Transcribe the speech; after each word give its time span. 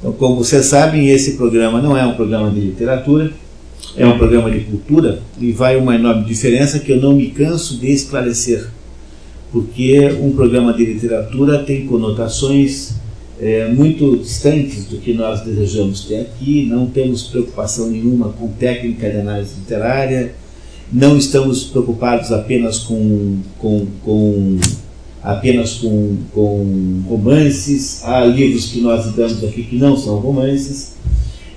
Então, 0.00 0.12
como 0.12 0.36
vocês 0.36 0.64
sabem, 0.64 1.10
esse 1.10 1.32
programa 1.36 1.80
não 1.80 1.94
é 1.94 2.04
um 2.06 2.14
programa 2.14 2.50
de 2.50 2.58
literatura, 2.58 3.30
é 3.94 4.06
um 4.06 4.16
programa 4.16 4.50
de 4.50 4.60
cultura 4.60 5.20
e 5.38 5.52
vai 5.52 5.76
uma 5.76 5.94
enorme 5.94 6.24
diferença 6.24 6.78
que 6.78 6.90
eu 6.90 7.00
não 7.00 7.14
me 7.14 7.26
canso 7.30 7.76
de 7.76 7.90
esclarecer, 7.90 8.66
porque 9.52 10.08
um 10.22 10.32
programa 10.32 10.72
de 10.72 10.86
literatura 10.86 11.62
tem 11.64 11.86
conotações 11.86 12.94
é, 13.38 13.68
muito 13.68 14.16
distantes 14.16 14.86
do 14.86 14.96
que 14.96 15.12
nós 15.12 15.42
desejamos 15.42 16.04
ter 16.04 16.20
aqui, 16.20 16.64
não 16.64 16.86
temos 16.86 17.24
preocupação 17.24 17.90
nenhuma 17.90 18.30
com 18.30 18.48
técnica 18.48 19.10
de 19.10 19.18
análise 19.18 19.54
literária, 19.58 20.34
não 20.90 21.18
estamos 21.18 21.64
preocupados 21.64 22.32
apenas 22.32 22.78
com, 22.78 23.38
com, 23.58 23.86
com 24.02 24.58
apenas 25.22 25.74
com, 25.74 26.16
com 26.32 27.02
romances, 27.06 28.02
há 28.04 28.24
livros 28.24 28.66
que 28.66 28.80
nós 28.80 29.12
damos 29.12 29.44
aqui 29.44 29.64
que 29.64 29.76
não 29.76 29.96
são 29.96 30.16
romances, 30.16 30.94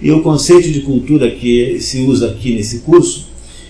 e 0.02 0.12
o 0.12 0.21
conceito 0.21 0.70
de 0.70 0.81
cultura 0.81 1.31
que 1.31 1.80
se 1.80 2.02
usa 2.02 2.31
aqui 2.31 2.55
nesse 2.55 2.80
curso 2.80 3.27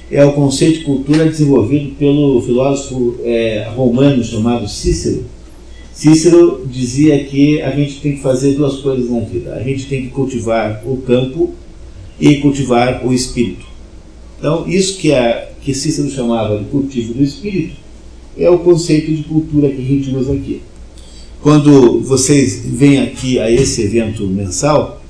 é 0.10 0.26
o 0.26 0.34
conceito 0.34 0.80
de 0.80 0.86
cultura 0.86 1.26
desenvolvido 1.26 1.96
pelo 1.96 2.42
filósofo 2.42 3.18
é, 3.24 3.68
romano 3.76 4.24
chamado 4.24 4.68
Cícero. 4.68 5.26
Cícero 5.94 6.68
dizia 6.70 7.24
que 7.24 7.62
a 7.62 7.70
gente 7.72 8.00
tem 8.00 8.14
que 8.14 8.22
fazer 8.22 8.54
duas 8.56 8.78
coisas 8.78 9.10
na 9.10 9.20
vida: 9.20 9.54
a 9.54 9.62
gente 9.62 9.86
tem 9.86 10.04
que 10.04 10.08
cultivar 10.10 10.82
o 10.86 10.98
campo 10.98 11.54
e 12.20 12.38
cultivar 12.38 13.06
o 13.06 13.14
espírito. 13.14 13.66
Então, 14.40 14.68
isso 14.68 14.98
que, 14.98 15.12
é, 15.12 15.52
que 15.62 15.74
Cícero 15.74 16.10
chamava 16.10 16.58
de 16.58 16.66
cultivo 16.66 17.14
do 17.14 17.24
espírito 17.24 17.83
é 18.38 18.50
o 18.50 18.60
conceito 18.60 19.14
de 19.14 19.24
cultura 19.24 19.70
que 19.70 19.82
a 19.82 19.86
gente 19.86 20.10
usa 20.16 20.34
aqui. 20.34 20.62
Quando 21.42 22.00
vocês 22.00 22.64
vêm 22.66 23.02
aqui 23.02 23.40
a 23.40 23.52
esse 23.52 23.82
evento 23.82 24.26
mensal, 24.28 25.02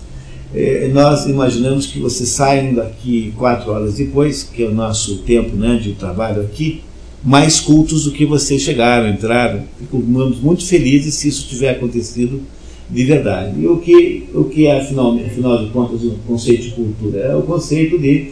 é, 0.53 0.87
nós 0.93 1.25
imaginamos 1.25 1.85
que 1.87 1.99
vocês 1.99 2.29
saiam 2.29 2.73
daqui 2.73 3.33
quatro 3.37 3.71
horas 3.71 3.95
depois, 3.95 4.43
que 4.43 4.63
é 4.63 4.67
o 4.67 4.73
nosso 4.73 5.19
tempo 5.19 5.55
né, 5.55 5.79
de 5.81 5.93
trabalho 5.93 6.41
aqui, 6.41 6.81
mais 7.23 7.59
cultos 7.59 8.05
do 8.05 8.11
que 8.11 8.25
vocês 8.25 8.61
chegaram, 8.61 9.09
entraram. 9.09 9.63
Ficamos 9.79 10.39
muito 10.39 10.65
felizes 10.65 11.15
se 11.15 11.27
isso 11.27 11.47
tiver 11.47 11.69
acontecido 11.69 12.41
de 12.89 13.03
verdade. 13.03 13.59
E 13.59 13.67
o 13.67 13.77
que, 13.77 14.25
o 14.33 14.43
que 14.45 14.67
é, 14.67 14.79
afinal, 14.79 15.15
afinal 15.15 15.63
de 15.63 15.71
contas, 15.71 16.03
o 16.03 16.11
conceito 16.27 16.63
de 16.63 16.71
cultura? 16.71 17.19
É 17.19 17.35
o 17.35 17.41
conceito 17.43 17.97
de 17.97 18.31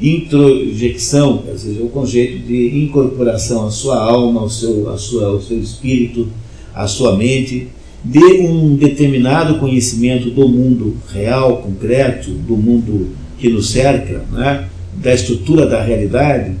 introjecção, 0.00 1.42
ou 1.48 1.58
seja, 1.58 1.82
o 1.82 1.88
conceito 1.88 2.46
de 2.46 2.84
incorporação 2.84 3.66
à 3.66 3.70
sua 3.70 3.98
alma, 3.98 4.40
ao 4.40 4.50
seu, 4.50 4.90
à 4.90 4.98
sua, 4.98 5.26
ao 5.26 5.40
seu 5.40 5.58
espírito, 5.58 6.28
à 6.74 6.86
sua 6.86 7.16
mente, 7.16 7.68
de 8.04 8.18
um 8.18 8.76
determinado 8.76 9.58
conhecimento 9.58 10.30
do 10.30 10.48
mundo 10.48 10.96
real, 11.12 11.58
concreto, 11.58 12.30
do 12.30 12.56
mundo 12.56 13.08
que 13.38 13.48
nos 13.48 13.70
cerca, 13.70 14.24
né, 14.30 14.68
da 14.94 15.14
estrutura 15.14 15.66
da 15.66 15.82
realidade, 15.82 16.52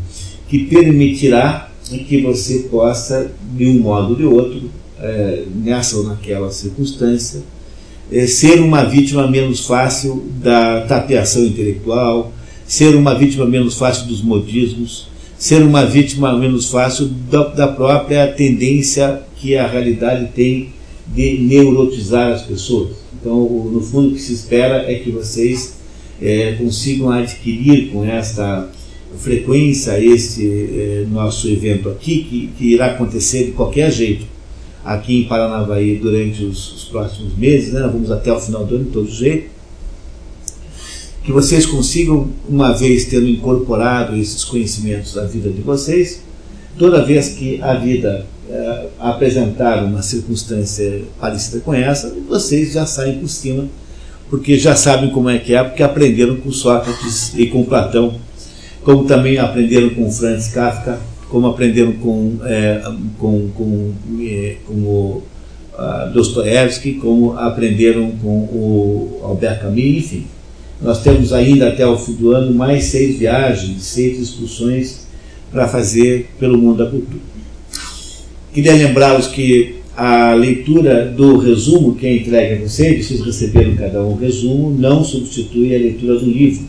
que 0.48 0.64
permitirá 0.64 1.70
que 2.08 2.22
você 2.22 2.66
possa, 2.70 3.30
de 3.56 3.66
um 3.66 3.80
modo 3.80 4.10
ou 4.10 4.16
de 4.16 4.24
outro, 4.24 4.70
é, 4.98 5.44
nessa 5.54 5.96
ou 5.98 6.04
naquela 6.04 6.50
circunstância, 6.50 7.42
é, 8.10 8.26
ser 8.26 8.60
uma 8.60 8.84
vítima 8.84 9.28
menos 9.28 9.66
fácil 9.66 10.24
da 10.42 10.82
tapeação 10.82 11.44
intelectual, 11.44 12.32
ser 12.66 12.94
uma 12.96 13.14
vítima 13.14 13.46
menos 13.46 13.76
fácil 13.76 14.06
dos 14.06 14.22
modismos, 14.22 15.08
ser 15.38 15.62
uma 15.62 15.84
vítima 15.84 16.36
menos 16.36 16.68
fácil 16.68 17.06
da, 17.30 17.44
da 17.44 17.68
própria 17.68 18.26
tendência 18.28 19.22
que 19.36 19.56
a 19.56 19.66
realidade 19.66 20.30
tem 20.34 20.70
de 21.06 21.38
neurotizar 21.38 22.32
as 22.32 22.42
pessoas. 22.42 22.96
Então, 23.20 23.38
no 23.72 23.80
fundo, 23.80 24.08
o 24.08 24.12
que 24.14 24.20
se 24.20 24.32
espera 24.32 24.90
é 24.90 24.96
que 24.96 25.10
vocês 25.10 25.76
é, 26.20 26.52
consigam 26.52 27.10
adquirir 27.10 27.90
com 27.90 28.04
esta 28.04 28.68
frequência 29.18 30.02
este 30.02 30.42
é, 30.44 31.06
nosso 31.10 31.48
evento 31.48 31.88
aqui, 31.88 32.24
que, 32.24 32.50
que, 32.58 32.74
irá 32.74 32.86
acontecer 32.86 33.46
de 33.46 33.52
qualquer 33.52 33.90
jeito 33.90 34.26
aqui 34.84 35.20
em 35.20 35.24
Paranavaí 35.24 35.96
durante 35.96 36.44
os, 36.44 36.74
os 36.74 36.84
próximos 36.84 37.36
meses, 37.36 37.72
né? 37.72 37.80
vamos 37.80 38.10
até 38.10 38.32
o 38.32 38.38
final 38.38 38.64
do 38.64 38.76
ano 38.76 38.84
de 38.84 38.90
todo 38.90 39.10
jeito, 39.10 39.50
que 41.26 41.32
vocês 41.32 41.66
consigam, 41.66 42.28
uma 42.48 42.72
vez 42.72 43.06
tendo 43.06 43.28
incorporado 43.28 44.16
esses 44.16 44.44
conhecimentos 44.44 45.18
à 45.18 45.24
vida 45.24 45.50
de 45.50 45.60
vocês, 45.60 46.22
toda 46.78 47.04
vez 47.04 47.30
que 47.30 47.60
a 47.60 47.74
vida 47.74 48.24
é, 48.48 48.86
apresentar 49.00 49.82
uma 49.82 50.02
circunstância 50.02 51.02
parecida 51.20 51.58
com 51.64 51.74
essa, 51.74 52.14
vocês 52.28 52.72
já 52.74 52.86
saem 52.86 53.18
por 53.18 53.28
cima, 53.28 53.66
porque 54.30 54.56
já 54.56 54.76
sabem 54.76 55.10
como 55.10 55.28
é 55.28 55.36
que 55.36 55.52
é, 55.52 55.64
porque 55.64 55.82
aprenderam 55.82 56.36
com 56.36 56.52
Sócrates 56.52 57.34
e 57.36 57.48
com 57.48 57.64
Platão, 57.64 58.14
como 58.84 59.04
também 59.04 59.36
aprenderam 59.36 59.90
com 59.90 60.08
Franz 60.08 60.46
Kafka, 60.46 61.00
como 61.28 61.48
aprenderam 61.48 61.94
com, 61.94 62.38
é, 62.44 62.82
com, 63.18 63.48
com, 63.48 63.92
é, 64.20 64.58
com 64.64 64.74
o 64.74 65.22
uh, 65.74 66.12
Dostoevsky, 66.12 66.94
como 66.94 67.36
aprenderam 67.36 68.12
com 68.12 68.28
o 68.28 69.20
Albert 69.24 69.60
Camus, 69.60 69.78
enfim. 69.78 70.35
Nós 70.80 71.02
temos 71.02 71.32
ainda 71.32 71.68
até 71.68 71.86
o 71.86 71.96
fim 71.96 72.12
do 72.12 72.32
ano 72.32 72.52
mais 72.54 72.84
seis 72.84 73.18
viagens, 73.18 73.82
seis 73.82 74.20
excursões 74.20 75.06
para 75.50 75.66
fazer 75.66 76.30
pelo 76.38 76.58
mundo 76.58 76.78
da 76.78 76.90
cultura. 76.90 77.20
Queria 78.52 78.74
lembrá-los 78.74 79.26
que 79.28 79.76
a 79.96 80.34
leitura 80.34 81.06
do 81.06 81.38
resumo 81.38 81.94
que 81.94 82.06
é 82.06 82.16
entregue 82.16 82.54
a 82.54 82.68
vocês, 82.68 83.06
vocês 83.06 83.20
receberam 83.22 83.74
cada 83.76 84.02
um 84.02 84.12
um 84.12 84.16
resumo, 84.16 84.70
não 84.70 85.02
substitui 85.02 85.74
a 85.74 85.78
leitura 85.78 86.18
do 86.18 86.26
livro. 86.26 86.66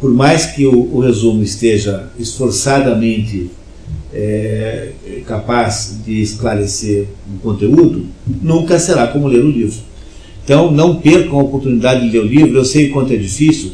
Por 0.00 0.12
mais 0.12 0.46
que 0.46 0.66
o, 0.66 0.94
o 0.94 1.00
resumo 1.00 1.42
esteja 1.42 2.10
esforçadamente 2.18 3.50
é, 4.12 4.90
capaz 5.26 5.98
de 6.04 6.20
esclarecer 6.20 7.06
o 7.34 7.38
conteúdo, 7.38 8.06
nunca 8.42 8.78
será 8.78 9.06
como 9.06 9.26
ler 9.26 9.42
o 9.42 9.50
livro. 9.50 9.80
Então, 10.44 10.70
não 10.70 10.96
percam 10.96 11.40
a 11.40 11.42
oportunidade 11.42 12.04
de 12.04 12.10
ler 12.10 12.24
o 12.24 12.26
livro. 12.26 12.58
Eu 12.58 12.64
sei 12.64 12.90
quanto 12.90 13.12
é 13.12 13.16
difícil, 13.16 13.72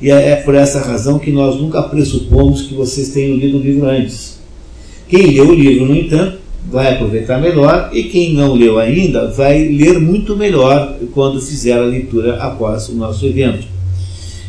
e 0.00 0.10
é, 0.10 0.30
é 0.30 0.36
por 0.36 0.54
essa 0.54 0.80
razão 0.80 1.18
que 1.18 1.30
nós 1.30 1.60
nunca 1.60 1.82
pressupomos 1.82 2.62
que 2.62 2.74
vocês 2.74 3.08
tenham 3.10 3.36
lido 3.36 3.58
o 3.58 3.60
livro 3.60 3.86
antes. 3.86 4.40
Quem 5.08 5.32
leu 5.32 5.50
o 5.50 5.54
livro, 5.54 5.86
no 5.86 5.96
entanto, 5.96 6.38
vai 6.70 6.94
aproveitar 6.94 7.40
melhor 7.40 7.90
e 7.92 8.04
quem 8.04 8.34
não 8.34 8.54
leu 8.54 8.78
ainda 8.78 9.28
vai 9.30 9.68
ler 9.68 10.00
muito 10.00 10.36
melhor 10.36 10.96
quando 11.12 11.40
fizer 11.40 11.74
a 11.74 11.84
leitura 11.84 12.36
após 12.36 12.88
o 12.88 12.94
nosso 12.94 13.26
evento. 13.26 13.66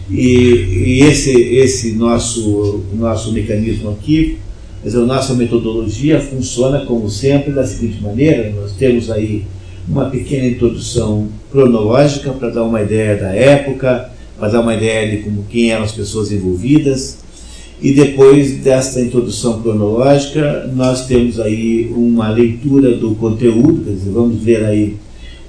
E, 0.09 0.19
e 0.19 0.99
esse, 1.01 1.31
esse 1.31 1.93
nosso, 1.93 2.83
nosso 2.93 3.31
mecanismo 3.31 3.89
aqui, 3.89 4.37
mas 4.83 4.95
a 4.95 4.99
nossa 4.99 5.33
metodologia 5.33 6.19
funciona 6.19 6.85
como 6.85 7.09
sempre 7.09 7.51
da 7.51 7.65
seguinte 7.65 8.01
maneira: 8.01 8.51
nós 8.51 8.73
temos 8.73 9.09
aí 9.09 9.43
uma 9.87 10.05
pequena 10.05 10.47
introdução 10.47 11.27
cronológica 11.51 12.31
para 12.31 12.49
dar 12.49 12.63
uma 12.63 12.81
ideia 12.81 13.17
da 13.17 13.33
época, 13.33 14.09
para 14.39 14.49
dar 14.49 14.61
uma 14.61 14.75
ideia 14.75 15.09
de 15.11 15.23
como 15.23 15.45
quem 15.49 15.71
eram 15.71 15.83
as 15.83 15.91
pessoas 15.91 16.31
envolvidas, 16.31 17.17
e 17.81 17.91
depois 17.91 18.57
desta 18.59 19.01
introdução 19.01 19.61
cronológica, 19.61 20.71
nós 20.73 21.05
temos 21.05 21.39
aí 21.39 21.91
uma 21.93 22.29
leitura 22.29 22.95
do 22.95 23.13
conteúdo, 23.15 23.83
quer 23.83 23.91
dizer, 23.91 24.11
vamos 24.11 24.41
ver 24.41 24.63
aí 24.63 24.95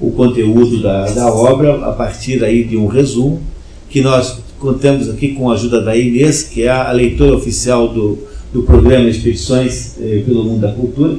o 0.00 0.10
conteúdo 0.10 0.82
da, 0.82 1.06
da 1.10 1.32
obra 1.32 1.86
a 1.86 1.92
partir 1.92 2.42
aí 2.42 2.64
de 2.64 2.76
um 2.76 2.86
resumo, 2.86 3.40
que 3.88 4.00
nós 4.00 4.38
contamos 4.58 5.08
aqui 5.08 5.28
com 5.34 5.48
a 5.48 5.54
ajuda 5.54 5.80
da 5.80 5.96
Inês, 5.96 6.42
que 6.42 6.62
é 6.62 6.70
a 6.70 6.90
leitora 6.90 7.36
oficial 7.36 7.88
do, 7.88 8.18
do 8.52 8.62
programa 8.62 9.08
Expedições 9.08 9.94
eh, 10.00 10.22
pelo 10.26 10.42
Mundo 10.42 10.62
da 10.62 10.72
Cultura. 10.72 11.18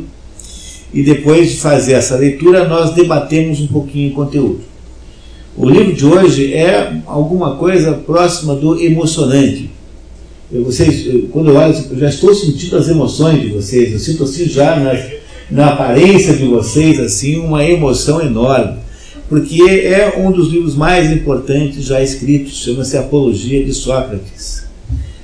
E 0.95 1.03
depois 1.03 1.51
de 1.51 1.57
fazer 1.57 1.93
essa 1.93 2.15
leitura, 2.15 2.67
nós 2.67 2.95
debatemos 2.95 3.59
um 3.59 3.67
pouquinho 3.67 4.11
o 4.11 4.15
conteúdo. 4.15 4.61
O 5.55 5.69
livro 5.69 5.93
de 5.93 6.05
hoje 6.05 6.53
é 6.53 7.01
alguma 7.05 7.57
coisa 7.57 7.93
próxima 7.93 8.55
do 8.55 8.81
emocionante 8.81 9.69
eu, 10.51 10.63
vocês, 10.63 11.07
eu, 11.07 11.27
quando 11.31 11.49
eu 11.49 11.55
olho, 11.55 11.75
eu 11.89 11.97
já 11.97 12.09
estou 12.09 12.33
sentindo 12.33 12.77
as 12.77 12.87
emoções 12.87 13.41
de 13.41 13.49
vocês, 13.49 13.91
eu 13.91 13.99
sinto 13.99 14.23
assim 14.23 14.45
já 14.45 14.75
na, 14.75 14.93
na 15.49 15.73
aparência 15.73 16.33
de 16.33 16.45
vocês 16.45 16.99
assim 16.99 17.37
uma 17.37 17.63
emoção 17.63 18.21
enorme, 18.21 18.77
porque 19.27 19.63
é 19.63 20.15
um 20.19 20.31
dos 20.31 20.51
livros 20.51 20.75
mais 20.75 21.11
importantes 21.11 21.83
já 21.83 22.01
escritos, 22.01 22.57
chama-se 22.57 22.95
Apologia 22.95 23.65
de 23.65 23.73
Sócrates. 23.73 24.65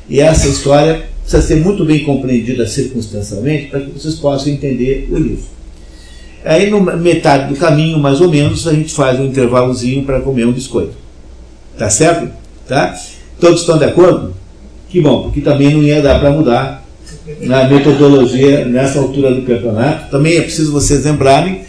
E 0.09 0.19
essa 0.19 0.47
história 0.47 1.05
precisa 1.21 1.41
ser 1.41 1.57
muito 1.57 1.85
bem 1.85 2.03
compreendida 2.03 2.65
circunstancialmente 2.65 3.67
para 3.67 3.81
que 3.81 3.91
vocês 3.91 4.15
possam 4.15 4.51
entender 4.51 5.07
o 5.11 5.17
livro. 5.17 5.45
Aí, 6.43 6.69
no 6.69 6.81
metade 6.81 7.53
do 7.53 7.59
caminho, 7.59 7.99
mais 7.99 8.19
ou 8.19 8.29
menos, 8.29 8.67
a 8.67 8.73
gente 8.73 8.93
faz 8.93 9.19
um 9.19 9.25
intervalozinho 9.25 10.03
para 10.03 10.21
comer 10.21 10.45
um 10.45 10.51
biscoito. 10.51 10.93
Tá 11.77 11.89
certo? 11.89 12.29
Tá? 12.67 12.95
Todos 13.39 13.61
estão 13.61 13.77
de 13.77 13.85
acordo? 13.85 14.33
Que 14.89 14.99
bom, 14.99 15.23
porque 15.23 15.41
também 15.41 15.73
não 15.73 15.83
ia 15.83 16.01
dar 16.01 16.19
para 16.19 16.31
mudar 16.31 16.85
na 17.41 17.67
metodologia 17.67 18.65
nessa 18.65 18.99
altura 18.99 19.33
do 19.33 19.43
campeonato. 19.43 20.09
Também 20.11 20.37
é 20.37 20.41
preciso 20.41 20.71
vocês 20.71 21.05
lembrarem 21.05 21.61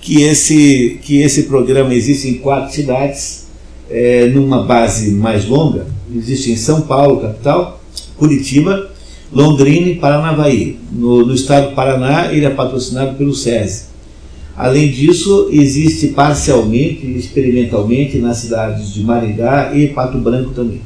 que 0.00 0.22
esse, 0.22 0.98
que 1.02 1.20
esse 1.20 1.44
programa 1.44 1.94
existe 1.94 2.28
em 2.28 2.34
quatro 2.34 2.72
cidades. 2.72 3.46
é, 3.90 4.28
numa 4.28 4.62
base 4.62 5.10
mais 5.10 5.46
longa, 5.46 5.84
existe 6.14 6.52
em 6.52 6.56
São 6.56 6.82
Paulo, 6.82 7.20
capital, 7.20 7.80
Curitiba, 8.16 8.88
Londrina 9.32 9.88
e 9.88 9.96
Paranavaí. 9.96 10.78
No, 10.92 11.26
no 11.26 11.34
estado 11.34 11.70
do 11.70 11.74
Paraná, 11.74 12.32
ele 12.32 12.46
é 12.46 12.50
patrocinado 12.50 13.16
pelo 13.16 13.34
SESI. 13.34 13.89
Além 14.60 14.90
disso, 14.90 15.48
existe 15.50 16.08
parcialmente, 16.08 17.06
experimentalmente, 17.16 18.18
nas 18.18 18.36
cidades 18.36 18.92
de 18.92 19.02
Maringá 19.02 19.74
e 19.74 19.88
Pato 19.88 20.18
Branco 20.18 20.50
também. 20.50 20.82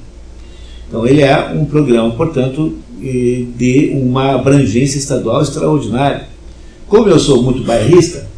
Então, 0.86 1.04
ele 1.04 1.22
é 1.22 1.50
um 1.52 1.64
programa, 1.64 2.12
portanto, 2.12 2.72
de 3.00 3.90
uma 3.92 4.36
abrangência 4.36 4.96
estadual 4.96 5.42
extraordinária. 5.42 6.28
Como 6.86 7.08
eu 7.08 7.18
sou 7.18 7.42
muito 7.42 7.64
bairrista, 7.64 8.28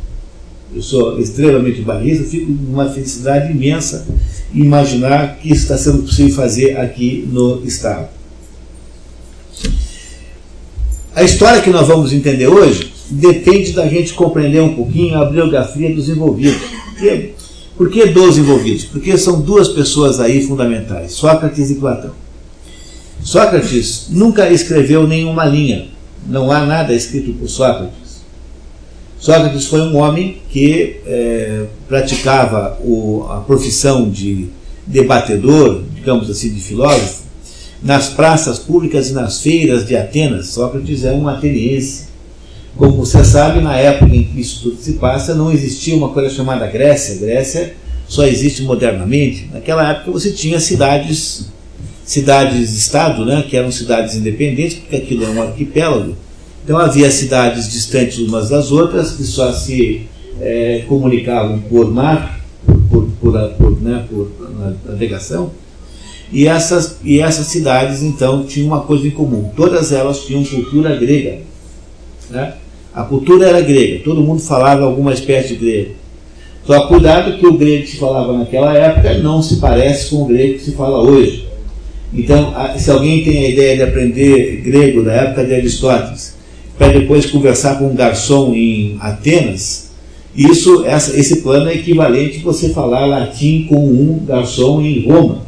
eu 0.75 0.81
sou 0.81 1.21
extremamente 1.21 1.83
bairrista, 1.83 2.25
fico 2.25 2.50
numa 2.50 2.88
felicidade 2.88 3.53
imensa 3.53 4.06
imaginar 4.55 5.37
que 5.37 5.49
isso 5.49 5.65
está 5.65 5.77
sendo 5.77 5.99
possível 6.05 6.35
fazer 6.35 6.79
aqui 6.79 7.29
no 7.31 7.62
Estado. 7.62 8.09
A 11.15 11.23
história 11.23 11.61
que 11.61 11.69
nós 11.69 11.87
vamos 11.87 12.15
entender 12.15 12.47
hoje 12.47 12.95
depende 13.08 13.73
da 13.73 13.87
gente 13.87 14.14
compreender 14.14 14.62
um 14.62 14.75
pouquinho 14.75 15.19
a 15.19 15.25
biografia 15.25 15.94
dos 15.94 16.08
envolvidos. 16.08 16.61
Por 17.76 17.91
que 17.91 18.06
dos 18.06 18.38
envolvidos? 18.38 18.85
Porque 18.85 19.17
são 19.19 19.41
duas 19.41 19.69
pessoas 19.69 20.19
aí 20.19 20.47
fundamentais, 20.47 21.12
Sócrates 21.12 21.70
e 21.70 21.75
Platão. 21.75 22.12
Sócrates 23.23 24.06
nunca 24.11 24.50
escreveu 24.50 25.06
nenhuma 25.06 25.44
linha, 25.44 25.88
não 26.26 26.50
há 26.50 26.64
nada 26.64 26.94
escrito 26.94 27.32
por 27.35 27.49
Sócrates. 27.49 28.06
Sócrates 29.19 29.67
foi 29.67 29.81
um 29.81 29.97
homem 29.97 30.41
que 30.50 31.00
é, 31.06 31.64
praticava 31.88 32.79
o, 32.81 33.26
a 33.29 33.41
profissão 33.41 34.09
de 34.09 34.49
debatedor, 34.87 35.82
digamos 35.94 36.31
assim, 36.31 36.52
de 36.52 36.61
filósofo, 36.61 37.25
nas 37.82 38.09
praças 38.09 38.59
públicas 38.59 39.11
e 39.11 39.12
nas 39.12 39.41
feiras 39.41 39.87
de 39.87 39.97
Atenas. 39.97 40.49
Sócrates 40.49 41.05
é 41.05 41.12
um 41.12 41.29
ateniense. 41.29 42.06
Como 42.76 42.93
você 42.93 43.25
sabe, 43.25 43.61
na 43.61 43.76
época 43.76 44.14
em 44.14 44.25
que 44.25 44.40
isso 44.40 44.62
tudo 44.62 44.76
se 44.81 44.94
passa, 44.94 45.34
não 45.34 45.50
existia 45.50 45.96
uma 45.96 46.11
coisa 46.11 46.28
chamada 46.28 46.67
Grécia. 46.67 47.17
Grécia 47.17 47.75
só 48.06 48.26
existe 48.26 48.62
modernamente. 48.62 49.49
Naquela 49.52 49.90
época 49.90 50.11
você 50.11 50.31
tinha 50.31 50.61
cidades, 50.61 51.46
cidades-estado, 52.05 53.25
né, 53.25 53.44
que 53.49 53.56
eram 53.56 53.73
cidades 53.73 54.14
independentes, 54.14 54.78
porque 54.78 54.96
aquilo 54.96 55.25
é 55.25 55.28
um 55.28 55.43
arquipélago 55.43 56.17
então 56.67 56.78
havia 56.78 57.08
cidades 57.12 57.70
distantes 57.70 58.19
umas 58.19 58.49
das 58.49 58.73
outras, 58.73 59.12
que 59.12 59.23
só 59.23 59.52
se 59.52 60.08
é, 60.40 60.82
comunicavam 60.88 61.61
por 61.61 61.88
mar, 61.94 62.40
por, 62.90 63.08
por, 63.20 63.50
por, 63.50 63.81
né, 63.81 64.05
por 64.11 64.28
navegação, 64.84 65.52
e 66.32 66.49
essas, 66.49 66.96
e 67.05 67.20
essas 67.20 67.46
cidades 67.46 68.02
então 68.02 68.43
tinham 68.43 68.67
uma 68.67 68.81
coisa 68.81 69.06
em 69.06 69.12
comum, 69.12 69.49
todas 69.55 69.93
elas 69.93 70.25
tinham 70.26 70.44
cultura 70.44 70.96
grega. 70.96 71.38
Né? 72.31 72.55
A 72.96 73.02
cultura 73.02 73.46
era 73.46 73.60
grega, 73.60 74.00
todo 74.02 74.22
mundo 74.22 74.40
falava 74.40 74.82
alguma 74.82 75.12
espécie 75.12 75.48
de 75.48 75.56
grego. 75.56 75.90
Só 76.64 76.88
cuidado 76.88 77.37
que 77.37 77.46
o 77.46 77.52
grego 77.52 77.84
que 77.84 77.90
se 77.90 77.98
falava 77.98 78.32
naquela 78.32 78.75
época 78.75 79.19
não 79.19 79.43
se 79.43 79.56
parece 79.56 80.08
com 80.08 80.22
o 80.22 80.25
grego 80.25 80.54
que 80.54 80.64
se 80.64 80.72
fala 80.72 81.02
hoje. 81.02 81.46
Então, 82.14 82.54
se 82.78 82.90
alguém 82.90 83.22
tem 83.22 83.44
a 83.44 83.50
ideia 83.50 83.76
de 83.76 83.82
aprender 83.82 84.62
grego 84.62 85.04
da 85.04 85.12
época 85.12 85.44
de 85.44 85.52
Aristóteles, 85.52 86.37
para 86.78 86.88
depois 86.88 87.26
conversar 87.26 87.78
com 87.78 87.88
um 87.88 87.94
garçom 87.94 88.54
em 88.54 88.96
Atenas, 88.99 89.90
isso, 90.34 90.87
essa, 90.87 91.14
esse 91.20 91.42
plano 91.42 91.69
é 91.69 91.75
equivalente 91.75 92.38
a 92.38 92.44
você 92.44 92.70
falar 92.70 93.04
latim 93.04 93.66
com 93.69 93.76
um 93.76 94.25
garçom 94.25 94.81
em 94.81 95.06
Roma. 95.06 95.42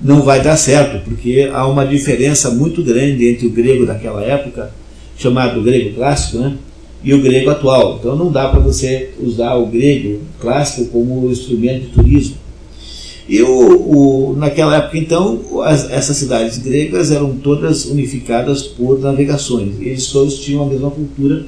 Não 0.00 0.22
vai 0.22 0.40
dar 0.40 0.56
certo, 0.56 1.02
porque 1.04 1.50
há 1.52 1.66
uma 1.66 1.84
diferença 1.84 2.52
muito 2.52 2.84
grande 2.84 3.26
entre 3.28 3.48
o 3.48 3.50
grego 3.50 3.84
daquela 3.84 4.22
época, 4.22 4.70
chamado 5.20 5.62
grego 5.62 5.94
clássico, 5.94 6.38
né, 6.38 6.56
e 7.04 7.14
o 7.14 7.22
grego 7.22 7.50
atual. 7.50 7.98
Então 8.00 8.16
não 8.16 8.32
dá 8.32 8.48
para 8.48 8.58
você 8.58 9.10
usar 9.20 9.54
o 9.54 9.66
grego 9.66 10.20
clássico 10.40 10.90
como 10.90 11.30
instrumento 11.30 11.82
de 11.82 11.92
turismo. 11.92 12.36
E 13.28 13.42
o, 13.42 13.48
o, 13.48 14.36
naquela 14.36 14.76
época, 14.76 14.98
então, 14.98 15.62
as, 15.62 15.88
essas 15.88 16.16
cidades 16.16 16.58
gregas 16.58 17.12
eram 17.12 17.36
todas 17.36 17.84
unificadas 17.84 18.62
por 18.62 18.98
navegações. 18.98 19.80
Eles 19.80 20.08
todos 20.08 20.40
tinham 20.40 20.64
a 20.64 20.66
mesma 20.66 20.90
cultura, 20.90 21.46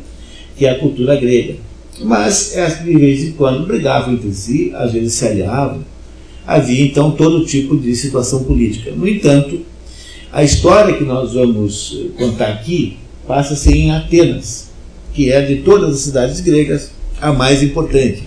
que 0.56 0.64
é 0.64 0.70
a 0.70 0.78
cultura 0.78 1.16
grega. 1.16 1.56
Mas, 2.04 2.56
é, 2.56 2.68
de 2.68 2.94
vez 2.96 3.24
em 3.24 3.32
quando, 3.32 3.66
brigavam 3.66 4.14
entre 4.14 4.32
si, 4.32 4.70
às 4.76 4.92
vezes 4.92 5.14
se 5.14 5.26
aliavam. 5.26 5.80
Havia, 6.46 6.84
então, 6.84 7.10
todo 7.10 7.44
tipo 7.44 7.76
de 7.76 7.96
situação 7.96 8.44
política. 8.44 8.92
No 8.92 9.08
entanto, 9.08 9.58
a 10.32 10.44
história 10.44 10.94
que 10.96 11.04
nós 11.04 11.34
vamos 11.34 11.98
eh, 11.98 12.08
contar 12.16 12.48
aqui 12.48 12.96
passa-se 13.32 13.72
em 13.72 13.90
Atenas, 13.90 14.68
que 15.14 15.32
é 15.32 15.40
de 15.40 15.62
todas 15.62 15.94
as 15.94 16.00
cidades 16.02 16.40
gregas 16.40 16.90
a 17.18 17.32
mais 17.32 17.62
importante. 17.62 18.24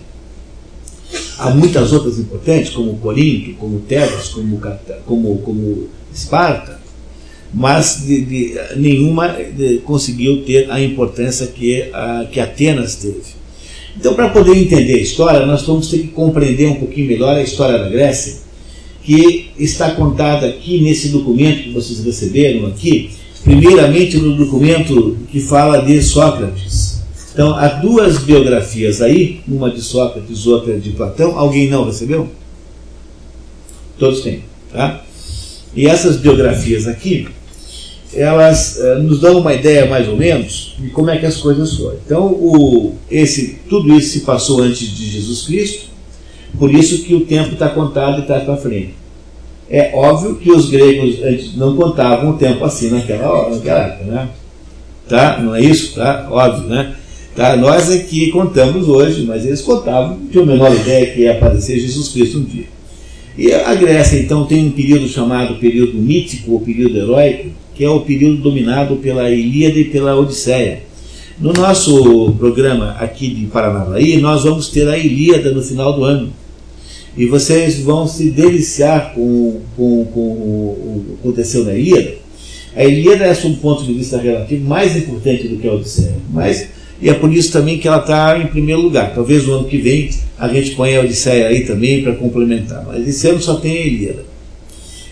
Há 1.38 1.52
muitas 1.52 1.94
outras 1.94 2.18
importantes, 2.18 2.72
como 2.72 2.98
Corinto, 2.98 3.54
como 3.60 3.81
Tebas, 3.81 4.30
como, 4.30 4.60
como, 5.06 5.38
como 5.38 5.90
Esparta, 6.12 6.80
mas 7.54 8.02
de, 8.04 8.22
de, 8.25 8.56
nenhuma 8.78 9.28
de, 9.28 9.78
conseguiu 9.86 10.44
ter 10.44 10.72
a 10.72 10.81
importância 10.81 11.46
que, 11.46 11.84
a, 11.94 12.25
que 12.31 12.40
Atenas 12.40 12.96
teve. 12.96 13.36
Então, 13.96 14.16
para 14.16 14.30
poder 14.30 14.58
entender 14.58 14.96
a 14.96 15.01
história, 15.01 15.46
nós 15.46 15.62
vamos 15.62 15.88
ter 15.88 16.00
que 16.00 16.08
compreender 16.08 16.68
um 16.68 16.80
pouquinho 16.80 17.06
melhor 17.06 17.36
a 17.36 17.44
história 17.44 17.78
da 17.78 17.90
Grécia, 17.90 18.38
que 19.04 19.51
está 19.60 19.92
contada 19.92 20.48
aqui 20.48 20.81
nesse 20.81 21.10
documento 21.10 21.62
que 21.62 21.69
vocês 21.69 22.04
receberam 22.04 22.66
aqui, 22.66 23.12
primeiramente 23.46 24.18
no 24.18 24.36
documento 24.36 25.18
que 25.30 25.40
fala 25.40 25.78
de 25.78 26.02
Sócrates. 26.02 27.00
Então, 27.32 27.54
há 27.54 27.68
duas 27.68 28.18
biografias 28.18 29.02
aí, 29.02 29.42
uma 29.48 29.70
de 29.70 29.82
Sócrates, 29.82 30.48
outra 30.48 30.80
de 30.80 30.90
Platão. 30.92 31.38
Alguém 31.38 31.70
não 31.70 31.86
recebeu? 31.86 32.28
Todos 34.00 34.22
têm, 34.22 34.44
tá? 34.74 35.02
E 35.76 35.86
essas 35.88 36.18
biografias 36.18 36.88
aqui, 36.88 37.28
elas 38.14 38.78
uh, 38.78 39.04
nos 39.04 39.20
dão 39.20 39.40
uma 39.40 39.54
ideia 39.54 39.86
mais 39.86 40.08
ou 40.08 40.18
menos 40.18 40.76
de 40.80 40.90
como 40.90 41.10
é 41.10 41.18
que 41.18 41.26
as 41.26 41.38
coisas 41.38 41.76
foram. 41.76 41.98
Então, 42.06 42.28
o, 42.28 42.96
esse, 43.12 43.60
tudo 43.70 43.94
isso 43.94 44.10
se 44.10 44.20
passou 44.22 44.62
antes 44.62 44.96
de 44.96 45.10
Jesus 45.10 45.44
Cristo, 45.44 45.86
por 46.58 46.74
isso 46.74 47.04
que 47.04 47.14
o 47.14 47.26
tempo 47.26 47.54
está 47.54 47.70
contado 47.70 48.20
e 48.20 48.22
está 48.22 48.40
para 48.40 48.58
frente. 48.58 48.94
É 49.70 49.92
óbvio 49.96 50.36
que 50.36 50.51
os 50.51 50.70
gregos 50.70 51.56
não 51.56 51.75
contavam 51.75 52.32
o 52.32 52.38
tempo 52.38 52.63
assim 52.63 52.92
naquela, 52.92 53.30
hora, 53.30 53.56
naquela 53.56 53.80
época, 53.80 54.04
né? 54.06 54.30
Tá? 55.10 55.39
Não 55.42 55.56
é 55.56 55.62
isso? 55.62 55.96
Tá? 55.96 56.28
Óbvio, 56.30 56.68
né? 56.68 56.96
Tá? 57.36 57.58
Nós 57.58 57.92
aqui 57.92 58.32
contamos 58.32 58.88
hoje, 58.88 59.24
mas 59.24 59.46
eles 59.46 59.62
contavam, 59.62 60.20
tinham 60.32 60.44
a 60.44 60.48
menor 60.48 60.74
ideia 60.74 61.08
que 61.08 61.22
ia 61.22 61.34
aparecer 61.34 61.80
Jesus 61.80 62.10
Cristo 62.10 62.39
um 62.39 62.44
dia. 62.44 62.66
E 63.38 63.51
a 63.51 63.75
Grécia, 63.75 64.18
então, 64.18 64.46
tem 64.46 64.66
um 64.66 64.72
período 64.72 65.08
chamado 65.10 65.56
período 65.56 65.98
mítico 65.98 66.54
ou 66.54 66.62
período 66.62 66.98
heróico, 66.98 67.50
que 67.74 67.84
é 67.84 67.89
o 67.89 68.00
período 68.00 68.38
dominado 68.38 68.96
pela 68.98 69.30
Ilíada 69.30 69.78
e 69.78 69.86
pela 69.86 70.16
Odisseia. 70.16 70.84
No 71.38 71.51
nosso 71.51 72.34
programa 72.39 72.96
aqui 72.98 73.28
de 73.28 73.48
Paranavaí, 73.48 74.22
nós 74.22 74.44
vamos 74.44 74.70
ter 74.70 74.88
a 74.88 74.98
Ilíada 74.98 75.51
no 75.51 75.62
final 75.62 75.92
do 75.92 76.06
ano. 76.06 76.30
E 77.17 77.25
vocês 77.25 77.79
vão 77.79 78.07
se 78.07 78.29
deliciar 78.29 79.13
com, 79.13 79.62
com, 79.75 80.05
com 80.05 80.19
o 80.22 81.05
que 81.07 81.13
aconteceu 81.22 81.63
na 81.63 81.74
Ilíada. 81.74 82.15
A 82.75 82.84
Ilíada 82.84 83.25
é, 83.25 83.34
sob 83.34 83.55
um 83.55 83.57
ponto 83.57 83.86
de 83.86 83.93
vista 83.93 84.17
relativo, 84.17 84.67
mais 84.67 84.95
importante 84.98 85.48
do 85.48 85.57
que 85.57 85.67
a 85.67 85.74
Odisseia. 85.74 86.15
Mas 86.31 86.67
e 87.01 87.10
é 87.10 87.13
por 87.13 87.31
isso 87.34 87.51
também 87.51 87.77
que 87.77 87.88
ela 87.88 88.00
está 88.00 88.38
em 88.38 88.48
primeiro 88.48 88.81
lugar. 88.81 89.13
Talvez 89.13 89.45
no 89.45 89.53
ano 89.53 89.67
que 89.67 89.77
vem 89.77 90.10
a 90.38 90.48
gente 90.48 90.72
ponha 90.72 91.00
a 91.00 91.03
Odisseia 91.03 91.48
aí 91.48 91.65
também 91.65 92.03
para 92.03 92.15
complementar, 92.15 92.86
mas 92.86 93.07
esse 93.07 93.27
ano 93.27 93.41
só 93.41 93.55
tem 93.55 93.77
a 93.77 93.86
Ilíada. 93.86 94.25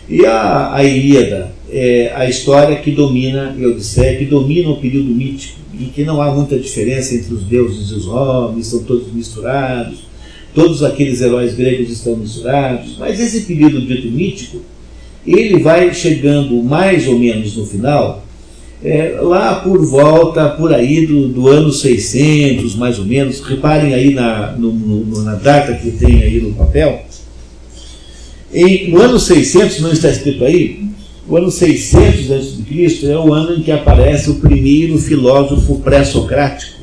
E 0.09 0.25
a, 0.25 0.75
a 0.75 0.83
Ilíada 0.83 1.51
é 1.71 2.11
a 2.15 2.29
história 2.29 2.75
que 2.77 2.91
domina, 2.91 3.55
a 3.57 3.67
Odisseia, 3.67 4.17
que 4.17 4.25
domina 4.25 4.69
o 4.69 4.77
período 4.77 5.09
mítico, 5.09 5.59
em 5.73 5.85
que 5.85 6.03
não 6.03 6.21
há 6.21 6.31
muita 6.31 6.57
diferença 6.57 7.15
entre 7.15 7.33
os 7.33 7.43
deuses 7.43 7.89
e 7.89 7.93
os 7.93 8.07
homens, 8.07 8.67
são 8.67 8.83
todos 8.83 9.11
misturados, 9.11 9.99
todos 10.53 10.83
aqueles 10.83 11.21
heróis 11.21 11.53
gregos 11.53 11.89
estão 11.89 12.15
misturados, 12.15 12.97
mas 12.97 13.19
esse 13.19 13.41
período 13.41 13.81
dito 13.81 14.07
mítico, 14.07 14.61
ele 15.25 15.59
vai 15.59 15.93
chegando 15.93 16.61
mais 16.61 17.07
ou 17.07 17.17
menos 17.17 17.55
no 17.55 17.65
final 17.65 18.23
é, 18.83 19.17
lá 19.21 19.55
por 19.55 19.83
volta, 19.85 20.49
por 20.49 20.73
aí 20.73 21.07
do, 21.07 21.29
do 21.29 21.47
ano 21.47 21.71
600, 21.71 22.75
mais 22.75 22.99
ou 22.99 23.05
menos, 23.05 23.39
reparem 23.39 23.93
aí 23.93 24.13
na, 24.13 24.51
no, 24.51 24.73
no, 24.73 25.23
na 25.23 25.35
data 25.35 25.73
que 25.73 25.91
tem 25.91 26.21
aí 26.21 26.41
no 26.41 26.53
papel, 26.53 27.01
em, 28.53 28.91
no 28.91 29.01
ano 29.01 29.19
600, 29.19 29.79
não 29.79 29.91
está 29.91 30.09
escrito 30.09 30.43
aí, 30.43 30.83
o 31.27 31.37
ano 31.37 31.49
600 31.49 32.31
a.C. 32.31 33.07
é 33.07 33.17
o 33.17 33.33
ano 33.33 33.57
em 33.57 33.63
que 33.63 33.71
aparece 33.71 34.29
o 34.29 34.35
primeiro 34.35 34.97
filósofo 34.97 35.79
pré-socrático, 35.79 36.81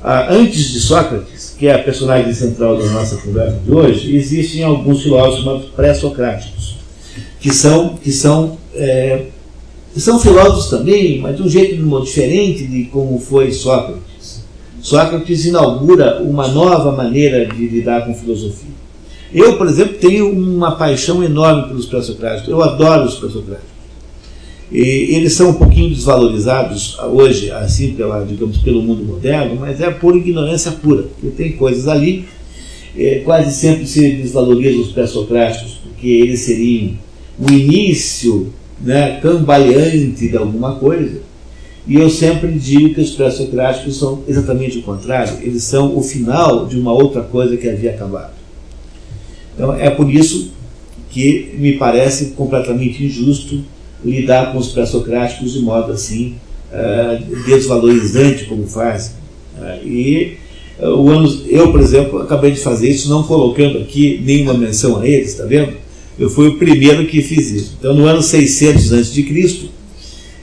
ah, 0.00 0.28
antes 0.30 0.70
de 0.70 0.78
Sócrates, 0.78 1.47
que 1.58 1.66
é 1.66 1.74
a 1.74 1.82
personagem 1.82 2.32
central 2.32 2.78
da 2.78 2.86
nossa 2.86 3.16
conversa 3.16 3.58
de 3.64 3.72
hoje, 3.72 4.14
existem 4.14 4.62
alguns 4.62 5.02
filósofos 5.02 5.70
pré-socráticos, 5.74 6.76
que 7.40 7.52
são, 7.52 7.96
que 7.96 8.12
são, 8.12 8.56
é, 8.74 9.24
que 9.92 10.00
são 10.00 10.20
filósofos 10.20 10.70
também, 10.70 11.20
mas 11.20 11.36
de 11.36 11.42
um 11.42 11.48
jeito 11.48 11.76
diferente 12.04 12.64
de 12.64 12.84
como 12.84 13.18
foi 13.18 13.50
Sócrates. 13.50 14.44
Sócrates 14.80 15.44
inaugura 15.46 16.22
uma 16.22 16.46
nova 16.46 16.92
maneira 16.92 17.46
de 17.46 17.66
lidar 17.66 18.06
com 18.06 18.14
filosofia. 18.14 18.78
Eu, 19.34 19.58
por 19.58 19.66
exemplo, 19.66 19.98
tenho 19.98 20.30
uma 20.30 20.76
paixão 20.76 21.22
enorme 21.22 21.68
pelos 21.68 21.86
pré-socráticos. 21.86 22.48
Eu 22.48 22.62
adoro 22.62 23.04
os 23.04 23.16
pré-socráticos. 23.16 23.77
E 24.70 24.80
eles 25.14 25.32
são 25.32 25.50
um 25.50 25.54
pouquinho 25.54 25.88
desvalorizados 25.88 26.98
hoje, 26.98 27.50
assim, 27.50 27.94
pela, 27.94 28.22
digamos, 28.24 28.58
pelo 28.58 28.82
mundo 28.82 29.02
moderno, 29.02 29.56
mas 29.58 29.80
é 29.80 29.90
por 29.90 30.14
ignorância 30.14 30.72
pura, 30.72 31.04
porque 31.04 31.28
tem 31.28 31.52
coisas 31.52 31.88
ali, 31.88 32.26
é, 32.96 33.22
quase 33.24 33.54
sempre 33.54 33.86
se 33.86 34.10
desvaloriza 34.16 34.78
os 34.78 34.92
pré-socráticos, 34.92 35.80
porque 35.82 36.08
eles 36.08 36.40
seriam 36.40 36.92
o 37.38 37.50
início 37.50 38.52
né, 38.80 39.18
cambaleante 39.22 40.28
de 40.28 40.36
alguma 40.36 40.74
coisa, 40.74 41.22
e 41.86 41.94
eu 41.94 42.10
sempre 42.10 42.52
digo 42.52 42.92
que 42.92 43.00
os 43.00 43.12
pré-socráticos 43.12 43.98
são 43.98 44.22
exatamente 44.28 44.78
o 44.78 44.82
contrário, 44.82 45.38
eles 45.40 45.64
são 45.64 45.96
o 45.96 46.02
final 46.02 46.66
de 46.66 46.78
uma 46.78 46.92
outra 46.92 47.22
coisa 47.22 47.56
que 47.56 47.66
havia 47.66 47.92
acabado. 47.92 48.32
Então 49.54 49.72
é 49.74 49.88
por 49.88 50.12
isso 50.12 50.52
que 51.10 51.54
me 51.58 51.78
parece 51.78 52.32
completamente 52.36 53.02
injusto 53.02 53.64
lidar 54.04 54.52
com 54.52 54.58
os 54.58 54.68
pré-socráticos 54.68 55.52
de 55.52 55.60
modo 55.60 55.92
assim 55.92 56.36
uh, 56.72 57.44
desvalorizante 57.44 58.44
como 58.44 58.66
faz. 58.66 59.14
Uh, 59.56 59.86
e 59.86 60.38
uh, 60.80 60.88
o 60.88 61.10
ano, 61.10 61.42
eu, 61.48 61.70
por 61.70 61.80
exemplo, 61.80 62.20
acabei 62.20 62.52
de 62.52 62.60
fazer 62.60 62.88
isso, 62.88 63.08
não 63.08 63.22
colocando 63.22 63.78
aqui 63.78 64.20
nenhuma 64.24 64.54
menção 64.54 65.00
a 65.00 65.06
eles, 65.06 65.30
está 65.30 65.44
vendo? 65.44 65.74
Eu 66.18 66.28
fui 66.28 66.48
o 66.48 66.58
primeiro 66.58 67.06
que 67.06 67.22
fiz 67.22 67.50
isso. 67.50 67.76
Então, 67.78 67.94
no 67.94 68.04
ano 68.04 68.22
600 68.22 68.92
a.C., 68.92 69.68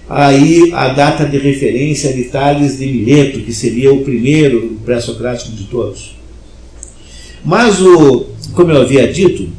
aí 0.07 0.71
a 0.74 0.89
data 0.89 1.25
de 1.25 1.38
referência 1.38 2.13
de 2.13 2.25
Tales 2.25 2.77
de 2.77 2.85
Mileto, 2.85 3.41
que 3.41 3.51
seria 3.51 3.91
o 3.91 4.01
primeiro 4.01 4.77
pré-socrático 4.85 5.51
de 5.51 5.65
todos. 5.65 6.15
Mas, 7.43 7.81
o, 7.81 8.27
como 8.53 8.71
eu 8.71 8.81
havia 8.81 9.12
dito, 9.12 9.50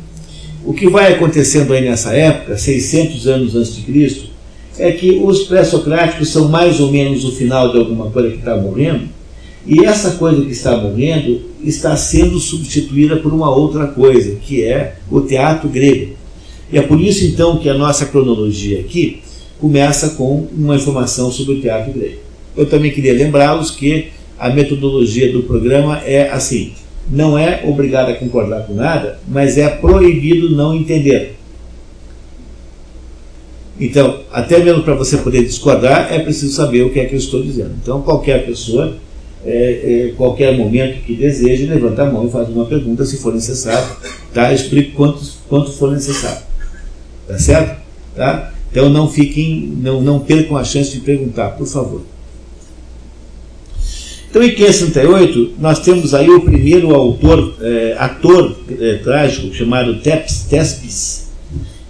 o 0.67 0.75
que 0.75 0.91
vai 0.91 1.13
acontecendo 1.13 1.73
aí 1.73 1.85
nessa 1.85 2.13
época, 2.13 2.59
600 2.59 3.29
anos 3.29 3.55
antes 3.55 3.77
de 3.77 3.83
Cristo, 3.83 4.31
é 4.77 4.91
que 4.91 5.23
os 5.23 5.45
pré-socráticos 5.45 6.29
são 6.29 6.49
mais 6.49 6.81
ou 6.81 6.91
menos 6.91 7.25
o 7.25 7.31
final 7.31 7.71
de 7.71 7.79
alguma 7.79 8.11
coisa 8.11 8.31
que 8.31 8.39
está 8.39 8.57
morrendo, 8.57 9.09
e 9.65 9.85
essa 9.85 10.13
coisa 10.13 10.45
que 10.45 10.51
está 10.51 10.77
morrendo 10.77 11.41
está 11.65 11.97
sendo 11.97 12.39
substituída 12.41 13.17
por 13.17 13.33
uma 13.33 13.49
outra 13.49 13.87
coisa, 13.87 14.37
que 14.37 14.65
é 14.65 14.97
o 15.11 15.21
teatro 15.21 15.69
grego. 15.69 16.15
E 16.73 16.79
é 16.79 16.83
por 16.83 17.01
isso 17.01 17.25
então 17.25 17.59
que 17.59 17.69
a 17.69 17.75
nossa 17.75 18.07
cronologia 18.07 18.81
aqui 18.81 19.23
começa 19.61 20.11
com 20.11 20.49
uma 20.53 20.75
informação 20.75 21.31
sobre 21.31 21.55
o 21.55 21.61
teatro 21.61 21.93
grego. 21.93 22.19
Eu 22.57 22.67
também 22.67 22.91
queria 22.91 23.13
lembrá-los 23.13 23.71
que 23.71 24.09
a 24.39 24.51
metodologia 24.51 25.33
do 25.33 25.45
programa 25.45 25.99
é 26.05 26.29
assim: 26.31 26.73
não 27.11 27.39
é 27.39 27.63
obrigado 27.65 28.11
a 28.11 28.15
concordar 28.15 28.67
com 28.67 28.75
nada, 28.75 29.19
mas 29.29 29.57
é 29.59 29.69
proibido 29.69 30.55
não 30.55 30.75
entender. 30.75 31.37
Então, 33.79 34.21
até 34.33 34.59
mesmo 34.59 34.83
para 34.83 34.95
você 34.95 35.19
poder 35.19 35.45
discordar, 35.45 36.13
é 36.13 36.19
preciso 36.19 36.55
saber 36.55 36.83
o 36.83 36.91
que 36.91 36.99
é 36.99 37.05
que 37.05 37.15
eu 37.15 37.19
estou 37.19 37.43
dizendo. 37.43 37.75
Então, 37.83 38.01
qualquer 38.01 38.47
pessoa, 38.47 38.97
é, 39.45 40.09
é, 40.09 40.15
qualquer 40.17 40.57
momento 40.57 41.05
que 41.05 41.15
deseje, 41.15 41.67
levanta 41.67 42.03
a 42.03 42.11
mão 42.11 42.27
e 42.27 42.31
faz 42.31 42.49
uma 42.49 42.65
pergunta, 42.65 43.05
se 43.05 43.19
for 43.19 43.35
necessário. 43.35 43.87
Tá? 44.33 44.53
Explico 44.53 44.97
quanto, 44.97 45.21
quanto 45.49 45.73
for 45.73 45.93
necessário. 45.93 46.43
Tá 47.29 47.39
certo? 47.39 47.81
Tá? 48.15 48.53
Então, 48.71 48.89
não 48.89 49.09
fiquem, 49.09 49.75
não, 49.79 50.01
não 50.01 50.21
percam 50.21 50.57
a 50.57 50.65
chance 50.65 50.93
de 50.93 51.01
perguntar, 51.01 51.51
por 51.51 51.67
favor. 51.67 52.03
Então, 54.29 54.43
em 54.43 54.55
568, 54.55 55.55
nós 55.59 55.79
temos 55.79 56.15
aí 56.15 56.29
o 56.29 56.41
primeiro 56.41 56.95
autor, 56.95 57.55
é, 57.61 57.95
ator 57.99 58.57
é, 58.79 58.95
trágico, 58.95 59.55
chamado 59.55 59.95
Tepes, 59.97 60.47
Tespes, 60.49 61.31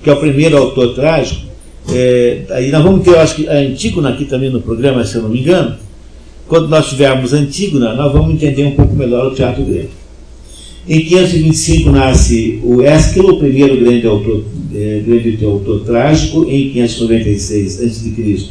que 0.02 0.10
é 0.10 0.12
o 0.12 0.16
primeiro 0.16 0.56
autor 0.56 0.94
trágico. 0.94 1.46
É, 1.92 2.42
aí 2.50 2.70
nós 2.70 2.82
vamos 2.82 3.04
ter, 3.04 3.10
eu 3.10 3.20
acho 3.20 3.36
que 3.36 3.48
a 3.48 3.54
Antígona 3.54 4.10
aqui 4.10 4.24
também 4.24 4.50
no 4.50 4.60
programa, 4.60 5.04
se 5.04 5.16
eu 5.16 5.22
não 5.22 5.30
me 5.30 5.40
engano. 5.40 5.76
Quando 6.46 6.68
nós 6.68 6.88
tivermos 6.88 7.32
Antígona, 7.32 7.94
nós 7.94 8.12
vamos 8.12 8.34
entender 8.34 8.64
um 8.64 8.76
pouco 8.76 8.94
melhor 8.94 9.32
o 9.32 9.34
teatro 9.34 9.64
grego. 9.64 9.90
Em 10.88 11.00
525 11.00 11.90
nasce 11.90 12.60
o 12.62 12.80
Ésquilo, 12.80 13.34
o 13.34 13.38
primeiro 13.38 13.76
grande 13.84 14.06
autor, 14.06 14.44
é, 14.72 15.02
grande 15.04 15.44
autor 15.44 15.80
trágico. 15.80 16.44
Em 16.48 16.70
596 16.70 17.82
a.C., 17.82 18.46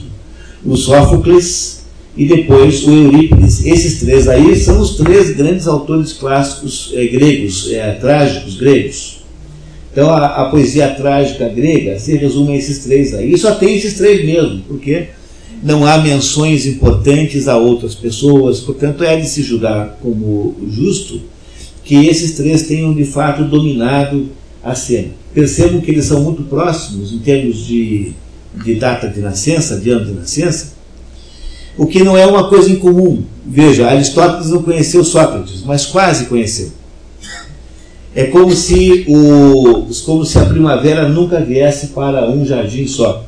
o 0.65 0.75
Sófocles, 0.75 1.74
e 2.17 2.25
depois 2.25 2.83
o 2.85 2.91
Eurípides. 2.91 3.65
Esses 3.65 3.99
três 3.99 4.27
aí 4.27 4.55
são 4.55 4.79
os 4.79 4.95
três 4.95 5.35
grandes 5.35 5.67
autores 5.67 6.13
clássicos 6.13 6.91
é, 6.93 7.05
gregos, 7.07 7.71
é, 7.71 7.91
trágicos 7.93 8.57
gregos. 8.57 9.25
Então 9.91 10.09
a, 10.09 10.25
a, 10.25 10.49
poesia 10.49 10.89
trágica 10.89 11.47
grega 11.47 11.97
se 11.99 12.15
resume 12.17 12.53
a 12.53 12.57
esses 12.57 12.79
três 12.79 13.13
aí. 13.13 13.33
E 13.33 13.37
só 13.37 13.55
tem 13.55 13.75
esses 13.75 13.93
três 13.93 14.25
mesmo, 14.25 14.61
porque 14.67 15.07
não 15.63 15.85
há 15.85 15.97
menções 15.97 16.65
importantes 16.65 17.47
a 17.47 17.57
outras 17.57 17.95
pessoas, 17.95 18.59
portanto 18.59 19.03
é 19.03 19.17
de 19.17 19.27
se 19.27 19.41
julgar 19.41 19.97
como 20.01 20.55
justo 20.69 21.21
que 21.83 22.07
esses 22.07 22.35
três 22.35 22.63
tenham 22.63 22.93
de 22.93 23.05
fato 23.05 23.43
dominado 23.45 24.29
a 24.63 24.75
cena. 24.75 25.09
Percebam 25.33 25.79
que 25.79 25.91
eles 25.91 26.05
são 26.05 26.21
muito 26.21 26.43
próximos 26.43 27.13
em 27.13 27.19
termos 27.19 27.65
de, 27.65 28.11
de 28.63 28.75
data 28.75 29.07
de 29.07 29.19
nascença, 29.19 29.79
de 29.79 29.91
ano 29.91 30.05
de 30.05 30.11
nascença, 30.11 30.74
o 31.77 31.85
que 31.85 32.03
não 32.03 32.17
é 32.17 32.25
uma 32.25 32.47
coisa 32.47 32.71
incomum. 32.71 33.23
Veja, 33.45 33.87
Aristóteles 33.87 34.49
não 34.49 34.63
conheceu 34.63 35.03
Sócrates, 35.03 35.63
mas 35.63 35.85
quase 35.85 36.25
conheceu. 36.25 36.71
É 38.15 38.25
como 38.25 38.51
se, 38.53 39.05
o, 39.09 39.87
como 40.05 40.25
se 40.25 40.39
a 40.39 40.45
primavera 40.45 41.09
nunca 41.09 41.41
viesse 41.41 41.87
para 41.87 42.29
um 42.29 42.45
jardim 42.45 42.87
só. 42.87 43.25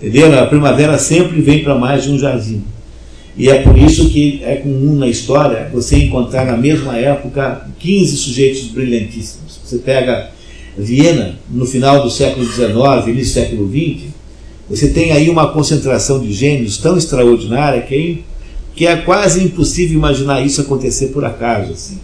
Entendeu? 0.00 0.36
A 0.36 0.46
primavera 0.46 0.98
sempre 0.98 1.40
vem 1.40 1.62
para 1.62 1.76
mais 1.76 2.02
de 2.02 2.10
um 2.10 2.18
jardim. 2.18 2.64
E 3.36 3.48
é 3.48 3.62
por 3.62 3.78
isso 3.78 4.10
que 4.10 4.42
é 4.44 4.56
comum 4.56 4.96
na 4.96 5.06
história 5.06 5.70
você 5.72 5.96
encontrar 5.96 6.44
na 6.44 6.56
mesma 6.56 6.98
época 6.98 7.66
15 7.78 8.16
sujeitos 8.16 8.64
brilhantíssimos. 8.64 9.60
Você 9.64 9.78
pega 9.78 10.30
Viena, 10.76 11.38
no 11.50 11.64
final 11.64 12.02
do 12.02 12.10
século 12.10 12.44
XIX, 12.44 13.06
início 13.06 13.14
do 13.14 13.46
século 13.46 13.70
XX, 13.70 14.11
você 14.72 14.88
tem 14.88 15.12
aí 15.12 15.28
uma 15.28 15.48
concentração 15.52 16.18
de 16.18 16.32
gênios 16.32 16.78
tão 16.78 16.96
extraordinária 16.96 17.82
que 17.82 17.94
é, 17.94 18.32
que 18.74 18.86
é 18.86 18.96
quase 18.96 19.44
impossível 19.44 19.98
imaginar 19.98 20.40
isso 20.40 20.62
acontecer 20.62 21.08
por 21.08 21.26
acaso. 21.26 21.72
Assim. 21.72 21.98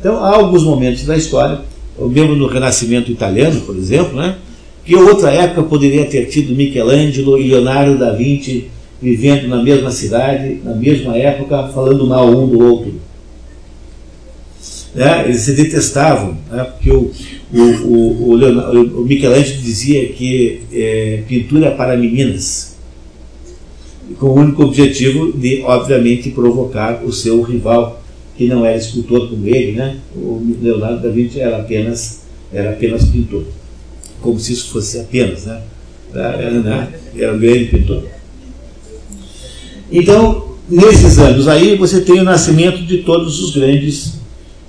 Então, 0.00 0.24
há 0.24 0.34
alguns 0.34 0.64
momentos 0.64 1.04
da 1.04 1.16
história, 1.16 1.60
mesmo 1.96 2.34
no 2.34 2.48
Renascimento 2.48 3.12
italiano, 3.12 3.60
por 3.60 3.76
exemplo, 3.76 4.16
né, 4.16 4.34
que 4.84 4.96
outra 4.96 5.30
época 5.30 5.62
poderia 5.62 6.04
ter 6.06 6.26
tido 6.26 6.52
Michelangelo 6.56 7.38
e 7.38 7.48
Leonardo 7.48 7.96
da 7.96 8.10
Vinci 8.10 8.68
vivendo 9.00 9.46
na 9.46 9.62
mesma 9.62 9.92
cidade, 9.92 10.58
na 10.64 10.74
mesma 10.74 11.16
época, 11.16 11.68
falando 11.68 12.04
mal 12.08 12.28
um 12.28 12.48
do 12.48 12.58
outro. 12.58 12.92
Né? 14.94 15.24
Eles 15.24 15.40
se 15.40 15.52
detestavam, 15.54 16.38
né? 16.50 16.64
porque 16.64 16.90
o, 16.90 17.10
o, 17.52 17.60
o, 17.60 18.28
o, 18.30 18.34
Leonardo, 18.36 19.00
o 19.00 19.04
Michelangelo 19.04 19.60
dizia 19.60 20.08
que 20.08 20.62
é, 20.72 21.22
pintura 21.26 21.66
é 21.66 21.70
para 21.70 21.96
meninas, 21.96 22.76
com 24.18 24.26
o 24.26 24.34
único 24.34 24.62
objetivo 24.62 25.32
de, 25.32 25.62
obviamente, 25.62 26.30
provocar 26.30 27.02
o 27.04 27.12
seu 27.12 27.42
rival, 27.42 28.02
que 28.36 28.46
não 28.46 28.64
era 28.64 28.76
escultor 28.76 29.28
como 29.28 29.46
ele, 29.46 29.72
né? 29.72 29.98
o 30.14 30.56
Leonardo 30.62 31.02
da 31.02 31.08
Vinci 31.08 31.40
era 31.40 31.58
apenas, 31.58 32.22
era 32.52 32.70
apenas 32.70 33.04
pintor, 33.06 33.44
como 34.20 34.38
se 34.38 34.52
isso 34.52 34.70
fosse 34.70 35.00
apenas, 35.00 35.46
né? 35.46 35.60
Era, 36.12 36.50
né? 36.50 36.88
era 37.16 37.32
um 37.32 37.38
grande 37.38 37.64
pintor. 37.66 38.04
Então, 39.90 40.56
nesses 40.68 41.18
anos 41.18 41.48
aí, 41.48 41.76
você 41.76 42.00
tem 42.00 42.20
o 42.20 42.24
nascimento 42.24 42.82
de 42.84 42.98
todos 42.98 43.40
os 43.40 43.56
grandes 43.56 44.14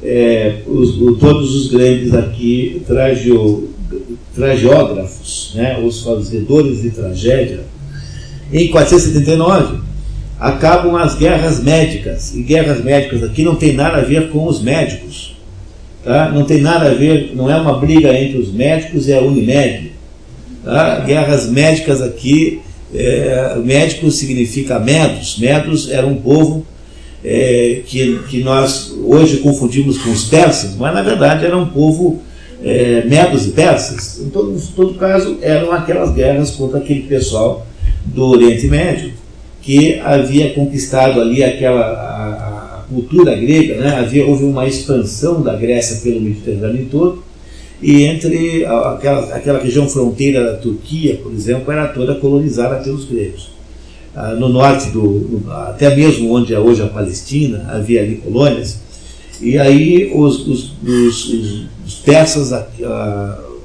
é, 0.05 0.61
os, 0.67 1.01
o, 1.01 1.15
todos 1.15 1.55
os 1.55 1.71
grandes 1.71 2.13
aqui 2.13 2.81
tragio, 2.87 3.69
tragiógrafos, 4.33 5.53
né, 5.55 5.79
os 5.83 6.03
fazedores 6.03 6.81
de 6.81 6.91
tragédia, 6.91 7.61
em 8.53 8.67
479 8.69 9.85
acabam 10.39 10.95
as 10.95 11.15
guerras 11.15 11.63
médicas. 11.63 12.33
E 12.35 12.41
guerras 12.41 12.83
médicas 12.83 13.23
aqui 13.23 13.43
não 13.43 13.55
tem 13.55 13.73
nada 13.73 13.97
a 13.97 14.01
ver 14.01 14.29
com 14.29 14.45
os 14.45 14.61
médicos. 14.61 15.35
Tá? 16.03 16.29
Não 16.29 16.45
tem 16.45 16.61
nada 16.61 16.91
a 16.91 16.93
ver, 16.93 17.31
não 17.35 17.49
é 17.49 17.55
uma 17.55 17.79
briga 17.79 18.13
entre 18.13 18.37
os 18.37 18.51
médicos 18.51 19.07
e 19.07 19.13
a 19.13 19.21
Unimed. 19.21 19.91
Tá? 20.63 20.99
Guerras 20.99 21.49
médicas 21.49 22.01
aqui, 22.01 22.61
é, 22.93 23.55
médicos 23.63 24.15
significa 24.17 24.79
medos. 24.79 25.37
Medos 25.39 25.89
era 25.89 26.05
um 26.05 26.15
povo 26.15 26.65
é, 27.25 27.81
que, 27.85 28.19
que 28.29 28.43
nós 28.43 28.93
hoje 29.03 29.37
confundimos 29.37 29.97
com 29.97 30.11
os 30.11 30.25
persas, 30.25 30.75
mas 30.75 30.93
na 30.93 31.01
verdade 31.01 31.43
era 31.43 31.57
um 31.57 31.65
povo 31.65 32.21
é, 32.63 33.03
medos 33.05 33.47
e 33.47 33.49
persas. 33.49 34.19
Em 34.19 34.29
todo, 34.29 34.55
em 34.55 34.59
todo 34.75 34.93
caso, 34.93 35.39
eram 35.41 35.71
aquelas 35.71 36.11
guerras 36.13 36.51
contra 36.51 36.77
aquele 36.77 37.01
pessoal 37.01 37.65
do 38.05 38.25
Oriente 38.27 38.67
Médio 38.67 39.11
que 39.61 39.99
havia 39.99 40.53
conquistado 40.53 41.19
ali 41.19 41.43
aquela 41.43 41.81
a, 41.81 42.79
a 42.79 42.83
cultura 42.87 43.35
grega, 43.35 43.77
né? 43.77 43.95
havia, 43.95 44.23
houve 44.23 44.43
uma 44.43 44.67
expansão 44.67 45.41
da 45.41 45.55
Grécia 45.55 46.01
pelo 46.03 46.21
Mediterrâneo 46.21 46.87
todo, 46.91 47.23
e 47.81 48.03
entre 48.03 48.63
aquela, 48.63 49.35
aquela 49.35 49.59
região 49.59 49.89
fronteira 49.89 50.43
da 50.43 50.57
Turquia, 50.57 51.17
por 51.17 51.33
exemplo, 51.33 51.71
era 51.71 51.87
toda 51.87 52.13
colonizada 52.13 52.83
pelos 52.83 53.05
gregos. 53.05 53.54
Ah, 54.15 54.33
no 54.33 54.47
norte, 54.47 54.91
do, 54.91 55.43
até 55.67 55.93
mesmo 55.93 56.33
onde 56.33 56.53
é 56.53 56.59
hoje 56.59 56.81
a 56.81 56.87
Palestina, 56.87 57.65
havia 57.69 58.01
ali 58.01 58.15
colônias, 58.15 58.79
e 59.41 59.57
aí 59.57 60.09
os, 60.15 60.47
os, 60.47 60.71
os, 60.81 61.65
os 61.85 61.95
persas 61.95 62.53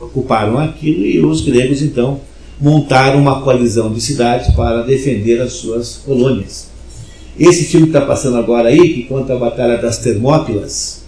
ocuparam 0.00 0.58
aquilo 0.58 1.06
e 1.06 1.24
os 1.24 1.40
gregos 1.42 1.82
então 1.82 2.20
montaram 2.60 3.20
uma 3.20 3.40
coalizão 3.42 3.92
de 3.92 4.00
cidades 4.00 4.52
para 4.54 4.82
defender 4.82 5.40
as 5.40 5.52
suas 5.52 6.02
colônias. 6.04 6.68
Esse 7.38 7.64
filme 7.64 7.86
que 7.86 7.96
está 7.96 8.04
passando 8.04 8.36
agora 8.36 8.68
aí, 8.68 8.92
que 8.92 9.04
conta 9.04 9.34
a 9.34 9.38
Batalha 9.38 9.78
das 9.78 9.98
Termópilas, 9.98 11.04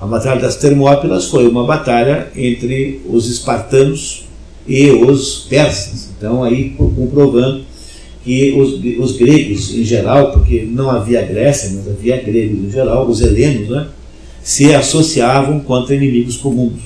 a 0.00 0.06
Batalha 0.06 0.40
das 0.40 0.56
Termópilas 0.56 1.26
foi 1.26 1.48
uma 1.48 1.64
batalha 1.64 2.28
entre 2.36 3.00
os 3.06 3.28
espartanos 3.28 4.24
e 4.66 4.90
os 4.90 5.46
persas. 5.48 6.10
Então, 6.16 6.42
aí 6.42 6.70
comprovando 6.70 7.64
que 8.24 8.52
os, 8.52 8.80
os 8.98 9.16
gregos 9.18 9.74
em 9.74 9.84
geral, 9.84 10.32
porque 10.32 10.66
não 10.68 10.90
havia 10.90 11.22
Grécia, 11.22 11.70
mas 11.74 11.86
havia 11.86 12.16
gregos 12.22 12.64
em 12.64 12.70
geral, 12.70 13.06
os 13.06 13.20
helenos, 13.20 13.68
né, 13.68 13.86
se 14.42 14.74
associavam 14.74 15.60
contra 15.60 15.94
inimigos 15.94 16.38
comuns. 16.38 16.80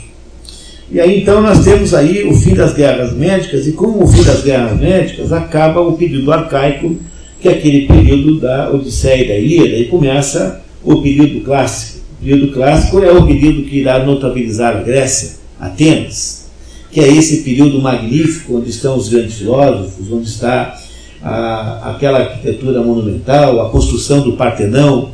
E 0.91 0.99
aí 0.99 1.21
então 1.21 1.41
nós 1.41 1.65
temos 1.65 1.95
aí 1.95 2.27
o 2.27 2.35
fim 2.35 2.55
das 2.55 2.75
guerras 2.75 3.13
médicas, 3.15 3.67
e 3.67 3.73
com 3.73 4.03
o 4.03 4.07
fim 4.07 4.25
das 4.25 4.43
guerras 4.43 4.81
médicas 4.81 5.33
acaba 5.33 5.81
o 5.81 5.93
período 5.93 6.33
arcaico, 6.33 6.97
que 7.41 7.49
é 7.49 7.53
aquele 7.53 7.87
período 7.87 8.41
da 8.41 8.71
Odisseia 8.73 9.23
e 9.23 9.29
da 9.29 9.35
Ilíada, 9.37 9.77
e 9.77 9.85
começa 9.85 10.61
o 10.83 11.01
período 11.01 11.45
clássico. 11.45 11.99
O 12.21 12.25
período 12.25 12.53
clássico 12.53 12.99
é 13.01 13.13
o 13.13 13.25
período 13.25 13.63
que 13.63 13.77
irá 13.77 14.05
notabilizar 14.05 14.77
a 14.77 14.81
Grécia, 14.81 15.39
Atenas, 15.61 16.47
que 16.91 17.01
é 17.01 17.09
esse 17.09 17.43
período 17.43 17.81
magnífico 17.81 18.57
onde 18.57 18.71
estão 18.71 18.97
os 18.97 19.09
grandes 19.09 19.39
filósofos, 19.39 20.11
onde 20.11 20.27
está 20.27 20.77
a, 21.23 21.91
aquela 21.91 22.21
arquitetura 22.21 22.83
monumental, 22.83 23.61
a 23.61 23.71
construção 23.71 24.21
do 24.21 24.33
Partenão, 24.33 25.11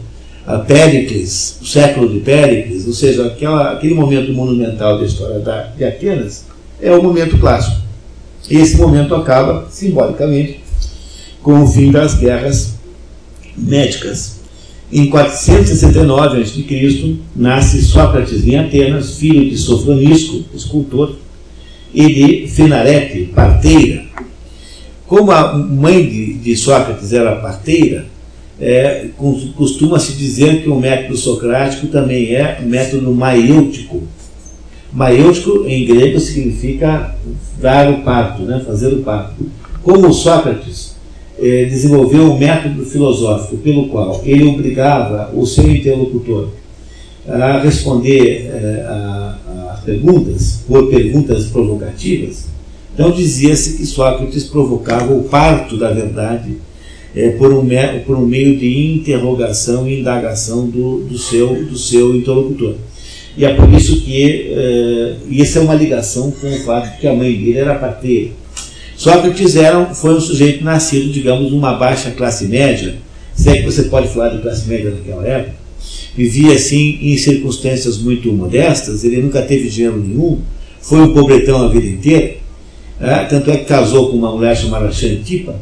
a 0.47 0.59
Péricles, 0.59 1.59
o 1.63 1.67
século 1.67 2.09
de 2.09 2.21
Péricles, 2.21 2.87
ou 2.87 2.93
seja, 2.93 3.27
aquela, 3.27 3.73
aquele 3.73 3.95
momento 3.95 4.33
monumental 4.33 4.99
da 4.99 5.07
história 5.07 5.39
da, 5.39 5.63
de 5.77 5.85
Atenas, 5.85 6.45
é 6.81 6.93
o 6.93 7.03
momento 7.03 7.39
clássico. 7.39 7.83
Esse 8.51 8.77
momento 8.77 9.15
acaba, 9.15 9.67
simbolicamente, 9.71 10.61
com 11.43 11.63
o 11.63 11.67
fim 11.67 11.91
das 11.91 12.15
guerras 12.15 12.75
médicas. 13.57 14.41
Em 14.93 15.09
469 15.09 16.43
a.C., 16.43 17.17
nasce 17.35 17.83
Sócrates 17.83 18.47
em 18.47 18.59
Atenas, 18.59 19.17
filho 19.17 19.49
de 19.49 19.57
Sofronisco, 19.57 20.45
escultor, 20.55 21.17
e 21.93 22.13
de 22.13 22.49
Fenarete, 22.49 23.31
parteira. 23.35 24.04
Como 25.07 25.31
a 25.31 25.53
mãe 25.53 26.07
de, 26.07 26.35
de 26.35 26.57
Sócrates 26.57 27.13
era 27.13 27.37
parteira, 27.37 28.07
é, 28.61 29.09
costuma-se 29.57 30.13
dizer 30.13 30.63
que 30.63 30.69
o 30.69 30.79
método 30.79 31.17
socrático 31.17 31.89
também 31.89 32.35
é 32.35 32.61
método 32.63 33.13
maiêutico. 33.13 34.03
Maiêutico 34.93 35.65
em 35.67 35.85
grego 35.85 36.21
significa 36.21 37.17
dar 37.61 37.91
o 37.91 38.03
parto, 38.03 38.43
né, 38.43 38.63
fazer 38.65 38.95
o 38.95 39.03
parto. 39.03 39.45
Como 39.83 40.13
Sócrates 40.13 40.95
é, 41.39 41.65
desenvolveu 41.65 42.33
um 42.33 42.39
método 42.39 42.87
filosófico 42.87 43.57
pelo 43.59 43.89
qual 43.89 44.23
ele 44.25 44.47
obrigava 44.47 45.31
o 45.35 45.45
seu 45.45 45.69
interlocutor 45.69 46.49
a 47.27 47.59
responder 47.59 48.47
é, 48.47 48.87
a, 48.87 49.39
a 49.73 49.81
perguntas, 49.85 50.63
por 50.67 50.89
perguntas 50.89 51.47
provocativas, 51.47 52.47
então 52.95 53.11
dizia-se 53.11 53.77
que 53.77 53.85
Sócrates 53.85 54.45
provocava 54.45 55.13
o 55.13 55.25
parto 55.25 55.77
da 55.77 55.91
verdade 55.91 56.57
é, 57.15 57.31
por, 57.31 57.53
um, 57.53 57.69
por 58.07 58.17
um 58.17 58.25
meio 58.25 58.57
de 58.57 58.95
interrogação 58.95 59.89
e 59.89 60.01
indagação 60.01 60.69
do, 60.69 61.01
do, 61.01 61.19
seu, 61.19 61.65
do 61.65 61.77
seu 61.77 62.15
interlocutor. 62.15 62.77
E 63.37 63.45
é 63.45 63.53
por 63.53 63.73
isso 63.73 64.01
que 64.01 64.49
é, 64.49 65.17
isso 65.29 65.59
é 65.59 65.61
uma 65.61 65.75
ligação 65.75 66.31
com 66.31 66.47
o 66.47 66.61
fato 66.61 66.93
de 66.93 67.01
que 67.01 67.07
a 67.09 67.13
mãe 67.13 67.33
dele 67.33 67.59
era 67.59 67.75
parteira. 67.75 68.31
Sócrates 68.97 69.57
era, 69.57 69.87
foi 69.87 70.15
um 70.15 70.21
sujeito 70.21 70.65
nascido, 70.65 71.13
digamos, 71.13 71.51
numa 71.51 71.75
baixa 71.75 72.13
classe 72.13 72.47
média, 72.47 72.95
se 73.35 73.51
é 73.51 73.57
que 73.57 73.67
você 73.67 73.85
pode 73.85 74.09
falar 74.09 74.29
de 74.29 74.41
classe 74.41 74.69
média 74.69 74.91
naquela 74.91 75.27
época, 75.27 75.57
vivia 76.17 76.55
assim 76.55 76.99
em 77.03 77.17
circunstâncias 77.17 77.99
muito 77.99 78.33
modestas, 78.33 79.03
ele 79.03 79.21
nunca 79.21 79.43
teve 79.43 79.69
dinheiro 79.69 79.99
nenhum, 79.99 80.41
foi 80.81 81.01
um 81.01 81.13
pobretão 81.13 81.65
a 81.65 81.69
vida 81.69 81.87
inteira, 81.87 82.37
é, 83.05 83.25
tanto 83.25 83.51
é 83.51 83.57
que 83.59 83.65
casou 83.65 84.11
com 84.11 84.17
uma 84.17 84.33
mulher 84.33 84.57
chamada 84.57 84.91
Xantipa, 84.91 85.55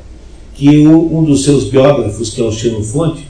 que 0.55 0.87
o, 0.87 1.18
um 1.18 1.24
dos 1.24 1.44
seus 1.44 1.64
biógrafos, 1.64 2.31
que 2.31 2.40
é 2.40 2.44
o 2.44 2.52
Xenofonte, 2.52 3.26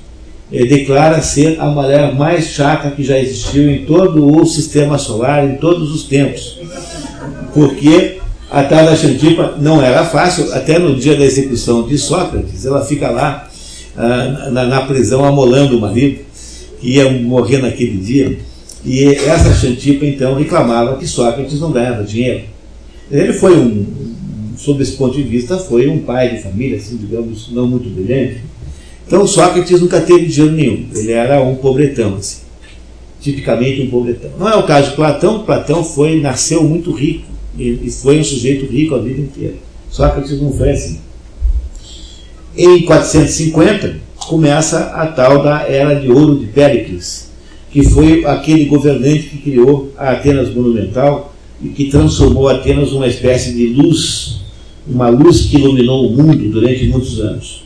eh, 0.52 0.66
declara 0.66 1.22
ser 1.22 1.58
a 1.58 1.66
mulher 1.66 2.14
mais 2.14 2.48
chata 2.48 2.90
que 2.90 3.02
já 3.02 3.18
existiu 3.18 3.70
em 3.70 3.84
todo 3.86 4.36
o 4.36 4.44
sistema 4.44 4.98
solar, 4.98 5.48
em 5.48 5.56
todos 5.56 5.94
os 5.94 6.04
tempos. 6.04 6.58
Porque 7.54 8.18
a 8.50 8.62
tal 8.64 8.84
da 8.84 8.94
Xantipa 8.94 9.54
não 9.58 9.80
era 9.80 10.04
fácil, 10.04 10.52
até 10.52 10.78
no 10.78 10.94
dia 10.94 11.16
da 11.16 11.24
execução 11.24 11.88
de 11.88 11.96
Sócrates, 11.96 12.66
ela 12.66 12.84
fica 12.84 13.08
lá 13.08 13.48
ah, 13.96 14.50
na, 14.52 14.66
na, 14.66 14.82
prisão 14.82 15.24
amolando 15.24 15.78
o 15.78 15.80
marido, 15.80 16.20
que 16.78 16.96
ia 16.96 17.10
morrer 17.10 17.62
naquele 17.62 17.96
dia. 17.96 18.38
E 18.84 19.06
essa 19.06 19.54
Xantipa 19.54 20.04
então 20.04 20.34
reclamava 20.34 20.98
que 20.98 21.06
Sócrates 21.06 21.60
não 21.60 21.72
ganhava 21.72 22.02
dinheiro. 22.04 22.42
Ele 23.10 23.32
foi 23.32 23.56
um, 23.56 23.86
sob 24.62 24.80
esse 24.80 24.92
ponto 24.92 25.16
de 25.16 25.22
vista, 25.22 25.58
foi 25.58 25.88
um 25.88 25.98
pai 25.98 26.36
de 26.36 26.42
família, 26.42 26.76
assim, 26.76 26.96
digamos, 26.96 27.50
não 27.50 27.66
muito 27.66 27.88
brilhante. 27.88 28.42
Então 29.06 29.26
Sócrates 29.26 29.80
nunca 29.80 30.00
teve 30.00 30.26
dinheiro 30.26 30.54
nenhum, 30.54 30.86
ele 30.94 31.12
era 31.12 31.42
um 31.42 31.56
pobretão, 31.56 32.14
assim, 32.14 32.42
tipicamente 33.20 33.82
um 33.82 33.90
pobretão. 33.90 34.30
Não 34.38 34.48
é 34.48 34.56
o 34.56 34.62
caso 34.62 34.90
de 34.90 34.96
Platão, 34.96 35.44
Platão 35.44 35.82
foi, 35.82 36.20
nasceu 36.20 36.62
muito 36.62 36.92
rico 36.92 37.26
e 37.58 37.90
foi 37.90 38.20
um 38.20 38.24
sujeito 38.24 38.64
rico 38.66 38.94
a 38.94 38.98
vida 38.98 39.20
inteira. 39.20 39.54
Sócrates 39.90 40.40
não 40.40 40.52
foi 40.52 40.70
assim. 40.70 40.98
Em 42.56 42.82
450 42.82 43.96
começa 44.28 44.78
a 44.94 45.06
tal 45.08 45.42
da 45.42 45.66
Era 45.68 45.94
de 45.96 46.10
Ouro 46.10 46.38
de 46.38 46.46
Péricles, 46.46 47.30
que 47.70 47.82
foi 47.82 48.24
aquele 48.24 48.66
governante 48.66 49.24
que 49.24 49.38
criou 49.38 49.92
a 49.98 50.12
Atenas 50.12 50.54
monumental 50.54 51.34
e 51.60 51.68
que 51.68 51.90
transformou 51.90 52.48
Atenas 52.48 52.92
numa 52.92 53.08
espécie 53.08 53.52
de 53.52 53.66
luz 53.66 54.31
uma 54.86 55.08
luz 55.08 55.42
que 55.42 55.56
iluminou 55.56 56.06
o 56.08 56.16
mundo 56.16 56.50
durante 56.50 56.86
muitos 56.86 57.20
anos. 57.20 57.64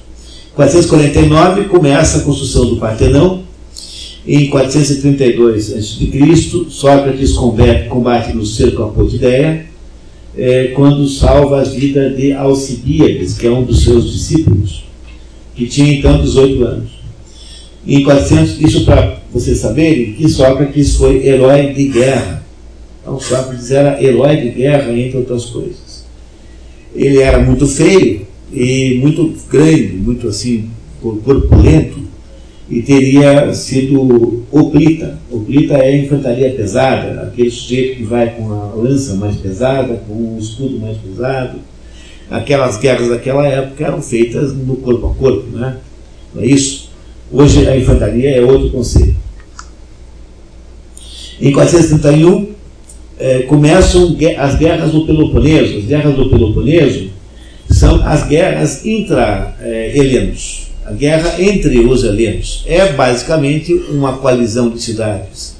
Em 0.52 0.57
449 0.57 1.64
começa 1.64 2.18
a 2.18 2.22
construção 2.22 2.66
do 2.66 2.76
Partenão. 2.76 3.44
Em 4.26 4.48
432 4.48 5.72
a.C., 5.72 6.66
Sócrates 6.68 7.33
combate, 7.33 8.35
no 8.35 8.44
cerco 8.44 8.83
a 8.83 8.88
Potideia, 8.88 9.66
é, 10.37 10.72
quando 10.74 11.09
salva 11.09 11.61
a 11.61 11.64
vida 11.64 12.11
de 12.11 12.33
Alcibíades, 12.33 13.38
que 13.38 13.46
é 13.46 13.50
um 13.50 13.62
dos 13.62 13.85
seus 13.85 14.12
discípulos, 14.12 14.85
que 15.55 15.66
tinha 15.66 15.92
então 15.92 16.20
18 16.20 16.64
anos. 16.64 16.90
Em 17.87 18.02
400, 18.02 18.61
isso 18.61 18.85
para 18.85 19.20
vocês 19.33 19.59
saberem 19.59 20.14
que 20.14 20.29
Sócrates 20.29 20.96
foi 20.96 21.24
herói 21.24 21.72
de 21.72 21.87
guerra. 21.87 22.44
Então 23.00 23.20
Sócrates 23.20 23.70
era 23.70 24.02
herói 24.02 24.37
de 24.38 24.48
guerra, 24.50 24.92
entre 24.92 25.18
outras 25.18 25.44
coisas 25.44 25.95
ele 26.94 27.20
era 27.20 27.38
muito 27.38 27.66
feio 27.66 28.27
e 28.53 28.99
muito 29.01 29.35
grande, 29.51 29.94
muito 29.94 30.29
assim, 30.29 30.70
corpulento, 31.01 32.07
e 32.68 32.83
teria 32.83 33.53
sido 33.55 34.44
oplita. 34.51 35.18
Oplita 35.31 35.75
é 35.75 35.88
a 35.88 35.96
infantaria 35.96 36.51
pesada, 36.51 37.22
aquele 37.22 37.51
sujeito 37.51 37.96
que 37.99 38.03
vai 38.03 38.31
com 38.31 38.53
a 38.53 38.75
lança 38.75 39.14
mais 39.14 39.37
pesada, 39.37 40.03
com 40.07 40.35
o 40.35 40.38
escudo 40.38 40.79
mais 40.81 40.96
pesado. 40.99 41.59
Aquelas 42.29 42.77
guerras 42.77 43.09
daquela 43.09 43.46
época 43.46 43.85
eram 43.85 44.03
feitas 44.03 44.53
no 44.53 44.77
corpo 44.77 45.07
a 45.07 45.14
corpo, 45.14 45.46
né? 45.57 45.77
não 46.35 46.42
é 46.42 46.46
isso? 46.46 46.90
Hoje 47.31 47.68
a 47.68 47.77
infantaria 47.77 48.37
é 48.37 48.40
outro 48.40 48.70
conceito. 48.70 49.16
Em 51.40 51.53
431, 51.53 52.56
é, 53.18 53.42
começam 53.42 54.16
as 54.38 54.57
guerras 54.57 54.92
do 54.92 55.07
Peloponeso. 55.07 55.79
As 55.79 55.85
guerras 55.85 56.14
do 56.14 56.29
Peloponeso 56.29 57.11
são 57.70 58.02
as 58.07 58.26
guerras 58.26 58.85
intra-helenos. 58.85 60.66
a 60.85 60.92
guerra 60.92 61.42
entre 61.42 61.81
os 61.81 62.05
helenos. 62.05 62.62
É 62.66 62.92
basicamente 62.92 63.72
uma 63.90 64.18
coalizão 64.18 64.70
de 64.70 64.81
cidades 64.81 65.57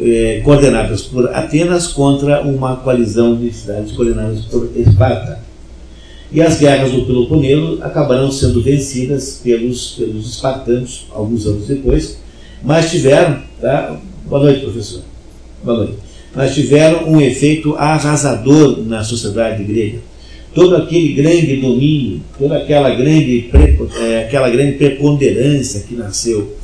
eh, 0.00 0.40
coordenadas 0.44 1.02
por 1.02 1.28
Atenas 1.34 1.88
contra 1.88 2.42
uma 2.42 2.76
coalizão 2.76 3.34
de 3.34 3.52
cidades 3.52 3.90
coordenadas 3.92 4.42
por 4.44 4.70
Esparta. 4.76 5.40
E 6.30 6.40
as 6.40 6.58
guerras 6.58 6.92
do 6.92 7.04
Peloponeso 7.06 7.78
acabaram 7.82 8.30
sendo 8.30 8.62
vencidas 8.62 9.40
pelos, 9.42 9.92
pelos 9.92 10.34
espartanos 10.34 11.06
alguns 11.10 11.46
anos 11.46 11.66
depois, 11.66 12.18
mas 12.62 12.90
tiveram, 12.90 13.42
tá? 13.60 13.98
Boa 14.26 14.42
noite, 14.42 14.60
professor. 14.60 15.02
Boa 15.64 15.78
noite. 15.78 16.07
Mas 16.34 16.54
tiveram 16.54 17.08
um 17.08 17.20
efeito 17.20 17.74
arrasador 17.76 18.82
na 18.84 19.02
sociedade 19.02 19.64
grega 19.64 19.98
todo 20.58 20.76
aquele 20.76 21.12
grande 21.12 21.56
domínio, 21.56 22.20
toda 22.36 22.56
aquela 22.56 22.94
grande, 22.94 23.48
é, 24.00 24.24
aquela 24.24 24.50
grande 24.50 24.72
preponderância 24.72 25.84
que 25.86 25.94
nasceu 25.94 26.56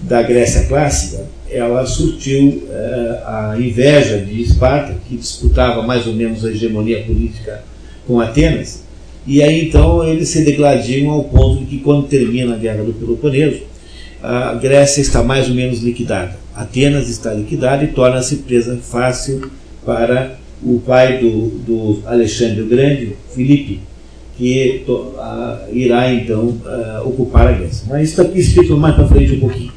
da 0.00 0.20
Grécia 0.22 0.64
clássica, 0.64 1.24
ela 1.48 1.86
surtiu 1.86 2.64
é, 2.68 3.22
a 3.24 3.56
inveja 3.56 4.18
de 4.18 4.42
Esparta, 4.42 4.96
que 5.08 5.16
disputava 5.16 5.82
mais 5.82 6.08
ou 6.08 6.12
menos 6.12 6.44
a 6.44 6.50
hegemonia 6.50 7.02
política 7.04 7.62
com 8.04 8.20
Atenas, 8.20 8.82
e 9.26 9.40
aí 9.42 9.68
então 9.68 10.04
eles 10.04 10.28
se 10.28 10.44
degladiam 10.44 11.10
ao 11.10 11.24
ponto 11.24 11.60
de 11.60 11.66
que 11.66 11.78
quando 11.78 12.08
termina 12.08 12.54
a 12.54 12.58
Guerra 12.58 12.82
do 12.82 12.92
Peloponeso, 12.92 13.60
a 14.22 14.54
Grécia 14.54 15.00
está 15.00 15.22
mais 15.22 15.48
ou 15.48 15.54
menos 15.54 15.80
liquidada. 15.80 16.36
Atenas 16.56 17.08
está 17.10 17.34
liquidada 17.34 17.84
e 17.84 17.88
torna-se 17.88 18.36
presa 18.36 18.78
fácil 18.78 19.50
para 19.84 20.38
o 20.62 20.80
pai 20.80 21.18
do, 21.18 21.48
do 21.66 22.02
Alexandre 22.06 22.62
o 22.62 22.66
Grande, 22.66 23.12
Filipe, 23.34 23.80
que 24.38 24.82
to, 24.86 25.14
a, 25.18 25.66
irá 25.70 26.12
então 26.12 26.56
a, 26.64 27.02
ocupar 27.04 27.48
a 27.48 27.52
Grécia. 27.52 27.86
Mas 27.88 28.10
isso 28.10 28.22
aqui 28.22 28.40
explica 28.40 28.74
mais 28.74 28.94
para 28.94 29.06
frente 29.06 29.34
um 29.34 29.40
pouquinho. 29.40 29.72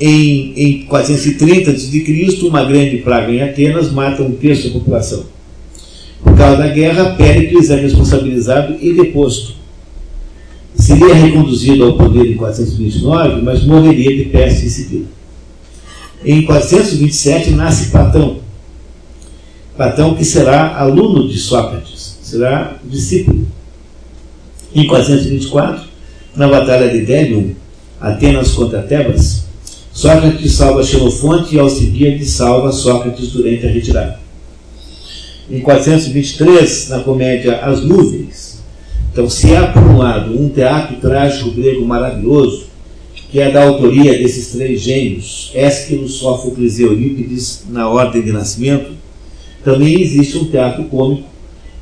Em, 0.00 0.52
em 0.56 0.82
430 0.86 1.70
a.C., 1.70 2.46
uma 2.46 2.64
grande 2.64 2.98
praga 2.98 3.30
em 3.30 3.40
Atenas 3.40 3.92
mata 3.92 4.22
um 4.22 4.32
terço 4.32 4.66
da 4.66 4.74
população. 4.74 5.24
Por 6.24 6.36
causa 6.36 6.56
da 6.56 6.68
guerra, 6.68 7.14
Péricles 7.14 7.70
é 7.70 7.76
responsabilizado 7.76 8.76
e 8.80 8.92
deposto. 8.92 9.61
Seria 10.74 11.14
reconduzido 11.14 11.84
ao 11.84 11.96
poder 11.96 12.30
em 12.30 12.36
429, 12.36 13.42
mas 13.42 13.64
morreria 13.64 14.16
de 14.16 14.24
peste 14.30 14.66
em 14.66 14.68
seguida. 14.68 15.06
Em 16.24 16.44
427 16.44 17.50
nasce 17.50 17.90
Platão, 17.90 18.42
Platão, 19.76 20.14
que 20.14 20.24
será 20.24 20.76
aluno 20.78 21.26
de 21.26 21.38
Sócrates, 21.38 22.18
será 22.22 22.76
discípulo. 22.84 23.46
Em 24.74 24.86
424, 24.86 25.84
na 26.36 26.48
Batalha 26.48 26.88
de 26.88 27.04
Délium, 27.04 27.54
Atenas 28.00 28.52
contra 28.52 28.82
Tebas, 28.82 29.44
Sócrates 29.92 30.52
salva 30.52 30.84
Xenofonte 30.84 31.54
e 31.54 31.58
Alcibiades 31.58 32.30
salva 32.30 32.70
Sócrates 32.70 33.28
durante 33.28 33.66
a 33.66 33.70
retirada. 33.70 34.20
Em 35.50 35.60
423, 35.60 36.88
na 36.88 37.00
comédia 37.00 37.58
As 37.58 37.82
Nuvens, 37.82 38.51
então, 39.12 39.28
se 39.28 39.54
há, 39.54 39.66
por 39.66 39.82
um 39.82 39.98
lado, 39.98 40.40
um 40.40 40.48
teatro 40.48 40.96
trágico 40.96 41.50
grego 41.50 41.84
maravilhoso, 41.84 42.64
que 43.30 43.38
é 43.38 43.50
da 43.50 43.62
autoria 43.62 44.18
desses 44.18 44.52
três 44.52 44.80
gênios, 44.80 45.50
Ésquilo, 45.54 46.08
Sófocles 46.08 46.78
e 46.78 46.82
Eurípides, 46.82 47.64
na 47.68 47.88
ordem 47.88 48.22
de 48.22 48.32
nascimento, 48.32 48.92
também 49.62 50.00
existe 50.00 50.38
um 50.38 50.46
teatro 50.46 50.84
cômico 50.84 51.32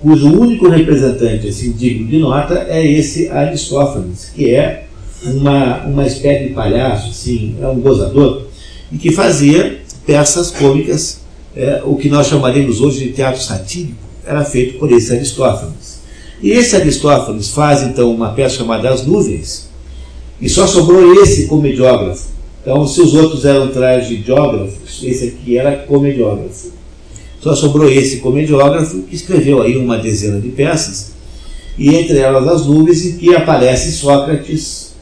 cujo 0.01 0.29
único 0.29 0.69
representante 0.69 1.47
assim, 1.47 1.73
digno 1.73 2.09
de 2.09 2.19
nota 2.19 2.67
é 2.69 2.85
esse 2.85 3.29
Aristófanes, 3.29 4.33
que 4.35 4.51
é 4.51 4.87
uma, 5.23 5.85
uma 5.85 6.07
espécie 6.07 6.49
de 6.49 6.55
palhaço, 6.55 7.11
assim, 7.11 7.57
é 7.61 7.67
um 7.67 7.81
gozador, 7.81 8.47
e 8.91 8.97
que 8.97 9.13
fazia 9.13 9.81
peças 10.07 10.51
cômicas, 10.51 11.21
é, 11.55 11.83
o 11.85 11.97
que 11.97 12.09
nós 12.09 12.27
chamaríamos 12.27 12.81
hoje 12.81 13.05
de 13.05 13.13
teatro 13.13 13.41
satírico, 13.41 13.99
era 14.27 14.45
feito 14.45 14.79
por 14.79 14.91
esse 14.91 15.13
Aristófanes. 15.13 15.80
E 16.43 16.51
esse 16.51 16.75
Aristófanes 16.75 17.51
faz 17.51 17.83
então 17.83 18.13
uma 18.13 18.31
peça 18.31 18.57
chamada 18.57 18.91
As 18.91 19.07
Nuvens, 19.07 19.69
e 20.41 20.49
só 20.49 20.67
sobrou 20.67 21.23
esse 21.23 21.47
comediógrafo. 21.47 22.29
Então, 22.63 22.87
se 22.87 23.01
os 23.01 23.15
outros 23.15 23.45
eram 23.45 23.69
tragediógrafos, 23.69 25.03
esse 25.03 25.29
aqui 25.29 25.59
era 25.59 25.77
comediógrafo. 25.77 26.73
Só 27.43 27.55
sobrou 27.55 27.91
esse 27.91 28.19
comediógrafo 28.19 29.03
que 29.03 29.15
escreveu 29.15 29.63
aí 29.63 29.77
uma 29.77 29.99
dezena 29.99 30.41
de 30.41 30.51
peças, 30.51 31.13
e 31.79 31.95
entre 31.95 32.19
elas 32.19 32.47
As 32.47 32.67
Nuvens, 32.67 33.05
em 33.07 33.17
que 33.17 33.35
aparece 33.35 33.93
Sócrates 33.93 34.93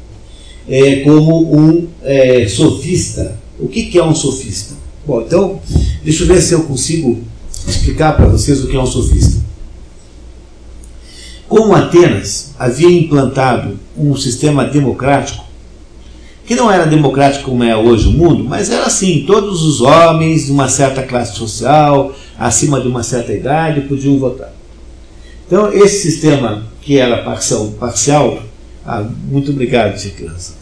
é, 0.68 0.96
como 0.96 1.52
um 1.56 1.86
é, 2.02 2.46
sofista. 2.48 3.38
O 3.58 3.66
que, 3.66 3.86
que 3.86 3.98
é 3.98 4.04
um 4.04 4.14
sofista? 4.14 4.74
Bom, 5.06 5.22
então, 5.22 5.60
deixa 6.04 6.22
eu 6.22 6.28
ver 6.28 6.40
se 6.40 6.52
eu 6.52 6.62
consigo 6.64 7.18
explicar 7.66 8.16
para 8.16 8.26
vocês 8.26 8.62
o 8.62 8.68
que 8.68 8.76
é 8.76 8.80
um 8.80 8.86
sofista. 8.86 9.37
Como 11.48 11.74
Atenas 11.74 12.54
havia 12.58 12.90
implantado 12.90 13.78
um 13.96 14.14
sistema 14.16 14.64
democrático, 14.64 15.44
que 16.46 16.54
não 16.54 16.70
era 16.70 16.86
democrático 16.86 17.50
como 17.50 17.64
é 17.64 17.76
hoje 17.76 18.08
o 18.08 18.12
mundo, 18.12 18.44
mas 18.44 18.70
era 18.70 18.86
assim: 18.86 19.24
todos 19.26 19.62
os 19.62 19.80
homens 19.80 20.46
de 20.46 20.52
uma 20.52 20.68
certa 20.68 21.02
classe 21.02 21.36
social, 21.36 22.12
acima 22.38 22.80
de 22.80 22.88
uma 22.88 23.02
certa 23.02 23.32
idade 23.32 23.82
podiam 23.82 24.18
votar. 24.18 24.52
Então, 25.46 25.72
esse 25.72 26.02
sistema 26.02 26.64
que 26.82 26.98
era 26.98 27.22
parcial, 27.22 27.68
parcial 27.80 28.42
ah, 28.90 29.06
muito 29.30 29.50
obrigado, 29.50 30.00
Chicança. 30.00 30.54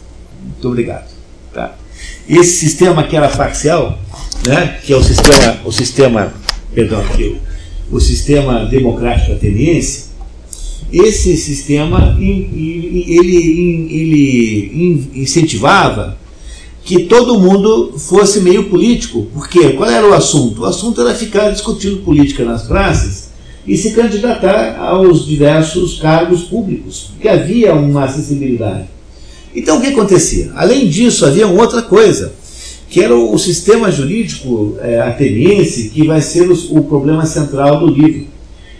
Muito 0.43 0.67
obrigado. 0.67 1.07
Tá? 1.53 1.73
Esse 2.27 2.57
sistema 2.57 3.01
que 3.03 3.15
era 3.15 3.29
parcial, 3.29 3.97
né, 4.45 4.79
que 4.83 4.91
é 4.91 4.97
o 4.97 5.01
sistema, 5.01 5.57
o 5.63 5.71
sistema, 5.71 6.33
perdão, 6.75 7.01
o 7.89 8.01
sistema 8.01 8.65
democrático 8.65 9.31
ateniense, 9.31 10.06
esse 10.91 11.35
sistema 11.35 12.17
ele, 12.19 13.05
ele 13.89 15.09
incentivava 15.15 16.17
que 16.83 17.03
todo 17.03 17.37
mundo 17.37 17.93
fosse 17.97 18.39
meio 18.39 18.69
político. 18.69 19.27
Porque 19.33 19.73
qual 19.73 19.89
era 19.89 20.07
o 20.07 20.13
assunto? 20.13 20.61
O 20.61 20.65
assunto 20.65 21.01
era 21.01 21.13
ficar 21.13 21.49
discutindo 21.49 21.97
política 21.97 22.45
nas 22.45 22.63
praças 22.63 23.27
e 23.67 23.75
se 23.75 23.91
candidatar 23.91 24.77
aos 24.79 25.25
diversos 25.25 25.99
cargos 25.99 26.43
públicos, 26.43 27.09
porque 27.11 27.27
havia 27.27 27.75
uma 27.75 28.05
acessibilidade. 28.05 28.85
Então 29.53 29.77
o 29.77 29.81
que 29.81 29.87
acontecia? 29.87 30.51
Além 30.55 30.87
disso, 30.87 31.25
havia 31.25 31.47
outra 31.47 31.81
coisa, 31.81 32.31
que 32.89 33.01
era 33.01 33.13
o, 33.13 33.37
sistema 33.37 33.91
jurídico 33.91 34.77
é, 34.79 35.01
ateniense, 35.01 35.89
que 35.89 36.07
vai 36.07 36.21
ser 36.21 36.49
o, 36.49 36.77
o 36.77 36.83
problema 36.85 37.25
central 37.25 37.81
do 37.81 37.87
livro. 37.87 38.26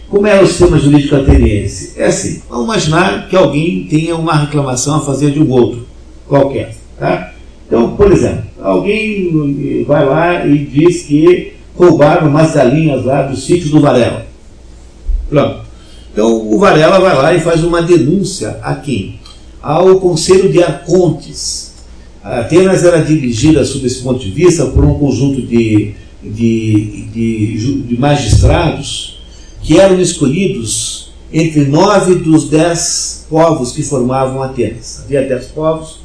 Como 0.10 0.26
é 0.26 0.42
o 0.42 0.48
sistema 0.48 0.80
jurídico 0.80 1.16
ateniense? 1.18 1.94
É 1.98 2.06
assim, 2.06 2.42
vamos 2.50 2.66
imaginar 2.66 3.28
que 3.28 3.36
alguém 3.36 3.86
tenha 3.90 4.16
uma 4.16 4.36
reclamação 4.36 4.96
a 4.96 5.02
fazer 5.02 5.32
de 5.32 5.40
um 5.42 5.50
outro, 5.52 5.86
qualquer. 6.26 6.76
Tá? 6.98 7.34
Então, 7.68 7.96
por 7.96 8.10
exemplo, 8.12 8.44
alguém 8.62 9.84
vai 9.86 10.06
lá 10.06 10.46
e 10.46 10.60
diz 10.60 11.04
que 11.04 11.54
roubaram 11.76 12.30
umas 12.30 12.54
galinhas 12.54 13.04
lá 13.04 13.24
do 13.24 13.36
sítio 13.36 13.70
do 13.70 13.82
Varela. 13.82 14.26
Pronto. 15.30 15.60
Então 16.14 16.52
o 16.52 16.58
Varela 16.58 17.00
vai 17.00 17.16
lá 17.16 17.34
e 17.36 17.42
faz 17.42 17.64
uma 17.64 17.82
denúncia 17.82 18.58
a 18.64 18.76
quem? 18.76 19.20
Ao 19.62 20.00
Conselho 20.00 20.50
de 20.50 20.64
Arcontes. 20.64 21.74
Atenas 22.24 22.84
era 22.84 23.04
dirigida, 23.04 23.64
sob 23.66 23.86
esse 23.86 24.02
ponto 24.02 24.20
de 24.20 24.32
vista, 24.32 24.66
por 24.66 24.84
um 24.84 24.96
conjunto 24.96 25.42
de, 25.42 25.94
de, 26.24 27.06
de, 27.14 27.82
de 27.84 28.00
magistrados 28.00 29.17
que 29.68 29.78
eram 29.78 30.00
escolhidos 30.00 31.10
entre 31.32 31.66
nove 31.66 32.16
dos 32.16 32.50
dez 32.50 33.28
povos 33.30 33.74
que 33.74 33.84
formavam 33.84 34.42
Atenas. 34.42 35.02
Havia 35.04 35.28
dez 35.28 35.48
povos, 35.48 36.00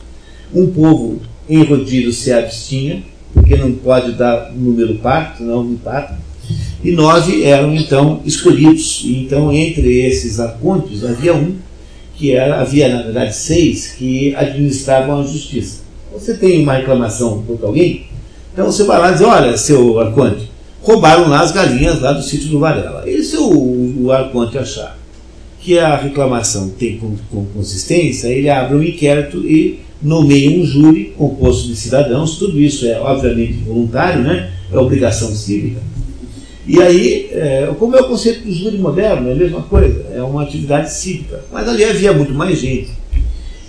um 0.53 0.67
povo 0.67 1.21
em 1.49 1.63
rodízio 1.63 2.13
se 2.13 2.33
abstinha, 2.33 3.05
porque 3.33 3.57
não 3.57 3.71
pode 3.73 4.13
dar 4.13 4.51
número 4.53 4.97
par, 4.97 5.37
senão 5.39 5.65
empata. 5.65 6.19
E 6.83 6.91
nove 6.91 7.45
eram 7.45 7.73
então 7.73 8.21
escolhidos. 8.25 9.03
E 9.05 9.23
então, 9.23 9.53
entre 9.53 10.07
esses 10.09 10.41
arcontes, 10.41 11.05
havia 11.05 11.33
um 11.33 11.55
que 12.17 12.33
era, 12.33 12.61
havia 12.61 12.89
na 12.89 13.03
verdade 13.03 13.37
seis 13.37 13.93
que 13.93 14.35
administravam 14.35 15.21
a 15.21 15.23
justiça. 15.23 15.83
Você 16.13 16.35
tem 16.35 16.65
uma 16.65 16.75
reclamação 16.75 17.41
contra 17.45 17.69
alguém, 17.69 18.07
então 18.53 18.67
você 18.67 18.83
vai 18.83 18.99
lá 18.99 19.11
e 19.11 19.13
diz: 19.13 19.23
Olha, 19.23 19.57
seu 19.57 20.01
arconte, 20.01 20.51
roubaram 20.83 21.29
lá 21.29 21.41
as 21.41 21.53
galinhas 21.53 22.01
lá 22.01 22.13
do 22.13 22.23
sítio 22.23 22.49
do 22.49 22.59
Varela. 22.59 23.09
E 23.09 23.23
se 23.23 23.37
o, 23.37 24.05
o 24.05 24.13
arconte 24.13 24.59
achar 24.59 24.99
que 25.61 25.79
a 25.79 25.97
reclamação 25.97 26.69
tem 26.71 26.99
com, 26.99 27.17
com 27.31 27.45
consistência, 27.47 28.27
ele 28.29 28.51
abre 28.51 28.77
um 28.77 28.83
inquérito 28.83 29.39
e 29.47 29.79
nomeia 30.03 30.51
um 30.51 30.67
júri 30.67 31.15
composto 31.17 31.69
de 31.69 31.77
cidadãos, 31.77 32.37
tudo 32.37 32.61
isso 32.61 32.85
é 32.87 32.99
obviamente 32.99 33.53
voluntário, 33.65 34.23
né? 34.23 34.53
é 34.73 34.79
obrigação 34.79 35.33
cívica. 35.33 35.81
E 36.67 36.81
aí, 36.81 37.29
é, 37.33 37.73
como 37.79 37.97
é 37.97 38.01
o 38.01 38.09
conceito 38.09 38.45
do 38.45 38.53
júri 38.53 38.79
moderno, 38.79 39.29
é 39.29 39.33
a 39.33 39.37
mesma 39.37 39.63
coisa, 39.63 40.07
é 40.15 40.23
uma 40.23 40.43
atividade 40.43 40.93
cívica. 40.93 41.45
Mas 41.53 41.69
ali 41.69 41.85
havia 41.85 42.13
muito 42.13 42.33
mais 42.33 42.59
gente. 42.59 42.91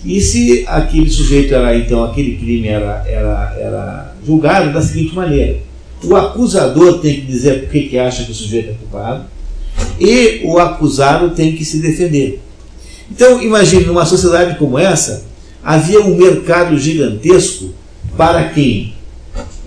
E 0.06 0.19
se 0.19 0.65
aquele 0.67 1.10
sujeito 1.10 1.54
era, 1.54 1.76
então, 1.78 2.04
aquele 2.04 2.36
crime 2.38 2.67
era, 2.67 3.04
era, 3.08 3.56
era 3.58 4.15
julgado 4.26 4.71
da 4.71 4.82
seguinte 4.82 5.15
maneira: 5.15 5.58
o 6.03 6.15
acusador 6.15 6.99
tem 6.99 7.15
que 7.15 7.21
dizer 7.21 7.63
por 7.63 7.71
que 7.71 7.97
acha 7.97 8.23
que 8.23 8.31
o 8.31 8.35
sujeito 8.35 8.71
é 8.71 8.73
culpado, 8.73 9.25
e 9.99 10.41
o 10.43 10.59
acusado 10.59 11.31
tem 11.31 11.55
que 11.55 11.63
se 11.63 11.79
defender. 11.79 12.41
Então, 13.09 13.41
imagine, 13.41 13.85
numa 13.85 14.05
sociedade 14.05 14.57
como 14.57 14.77
essa, 14.77 15.25
havia 15.63 16.01
um 16.01 16.15
mercado 16.15 16.77
gigantesco 16.77 17.69
para 18.17 18.49
quem? 18.49 18.93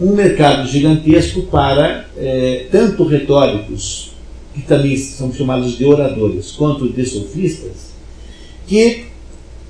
Um 0.01 0.15
mercado 0.15 0.69
gigantesco 0.69 1.43
para 1.43 2.07
é, 2.17 2.67
tanto 2.71 3.05
retóricos, 3.05 4.13
que 4.55 4.63
também 4.63 4.97
são 4.97 5.33
chamados 5.33 5.77
de 5.77 5.85
oradores, 5.85 6.51
quanto 6.53 6.89
de 6.89 7.05
sofistas, 7.05 7.93
que 8.67 9.05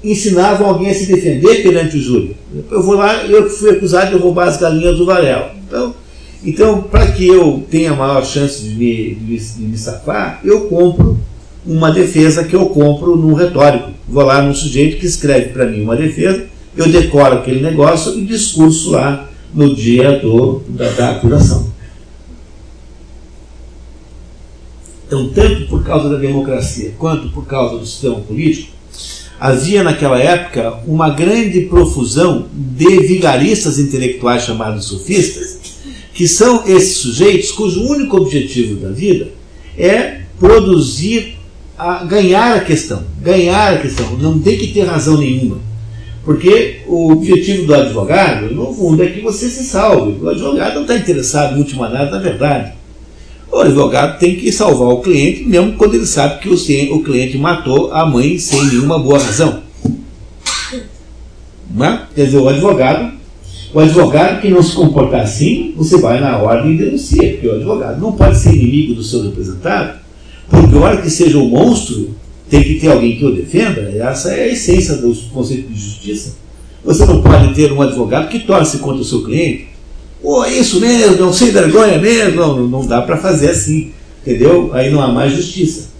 ensinavam 0.02 0.68
alguém 0.68 0.90
a 0.90 0.94
se 0.94 1.06
defender 1.06 1.62
perante 1.62 1.96
o 1.96 2.00
júri. 2.00 2.36
Eu 2.70 2.82
vou 2.82 2.94
lá, 2.94 3.24
eu 3.24 3.48
fui 3.50 3.70
acusado 3.70 4.16
de 4.16 4.22
roubar 4.22 4.48
as 4.48 4.56
galinhas 4.56 4.96
do 4.96 5.06
Varel. 5.06 5.50
Então, 5.66 5.94
então 6.44 6.82
para 6.82 7.12
que 7.12 7.26
eu 7.26 7.64
tenha 7.70 7.94
maior 7.94 8.24
chance 8.24 8.62
de 8.62 8.74
me, 8.74 9.14
de, 9.14 9.38
de 9.38 9.62
me 9.62 9.78
safar, 9.78 10.40
eu 10.44 10.62
compro 10.62 11.18
uma 11.66 11.90
defesa 11.90 12.44
que 12.44 12.54
eu 12.54 12.66
compro 12.66 13.16
num 13.16 13.34
retórico. 13.34 13.90
Vou 14.08 14.24
lá 14.24 14.40
num 14.40 14.54
sujeito 14.54 14.98
que 14.98 15.06
escreve 15.06 15.48
para 15.48 15.66
mim 15.66 15.82
uma 15.82 15.96
defesa, 15.96 16.46
eu 16.76 16.88
decoro 16.88 17.36
aquele 17.36 17.60
negócio 17.60 18.16
e 18.16 18.24
discurso 18.24 18.90
lá 18.90 19.28
no 19.52 19.74
dia 19.74 20.18
do, 20.20 20.62
da, 20.68 20.90
da 20.90 21.10
apuração. 21.12 21.74
Então, 25.06 25.28
tanto 25.30 25.66
por 25.68 25.84
causa 25.84 26.08
da 26.08 26.16
democracia 26.16 26.92
quanto 26.98 27.28
por 27.30 27.46
causa 27.46 27.78
do 27.78 27.86
sistema 27.86 28.16
político, 28.16 28.72
havia 29.38 29.82
naquela 29.82 30.18
época 30.18 30.80
uma 30.86 31.10
grande 31.10 31.62
profusão 31.62 32.46
de 32.52 33.00
vigaristas 33.00 33.78
intelectuais 33.78 34.42
chamados 34.42 34.86
sofistas, 34.86 35.75
que 36.16 36.26
são 36.26 36.66
esses 36.66 36.96
sujeitos 36.96 37.52
cujo 37.52 37.82
único 37.82 38.16
objetivo 38.16 38.76
da 38.76 38.88
vida 38.88 39.28
é 39.76 40.22
produzir 40.40 41.36
a 41.78 42.02
ganhar 42.04 42.56
a 42.56 42.60
questão, 42.60 43.04
ganhar 43.20 43.74
a 43.74 43.78
questão, 43.78 44.16
não 44.16 44.38
tem 44.38 44.56
que 44.56 44.68
ter 44.68 44.84
razão 44.84 45.18
nenhuma. 45.18 45.58
Porque 46.24 46.80
o 46.86 47.12
objetivo 47.12 47.66
do 47.66 47.74
advogado, 47.74 48.52
no 48.52 48.72
fundo, 48.72 49.02
é 49.02 49.08
que 49.08 49.20
você 49.20 49.48
se 49.48 49.62
salve. 49.62 50.18
O 50.24 50.28
advogado 50.28 50.76
não 50.76 50.82
está 50.82 50.96
interessado 50.96 51.54
em 51.54 51.58
última 51.58 51.88
nada 51.90 52.10
na 52.10 52.18
verdade. 52.18 52.72
O 53.52 53.58
advogado 53.58 54.18
tem 54.18 54.36
que 54.36 54.50
salvar 54.50 54.88
o 54.88 55.02
cliente, 55.02 55.44
mesmo 55.44 55.74
quando 55.74 55.94
ele 55.94 56.06
sabe 56.06 56.40
que 56.40 56.48
o 56.48 57.02
cliente 57.02 57.36
matou 57.36 57.92
a 57.92 58.06
mãe 58.06 58.38
sem 58.38 58.64
nenhuma 58.64 58.98
boa 58.98 59.18
razão. 59.18 59.62
Não 61.70 61.84
é? 61.84 62.02
Quer 62.14 62.24
dizer, 62.24 62.38
o 62.38 62.48
advogado, 62.48 63.12
o 63.76 63.80
advogado 63.80 64.40
que 64.40 64.48
não 64.48 64.62
se 64.62 64.74
comportar 64.74 65.20
assim, 65.20 65.74
você 65.76 65.98
vai 65.98 66.18
na 66.18 66.38
ordem 66.38 66.72
e 66.72 66.78
denuncia, 66.78 67.32
porque 67.32 67.46
o 67.46 67.56
advogado 67.56 68.00
não 68.00 68.10
pode 68.12 68.38
ser 68.38 68.54
inimigo 68.54 68.94
do 68.94 69.02
seu 69.02 69.22
representado, 69.22 69.98
por 70.48 70.66
pior 70.66 71.02
que 71.02 71.10
seja 71.10 71.36
o 71.36 71.46
monstro, 71.46 72.14
tem 72.48 72.62
que 72.62 72.80
ter 72.80 72.90
alguém 72.90 73.18
que 73.18 73.24
o 73.26 73.34
defenda. 73.34 73.82
Essa 73.82 74.30
é 74.30 74.44
a 74.44 74.48
essência 74.48 74.96
do 74.96 75.14
conceito 75.30 75.70
de 75.70 75.78
justiça. 75.78 76.36
Você 76.86 77.04
não 77.04 77.20
pode 77.20 77.52
ter 77.52 77.70
um 77.70 77.82
advogado 77.82 78.30
que 78.30 78.38
torce 78.38 78.78
contra 78.78 79.02
o 79.02 79.04
seu 79.04 79.22
cliente. 79.22 79.66
Pô, 80.22 80.42
é 80.42 80.54
isso 80.54 80.80
mesmo, 80.80 81.16
não 81.16 81.30
sem 81.30 81.50
vergonha 81.50 81.98
mesmo. 81.98 82.34
Não, 82.34 82.66
não 82.66 82.86
dá 82.86 83.02
para 83.02 83.18
fazer 83.18 83.50
assim. 83.50 83.90
Entendeu? 84.22 84.70
Aí 84.72 84.90
não 84.90 85.02
há 85.02 85.08
mais 85.08 85.34
justiça. 85.34 85.90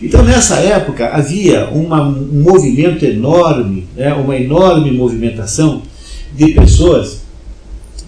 Então, 0.00 0.22
nessa 0.22 0.58
época, 0.58 1.08
havia 1.08 1.70
uma, 1.70 2.06
um 2.06 2.40
movimento 2.40 3.04
enorme, 3.04 3.88
né, 3.96 4.14
uma 4.14 4.36
enorme 4.36 4.92
movimentação 4.92 5.82
de 6.32 6.52
pessoas 6.52 7.20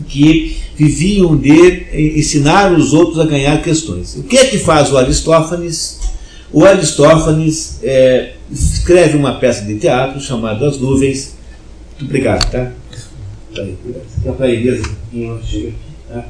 que 0.09 0.57
viviam 0.77 1.37
de 1.37 2.19
ensinar 2.19 2.73
os 2.73 2.93
outros 2.93 3.19
a 3.21 3.25
ganhar 3.25 3.63
questões. 3.63 4.17
O 4.17 4.23
que 4.23 4.37
é 4.37 4.47
que 4.47 4.59
faz 4.59 4.91
o 4.93 4.99
Aristófanes? 4.99 6.01
O 6.53 6.65
Aristófanes 6.65 7.79
é, 7.83 8.33
escreve 8.51 9.17
uma 9.17 9.35
peça 9.35 9.65
de 9.65 9.77
teatro 9.79 10.21
chamada 10.21 10.67
As 10.69 10.79
Nuvens. 10.79 11.35
Muito 11.91 12.05
obrigado, 12.05 12.51
tá? 12.51 12.73
Tá 13.55 13.63
chega 15.45 15.73
aqui, 15.73 15.75
tá? 16.09 16.25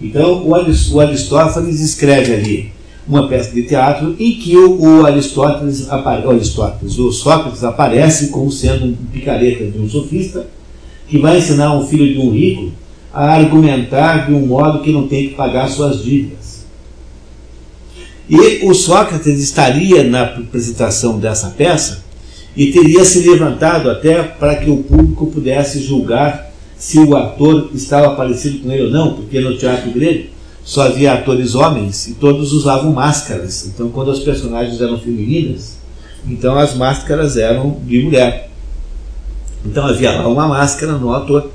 Então, 0.00 0.46
o 0.46 1.00
Aristófanes 1.00 1.80
escreve 1.80 2.32
ali 2.34 2.72
uma 3.06 3.28
peça 3.28 3.52
de 3.52 3.64
teatro 3.64 4.14
em 4.18 4.32
que 4.32 4.56
o, 4.56 5.04
Aristóteles, 5.04 5.88
o 5.88 6.30
Aristóteles, 6.30 6.98
o 6.98 7.10
Sócrates 7.10 7.64
aparece 7.64 8.28
como 8.28 8.50
sendo 8.50 8.86
um 8.86 8.94
picareta 8.94 9.64
de 9.64 9.78
um 9.78 9.88
sofista 9.88 10.46
que 11.10 11.18
vai 11.18 11.38
ensinar 11.38 11.76
um 11.76 11.86
filho 11.86 12.12
de 12.12 12.18
um 12.18 12.30
rico 12.30 12.70
a 13.12 13.34
argumentar 13.34 14.26
de 14.26 14.32
um 14.32 14.46
modo 14.46 14.80
que 14.80 14.92
não 14.92 15.08
tem 15.08 15.28
que 15.28 15.34
pagar 15.34 15.68
suas 15.68 16.02
dívidas. 16.04 16.64
E 18.28 18.64
o 18.64 18.72
Sócrates 18.72 19.40
estaria 19.40 20.04
na 20.04 20.22
apresentação 20.22 21.18
dessa 21.18 21.48
peça 21.48 22.04
e 22.56 22.70
teria 22.70 23.04
se 23.04 23.28
levantado 23.28 23.90
até 23.90 24.22
para 24.22 24.54
que 24.54 24.70
o 24.70 24.84
público 24.84 25.26
pudesse 25.26 25.82
julgar 25.82 26.52
se 26.78 27.00
o 27.00 27.16
ator 27.16 27.70
estava 27.74 28.14
parecido 28.14 28.60
com 28.60 28.70
ele 28.70 28.84
ou 28.84 28.90
não, 28.90 29.14
porque 29.14 29.40
no 29.40 29.58
teatro 29.58 29.90
grego 29.90 30.28
só 30.64 30.82
havia 30.82 31.12
atores 31.12 31.56
homens 31.56 32.06
e 32.06 32.14
todos 32.14 32.52
usavam 32.52 32.92
máscaras. 32.92 33.66
Então, 33.66 33.90
quando 33.90 34.12
as 34.12 34.20
personagens 34.20 34.80
eram 34.80 34.98
femininas, 34.98 35.78
então 36.26 36.56
as 36.56 36.76
máscaras 36.76 37.36
eram 37.36 37.78
de 37.84 38.00
mulher. 38.02 38.49
Então 39.64 39.86
havia 39.86 40.12
lá 40.12 40.28
uma 40.28 40.48
máscara 40.48 40.92
no 40.92 41.12
ator 41.12 41.50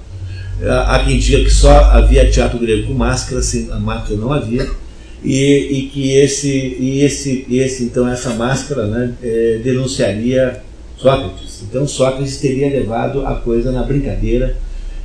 Há 0.64 1.00
quem 1.00 1.20
diga 1.20 1.44
que 1.44 1.50
só 1.50 1.70
havia 1.70 2.30
teatro 2.30 2.58
grego 2.58 2.88
com 2.88 2.94
máscara, 2.94 3.40
assim, 3.40 3.70
a 3.72 3.78
máscara 3.78 4.16
não 4.16 4.32
havia, 4.32 4.70
e, 5.22 5.44
e 5.44 5.90
que 5.90 6.12
esse, 6.12 6.50
e 6.80 7.02
esse, 7.02 7.46
esse, 7.52 7.84
então, 7.84 8.08
essa 8.08 8.34
máscara 8.34 8.86
né, 8.88 9.14
é, 9.22 9.60
denunciaria 9.64 10.62
Sócrates. 10.98 11.64
Então 11.64 11.86
Sócrates 11.86 12.38
teria 12.38 12.70
levado 12.70 13.26
a 13.26 13.36
coisa 13.36 13.70
na 13.72 13.84
brincadeira 13.84 14.56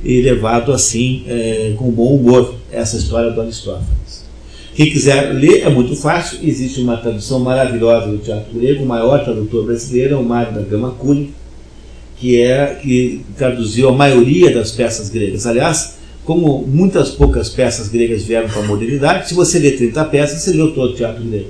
e 0.01 0.21
levado 0.21 0.71
assim 0.71 1.25
é, 1.27 1.73
com 1.77 1.91
bom 1.91 2.15
humor 2.15 2.55
essa 2.71 2.95
história 2.95 3.31
do 3.31 3.41
Aristófanes. 3.41 4.25
Quem 4.73 4.89
quiser 4.89 5.33
ler 5.33 5.63
é 5.63 5.69
muito 5.69 5.97
fácil, 5.97 6.39
existe 6.41 6.79
uma 6.79 6.95
tradução 6.95 7.39
maravilhosa 7.39 8.07
do 8.07 8.19
teatro 8.19 8.57
grego, 8.57 8.83
o 8.85 8.87
maior 8.87 9.21
tradutor 9.21 9.65
brasileiro 9.65 10.15
é 10.15 10.17
o 10.17 10.23
Mário 10.23 10.53
da 10.53 10.61
Gama 10.61 10.91
Curi, 10.91 11.33
que 12.21 12.39
é 12.39 12.75
que 12.79 13.25
traduziu 13.35 13.89
a 13.89 13.91
maioria 13.91 14.53
das 14.53 14.69
peças 14.69 15.09
gregas. 15.09 15.47
Aliás, 15.47 15.95
como 16.23 16.59
muitas 16.59 17.09
poucas 17.09 17.49
peças 17.49 17.87
gregas 17.87 18.23
vieram 18.23 18.47
para 18.47 18.61
a 18.61 18.67
modernidade, 18.67 19.27
se 19.27 19.33
você 19.33 19.57
lê 19.57 19.71
30 19.71 20.05
peças, 20.05 20.43
você 20.43 20.51
leu 20.51 20.71
todo 20.71 20.91
o 20.91 20.95
teatro 20.95 21.23
grego. 21.23 21.49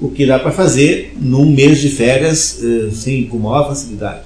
O 0.00 0.10
que 0.10 0.26
dá 0.26 0.40
para 0.40 0.50
fazer 0.50 1.14
num 1.20 1.46
mês 1.46 1.80
de 1.80 1.88
férias, 1.88 2.60
eh, 2.64 2.90
sim, 2.90 3.26
com 3.26 3.38
maior 3.38 3.68
facilidade. 3.68 4.22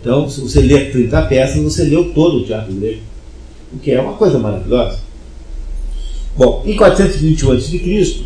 Então, 0.00 0.30
se 0.30 0.40
você 0.40 0.62
lê 0.62 0.86
30 0.86 1.22
peças, 1.26 1.62
você 1.62 1.84
leu 1.84 2.14
todo 2.14 2.38
o 2.38 2.44
teatro 2.46 2.72
grego, 2.72 3.02
o 3.70 3.78
que 3.78 3.90
é 3.90 4.00
uma 4.00 4.14
coisa 4.14 4.38
maravilhosa. 4.38 4.98
Bom, 6.38 6.62
em 6.64 6.74
421 6.74 7.52
a.C., 7.52 8.24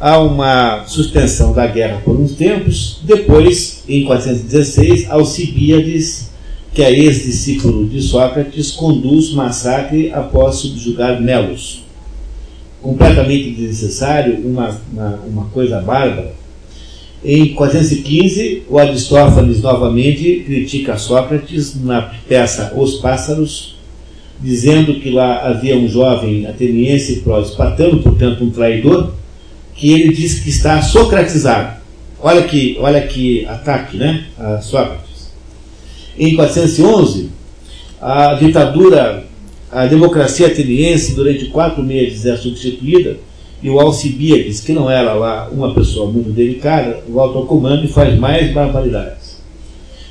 há 0.00 0.18
uma 0.18 0.84
suspensão 0.86 1.52
da 1.52 1.66
guerra 1.66 2.00
por 2.04 2.18
uns 2.18 2.32
tempos. 2.32 3.00
Depois, 3.02 3.82
em 3.88 4.04
416, 4.04 5.10
Alcibíades, 5.10 6.30
que 6.72 6.82
é 6.82 6.92
ex-discípulo 6.92 7.88
de 7.88 8.00
Sócrates, 8.00 8.70
conduz 8.70 9.32
massacre 9.32 10.12
após 10.12 10.56
subjugar 10.56 11.20
Melos. 11.20 11.84
Completamente 12.80 13.50
desnecessário, 13.50 14.38
uma, 14.44 14.80
uma, 14.92 15.20
uma 15.26 15.44
coisa 15.46 15.80
bárbara. 15.80 16.32
Em 17.24 17.52
415, 17.54 18.62
o 18.68 18.78
Aristófanes 18.78 19.60
novamente 19.60 20.44
critica 20.46 20.96
Sócrates 20.96 21.74
na 21.82 22.02
peça 22.28 22.72
Os 22.76 22.96
Pássaros, 22.96 23.76
dizendo 24.40 25.00
que 25.00 25.10
lá 25.10 25.48
havia 25.48 25.76
um 25.76 25.88
jovem 25.88 26.46
ateniense 26.46 27.16
pró-espartano, 27.16 28.00
portanto 28.00 28.44
um 28.44 28.50
traidor, 28.50 29.12
que 29.78 29.92
ele 29.92 30.12
diz 30.12 30.40
que 30.40 30.50
está 30.50 30.82
socratizado. 30.82 31.78
Olha 32.20 32.42
que, 32.42 32.76
olha 32.80 33.00
que 33.06 33.46
ataque 33.46 33.96
né, 33.96 34.24
a 34.36 34.60
Sócrates. 34.60 35.30
Em 36.18 36.34
411, 36.34 37.30
a 38.00 38.34
ditadura, 38.34 39.24
a 39.70 39.86
democracia 39.86 40.48
ateniense, 40.48 41.14
durante 41.14 41.46
quatro 41.46 41.82
meses 41.82 42.26
é 42.26 42.36
substituída 42.36 43.16
e 43.62 43.70
o 43.70 43.78
Alcibíades, 43.78 44.60
que 44.60 44.72
não 44.72 44.90
era 44.90 45.14
lá 45.14 45.48
uma 45.50 45.72
pessoa 45.72 46.10
muito 46.10 46.30
delicada, 46.30 47.02
volta 47.08 47.38
ao 47.38 47.46
comando 47.46 47.84
e 47.84 47.88
faz 47.88 48.18
mais 48.18 48.52
barbaridades. 48.52 49.38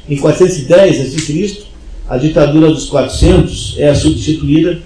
Em 0.10 0.16
410 0.16 1.02
a.C., 1.02 1.64
a 2.08 2.18
ditadura 2.18 2.70
dos 2.70 2.86
400 2.86 3.76
é 3.78 3.94
substituída 3.94 4.80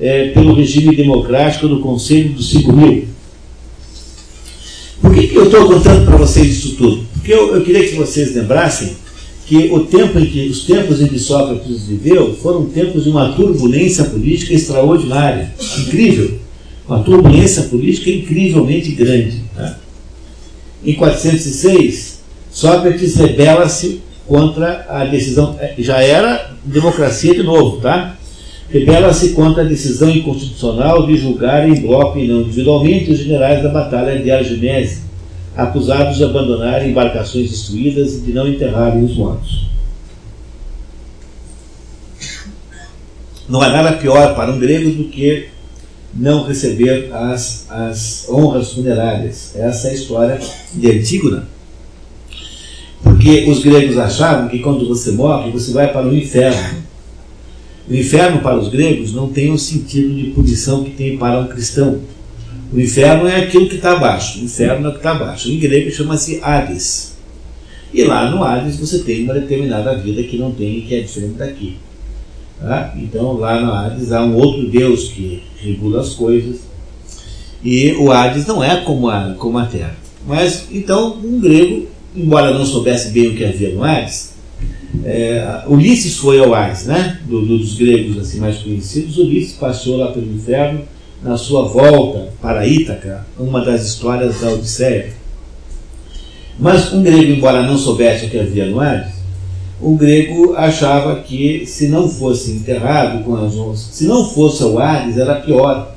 é, 0.00 0.28
pelo 0.28 0.54
regime 0.54 0.96
democrático 0.96 1.68
do 1.68 1.80
Conselho 1.80 2.32
dos 2.32 2.50
Cinco 2.50 2.72
Mil, 2.72 3.13
eu 5.44 5.50
estou 5.50 5.66
contando 5.66 6.06
para 6.06 6.16
vocês 6.16 6.46
isso 6.56 6.76
tudo? 6.76 7.04
Porque 7.12 7.32
eu, 7.32 7.54
eu, 7.54 7.62
queria 7.62 7.86
que 7.86 7.96
vocês 7.96 8.34
lembrassem 8.34 8.96
que 9.46 9.70
o 9.70 9.80
tempo 9.80 10.18
em 10.18 10.24
que 10.24 10.48
os 10.48 10.64
tempos 10.64 11.02
em 11.02 11.06
que 11.06 11.18
Sócrates 11.18 11.86
viveu 11.86 12.34
foram 12.36 12.64
tempos 12.64 13.04
de 13.04 13.10
uma 13.10 13.32
turbulência 13.32 14.04
política 14.04 14.54
extraordinária, 14.54 15.52
incrível, 15.80 16.38
uma 16.88 17.02
turbulência 17.02 17.64
política 17.64 18.08
incrivelmente 18.08 18.92
grande. 18.92 19.42
Tá? 19.54 19.78
Em 20.82 20.94
406, 20.94 22.20
Sócrates 22.50 23.14
rebela-se 23.16 24.00
contra 24.26 24.86
a 24.88 25.04
decisão, 25.04 25.56
é, 25.60 25.74
já 25.78 26.02
era 26.02 26.54
democracia 26.64 27.34
de 27.34 27.42
novo, 27.42 27.82
tá? 27.82 28.16
Rebela-se 28.70 29.30
contra 29.30 29.62
a 29.62 29.66
decisão 29.66 30.08
inconstitucional 30.08 31.06
de 31.06 31.18
julgar 31.18 31.68
em 31.68 31.74
bloco 31.74 32.18
e 32.18 32.26
não 32.26 32.40
individualmente 32.40 33.12
os 33.12 33.18
generais 33.18 33.62
da 33.62 33.68
batalha 33.68 34.18
de 34.18 34.30
Arginese, 34.30 35.03
acusados 35.56 36.16
de 36.16 36.24
abandonarem 36.24 36.90
embarcações 36.90 37.50
destruídas 37.50 38.14
e 38.14 38.20
de 38.20 38.32
não 38.32 38.48
enterrarem 38.48 39.04
os 39.04 39.16
mortos. 39.16 39.70
Não 43.48 43.60
há 43.60 43.68
nada 43.68 43.92
pior 43.98 44.34
para 44.34 44.50
um 44.50 44.58
grego 44.58 44.90
do 44.90 45.04
que 45.04 45.48
não 46.14 46.44
receber 46.44 47.12
as, 47.12 47.66
as 47.70 48.26
honras 48.28 48.72
funerárias. 48.72 49.54
Essa 49.54 49.88
é 49.88 49.90
a 49.90 49.94
história 49.94 50.40
de 50.72 50.90
Antígona. 50.90 51.48
Porque 53.02 53.44
os 53.48 53.62
gregos 53.62 53.98
achavam 53.98 54.48
que 54.48 54.60
quando 54.60 54.88
você 54.88 55.10
morre, 55.10 55.50
você 55.50 55.72
vai 55.72 55.92
para 55.92 56.06
o 56.06 56.16
inferno. 56.16 56.82
O 57.88 57.94
inferno 57.94 58.40
para 58.40 58.58
os 58.58 58.68
gregos 58.68 59.12
não 59.12 59.28
tem 59.28 59.52
o 59.52 59.58
sentido 59.58 60.14
de 60.14 60.30
punição 60.30 60.82
que 60.82 60.90
tem 60.90 61.18
para 61.18 61.40
um 61.40 61.46
cristão. 61.46 62.00
O 62.74 62.80
inferno 62.80 63.28
é 63.28 63.36
aquilo 63.36 63.68
que 63.68 63.76
está 63.76 63.92
abaixo. 63.92 64.40
O 64.40 64.44
inferno 64.44 64.86
é 64.86 64.88
o 64.88 64.92
que 64.92 64.98
está 64.98 65.12
abaixo. 65.12 65.48
Em 65.48 65.60
grego 65.60 65.92
chama-se 65.92 66.40
Hades. 66.42 67.14
E 67.92 68.02
lá 68.02 68.28
no 68.28 68.42
Hades 68.42 68.76
você 68.76 68.98
tem 68.98 69.22
uma 69.22 69.34
determinada 69.34 69.96
vida 69.96 70.20
que 70.24 70.36
não 70.36 70.50
tem, 70.50 70.80
que 70.80 70.92
é 70.96 71.00
diferente 71.00 71.34
daqui. 71.34 71.76
Tá? 72.58 72.92
Então 72.96 73.34
lá 73.34 73.60
no 73.60 73.72
Hades 73.72 74.10
há 74.10 74.24
um 74.24 74.34
outro 74.34 74.68
Deus 74.68 75.04
que 75.04 75.40
regula 75.62 76.00
as 76.00 76.14
coisas. 76.14 76.62
E 77.62 77.92
o 77.92 78.10
Hades 78.10 78.44
não 78.44 78.62
é 78.62 78.80
como 78.80 79.08
a, 79.08 79.36
como 79.38 79.56
a 79.56 79.66
Terra. 79.66 79.94
Mas 80.26 80.66
então 80.72 81.16
um 81.22 81.38
grego, 81.38 81.86
embora 82.16 82.58
não 82.58 82.66
soubesse 82.66 83.10
bem 83.10 83.28
o 83.28 83.36
que 83.36 83.44
havia 83.44 83.72
no 83.72 83.84
Hades, 83.84 84.34
é, 85.04 85.62
Ulisses 85.68 86.16
foi 86.16 86.40
ao 86.40 86.52
Hades, 86.52 86.86
né? 86.86 87.20
Do, 87.24 87.40
do, 87.40 87.56
dos 87.56 87.76
gregos 87.76 88.18
assim 88.18 88.40
mais 88.40 88.58
conhecidos. 88.58 89.16
Ulisses 89.16 89.52
passou 89.52 89.96
lá 89.96 90.10
pelo 90.10 90.26
inferno 90.34 90.82
na 91.24 91.38
sua 91.38 91.66
volta 91.66 92.28
para 92.40 92.66
Ítaca, 92.66 93.24
uma 93.38 93.64
das 93.64 93.82
histórias 93.86 94.40
da 94.40 94.50
Odisseia. 94.50 95.14
Mas 96.58 96.92
um 96.92 97.02
grego, 97.02 97.32
embora 97.32 97.62
não 97.62 97.78
soubesse 97.78 98.26
o 98.26 98.30
que 98.30 98.38
havia 98.38 98.66
no 98.66 98.78
Hades, 98.78 99.14
o 99.80 99.96
grego 99.96 100.54
achava 100.54 101.16
que 101.16 101.64
se 101.66 101.88
não 101.88 102.08
fosse 102.08 102.52
enterrado 102.52 103.24
com 103.24 103.34
as 103.34 103.56
honras, 103.56 103.80
se 103.80 104.04
não 104.04 104.28
fosse 104.28 104.62
ao 104.62 104.78
Hades, 104.78 105.16
era 105.16 105.36
pior, 105.36 105.94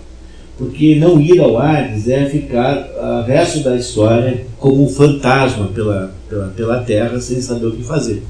porque 0.58 0.96
não 0.96 1.20
ir 1.22 1.40
ao 1.40 1.58
Hades 1.58 2.08
é 2.08 2.26
ficar 2.26 2.90
o 2.98 3.28
resto 3.28 3.60
da 3.60 3.76
história 3.76 4.46
como 4.58 4.84
um 4.84 4.90
fantasma 4.90 5.68
pela, 5.68 6.12
pela, 6.30 6.48
pela 6.48 6.80
terra 6.80 7.20
sem 7.20 7.42
saber 7.42 7.68
o 7.68 7.76
que 7.76 7.84
fazer. 7.84 8.24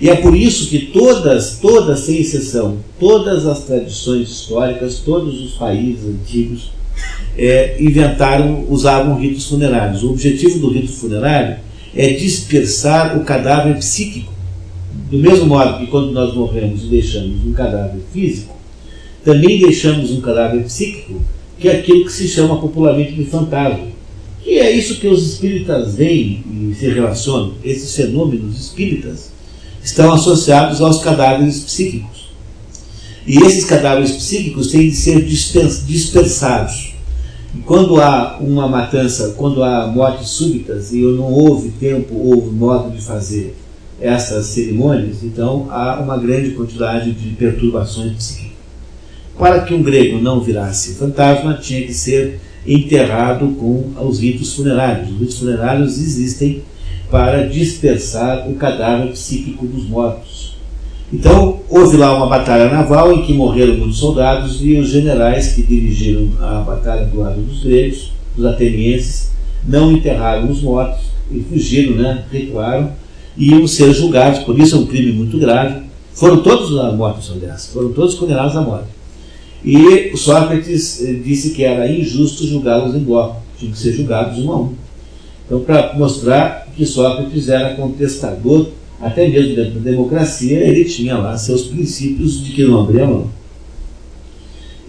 E 0.00 0.08
é 0.08 0.14
por 0.14 0.36
isso 0.36 0.68
que 0.68 0.86
todas, 0.86 1.58
todas 1.60 2.00
sem 2.00 2.20
exceção, 2.20 2.78
todas 3.00 3.46
as 3.46 3.64
tradições 3.64 4.28
históricas, 4.28 5.00
todos 5.00 5.40
os 5.40 5.52
países 5.52 6.04
antigos 6.04 6.70
é, 7.36 7.76
inventaram, 7.80 8.64
usavam 8.68 9.18
ritos 9.18 9.46
funerários. 9.46 10.04
O 10.04 10.10
objetivo 10.10 10.60
do 10.60 10.70
rito 10.70 10.92
funerário 10.92 11.56
é 11.94 12.12
dispersar 12.12 13.18
o 13.18 13.24
cadáver 13.24 13.76
psíquico. 13.78 14.32
Do 15.10 15.18
mesmo 15.18 15.46
modo 15.46 15.78
que 15.78 15.86
quando 15.88 16.12
nós 16.12 16.32
morremos 16.32 16.84
e 16.84 16.86
deixamos 16.86 17.44
um 17.44 17.52
cadáver 17.52 18.00
físico, 18.12 18.56
também 19.24 19.58
deixamos 19.58 20.12
um 20.12 20.20
cadáver 20.20 20.62
psíquico, 20.64 21.20
que 21.58 21.68
é 21.68 21.80
aquilo 21.80 22.04
que 22.04 22.12
se 22.12 22.28
chama 22.28 22.60
popularmente 22.60 23.14
de 23.14 23.24
fantasma. 23.24 23.86
E 24.46 24.58
é 24.58 24.70
isso 24.70 25.00
que 25.00 25.08
os 25.08 25.32
espíritas 25.32 25.94
veem 25.96 26.44
e 26.70 26.74
se 26.74 26.88
relacionam, 26.88 27.54
esses 27.64 27.94
fenômenos 27.96 28.58
espíritas 28.58 29.32
estão 29.88 30.12
associados 30.12 30.80
aos 30.80 31.02
cadáveres 31.02 31.60
psíquicos. 31.60 32.28
E 33.26 33.38
esses 33.38 33.64
cadáveres 33.64 34.12
psíquicos 34.12 34.68
têm 34.68 34.88
de 34.88 34.96
ser 34.96 35.24
dispersados. 35.24 36.94
E 37.54 37.60
quando 37.60 38.00
há 38.00 38.38
uma 38.38 38.68
matança, 38.68 39.34
quando 39.36 39.62
há 39.62 39.86
mortes 39.86 40.28
súbitas 40.28 40.92
e 40.92 40.98
não 40.98 41.32
houve 41.32 41.70
tempo 41.70 42.14
ou 42.14 42.52
modo 42.52 42.94
de 42.94 43.02
fazer 43.02 43.56
essas 44.00 44.46
cerimônias, 44.46 45.22
então 45.22 45.66
há 45.70 45.98
uma 46.00 46.16
grande 46.16 46.50
quantidade 46.50 47.10
de 47.12 47.30
perturbações 47.30 48.12
psíquicas. 48.12 48.58
Para 49.38 49.62
que 49.62 49.72
um 49.72 49.82
grego 49.82 50.20
não 50.20 50.40
virasse 50.40 50.94
fantasma, 50.94 51.54
tinha 51.54 51.86
que 51.86 51.94
ser 51.94 52.40
enterrado 52.66 53.48
com 53.58 53.92
os 54.06 54.20
ritos 54.20 54.52
funerários. 54.52 55.10
Os 55.10 55.20
ritos 55.20 55.38
funerários 55.38 55.98
existem 55.98 56.62
para 57.10 57.46
dispersar 57.48 58.48
o 58.48 58.54
cadáver 58.54 59.12
psíquico 59.12 59.66
dos 59.66 59.88
mortos. 59.88 60.56
Então, 61.12 61.60
houve 61.70 61.96
lá 61.96 62.14
uma 62.14 62.26
batalha 62.26 62.70
naval 62.70 63.12
em 63.12 63.22
que 63.22 63.32
morreram 63.32 63.78
muitos 63.78 63.98
soldados 63.98 64.58
e 64.62 64.74
os 64.74 64.90
generais 64.90 65.52
que 65.52 65.62
dirigiram 65.62 66.28
a 66.40 66.60
batalha 66.60 67.06
do 67.06 67.20
lado 67.20 67.40
dos 67.40 67.62
gregos, 67.62 68.12
dos 68.36 68.44
atenienses, 68.44 69.30
não 69.66 69.90
enterraram 69.90 70.50
os 70.50 70.60
mortos 70.60 71.06
e 71.30 71.40
fugiram, 71.40 71.94
né, 71.94 72.24
recuaram 72.30 72.92
e 73.36 73.50
iam 73.50 73.66
ser 73.66 73.92
julgados, 73.94 74.40
por 74.40 74.58
isso 74.58 74.76
é 74.76 74.78
um 74.78 74.86
crime 74.86 75.12
muito 75.12 75.38
grave. 75.38 75.82
Foram 76.12 76.42
todos 76.42 76.70
mortos, 76.94 77.30
aliás, 77.30 77.68
foram 77.68 77.92
todos 77.92 78.14
condenados 78.14 78.56
à 78.56 78.60
morte. 78.60 78.88
E 79.64 80.16
Sócrates 80.16 81.02
eh, 81.02 81.14
disse 81.24 81.50
que 81.50 81.64
era 81.64 81.90
injusto 81.90 82.46
julgá-los 82.46 82.94
em 82.94 83.00
bloco, 83.00 83.40
tinham 83.58 83.72
que 83.72 83.78
ser 83.78 83.92
julgados 83.92 84.38
um 84.38 84.52
a 84.52 84.56
um. 84.56 84.74
Então, 85.48 85.60
para 85.60 85.94
mostrar 85.94 86.68
que 86.76 86.84
Sócrates 86.84 87.48
era 87.48 87.74
contestador, 87.74 88.68
até 89.00 89.26
mesmo 89.26 89.56
dentro 89.56 89.80
da 89.80 89.90
democracia, 89.90 90.58
ele 90.58 90.84
tinha 90.84 91.16
lá 91.16 91.38
seus 91.38 91.62
princípios 91.62 92.44
de 92.44 92.52
que 92.52 92.64
não 92.64 92.82
abria 92.82 93.06
mão. 93.06 93.30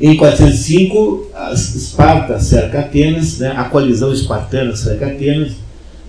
Em 0.02 0.18
405, 0.18 1.30
Esparta 1.54 2.40
cerca 2.40 2.82
Atenas, 2.82 3.40
né, 3.40 3.54
a 3.56 3.64
coalizão 3.64 4.12
espartana 4.12 4.76
cerca 4.76 5.08
Atenas, 5.08 5.54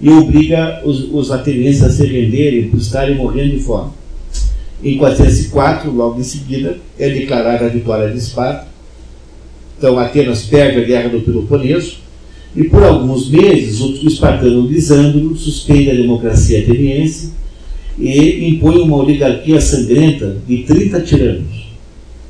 e 0.01 0.11
obriga 0.11 0.81
os, 0.85 1.13
os 1.13 1.31
atenienses 1.31 1.85
a 1.85 1.91
se 1.91 2.05
renderem 2.07 2.71
por 2.71 2.79
estarem 2.79 3.17
morrendo 3.17 3.57
de 3.57 3.63
fome. 3.63 3.93
Em 4.83 4.97
404, 4.97 5.93
logo 5.93 6.19
em 6.19 6.25
seguida, 6.25 6.79
é 6.99 7.11
declarada 7.11 7.67
a 7.67 7.69
vitória 7.69 8.11
de 8.11 8.19
Esparta. 8.19 8.67
Então, 9.77 9.99
Atenas 9.99 10.45
perde 10.45 10.79
a 10.79 10.85
guerra 10.85 11.11
do 11.11 11.21
Peloponeso, 11.21 11.99
e 12.55 12.65
por 12.65 12.83
alguns 12.83 13.31
meses, 13.31 13.81
o 13.81 14.07
espartano 14.07 14.67
Lisândro 14.67 15.37
suspende 15.37 15.91
a 15.91 15.95
democracia 15.95 16.61
ateniense 16.61 17.33
e 17.97 18.49
impõe 18.49 18.81
uma 18.81 18.97
oligarquia 18.97 19.61
sangrenta 19.61 20.37
de 20.47 20.65
30 20.65 21.01
tiranos, 21.03 21.69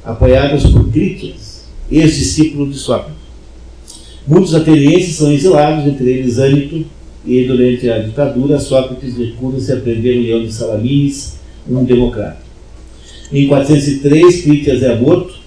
apoiados 0.05 0.67
por 0.71 0.91
Crítias, 0.91 1.65
ex-discípulo 1.91 2.71
de 2.71 2.77
Sócrates. 2.77 3.19
Muitos 4.27 4.55
atenienses 4.55 5.17
são 5.17 5.33
exilados, 5.33 5.87
entre 5.87 6.11
eles 6.11 6.39
Ânito, 6.39 6.85
e 7.25 7.45
durante 7.45 7.89
a 7.89 7.99
ditadura, 7.99 8.59
Sócrates 8.59 9.17
recusa-se 9.17 9.73
a 9.73 9.77
prender 9.77 10.23
leão 10.23 10.45
de 10.45 10.53
Salamines, 10.53 11.39
um 11.69 11.85
democrata. 11.85 12.43
Em 13.33 13.47
403, 13.47 14.43
Crítias 14.43 14.83
é 14.83 14.99
morto 14.99 15.40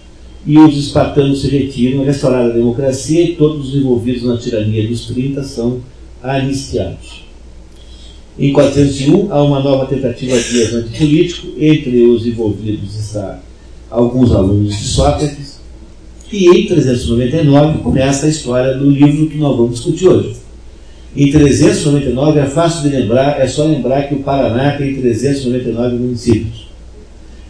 e 0.45 0.58
os 0.60 0.77
espartanos 0.77 1.41
se 1.41 1.47
retiram, 1.47 2.03
restaurada 2.03 2.49
a 2.49 2.53
democracia 2.53 3.21
e 3.23 3.36
todos 3.36 3.69
os 3.69 3.75
envolvidos 3.75 4.23
na 4.23 4.38
tirania 4.38 4.88
dos 4.88 5.06
30 5.08 5.43
são 5.43 5.79
anistiados. 6.21 7.23
Em 8.38 8.51
401 8.51 9.32
há 9.32 9.43
uma 9.43 9.60
nova 9.62 9.86
tentativa 9.86 10.38
de 10.38 10.58
levante 10.58 10.97
político, 10.97 11.47
entre 11.58 12.03
os 12.03 12.26
envolvidos 12.26 12.95
está 12.95 13.41
alguns 13.89 14.32
alunos 14.32 14.76
de 14.76 14.84
Sócrates, 14.86 15.59
e 16.32 16.49
em 16.49 16.65
399 16.65 17.80
começa 17.80 18.26
a 18.26 18.30
história 18.30 18.76
do 18.76 18.89
livro 18.89 19.28
que 19.28 19.38
nós 19.38 19.55
vamos 19.55 19.76
discutir 19.76 20.07
hoje. 20.07 20.36
Em 21.15 21.32
399 21.32 22.39
é 22.39 22.45
fácil 22.47 22.89
de 22.89 22.95
lembrar, 22.95 23.39
é 23.39 23.47
só 23.47 23.65
lembrar 23.65 24.07
que 24.07 24.15
o 24.15 24.24
Paraná 24.24 24.72
tem 24.72 24.95
399 24.95 25.95
municípios. 25.95 26.72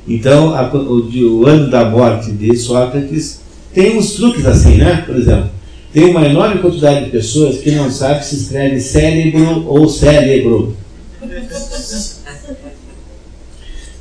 Então, 0.08 0.54
a, 0.54 0.70
o, 0.74 1.42
o, 1.42 1.46
ano 1.46 1.70
da 1.70 1.90
morte 1.90 2.32
de 2.32 2.56
Sócrates 2.58 3.42
tem 3.74 3.98
uns 3.98 4.16
truques 4.16 4.46
assim, 4.46 4.76
né? 4.76 5.04
Por 5.06 5.16
exemplo, 5.16 5.50
tem 5.94 6.06
uma 6.06 6.26
enorme 6.26 6.62
quantidade 6.62 7.06
de 7.06 7.12
pessoas 7.12 7.60
que 7.60 7.72
não 7.72 7.90
sabe 7.90 8.26
se 8.26 8.36
escreve 8.36 8.82
cérebro 8.82 9.66
ou 9.68 9.88
cérebro. 9.88 10.76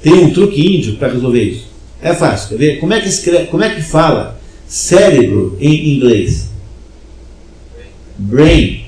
Tem 0.03 0.13
um 0.13 0.33
truque 0.33 0.77
índio 0.77 0.97
para 0.97 1.13
resolver 1.13 1.43
isso. 1.43 1.69
É 2.03 2.13
fácil, 2.13 2.49
quer 2.49 2.57
ver? 2.57 2.81
Como 2.81 2.93
é 2.93 3.01
que, 3.01 3.09
escreve, 3.09 3.47
como 3.47 3.63
é 3.63 3.73
que 3.73 3.81
fala 3.81 4.41
cérebro 4.67 5.57
em 5.61 5.97
inglês? 5.97 6.49
Brain. 8.19 8.87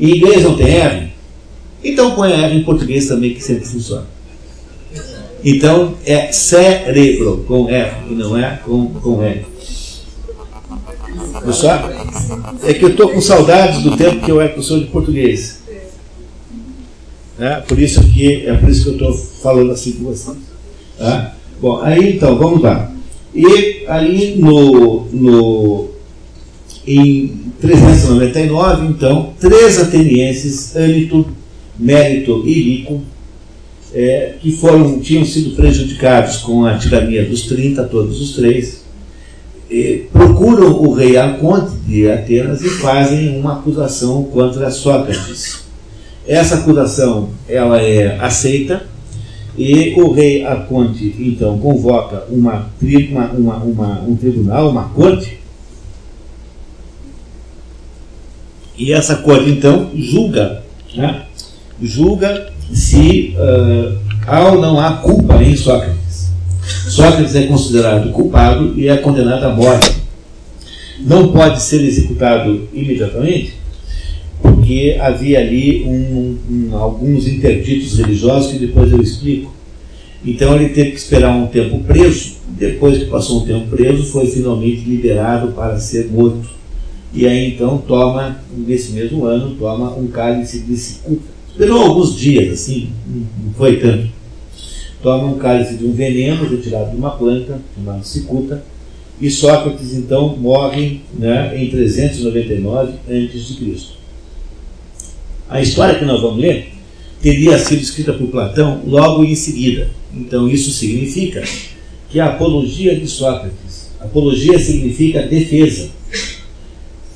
Em 0.00 0.16
inglês 0.16 0.42
não 0.42 0.56
tem 0.56 0.68
R? 0.68 1.12
Então 1.84 2.14
põe 2.14 2.32
R 2.32 2.56
em 2.56 2.64
português 2.64 3.06
também, 3.06 3.34
que 3.34 3.42
sempre 3.42 3.66
funciona. 3.66 4.15
Então 5.48 5.94
é 6.04 6.32
cérebro 6.32 7.44
com 7.46 7.68
R 7.68 8.10
e 8.10 8.14
não 8.14 8.36
é 8.36 8.58
com, 8.64 8.88
com 8.94 9.22
R. 9.22 9.46
Pessoal, 11.44 11.88
é 12.64 12.74
que 12.74 12.84
eu 12.84 12.88
estou 12.88 13.10
com 13.10 13.20
saudades 13.20 13.84
do 13.84 13.96
tempo 13.96 14.24
que 14.24 14.30
eu 14.32 14.40
era 14.40 14.48
professor 14.48 14.80
de 14.80 14.86
português. 14.86 15.60
É, 17.38 17.60
por 17.60 17.78
isso 17.78 18.02
que 18.12 18.44
é 18.44 18.54
por 18.54 18.68
isso 18.68 18.82
que 18.82 18.88
eu 18.88 18.94
estou 18.94 19.14
falando 19.40 19.70
assim 19.70 19.92
com 19.92 20.06
vocês. 20.06 20.36
Tá? 20.98 21.36
Bom, 21.60 21.80
aí 21.80 22.16
então, 22.16 22.36
vamos 22.36 22.60
lá. 22.60 22.90
E 23.32 23.84
ali 23.86 24.34
no, 24.34 25.04
no, 25.12 25.90
em 26.84 27.52
399, 27.60 28.86
então, 28.88 29.32
três 29.38 29.78
atenienses, 29.78 30.74
Ânito, 30.74 31.24
Mérito 31.78 32.42
e 32.44 32.54
Lico, 32.54 33.02
é, 33.96 34.34
que 34.38 34.52
foram, 34.52 35.00
tinham 35.00 35.24
sido 35.24 35.56
prejudicados 35.56 36.36
com 36.36 36.66
a 36.66 36.76
tirania 36.76 37.24
dos 37.24 37.46
30, 37.46 37.82
todos 37.84 38.20
os 38.20 38.36
três, 38.36 38.84
é, 39.70 40.02
procuram 40.12 40.70
o 40.82 40.92
rei 40.92 41.16
Arconte 41.16 41.74
de 41.86 42.06
Atenas 42.10 42.60
e 42.60 42.68
fazem 42.68 43.40
uma 43.40 43.54
acusação 43.54 44.24
contra 44.24 44.70
Sócrates. 44.70 45.64
Essa 46.28 46.56
acusação 46.56 47.30
ela 47.48 47.80
é 47.80 48.18
aceita 48.20 48.84
e 49.56 49.94
o 49.98 50.12
rei 50.12 50.44
Arconte 50.44 51.16
então 51.18 51.58
convoca 51.58 52.26
uma, 52.28 52.68
uma, 53.10 53.30
uma, 53.30 53.56
uma 53.56 54.00
um 54.02 54.14
tribunal, 54.14 54.68
uma 54.68 54.90
corte, 54.90 55.40
e 58.76 58.92
essa 58.92 59.16
corte 59.16 59.48
então 59.48 59.90
julga, 59.94 60.62
né, 60.94 61.22
julga 61.80 62.54
se 62.72 63.34
uh, 63.36 63.96
há 64.26 64.50
ou 64.50 64.60
não 64.60 64.78
há 64.78 64.94
culpa 64.94 65.42
em 65.42 65.56
Sócrates. 65.56 66.30
Sócrates 66.88 67.34
é 67.34 67.46
considerado 67.46 68.10
culpado 68.12 68.74
e 68.76 68.88
é 68.88 68.96
condenado 68.96 69.44
à 69.44 69.54
morte. 69.54 69.96
Não 71.00 71.28
pode 71.28 71.62
ser 71.62 71.82
executado 71.82 72.68
imediatamente, 72.72 73.54
porque 74.40 74.96
havia 75.00 75.40
ali 75.40 75.84
um, 75.84 76.38
um, 76.50 76.76
alguns 76.76 77.28
interditos 77.28 77.98
religiosos 77.98 78.52
que 78.52 78.58
depois 78.58 78.90
eu 78.90 79.00
explico. 79.00 79.54
Então 80.24 80.56
ele 80.56 80.70
teve 80.70 80.90
que 80.92 80.96
esperar 80.96 81.36
um 81.36 81.46
tempo 81.46 81.78
preso. 81.80 82.36
Depois 82.48 82.98
que 82.98 83.04
passou 83.04 83.42
um 83.42 83.46
tempo 83.46 83.76
preso, 83.76 84.04
foi 84.04 84.26
finalmente 84.26 84.80
liberado 84.80 85.52
para 85.52 85.78
ser 85.78 86.10
morto. 86.10 86.48
E 87.14 87.26
aí 87.26 87.52
então 87.52 87.78
toma, 87.78 88.40
nesse 88.56 88.92
mesmo 88.92 89.24
ano, 89.24 89.54
toma 89.54 89.94
um 89.96 90.06
cálice 90.08 90.60
de 90.60 90.76
cicuta 90.76 91.35
Esperou 91.56 91.84
alguns 91.84 92.14
dias, 92.14 92.52
assim, 92.52 92.90
não 93.06 93.54
foi 93.54 93.78
tanto. 93.78 94.10
Toma 95.02 95.28
um 95.28 95.38
cálice 95.38 95.76
de 95.76 95.86
um 95.86 95.92
veneno 95.92 96.46
retirado 96.46 96.90
de 96.90 96.96
uma 96.98 97.12
planta, 97.12 97.58
chamada 97.74 98.02
cicuta, 98.02 98.62
e 99.18 99.30
Sócrates 99.30 99.94
então 99.94 100.36
morre 100.36 101.00
né, 101.18 101.58
em 101.58 101.70
399 101.70 102.92
a.C. 103.08 103.78
A 105.48 105.62
história 105.62 105.98
que 105.98 106.04
nós 106.04 106.20
vamos 106.20 106.40
ler 106.40 106.74
teria 107.22 107.58
sido 107.58 107.80
escrita 107.80 108.12
por 108.12 108.28
Platão 108.28 108.82
logo 108.86 109.24
em 109.24 109.34
seguida. 109.34 109.88
Então 110.14 110.46
isso 110.50 110.70
significa 110.70 111.42
que 112.10 112.20
a 112.20 112.26
apologia 112.26 112.94
de 112.94 113.06
Sócrates, 113.06 113.92
apologia 113.98 114.58
significa 114.58 115.22
defesa, 115.22 115.88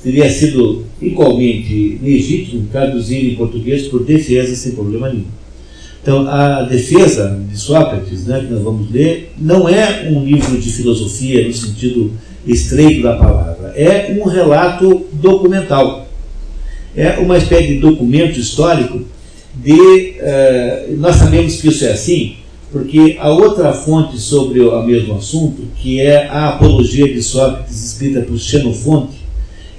teria 0.03 0.29
sido 0.29 0.85
igualmente 1.01 1.99
legítimo 2.01 2.67
traduzir 2.71 3.31
em 3.31 3.35
português 3.35 3.87
por 3.87 4.03
defesa 4.03 4.55
sem 4.55 4.73
problema 4.73 5.09
nenhum. 5.09 5.25
Então, 6.01 6.27
a 6.27 6.63
defesa 6.63 7.39
de 7.47 7.55
Sócrates, 7.55 8.25
né, 8.25 8.39
que 8.39 8.51
nós 8.51 8.63
vamos 8.63 8.89
ler, 8.91 9.33
não 9.37 9.69
é 9.69 10.09
um 10.09 10.25
livro 10.25 10.59
de 10.59 10.71
filosofia 10.71 11.47
no 11.47 11.53
sentido 11.53 12.11
estreito 12.45 13.03
da 13.03 13.15
palavra, 13.15 13.71
é 13.75 14.17
um 14.19 14.27
relato 14.27 15.05
documental. 15.13 16.07
É 16.95 17.19
uma 17.19 17.37
espécie 17.37 17.67
de 17.67 17.79
documento 17.79 18.39
histórico 18.39 19.01
de. 19.55 19.71
Uh, 19.71 20.97
nós 20.97 21.17
sabemos 21.17 21.61
que 21.61 21.69
isso 21.69 21.85
é 21.85 21.91
assim, 21.91 22.35
porque 22.71 23.17
a 23.19 23.29
outra 23.29 23.71
fonte 23.71 24.17
sobre 24.17 24.59
o 24.59 24.83
mesmo 24.83 25.15
assunto, 25.15 25.61
que 25.77 26.01
é 26.01 26.27
a 26.27 26.49
Apologia 26.49 27.07
de 27.13 27.21
Sócrates, 27.21 27.93
escrita 27.93 28.21
por 28.21 28.37
Xenofonte, 28.37 29.20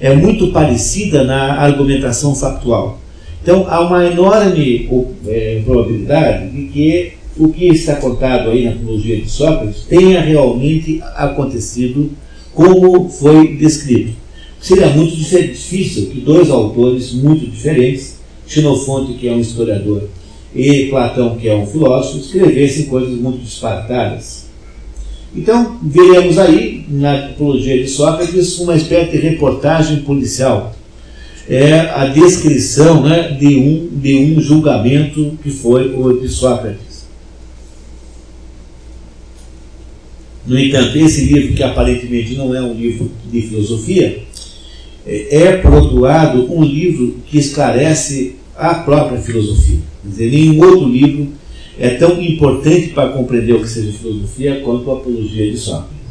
é 0.03 0.17
muito 0.17 0.49
parecida 0.49 1.23
na 1.23 1.61
argumentação 1.61 2.35
factual. 2.35 2.99
Então, 3.41 3.67
há 3.69 3.81
uma 3.81 4.05
enorme 4.05 4.89
é, 5.29 5.63
probabilidade 5.65 6.51
de 6.51 6.65
que 6.67 7.13
o 7.39 7.49
que 7.51 7.69
está 7.69 7.95
contado 7.97 8.51
aí 8.51 8.65
na 8.65 8.73
filosofia 8.73 9.21
de 9.21 9.31
Sócrates 9.31 9.85
tenha 9.89 10.21
realmente 10.21 11.01
acontecido 11.15 12.11
como 12.53 13.09
foi 13.09 13.57
descrito. 13.57 14.13
Seria 14.61 14.89
muito 14.89 15.15
difícil 15.15 16.07
que 16.07 16.21
dois 16.21 16.51
autores 16.51 17.13
muito 17.13 17.47
diferentes, 17.47 18.19
Xenofonte, 18.45 19.15
que 19.15 19.29
é 19.29 19.33
um 19.33 19.41
historiador, 19.41 20.09
e 20.55 20.87
Platão, 20.87 21.37
que 21.37 21.49
é 21.49 21.55
um 21.55 21.67
filósofo, 21.67 22.19
escrevessem 22.19 22.87
coisas 22.87 23.15
muito 23.15 23.39
disparatadas. 23.39 24.47
Então, 25.35 25.79
veremos 25.83 26.39
aí, 26.39 26.85
na 26.89 27.29
tipologia 27.29 27.83
de 27.83 27.89
Sócrates, 27.89 28.59
uma 28.59 28.77
espécie 28.77 29.13
de 29.13 29.17
reportagem 29.17 30.03
policial. 30.03 30.75
É 31.49 31.81
a 31.95 32.07
descrição 32.07 33.03
né, 33.03 33.31
de, 33.31 33.57
um, 33.57 33.89
de 33.93 34.15
um 34.17 34.41
julgamento 34.41 35.39
que 35.43 35.51
foi 35.51 35.95
o 35.95 36.21
de 36.21 36.29
Sócrates. 36.29 37.07
No 40.47 40.59
entanto, 40.59 40.99
esse 40.99 41.25
livro, 41.25 41.55
que 41.55 41.63
aparentemente 41.63 42.35
não 42.35 42.55
é 42.55 42.61
um 42.61 42.75
livro 42.75 43.11
de 43.31 43.43
filosofia, 43.43 44.23
é, 45.07 45.45
é 45.45 45.57
por 45.57 45.73
outro 45.73 45.99
lado, 46.01 46.53
um 46.53 46.63
livro 46.63 47.17
que 47.27 47.39
esclarece 47.39 48.37
a 48.57 48.75
própria 48.75 49.19
filosofia. 49.19 49.79
Quer 50.03 50.09
dizer, 50.09 50.31
nenhum 50.31 50.63
outro 50.63 50.89
livro 50.89 51.29
é 51.79 51.91
tão 51.91 52.21
importante 52.21 52.89
para 52.89 53.11
compreender 53.11 53.55
o 53.55 53.61
que 53.61 53.69
seja 53.69 53.93
filosofia 53.93 54.61
quanto 54.61 54.91
a 54.91 54.95
apologia 54.95 55.51
de 55.51 55.57
Sócrates. 55.57 56.03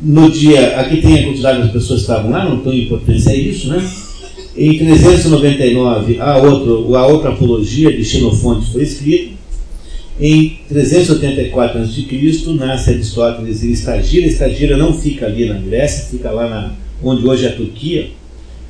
No 0.00 0.30
dia, 0.30 0.80
aqui 0.80 1.00
tem 1.00 1.20
a 1.20 1.24
quantidade 1.24 1.60
das 1.60 1.70
pessoas 1.70 2.00
que 2.00 2.10
estavam 2.10 2.30
lá, 2.30 2.44
não 2.44 2.58
tão 2.58 2.72
importante 2.72 3.28
é 3.28 3.36
isso, 3.36 3.68
né? 3.68 3.88
Em 4.56 4.76
399, 4.76 6.20
a, 6.20 6.36
outro, 6.38 6.96
a 6.96 7.06
outra 7.06 7.30
apologia 7.30 7.96
de 7.96 8.04
Xenofonte 8.04 8.70
foi 8.70 8.82
escrita. 8.82 9.32
Em 10.20 10.58
384 10.68 11.80
a.C., 11.80 12.52
nasce 12.58 12.90
Aristóteles 12.90 13.64
em 13.64 13.70
Estagira. 13.70 14.26
Estagira 14.26 14.76
não 14.76 14.92
fica 14.92 15.26
ali 15.26 15.48
na 15.48 15.54
Grécia, 15.54 16.10
fica 16.10 16.30
lá 16.30 16.48
na, 16.48 16.72
onde 17.02 17.26
hoje 17.26 17.46
é 17.46 17.48
a 17.48 17.56
Turquia, 17.56 18.10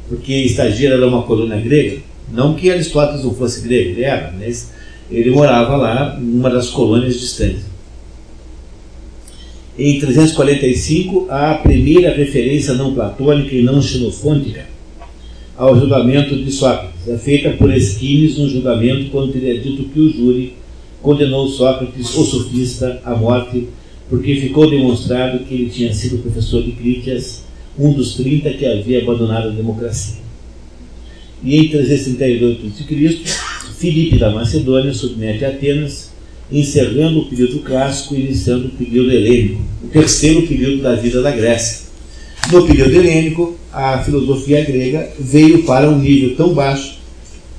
porque 0.09 0.33
Estagira 0.33 0.95
era 0.95 1.07
uma 1.07 1.23
colônia 1.23 1.57
grega. 1.57 1.99
Não 2.31 2.55
que 2.55 2.70
Aristóteles 2.70 3.25
não 3.25 3.35
fosse 3.35 3.62
grego, 3.62 3.91
ele 3.91 4.05
era, 4.05 4.35
mas 4.39 4.73
ele 5.11 5.31
morava 5.31 5.77
lá 5.77 6.18
numa 6.18 6.51
das 6.51 6.70
colônias 6.70 7.18
distantes. 7.18 7.64
Em 9.79 9.99
345, 9.99 11.27
há 11.31 11.53
a 11.53 11.55
primeira 11.55 12.14
referência 12.14 12.75
não 12.75 12.95
platônica 12.95 13.55
e 13.55 13.62
não 13.62 13.81
xenofôntica 13.81 14.73
ao 15.57 15.79
julgamento 15.79 16.37
de 16.37 16.51
Sócrates, 16.51 17.09
é 17.09 17.16
feita 17.16 17.51
por 17.51 17.73
Esquines 17.73 18.39
no 18.39 18.49
julgamento 18.49 19.11
quando 19.11 19.33
teria 19.33 19.61
dito 19.61 19.85
que 19.85 20.01
o 20.01 20.11
júri 20.11 20.55
condenou 21.01 21.49
Sócrates, 21.49 22.14
o 22.16 22.25
sofista, 22.25 23.01
à 23.05 23.14
morte, 23.14 23.68
porque 24.09 24.37
ficou 24.37 24.70
demonstrado 24.70 25.41
que 25.41 25.55
ele 25.55 25.70
tinha 25.70 25.93
sido 25.93 26.18
professor 26.18 26.62
de 26.62 26.73
Crítias, 26.73 27.45
um 27.79 27.93
dos 27.93 28.14
30 28.14 28.51
que 28.55 28.66
havia 28.66 29.03
abandonado 29.03 29.49
a 29.49 29.53
democracia. 29.53 30.22
E 31.45 31.57
em 31.57 31.68
338 31.68 32.66
a.C., 32.66 33.53
Filipe 33.78 34.16
da 34.16 34.30
Macedônia 34.30 34.95
submete 34.95 35.45
Atenas, 35.45 36.11
encerrando 36.53 37.20
o 37.20 37.26
período 37.26 37.59
clássico 37.61 38.14
e 38.14 38.20
iniciando 38.20 38.68
o 38.68 38.70
período 38.70 39.11
helênico, 39.11 39.61
o 39.82 39.88
terceiro 39.88 40.47
período 40.47 40.82
da 40.82 40.95
vida 40.95 41.20
da 41.20 41.32
Grécia. 41.32 41.86
No 42.53 42.64
período 42.64 42.93
helênico, 42.93 43.57
a 43.72 43.99
filosofia 43.99 44.64
grega 44.64 45.11
veio 45.18 45.64
para 45.64 45.88
um 45.88 45.99
nível 45.99 46.36
tão 46.36 46.55
baixo, 46.55 46.99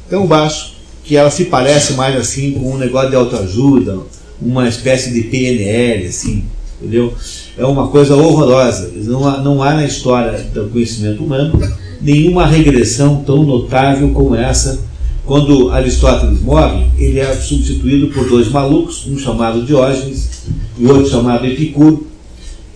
tão 0.10 0.26
baixo, 0.26 0.76
que 1.04 1.18
ela 1.18 1.30
se 1.30 1.46
parece 1.46 1.94
mais 1.94 2.16
assim 2.16 2.52
com 2.52 2.74
um 2.74 2.78
negócio 2.78 3.10
de 3.10 3.16
autoajuda, 3.18 4.00
uma 4.42 4.70
espécie 4.70 5.12
de 5.12 5.24
PNL, 5.24 6.08
assim, 6.08 6.46
entendeu? 6.80 7.14
É 7.58 7.66
uma 7.66 7.90
coisa 7.90 8.16
horrorosa. 8.16 8.94
Não 8.96 9.28
há, 9.28 9.38
não 9.40 9.62
há 9.62 9.74
na 9.74 9.86
história 9.86 10.40
do 10.54 10.70
conhecimento 10.70 11.24
humano 11.24 11.60
nenhuma 12.04 12.46
regressão 12.46 13.24
tão 13.26 13.44
notável 13.44 14.10
como 14.10 14.36
essa. 14.36 14.84
Quando 15.26 15.72
Aristóteles 15.72 16.42
morre, 16.42 16.86
ele 17.00 17.20
é 17.20 17.34
substituído 17.34 18.08
por 18.08 18.28
dois 18.28 18.50
malucos, 18.50 19.08
um 19.08 19.18
chamado 19.18 19.66
Diógenes 19.66 20.44
e 20.78 20.86
outro 20.86 21.10
chamado 21.10 21.48
Epicuro. 21.48 22.06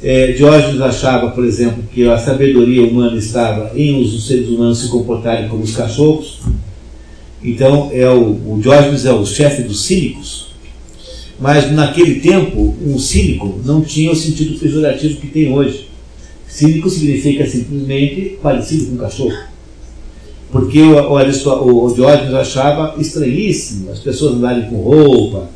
É, 0.01 0.31
Diógenes 0.31 0.79
achava, 0.79 1.31
por 1.31 1.43
exemplo, 1.43 1.83
que 1.93 2.07
a 2.07 2.17
sabedoria 2.17 2.87
humana 2.87 3.17
estava 3.17 3.71
em 3.75 4.01
os 4.01 4.25
seres 4.25 4.47
humanos 4.47 4.79
se 4.79 4.87
comportarem 4.87 5.49
como 5.49 5.63
os 5.63 5.75
cachorros. 5.75 6.39
Então, 7.43 7.89
é 7.91 8.07
o, 8.09 8.53
o 8.53 8.59
Diógenes 8.61 9.05
é 9.05 9.11
o 9.11 9.25
chefe 9.25 9.63
dos 9.63 9.83
cínicos. 9.83 10.47
Mas 11.39 11.69
naquele 11.71 12.19
tempo, 12.21 12.75
um 12.81 12.97
cínico 12.97 13.59
não 13.65 13.81
tinha 13.81 14.11
o 14.11 14.15
sentido 14.15 14.57
pejorativo 14.57 15.19
que 15.19 15.27
tem 15.27 15.51
hoje. 15.51 15.86
Cínico 16.47 16.89
significa 16.89 17.45
simplesmente 17.45 18.37
parecido 18.41 18.87
com 18.87 18.93
um 18.93 18.97
cachorro. 18.97 19.37
Porque 20.51 20.81
o, 20.81 20.95
o, 20.95 21.85
o 21.85 21.93
Diógenes 21.93 22.33
achava 22.33 22.95
estranhíssimo 22.99 23.91
as 23.91 23.99
pessoas 23.99 24.35
andarem 24.35 24.69
com 24.69 24.77
roupa, 24.77 25.49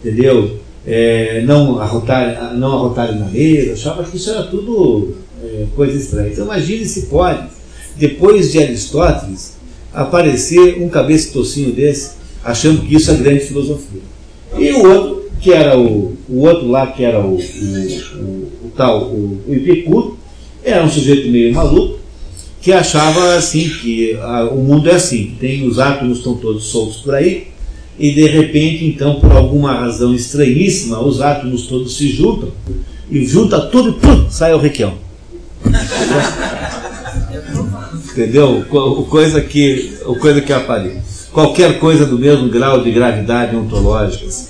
entendeu? 0.00 0.58
É, 0.86 1.42
não, 1.44 1.80
arrotarem, 1.80 2.58
não 2.58 2.72
arrotarem 2.72 3.18
na 3.18 3.26
mesa, 3.26 3.72
achava 3.72 4.04
que 4.04 4.16
isso 4.16 4.30
era 4.30 4.44
tudo 4.44 5.16
é, 5.42 5.66
coisa 5.74 5.98
estranha. 5.98 6.30
Então 6.30 6.44
imagine 6.44 6.84
se 6.84 7.02
pode, 7.06 7.48
depois 7.96 8.52
de 8.52 8.58
Aristóteles, 8.58 9.56
aparecer 9.92 10.80
um 10.82 10.88
cabeça 10.88 11.32
tocinho 11.32 11.72
desse, 11.72 12.12
achando 12.44 12.82
que 12.82 12.94
isso 12.94 13.10
é 13.10 13.14
grande 13.14 13.40
filosofia. 13.40 14.02
E 14.58 14.70
o 14.72 14.86
outro, 14.86 15.30
que 15.40 15.52
era 15.52 15.78
o, 15.78 16.14
o 16.28 16.40
outro 16.42 16.68
lá, 16.68 16.86
que 16.88 17.02
era 17.02 17.20
o, 17.20 17.36
o, 17.36 17.40
o, 17.40 18.66
o 18.66 18.72
tal, 18.76 19.04
o, 19.04 19.40
o 19.48 19.54
Epicuro, 19.54 20.15
era 20.66 20.84
um 20.84 20.90
sujeito 20.90 21.30
meio 21.30 21.54
maluco, 21.54 22.00
que 22.60 22.72
achava 22.72 23.36
assim 23.36 23.68
que 23.68 24.16
a, 24.16 24.44
o 24.44 24.56
mundo 24.56 24.90
é 24.90 24.96
assim, 24.96 25.36
tem 25.38 25.64
os 25.66 25.78
átomos 25.78 26.18
estão 26.18 26.34
todos 26.34 26.64
soltos 26.64 26.96
por 26.96 27.14
aí, 27.14 27.46
e 27.96 28.10
de 28.12 28.26
repente, 28.26 28.84
então, 28.84 29.20
por 29.20 29.30
alguma 29.32 29.72
razão 29.72 30.12
estranhíssima, 30.12 31.00
os 31.00 31.20
átomos 31.20 31.68
todos 31.68 31.96
se 31.96 32.08
juntam, 32.10 32.50
e 33.08 33.24
junta 33.24 33.60
tudo 33.60 33.90
e 33.90 33.92
pum, 33.92 34.28
sai 34.28 34.52
o 34.52 34.58
requião. 34.58 34.94
Entendeu? 38.10 38.64
O 38.68 39.04
coisa 39.04 39.40
que, 39.40 39.94
o 40.04 40.16
coisa 40.16 40.40
que 40.40 40.52
aparece. 40.52 41.28
Qualquer 41.32 41.78
coisa 41.78 42.04
do 42.04 42.18
mesmo 42.18 42.48
grau 42.48 42.82
de 42.82 42.90
gravidade 42.90 43.54
ontológica. 43.54 44.26
Assim. 44.26 44.48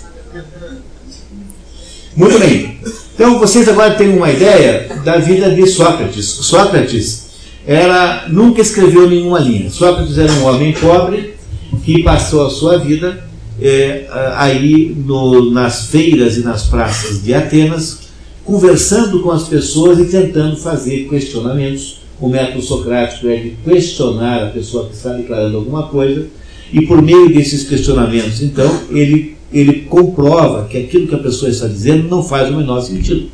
Muito 2.16 2.38
bem. 2.38 2.78
Então 3.16 3.38
vocês 3.38 3.66
agora 3.66 3.94
têm 3.94 4.14
uma 4.14 4.30
ideia 4.30 4.88
da 5.02 5.16
vida 5.16 5.50
de 5.50 5.66
Sócrates. 5.66 6.26
Sócrates 6.26 7.28
era, 7.66 8.26
nunca 8.28 8.60
escreveu 8.60 9.08
nenhuma 9.08 9.38
linha. 9.38 9.70
Sócrates 9.70 10.18
era 10.18 10.30
um 10.34 10.44
homem 10.44 10.74
pobre 10.74 11.34
que 11.82 12.02
passou 12.02 12.46
a 12.46 12.50
sua 12.50 12.78
vida 12.78 13.24
é, 13.58 14.06
aí 14.36 14.94
no, 14.94 15.50
nas 15.50 15.86
feiras 15.86 16.36
e 16.36 16.42
nas 16.42 16.64
praças 16.64 17.22
de 17.22 17.32
Atenas, 17.32 18.00
conversando 18.44 19.22
com 19.22 19.30
as 19.30 19.44
pessoas 19.48 19.98
e 19.98 20.04
tentando 20.04 20.58
fazer 20.58 21.08
questionamentos. 21.08 22.00
O 22.20 22.28
método 22.28 22.60
socrático 22.60 23.28
é 23.28 23.36
de 23.36 23.56
questionar 23.64 24.44
a 24.44 24.50
pessoa 24.50 24.88
que 24.88 24.94
está 24.94 25.12
declarando 25.12 25.56
alguma 25.56 25.84
coisa, 25.84 26.26
e 26.72 26.84
por 26.86 27.00
meio 27.00 27.32
desses 27.32 27.68
questionamentos, 27.68 28.42
então, 28.42 28.82
ele, 28.90 29.35
ele 29.52 29.82
comprova 29.82 30.66
que 30.66 30.76
aquilo 30.76 31.06
que 31.06 31.14
a 31.14 31.18
pessoa 31.18 31.50
está 31.50 31.66
dizendo 31.66 32.08
não 32.08 32.22
faz 32.22 32.50
o 32.50 32.56
menor 32.56 32.80
sentido. 32.80 33.30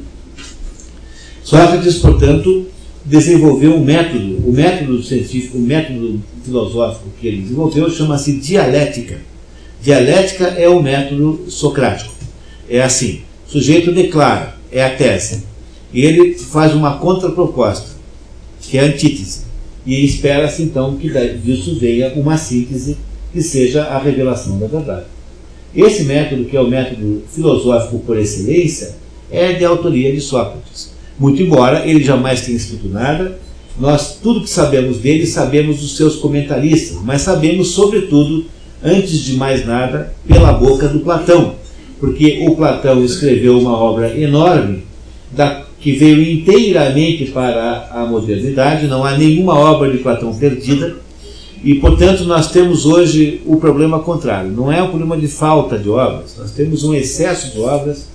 Sócrates, 1.42 1.98
portanto, 1.98 2.66
desenvolveu 3.04 3.74
um 3.74 3.84
método, 3.84 4.36
o 4.46 4.52
método 4.52 5.02
científico, 5.02 5.58
o 5.58 5.60
método 5.60 6.20
filosófico 6.44 7.08
que 7.20 7.26
ele 7.26 7.42
desenvolveu 7.42 7.90
chama-se 7.90 8.32
dialética. 8.32 9.18
Dialética 9.82 10.46
é 10.46 10.68
o 10.68 10.82
método 10.82 11.46
socrático. 11.48 12.14
É 12.68 12.80
assim: 12.82 13.22
o 13.48 13.50
sujeito 13.50 13.92
declara, 13.92 14.56
é 14.70 14.84
a 14.84 14.94
tese, 14.94 15.44
e 15.92 16.02
ele 16.02 16.34
faz 16.34 16.74
uma 16.74 16.98
contraproposta, 16.98 17.90
que 18.60 18.78
é 18.78 18.82
a 18.82 18.86
antítese. 18.86 19.42
E 19.84 20.04
espera-se 20.04 20.62
então 20.62 20.96
que 20.96 21.10
disso 21.38 21.76
venha 21.78 22.12
uma 22.14 22.36
síntese 22.36 22.96
que 23.32 23.42
seja 23.42 23.84
a 23.84 23.98
revelação 23.98 24.58
da 24.58 24.68
verdade. 24.68 25.06
Esse 25.74 26.04
método, 26.04 26.44
que 26.44 26.56
é 26.56 26.60
o 26.60 26.68
método 26.68 27.22
filosófico 27.32 27.98
por 28.00 28.18
excelência, 28.18 28.96
é 29.30 29.52
de 29.52 29.64
autoria 29.64 30.12
de 30.12 30.20
Sócrates. 30.20 30.92
Muito 31.18 31.42
embora 31.42 31.86
ele 31.86 32.04
jamais 32.04 32.42
tenha 32.42 32.56
escrito 32.56 32.88
nada, 32.88 33.38
nós 33.78 34.18
tudo 34.22 34.42
que 34.42 34.50
sabemos 34.50 34.98
dele 34.98 35.26
sabemos 35.26 35.80
dos 35.80 35.96
seus 35.96 36.16
comentaristas, 36.16 36.98
mas 37.02 37.22
sabemos 37.22 37.68
sobretudo 37.68 38.44
antes 38.82 39.20
de 39.20 39.34
mais 39.34 39.64
nada, 39.64 40.12
pela 40.26 40.52
boca 40.52 40.88
do 40.88 41.00
Platão, 41.00 41.54
porque 42.00 42.44
o 42.46 42.56
Platão 42.56 43.04
escreveu 43.04 43.58
uma 43.58 43.76
obra 43.76 44.18
enorme 44.18 44.82
da, 45.30 45.62
que 45.80 45.92
veio 45.92 46.20
inteiramente 46.22 47.26
para 47.26 47.88
a 47.92 48.04
modernidade, 48.04 48.88
não 48.88 49.04
há 49.04 49.16
nenhuma 49.16 49.54
obra 49.54 49.90
de 49.90 49.98
Platão 49.98 50.34
perdida, 50.34 50.96
e 51.64 51.76
portanto 51.76 52.24
nós 52.24 52.50
temos 52.50 52.86
hoje 52.86 53.40
o 53.46 53.56
problema 53.56 54.00
contrário. 54.00 54.50
Não 54.50 54.70
é 54.70 54.82
um 54.82 54.88
problema 54.88 55.16
de 55.16 55.28
falta 55.28 55.78
de 55.78 55.88
obras, 55.88 56.36
nós 56.38 56.50
temos 56.50 56.82
um 56.84 56.94
excesso 56.94 57.52
de 57.52 57.60
obras, 57.60 58.08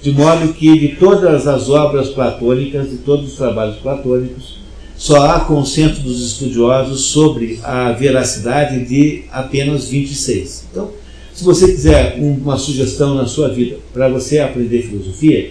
de 0.00 0.10
modo 0.12 0.52
que 0.52 0.78
de 0.78 0.96
todas 0.96 1.46
as 1.46 1.68
obras 1.68 2.08
platônicas, 2.08 2.90
de 2.90 2.96
todos 2.98 3.32
os 3.32 3.36
trabalhos 3.36 3.76
platônicos, 3.76 4.58
só 4.96 5.26
há 5.26 5.40
consenso 5.40 6.00
dos 6.00 6.24
estudiosos 6.24 7.06
sobre 7.06 7.58
a 7.62 7.92
veracidade 7.92 8.84
de 8.84 9.24
apenas 9.30 9.88
26. 9.88 10.66
Então, 10.70 10.90
se 11.32 11.42
você 11.42 11.66
quiser 11.66 12.16
uma 12.18 12.56
sugestão 12.56 13.14
na 13.14 13.26
sua 13.26 13.48
vida 13.48 13.76
para 13.92 14.08
você 14.08 14.38
aprender 14.38 14.82
filosofia, 14.82 15.50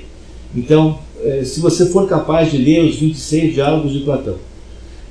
então, 0.55 0.99
eh, 1.21 1.43
se 1.43 1.59
você 1.59 1.87
for 1.87 2.07
capaz 2.07 2.51
de 2.51 2.57
ler 2.57 2.85
os 2.85 2.95
26 2.95 3.53
diálogos 3.53 3.91
de 3.91 3.99
Platão, 3.99 4.35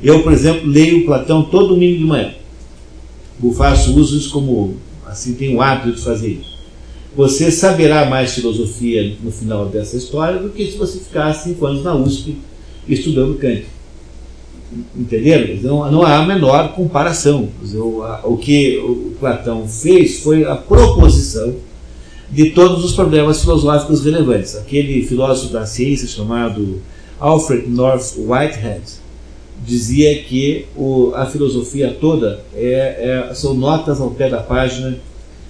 eu, 0.03 0.23
por 0.23 0.33
exemplo, 0.33 0.69
leio 0.69 1.05
Platão 1.05 1.43
todo 1.45 1.69
domingo 1.69 1.99
de 1.99 2.05
manhã. 2.05 2.35
Eu 3.43 3.53
faço 3.53 3.95
uso 3.99 4.19
disso 4.19 4.33
como, 4.33 4.77
assim, 5.07 5.35
tenho 5.35 5.59
o 5.59 5.63
hábito 5.63 5.97
de 5.97 6.03
fazer 6.03 6.29
isso. 6.29 6.53
Você 7.17 7.51
saberá 7.51 8.07
mais 8.07 8.33
filosofia 8.33 9.17
no 9.23 9.31
final 9.31 9.67
dessa 9.67 9.97
história 9.97 10.39
do 10.39 10.49
que 10.49 10.71
se 10.71 10.79
você 10.79 10.99
ficar 10.99 11.33
cinco 11.35 11.67
anos 11.67 11.85
na 11.85 11.95
USP 11.95 12.37
estudando 12.89 13.39
Kant. 13.39 13.65
Entenderam? 14.97 15.55
Não, 15.63 15.93
não 15.93 16.03
há 16.03 16.17
a 16.17 16.27
menor 16.27 16.73
comparação. 16.73 17.49
O, 17.75 18.03
o 18.25 18.37
que 18.39 18.79
o 18.79 19.15
Platão 19.21 19.69
fez 19.69 20.21
foi 20.21 20.45
a 20.45 20.57
proposição 20.57 21.55
de 22.31 22.51
todos 22.51 22.83
os 22.83 22.93
problemas 22.93 23.43
filosóficos 23.43 24.03
relevantes. 24.03 24.57
Aquele 24.57 25.05
filósofo 25.05 25.53
da 25.53 25.67
ciência 25.67 26.09
chamado 26.09 26.81
Alfred 27.21 27.69
North 27.69 28.15
Whitehead 28.17 29.02
dizia 29.67 30.23
que 30.23 30.67
o, 30.77 31.13
a 31.15 31.27
filosofia 31.27 31.97
toda 32.01 32.45
é, 32.55 33.29
é, 33.31 33.35
são 33.35 33.55
notas 33.55 34.01
ao 34.01 34.11
pé 34.11 34.29
da 34.29 34.39
página 34.39 34.99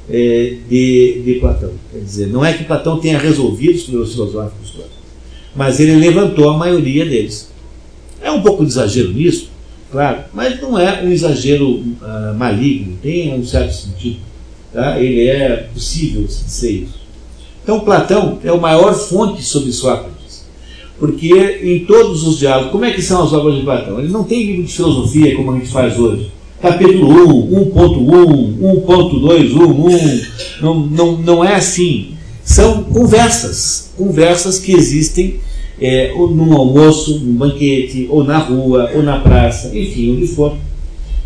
é, 0.08 0.56
de, 0.68 1.22
de, 1.24 1.38
Platão. 1.40 1.70
Quer 1.90 2.00
dizer, 2.00 2.26
não 2.28 2.44
é 2.44 2.52
que 2.52 2.64
Platão 2.64 2.98
tenha 2.98 3.18
resolvido 3.18 3.74
os 3.74 3.82
problemas 3.84 4.12
filosóficos 4.12 4.70
todos, 4.70 4.90
mas 5.54 5.80
ele 5.80 5.96
levantou 5.96 6.50
a 6.50 6.56
maioria 6.56 7.04
deles. 7.04 7.50
É 8.20 8.30
um 8.30 8.42
pouco 8.42 8.64
de 8.64 8.70
exagero 8.70 9.12
nisso, 9.12 9.50
claro, 9.90 10.20
mas 10.32 10.60
não 10.60 10.78
é 10.78 11.02
um 11.02 11.10
exagero 11.10 11.68
uh, 11.70 12.34
maligno, 12.36 12.96
tem 13.02 13.34
um 13.34 13.44
certo 13.44 13.72
sentido. 13.74 14.20
Tá? 14.72 14.98
Ele 15.00 15.26
é 15.26 15.68
possível 15.72 16.26
ser 16.28 16.70
isso. 16.70 17.02
Então, 17.62 17.80
Platão 17.80 18.38
é 18.42 18.48
a 18.48 18.56
maior 18.56 18.92
fonte 18.92 19.42
sobre 19.42 19.72
Sócrates, 19.72 20.11
porque 21.02 21.58
em 21.64 21.84
todos 21.84 22.24
os 22.24 22.38
diálogos, 22.38 22.70
como 22.70 22.84
é 22.84 22.92
que 22.92 23.02
são 23.02 23.24
as 23.24 23.32
obras 23.32 23.56
de 23.56 23.62
Platão? 23.62 23.98
Ele 23.98 24.12
não 24.12 24.22
tem 24.22 24.46
livro 24.46 24.62
de 24.62 24.72
filosofia 24.72 25.34
como 25.34 25.50
a 25.50 25.54
gente 25.56 25.66
faz 25.66 25.98
hoje. 25.98 26.30
Capítulo 26.60 27.08
1, 27.48 27.72
1.1, 27.72 28.58
1.2, 28.86 30.60
1, 30.60 30.62
não, 30.62 30.86
não, 30.86 31.16
não 31.16 31.44
é 31.44 31.56
assim. 31.56 32.14
São 32.44 32.84
conversas, 32.84 33.90
conversas 33.98 34.60
que 34.60 34.70
existem 34.70 35.40
é, 35.80 36.12
ou 36.14 36.30
num 36.30 36.56
almoço, 36.56 37.18
num 37.18 37.34
banquete, 37.34 38.06
ou 38.08 38.22
na 38.22 38.38
rua, 38.38 38.92
ou 38.94 39.02
na 39.02 39.18
praça, 39.18 39.76
enfim, 39.76 40.14
onde 40.14 40.28
for. 40.28 40.56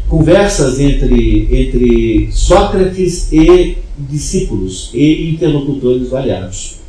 Conversas 0.09 0.81
entre, 0.81 1.49
entre 1.53 2.31
Sócrates 2.33 3.31
e 3.31 3.77
discípulos 3.99 4.89
e 4.95 5.33
interlocutores 5.33 6.09
variados. 6.09 6.86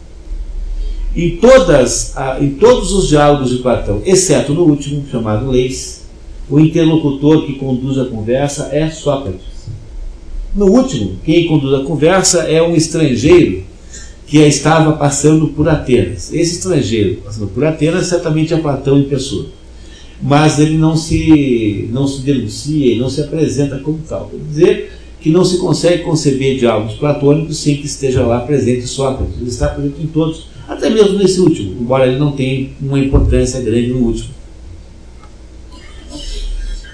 Em, 1.18 1.38
todas, 1.38 2.14
em 2.40 2.52
todos 2.52 2.94
os 2.94 3.08
diálogos 3.08 3.50
de 3.50 3.58
Platão, 3.58 4.04
exceto 4.06 4.54
no 4.54 4.66
último, 4.66 5.04
chamado 5.12 5.50
Leis, 5.50 6.04
o 6.48 6.60
interlocutor 6.60 7.44
que 7.44 7.54
conduz 7.54 7.98
a 7.98 8.06
conversa 8.06 8.70
é 8.72 8.90
Sócrates. 8.92 9.42
No 10.56 10.68
último, 10.68 11.18
quem 11.26 11.48
conduz 11.48 11.74
a 11.74 11.84
conversa 11.84 12.44
é 12.44 12.62
um 12.62 12.76
estrangeiro 12.76 13.64
que 14.28 14.38
estava 14.40 14.94
passando 14.94 15.48
por 15.48 15.68
Atenas. 15.68 16.32
Esse 16.32 16.58
estrangeiro 16.58 17.22
passando 17.24 17.48
por 17.48 17.66
Atenas 17.66 18.06
certamente 18.06 18.54
é 18.54 18.58
Platão 18.58 19.00
em 19.00 19.04
pessoa. 19.04 19.48
Mas 20.22 20.60
ele 20.60 20.78
não 20.78 20.96
se, 20.96 21.90
não 21.92 22.08
se 22.08 22.22
denuncia 22.22 22.94
e 22.94 23.00
não 23.00 23.10
se 23.10 23.22
apresenta 23.22 23.80
como 23.80 24.00
tal. 24.08 24.30
Quer 24.30 24.38
dizer 24.50 24.92
que 25.20 25.32
não 25.32 25.44
se 25.44 25.58
consegue 25.58 26.04
conceber 26.04 26.60
diálogos 26.60 26.94
platônicos 26.94 27.58
sem 27.58 27.78
que 27.78 27.88
esteja 27.88 28.22
lá 28.22 28.42
presente 28.42 28.86
Sócrates. 28.86 29.36
Ele 29.40 29.50
está 29.50 29.70
presente 29.70 30.02
em 30.04 30.08
todos, 30.08 30.46
até 30.88 30.90
mesmo 30.90 31.20
nesse 31.20 31.40
último, 31.40 31.82
embora 31.82 32.08
ele 32.08 32.18
não 32.18 32.32
tenha 32.32 32.70
uma 32.82 32.98
importância 32.98 33.60
grande 33.60 33.88
no 33.88 34.00
último. 34.00 34.30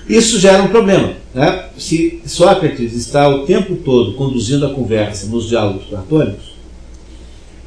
Isso 0.09 0.39
gera 0.39 0.63
um 0.63 0.67
problema. 0.67 1.13
Né? 1.33 1.65
Se 1.77 2.21
Sócrates 2.25 2.93
está 2.93 3.29
o 3.29 3.45
tempo 3.45 3.75
todo 3.77 4.13
conduzindo 4.13 4.65
a 4.65 4.73
conversa 4.73 5.27
nos 5.27 5.47
diálogos 5.47 5.85
platônicos, 5.85 6.53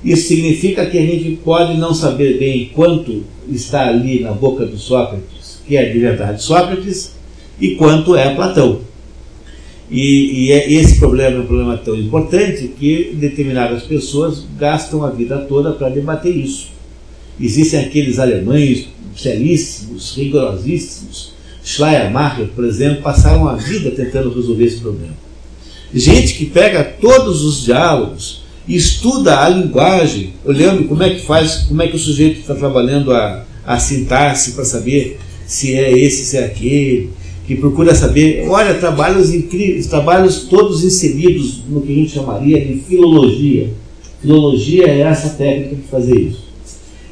Isso 0.05 0.29
significa 0.29 0.87
que 0.87 0.99
a 0.99 1.03
gente 1.03 1.37
pode 1.43 1.77
não 1.79 1.93
saber 1.93 2.39
bem 2.39 2.71
quanto 2.75 3.25
está 3.49 3.89
ali 3.89 4.21
na 4.21 4.31
boca 4.31 4.67
do 4.67 4.79
Sócrates, 4.79 5.63
que 5.67 5.77
é 5.77 5.91
de 5.91 5.99
verdade 5.99 6.43
Sócrates, 6.43 7.17
e 7.59 7.75
quanto 7.77 8.15
é 8.15 8.35
Platão. 8.35 8.81
E, 9.91 10.47
e 10.47 10.53
é, 10.53 10.73
esse 10.73 10.99
problema 10.99 11.37
é 11.37 11.41
um 11.41 11.47
problema 11.47 11.77
tão 11.77 11.95
importante 11.97 12.69
que 12.79 13.15
determinadas 13.15 13.85
pessoas 13.85 14.45
gastam 14.59 15.05
a 15.05 15.11
vida 15.11 15.39
toda 15.39 15.73
para 15.73 15.89
debater 15.89 16.37
isso. 16.37 16.69
Existem 17.41 17.81
aqueles 17.81 18.19
alemães 18.19 18.89
seríssimos, 19.17 20.15
rigorosíssimos, 20.17 21.35
Schleiermacher, 21.65 22.47
por 22.55 22.65
exemplo, 22.65 23.03
passaram 23.03 23.49
a 23.49 23.57
vida 23.57 23.91
tentando 23.91 24.33
resolver 24.33 24.65
esse 24.65 24.79
problema. 24.79 25.15
Gente 25.93 26.35
que 26.35 26.47
pega 26.47 26.85
todos 26.85 27.43
os 27.43 27.65
diálogos 27.65 28.43
estuda 28.69 29.41
a 29.41 29.49
linguagem, 29.49 30.33
olhando 30.45 30.85
como 30.85 31.03
é 31.03 31.11
que 31.11 31.27
faz, 31.27 31.65
como 31.69 31.83
é 31.83 31.89
que 31.89 31.97
o 31.97 31.99
sujeito 31.99 32.41
está 32.41 32.55
trabalhando 32.55 33.13
a, 33.13 33.45
a 33.65 33.79
sintaxe 33.79 34.53
para 34.53 34.65
saber 34.65 35.19
se 35.47 35.75
é 35.75 35.97
esse, 35.97 36.25
se 36.25 36.37
é 36.37 36.45
aquele, 36.45 37.11
que 37.47 37.55
procura 37.55 37.95
saber, 37.95 38.49
olha, 38.49 38.75
trabalhos 38.75 39.33
incríveis, 39.33 39.87
trabalhos 39.87 40.45
todos 40.45 40.83
inseridos 40.83 41.63
no 41.69 41.81
que 41.81 41.93
a 41.93 41.95
gente 41.95 42.13
chamaria 42.13 42.65
de 42.65 42.81
filologia. 42.81 43.71
Filologia 44.21 44.89
é 44.89 45.01
essa 45.01 45.31
técnica 45.31 45.77
de 45.77 45.83
fazer 45.83 46.19
isso. 46.19 46.45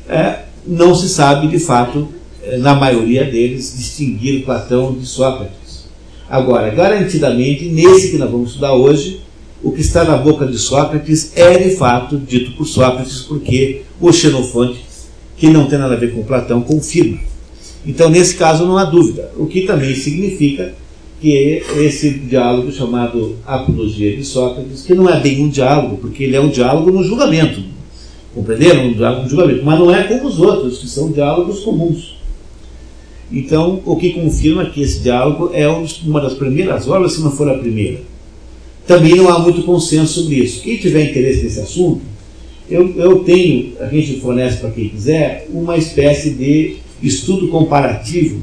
É, 0.08 0.40
não 0.66 0.92
se 0.92 1.08
sabe, 1.08 1.46
de 1.46 1.58
fato, 1.60 2.08
é, 2.42 2.56
na 2.56 2.74
maioria 2.74 3.24
deles, 3.24 3.74
distinguir 3.76 4.44
Platão 4.44 4.92
de 4.92 5.06
Sócrates. 5.06 5.84
Agora, 6.28 6.68
garantidamente, 6.70 7.66
nesse 7.66 8.10
que 8.10 8.18
nós 8.18 8.30
vamos 8.30 8.48
estudar 8.48 8.74
hoje, 8.74 9.20
o 9.62 9.70
que 9.70 9.82
está 9.82 10.02
na 10.02 10.16
boca 10.16 10.44
de 10.46 10.58
Sócrates 10.58 11.32
é 11.36 11.56
de 11.58 11.76
fato 11.76 12.18
dito 12.18 12.52
por 12.56 12.66
Sócrates, 12.66 13.20
porque 13.20 13.82
o 14.00 14.12
Xenofonte, 14.12 14.84
que 15.36 15.48
não 15.48 15.68
tem 15.68 15.78
nada 15.78 15.94
a 15.94 15.96
ver 15.96 16.12
com 16.12 16.24
Platão, 16.24 16.60
confirma. 16.60 17.18
Então, 17.86 18.08
nesse 18.08 18.36
caso, 18.36 18.66
não 18.66 18.78
há 18.78 18.84
dúvida. 18.84 19.30
O 19.36 19.46
que 19.46 19.62
também 19.62 19.94
significa 19.94 20.74
que 21.20 21.62
esse 21.78 22.10
diálogo 22.10 22.72
chamado 22.72 23.36
Apologia 23.46 24.16
de 24.16 24.24
Sócrates, 24.24 24.82
que 24.82 24.94
não 24.94 25.08
é 25.08 25.20
bem 25.20 25.42
um 25.42 25.48
diálogo, 25.48 25.98
porque 25.98 26.24
ele 26.24 26.36
é 26.36 26.40
um 26.40 26.48
diálogo 26.48 26.90
no 26.90 27.02
julgamento. 27.02 27.62
Compreenderam? 28.34 28.88
Um 28.88 28.92
diálogo 28.94 29.22
no 29.22 29.28
julgamento. 29.28 29.64
Mas 29.64 29.78
não 29.78 29.94
é 29.94 30.04
como 30.04 30.26
os 30.26 30.38
outros, 30.38 30.78
que 30.78 30.86
são 30.86 31.12
diálogos 31.12 31.60
comuns. 31.60 32.16
Então, 33.32 33.80
o 33.84 33.96
que 33.96 34.10
confirma 34.12 34.66
que 34.66 34.82
esse 34.82 35.00
diálogo 35.00 35.50
é 35.52 35.66
uma 35.68 36.20
das 36.20 36.34
primeiras 36.34 36.88
obras, 36.88 37.12
se 37.14 37.20
não 37.20 37.30
for 37.30 37.48
a 37.48 37.58
primeira. 37.58 38.00
Também 38.86 39.14
não 39.14 39.28
há 39.28 39.38
muito 39.38 39.62
consenso 39.62 40.22
sobre 40.22 40.36
isso. 40.36 40.62
Quem 40.62 40.76
tiver 40.76 41.10
interesse 41.10 41.42
nesse 41.42 41.60
assunto, 41.60 42.02
eu, 42.68 42.94
eu 42.96 43.20
tenho, 43.20 43.72
a 43.80 43.86
gente 43.86 44.20
fornece 44.20 44.58
para 44.58 44.70
quem 44.70 44.88
quiser, 44.88 45.48
uma 45.50 45.76
espécie 45.76 46.30
de 46.30 46.76
estudo 47.02 47.48
comparativo 47.48 48.42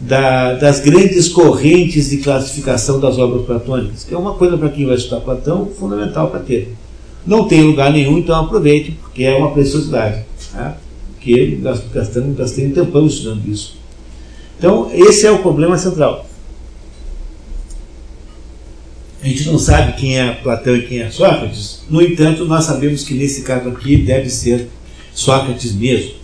da, 0.00 0.54
das 0.54 0.80
grandes 0.80 1.28
correntes 1.28 2.10
de 2.10 2.18
classificação 2.18 2.98
das 2.98 3.18
obras 3.18 3.46
platônicas, 3.46 4.04
que 4.04 4.12
é 4.12 4.18
uma 4.18 4.34
coisa 4.34 4.58
para 4.58 4.68
quem 4.68 4.86
vai 4.86 4.96
estudar 4.96 5.20
Platão 5.20 5.66
fundamental 5.66 6.28
para 6.28 6.40
ter. 6.40 6.74
Não 7.24 7.46
tem 7.46 7.62
lugar 7.62 7.92
nenhum, 7.92 8.18
então 8.18 8.34
aproveite, 8.34 8.98
porque 9.00 9.22
é 9.22 9.36
uma 9.36 9.52
preciosidade. 9.52 10.24
Tá? 10.52 10.76
Porque 11.14 11.58
gastamos, 11.92 12.36
gastei 12.36 12.66
um 12.66 12.72
tempão 12.72 13.06
estudando 13.06 13.46
isso. 13.46 13.76
Então, 14.58 14.90
esse 14.92 15.24
é 15.24 15.30
o 15.30 15.38
problema 15.38 15.78
central. 15.78 16.26
A 19.22 19.28
gente 19.28 19.46
não 19.46 19.58
sabe 19.58 19.92
quem 19.92 20.18
é 20.18 20.32
Platão 20.32 20.74
e 20.74 20.82
quem 20.82 20.98
é 20.98 21.10
Sócrates, 21.10 21.82
no 21.88 22.02
entanto, 22.02 22.44
nós 22.44 22.64
sabemos 22.64 23.04
que 23.04 23.14
nesse 23.14 23.42
caso 23.42 23.68
aqui 23.68 23.96
deve 23.96 24.28
ser 24.28 24.68
Sócrates 25.14 25.72
mesmo. 25.72 26.21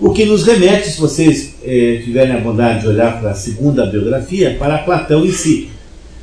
O 0.00 0.10
que 0.10 0.24
nos 0.24 0.44
remete, 0.44 0.90
se 0.90 1.00
vocês 1.00 1.56
eh, 1.64 2.00
tiverem 2.04 2.36
a 2.36 2.40
bondade 2.40 2.82
de 2.82 2.88
olhar 2.88 3.20
para 3.20 3.30
a 3.30 3.34
segunda 3.34 3.84
biografia, 3.84 4.56
para 4.56 4.78
Platão 4.78 5.24
em 5.24 5.32
si. 5.32 5.70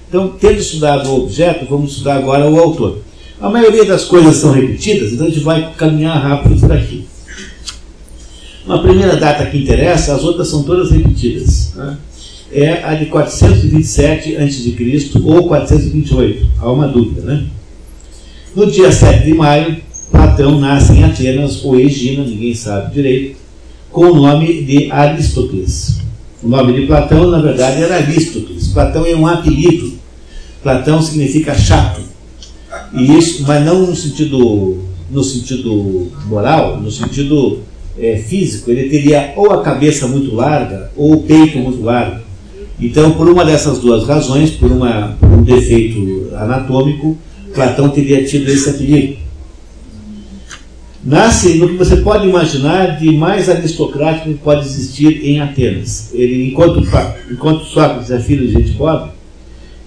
Então, 0.07 0.29
tendo 0.39 0.59
estudado 0.59 1.09
o 1.09 1.23
objeto, 1.23 1.65
vamos 1.69 1.91
estudar 1.91 2.15
agora 2.15 2.49
o 2.49 2.57
autor. 2.57 2.99
A 3.39 3.49
maioria 3.49 3.83
das 3.83 4.05
coisas 4.05 4.37
são 4.37 4.51
repetidas, 4.51 5.11
então 5.11 5.25
a 5.27 5.29
gente 5.29 5.43
vai 5.43 5.73
caminhar 5.77 6.17
rápido 6.17 6.57
por 6.57 6.71
aqui. 6.71 7.05
Uma 8.65 8.81
primeira 8.81 9.17
data 9.17 9.45
que 9.45 9.57
interessa, 9.57 10.15
as 10.15 10.23
outras 10.23 10.47
são 10.47 10.63
todas 10.63 10.91
repetidas. 10.91 11.73
Né? 11.75 11.97
É 12.53 12.83
a 12.83 12.93
de 12.93 13.07
427 13.07 14.37
a.C. 14.37 15.19
ou 15.21 15.49
428, 15.49 16.47
há 16.59 16.71
uma 16.71 16.87
dúvida. 16.87 17.21
Né? 17.23 17.45
No 18.55 18.71
dia 18.71 18.89
7 18.89 19.25
de 19.25 19.33
maio, 19.33 19.77
Platão 20.09 20.61
nasce 20.61 20.93
em 20.93 21.03
Atenas, 21.03 21.63
ou 21.65 21.77
Egina, 21.77 22.23
ninguém 22.23 22.55
sabe 22.55 22.93
direito, 22.93 23.44
com 23.95 24.07
o 24.07 24.15
nome 24.15 24.61
de 24.63 24.91
Aristóteles. 24.91 26.01
O 26.43 26.49
nome 26.49 26.73
de 26.73 26.85
Platão, 26.85 27.31
na 27.31 27.39
verdade, 27.39 27.81
era 27.81 27.95
Aristóteles. 27.95 28.67
Platão 28.67 29.05
é 29.05 29.15
um 29.15 29.25
apelido. 29.25 29.93
Platão 30.61 31.01
significa 31.01 31.55
chato. 31.55 32.01
E 32.93 33.17
isso, 33.17 33.43
mas 33.47 33.65
não 33.65 33.87
no 33.87 33.95
sentido, 33.95 34.79
no 35.09 35.23
sentido 35.23 36.11
moral, 36.25 36.81
no 36.81 36.91
sentido 36.91 37.59
é, 37.97 38.17
físico. 38.17 38.69
Ele 38.69 38.89
teria 38.89 39.31
ou 39.37 39.53
a 39.53 39.61
cabeça 39.61 40.05
muito 40.09 40.35
larga 40.35 40.91
ou 40.97 41.13
o 41.13 41.23
peito 41.23 41.57
muito 41.57 41.81
largo. 41.81 42.19
Então, 42.77 43.11
por 43.11 43.29
uma 43.29 43.45
dessas 43.45 43.79
duas 43.79 44.05
razões, 44.05 44.51
por, 44.51 44.69
uma, 44.69 45.15
por 45.17 45.29
um 45.29 45.41
defeito 45.41 46.31
anatômico, 46.35 47.17
Platão 47.53 47.87
teria 47.87 48.25
tido 48.25 48.49
esse 48.49 48.71
apelido 48.71 49.15
nasce 51.05 51.55
no 51.55 51.69
que 51.69 51.75
você 51.75 51.97
pode 51.97 52.27
imaginar 52.27 52.97
de 52.97 53.11
mais 53.11 53.47
aristocrático 53.47 54.29
que 54.29 54.39
pode 54.39 54.65
existir 54.65 55.23
em 55.23 55.39
Atenas. 55.39 56.09
Ele, 56.13 56.47
enquanto, 56.49 56.83
enquanto 57.31 57.65
Sócrates 57.65 58.09
é 58.09 58.19
filho 58.19 58.47
de 58.47 58.53
gente 58.53 58.71
pobre, 58.71 59.11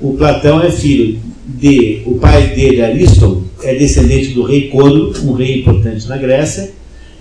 o 0.00 0.12
Platão 0.12 0.62
é 0.62 0.70
filho 0.70 1.18
de. 1.44 2.02
O 2.06 2.14
pai 2.18 2.48
dele, 2.54 2.82
Ariston, 2.82 3.42
é 3.62 3.74
descendente 3.74 4.28
do 4.28 4.44
rei 4.44 4.68
Codro, 4.68 5.12
um 5.24 5.32
rei 5.32 5.60
importante 5.60 6.06
na 6.06 6.16
Grécia, 6.16 6.70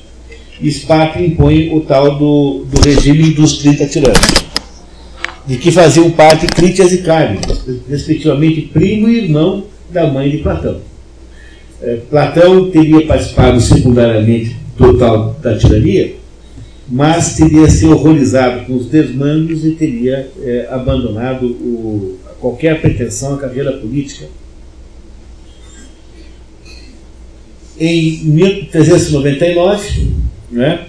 e 0.61 0.69
Esparta 0.69 1.21
impõe 1.21 1.75
o 1.75 1.81
tal 1.81 2.17
do, 2.17 2.63
do 2.63 2.81
regime 2.81 3.31
dos 3.31 3.57
30 3.57 3.85
tiranos, 3.87 4.45
de 5.45 5.57
que 5.57 5.71
faziam 5.73 6.09
parte 6.11 6.47
Crítias 6.47 6.93
e 6.93 6.99
Cárnicas, 6.99 7.65
respectivamente 7.89 8.61
primo 8.61 9.09
e 9.09 9.17
irmão 9.17 9.65
da 9.91 10.07
mãe 10.07 10.29
de 10.29 10.37
Platão. 10.37 10.77
É, 11.81 11.97
Platão 12.09 12.71
teria 12.71 13.05
participado 13.05 13.59
secundariamente 13.59 14.55
do 14.77 14.97
tal 14.97 15.35
da 15.41 15.57
tirania, 15.57 16.15
mas 16.93 17.35
teria 17.35 17.67
se 17.67 17.87
horrorizado 17.87 18.65
com 18.65 18.75
os 18.75 18.85
desmandos 18.85 19.65
e 19.65 19.71
teria 19.71 20.29
é, 20.43 20.67
abandonado 20.69 21.47
o, 21.47 22.19
qualquer 22.39 22.79
pretensão 22.79 23.33
à 23.33 23.37
carreira 23.39 23.71
política 23.73 24.27
Em 27.79 28.23
1399, 28.25 30.07
né, 30.51 30.85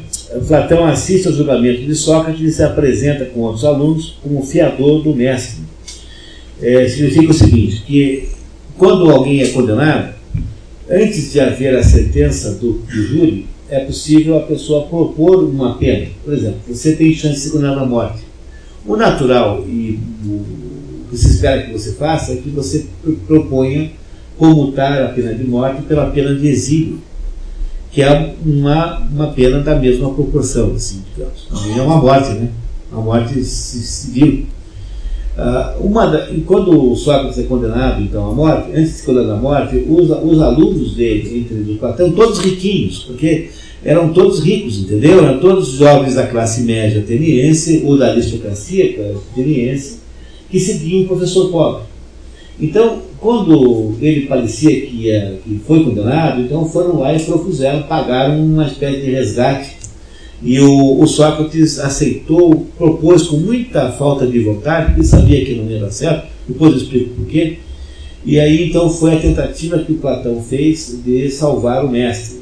Platão 0.46 0.84
assiste 0.84 1.26
ao 1.26 1.32
julgamento 1.32 1.80
de 1.80 1.94
Sócrates 1.94 2.42
e 2.42 2.52
se 2.52 2.62
apresenta 2.62 3.24
com 3.24 3.40
outros 3.40 3.64
alunos 3.64 4.18
como 4.22 4.44
fiador 4.44 5.02
do 5.02 5.14
mestre. 5.14 5.62
É, 6.60 6.86
significa 6.86 7.30
o 7.30 7.34
seguinte, 7.34 7.82
que 7.86 8.28
quando 8.76 9.10
alguém 9.10 9.40
é 9.40 9.48
condenado, 9.48 10.14
antes 10.90 11.32
de 11.32 11.40
haver 11.40 11.74
a 11.74 11.82
sentença 11.82 12.52
do, 12.56 12.72
do 12.72 13.02
júri, 13.02 13.46
é 13.68 13.80
possível 13.80 14.38
a 14.38 14.42
pessoa 14.42 14.86
propor 14.86 15.44
uma 15.44 15.76
pena. 15.76 16.08
Por 16.24 16.34
exemplo, 16.34 16.60
você 16.68 16.94
tem 16.94 17.12
chance 17.14 17.34
de 17.34 17.40
ser 17.40 17.50
condenado 17.50 17.80
à 17.80 17.86
morte. 17.86 18.22
O 18.86 18.96
natural 18.96 19.64
e 19.66 19.98
o 20.26 20.44
que 21.10 21.16
se 21.16 21.30
espera 21.30 21.62
que 21.62 21.72
você 21.72 21.92
faça 21.92 22.32
é 22.32 22.36
que 22.36 22.50
você 22.50 22.86
proponha 23.26 23.90
comutar 24.36 25.02
a 25.02 25.08
pena 25.08 25.34
de 25.34 25.44
morte 25.44 25.82
pela 25.82 26.10
pena 26.10 26.34
de 26.34 26.46
exílio, 26.48 27.00
que 27.90 28.02
é 28.02 28.34
uma, 28.44 28.98
uma 28.98 29.28
pena 29.28 29.60
da 29.60 29.76
mesma 29.76 30.12
proporção, 30.12 30.72
assim, 30.72 31.02
digamos. 31.14 31.48
É 31.78 31.82
uma 31.82 31.96
morte, 31.96 32.30
né? 32.30 32.50
Uma 32.92 33.02
morte 33.02 33.42
civil. 33.44 34.46
Uh, 35.36 35.84
uma 35.84 36.06
da, 36.06 36.28
quando 36.46 36.92
o 36.92 36.94
Sócrates 36.94 37.38
é 37.38 37.42
condenado 37.42 38.00
então 38.00 38.30
à 38.30 38.32
morte, 38.32 38.70
antes 38.70 38.92
de 38.92 38.98
se 38.98 39.06
condenar 39.06 39.36
à 39.36 39.40
morte, 39.40 39.76
os, 39.76 40.08
os 40.08 40.40
alunos 40.40 40.94
dele, 40.94 41.38
entre 41.40 41.72
os 41.72 41.78
Platão, 41.78 42.12
todos 42.12 42.38
riquinhos, 42.38 43.00
porque 43.00 43.48
eram 43.84 44.12
todos 44.12 44.40
ricos, 44.40 44.78
entendeu? 44.78 45.24
Eram 45.24 45.40
todos 45.40 45.68
jovens 45.70 46.14
da 46.14 46.26
classe 46.26 46.62
média 46.62 47.00
ateniense 47.00 47.82
ou 47.84 47.98
da 47.98 48.12
aristocracia 48.12 49.12
ateniense 49.32 49.98
que 50.48 50.60
seguiam 50.60 51.02
o 51.02 51.08
professor 51.08 51.50
pobre. 51.50 51.82
Então, 52.60 53.02
quando 53.20 53.94
ele 54.00 54.26
parecia 54.26 54.70
que, 54.70 54.96
ia, 54.96 55.38
que 55.42 55.60
foi 55.66 55.82
condenado, 55.82 56.40
então 56.40 56.64
foram 56.68 57.00
lá 57.00 57.14
e 57.14 57.20
propuseram, 57.20 57.82
pagaram 57.82 58.40
uma 58.40 58.66
espécie 58.66 59.00
de 59.00 59.10
resgate. 59.10 59.83
E 60.44 60.60
o, 60.60 61.00
o 61.00 61.06
Sócrates 61.06 61.78
aceitou, 61.78 62.66
propôs 62.76 63.22
com 63.22 63.38
muita 63.38 63.90
falta 63.92 64.26
de 64.26 64.40
vontade, 64.40 64.92
porque 64.92 65.06
sabia 65.06 65.42
que 65.42 65.54
não 65.54 65.70
ia 65.70 65.80
dar 65.80 65.90
certo, 65.90 66.26
depois 66.46 66.72
eu 66.72 66.78
explico 66.78 67.14
por 67.14 67.26
quê. 67.26 67.58
E 68.26 68.38
aí 68.38 68.68
então 68.68 68.90
foi 68.90 69.14
a 69.14 69.20
tentativa 69.20 69.78
que 69.78 69.92
o 69.92 69.98
Platão 69.98 70.42
fez 70.42 71.00
de 71.02 71.30
salvar 71.30 71.82
o 71.82 71.90
mestre. 71.90 72.40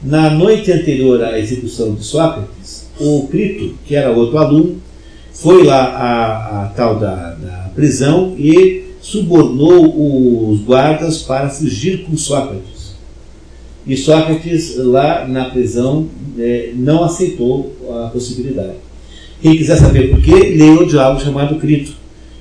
Na 0.00 0.30
noite 0.30 0.70
anterior 0.70 1.22
à 1.24 1.36
execução 1.38 1.94
de 1.94 2.04
Sócrates, 2.04 2.88
o 3.00 3.26
Crito, 3.28 3.74
que 3.84 3.96
era 3.96 4.12
outro 4.12 4.38
aluno, 4.38 4.76
foi 5.32 5.64
lá 5.64 5.84
à, 5.86 6.62
à 6.62 6.66
tal 6.68 7.00
da, 7.00 7.34
da 7.34 7.70
prisão 7.74 8.36
e 8.38 8.84
subornou 9.00 10.50
os 10.50 10.60
guardas 10.60 11.22
para 11.22 11.48
fugir 11.48 12.04
com 12.04 12.16
Sócrates. 12.16 12.73
E 13.86 13.96
Sócrates, 13.96 14.76
lá 14.76 15.26
na 15.28 15.46
prisão, 15.46 16.08
é, 16.38 16.72
não 16.74 17.04
aceitou 17.04 17.76
a 17.90 18.08
possibilidade. 18.08 18.76
Quem 19.42 19.56
quiser 19.56 19.76
saber 19.76 20.10
por 20.10 20.22
quê, 20.22 20.54
leia 20.56 20.80
o 20.80 20.86
diálogo 20.86 21.20
chamado 21.20 21.56
Crito, 21.56 21.92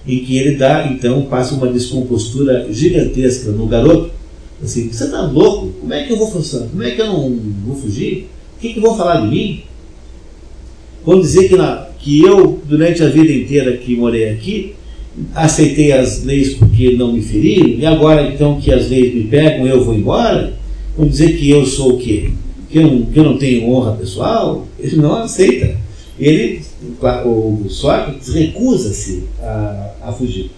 em 0.08 0.20
que 0.20 0.38
ele 0.38 0.56
dá, 0.56 0.88
então, 0.88 1.24
passa 1.24 1.54
uma 1.54 1.68
descompostura 1.68 2.68
gigantesca 2.72 3.52
no 3.52 3.68
garoto. 3.68 4.12
Assim, 4.64 4.90
você 4.90 5.04
está 5.04 5.22
louco? 5.22 5.74
Como 5.82 5.94
é 5.94 6.04
que 6.04 6.14
eu 6.14 6.18
vou 6.18 6.32
funcionar? 6.32 6.68
Como 6.68 6.82
é 6.82 6.92
que 6.92 7.02
eu 7.02 7.08
não 7.08 7.38
vou 7.66 7.76
fugir? 7.76 8.30
O 8.58 8.62
que, 8.62 8.74
que 8.74 8.80
vão 8.80 8.96
falar 8.96 9.22
de 9.22 9.28
mim? 9.28 9.64
Vão 11.06 11.20
dizer 11.20 11.50
que, 11.50 11.58
na, 11.58 11.88
que 12.00 12.24
eu, 12.24 12.62
durante 12.66 13.04
a 13.04 13.10
vida 13.10 13.34
inteira 13.34 13.76
que 13.76 13.98
morei 13.98 14.30
aqui, 14.30 14.76
aceitei 15.36 15.92
as 15.92 16.24
leis 16.24 16.54
porque 16.54 16.92
não 16.96 17.12
me 17.12 17.22
feriram, 17.22 17.68
e 17.68 17.86
agora 17.86 18.28
então 18.28 18.60
que 18.60 18.72
as 18.74 18.90
leis 18.90 19.14
me 19.14 19.24
pegam, 19.26 19.68
eu 19.68 19.84
vou 19.84 19.94
embora? 19.94 20.54
Vão 20.98 21.08
dizer 21.08 21.38
que 21.38 21.50
eu 21.50 21.66
sou 21.66 21.94
o 21.94 21.98
quê? 21.98 22.32
Que 22.70 22.80
eu, 22.80 22.84
não, 22.84 23.06
que 23.06 23.20
eu 23.20 23.24
não 23.24 23.38
tenho 23.38 23.70
honra 23.70 23.94
pessoal? 23.94 24.68
Ele 24.80 24.96
não 24.98 25.16
aceita. 25.16 25.78
Ele, 26.20 26.62
o 27.26 27.66
Sócrates, 27.70 28.34
recusa-se 28.34 29.24
a, 29.42 29.92
a 30.04 30.12
fugir. 30.12 30.52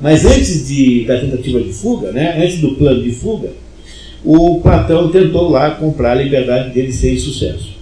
Mas 0.00 0.24
antes 0.24 0.66
de, 0.66 1.04
da 1.04 1.20
tentativa 1.20 1.60
de 1.60 1.72
fuga, 1.72 2.10
né, 2.10 2.42
antes 2.42 2.60
do 2.60 2.74
plano 2.74 3.02
de 3.02 3.12
fuga, 3.12 3.52
o 4.24 4.60
Platão 4.60 5.10
tentou 5.10 5.48
lá 5.48 5.72
comprar 5.72 6.12
a 6.12 6.22
liberdade 6.22 6.74
dele 6.74 6.92
sem 6.92 7.16
sucesso. 7.16 7.76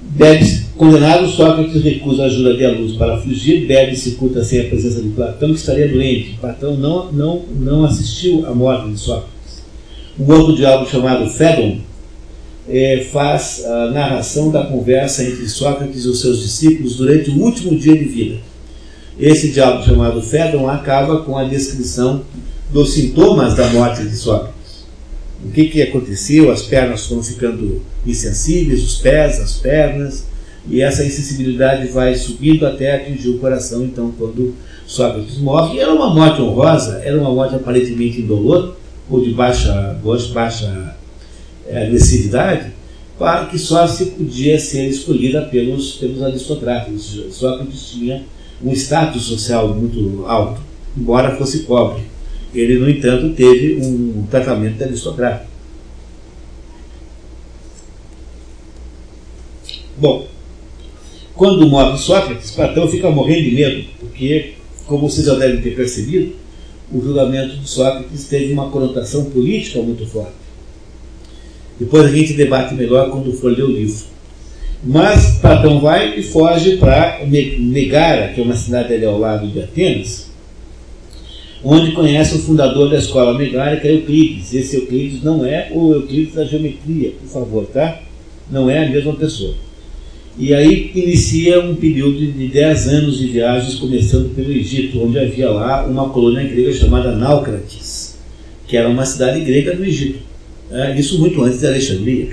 Deve 0.00 0.63
Condenado, 0.76 1.28
Sócrates 1.28 1.84
recusa 1.84 2.24
a 2.24 2.26
ajuda 2.26 2.56
de 2.56 2.64
alunos 2.64 2.96
para 2.96 3.16
fugir, 3.18 3.64
bebe 3.64 3.92
e 3.92 3.96
se 3.96 4.12
curta 4.12 4.42
sem 4.42 4.60
a 4.60 4.64
presença 4.64 5.00
de 5.00 5.10
Platão, 5.10 5.50
que 5.50 5.60
estaria 5.60 5.88
doente. 5.88 6.36
Platão 6.40 6.76
não, 6.76 7.12
não, 7.12 7.42
não 7.60 7.84
assistiu 7.84 8.44
à 8.44 8.52
morte 8.52 8.90
de 8.90 8.98
Sócrates. 8.98 9.62
Um 10.18 10.32
outro 10.32 10.56
diálogo 10.56 10.90
chamado 10.90 11.30
Fédon 11.30 11.78
é, 12.68 13.06
faz 13.12 13.64
a 13.64 13.90
narração 13.92 14.50
da 14.50 14.64
conversa 14.64 15.22
entre 15.22 15.48
Sócrates 15.48 16.04
e 16.04 16.08
os 16.08 16.20
seus 16.20 16.42
discípulos 16.42 16.96
durante 16.96 17.30
o 17.30 17.38
último 17.40 17.78
dia 17.78 17.96
de 17.96 18.04
vida. 18.04 18.38
Esse 19.16 19.52
diálogo 19.52 19.84
chamado 19.84 20.20
Fédon 20.22 20.68
acaba 20.68 21.22
com 21.22 21.38
a 21.38 21.44
descrição 21.44 22.24
dos 22.72 22.94
sintomas 22.94 23.54
da 23.54 23.68
morte 23.68 24.02
de 24.02 24.16
Sócrates. 24.16 24.54
O 25.44 25.52
que, 25.52 25.66
que 25.66 25.82
aconteceu? 25.82 26.50
As 26.50 26.62
pernas 26.62 27.06
foram 27.06 27.22
ficando 27.22 27.80
insensíveis, 28.04 28.82
os 28.82 28.96
pés, 28.96 29.38
as 29.38 29.52
pernas 29.58 30.33
e 30.68 30.80
essa 30.80 31.04
insensibilidade 31.04 31.88
vai 31.88 32.14
subindo 32.14 32.66
até 32.66 32.96
atingir 32.96 33.28
o 33.30 33.38
coração, 33.38 33.84
então, 33.84 34.12
quando 34.18 34.54
Sócrates 34.86 35.38
morre. 35.38 35.78
Era 35.78 35.92
uma 35.92 36.12
morte 36.14 36.40
honrosa, 36.40 37.00
era 37.04 37.18
uma 37.18 37.30
morte 37.30 37.54
aparentemente 37.54 38.20
indolor, 38.20 38.76
ou 39.08 39.22
de 39.22 39.30
baixa, 39.32 39.98
baixa 40.32 40.96
é, 41.66 41.86
agressividade, 41.86 42.72
para 43.18 43.46
que 43.46 43.58
só 43.58 43.86
se 43.86 44.06
podia 44.06 44.58
ser 44.58 44.88
escolhida 44.88 45.42
pelos, 45.42 45.92
pelos 45.96 46.22
aristocratas. 46.22 47.02
Sócrates 47.30 47.90
tinha 47.90 48.24
um 48.62 48.72
status 48.72 49.22
social 49.22 49.74
muito 49.74 50.24
alto, 50.26 50.60
embora 50.96 51.36
fosse 51.36 51.60
pobre. 51.60 52.02
Ele, 52.54 52.78
no 52.78 52.88
entanto, 52.88 53.34
teve 53.34 53.84
um 53.84 54.26
tratamento 54.30 54.78
de 54.78 54.84
aristocrata. 54.84 55.46
Bom, 59.96 60.26
quando 61.34 61.66
morre 61.68 61.98
Sócrates, 61.98 62.52
Platão 62.52 62.86
fica 62.88 63.10
morrendo 63.10 63.42
de 63.42 63.50
medo, 63.52 63.84
porque, 63.98 64.52
como 64.86 65.08
vocês 65.08 65.26
já 65.26 65.34
devem 65.34 65.60
ter 65.60 65.74
percebido, 65.74 66.32
o 66.92 67.00
julgamento 67.00 67.56
de 67.56 67.68
Sócrates 67.68 68.28
teve 68.28 68.52
uma 68.52 68.70
conotação 68.70 69.24
política 69.24 69.80
muito 69.80 70.06
forte. 70.06 70.32
Depois 71.78 72.04
a 72.04 72.16
gente 72.16 72.34
debate 72.34 72.74
melhor 72.74 73.10
quando 73.10 73.32
for 73.32 73.50
ler 73.50 73.64
o 73.64 73.72
livro. 73.72 74.04
Mas 74.84 75.38
Platão 75.38 75.80
vai 75.80 76.18
e 76.18 76.22
foge 76.22 76.76
para 76.76 77.20
Megara, 77.26 78.28
que 78.28 78.40
é 78.40 78.44
uma 78.44 78.54
cidade 78.54 78.92
ali 78.92 79.04
ao 79.04 79.18
lado 79.18 79.48
de 79.48 79.60
Atenas, 79.60 80.30
onde 81.64 81.92
conhece 81.92 82.36
o 82.36 82.38
fundador 82.38 82.90
da 82.90 82.98
escola 82.98 83.36
megárica, 83.36 83.88
Euclides. 83.88 84.52
Esse 84.52 84.76
Euclides 84.76 85.22
não 85.22 85.44
é 85.44 85.70
o 85.72 85.94
Euclides 85.94 86.34
da 86.34 86.44
geometria, 86.44 87.12
por 87.12 87.28
favor, 87.28 87.66
tá? 87.66 88.00
Não 88.50 88.68
é 88.68 88.86
a 88.86 88.90
mesma 88.90 89.14
pessoa. 89.14 89.54
E 90.36 90.52
aí 90.52 90.90
inicia 90.94 91.60
um 91.60 91.76
período 91.76 92.18
de 92.18 92.48
10 92.48 92.88
anos 92.88 93.18
de 93.18 93.28
viagens, 93.28 93.76
começando 93.76 94.34
pelo 94.34 94.50
Egito, 94.50 95.00
onde 95.00 95.16
havia 95.16 95.48
lá 95.48 95.86
uma 95.86 96.08
colônia 96.08 96.42
grega 96.42 96.72
chamada 96.72 97.12
Náucrates, 97.12 98.16
que 98.66 98.76
era 98.76 98.88
uma 98.88 99.06
cidade 99.06 99.44
grega 99.44 99.76
do 99.76 99.84
Egito. 99.84 100.18
É, 100.72 100.98
isso 100.98 101.20
muito 101.20 101.40
antes 101.40 101.60
de 101.60 101.66
Alexandria, 101.68 102.28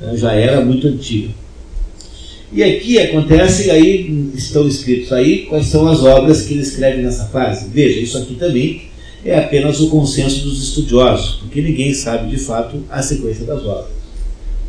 é, 0.00 0.16
já 0.16 0.32
era 0.32 0.64
muito 0.64 0.86
antiga. 0.88 1.28
E 2.50 2.62
aqui 2.62 2.98
acontece, 2.98 3.70
aí 3.70 4.30
estão 4.34 4.66
escritos 4.66 5.12
aí 5.12 5.44
quais 5.46 5.66
são 5.66 5.86
as 5.88 6.02
obras 6.04 6.42
que 6.42 6.54
ele 6.54 6.62
escreve 6.62 7.02
nessa 7.02 7.26
fase. 7.26 7.68
Veja, 7.68 8.00
isso 8.00 8.16
aqui 8.16 8.34
também 8.36 8.82
é 9.22 9.36
apenas 9.38 9.78
o 9.80 9.90
consenso 9.90 10.42
dos 10.42 10.62
estudiosos, 10.62 11.34
porque 11.40 11.60
ninguém 11.60 11.92
sabe 11.92 12.30
de 12.30 12.38
fato 12.38 12.82
a 12.88 13.02
sequência 13.02 13.44
das 13.44 13.62
obras. 13.62 13.95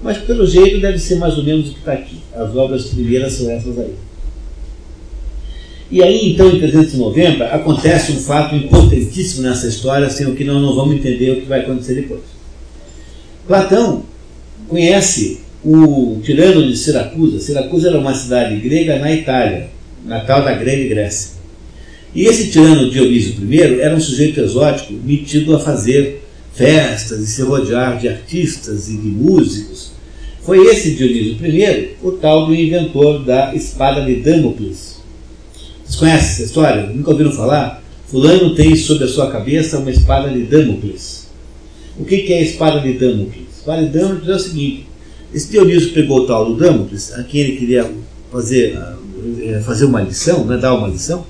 Mas 0.02 0.18
pelo 0.20 0.46
jeito 0.46 0.80
deve 0.80 1.00
ser 1.00 1.16
mais 1.16 1.38
ou 1.38 1.44
menos 1.44 1.70
o 1.70 1.74
que 1.74 1.80
está 1.80 1.94
aqui. 1.94 2.18
As 2.34 2.56
obras 2.56 2.86
primeiras 2.86 3.34
são 3.34 3.50
essas 3.50 3.78
aí. 3.78 3.96
E 5.90 6.04
aí, 6.04 6.32
então, 6.32 6.50
em 6.50 6.60
390, 6.60 7.46
acontece 7.46 8.12
um 8.12 8.20
fato 8.20 8.54
importantíssimo 8.56 9.44
nessa 9.44 9.68
história, 9.68 10.10
sem 10.10 10.28
o 10.28 10.36
que 10.36 10.44
nós 10.44 10.62
não 10.62 10.76
vamos 10.76 10.96
entender 10.96 11.32
o 11.32 11.42
que 11.42 11.48
vai 11.48 11.62
acontecer 11.62 11.96
depois. 11.96 12.22
Platão 13.48 14.04
conhece 14.68 15.40
o 15.64 16.20
tirano 16.22 16.68
de 16.68 16.76
Siracusa. 16.76 17.40
Siracusa 17.40 17.88
era 17.88 17.98
uma 17.98 18.14
cidade 18.14 18.58
grega 18.58 19.00
na 19.00 19.14
Itália, 19.14 19.70
natal 20.06 20.44
da 20.44 20.54
Grande 20.54 20.90
Grécia. 20.90 21.38
E 22.14 22.26
esse 22.26 22.50
tirano 22.50 22.90
Dionísio 22.90 23.36
I 23.50 23.80
era 23.80 23.96
um 23.96 24.00
sujeito 24.00 24.42
exótico 24.42 24.94
metido 24.94 25.56
a 25.56 25.60
fazer 25.60 26.24
festas 26.54 27.20
e 27.22 27.28
se 27.28 27.42
rodear 27.44 27.98
de 28.00 28.10
artistas 28.10 28.90
e 28.90 28.98
de 28.98 29.08
músicos. 29.08 29.67
Foi 30.48 30.66
esse 30.66 30.92
Dionísio 30.92 31.46
I 31.46 31.98
o 32.02 32.14
tal 32.14 32.46
do 32.46 32.56
inventor 32.56 33.22
da 33.26 33.54
espada 33.54 34.06
de 34.06 34.16
Damocles. 34.22 35.02
Vocês 35.84 36.00
conhecem 36.00 36.30
essa 36.30 36.44
história? 36.44 36.84
Nunca 36.88 37.12
ouviram 37.12 37.34
falar? 37.34 37.84
Fulano 38.06 38.56
tem 38.56 38.74
sobre 38.74 39.04
a 39.04 39.08
sua 39.10 39.30
cabeça 39.30 39.78
uma 39.78 39.92
espada 39.92 40.30
de 40.30 40.44
Damocles. 40.44 41.28
O 42.00 42.06
que 42.06 42.32
é 42.32 42.38
a 42.38 42.42
espada 42.44 42.80
de 42.80 42.94
Damocles? 42.94 43.46
A 43.56 43.60
espada 43.60 43.86
de 43.88 43.90
Damocles 43.90 44.30
é 44.30 44.36
o 44.36 44.40
seguinte: 44.40 44.88
esse 45.34 45.52
Dionísio 45.52 45.92
pegou 45.92 46.20
o 46.20 46.26
tal 46.26 46.46
do 46.46 46.56
Damocles, 46.56 47.12
a 47.16 47.24
quem 47.24 47.42
ele 47.42 47.58
queria 47.58 47.92
fazer, 48.32 48.80
eh, 49.42 49.62
fazer 49.66 49.84
uma 49.84 50.00
lição, 50.00 50.46
né, 50.46 50.56
dar 50.56 50.76
uma 50.76 50.88
lição, 50.88 51.26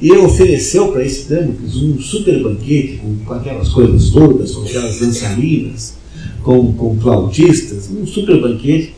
e 0.00 0.12
ofereceu 0.12 0.92
para 0.92 1.04
esse 1.04 1.28
Damocles 1.28 1.74
um 1.74 2.00
super 2.00 2.40
banquete 2.40 2.98
com, 2.98 3.16
com, 3.24 3.34
aquelas 3.34 3.70
coisas 3.70 4.10
todas, 4.10 4.52
com 4.52 4.62
aquelas 4.62 5.00
dançarinas, 5.00 5.95
com, 6.42 6.72
com 6.72 6.98
flautistas, 6.98 7.90
um 7.90 8.06
super 8.06 8.40
banquete, 8.40 8.94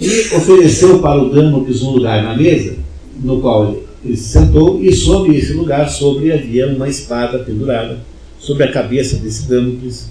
e 0.00 0.34
ofereceu 0.34 0.98
para 0.98 1.22
o 1.22 1.30
Damocles 1.30 1.82
um 1.82 1.90
lugar 1.92 2.22
na 2.22 2.36
mesa, 2.36 2.76
no 3.22 3.40
qual 3.40 3.76
ele, 4.04 4.16
se 4.16 4.28
sentou, 4.28 4.82
e 4.82 4.94
sobre 4.94 5.36
esse 5.36 5.52
lugar 5.54 5.88
sobre 5.88 6.32
havia 6.32 6.68
uma 6.68 6.88
espada 6.88 7.38
pendurada 7.38 7.98
sobre 8.38 8.64
a 8.64 8.72
cabeça 8.72 9.16
desse 9.16 9.48
Damocles, 9.48 10.08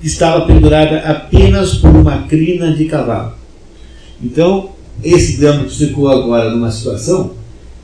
que 0.00 0.06
estava 0.06 0.44
pendurada 0.44 0.98
apenas 0.98 1.74
por 1.74 1.90
uma 1.90 2.22
crina 2.22 2.72
de 2.72 2.86
cavalo. 2.86 3.34
Então, 4.22 4.70
esse 5.04 5.40
Damocles 5.40 5.76
ficou 5.76 6.08
agora 6.08 6.50
numa 6.50 6.70
situação 6.70 7.34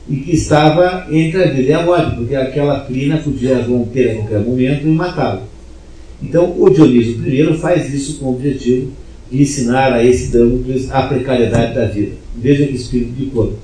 em 0.09 0.19
que 0.19 0.35
estava 0.35 1.07
entre 1.09 1.41
a 1.41 1.51
vida 1.51 1.69
e 1.69 1.73
a 1.73 1.83
morte, 1.83 2.15
porque 2.15 2.35
aquela 2.35 2.81
crina 2.81 3.17
podia 3.17 3.63
romper 3.63 4.11
a 4.11 4.15
qualquer 4.15 4.39
momento 4.41 4.85
e 4.85 4.91
matá-lo. 4.91 5.52
Então, 6.23 6.55
o 6.57 6.69
Dionísio 6.69 7.27
I 7.27 7.57
faz 7.57 7.93
isso 7.93 8.15
com 8.15 8.27
o 8.27 8.35
objetivo 8.35 8.91
de 9.29 9.41
ensinar 9.41 9.93
a 9.93 10.03
esse 10.03 10.31
Damocles 10.31 10.89
a 10.89 11.03
precariedade 11.03 11.75
da 11.75 11.85
vida. 11.85 12.13
Veja 12.35 12.65
que 12.65 12.75
espírito 12.75 13.11
de 13.11 13.25
corpo. 13.27 13.57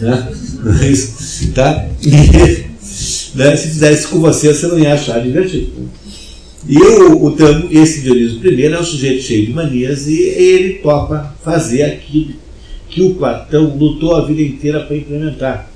Né? 0.00 0.28
Mas, 0.62 1.50
tá? 1.54 1.88
E, 2.02 2.10
né? 3.34 3.56
Se 3.56 3.68
fizesse 3.68 4.08
com 4.08 4.20
você, 4.20 4.52
você 4.52 4.66
não 4.66 4.78
ia 4.78 4.94
achar 4.94 5.20
divertido. 5.20 5.88
E 6.68 6.76
o, 6.76 7.24
o 7.24 7.36
esse 7.70 8.02
Dionísio 8.02 8.44
I 8.44 8.64
é 8.64 8.80
um 8.80 8.84
sujeito 8.84 9.22
cheio 9.22 9.46
de 9.46 9.52
manias 9.52 10.06
e 10.06 10.20
ele 10.20 10.74
topa 10.74 11.34
fazer 11.42 11.84
aquilo 11.84 12.34
que 12.88 13.02
o 13.02 13.14
Platão 13.14 13.76
lutou 13.76 14.16
a 14.16 14.24
vida 14.24 14.42
inteira 14.42 14.80
para 14.80 14.96
implementar. 14.96 15.70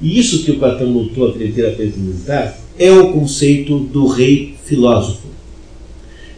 E 0.00 0.18
isso 0.18 0.44
que 0.44 0.50
o 0.50 0.58
Platão 0.58 0.88
lutou 0.88 1.28
a 1.28 1.32
vida 1.32 1.44
inteira 1.44 1.72
para 1.72 1.84
implementar 1.84 2.58
é 2.78 2.90
o 2.92 3.12
conceito 3.12 3.78
do 3.78 4.06
rei 4.06 4.54
filósofo. 4.64 5.28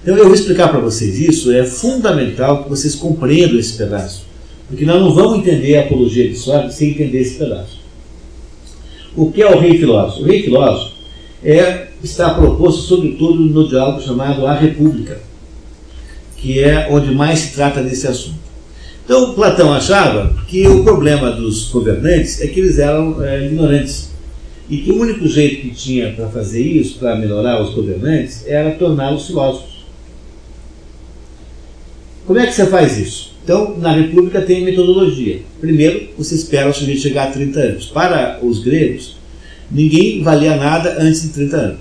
Então 0.02 0.16
eu 0.16 0.24
vou 0.24 0.34
explicar 0.34 0.68
para 0.68 0.80
vocês 0.80 1.18
isso, 1.18 1.52
é 1.52 1.64
fundamental 1.64 2.64
que 2.64 2.70
vocês 2.70 2.94
compreendam 2.94 3.58
esse 3.58 3.74
pedaço, 3.74 4.24
porque 4.68 4.84
nós 4.84 5.00
não 5.00 5.12
vamos 5.12 5.38
entender 5.38 5.76
a 5.76 5.82
apologia 5.82 6.28
de 6.28 6.36
Sócrates 6.36 6.76
sem 6.76 6.90
entender 6.90 7.20
esse 7.20 7.36
pedaço. 7.36 7.78
O 9.14 9.30
que 9.30 9.42
é 9.42 9.54
o 9.54 9.58
rei 9.58 9.78
filósofo? 9.78 10.22
O 10.22 10.26
rei 10.26 10.42
filósofo 10.42 10.94
é, 11.44 11.88
está 12.02 12.32
proposto 12.32 12.82
sobretudo 12.82 13.40
no 13.40 13.68
diálogo 13.68 14.00
chamado 14.00 14.46
A 14.46 14.54
República, 14.54 15.20
que 16.36 16.60
é 16.60 16.88
onde 16.90 17.14
mais 17.14 17.38
se 17.40 17.54
trata 17.54 17.82
desse 17.82 18.06
assunto. 18.06 18.40
Então, 19.04 19.34
Platão 19.34 19.72
achava 19.72 20.36
que 20.46 20.68
o 20.68 20.84
problema 20.84 21.32
dos 21.32 21.68
governantes 21.68 22.40
é 22.40 22.46
que 22.46 22.60
eles 22.60 22.78
eram 22.78 23.22
é, 23.22 23.44
ignorantes. 23.44 24.10
E 24.68 24.76
que 24.76 24.92
o 24.92 25.00
único 25.00 25.26
jeito 25.26 25.62
que 25.62 25.70
tinha 25.74 26.12
para 26.12 26.28
fazer 26.28 26.62
isso, 26.62 26.96
para 27.00 27.16
melhorar 27.16 27.60
os 27.60 27.74
governantes, 27.74 28.46
era 28.46 28.70
torná-los 28.70 29.26
filósofos. 29.26 29.69
Como 32.30 32.38
é 32.38 32.46
que 32.46 32.52
você 32.52 32.66
faz 32.66 32.96
isso? 32.96 33.32
Então, 33.42 33.76
na 33.76 33.90
República 33.90 34.40
tem 34.40 34.62
metodologia. 34.64 35.40
Primeiro, 35.60 36.10
você 36.16 36.36
espera 36.36 36.70
o 36.70 36.72
sujeito 36.72 37.00
chegar 37.00 37.26
a 37.26 37.32
30 37.32 37.58
anos. 37.58 37.86
Para 37.86 38.38
os 38.40 38.62
gregos, 38.62 39.16
ninguém 39.68 40.22
valia 40.22 40.54
nada 40.54 40.96
antes 41.00 41.22
de 41.22 41.30
30 41.30 41.56
anos. 41.56 41.80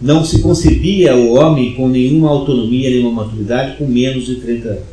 Não 0.00 0.24
se 0.24 0.38
concebia 0.40 1.16
o 1.16 1.32
homem 1.32 1.74
com 1.74 1.88
nenhuma 1.88 2.30
autonomia, 2.30 2.88
nenhuma 2.88 3.24
maturidade 3.24 3.78
com 3.78 3.84
menos 3.84 4.26
de 4.26 4.36
30 4.36 4.68
anos. 4.68 4.84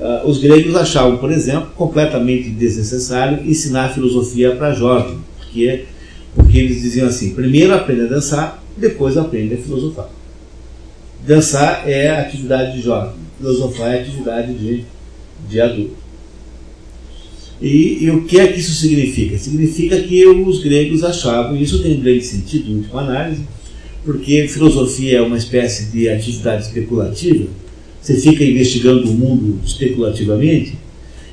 Uh, 0.00 0.28
os 0.28 0.38
gregos 0.38 0.74
achavam, 0.74 1.18
por 1.18 1.30
exemplo, 1.30 1.70
completamente 1.76 2.50
desnecessário 2.50 3.48
ensinar 3.48 3.94
filosofia 3.94 4.56
para 4.56 4.74
jovens, 4.74 5.16
porque, 5.36 5.84
porque 6.34 6.58
eles 6.58 6.82
diziam 6.82 7.06
assim: 7.06 7.36
primeiro 7.36 7.72
aprende 7.72 8.00
a 8.00 8.06
dançar, 8.06 8.60
depois 8.76 9.16
aprende 9.16 9.54
a 9.54 9.58
filosofar. 9.58 10.10
Dançar 11.24 11.88
é 11.88 12.10
atividade 12.10 12.72
de 12.72 12.80
jovem, 12.80 13.27
filosofar 13.38 13.94
é 13.94 14.00
atividade 14.00 14.52
de, 14.54 14.84
de 15.48 15.60
adulto. 15.60 16.08
E, 17.60 18.04
e, 18.04 18.10
o 18.10 18.24
que 18.24 18.38
é 18.38 18.46
que 18.46 18.60
isso 18.60 18.74
significa? 18.74 19.36
Significa 19.36 20.00
que 20.00 20.26
os 20.26 20.62
gregos 20.62 21.02
achavam, 21.02 21.56
e 21.56 21.62
isso 21.62 21.82
tem 21.82 21.96
um 21.96 22.00
grande 22.00 22.24
sentido, 22.24 22.70
em 22.70 22.76
última 22.76 23.00
análise, 23.00 23.42
porque 24.04 24.46
filosofia 24.46 25.18
é 25.18 25.22
uma 25.22 25.36
espécie 25.36 25.90
de 25.90 26.08
atividade 26.08 26.66
especulativa, 26.66 27.48
você 28.00 28.14
fica 28.14 28.44
investigando 28.44 29.10
o 29.10 29.14
mundo 29.14 29.58
especulativamente, 29.64 30.74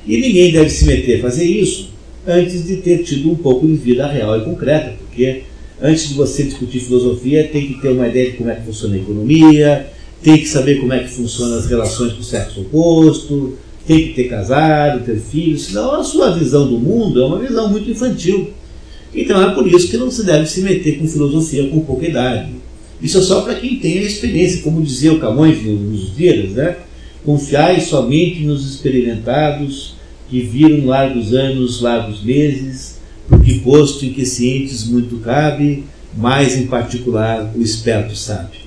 e 0.04 0.16
ninguém 0.18 0.52
deve 0.52 0.68
se 0.68 0.84
meter 0.84 1.18
a 1.18 1.22
fazer 1.22 1.44
isso 1.44 1.90
antes 2.26 2.66
de 2.66 2.76
ter 2.78 3.04
tido 3.04 3.30
um 3.30 3.36
pouco 3.36 3.66
de 3.66 3.74
vida 3.74 4.06
real 4.06 4.36
e 4.36 4.44
concreta, 4.44 4.94
porque 4.98 5.42
antes 5.80 6.08
de 6.08 6.14
você 6.14 6.42
discutir 6.42 6.80
filosofia, 6.80 7.48
tem 7.48 7.68
que 7.68 7.80
ter 7.80 7.90
uma 7.90 8.08
ideia 8.08 8.32
de 8.32 8.36
como 8.36 8.50
é 8.50 8.56
que 8.56 8.66
funciona 8.66 8.96
a 8.96 8.98
economia, 8.98 9.86
tem 10.22 10.38
que 10.38 10.48
saber 10.48 10.80
como 10.80 10.92
é 10.92 11.00
que 11.00 11.10
funcionam 11.10 11.58
as 11.58 11.66
relações 11.66 12.12
com 12.12 12.20
o 12.20 12.24
sexo 12.24 12.62
oposto, 12.62 13.56
tem 13.86 14.08
que 14.08 14.14
ter 14.14 14.24
casado, 14.24 15.04
ter 15.04 15.18
filhos, 15.18 15.66
senão 15.66 15.94
a 15.94 16.02
sua 16.02 16.32
visão 16.32 16.66
do 16.66 16.78
mundo 16.78 17.22
é 17.22 17.26
uma 17.26 17.38
visão 17.38 17.68
muito 17.68 17.90
infantil. 17.90 18.50
Então 19.14 19.40
é 19.40 19.54
por 19.54 19.66
isso 19.66 19.88
que 19.88 19.96
não 19.96 20.10
se 20.10 20.24
deve 20.24 20.46
se 20.46 20.60
meter 20.60 20.98
com 20.98 21.06
filosofia 21.06 21.68
com 21.68 21.80
pouca 21.80 22.06
idade. 22.06 22.50
Isso 23.00 23.18
é 23.18 23.22
só 23.22 23.42
para 23.42 23.54
quem 23.54 23.78
tem 23.78 23.98
a 23.98 24.02
experiência, 24.02 24.62
como 24.62 24.82
dizia 24.82 25.12
o 25.12 25.20
Camões 25.20 25.62
nos 25.62 26.16
dias, 26.16 26.52
né? 26.52 26.76
Confiai 27.24 27.80
somente 27.80 28.40
nos 28.40 28.68
experimentados 28.68 29.94
que 30.28 30.40
viram 30.40 30.86
largos 30.86 31.32
anos, 31.32 31.80
largos 31.80 32.22
meses, 32.22 32.98
porque 33.28 33.60
posto 33.64 34.04
em 34.04 34.12
que 34.12 34.24
cientes 34.24 34.86
muito 34.86 35.18
cabe, 35.18 35.84
mais 36.16 36.56
em 36.56 36.66
particular 36.66 37.52
o 37.54 37.62
esperto 37.62 38.16
sabe. 38.16 38.65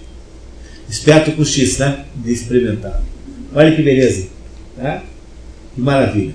Esperto 0.89 1.31
com 1.33 1.45
X, 1.45 1.77
né? 1.77 2.05
De 2.15 2.31
experimentado. 2.31 3.03
Olha 3.53 3.75
que 3.75 3.81
beleza. 3.81 4.27
Tá? 4.75 5.03
Que 5.75 5.81
maravilha. 5.81 6.33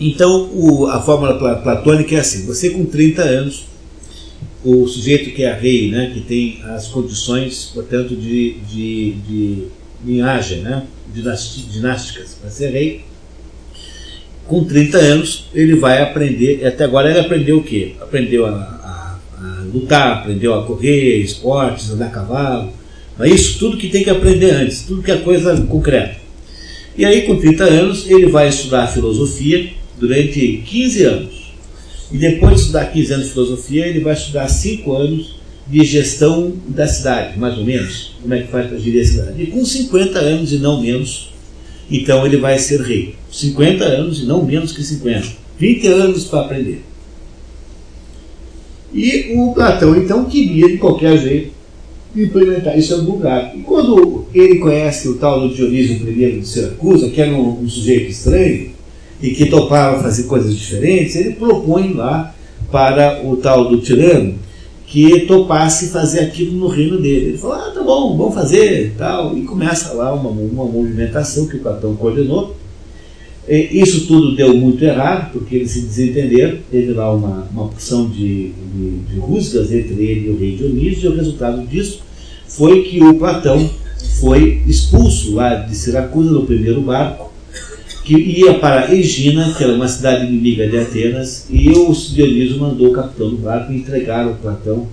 Então, 0.00 0.50
o, 0.54 0.86
a 0.86 1.02
fórmula 1.02 1.34
platônica 1.60 2.14
é 2.14 2.20
assim: 2.20 2.46
você 2.46 2.70
com 2.70 2.84
30 2.84 3.22
anos, 3.22 3.66
o 4.64 4.86
sujeito 4.86 5.34
que 5.34 5.42
é 5.42 5.52
rei, 5.52 5.90
né, 5.90 6.10
que 6.14 6.20
tem 6.20 6.62
as 6.64 6.86
condições, 6.88 7.70
portanto, 7.74 8.14
de, 8.14 8.54
de, 8.60 9.12
de 9.12 9.64
linhagem, 10.04 10.60
né, 10.60 10.86
dinásticas 11.12 12.34
para 12.40 12.50
ser 12.50 12.70
rei, 12.70 13.04
com 14.48 14.64
30 14.64 14.98
anos 14.98 15.44
ele 15.54 15.76
vai 15.76 16.02
aprender, 16.02 16.66
até 16.66 16.84
agora 16.84 17.10
ele 17.10 17.20
aprendeu 17.20 17.58
o 17.58 17.62
quê? 17.62 17.92
Aprendeu 18.00 18.46
a, 18.46 18.50
a, 18.50 19.18
a 19.40 19.62
lutar, 19.72 20.18
aprendeu 20.18 20.54
a 20.54 20.64
correr, 20.64 21.18
esportes, 21.18 21.90
andar 21.90 22.06
a 22.06 22.10
cavalo, 22.10 22.72
é 23.20 23.28
isso 23.28 23.58
tudo 23.58 23.76
que 23.76 23.88
tem 23.88 24.02
que 24.02 24.10
aprender 24.10 24.50
antes, 24.50 24.82
tudo 24.82 25.02
que 25.02 25.10
é 25.10 25.16
coisa 25.16 25.56
concreta. 25.62 26.16
E 26.96 27.04
aí, 27.04 27.22
com 27.22 27.36
30 27.36 27.64
anos, 27.64 28.10
ele 28.10 28.26
vai 28.26 28.48
estudar 28.48 28.88
filosofia, 28.88 29.70
durante 29.98 30.62
15 30.66 31.04
anos. 31.04 31.52
E 32.10 32.16
depois 32.16 32.54
de 32.54 32.60
estudar 32.60 32.86
15 32.86 33.12
anos 33.12 33.26
de 33.26 33.32
filosofia, 33.32 33.86
ele 33.86 34.00
vai 34.00 34.14
estudar 34.14 34.48
5 34.48 34.92
anos 34.96 35.36
de 35.66 35.84
gestão 35.84 36.54
da 36.68 36.86
cidade, 36.86 37.38
mais 37.38 37.58
ou 37.58 37.64
menos. 37.64 38.12
Como 38.22 38.32
é 38.32 38.42
que 38.42 38.48
faz 38.48 38.68
para 38.68 38.78
gerir 38.78 39.02
a 39.02 39.04
cidade? 39.04 39.42
E 39.42 39.46
com 39.46 39.64
50 39.64 40.18
anos 40.18 40.52
e 40.52 40.58
não 40.58 40.80
menos, 40.80 41.30
então 41.90 42.26
ele 42.26 42.36
vai 42.36 42.58
ser 42.58 42.80
rei. 42.80 43.14
50 43.30 43.84
anos 43.84 44.20
e 44.20 44.26
não 44.26 44.44
menos 44.44 44.72
que 44.72 44.82
50. 44.82 45.26
20 45.58 45.86
anos 45.86 46.24
para 46.24 46.40
aprender. 46.40 46.82
E 48.92 49.34
o 49.36 49.52
Platão, 49.52 49.96
então, 49.96 50.24
queria, 50.24 50.68
de 50.68 50.78
qualquer 50.78 51.18
jeito, 51.18 51.52
implementar 52.16 52.78
isso 52.78 52.94
em 52.94 52.96
algum 53.00 53.12
lugar. 53.12 53.52
E 53.54 53.60
quando 53.60 54.26
ele 54.34 54.58
conhece 54.58 55.08
o 55.08 55.16
tal 55.16 55.40
do 55.40 55.54
Dionísio 55.54 56.08
I 56.08 56.40
de 56.40 56.48
Siracusa, 56.48 57.10
que 57.10 57.20
era 57.20 57.32
um, 57.32 57.62
um 57.62 57.68
sujeito 57.68 58.10
estranho 58.10 58.70
e 59.20 59.30
que 59.30 59.46
topava 59.46 60.02
fazer 60.02 60.24
coisas 60.24 60.56
diferentes, 60.56 61.16
ele 61.16 61.34
propõe 61.34 61.92
lá 61.92 62.34
para 62.70 63.22
o 63.24 63.36
tal 63.36 63.68
do 63.68 63.78
tirano 63.80 64.34
que 64.90 65.20
topasse 65.26 65.88
fazer 65.88 66.20
aquilo 66.20 66.52
no 66.52 66.66
reino 66.66 66.98
dele. 66.98 67.26
Ele 67.26 67.38
falou, 67.38 67.56
ah, 67.56 67.70
tá 67.70 67.82
bom, 67.82 68.16
vamos 68.16 68.34
fazer, 68.34 68.94
tal, 68.96 69.36
e 69.36 69.42
começa 69.42 69.92
lá 69.92 70.14
uma, 70.14 70.30
uma 70.30 70.64
movimentação 70.64 71.46
que 71.46 71.56
o 71.56 71.60
Platão 71.60 71.94
coordenou. 71.94 72.56
E 73.46 73.80
isso 73.80 74.06
tudo 74.06 74.34
deu 74.34 74.54
muito 74.54 74.82
errado, 74.82 75.32
porque 75.32 75.56
eles 75.56 75.70
se 75.70 75.82
desentenderam, 75.82 76.58
teve 76.70 76.92
lá 76.92 77.14
uma, 77.14 77.48
uma 77.50 77.68
porção 77.68 78.08
de, 78.08 78.52
de, 78.74 78.98
de 79.10 79.18
rusgas 79.18 79.72
entre 79.72 80.02
ele 80.02 80.26
e 80.26 80.30
o 80.30 80.38
rei 80.38 80.56
Dionísio, 80.56 81.10
e 81.10 81.14
o 81.14 81.16
resultado 81.16 81.66
disso 81.66 82.00
foi 82.46 82.82
que 82.82 83.02
o 83.02 83.14
Platão 83.14 83.70
foi 84.20 84.62
expulso 84.66 85.34
lá 85.34 85.54
de 85.54 85.74
Siracusa 85.74 86.30
no 86.30 86.44
primeiro 86.46 86.80
barco, 86.80 87.27
que 88.08 88.16
ia 88.16 88.54
para 88.54 88.90
Egina, 88.90 89.52
que 89.52 89.62
era 89.62 89.74
uma 89.74 89.86
cidade 89.86 90.24
inimiga 90.24 90.66
de 90.66 90.78
Atenas, 90.78 91.44
e 91.50 91.68
o 91.68 91.92
Dionísio 91.92 92.58
mandou 92.58 92.88
o 92.88 92.92
capitão 92.92 93.28
do 93.28 93.36
barco 93.36 93.70
entregar 93.70 94.26
o 94.26 94.34
Platão 94.36 94.88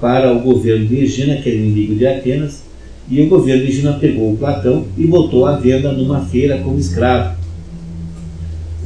para 0.00 0.32
o 0.32 0.38
governo 0.38 0.86
de 0.86 0.98
Egina, 0.98 1.34
que 1.34 1.48
era 1.48 1.58
inimigo 1.58 1.96
de 1.96 2.06
Atenas, 2.06 2.62
e 3.10 3.20
o 3.22 3.28
governo 3.28 3.64
de 3.64 3.72
Egina 3.72 3.94
pegou 3.94 4.32
o 4.32 4.36
Platão 4.36 4.86
e 4.96 5.04
botou 5.04 5.46
à 5.46 5.56
venda 5.56 5.90
numa 5.90 6.20
feira 6.26 6.58
como 6.58 6.78
escravo, 6.78 7.36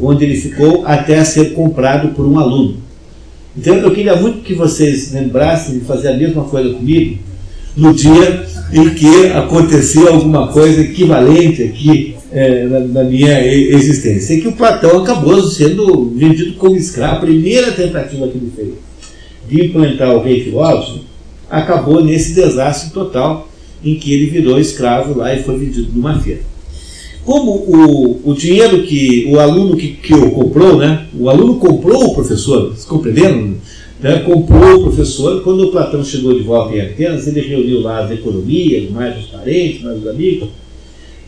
onde 0.00 0.24
ele 0.24 0.36
ficou 0.36 0.86
até 0.86 1.22
ser 1.22 1.52
comprado 1.52 2.08
por 2.14 2.24
um 2.24 2.38
aluno. 2.38 2.78
Então 3.54 3.74
eu 3.74 3.90
queria 3.90 4.16
muito 4.16 4.38
que 4.38 4.54
vocês 4.54 5.12
lembrassem 5.12 5.80
de 5.80 5.84
fazer 5.84 6.08
a 6.08 6.16
mesma 6.16 6.44
coisa 6.44 6.72
comigo 6.72 7.18
no 7.76 7.92
dia 7.92 8.46
em 8.72 8.88
que 8.94 9.26
aconteceu 9.26 10.08
alguma 10.08 10.48
coisa 10.48 10.80
equivalente 10.80 11.62
aqui 11.62 12.13
é, 12.34 12.64
na, 12.64 12.80
na, 12.80 13.04
minha 13.04 13.46
existência, 13.46 14.34
é 14.34 14.40
que 14.40 14.48
o 14.48 14.56
Platão 14.56 15.02
acabou 15.02 15.40
sendo 15.44 16.10
vendido 16.16 16.54
como 16.54 16.74
escravo. 16.74 17.18
A 17.18 17.20
primeira 17.20 17.70
tentativa 17.70 18.26
que 18.26 18.36
ele 18.36 18.52
fez 18.54 18.70
de 19.48 19.66
implantar 19.66 20.12
o 20.16 20.22
rei 20.22 20.42
filósofo 20.42 21.04
acabou 21.48 22.02
nesse 22.02 22.34
desastre 22.34 22.90
total 22.90 23.48
em 23.84 23.94
que 23.94 24.12
ele 24.12 24.26
virou 24.26 24.58
escravo 24.58 25.16
lá 25.16 25.32
e 25.32 25.44
foi 25.44 25.58
vendido 25.58 25.92
numa 25.92 26.18
feira. 26.18 26.40
Como 27.24 27.52
o, 27.52 28.20
o 28.24 28.34
dinheiro 28.34 28.82
que 28.82 29.26
o 29.30 29.38
aluno 29.38 29.76
que, 29.76 29.92
que 29.92 30.12
o 30.12 30.32
comprou, 30.32 30.76
né? 30.76 31.06
O 31.16 31.30
aluno 31.30 31.54
comprou 31.56 32.06
o 32.06 32.14
professor, 32.14 32.70
vocês 32.70 32.84
compreenderam? 32.84 33.54
Né? 34.00 34.18
Comprou 34.18 34.80
o 34.80 34.82
professor. 34.84 35.42
Quando 35.42 35.66
o 35.66 35.70
Platão 35.70 36.04
chegou 36.04 36.34
de 36.34 36.42
volta 36.42 36.74
em 36.74 36.80
Atenas, 36.80 37.28
ele 37.28 37.40
reuniu 37.40 37.80
lá 37.80 38.04
as 38.04 38.10
economias, 38.10 38.90
mais 38.90 39.16
os 39.18 39.26
parentes, 39.26 39.82
mais 39.82 39.98
os 40.00 40.06
amigos, 40.08 40.48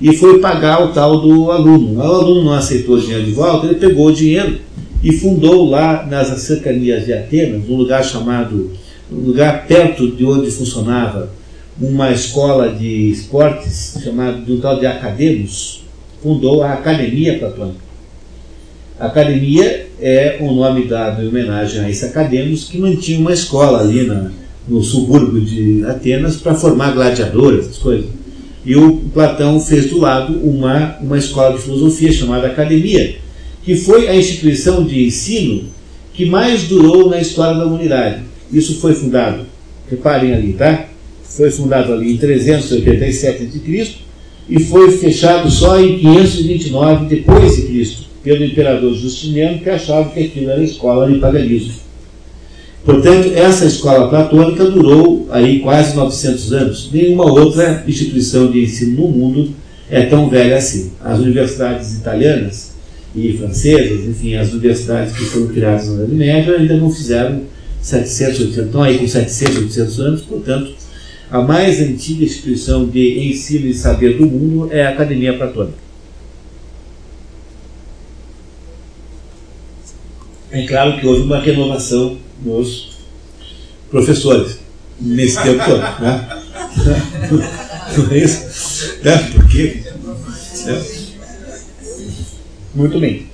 e 0.01 0.15
foi 0.15 0.39
pagar 0.39 0.83
o 0.85 0.93
tal 0.93 1.21
do 1.21 1.51
aluno. 1.51 1.99
O 1.99 2.03
aluno 2.03 2.45
não 2.45 2.53
aceitou 2.53 2.97
o 2.97 3.01
dinheiro 3.01 3.25
de 3.25 3.33
volta, 3.33 3.67
ele 3.67 3.77
pegou 3.77 4.07
o 4.07 4.13
dinheiro 4.13 4.59
e 5.03 5.13
fundou 5.13 5.69
lá 5.69 6.07
nas 6.07 6.29
cercanias 6.41 7.05
de 7.05 7.13
Atenas, 7.13 7.69
um 7.69 7.77
lugar 7.77 8.05
chamado, 8.05 8.73
um 9.11 9.27
lugar 9.27 9.67
perto 9.67 10.11
de 10.11 10.25
onde 10.25 10.51
funcionava 10.51 11.31
uma 11.81 12.11
escola 12.11 12.71
de 12.71 13.11
esportes 13.11 13.99
chamada 14.03 14.39
de 14.39 14.53
um 14.53 14.61
tal 14.61 14.79
de 14.79 14.87
Academos, 14.87 15.85
fundou 16.23 16.63
a 16.63 16.73
Academia 16.73 17.39
Platônica. 17.39 17.87
Academia 18.99 19.89
é 20.01 20.39
o 20.41 20.53
nome 20.53 20.87
dado 20.87 21.23
em 21.23 21.29
homenagem 21.29 21.83
a 21.83 21.91
esse 21.91 22.07
Academos 22.07 22.65
que 22.65 22.79
mantinha 22.79 23.21
uma 23.21 23.33
escola 23.33 23.81
ali 23.81 24.05
na, 24.05 24.31
no 24.67 24.83
subúrbio 24.83 25.43
de 25.43 25.85
Atenas 25.85 26.37
para 26.37 26.55
formar 26.55 26.93
gladiadores, 26.93 27.67
essas 27.67 27.79
coisas. 27.79 28.16
E 28.67 28.75
o 28.75 28.97
Platão 29.15 29.61
fez 29.61 29.89
do 29.89 30.01
lado 30.01 30.33
uma, 30.41 30.97
uma 31.01 31.17
escola 31.17 31.57
de 31.57 31.63
filosofia 31.63 32.11
chamada 32.11 32.49
Academia, 32.49 33.15
que 33.63 33.77
foi 33.77 34.09
a 34.09 34.17
instituição 34.17 34.85
de 34.85 35.07
ensino 35.07 35.69
que 36.13 36.27
mais 36.27 36.65
durou 36.65 37.09
na 37.09 37.21
história 37.21 37.57
da 37.57 37.65
humanidade. 37.65 38.25
Isso 38.53 38.81
foi 38.81 38.93
fundado, 38.93 39.45
reparem 39.89 40.35
ali, 40.35 40.53
tá? 40.55 40.89
Foi 41.23 41.49
fundado 41.49 41.93
ali 41.93 42.15
em 42.15 42.17
387 42.17 43.45
a.C. 43.45 43.95
e 44.49 44.59
foi 44.59 44.91
fechado 44.99 45.49
só 45.49 45.81
em 45.81 45.99
529 46.01 47.07
depois 47.07 47.55
de 47.55 47.63
Cristo, 47.63 48.07
pelo 48.25 48.45
imperador 48.45 48.95
Justiniano, 48.95 49.61
que 49.61 49.71
achava 49.71 50.11
que 50.11 50.25
aquilo 50.25 50.51
era 50.51 50.65
escola 50.65 51.09
de 51.09 51.21
paganismo. 51.21 51.86
Portanto, 52.87 53.33
essa 53.35 53.67
escola 53.67 54.09
platônica 54.09 54.65
durou 54.65 55.27
aí 55.33 55.59
quase 55.59 55.97
900 55.97 56.53
anos. 56.53 56.91
Nenhuma 56.93 57.25
outra 57.25 57.83
instituição 57.85 58.49
de 58.49 58.63
ensino 58.63 59.03
no 59.03 59.09
mundo 59.09 59.53
é 59.91 60.03
tão 60.03 60.31
velha 60.31 60.57
assim. 60.57 60.93
As 61.03 61.19
universidades 61.19 61.97
italianas 61.97 62.77
e 63.13 63.33
francesas, 63.33 64.07
enfim, 64.07 64.37
as 64.37 64.53
universidades 64.53 65.17
que 65.17 65.25
foram 65.25 65.49
criadas 65.49 65.89
na 65.89 65.95
Idade 65.95 66.15
Média 66.15 66.57
ainda 66.57 66.77
não 66.77 66.89
fizeram 66.89 67.43
700, 67.83 68.41
800, 68.41 68.67
estão 68.67 68.83
aí 68.85 68.99
com 68.99 69.09
700, 69.09 69.57
800 69.57 70.01
anos, 70.01 70.23
portanto, 70.23 70.75
a 71.29 71.43
mais 71.43 71.81
antiga 71.81 72.25
instituição 72.25 72.87
de 72.87 73.29
ensino 73.29 73.67
e 73.67 73.75
saber 73.75 74.17
do 74.17 74.27
mundo 74.27 74.69
é 74.73 74.87
a 74.87 74.91
Academia 74.91 75.37
Platônica. 75.37 75.79
É 80.53 80.65
claro 80.67 81.01
que 81.01 81.07
houve 81.07 81.23
uma 81.23 81.41
renovação 81.41 82.17
nos 82.43 82.97
professores 83.91 84.59
nesse 85.01 85.43
tempo 85.43 85.65
todo. 85.65 85.81
Né? 86.01 86.29
Não 87.97 88.13
é 88.13 88.19
isso? 88.19 88.99
Né? 89.03 89.31
Porque. 89.35 89.83
Né? 90.67 90.85
Muito 92.75 93.01
bem. 93.01 93.27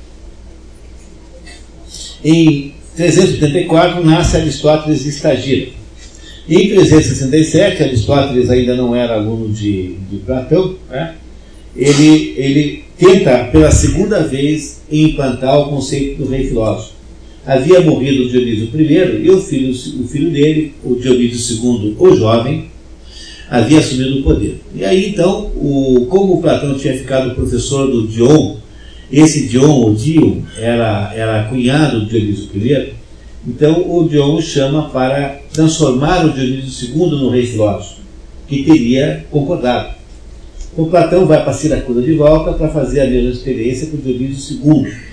Em 2.24 2.74
384 2.96 4.04
nasce 4.04 4.36
Aristóteles 4.36 5.04
estagira. 5.04 5.70
Em 6.48 6.68
367, 6.68 7.82
Aristóteles 7.82 8.50
ainda 8.50 8.76
não 8.76 8.94
era 8.94 9.14
aluno 9.14 9.52
de, 9.52 9.94
de 10.10 10.16
Platão, 10.18 10.76
né? 10.90 11.16
ele, 11.74 12.34
ele 12.36 12.84
tenta 12.98 13.44
pela 13.44 13.70
segunda 13.70 14.22
vez 14.22 14.82
implantar 14.90 15.58
o 15.58 15.70
conceito 15.70 16.22
do 16.22 16.30
rei 16.30 16.48
filósofo 16.48 16.92
havia 17.46 17.80
morrido 17.80 18.24
o 18.24 18.28
Dionísio 18.28 18.68
I 18.74 19.26
e 19.26 19.30
o 19.30 19.40
filho, 19.40 19.72
o 19.72 20.06
filho 20.06 20.30
dele, 20.30 20.74
o 20.84 20.94
Dionísio 20.94 21.56
II, 21.56 21.96
o 21.98 22.16
jovem, 22.16 22.70
havia 23.50 23.80
assumido 23.80 24.20
o 24.20 24.22
poder. 24.22 24.60
E 24.74 24.84
aí 24.84 25.10
então, 25.10 25.50
o, 25.56 26.06
como 26.08 26.34
o 26.34 26.42
Platão 26.42 26.74
tinha 26.74 26.96
ficado 26.96 27.34
professor 27.34 27.90
do 27.90 28.06
Dion, 28.06 28.56
esse 29.10 29.46
Dion, 29.46 29.90
o 29.90 29.94
Dion, 29.94 30.40
era, 30.56 31.12
era 31.14 31.44
cunhado 31.44 32.00
do 32.00 32.06
Dionísio 32.06 32.48
I, 32.54 32.92
então 33.46 33.84
o 33.90 34.08
Dion 34.08 34.40
chama 34.40 34.88
para 34.90 35.40
transformar 35.52 36.24
o 36.24 36.32
Dionísio 36.32 36.96
II 36.96 37.10
no 37.10 37.30
rei 37.30 37.44
filósofo, 37.44 38.00
que 38.46 38.62
teria 38.62 39.26
concordado. 39.30 40.00
O 40.74 40.86
Platão 40.86 41.26
vai 41.26 41.42
para 41.42 41.52
Siracusa 41.52 42.00
de 42.00 42.14
volta 42.14 42.52
para 42.54 42.68
fazer 42.68 43.00
a 43.00 43.06
mesma 43.06 43.30
experiência 43.30 43.88
com 43.88 43.98
o 43.98 44.00
Dionísio 44.00 44.58
II 44.64 45.11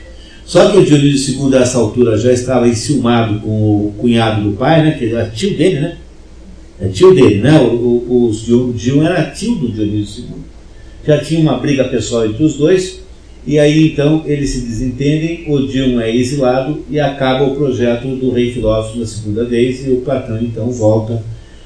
só 0.49 0.71
que 0.71 0.79
o 0.79 0.83
Dionísio 0.83 1.47
II, 1.47 1.55
a 1.55 1.61
essa 1.61 1.77
altura, 1.77 2.17
já 2.17 2.33
estava 2.33 2.67
enciumado 2.67 3.39
com 3.39 3.49
o 3.49 3.93
cunhado 3.99 4.49
do 4.49 4.57
pai, 4.57 4.81
né, 4.81 4.95
que 4.97 5.05
era 5.05 5.29
tio 5.29 5.55
dele, 5.55 5.79
né? 5.79 5.97
É 6.81 6.87
tio 6.87 7.13
dele, 7.13 7.39
né? 7.39 7.59
O, 7.59 7.75
o, 7.75 8.31
o 8.31 8.73
Dion 8.73 9.03
era 9.03 9.29
tio 9.29 9.53
do 9.53 9.71
Dionísio 9.71 10.23
II. 10.23 10.29
Já 11.05 11.19
tinha 11.19 11.39
uma 11.39 11.59
briga 11.59 11.83
pessoal 11.83 12.25
entre 12.25 12.43
os 12.43 12.55
dois, 12.55 12.99
e 13.45 13.59
aí 13.59 13.91
então 13.91 14.23
eles 14.25 14.49
se 14.49 14.61
desentendem, 14.61 15.45
o 15.47 15.67
Dion 15.67 16.01
é 16.01 16.15
exilado 16.15 16.83
e 16.89 16.99
acaba 16.99 17.45
o 17.45 17.55
projeto 17.55 18.07
do 18.07 18.31
rei 18.31 18.51
filósofo 18.51 18.97
na 18.97 19.05
segunda 19.05 19.45
vez, 19.45 19.85
e 19.85 19.91
o 19.91 20.01
Platão 20.01 20.41
então 20.41 20.71
volta 20.71 21.21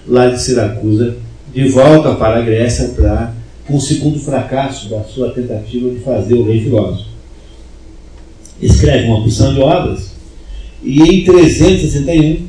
lá 0.06 0.28
de 0.28 0.42
Siracusa, 0.42 1.16
de 1.56 1.70
volta 1.70 2.16
para 2.16 2.40
a 2.40 2.42
Grécia, 2.42 2.90
para 2.90 3.34
o 3.70 3.80
segundo 3.80 4.20
fracasso 4.20 4.90
da 4.90 5.02
sua 5.06 5.30
tentativa 5.30 5.90
de 5.90 6.02
fazer 6.02 6.34
o 6.34 6.44
rei 6.44 6.60
filósofo 6.60 7.13
escreve 8.66 9.08
uma 9.08 9.22
porção 9.22 9.54
de 9.54 9.60
obras, 9.62 10.14
e 10.84 11.02
em 11.02 11.24
361, 11.24 12.46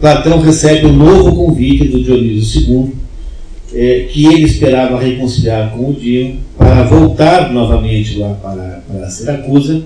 Platão 0.00 0.40
recebe 0.40 0.86
um 0.86 0.92
novo 0.92 1.34
convite 1.34 1.88
do 1.88 2.02
Dionísio 2.02 2.60
II, 2.70 2.92
é, 3.74 4.06
que 4.10 4.26
ele 4.26 4.44
esperava 4.44 5.00
reconciliar 5.00 5.70
com 5.70 5.90
o 5.90 5.94
Dion, 5.94 6.36
para 6.56 6.84
voltar 6.84 7.52
novamente 7.52 8.18
lá 8.18 8.34
para, 8.34 8.84
para 8.86 9.08
Siracusa 9.08 9.82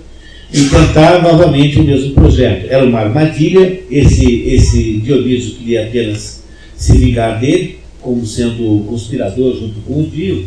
e 0.53 0.65
tentar 0.65 1.23
novamente 1.23 1.79
o 1.79 1.85
mesmo 1.85 2.13
projeto. 2.13 2.67
Era 2.69 2.85
uma 2.85 3.01
armadilha, 3.01 3.81
esse, 3.91 4.43
esse 4.49 4.99
Dionísio 4.99 5.55
queria 5.55 5.87
apenas 5.87 6.43
se 6.77 6.97
vingar 6.99 7.41
dele, 7.41 7.79
como 8.01 8.25
sendo 8.27 8.85
conspirador 8.87 9.57
junto 9.57 9.81
com 9.81 10.01
o 10.01 10.07
Dion 10.07 10.43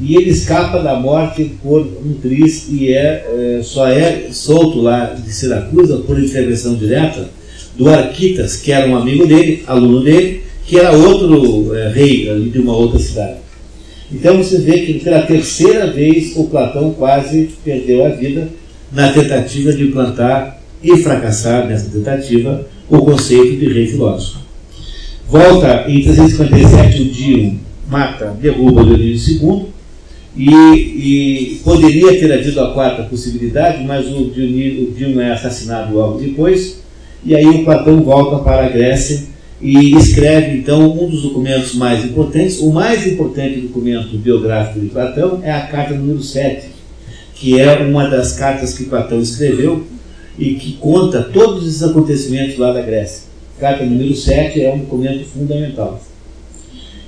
e 0.00 0.16
ele 0.16 0.30
escapa 0.30 0.78
da 0.80 0.94
morte 0.94 1.52
por 1.62 1.80
um 1.80 2.14
triz 2.14 2.68
e 2.70 2.92
é, 2.92 3.58
é, 3.58 3.60
só 3.62 3.88
é 3.88 4.28
solto 4.30 4.80
lá 4.80 5.14
de 5.14 5.32
Siracusa 5.32 5.98
por 5.98 6.18
intervenção 6.18 6.74
direta 6.74 7.28
do 7.76 7.88
Arquitas, 7.88 8.56
que 8.56 8.72
era 8.72 8.88
um 8.88 8.96
amigo 8.96 9.26
dele, 9.26 9.62
aluno 9.66 10.02
dele, 10.02 10.42
que 10.66 10.78
era 10.78 10.92
outro 10.92 11.74
é, 11.74 11.88
rei 11.88 12.28
ali 12.28 12.50
de 12.50 12.58
uma 12.58 12.76
outra 12.76 12.98
cidade. 12.98 13.36
Então 14.12 14.36
você 14.36 14.58
vê 14.58 14.80
que 14.80 15.00
pela 15.00 15.22
terceira 15.22 15.90
vez 15.90 16.36
o 16.36 16.44
Platão 16.44 16.92
quase 16.92 17.50
perdeu 17.64 18.04
a 18.04 18.10
vida 18.10 18.48
na 18.92 19.12
tentativa 19.12 19.72
de 19.72 19.84
implantar 19.84 20.60
e 20.82 20.96
fracassar 20.98 21.66
nessa 21.66 21.90
tentativa 21.90 22.66
o 22.88 22.98
conceito 22.98 23.56
de 23.56 23.72
rei 23.72 23.86
filósofo. 23.88 24.38
Volta 25.28 25.86
em 25.88 26.02
357 26.02 27.02
o 27.02 27.04
Dio 27.06 27.58
mata, 27.88 28.36
derruba 28.40 28.82
o 28.82 28.84
Dionísio 28.84 29.42
II 29.42 29.75
e, 30.36 30.52
e, 30.52 31.60
poderia 31.64 32.18
ter 32.18 32.32
havido 32.32 32.60
a 32.60 32.72
quarta 32.72 33.02
possibilidade, 33.04 33.84
mas 33.84 34.06
o 34.06 34.30
Dionísio, 34.30 35.16
o 35.16 35.20
é 35.20 35.32
assassinado 35.32 35.94
logo 35.94 36.18
depois 36.18 36.84
e 37.26 37.34
aí 37.34 37.44
o 37.44 37.64
Platão 37.64 38.04
volta 38.04 38.44
para 38.44 38.66
a 38.66 38.68
Grécia 38.68 39.24
e 39.60 39.96
escreve 39.96 40.58
então 40.58 40.92
um 40.92 41.08
dos 41.08 41.22
documentos 41.22 41.74
mais 41.74 42.04
importantes. 42.04 42.60
O 42.60 42.70
mais 42.70 43.04
importante 43.04 43.62
documento 43.62 44.16
biográfico 44.16 44.78
de 44.78 44.86
Platão 44.86 45.40
é 45.42 45.50
a 45.50 45.62
carta 45.62 45.94
número 45.94 46.22
7, 46.22 46.68
que 47.34 47.58
é 47.58 47.78
uma 47.78 48.08
das 48.08 48.34
cartas 48.34 48.78
que 48.78 48.84
Platão 48.84 49.20
escreveu 49.20 49.84
e 50.38 50.54
que 50.54 50.74
conta 50.74 51.20
todos 51.20 51.66
esses 51.66 51.82
acontecimentos 51.82 52.58
lá 52.58 52.72
da 52.72 52.82
Grécia. 52.82 53.24
Carta 53.58 53.84
número 53.84 54.14
7 54.14 54.62
é 54.62 54.72
um 54.72 54.78
documento 54.78 55.24
fundamental. 55.24 56.00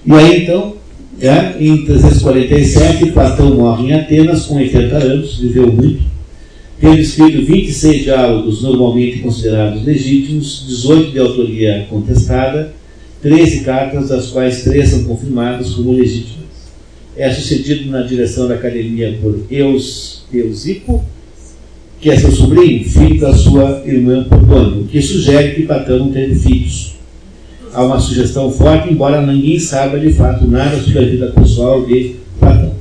E 0.05 0.13
aí 0.13 0.43
então, 0.43 0.78
é, 1.21 1.57
em 1.59 1.85
347, 1.85 3.11
Platão 3.11 3.55
morre 3.55 3.89
em 3.89 3.95
Atenas 3.95 4.47
com 4.47 4.57
80 4.57 4.97
anos, 4.97 5.39
viveu 5.39 5.73
muito, 5.73 6.03
tendo 6.81 6.99
escrito 7.01 7.45
26 7.45 8.05
diálogos 8.05 8.63
normalmente 8.63 9.19
considerados 9.19 9.85
legítimos, 9.85 10.65
18 10.69 11.11
de 11.11 11.19
autoria 11.19 11.87
contestada, 11.91 12.73
13 13.21 13.65
cartas, 13.65 14.11
das 14.11 14.29
quais 14.31 14.63
três 14.63 14.91
são 14.91 15.05
confirmadas 15.05 15.71
como 15.75 15.93
legítimas. 15.93 16.39
É 17.17 17.29
sucedido 17.33 17.91
na 17.91 18.03
direção 18.03 18.47
da 18.47 18.55
academia 18.55 19.19
por 19.21 19.41
Eus, 19.51 20.23
Eusipo, 20.33 21.05
que 22.01 22.11
é 22.11 22.17
seu 22.17 22.31
sobrinho, 22.31 22.85
filho 22.85 23.19
da 23.21 23.35
sua 23.35 23.83
irmã 23.85 24.23
Portônio, 24.23 24.85
que 24.85 25.03
sugere 25.03 25.57
que 25.57 25.63
Platão 25.63 26.13
teve 26.13 26.37
filhos. 26.37 26.98
Há 27.73 27.85
uma 27.85 28.01
sugestão 28.01 28.51
forte, 28.51 28.93
embora 28.93 29.21
ninguém 29.21 29.59
saiba 29.59 29.99
de 29.99 30.13
fato 30.13 30.47
nada 30.47 30.81
sobre 30.81 30.99
a 30.99 31.07
vida 31.07 31.33
pessoal 31.33 31.85
de 31.85 32.17
Platão. 32.39 32.73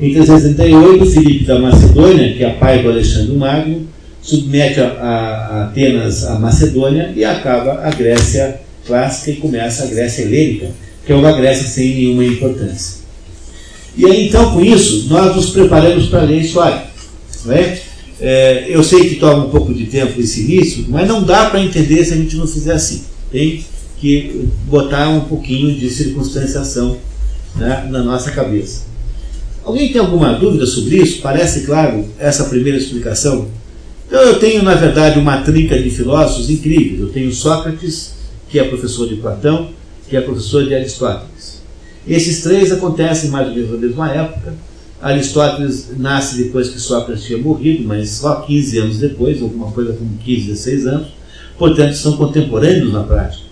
Em 0.00 0.12
368, 0.12 1.06
Filipe 1.06 1.44
da 1.44 1.58
Macedônia, 1.58 2.34
que 2.34 2.44
é 2.44 2.50
pai 2.50 2.82
do 2.82 2.90
Alexandre 2.90 3.34
Magno, 3.34 3.86
submete 4.20 4.80
a, 4.80 4.88
a, 4.88 5.62
Atenas 5.64 6.24
à 6.24 6.38
Macedônia 6.38 7.12
e 7.14 7.24
acaba 7.24 7.80
a 7.82 7.90
Grécia 7.90 8.60
clássica 8.86 9.30
e 9.30 9.36
começa 9.36 9.84
a 9.84 9.86
Grécia 9.86 10.22
helênica, 10.22 10.70
que 11.04 11.12
é 11.12 11.14
uma 11.14 11.32
Grécia 11.32 11.66
sem 11.66 11.94
nenhuma 11.94 12.24
importância. 12.24 13.06
E 13.96 14.04
aí, 14.04 14.26
então, 14.26 14.52
com 14.52 14.60
isso, 14.60 15.06
nós 15.08 15.34
nos 15.34 15.50
preparamos 15.50 16.06
para 16.08 16.22
ler 16.22 16.40
a 16.40 16.42
história. 16.42 16.82
Não 17.44 17.54
é? 17.54 17.78
É, 18.20 18.66
eu 18.68 18.82
sei 18.82 19.08
que 19.08 19.16
toma 19.16 19.46
um 19.46 19.50
pouco 19.50 19.72
de 19.72 19.86
tempo 19.86 20.20
esse 20.20 20.42
início, 20.42 20.84
mas 20.88 21.06
não 21.06 21.22
dá 21.22 21.46
para 21.46 21.62
entender 21.62 22.04
se 22.04 22.12
a 22.12 22.16
gente 22.16 22.36
não 22.36 22.46
fizer 22.46 22.72
assim. 22.72 23.04
Tem 23.30 23.64
que 24.00 24.48
botar 24.66 25.08
um 25.08 25.20
pouquinho 25.20 25.74
de 25.74 25.88
circunstanciação 25.90 26.98
né, 27.54 27.88
na 27.90 28.02
nossa 28.02 28.30
cabeça. 28.30 28.84
Alguém 29.64 29.90
tem 29.90 30.00
alguma 30.00 30.32
dúvida 30.34 30.64
sobre 30.66 30.96
isso? 30.96 31.20
Parece 31.20 31.66
claro 31.66 32.06
essa 32.18 32.44
primeira 32.44 32.78
explicação? 32.78 33.48
Então 34.06 34.20
eu 34.20 34.38
tenho, 34.38 34.62
na 34.62 34.74
verdade, 34.74 35.18
uma 35.18 35.38
trinca 35.38 35.76
de 35.76 35.90
filósofos 35.90 36.48
incríveis. 36.48 37.00
Eu 37.00 37.08
tenho 37.08 37.32
Sócrates, 37.32 38.12
que 38.48 38.58
é 38.60 38.64
professor 38.64 39.08
de 39.08 39.16
Platão, 39.16 39.70
que 40.08 40.16
é 40.16 40.20
professor 40.20 40.64
de 40.64 40.74
Aristóteles. 40.74 41.62
Esses 42.06 42.42
três 42.42 42.70
acontecem 42.70 43.30
mais 43.30 43.48
ou 43.48 43.54
menos 43.54 43.72
na 43.72 43.78
mesma 43.78 44.12
época. 44.12 44.54
Aristóteles 45.02 45.88
nasce 45.98 46.36
depois 46.36 46.68
que 46.68 46.78
Sócrates 46.78 47.24
tinha 47.24 47.38
morrido, 47.38 47.82
mas 47.84 48.10
só 48.10 48.42
15 48.42 48.78
anos 48.78 48.98
depois, 48.98 49.42
alguma 49.42 49.72
coisa 49.72 49.92
como 49.92 50.16
15, 50.18 50.46
16 50.46 50.86
anos. 50.86 51.08
Portanto, 51.58 51.94
são 51.94 52.16
contemporâneos 52.16 52.92
na 52.92 53.02
prática. 53.02 53.45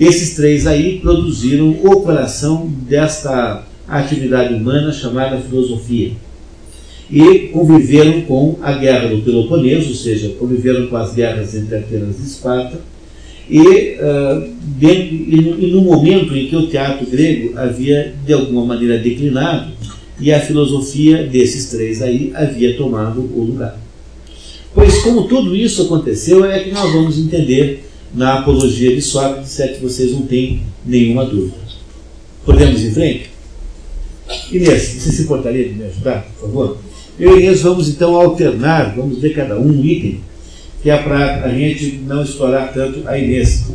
Esses 0.00 0.34
três 0.36 0.66
aí 0.66 1.00
produziram 1.00 1.70
o 1.70 2.00
coração 2.02 2.70
desta 2.88 3.64
atividade 3.88 4.54
humana 4.54 4.92
chamada 4.92 5.38
filosofia. 5.38 6.12
E 7.10 7.48
conviveram 7.52 8.20
com 8.22 8.58
a 8.62 8.72
guerra 8.72 9.08
do 9.08 9.22
Peloponeso, 9.22 9.88
ou 9.88 9.94
seja, 9.94 10.28
conviveram 10.38 10.86
com 10.86 10.96
as 10.96 11.14
guerras 11.14 11.54
entre 11.54 11.76
Atenas 11.76 12.20
e 12.20 12.22
Esparta, 12.22 12.78
e, 13.50 13.96
uh, 13.96 14.48
e 14.80 15.70
no 15.72 15.80
momento 15.80 16.36
em 16.36 16.48
que 16.48 16.54
o 16.54 16.66
teatro 16.66 17.06
grego 17.06 17.58
havia 17.58 18.14
de 18.26 18.32
alguma 18.34 18.66
maneira 18.66 18.98
declinado, 18.98 19.72
e 20.20 20.32
a 20.32 20.40
filosofia 20.40 21.26
desses 21.26 21.70
três 21.70 22.02
aí 22.02 22.30
havia 22.34 22.76
tomado 22.76 23.20
o 23.20 23.42
lugar. 23.42 23.80
Pois, 24.74 24.98
como 24.98 25.26
tudo 25.26 25.56
isso 25.56 25.82
aconteceu, 25.82 26.44
é 26.44 26.60
que 26.60 26.70
nós 26.70 26.92
vamos 26.92 27.18
entender 27.18 27.87
na 28.14 28.40
apologia 28.40 28.94
de 28.94 29.02
Sócrates, 29.02 29.58
é 29.60 29.68
que 29.68 29.80
vocês 29.80 30.12
não 30.12 30.22
têm 30.22 30.62
nenhuma 30.84 31.24
dúvida. 31.24 31.56
Podemos 32.44 32.80
ir 32.80 32.88
em 32.88 32.92
frente? 32.92 33.30
Inês, 34.50 34.82
você 34.82 35.12
se 35.12 35.22
importaria 35.22 35.68
de 35.68 35.74
me 35.74 35.84
ajudar, 35.84 36.26
por 36.38 36.48
favor? 36.48 36.78
Eu 37.18 37.36
e 37.36 37.42
Inês 37.42 37.62
vamos 37.62 37.88
então 37.88 38.14
alternar, 38.14 38.94
vamos 38.94 39.18
ver 39.18 39.34
cada 39.34 39.58
um 39.58 39.68
um 39.68 39.84
item, 39.84 40.20
que 40.82 40.90
é 40.90 40.96
para 40.96 41.44
a 41.44 41.48
gente 41.48 42.00
não 42.06 42.22
explorar 42.22 42.72
tanto 42.72 43.06
a 43.08 43.18
Inês. 43.18 43.66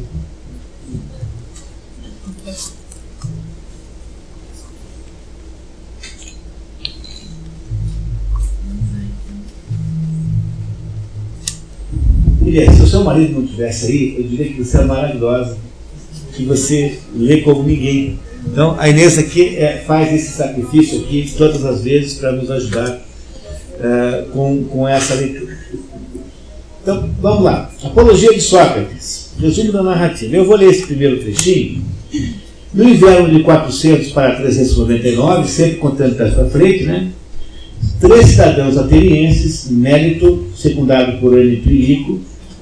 Inês, 12.45 12.75
se 12.75 12.81
o 12.81 12.87
seu 12.87 13.03
marido 13.03 13.33
não 13.33 13.43
estivesse 13.43 13.85
aí, 13.87 14.15
eu 14.17 14.23
diria 14.23 14.53
que 14.53 14.63
você 14.63 14.77
é 14.77 14.83
maravilhosa, 14.83 15.57
que 16.35 16.45
você 16.45 16.99
lê 17.15 17.41
como 17.41 17.63
ninguém 17.63 18.17
então, 18.45 18.75
a 18.77 18.89
Inês 18.89 19.17
aqui 19.17 19.55
é, 19.55 19.83
faz 19.85 20.13
esse 20.13 20.33
sacrifício 20.33 20.99
aqui 20.99 21.31
todas 21.37 21.65
as 21.65 21.81
vezes 21.81 22.15
para 22.15 22.33
nos 22.33 22.51
ajudar 22.51 23.01
é, 23.79 24.25
com, 24.33 24.63
com 24.65 24.87
essa 24.87 25.15
leitura. 25.15 25.57
Então, 26.81 27.09
vamos 27.21 27.43
lá. 27.43 27.71
Apologia 27.83 28.33
de 28.33 28.41
Sócrates. 28.41 29.31
Resumo 29.39 29.71
da 29.71 29.81
narrativa. 29.81 30.35
Eu 30.35 30.45
vou 30.45 30.57
ler 30.57 30.69
esse 30.69 30.85
primeiro 30.85 31.19
trechinho. 31.19 31.81
No 32.73 32.89
inverno 32.89 33.29
de 33.31 33.43
400 33.43 34.11
para 34.11 34.35
399, 34.35 35.47
sempre 35.47 35.77
contando 35.77 36.15
para 36.15 36.45
frente, 36.49 36.83
né? 36.83 37.09
Três 37.99 38.27
cidadãos 38.27 38.77
atenienses, 38.77 39.69
Mérito, 39.69 40.47
secundado 40.55 41.19
por 41.19 41.37
Anito 41.37 41.69
e 41.69 41.85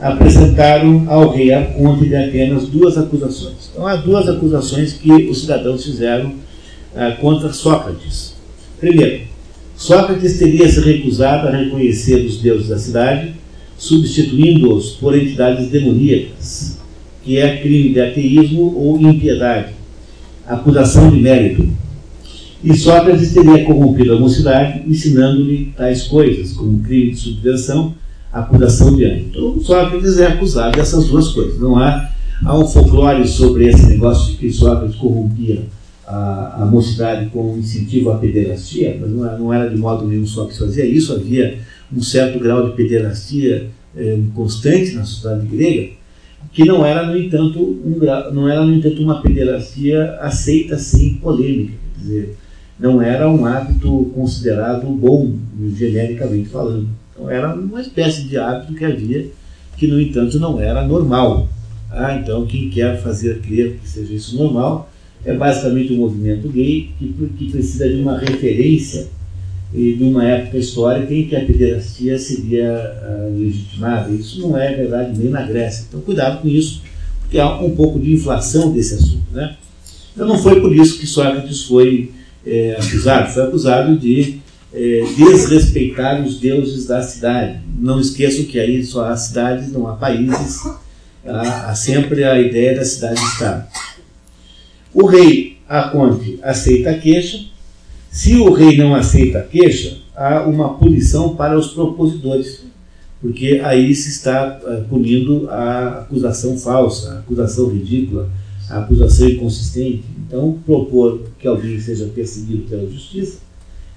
apresentaram 0.01 1.05
ao 1.07 1.29
rei 1.29 1.53
Arconte 1.53 2.09
de 2.09 2.15
Atenas 2.15 2.67
duas 2.67 2.97
acusações. 2.97 3.69
Então, 3.71 3.85
há 3.85 3.95
duas 3.97 4.27
acusações 4.27 4.93
que 4.93 5.11
os 5.29 5.41
cidadãos 5.41 5.85
fizeram 5.85 6.33
ah, 6.95 7.11
contra 7.21 7.53
Sócrates. 7.53 8.33
Primeiro, 8.79 9.21
Sócrates 9.75 10.39
teria 10.39 10.67
se 10.67 10.81
recusado 10.81 11.47
a 11.47 11.51
reconhecer 11.51 12.25
os 12.25 12.41
deuses 12.41 12.69
da 12.69 12.79
cidade, 12.79 13.33
substituindo-os 13.77 14.91
por 14.91 15.15
entidades 15.15 15.67
demoníacas, 15.67 16.79
que 17.23 17.37
é 17.37 17.57
crime 17.57 17.93
de 17.93 18.01
ateísmo 18.01 18.75
ou 18.75 18.99
impiedade, 18.99 19.73
acusação 20.47 21.11
de 21.11 21.19
mérito. 21.19 21.67
E 22.63 22.75
Sócrates 22.75 23.33
teria 23.33 23.63
corrompido 23.65 24.13
a 24.13 24.19
mocidade, 24.19 24.81
ensinando-lhe 24.87 25.73
tais 25.77 26.03
coisas, 26.03 26.53
como 26.53 26.79
crime 26.79 27.11
de 27.11 27.17
subversão 27.17 27.93
acusação 28.31 28.95
de 28.95 29.03
ânimo. 29.03 29.27
Então, 29.29 29.59
Sócrates 29.61 30.17
é 30.17 30.27
acusado 30.27 30.77
dessas 30.77 31.07
duas 31.07 31.29
coisas. 31.29 31.59
Não 31.59 31.77
há, 31.77 32.09
há 32.43 32.57
um 32.57 32.65
folclore 32.65 33.27
sobre 33.27 33.67
esse 33.67 33.85
negócio 33.87 34.31
de 34.31 34.37
que 34.37 34.51
Sócrates 34.51 34.95
corrompia 34.95 35.63
a, 36.07 36.63
a 36.63 36.65
mocidade 36.65 37.29
com 37.29 37.57
incentivo 37.57 38.11
à 38.11 38.17
pederastia, 38.17 38.97
mas 38.99 39.09
não 39.11 39.39
não 39.39 39.53
era 39.53 39.69
de 39.69 39.77
modo 39.77 40.05
nenhum 40.05 40.25
só 40.25 40.45
que 40.45 40.53
se 40.53 40.59
fazia 40.59 40.85
isso, 40.85 41.13
havia 41.13 41.59
um 41.95 42.01
certo 42.01 42.39
grau 42.39 42.69
de 42.69 42.75
pederastia 42.75 43.69
é, 43.95 44.19
constante 44.33 44.93
na 44.93 45.03
sociedade 45.03 45.45
grega, 45.47 45.89
que 46.51 46.65
não 46.65 46.85
era, 46.85 47.05
no 47.05 47.17
entanto, 47.17 47.59
um, 47.59 47.99
não 48.33 48.47
era, 48.47 48.65
no 48.65 48.73
entanto, 48.73 49.01
uma 49.01 49.21
pederastia 49.21 50.17
aceita 50.21 50.77
sem 50.77 51.15
polêmica. 51.15 51.73
Quer 51.95 52.01
dizer, 52.01 52.37
não 52.79 53.01
era 53.01 53.29
um 53.29 53.45
hábito 53.45 54.11
considerado 54.15 54.87
bom, 54.87 55.35
genericamente 55.75 56.49
falando. 56.49 56.89
Então, 57.21 57.29
era 57.29 57.53
uma 57.53 57.79
espécie 57.79 58.23
de 58.23 58.35
hábito 58.37 58.73
que 58.73 58.83
havia, 58.83 59.27
que, 59.77 59.85
no 59.85 60.01
entanto, 60.01 60.39
não 60.39 60.59
era 60.59 60.85
normal. 60.85 61.47
Ah, 61.91 62.15
então, 62.15 62.47
quem 62.47 62.69
quer 62.69 62.99
fazer 63.01 63.39
crer 63.41 63.77
que 63.81 63.87
seja 63.87 64.13
isso 64.13 64.35
normal 64.35 64.89
é 65.23 65.33
basicamente 65.33 65.93
um 65.93 65.97
movimento 65.97 66.49
gay 66.49 66.89
que, 66.97 67.13
que 67.37 67.51
precisa 67.51 67.87
de 67.87 68.01
uma 68.01 68.17
referência 68.17 69.07
e 69.71 69.97
uma 70.01 70.25
época 70.25 70.57
histórica 70.57 71.13
em 71.13 71.27
que 71.27 71.35
a 71.35 71.45
pederastia 71.45 72.17
seria 72.17 72.73
uh, 73.03 73.37
legitimada. 73.39 74.11
Isso 74.11 74.41
não 74.41 74.57
é 74.57 74.73
verdade 74.73 75.17
nem 75.17 75.29
na 75.29 75.43
Grécia. 75.43 75.85
Então, 75.87 76.01
cuidado 76.01 76.41
com 76.41 76.47
isso, 76.47 76.81
porque 77.21 77.37
há 77.37 77.55
um 77.59 77.75
pouco 77.75 77.99
de 77.99 78.13
inflação 78.13 78.73
desse 78.73 78.95
assunto. 78.95 79.31
Né? 79.31 79.55
Então 80.13 80.27
não 80.27 80.39
foi 80.39 80.59
por 80.59 80.75
isso 80.75 80.99
que 80.99 81.05
Sócrates 81.05 81.63
foi 81.63 82.11
é, 82.45 82.77
acusado, 82.79 83.31
foi 83.31 83.43
acusado 83.43 83.95
de 83.97 84.40
é, 84.73 85.03
desrespeitar 85.15 86.21
os 86.23 86.39
deuses 86.39 86.87
da 86.87 87.01
cidade. 87.01 87.59
Não 87.77 87.99
esqueçam 87.99 88.45
que 88.45 88.59
aí 88.59 88.83
só 88.83 89.05
há 89.05 89.17
cidades, 89.17 89.71
não 89.71 89.87
há 89.87 89.95
países, 89.95 90.65
há, 91.25 91.69
há 91.69 91.75
sempre 91.75 92.23
a 92.23 92.39
ideia 92.39 92.75
da 92.75 92.85
cidade-estado. 92.85 93.65
O 94.93 95.05
rei 95.05 95.57
Aconte 95.67 96.37
aceita 96.43 96.89
a 96.89 96.97
queixa. 96.97 97.45
Se 98.09 98.35
o 98.35 98.51
rei 98.51 98.77
não 98.77 98.93
aceita 98.93 99.39
a 99.39 99.43
queixa, 99.43 99.99
há 100.13 100.41
uma 100.41 100.73
punição 100.73 101.33
para 101.33 101.57
os 101.57 101.67
propositores, 101.67 102.65
porque 103.21 103.61
aí 103.63 103.95
se 103.95 104.09
está 104.09 104.59
uh, 104.61 104.83
punindo 104.89 105.49
a 105.49 105.99
acusação 105.99 106.57
falsa, 106.57 107.11
a 107.13 107.19
acusação 107.19 107.69
ridícula, 107.69 108.29
a 108.69 108.79
acusação 108.79 109.29
inconsistente. 109.29 110.03
Então, 110.27 110.59
propor 110.65 111.21
que 111.39 111.47
alguém 111.47 111.79
seja 111.79 112.05
perseguido 112.07 112.63
pela 112.63 112.89
justiça 112.91 113.37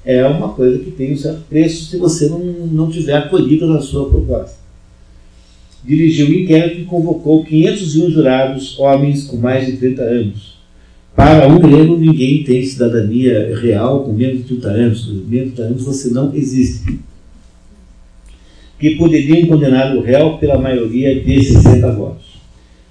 é 0.05 0.27
uma 0.27 0.51
coisa 0.51 0.79
que 0.79 0.91
tem 0.91 1.15
um 1.15 1.17
certo 1.17 1.43
preço 1.49 1.87
se 1.87 1.97
você 1.97 2.29
não, 2.29 2.39
não 2.39 2.91
tiver 2.91 3.15
acolhido 3.15 3.67
na 3.67 3.81
sua 3.81 4.09
proposta. 4.09 4.57
Dirigiu 5.83 6.29
o 6.29 6.35
inquérito 6.35 6.81
e 6.81 6.85
convocou 6.85 7.45
501 7.45 8.11
jurados, 8.11 8.79
homens 8.79 9.25
com 9.25 9.37
mais 9.37 9.67
de 9.67 9.77
30 9.77 10.03
anos. 10.03 10.55
Para 11.15 11.47
um 11.47 11.61
grego, 11.61 11.97
ninguém 11.97 12.43
tem 12.43 12.65
cidadania 12.65 13.57
real 13.57 14.03
com 14.03 14.13
menos 14.13 14.39
de 14.39 14.45
30 14.45 14.69
anos. 14.69 15.05
Com 15.05 15.13
menos 15.13 15.51
de 15.51 15.57
30 15.57 15.63
anos 15.63 15.83
você 15.85 16.11
não 16.11 16.35
existe. 16.35 16.99
Que 18.79 18.97
poderiam 18.97 19.47
condenar 19.47 19.97
o 19.97 20.03
réu 20.03 20.39
pela 20.39 20.59
maioria 20.59 21.21
de 21.23 21.45
60 21.45 21.93
votos. 21.93 22.34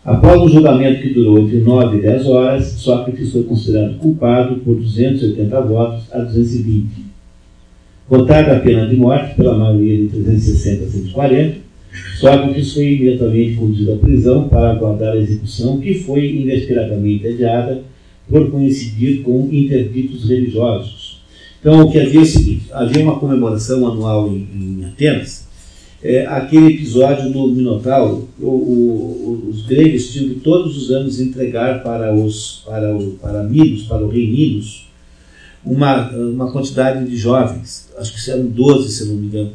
Após 0.06 0.42
um 0.42 0.50
julgamento 0.50 1.02
que 1.02 1.14
durou 1.14 1.40
entre 1.40 1.60
9 1.60 1.98
e 1.98 2.02
10 2.02 2.26
horas, 2.28 2.66
Sócrates 2.66 3.32
foi 3.32 3.44
considerado 3.44 3.98
culpado 4.00 4.56
por 4.58 4.76
280 4.76 5.62
votos 5.62 6.04
a 6.12 6.20
220. 6.20 6.88
Votada 8.10 8.58
a 8.58 8.60
pena 8.60 8.86
de 8.86 8.98
morte 8.98 9.34
pela 9.36 9.58
maioria 9.58 10.00
de 10.00 10.08
360 10.08 10.84
a 10.84 10.88
140, 10.88 11.58
Sócrates 12.20 12.74
foi 12.74 12.96
imediatamente 12.96 13.56
conduzido 13.56 13.94
à 13.94 13.96
prisão 13.96 14.50
para 14.50 14.72
aguardar 14.72 15.14
a 15.14 15.18
execução, 15.18 15.80
que 15.80 15.94
foi 15.94 16.36
inesperadamente 16.36 17.26
adiada 17.26 17.82
por 18.30 18.52
coincidir 18.52 19.22
com 19.22 19.48
interditos 19.52 20.28
religiosos. 20.28 21.22
Então, 21.62 21.82
o 21.82 21.90
que 21.90 22.00
havia 22.00 22.20
é 22.20 22.24
o 22.24 22.26
seguinte: 22.26 22.66
havia 22.74 23.04
uma 23.04 23.18
comemoração 23.18 23.88
anual 23.88 24.28
em, 24.28 24.48
em 24.54 24.86
Atenas, 24.86 25.43
é, 26.04 26.26
aquele 26.26 26.74
episódio 26.74 27.32
do 27.32 27.48
Minotauro, 27.48 28.28
o, 28.38 28.48
o, 28.48 29.48
os 29.50 29.66
gregos 29.66 30.12
tinham 30.12 30.34
que 30.34 30.42
todos 30.42 30.76
os 30.76 30.92
anos 30.92 31.20
entregar 31.22 31.82
para 31.82 32.14
os 32.14 32.62
para, 32.66 32.94
o, 32.94 33.12
para 33.12 33.42
Minos, 33.44 33.84
para 33.84 34.04
o 34.04 34.10
rei 34.10 34.30
Minos, 34.30 34.86
uma, 35.66 36.10
uma 36.12 36.52
quantidade 36.52 37.08
de 37.08 37.16
jovens, 37.16 37.90
acho 37.98 38.14
que 38.14 38.30
eram 38.30 38.48
12, 38.48 38.92
se 38.92 39.06
não 39.06 39.16
me 39.16 39.28
engano, 39.28 39.52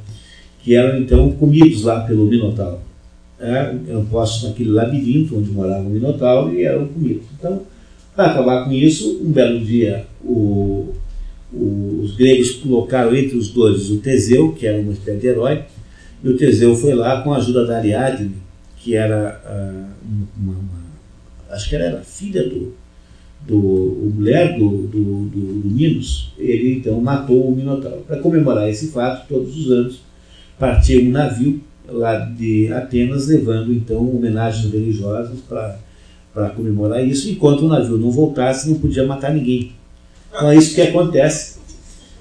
que 0.64 0.74
eram 0.74 0.98
então 0.98 1.30
comidos 1.32 1.82
lá 1.82 2.00
pelo 2.00 2.24
Minotauro. 2.24 2.80
É, 3.38 3.74
eu 3.86 4.04
posso 4.10 4.48
naquele 4.48 4.70
labirinto 4.70 5.38
onde 5.38 5.50
morava 5.50 5.86
o 5.86 5.90
Minotauro 5.90 6.54
e 6.54 6.64
eram 6.64 6.88
comidos. 6.88 7.24
Então, 7.38 7.62
para 8.16 8.32
acabar 8.32 8.64
com 8.64 8.72
isso, 8.72 9.20
um 9.22 9.30
belo 9.30 9.60
dia 9.60 10.06
o, 10.24 10.94
o, 11.52 12.00
os 12.02 12.16
gregos 12.16 12.52
colocaram 12.52 13.14
entre 13.14 13.36
os 13.36 13.48
dois 13.48 13.90
o 13.90 13.98
Teseu, 13.98 14.52
que 14.52 14.66
era 14.66 14.80
uma 14.80 14.92
espécie 14.92 15.20
de 15.20 15.26
herói, 15.26 15.62
e 16.22 16.28
o 16.28 16.36
Teseu 16.36 16.74
foi 16.74 16.94
lá 16.94 17.22
com 17.22 17.32
a 17.32 17.36
ajuda 17.36 17.66
da 17.66 17.78
Ariadne, 17.78 18.34
que 18.76 18.94
era 18.94 19.40
uh, 19.44 20.08
uma, 20.36 20.52
uma, 20.52 21.54
acho 21.54 21.68
que 21.68 21.76
ela 21.76 21.84
era 21.84 22.00
filha 22.00 22.48
do, 22.48 22.74
do 23.46 24.12
mulher 24.14 24.58
do, 24.58 24.68
do, 24.68 25.24
do, 25.26 25.60
do 25.60 25.68
Minos, 25.68 26.32
ele 26.38 26.78
então 26.78 27.00
matou 27.00 27.48
o 27.48 27.54
Minotauro. 27.54 28.02
Para 28.06 28.18
comemorar 28.18 28.68
esse 28.68 28.88
fato, 28.88 29.28
todos 29.28 29.56
os 29.56 29.70
anos 29.70 30.00
partia 30.58 31.00
um 31.00 31.10
navio 31.10 31.60
lá 31.88 32.18
de 32.18 32.72
Atenas, 32.72 33.28
levando 33.28 33.72
então 33.72 33.98
homenagens 33.98 34.72
religiosas 34.72 35.38
para 35.40 36.50
comemorar 36.50 37.06
isso, 37.06 37.30
enquanto 37.30 37.64
o 37.64 37.68
navio 37.68 37.96
não 37.96 38.10
voltasse, 38.10 38.68
não 38.68 38.78
podia 38.78 39.06
matar 39.06 39.32
ninguém. 39.32 39.72
Então 40.28 40.50
é 40.50 40.56
isso 40.56 40.74
que 40.74 40.82
acontece. 40.82 41.58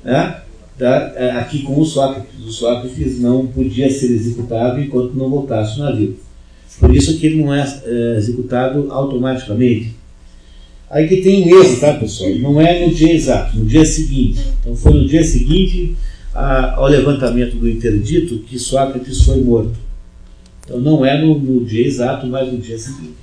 Né? 0.04 0.42
Tá, 0.78 1.14
é, 1.16 1.32
aqui 1.32 1.64
com 1.64 1.80
o 1.80 1.86
Sócrates. 1.86 2.46
O 2.46 2.52
Sócrates 2.52 3.20
não 3.20 3.48
podia 3.48 3.90
ser 3.90 4.12
executado 4.12 4.82
enquanto 4.82 5.14
não 5.14 5.30
voltasse 5.30 5.80
o 5.80 5.84
navio. 5.84 6.18
Por 6.80 6.96
isso 6.96 7.18
que 7.18 7.26
ele 7.26 7.42
não 7.42 7.54
é, 7.54 7.82
é 7.86 8.18
executado 8.18 8.92
automaticamente. 8.92 9.96
Aí 10.90 11.08
que 11.08 11.18
tem 11.18 11.44
um 11.44 11.62
erro, 11.62 11.80
tá 11.80 11.94
pessoal? 11.96 12.34
Não 12.36 12.62
é 12.62 12.86
no 12.86 12.94
dia 12.94 13.14
exato, 13.14 13.58
no 13.58 13.66
dia 13.66 13.86
seguinte. 13.86 14.40
Então 14.62 14.76
foi 14.76 14.94
no 14.94 15.08
dia 15.08 15.24
seguinte 15.24 15.96
a, 16.34 16.76
ao 16.76 16.88
levantamento 16.88 17.58
do 17.58 17.70
interdito 17.70 18.40
que 18.40 18.58
Sócrates 18.58 19.24
foi 19.24 19.42
morto. 19.42 19.74
Então 20.64 20.80
não 20.80 21.06
é 21.06 21.22
no, 21.22 21.38
no 21.38 21.66
dia 21.66 21.86
exato, 21.86 22.28
mas 22.28 22.52
no 22.52 22.60
dia 22.60 22.78
seguinte. 22.78 23.16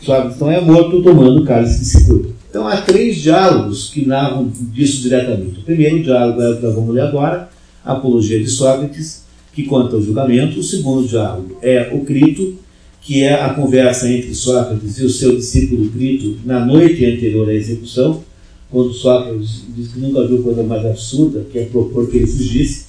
Sócrates 0.00 0.36
então 0.36 0.50
é 0.50 0.60
morto 0.60 1.02
tomando 1.02 1.44
cálice 1.44 1.80
de 1.80 1.84
seguro. 1.86 2.37
Então 2.48 2.66
há 2.66 2.80
três 2.80 3.16
diálogos 3.16 3.90
que 3.90 4.06
narram 4.06 4.50
disso 4.72 5.02
diretamente. 5.02 5.60
O 5.60 5.62
primeiro 5.62 6.02
diálogo 6.02 6.40
é 6.40 6.50
o 6.50 6.56
que 6.56 6.62
nós 6.62 6.74
vamos 6.74 6.94
ler 6.94 7.02
agora, 7.02 7.50
a 7.84 7.92
Apologia 7.92 8.38
de 8.38 8.48
Sócrates, 8.48 9.24
que 9.52 9.64
conta 9.64 9.96
o 9.96 10.02
julgamento. 10.02 10.58
O 10.60 10.62
segundo 10.62 11.06
diálogo 11.06 11.58
é 11.60 11.90
o 11.92 12.04
Crito, 12.04 12.56
que 13.02 13.22
é 13.22 13.34
a 13.34 13.50
conversa 13.50 14.10
entre 14.10 14.34
Sócrates 14.34 14.98
e 14.98 15.04
o 15.04 15.10
seu 15.10 15.36
discípulo 15.36 15.90
Crito 15.90 16.38
na 16.44 16.64
noite 16.64 17.04
anterior 17.04 17.48
à 17.48 17.54
execução, 17.54 18.22
quando 18.70 18.92
Sócrates 18.92 19.64
diz 19.74 19.88
que 19.92 19.98
nunca 19.98 20.26
viu 20.26 20.42
coisa 20.42 20.62
mais 20.62 20.84
absurda, 20.84 21.44
que 21.50 21.58
é 21.58 21.64
propor 21.66 22.10
que 22.10 22.16
ele 22.16 22.26
fugisse. 22.26 22.86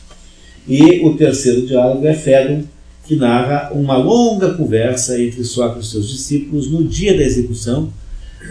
E 0.67 1.05
o 1.05 1.15
terceiro 1.15 1.65
diálogo 1.65 2.05
é 2.05 2.13
Fédon, 2.13 2.63
que 3.05 3.15
narra 3.15 3.71
uma 3.73 3.97
longa 3.97 4.53
conversa 4.53 5.21
entre 5.21 5.43
Sócrates 5.43 5.89
e 5.89 5.91
seus 5.91 6.09
discípulos 6.09 6.69
no 6.69 6.83
dia 6.83 7.17
da 7.17 7.23
execução, 7.23 7.91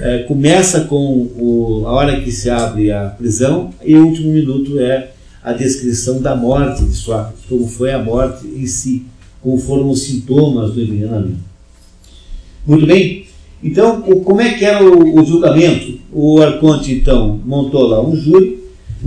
é, 0.01 0.19
começa 0.19 0.83
com 0.83 1.29
o, 1.37 1.83
a 1.87 1.93
hora 1.93 2.21
que 2.21 2.31
se 2.31 2.51
abre 2.51 2.91
a 2.91 3.07
prisão 3.07 3.71
e 3.85 3.95
o 3.95 4.07
último 4.07 4.33
minuto 4.33 4.79
é 4.79 5.11
a 5.43 5.53
descrição 5.53 6.21
da 6.21 6.37
morte 6.37 6.85
de 6.85 6.95
Sócrates, 6.95 7.45
como 7.49 7.67
foi 7.67 7.93
a 7.93 7.99
morte 7.99 8.47
em 8.47 8.67
si, 8.67 9.07
como 9.43 9.59
foram 9.59 9.89
os 9.91 10.03
sintomas 10.03 10.73
do 10.73 10.83
envenenamento. 10.83 11.39
Muito 12.67 12.87
bem? 12.87 13.27
Então, 13.63 14.03
como 14.03 14.41
é 14.41 14.55
que 14.55 14.65
era 14.65 14.85
o, 14.85 15.21
o 15.21 15.25
julgamento? 15.25 15.99
O 16.13 16.41
Arconte, 16.41 16.93
então, 16.93 17.41
montou 17.45 17.87
lá 17.87 18.07
um 18.07 18.15
júri, 18.15 18.59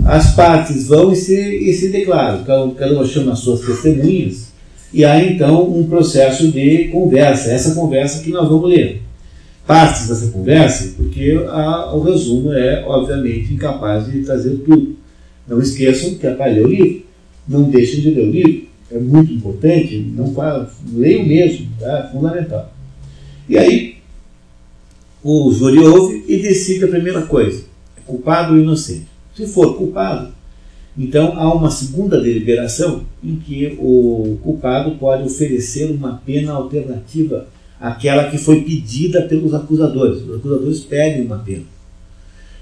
as 0.04 0.34
partes 0.34 0.88
vão 0.88 1.12
e 1.12 1.16
se, 1.16 1.34
e 1.34 1.72
se 1.74 1.88
declaram, 1.88 2.42
cada 2.74 2.94
uma 2.94 3.06
chama 3.06 3.32
as 3.32 3.38
suas 3.38 3.60
testemunhas, 3.60 4.52
e 4.92 5.04
há 5.04 5.22
então 5.22 5.70
um 5.70 5.84
processo 5.84 6.50
de 6.50 6.88
conversa, 6.88 7.50
essa 7.50 7.74
conversa 7.74 8.22
que 8.22 8.30
nós 8.30 8.48
vamos 8.48 8.68
ler 8.68 9.02
partes 9.66 10.08
dessa 10.08 10.30
conversa, 10.30 10.94
porque 10.96 11.44
a, 11.48 11.94
o 11.94 12.00
resumo 12.00 12.52
é, 12.52 12.84
obviamente, 12.86 13.54
incapaz 13.54 14.10
de 14.10 14.22
trazer 14.22 14.56
tudo. 14.64 14.96
Não 15.46 15.60
esqueçam 15.60 16.14
que 16.14 16.26
é 16.26 16.34
para 16.34 16.46
ler 16.46 16.64
o 16.64 16.68
livro. 16.68 17.02
Não 17.48 17.64
deixem 17.64 18.00
de 18.00 18.10
ler 18.10 18.28
o 18.28 18.30
livro. 18.30 18.62
É 18.90 18.98
muito 18.98 19.32
importante. 19.32 19.98
Não 19.98 20.34
leiam 20.92 21.26
mesmo. 21.26 21.68
Tá? 21.78 21.98
É 21.98 22.12
fundamental. 22.12 22.72
E 23.48 23.58
aí, 23.58 23.96
o 25.22 25.52
júri 25.52 25.78
ouve 25.78 26.24
e 26.28 26.38
decide 26.38 26.84
a 26.84 26.88
primeira 26.88 27.22
coisa: 27.22 27.64
culpado 28.06 28.54
ou 28.54 28.60
inocente. 28.60 29.06
Se 29.34 29.46
for 29.46 29.76
culpado, 29.76 30.32
então 30.96 31.38
há 31.38 31.52
uma 31.54 31.70
segunda 31.70 32.20
deliberação 32.20 33.04
em 33.24 33.36
que 33.36 33.76
o 33.78 34.38
culpado 34.42 34.92
pode 34.96 35.24
oferecer 35.24 35.90
uma 35.90 36.20
pena 36.24 36.52
alternativa 36.52 37.46
aquela 37.82 38.30
que 38.30 38.38
foi 38.38 38.62
pedida 38.62 39.22
pelos 39.22 39.52
acusadores. 39.52 40.22
Os 40.22 40.36
acusadores 40.36 40.80
pedem 40.80 41.26
uma 41.26 41.38
pena. 41.38 41.64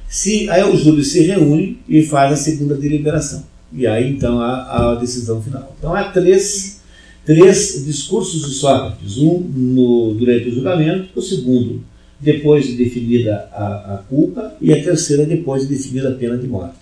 Se, 0.08 0.48
aí 0.48 0.64
o 0.64 0.76
júri 0.76 1.04
se 1.04 1.20
reúne 1.20 1.78
e 1.86 2.02
faz 2.02 2.32
a 2.32 2.36
segunda 2.36 2.74
deliberação. 2.74 3.44
E 3.72 3.86
aí 3.86 4.10
então 4.10 4.40
há 4.40 4.92
a 4.92 4.94
decisão 4.94 5.40
final. 5.42 5.76
Então 5.78 5.94
há 5.94 6.04
três, 6.04 6.80
três 7.24 7.84
discursos 7.84 8.48
de 8.48 8.54
Sócrates. 8.54 9.18
Um 9.18 9.38
no, 9.38 10.14
durante 10.14 10.48
o 10.48 10.54
julgamento, 10.54 11.10
o 11.14 11.22
segundo 11.22 11.82
depois 12.18 12.66
de 12.66 12.74
definida 12.74 13.48
a, 13.52 13.94
a 13.94 13.98
culpa 14.08 14.54
e 14.60 14.72
a 14.72 14.82
terceira 14.82 15.24
depois 15.24 15.62
de 15.62 15.74
definida 15.74 16.10
a 16.10 16.14
pena 16.14 16.36
de 16.36 16.46
morte. 16.46 16.80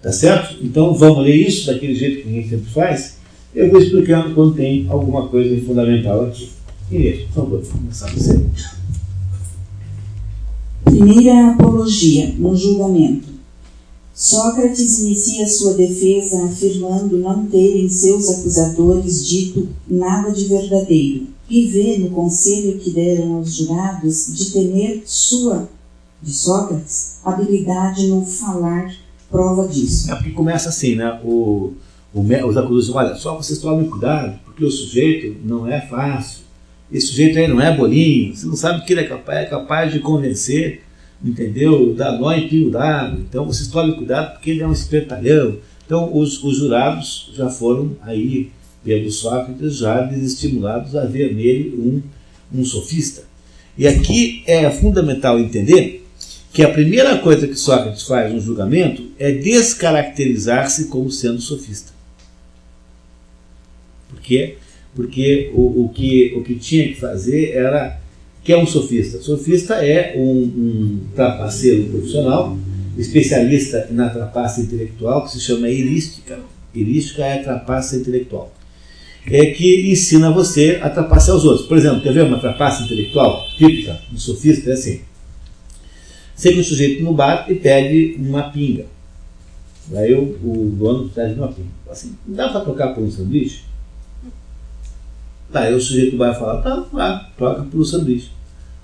Tá 0.00 0.10
certo? 0.10 0.56
Então 0.62 0.94
vamos 0.94 1.22
ler 1.24 1.36
isso 1.36 1.66
daquele 1.66 1.94
jeito 1.94 2.22
que 2.22 2.28
ninguém 2.28 2.48
sempre 2.48 2.70
faz. 2.70 3.18
Eu 3.54 3.70
vou 3.70 3.80
explicando 3.80 4.34
quando 4.34 4.54
tem 4.54 4.86
alguma 4.88 5.28
coisa 5.28 5.58
fundamental 5.64 6.24
aqui. 6.24 6.50
Inês, 6.92 7.24
por 7.28 7.44
favor, 7.44 7.62
começar 7.66 8.12
você. 8.12 8.44
Primeira 10.84 11.52
apologia, 11.52 12.34
no 12.36 12.54
julgamento. 12.54 13.28
Sócrates 14.14 15.00
inicia 15.00 15.48
sua 15.48 15.72
defesa 15.72 16.44
afirmando 16.44 17.16
não 17.16 17.46
terem 17.46 17.88
seus 17.88 18.28
acusadores 18.28 19.26
dito 19.26 19.68
nada 19.88 20.30
de 20.30 20.44
verdadeiro 20.44 21.28
e 21.48 21.66
vê 21.66 21.96
no 21.96 22.10
conselho 22.10 22.78
que 22.78 22.90
deram 22.90 23.36
aos 23.36 23.54
jurados 23.54 24.26
de 24.34 24.52
temer 24.52 25.02
sua 25.06 25.68
de 26.22 26.32
Sócrates, 26.32 27.18
habilidade 27.24 28.06
no 28.06 28.24
falar 28.24 28.94
prova 29.30 29.66
disso. 29.66 30.12
É 30.12 30.14
porque 30.14 30.30
começa 30.30 30.68
assim, 30.68 30.94
né? 30.94 31.20
O, 31.24 31.72
o, 32.12 32.20
os 32.20 32.56
acusadores 32.56 32.84
dizem, 32.84 32.96
olha, 32.96 33.14
só 33.16 33.36
vocês 33.36 33.58
tomem 33.58 33.88
cuidado, 33.88 34.38
porque 34.44 34.64
o 34.64 34.70
sujeito 34.70 35.40
não 35.44 35.66
é 35.66 35.80
fácil. 35.80 36.41
Esse 36.92 37.06
sujeito 37.08 37.38
aí 37.38 37.48
não 37.48 37.60
é 37.60 37.74
bolinho, 37.74 38.36
você 38.36 38.46
não 38.46 38.56
sabe 38.56 38.84
que 38.84 38.92
ele 38.92 39.00
é 39.00 39.06
capaz, 39.06 39.38
é 39.38 39.46
capaz 39.46 39.92
de 39.92 39.98
convencer, 40.00 40.82
entendeu? 41.24 41.94
Dar 41.94 42.12
nó 42.18 42.32
em 42.32 42.48
pio 42.48 42.70
d'água. 42.70 43.18
Então 43.18 43.46
vocês 43.46 43.68
tomem 43.68 43.96
cuidado 43.96 44.34
porque 44.34 44.50
ele 44.50 44.62
é 44.62 44.66
um 44.66 44.72
espertalhão. 44.72 45.56
Então 45.86 46.14
os, 46.14 46.42
os 46.44 46.58
jurados 46.58 47.32
já 47.34 47.48
foram 47.48 47.96
aí, 48.02 48.50
pelo 48.84 49.10
Sócrates, 49.10 49.76
já 49.78 50.02
desestimulados 50.02 50.94
a 50.94 51.04
ver 51.06 51.34
nele 51.34 51.74
um, 51.78 52.02
um 52.60 52.64
sofista. 52.64 53.24
E 53.76 53.86
aqui 53.86 54.42
é 54.46 54.70
fundamental 54.70 55.38
entender 55.38 56.06
que 56.52 56.62
a 56.62 56.68
primeira 56.68 57.18
coisa 57.18 57.48
que 57.48 57.54
Sócrates 57.54 58.02
faz 58.02 58.32
no 58.32 58.40
julgamento 58.40 59.10
é 59.18 59.32
descaracterizar-se 59.32 60.88
como 60.88 61.10
sendo 61.10 61.40
sofista. 61.40 61.92
Por 64.10 64.20
quê? 64.20 64.58
Porque 64.94 65.50
o, 65.54 65.84
o, 65.84 65.88
que, 65.88 66.34
o 66.36 66.42
que 66.42 66.54
tinha 66.56 66.88
que 66.88 66.94
fazer 66.94 67.52
era. 67.52 67.98
que 68.44 68.52
é 68.52 68.58
um 68.58 68.66
sofista? 68.66 69.20
Sofista 69.20 69.74
é 69.74 70.14
um, 70.16 70.42
um 70.42 71.00
trapaceiro 71.14 71.84
profissional, 71.84 72.58
especialista 72.98 73.88
na 73.90 74.10
trapaça 74.10 74.60
intelectual, 74.60 75.24
que 75.24 75.32
se 75.32 75.40
chama 75.40 75.68
erística. 75.68 76.38
Erística 76.74 77.24
é 77.24 77.40
a 77.40 77.42
trapaça 77.42 77.96
intelectual. 77.96 78.52
É 79.26 79.46
que 79.46 79.90
ensina 79.90 80.30
você 80.30 80.80
a 80.82 80.90
trapacear 80.90 81.36
os 81.36 81.44
outros. 81.44 81.66
Por 81.66 81.78
exemplo, 81.78 82.02
quer 82.02 82.12
ver 82.12 82.24
uma 82.24 82.40
trapaça 82.40 82.82
intelectual 82.82 83.44
típica 83.56 83.98
do 84.10 84.18
sofista? 84.18 84.70
É 84.70 84.72
assim 84.72 85.00
Chega 86.42 86.60
o 86.60 86.64
sujeito 86.64 87.04
no 87.04 87.12
bar 87.12 87.46
e 87.48 87.54
pede 87.54 88.16
uma 88.18 88.50
pinga. 88.50 88.86
Aí 89.94 90.12
o, 90.12 90.22
o 90.22 90.74
dono 90.76 91.08
pede 91.08 91.34
uma 91.34 91.46
pinga. 91.46 91.68
Assim, 91.88 92.16
dá 92.26 92.48
para 92.48 92.62
trocar 92.62 92.94
por 92.94 93.04
um 93.04 93.10
sanduíche? 93.10 93.62
Tá, 95.52 95.68
o 95.68 95.80
sujeito 95.80 96.16
vai 96.16 96.34
falar, 96.34 96.62
tá, 96.62 96.84
vai, 96.90 97.26
troca 97.36 97.66
um 97.74 97.84
sanduíche. 97.84 98.30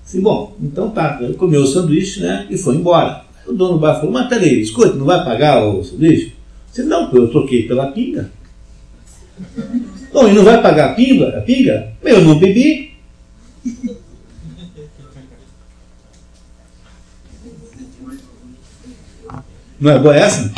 Assim, 0.05 0.21
bom, 0.21 0.55
então 0.61 0.91
tá, 0.91 1.17
ele 1.19 1.33
comeu 1.33 1.61
o 1.61 1.67
sanduíche, 1.67 2.19
né, 2.19 2.45
e 2.49 2.57
foi 2.57 2.75
embora. 2.75 3.23
Aí 3.43 3.51
o 3.51 3.53
dono 3.53 3.73
do 3.73 3.79
bar 3.79 3.95
falou, 3.95 4.11
mas 4.11 4.27
peraí, 4.27 4.61
escuta, 4.61 4.93
não 4.93 5.05
vai 5.05 5.25
pagar 5.25 5.65
o 5.65 5.83
sanduíche? 5.83 6.35
Você 6.71 6.83
não, 6.83 7.11
eu 7.11 7.27
troquei 7.29 7.67
pela 7.67 7.87
pinga. 7.87 8.29
Bom, 10.13 10.27
e 10.27 10.33
não 10.33 10.43
vai 10.43 10.61
pagar 10.61 10.91
a 10.91 10.93
pinga? 10.93 11.39
A 11.39 11.41
pinga? 11.41 11.91
Eu 12.03 12.21
não 12.23 12.37
bebi. 12.37 12.93
Não 19.79 19.91
é 19.91 19.97
boa 19.97 20.13
essa? 20.13 20.51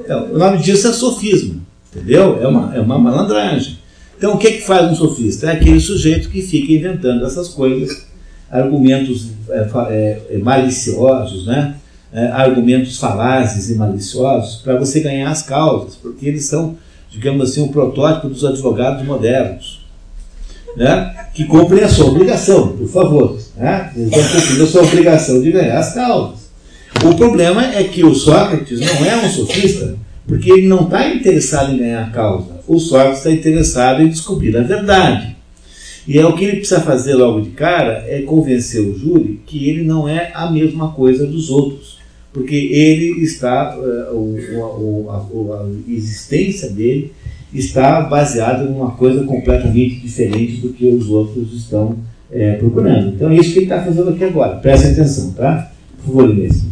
Então, 0.00 0.32
o 0.32 0.38
nome 0.38 0.56
disso 0.58 0.88
é 0.88 0.92
sofismo, 0.92 1.60
entendeu? 1.92 2.42
É 2.42 2.48
uma, 2.48 2.74
é 2.74 2.80
uma 2.80 2.98
malandragem. 2.98 3.78
Então, 4.18 4.34
o 4.34 4.38
que, 4.38 4.48
é 4.48 4.52
que 4.54 4.62
faz 4.62 4.90
um 4.90 4.96
sofista? 4.96 5.46
É 5.46 5.52
aquele 5.52 5.78
sujeito 5.78 6.28
que 6.28 6.42
fica 6.42 6.72
inventando 6.72 7.24
essas 7.24 7.48
coisas, 7.48 8.04
argumentos 8.50 9.28
é, 9.48 9.68
é, 9.90 10.22
é 10.32 10.38
maliciosos, 10.38 11.46
né? 11.46 11.76
É, 12.12 12.26
argumentos 12.26 12.98
falazes 12.98 13.70
e 13.70 13.76
maliciosos, 13.76 14.62
para 14.62 14.76
você 14.76 15.00
ganhar 15.00 15.30
as 15.30 15.42
causas, 15.42 15.94
porque 15.94 16.26
eles 16.26 16.46
são, 16.46 16.76
digamos 17.10 17.48
assim, 17.48 17.62
o 17.62 17.68
protótipo 17.68 18.28
dos 18.28 18.44
advogados 18.44 19.06
modernos. 19.06 19.86
Né? 20.76 21.14
que 21.38 21.44
cumprem 21.44 21.84
a 21.84 21.88
sua 21.88 22.06
obrigação, 22.06 22.76
por 22.76 22.88
favor. 22.88 23.38
Né? 23.56 23.92
Eles 23.94 24.12
estão 24.12 24.40
cumprindo 24.40 24.64
a 24.64 24.66
sua 24.66 24.82
obrigação 24.82 25.40
de 25.40 25.52
ganhar 25.52 25.78
as 25.78 25.94
causas. 25.94 26.50
O 27.04 27.14
problema 27.14 27.64
é 27.74 27.84
que 27.84 28.04
o 28.04 28.12
Sócrates 28.12 28.80
não 28.80 29.04
é 29.06 29.24
um 29.24 29.28
sofista, 29.28 29.96
porque 30.26 30.50
ele 30.50 30.66
não 30.66 30.84
está 30.84 31.08
interessado 31.08 31.72
em 31.72 31.78
ganhar 31.78 32.06
a 32.06 32.10
causa. 32.10 32.57
O 32.68 32.78
Sócrates 32.78 33.18
está 33.18 33.32
interessado 33.32 34.02
em 34.02 34.08
descobrir 34.08 34.56
a 34.56 34.62
verdade. 34.62 35.36
E 36.06 36.18
é 36.18 36.26
o 36.26 36.34
que 36.34 36.44
ele 36.44 36.56
precisa 36.58 36.80
fazer 36.80 37.14
logo 37.14 37.40
de 37.40 37.50
cara 37.50 38.04
é 38.06 38.22
convencer 38.22 38.80
o 38.80 38.96
júri 38.96 39.40
que 39.46 39.68
ele 39.68 39.82
não 39.82 40.08
é 40.08 40.30
a 40.34 40.50
mesma 40.50 40.92
coisa 40.92 41.26
dos 41.26 41.50
outros, 41.50 41.98
porque 42.32 42.54
ele 42.54 43.22
está, 43.22 43.76
uh, 43.76 44.14
o, 44.14 45.06
a, 45.10 45.16
a, 45.16 45.68
existência 45.86 46.70
dele 46.70 47.12
está 47.52 48.02
baseada 48.02 48.64
numa 48.64 48.92
coisa 48.92 49.24
completamente 49.24 50.00
diferente 50.00 50.60
do 50.60 50.72
que 50.72 50.86
os 50.86 51.08
outros 51.08 51.52
estão 51.54 51.98
é, 52.30 52.52
procurando. 52.56 53.14
Então 53.14 53.30
é 53.30 53.36
isso 53.36 53.52
que 53.52 53.60
ele 53.60 53.66
está 53.66 53.82
fazendo 53.82 54.10
aqui 54.10 54.24
agora. 54.24 54.56
Preste 54.56 54.88
atenção, 54.88 55.32
tá? 55.32 55.72
Por 55.96 56.06
favor, 56.06 56.30
Inês. 56.30 56.64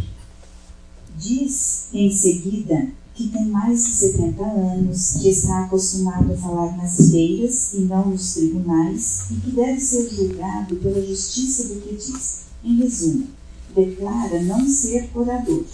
Diz 1.18 1.88
em 1.92 2.10
seguida 2.10 2.88
que 3.16 3.28
tem 3.28 3.46
mais 3.46 3.86
de 3.86 3.94
70 3.94 4.44
anos, 4.44 5.14
que 5.14 5.30
está 5.30 5.64
acostumado 5.64 6.34
a 6.34 6.36
falar 6.36 6.76
nas 6.76 7.10
feiras 7.10 7.72
e 7.72 7.80
não 7.80 8.10
nos 8.10 8.34
tribunais, 8.34 9.24
e 9.30 9.34
que 9.36 9.50
deve 9.52 9.80
ser 9.80 10.10
julgado 10.10 10.76
pela 10.76 11.00
justiça 11.00 11.74
do 11.74 11.80
que 11.80 11.94
diz. 11.94 12.44
Em 12.62 12.76
resumo, 12.76 13.26
declara 13.74 14.42
não 14.42 14.68
ser 14.68 15.08
orador, 15.14 15.64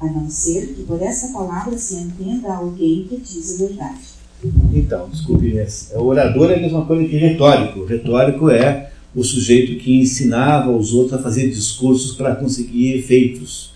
a 0.00 0.06
não 0.06 0.30
ser 0.30 0.68
que 0.74 0.84
por 0.84 1.02
essa 1.02 1.32
palavra 1.32 1.76
se 1.76 1.96
entenda 1.96 2.54
alguém 2.54 3.08
que 3.08 3.16
diz 3.16 3.54
a 3.54 3.66
verdade. 3.66 4.14
Então, 4.72 5.08
desculpe, 5.08 5.52
o 5.96 6.02
orador 6.02 6.50
é 6.50 6.56
a 6.56 6.60
mesma 6.60 6.84
coisa 6.84 7.08
que 7.08 7.16
retórico. 7.16 7.84
Retórico 7.84 8.50
é 8.50 8.92
o 9.14 9.24
sujeito 9.24 9.82
que 9.82 10.00
ensinava 10.00 10.70
os 10.70 10.92
outros 10.92 11.18
a 11.18 11.22
fazer 11.22 11.48
discursos 11.50 12.14
para 12.14 12.36
conseguir 12.36 12.94
efeitos. 12.98 13.73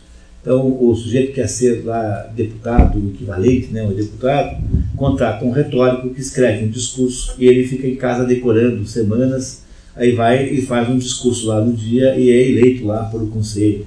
Então, 0.49 0.79
o 0.81 0.95
sujeito 0.95 1.27
que 1.27 1.35
quer 1.35 1.47
ser 1.47 1.85
lá 1.85 2.27
deputado, 2.35 2.99
equivalente, 3.15 3.67
né, 3.71 3.83
um 3.83 3.93
deputado, 3.93 4.57
contrata 4.97 5.45
um 5.45 5.51
retórico 5.51 6.09
que 6.09 6.23
escreve 6.23 6.65
um 6.65 6.71
discurso 6.71 7.35
e 7.39 7.47
ele 7.47 7.67
fica 7.67 7.87
em 7.87 7.97
casa 7.97 8.25
decorando 8.25 8.87
semanas, 8.87 9.63
aí 9.95 10.13
vai 10.13 10.49
e 10.49 10.63
faz 10.63 10.89
um 10.89 10.97
discurso 10.97 11.49
lá 11.49 11.61
no 11.61 11.75
dia 11.75 12.17
e 12.17 12.31
é 12.31 12.49
eleito 12.49 12.87
lá 12.87 13.11
um 13.13 13.27
conselho. 13.27 13.87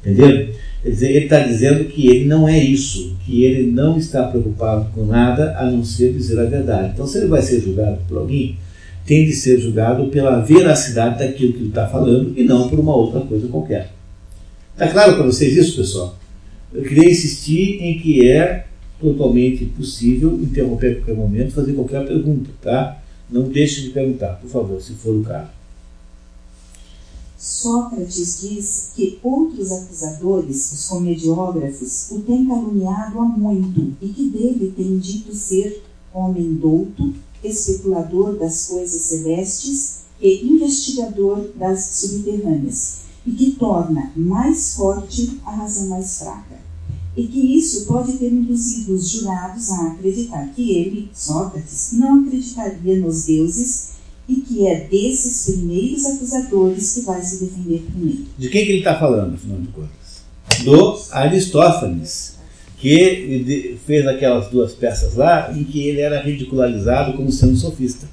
Entendeu? 0.00 0.48
Quer 0.82 0.90
dizer, 0.90 1.10
ele 1.10 1.24
está 1.26 1.38
dizendo 1.46 1.84
que 1.84 2.08
ele 2.08 2.24
não 2.24 2.48
é 2.48 2.58
isso, 2.58 3.16
que 3.24 3.44
ele 3.44 3.70
não 3.70 3.96
está 3.96 4.24
preocupado 4.24 4.90
com 4.92 5.04
nada 5.04 5.56
a 5.58 5.70
não 5.70 5.84
ser 5.84 6.12
dizer 6.12 6.40
a 6.40 6.44
verdade. 6.44 6.90
Então, 6.92 7.06
se 7.06 7.18
ele 7.18 7.28
vai 7.28 7.40
ser 7.40 7.60
julgado 7.60 7.98
por 8.08 8.18
alguém, 8.18 8.58
tem 9.06 9.26
de 9.26 9.32
ser 9.32 9.60
julgado 9.60 10.08
pela 10.08 10.40
veracidade 10.40 11.20
daquilo 11.20 11.52
que 11.52 11.60
ele 11.60 11.68
está 11.68 11.86
falando 11.86 12.32
e 12.36 12.42
não 12.42 12.68
por 12.68 12.80
uma 12.80 12.96
outra 12.96 13.20
coisa 13.20 13.46
qualquer. 13.46 13.99
Está 14.80 14.92
claro 14.92 15.16
para 15.16 15.26
vocês 15.26 15.54
isso, 15.58 15.76
pessoal? 15.76 16.16
Eu 16.72 16.82
queria 16.82 17.10
insistir 17.10 17.82
em 17.82 18.00
que 18.00 18.26
é 18.26 18.66
totalmente 18.98 19.66
possível 19.66 20.32
interromper 20.40 20.92
a 20.92 20.94
qualquer 20.94 21.14
momento, 21.14 21.52
fazer 21.52 21.74
qualquer 21.74 22.06
pergunta, 22.06 22.48
tá? 22.62 22.98
Não 23.28 23.42
deixe 23.42 23.82
de 23.82 23.90
perguntar, 23.90 24.40
por 24.40 24.48
favor, 24.48 24.80
se 24.80 24.94
for 24.94 25.14
o 25.14 25.22
caso. 25.22 25.50
Sócrates 27.36 28.40
diz 28.40 28.92
que 28.96 29.18
outros 29.22 29.70
acusadores, 29.70 30.72
os 30.72 30.88
comediógrafos, 30.88 32.10
o 32.12 32.20
têm 32.20 32.46
caluniado 32.46 33.20
há 33.20 33.24
muito 33.26 33.92
e 34.00 34.08
que 34.08 34.30
dele 34.30 34.72
tem 34.74 34.96
dito 34.96 35.34
ser 35.34 35.82
homem 36.10 36.54
douto, 36.54 37.12
especulador 37.44 38.38
das 38.38 38.68
coisas 38.68 39.02
celestes 39.02 40.04
e 40.18 40.42
investigador 40.42 41.50
das 41.54 41.84
subterrâneas 41.84 43.09
e 43.26 43.32
que 43.32 43.52
torna 43.52 44.12
mais 44.16 44.74
forte 44.74 45.38
a 45.44 45.50
razão 45.50 45.88
mais 45.88 46.18
fraca. 46.18 46.58
E 47.16 47.26
que 47.26 47.58
isso 47.58 47.86
pode 47.86 48.14
ter 48.14 48.32
induzido 48.32 48.94
os 48.94 49.08
jurados 49.08 49.70
a 49.70 49.88
acreditar 49.88 50.46
que 50.54 50.72
ele, 50.72 51.10
Sócrates, 51.12 51.90
não 51.94 52.20
acreditaria 52.20 52.98
nos 52.98 53.26
deuses 53.26 53.90
e 54.28 54.36
que 54.36 54.66
é 54.66 54.86
desses 54.88 55.52
primeiros 55.52 56.06
acusadores 56.06 56.94
que 56.94 57.00
vai 57.00 57.20
se 57.20 57.44
defender 57.44 57.82
primeiro. 57.90 58.26
De 58.38 58.48
quem 58.48 58.64
que 58.64 58.70
ele 58.70 58.78
está 58.78 58.98
falando, 58.98 59.34
afinal 59.34 59.58
de 59.58 59.68
contas? 59.68 60.22
Do 60.64 60.98
Aristófanes, 61.10 62.36
que 62.78 63.78
fez 63.84 64.06
aquelas 64.06 64.48
duas 64.48 64.72
peças 64.72 65.14
lá 65.14 65.52
em 65.52 65.64
que 65.64 65.80
ele 65.80 66.00
era 66.00 66.22
ridicularizado 66.22 67.14
como 67.14 67.30
sendo 67.32 67.56
sofista. 67.56 68.08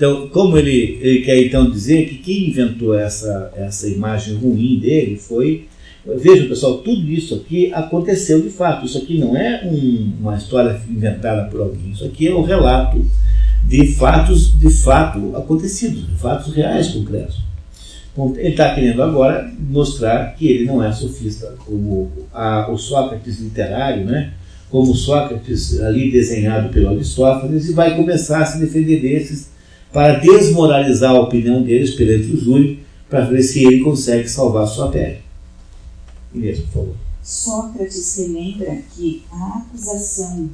Então, 0.00 0.28
como 0.28 0.56
ele, 0.56 0.98
ele 1.02 1.20
quer 1.20 1.44
então 1.44 1.70
dizer 1.70 2.08
que 2.08 2.14
quem 2.14 2.48
inventou 2.48 2.98
essa, 2.98 3.52
essa 3.54 3.86
imagem 3.86 4.34
ruim 4.34 4.78
dele 4.78 5.18
foi. 5.18 5.66
Veja, 6.16 6.48
pessoal, 6.48 6.78
tudo 6.78 7.06
isso 7.10 7.34
aqui 7.34 7.70
aconteceu 7.74 8.40
de 8.40 8.48
fato. 8.48 8.86
Isso 8.86 8.96
aqui 8.96 9.18
não 9.18 9.36
é 9.36 9.62
um, 9.62 10.12
uma 10.22 10.38
história 10.38 10.80
inventada 10.88 11.50
por 11.50 11.60
alguém. 11.60 11.90
Isso 11.90 12.06
aqui 12.06 12.28
é 12.28 12.34
um 12.34 12.40
relato 12.40 13.04
de 13.66 13.88
fatos 13.92 14.58
de 14.58 14.70
fato 14.70 15.36
acontecidos, 15.36 16.06
de 16.08 16.16
fatos 16.16 16.54
reais 16.54 16.88
concretos. 16.88 17.42
Então, 18.10 18.32
ele 18.38 18.48
está 18.48 18.74
querendo 18.74 19.02
agora 19.02 19.52
mostrar 19.58 20.34
que 20.34 20.48
ele 20.48 20.64
não 20.64 20.82
é 20.82 20.90
sofista, 20.92 21.54
como 21.66 22.10
a, 22.32 22.72
o 22.72 22.78
Sócrates 22.78 23.38
literário, 23.38 24.06
né? 24.06 24.32
como 24.70 24.94
Sócrates 24.94 25.78
ali 25.78 26.10
desenhado 26.10 26.70
pelo 26.70 26.88
Aristófanes, 26.88 27.68
e 27.68 27.74
vai 27.74 27.94
começar 27.94 28.40
a 28.40 28.46
se 28.46 28.58
defender 28.58 29.02
desses 29.02 29.50
para 29.92 30.18
desmoralizar 30.18 31.14
a 31.14 31.20
opinião 31.20 31.62
deles 31.62 31.94
perante 31.94 32.32
o 32.32 32.40
júri, 32.40 32.84
para 33.08 33.24
ver 33.24 33.42
se 33.42 33.64
ele 33.64 33.82
consegue 33.82 34.28
salvar 34.28 34.66
sua 34.66 34.90
pele. 34.90 35.18
Inês, 36.32 36.60
por 36.60 36.68
favor. 36.68 36.94
Sócrates 37.22 38.16
relembra 38.16 38.82
que 38.94 39.24
a 39.30 39.58
acusação 39.58 40.50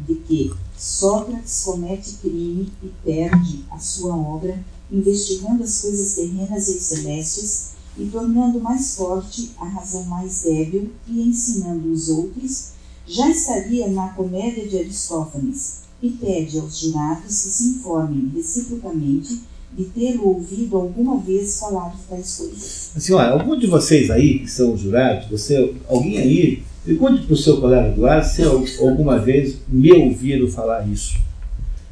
de 0.00 0.14
que 0.14 0.52
Sócrates 0.76 1.62
comete 1.64 2.14
crime 2.22 2.72
e 2.82 2.88
perde 3.04 3.64
a 3.70 3.78
sua 3.78 4.16
obra 4.16 4.58
investigando 4.90 5.62
as 5.62 5.82
coisas 5.82 6.14
terrenas 6.14 6.68
e 6.68 6.80
celestes 6.80 7.70
e 7.96 8.06
tornando 8.06 8.60
mais 8.60 8.96
forte 8.96 9.52
a 9.58 9.66
razão 9.66 10.04
mais 10.04 10.42
débil 10.42 10.90
e 11.06 11.22
ensinando 11.22 11.92
os 11.92 12.08
outros, 12.08 12.70
já 13.06 13.28
estaria 13.28 13.88
na 13.88 14.08
comédia 14.10 14.66
de 14.68 14.78
Aristófanes 14.78 15.80
e 16.02 16.10
pede 16.10 16.58
aos 16.58 16.78
jurados 16.78 17.42
que 17.42 17.50
se 17.50 17.64
informem 17.70 18.30
reciprocamente 18.34 19.40
de 19.76 19.84
tê-lo 19.84 20.28
ouvido 20.28 20.76
alguma 20.76 21.18
vez 21.20 21.58
falar 21.58 21.94
tais 22.08 22.36
coisas. 22.36 22.90
Assim, 22.96 23.12
algum 23.12 23.58
de 23.58 23.66
vocês 23.66 24.10
aí 24.10 24.40
que 24.40 24.50
são 24.50 24.76
jurados, 24.76 25.28
você, 25.28 25.72
alguém 25.88 26.18
aí, 26.18 26.62
pergunte 26.84 27.24
para 27.24 27.34
o 27.34 27.36
seu 27.36 27.60
colega 27.60 27.90
do 27.90 28.00
lado 28.00 28.24
se 28.24 28.42
alguma 28.42 29.18
vez 29.18 29.58
me 29.68 29.92
ouviram 29.92 30.48
falar 30.48 30.88
isso. 30.88 31.18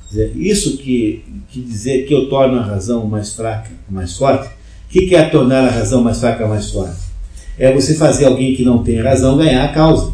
Dizer, 0.09 0.33
isso 0.37 0.79
que, 0.79 1.23
que 1.51 1.61
dizer 1.61 2.07
que 2.07 2.15
eu 2.15 2.29
torno 2.29 2.59
a 2.59 2.63
razão 2.63 3.07
mais 3.07 3.35
fraca, 3.35 3.71
mais 3.89 4.17
forte, 4.17 4.49
o 4.49 4.91
que, 4.91 5.07
que 5.07 5.15
é 5.15 5.29
tornar 5.29 5.65
a 5.65 5.71
razão 5.71 6.03
mais 6.03 6.19
fraca 6.19 6.49
mais 6.49 6.71
forte? 6.71 6.97
É 7.59 7.73
você 7.73 7.95
fazer 7.95 8.25
alguém 8.25 8.57
que 8.57 8.65
não 8.65 8.83
tem 8.83 9.01
razão 9.01 9.37
ganhar 9.37 9.65
a 9.65 9.73
causa. 9.73 10.13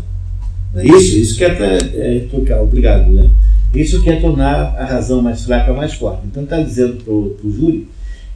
Não 0.73 0.81
é 0.81 0.87
isso? 0.87 1.17
Isso 1.17 1.37
que 1.37 1.45
é, 1.45 1.79
é, 1.95 2.29
é 2.49 2.61
obrigado, 2.61 3.13
né? 3.13 3.31
Isso 3.75 4.03
que 4.03 4.11
é 4.11 4.21
tornar 4.21 4.77
a 4.79 4.85
razão 4.85 5.21
mais 5.21 5.45
fraca 5.45 5.73
mais 5.73 5.95
forte. 5.95 6.27
Então 6.27 6.45
está 6.45 6.61
dizendo 6.61 7.03
para 7.03 7.13
o 7.13 7.51
júri 7.51 7.89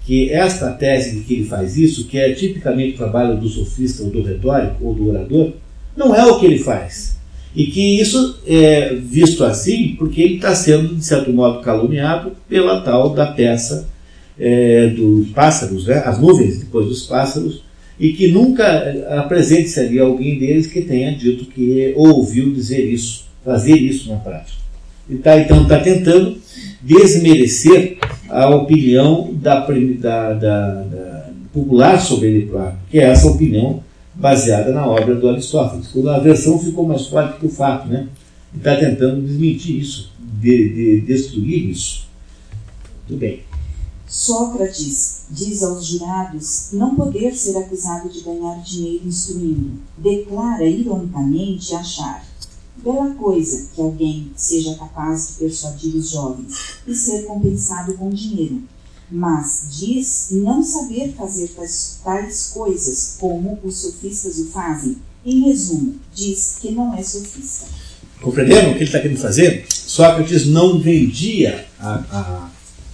que 0.05 0.31
esta 0.33 0.71
tese 0.73 1.17
de 1.17 1.25
que 1.25 1.35
ele 1.35 1.45
faz 1.45 1.77
isso, 1.77 2.07
que 2.07 2.19
é 2.19 2.33
tipicamente 2.33 2.95
o 2.95 2.97
trabalho 2.97 3.37
do 3.37 3.49
sofista 3.49 4.03
ou 4.03 4.11
do 4.11 4.23
retórico 4.23 4.85
ou 4.85 4.95
do 4.95 5.09
orador, 5.11 5.53
não 5.97 6.15
é 6.15 6.25
o 6.25 6.41
que 6.41 6.47
ele 6.47 6.59
faz. 6.59 7.19
E 7.55 7.67
que 7.67 8.01
isso 8.01 8.39
é 8.47 8.95
visto 8.95 9.45
assim 9.45 9.95
porque 9.99 10.23
ele 10.23 10.35
está 10.37 10.55
sendo, 10.55 10.95
de 10.95 11.05
certo 11.05 11.31
modo, 11.33 11.61
caluniado 11.61 12.33
pela 12.49 12.81
tal 12.81 13.11
da 13.11 13.27
peça 13.27 13.89
é, 14.39 14.89
dos 14.89 15.29
pássaros, 15.29 15.87
né? 15.87 16.03
as 16.05 16.19
nuvens 16.19 16.59
depois 16.59 16.87
dos 16.87 17.03
pássaros, 17.05 17.63
e 17.99 18.13
que 18.13 18.29
nunca 18.29 18.65
apresente-se 19.19 19.81
ali 19.81 19.99
alguém 19.99 20.39
deles 20.39 20.67
que 20.67 20.83
tenha 20.83 21.15
dito 21.15 21.47
que 21.47 21.93
ouviu 21.97 22.53
dizer 22.53 22.85
isso, 22.85 23.27
fazer 23.45 23.77
isso 23.77 24.09
na 24.09 24.17
prática. 24.17 24.68
Ele 25.09 25.19
tá, 25.21 25.39
então 25.39 25.63
está 25.63 25.81
tentando 25.81 26.39
desmerecer 26.83 27.99
a 28.29 28.49
opinião 28.51 29.31
da, 29.33 29.61
da, 29.67 30.33
da, 30.35 30.83
da, 30.83 31.31
popular 31.53 32.01
sobre 32.01 32.47
próprio, 32.47 32.79
que 32.91 32.99
é 32.99 33.05
essa 33.05 33.27
opinião 33.27 33.83
baseada 34.15 34.73
na 34.73 34.87
obra 34.87 35.15
do 35.15 35.29
Aristóteles. 35.29 35.89
Quando 35.89 36.11
a 36.11 36.19
versão 36.19 36.59
ficou 36.59 36.87
mais 36.87 37.07
forte 37.07 37.39
que 37.39 37.47
o 37.47 37.51
fato, 37.51 37.89
né? 37.89 38.09
Está 38.57 38.77
tentando 38.77 39.27
desmentir 39.27 39.79
isso, 39.79 40.11
de, 40.19 40.69
de 40.69 41.01
destruir 41.03 41.71
isso. 41.71 42.09
Muito 43.09 43.21
bem. 43.21 43.43
Sócrates 44.07 45.27
diz 45.31 45.63
aos 45.63 45.85
jurados 45.85 46.71
não 46.73 46.95
poder 46.95 47.35
ser 47.35 47.59
acusado 47.59 48.09
de 48.09 48.23
ganhar 48.23 48.63
dinheiro 48.63 49.07
instruindo. 49.07 49.73
Declara 49.99 50.65
ironicamente 50.65 51.75
achar 51.75 52.25
bela 52.93 53.15
coisa 53.15 53.69
que 53.75 53.81
alguém 53.81 54.31
seja 54.35 54.75
capaz 54.75 55.29
de 55.29 55.35
persuadir 55.35 55.95
os 55.95 56.11
jovens 56.11 56.55
e 56.87 56.95
ser 56.95 57.25
compensado 57.25 57.95
com 57.95 58.09
dinheiro. 58.11 58.63
Mas 59.11 59.67
diz 59.71 60.29
não 60.31 60.63
saber 60.63 61.15
fazer 61.17 61.49
tais, 61.49 62.01
tais 62.03 62.51
coisas 62.53 63.17
como 63.19 63.59
os 63.63 63.77
sofistas 63.77 64.39
o 64.39 64.47
fazem. 64.47 64.97
Em 65.25 65.45
resumo, 65.45 65.97
diz 66.15 66.59
que 66.61 66.71
não 66.71 66.95
é 66.95 67.03
sofista. 67.03 67.67
Compreenderam 68.21 68.71
o 68.71 68.73
que 68.73 68.79
ele 68.79 68.85
está 68.85 69.01
querendo 69.01 69.19
fazer? 69.19 69.67
Sócrates 69.69 70.47
não 70.47 70.79
vendia 70.79 71.67
a, 71.79 71.95
a 71.95 72.51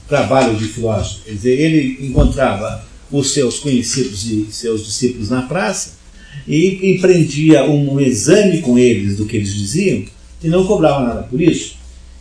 trabalho 0.09 0.57
de 0.57 0.67
filósofo. 0.69 1.25
Quer 1.25 1.33
dizer, 1.33 1.61
ele 1.61 2.07
encontrava 2.07 2.85
os 3.11 3.33
seus 3.33 3.59
conhecidos 3.59 4.25
e 4.27 4.49
seus 4.51 4.85
discípulos 4.85 5.31
na 5.31 5.43
praça 5.43 6.04
e 6.47 6.95
empreendia 6.95 7.65
um 7.65 7.99
exame 8.01 8.61
com 8.61 8.79
eles 8.79 9.17
do 9.17 9.27
que 9.27 9.37
eles 9.37 9.55
diziam 9.55 10.05
e 10.43 10.49
não 10.49 10.67
cobrava 10.67 11.07
nada 11.07 11.23
por 11.23 11.41
isso. 11.41 11.77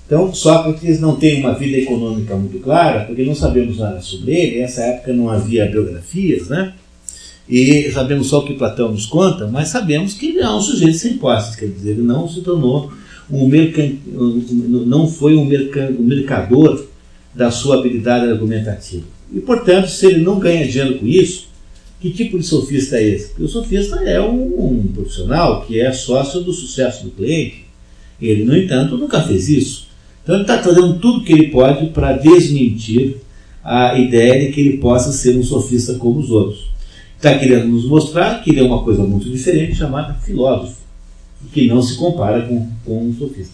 Então, 0.06 0.34
Sócrates 0.34 1.00
não 1.00 1.16
tem 1.16 1.40
uma 1.40 1.54
vida 1.54 1.78
econômica 1.78 2.36
muito 2.36 2.60
clara, 2.60 3.06
porque 3.06 3.24
não 3.24 3.36
sabemos 3.36 3.78
nada 3.78 4.02
sobre 4.02 4.36
ele. 4.36 4.60
Nessa 4.60 4.82
época 4.82 5.14
não 5.14 5.30
havia 5.30 5.66
biografias, 5.66 6.50
né? 6.50 6.74
E 7.48 7.92
sabemos 7.92 8.28
só 8.28 8.40
o 8.40 8.46
que 8.46 8.54
Platão 8.54 8.92
nos 8.92 9.06
conta, 9.06 9.48
mas 9.48 9.70
sabemos 9.70 10.14
que 10.14 10.28
ele 10.28 10.40
é 10.40 10.50
um 10.50 10.62
sujeito 10.62 10.98
sem 10.98 11.18
posses, 11.18 11.56
quer 11.56 11.68
dizer, 11.68 11.92
ele 11.92 12.02
não 12.02 12.28
se 12.28 12.42
tornou 12.42 12.92
um 13.30 13.48
mercan... 13.48 13.92
não 14.06 15.08
foi 15.08 15.36
um, 15.36 15.42
um 15.44 16.04
mercador 16.04 16.86
da 17.34 17.52
sua 17.52 17.80
habilidade 17.80 18.30
argumentativa. 18.30 19.04
E, 19.34 19.40
portanto, 19.40 19.90
se 19.90 20.06
ele 20.06 20.20
não 20.20 20.40
ganha 20.40 20.68
dinheiro 20.68 21.00
com 21.00 21.08
isso, 21.08 21.48
que 22.04 22.12
tipo 22.12 22.38
de 22.38 22.46
sofista 22.46 22.98
é 22.98 23.04
esse? 23.08 23.42
O 23.42 23.48
sofista 23.48 23.96
é 24.04 24.20
um, 24.20 24.82
um 24.82 24.88
profissional 24.88 25.62
que 25.62 25.80
é 25.80 25.90
sócio 25.94 26.42
do 26.42 26.52
sucesso 26.52 27.06
do 27.06 27.12
cliente. 27.12 27.64
Ele, 28.22 28.44
no 28.44 28.58
entanto, 28.58 28.98
nunca 28.98 29.22
fez 29.22 29.48
isso. 29.48 29.88
Então, 30.22 30.36
ele 30.36 30.44
está 30.44 30.62
fazendo 30.62 31.00
tudo 31.00 31.20
o 31.20 31.24
que 31.24 31.32
ele 31.32 31.48
pode 31.48 31.92
para 31.92 32.12
desmentir 32.12 33.22
a 33.64 33.98
ideia 33.98 34.46
de 34.46 34.52
que 34.52 34.60
ele 34.60 34.78
possa 34.80 35.14
ser 35.14 35.38
um 35.38 35.44
sofista 35.44 35.94
como 35.94 36.20
os 36.20 36.30
outros. 36.30 36.70
Está 37.16 37.40
querendo 37.40 37.70
nos 37.70 37.86
mostrar 37.86 38.44
que 38.44 38.50
ele 38.50 38.60
é 38.60 38.64
uma 38.64 38.84
coisa 38.84 39.02
muito 39.04 39.30
diferente, 39.30 39.78
chamada 39.78 40.14
filósofo, 40.16 40.82
que 41.54 41.70
não 41.70 41.82
se 41.82 41.96
compara 41.96 42.46
com, 42.46 42.70
com 42.84 43.08
um 43.08 43.16
sofista. 43.18 43.54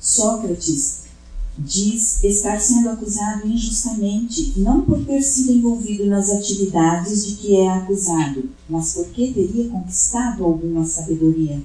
Sócrates 0.00 1.03
diz 1.56 2.22
estar 2.24 2.60
sendo 2.60 2.90
acusado 2.90 3.46
injustamente, 3.46 4.54
não 4.56 4.82
por 4.82 5.04
ter 5.04 5.22
sido 5.22 5.52
envolvido 5.52 6.06
nas 6.06 6.30
atividades 6.30 7.26
de 7.26 7.34
que 7.36 7.56
é 7.56 7.68
acusado, 7.68 8.48
mas 8.68 8.94
porque 8.94 9.32
teria 9.32 9.68
conquistado 9.68 10.44
alguma 10.44 10.84
sabedoria. 10.84 11.62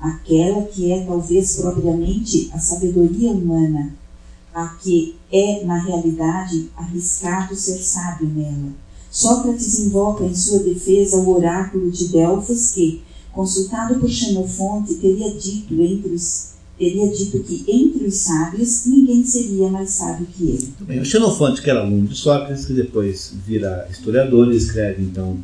Aquela 0.00 0.62
que 0.62 0.92
é 0.92 1.04
talvez 1.04 1.56
propriamente 1.56 2.50
a 2.54 2.58
sabedoria 2.58 3.30
humana, 3.30 3.94
a 4.54 4.68
que 4.68 5.16
é, 5.30 5.64
na 5.64 5.78
realidade, 5.78 6.70
arriscado 6.76 7.54
ser 7.54 7.78
sábio 7.78 8.28
nela. 8.28 8.72
Sócrates 9.10 9.80
invoca 9.80 10.24
em 10.24 10.34
sua 10.34 10.60
defesa 10.60 11.16
o 11.16 11.36
oráculo 11.36 11.90
de 11.90 12.08
Delfos 12.08 12.70
que, 12.70 13.02
consultado 13.32 13.98
por 13.98 14.08
Xenofonte, 14.08 14.94
teria 14.94 15.34
dito 15.34 15.74
entre 15.80 16.12
os 16.12 16.57
teria 16.78 17.10
dito 17.10 17.40
que 17.40 17.64
entre 17.68 18.06
os 18.06 18.14
sábios 18.14 18.86
ninguém 18.86 19.24
seria 19.24 19.68
mais 19.68 19.90
sábio 19.90 20.26
que 20.36 20.44
ele. 20.44 20.68
Bem, 20.80 21.00
o 21.00 21.04
Xenofonte, 21.04 21.60
que 21.60 21.68
era 21.68 21.80
aluno 21.80 22.06
de 22.06 22.14
Sócrates, 22.14 22.66
que 22.66 22.72
depois 22.72 23.34
vira 23.46 23.88
historiador 23.90 24.52
e 24.52 24.56
escreve 24.56 25.02
então 25.02 25.36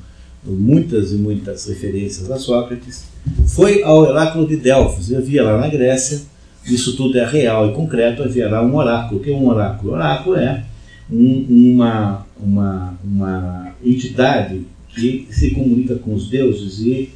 muitas 0.45 1.11
e 1.13 1.17
muitas 1.17 1.67
referências 1.67 2.31
a 2.31 2.39
Sócrates, 2.39 3.05
foi 3.49 3.83
ao 3.83 3.99
oráculo 3.99 4.47
de 4.47 4.57
Delfos. 4.57 5.13
Havia 5.13 5.43
lá 5.43 5.59
na 5.59 5.69
Grécia, 5.69 6.23
isso 6.67 6.97
tudo 6.97 7.19
é 7.19 7.27
real 7.27 7.71
e 7.71 7.75
concreto, 7.75 8.23
havia 8.23 8.49
lá 8.49 8.63
um 8.63 8.77
oráculo. 8.77 9.21
O 9.21 9.23
que 9.23 9.31
é 9.31 9.35
um 9.35 9.49
oráculo? 9.49 9.93
O 9.93 9.95
oráculo 9.95 10.37
é 10.37 10.65
um, 11.11 11.47
uma, 11.49 12.27
uma, 12.41 12.99
uma 13.03 13.75
entidade 13.85 14.67
que 14.89 15.27
se 15.31 15.51
comunica 15.51 15.97
com 15.97 16.15
os 16.15 16.29
deuses 16.29 16.79
e 16.81 17.11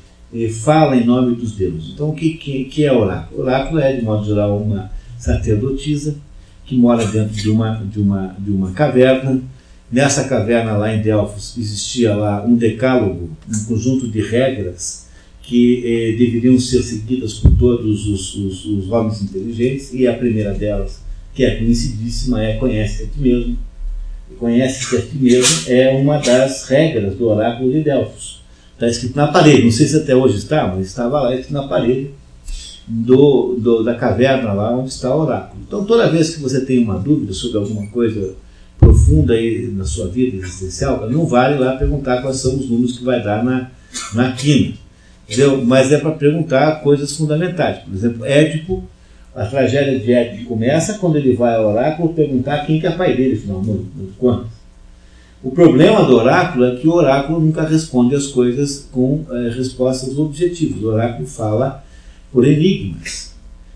fala 0.62 0.96
em 0.96 1.05
nome 1.05 1.34
dos 1.36 1.52
deuses. 1.52 1.92
Então, 1.94 2.10
o 2.10 2.14
que, 2.14 2.34
que, 2.34 2.64
que 2.64 2.84
é 2.84 2.92
oráculo? 2.92 3.42
Oráculo 3.42 3.80
é, 3.80 3.94
de 3.94 4.02
modo 4.02 4.24
geral, 4.26 4.59
uma 4.59 4.90
sacerdotisa 5.18 6.16
que 6.66 6.76
mora 6.76 7.06
dentro 7.06 7.34
de 7.34 7.48
uma, 7.48 7.76
de 7.76 7.98
uma, 7.98 8.36
de 8.38 8.50
uma 8.50 8.72
caverna. 8.72 9.40
Nessa 9.90 10.24
caverna 10.24 10.76
lá 10.76 10.94
em 10.94 11.00
Delfos 11.00 11.56
existia 11.56 12.14
lá 12.14 12.44
um 12.44 12.55
decálogo, 12.55 13.30
um 13.48 13.64
conjunto 13.64 14.06
de 14.06 14.20
regras 14.20 15.09
que 15.42 15.82
eh, 15.82 16.16
deveriam 16.18 16.59
ser 16.59 16.82
seguidas 16.82 17.34
por 17.34 17.50
todos 17.56 18.06
os, 18.06 18.34
os, 18.34 18.64
os, 18.66 18.90
homens 18.90 19.22
inteligentes, 19.22 19.94
e 19.94 20.06
a 20.06 20.12
primeira 20.12 20.52
delas, 20.52 21.00
que 21.34 21.42
é 21.42 21.56
conhecidíssima, 21.56 22.44
é 22.44 22.56
conhece 22.56 23.05
a 23.05 23.06
ti 23.06 23.18
mesmo. 23.18 23.56
Conhece-te 24.38 24.96
a 24.96 25.00
ti 25.00 25.16
mesmo 25.16 25.72
é 25.72 25.88
uma 25.96 26.18
das 26.18 26.68
regras 26.68 27.14
do 27.14 27.28
oráculo 27.28 27.72
de 27.72 27.80
Delfos. 27.80 28.38
Está 28.78 28.86
escrito 28.86 29.16
na 29.16 29.26
parede, 29.26 29.64
não 29.64 29.72
sei 29.72 29.88
se 29.88 29.96
até 29.96 30.14
hoje 30.14 30.36
está, 30.36 30.68
mas 30.68 30.86
estava 30.86 31.20
lá 31.20 31.34
escrito 31.34 31.52
na 31.52 31.66
parede 31.66 32.12
do, 32.86 33.56
do, 33.59 33.82
da 33.82 33.96
caverna 33.96 34.52
lá 34.52 34.70
onde 34.70 34.90
está 34.90 35.12
o 35.12 35.22
oráculo. 35.22 35.60
Então, 35.66 35.84
toda 35.84 36.09
vez 36.09 36.36
que 36.36 36.40
você 36.40 36.64
tem 36.64 36.78
uma 36.78 36.96
dúvida 36.96 37.32
sobre 37.32 37.59
alguma 37.59 37.88
coisa 37.88 38.36
profunda 38.78 39.34
aí 39.34 39.66
na 39.74 39.84
sua 39.84 40.06
vida 40.06 40.36
existencial, 40.36 41.10
não 41.10 41.26
vale 41.26 41.59
lá 41.59 41.74
perguntar 41.74 42.22
quais 42.22 42.36
são 42.36 42.55
os 42.55 42.70
números 42.70 42.96
que 42.96 43.05
vai 43.05 43.20
dar 43.20 43.42
na, 43.42 43.68
na 44.14 44.30
quina. 44.30 44.74
Entendeu? 45.26 45.60
Mas 45.64 45.90
é 45.90 45.98
para 45.98 46.12
perguntar 46.12 46.80
coisas 46.80 47.16
fundamentais. 47.16 47.78
Por 47.78 47.92
exemplo, 47.92 48.24
Édipo, 48.24 48.84
a 49.34 49.44
tragédia 49.44 49.98
de 49.98 50.12
Édipo 50.12 50.50
começa 50.50 50.98
quando 50.98 51.16
ele 51.16 51.34
vai 51.34 51.56
ao 51.56 51.72
oráculo 51.72 52.14
perguntar 52.14 52.64
quem 52.64 52.78
que 52.78 52.86
é 52.86 52.92
pai 52.92 53.16
dele, 53.16 53.38
afinal, 53.38 53.60
quando. 54.16 54.56
O 55.43 55.52
problema 55.52 56.05
do 56.05 56.16
oráculo 56.16 56.65
é 56.65 56.77
que 56.77 56.89
o 56.89 56.93
oráculo 56.93 57.40
nunca 57.40 57.62
responde 57.62 58.15
as 58.15 58.27
coisas 58.27 58.89
com 58.90 59.24
é, 59.31 59.51
respostas 59.51 60.19
objetivas. 60.19 60.82
O 60.82 60.89
oráculo 60.89 61.28
fala 61.28 61.85
por 62.32 62.47
enigmas. 62.47 63.32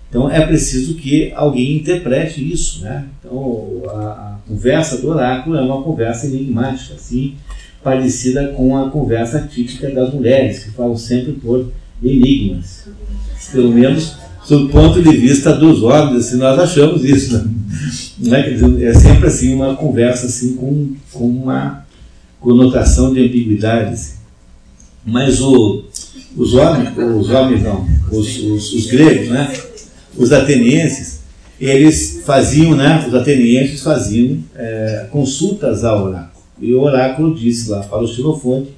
Então 0.09 0.31
é 0.31 0.45
preciso 0.45 0.95
que 0.95 1.33
alguém 1.35 1.77
interprete 1.77 2.53
isso. 2.53 2.83
Né? 2.83 3.07
Então 3.19 3.83
a, 3.89 3.93
a 3.93 4.39
conversa 4.47 4.99
do 4.99 5.09
oráculo 5.09 5.57
é 5.57 5.61
uma 5.63 5.83
conversa 5.83 6.27
enigmática, 6.27 6.95
assim, 6.95 7.37
parecida 7.83 8.49
com 8.49 8.77
a 8.77 8.91
conversa 8.91 9.41
típica 9.41 9.89
das 9.91 10.13
mulheres, 10.13 10.65
que 10.65 10.71
falam 10.73 10.97
sempre 10.97 11.33
por 11.33 11.71
enigmas. 12.03 12.89
Pelo 13.53 13.71
menos 13.71 14.17
sob 14.45 14.65
o 14.65 14.69
ponto 14.69 15.01
de 15.01 15.17
vista 15.17 15.53
dos 15.55 15.83
homens, 15.83 16.27
assim, 16.27 16.37
nós 16.37 16.59
achamos 16.59 17.05
isso. 17.05 17.39
Né? 17.39 17.52
Né? 18.19 18.51
Dizer, 18.51 18.85
é 18.85 18.95
sempre 18.95 19.27
assim 19.27 19.55
uma 19.55 19.75
conversa 19.77 20.27
assim, 20.27 20.55
com, 20.55 20.95
com 21.13 21.27
uma 21.27 21.85
conotação 22.41 23.13
de 23.13 23.21
ambiguidade. 23.21 23.95
Assim. 23.95 24.17
Mas 25.05 25.41
o, 25.41 25.85
os 26.37 26.55
homens, 26.55 26.97
os 26.97 27.31
homens 27.31 27.63
não, 27.63 27.87
os, 28.11 28.39
os, 28.39 28.73
os, 28.73 28.87
gregos, 28.87 29.29
né? 29.29 29.53
os 30.17 30.33
atenienses, 30.33 31.21
eles 31.61 32.23
faziam, 32.25 32.77
né? 32.77 33.05
os 33.07 33.15
atenienses 33.15 33.83
faziam 33.83 34.39
é, 34.55 35.07
consultas 35.11 35.85
ao 35.85 36.07
oráculo. 36.07 36.43
E 36.61 36.75
o 36.75 36.81
oráculo 36.81 37.35
disse 37.35 37.71
lá 37.71 37.81
para 37.81 38.03
o 38.03 38.07
Xenofonte 38.07 38.71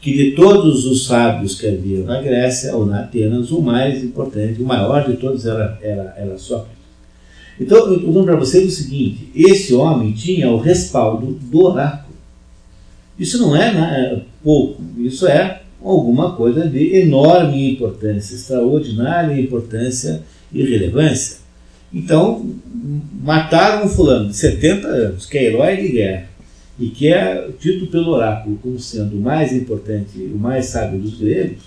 que 0.00 0.12
de 0.12 0.32
todos 0.32 0.84
os 0.84 1.06
sábios 1.06 1.58
que 1.58 1.66
havia 1.66 2.02
na 2.02 2.20
Grécia 2.20 2.74
ou 2.74 2.84
na 2.84 3.00
Atenas, 3.00 3.52
o 3.52 3.62
mais 3.62 4.02
importante, 4.02 4.60
o 4.60 4.66
maior 4.66 5.08
de 5.08 5.16
todos 5.16 5.46
era, 5.46 5.78
era, 5.80 6.14
era 6.18 6.36
Sócrates. 6.36 6.81
Então, 7.60 7.92
eu 7.92 7.96
estou 7.96 8.24
para 8.24 8.36
vocês 8.36 8.72
o 8.72 8.76
seguinte: 8.82 9.28
esse 9.34 9.74
homem 9.74 10.12
tinha 10.12 10.50
o 10.50 10.58
respaldo 10.58 11.32
do 11.32 11.64
oráculo. 11.64 12.12
Isso 13.18 13.38
não 13.38 13.54
é 13.54 13.72
né, 13.72 14.22
pouco, 14.42 14.82
isso 14.98 15.26
é 15.26 15.62
alguma 15.84 16.34
coisa 16.34 16.68
de 16.68 16.96
enorme 16.96 17.72
importância, 17.72 18.34
extraordinária 18.34 19.38
importância 19.40 20.22
e 20.52 20.62
relevância. 20.62 21.38
Então, 21.92 22.50
mataram 23.22 23.84
um 23.84 23.88
fulano 23.88 24.28
de 24.28 24.36
70 24.36 24.88
anos, 24.88 25.26
que 25.26 25.36
é 25.36 25.44
herói 25.44 25.76
de 25.76 25.88
guerra, 25.88 26.28
e 26.78 26.88
que 26.88 27.08
é 27.08 27.48
dito 27.60 27.86
pelo 27.88 28.12
oráculo 28.12 28.58
como 28.62 28.78
sendo 28.78 29.16
o 29.16 29.20
mais 29.20 29.52
importante, 29.52 30.18
o 30.18 30.38
mais 30.38 30.66
sábio 30.66 30.98
dos 30.98 31.18
gregos, 31.18 31.64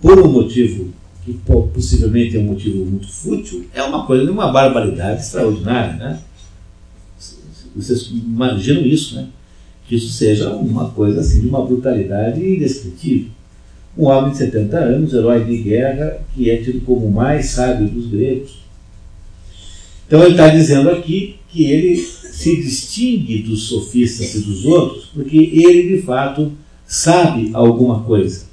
por 0.00 0.18
um 0.20 0.30
motivo 0.30 0.92
que 1.24 1.38
possivelmente 1.72 2.36
é 2.36 2.40
um 2.40 2.44
motivo 2.44 2.84
muito 2.84 3.08
fútil, 3.08 3.64
é 3.72 3.82
uma 3.82 4.04
coisa 4.06 4.24
de 4.24 4.30
uma 4.30 4.50
barbaridade 4.50 5.20
extraordinária. 5.20 5.94
Né? 5.94 6.18
Vocês 7.74 8.10
imaginam 8.10 8.82
isso, 8.82 9.14
né? 9.14 9.28
Que 9.86 9.96
isso 9.96 10.12
seja 10.12 10.50
uma 10.50 10.90
coisa 10.90 11.20
assim 11.20 11.40
de 11.40 11.48
uma 11.48 11.64
brutalidade 11.64 12.40
indescritível. 12.40 13.30
Um 13.96 14.06
homem 14.06 14.32
de 14.32 14.38
70 14.38 14.76
anos, 14.78 15.12
herói 15.12 15.44
de 15.44 15.58
guerra, 15.58 16.18
que 16.34 16.50
é 16.50 16.56
tido 16.56 16.80
como 16.84 17.06
o 17.06 17.12
mais 17.12 17.46
sábio 17.46 17.88
dos 17.88 18.06
gregos. 18.06 18.62
Então 20.06 20.22
ele 20.22 20.32
está 20.32 20.48
dizendo 20.48 20.90
aqui 20.90 21.36
que 21.48 21.64
ele 21.64 21.96
se 21.96 22.56
distingue 22.56 23.42
dos 23.42 23.64
sofistas 23.64 24.34
e 24.34 24.40
dos 24.40 24.64
outros 24.64 25.04
porque 25.06 25.36
ele 25.36 25.96
de 25.96 26.02
fato 26.02 26.52
sabe 26.86 27.50
alguma 27.52 28.02
coisa. 28.02 28.46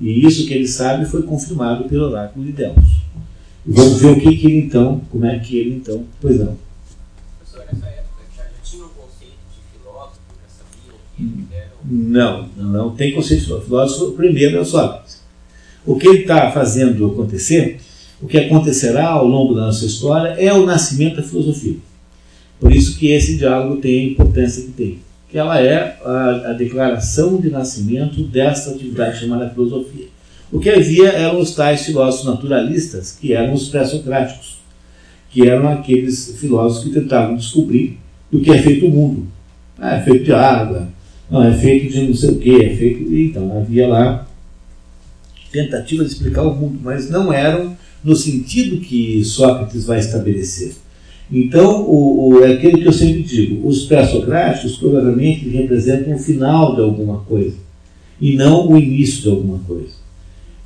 E 0.00 0.24
isso 0.24 0.46
que 0.46 0.54
ele 0.54 0.68
sabe 0.68 1.06
foi 1.06 1.22
confirmado 1.22 1.84
pelo 1.88 2.06
oráculo 2.10 2.44
de 2.44 2.52
Deus. 2.52 2.76
E 3.66 3.72
vamos 3.72 4.00
ver 4.00 4.12
o 4.12 4.20
que, 4.20 4.36
que 4.36 4.46
ele 4.46 4.58
então, 4.58 5.00
como 5.10 5.26
é 5.26 5.38
que 5.38 5.56
ele 5.58 5.74
então, 5.76 6.04
pois 6.20 6.38
não. 6.38 6.56
Professor, 7.38 7.66
nessa 7.72 7.86
época 7.86 8.22
já, 8.36 8.44
já 8.44 8.50
tinha 8.62 8.84
um 8.84 8.88
conceito 8.88 9.34
de 9.50 9.78
filósofo, 9.78 10.20
já 10.40 10.48
sabiam 10.48 10.94
o 10.94 11.16
que 11.16 11.22
eles 11.22 11.52
eram? 11.52 11.70
Não, 11.84 12.48
não 12.56 12.94
tem 12.94 13.12
conceito 13.12 13.40
de 13.40 13.46
filósofo. 13.46 13.68
Filósofo 13.68 14.12
primeiro 14.12 14.56
é 14.56 14.60
o 14.60 14.64
Sócrates. 14.64 15.20
O 15.84 15.96
que 15.96 16.06
ele 16.06 16.20
está 16.20 16.50
fazendo 16.52 17.06
acontecer, 17.06 17.80
o 18.20 18.26
que 18.26 18.38
acontecerá 18.38 19.08
ao 19.08 19.26
longo 19.26 19.54
da 19.54 19.66
nossa 19.66 19.84
história 19.84 20.30
é 20.38 20.52
o 20.52 20.64
nascimento 20.64 21.16
da 21.16 21.22
filosofia. 21.22 21.76
Por 22.60 22.72
isso 22.72 22.98
que 22.98 23.08
esse 23.08 23.36
diálogo 23.36 23.80
tem 23.80 24.00
a 24.00 24.10
importância 24.12 24.62
que 24.62 24.72
tem 24.72 24.98
que 25.28 25.36
ela 25.36 25.60
é 25.60 25.98
a, 26.04 26.50
a 26.50 26.52
declaração 26.54 27.38
de 27.38 27.50
nascimento 27.50 28.22
desta 28.24 28.70
atividade 28.70 29.20
chamada 29.20 29.50
filosofia. 29.50 30.06
O 30.50 30.58
que 30.58 30.70
havia 30.70 31.10
eram 31.10 31.40
os 31.40 31.54
tais 31.54 31.84
filósofos 31.84 32.26
naturalistas, 32.26 33.12
que 33.12 33.34
eram 33.34 33.52
os 33.52 33.68
pré-socráticos, 33.68 34.58
que 35.30 35.46
eram 35.46 35.68
aqueles 35.68 36.38
filósofos 36.38 36.84
que 36.84 37.00
tentavam 37.00 37.36
descobrir 37.36 37.98
do 38.30 38.40
que 38.40 38.50
é 38.50 38.62
feito 38.62 38.86
o 38.86 38.90
mundo. 38.90 39.26
Ah, 39.78 39.96
é 39.96 40.02
feito 40.02 40.24
de 40.24 40.32
água, 40.32 40.88
não, 41.30 41.44
é 41.44 41.52
feito 41.52 41.92
de 41.92 42.06
não 42.06 42.14
sei 42.14 42.30
o 42.30 42.38
que, 42.38 42.62
é 42.62 42.74
feito. 42.74 43.12
Então, 43.12 43.58
havia 43.58 43.86
lá 43.86 44.26
tentativas 45.52 46.08
de 46.08 46.14
explicar 46.14 46.42
o 46.42 46.54
mundo, 46.54 46.78
mas 46.82 47.10
não 47.10 47.32
eram 47.32 47.76
no 48.02 48.16
sentido 48.16 48.80
que 48.80 49.22
Sócrates 49.24 49.84
vai 49.84 49.98
estabelecer. 49.98 50.72
Então, 51.30 51.82
o, 51.82 52.28
o, 52.28 52.44
é 52.44 52.52
aquilo 52.52 52.78
que 52.78 52.88
eu 52.88 52.92
sempre 52.92 53.22
digo: 53.22 53.66
os 53.66 53.84
pré-socráticos 53.84 54.76
provavelmente 54.76 55.48
representam 55.48 56.14
o 56.14 56.18
final 56.18 56.74
de 56.74 56.80
alguma 56.80 57.18
coisa 57.18 57.56
e 58.20 58.34
não 58.34 58.68
o 58.68 58.78
início 58.78 59.22
de 59.22 59.28
alguma 59.28 59.58
coisa. 59.60 59.98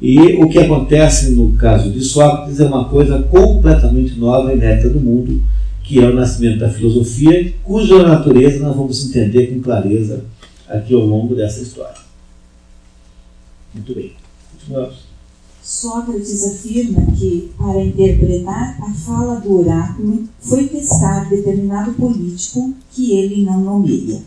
E 0.00 0.18
o 0.42 0.48
que 0.48 0.58
acontece 0.58 1.30
no 1.30 1.52
caso 1.52 1.90
de 1.90 2.00
Sócrates 2.00 2.58
é 2.58 2.66
uma 2.66 2.88
coisa 2.88 3.22
completamente 3.22 4.18
nova 4.18 4.52
e 4.52 4.56
neta 4.56 4.88
do 4.88 5.00
mundo, 5.00 5.42
que 5.84 6.00
é 6.00 6.08
o 6.08 6.14
nascimento 6.14 6.58
da 6.58 6.68
filosofia, 6.68 7.52
cuja 7.62 8.02
natureza 8.02 8.64
nós 8.64 8.76
vamos 8.76 9.04
entender 9.08 9.48
com 9.48 9.60
clareza 9.60 10.24
aqui 10.68 10.94
ao 10.94 11.06
longo 11.06 11.34
dessa 11.34 11.60
história. 11.60 12.00
Muito 13.74 13.94
bem. 13.94 14.12
Continuamos. 14.52 15.01
Sócrates 15.62 16.44
afirma 16.44 17.06
que, 17.12 17.52
para 17.56 17.84
interpretar 17.84 18.76
a 18.82 18.92
fala 18.92 19.38
do 19.40 19.60
oráculo, 19.60 20.28
foi 20.40 20.66
testar 20.66 21.28
determinado 21.28 21.92
político 21.94 22.74
que 22.90 23.12
ele 23.12 23.44
não 23.44 23.60
nomeia. 23.60 24.24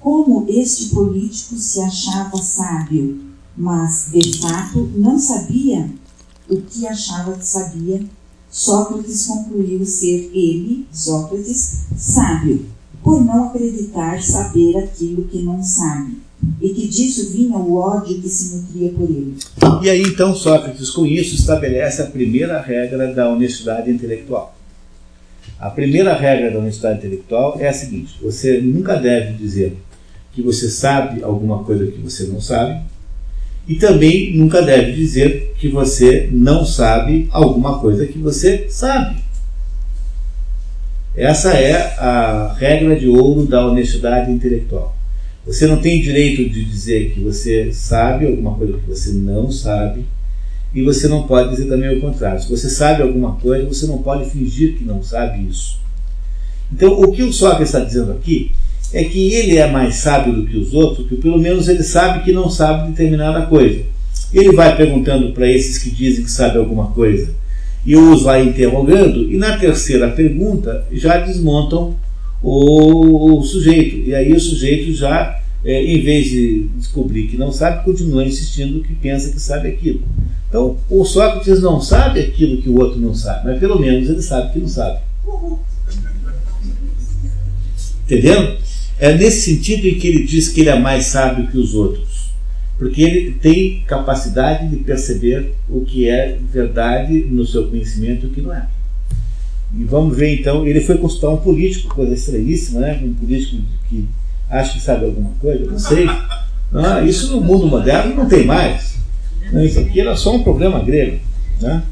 Como 0.00 0.46
este 0.48 0.86
político 0.86 1.54
se 1.56 1.80
achava 1.80 2.38
sábio, 2.38 3.20
mas 3.54 4.08
de 4.10 4.38
fato 4.38 4.90
não 4.96 5.18
sabia 5.18 5.92
o 6.48 6.62
que 6.62 6.86
achava 6.86 7.34
que 7.34 7.46
sabia, 7.46 8.02
Sócrates 8.50 9.26
concluiu 9.26 9.84
ser 9.84 10.30
ele, 10.32 10.86
Sócrates, 10.90 11.80
sábio, 11.94 12.64
por 13.04 13.22
não 13.22 13.48
acreditar 13.48 14.22
saber 14.22 14.78
aquilo 14.78 15.24
que 15.24 15.42
não 15.42 15.62
sabe 15.62 16.27
e 16.60 16.68
que 16.70 16.86
disso 16.86 17.32
vinha 17.32 17.56
o 17.56 17.76
ódio 17.76 18.20
que 18.20 18.28
se 18.28 18.56
nutria 18.56 18.90
por 18.90 19.08
ele. 19.08 19.36
E 19.82 19.90
aí 19.90 20.02
então 20.02 20.34
Sócrates 20.34 20.90
com 20.90 21.04
isso 21.04 21.34
estabelece 21.34 22.02
a 22.02 22.06
primeira 22.06 22.60
regra 22.60 23.12
da 23.12 23.28
honestidade 23.28 23.90
intelectual. 23.90 24.56
A 25.58 25.70
primeira 25.70 26.14
regra 26.14 26.50
da 26.50 26.58
honestidade 26.58 26.98
intelectual 26.98 27.56
é 27.58 27.68
a 27.68 27.72
seguinte: 27.72 28.14
você 28.22 28.60
nunca 28.60 28.96
deve 28.96 29.32
dizer 29.32 29.76
que 30.32 30.40
você 30.40 30.70
sabe 30.70 31.22
alguma 31.22 31.64
coisa 31.64 31.86
que 31.86 31.98
você 31.98 32.24
não 32.24 32.40
sabe, 32.40 32.80
e 33.66 33.74
também 33.74 34.36
nunca 34.36 34.62
deve 34.62 34.92
dizer 34.92 35.54
que 35.58 35.68
você 35.68 36.28
não 36.32 36.64
sabe 36.64 37.28
alguma 37.32 37.80
coisa 37.80 38.06
que 38.06 38.18
você 38.18 38.66
sabe. 38.70 39.16
Essa 41.16 41.52
é 41.54 41.74
a 41.98 42.54
regra 42.56 42.94
de 42.94 43.08
ouro 43.08 43.44
da 43.44 43.66
honestidade 43.66 44.30
intelectual. 44.30 44.97
Você 45.48 45.66
não 45.66 45.78
tem 45.78 46.00
direito 46.00 46.48
de 46.48 46.64
dizer 46.64 47.10
que 47.10 47.20
você 47.20 47.72
sabe 47.72 48.26
alguma 48.26 48.54
coisa 48.54 48.74
que 48.74 48.86
você 48.86 49.10
não 49.10 49.50
sabe, 49.50 50.04
e 50.74 50.82
você 50.82 51.08
não 51.08 51.26
pode 51.26 51.50
dizer 51.50 51.66
também 51.66 51.96
o 51.96 52.00
contrário. 52.00 52.40
Se 52.40 52.48
você 52.48 52.68
sabe 52.68 53.02
alguma 53.02 53.36
coisa, 53.36 53.66
você 53.66 53.86
não 53.86 53.98
pode 53.98 54.30
fingir 54.30 54.76
que 54.76 54.84
não 54.84 55.02
sabe 55.02 55.48
isso. 55.48 55.80
Então, 56.70 57.00
o 57.00 57.10
que 57.10 57.22
o 57.22 57.32
Sócrates 57.32 57.68
está 57.68 57.80
dizendo 57.80 58.12
aqui 58.12 58.52
é 58.92 59.02
que 59.04 59.32
ele 59.32 59.56
é 59.56 59.70
mais 59.70 59.96
sábio 59.96 60.34
do 60.34 60.46
que 60.46 60.56
os 60.56 60.74
outros, 60.74 61.06
porque 61.06 61.22
pelo 61.22 61.38
menos 61.38 61.66
ele 61.66 61.82
sabe 61.82 62.22
que 62.22 62.30
não 62.30 62.50
sabe 62.50 62.90
determinada 62.90 63.46
coisa. 63.46 63.82
Ele 64.32 64.52
vai 64.52 64.76
perguntando 64.76 65.32
para 65.32 65.50
esses 65.50 65.78
que 65.78 65.90
dizem 65.90 66.24
que 66.24 66.30
sabe 66.30 66.58
alguma 66.58 66.88
coisa 66.88 67.34
e 67.86 67.96
os 67.96 68.22
vai 68.22 68.44
interrogando, 68.44 69.32
e 69.32 69.38
na 69.38 69.56
terceira 69.56 70.10
pergunta 70.10 70.84
já 70.92 71.16
desmontam 71.18 71.96
o, 72.42 73.38
o 73.38 73.42
sujeito. 73.42 74.08
E 74.08 74.14
aí 74.14 74.32
o 74.32 74.40
sujeito 74.40 74.92
já, 74.92 75.37
é, 75.64 75.84
em 75.84 76.02
vez 76.02 76.26
de 76.26 76.68
descobrir 76.76 77.28
que 77.28 77.36
não 77.36 77.52
sabe, 77.52 77.84
continua 77.84 78.24
insistindo 78.24 78.82
que 78.82 78.94
pensa 78.94 79.30
que 79.30 79.40
sabe 79.40 79.68
aquilo. 79.68 80.02
Então, 80.48 80.78
o 80.88 81.04
Sócrates 81.04 81.60
não 81.60 81.80
sabe 81.80 82.20
aquilo 82.20 82.62
que 82.62 82.68
o 82.68 82.78
outro 82.78 82.98
não 82.98 83.14
sabe, 83.14 83.48
mas 83.48 83.58
pelo 83.58 83.78
menos 83.78 84.08
ele 84.08 84.22
sabe 84.22 84.52
que 84.52 84.58
não 84.60 84.68
sabe. 84.68 85.00
Entendeu? 88.04 88.56
É 88.98 89.16
nesse 89.16 89.54
sentido 89.54 89.86
em 89.86 89.98
que 89.98 90.08
ele 90.08 90.24
diz 90.24 90.48
que 90.48 90.60
ele 90.60 90.70
é 90.70 90.78
mais 90.78 91.06
sábio 91.06 91.48
que 91.48 91.58
os 91.58 91.74
outros. 91.74 92.30
Porque 92.78 93.02
ele 93.02 93.32
tem 93.32 93.82
capacidade 93.86 94.68
de 94.68 94.76
perceber 94.76 95.54
o 95.68 95.82
que 95.82 96.08
é 96.08 96.38
verdade 96.52 97.26
no 97.28 97.44
seu 97.44 97.68
conhecimento 97.68 98.24
e 98.24 98.28
o 98.28 98.32
que 98.32 98.40
não 98.40 98.54
é. 98.54 98.66
E 99.76 99.84
vamos 99.84 100.16
ver 100.16 100.40
então, 100.40 100.66
ele 100.66 100.80
foi 100.80 100.96
consultar 100.96 101.30
um 101.30 101.36
político, 101.36 101.94
coisa 101.94 102.14
estranhíssima, 102.14 102.80
né? 102.80 103.00
um 103.02 103.12
político 103.12 103.60
que 103.90 104.06
acha 104.50 104.74
que 104.74 104.80
sabe 104.80 105.06
alguma 105.06 105.30
coisa, 105.40 105.70
não 105.70 105.78
sei. 105.78 106.06
Ah, 106.72 107.02
isso 107.02 107.34
no 107.34 107.40
mundo 107.40 107.66
moderno 107.66 108.14
não 108.14 108.28
tem 108.28 108.44
mais. 108.44 108.96
Isso 109.64 109.80
aqui 109.80 110.00
era 110.00 110.16
só 110.16 110.36
um 110.36 110.42
problema 110.42 110.80
grego. 110.80 111.18
Né? 111.60 111.82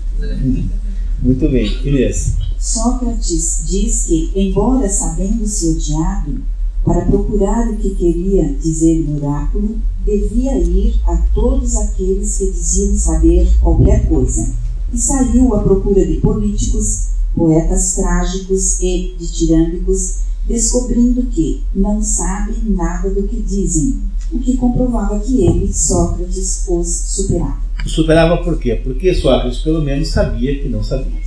Muito 1.23 1.49
bem, 1.49 1.67
Inês. 1.85 2.37
Sócrates 2.59 3.65
diz 3.67 4.05
que, 4.07 4.31
embora 4.35 4.89
sabendo-se 4.89 5.69
odiado, 5.69 6.41
para 6.85 7.05
procurar 7.07 7.69
o 7.69 7.77
que 7.77 7.91
queria 7.97 8.55
dizer 8.55 9.01
no 9.01 9.27
oráculo, 9.27 9.79
devia 10.05 10.57
ir 10.59 11.01
a 11.05 11.17
todos 11.35 11.75
aqueles 11.77 12.39
que 12.39 12.51
diziam 12.53 12.95
saber 12.97 13.49
qualquer 13.61 14.07
coisa. 14.09 14.55
E 14.93 14.99
saiu 14.99 15.53
à 15.55 15.63
procura 15.63 16.07
de 16.07 16.17
políticos, 16.17 17.09
poetas 17.35 17.97
trágicos 17.97 18.81
e 18.81 19.17
ditirâmbicos, 19.19 20.19
descobrindo 20.47 21.25
que 21.27 21.63
não 21.75 22.01
sabem 22.01 22.57
nada 22.67 23.11
do 23.11 23.25
que 23.25 23.37
dizem, 23.37 24.01
o 24.31 24.39
que 24.39 24.57
comprovava 24.57 25.19
que 25.21 25.45
ele, 25.45 25.73
Sócrates, 25.73 26.67
os 26.69 26.89
superava. 26.89 27.67
Superava 27.87 28.37
por 28.39 28.59
quê? 28.59 28.81
Porque 28.83 29.15
Sócrates, 29.15 29.61
pelo 29.61 29.83
menos, 29.83 30.09
sabia 30.09 30.59
que 30.59 30.69
não 30.69 30.83
sabia. 30.83 31.27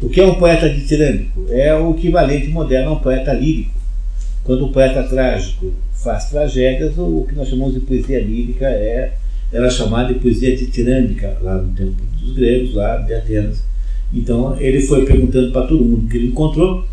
O 0.00 0.08
que 0.08 0.20
é 0.20 0.26
um 0.26 0.34
poeta 0.34 0.68
ditirâmbico? 0.68 1.46
É 1.48 1.74
o 1.74 1.92
equivalente 1.92 2.48
moderno 2.48 2.90
a 2.90 2.92
um 2.94 2.98
poeta 2.98 3.32
lírico. 3.32 3.70
Quando 4.42 4.66
um 4.66 4.72
poeta 4.72 5.04
trágico 5.04 5.72
faz 5.94 6.24
tragédias, 6.24 6.94
o 6.98 7.24
que 7.28 7.34
nós 7.36 7.48
chamamos 7.48 7.74
de 7.74 7.80
poesia 7.80 8.20
lírica 8.20 8.66
é, 8.66 9.12
era 9.52 9.70
chamada 9.70 10.12
de 10.12 10.18
poesia 10.18 10.56
ditirâmbica, 10.56 11.38
lá 11.40 11.58
no 11.58 11.72
tempo 11.72 11.94
dos 12.20 12.34
gregos, 12.34 12.74
lá 12.74 12.96
de 12.96 13.14
Atenas. 13.14 13.62
Então 14.12 14.60
ele 14.60 14.82
foi 14.82 15.04
perguntando 15.04 15.52
para 15.52 15.66
todo 15.66 15.84
mundo 15.84 16.08
que 16.08 16.16
ele 16.16 16.28
encontrou, 16.28 16.84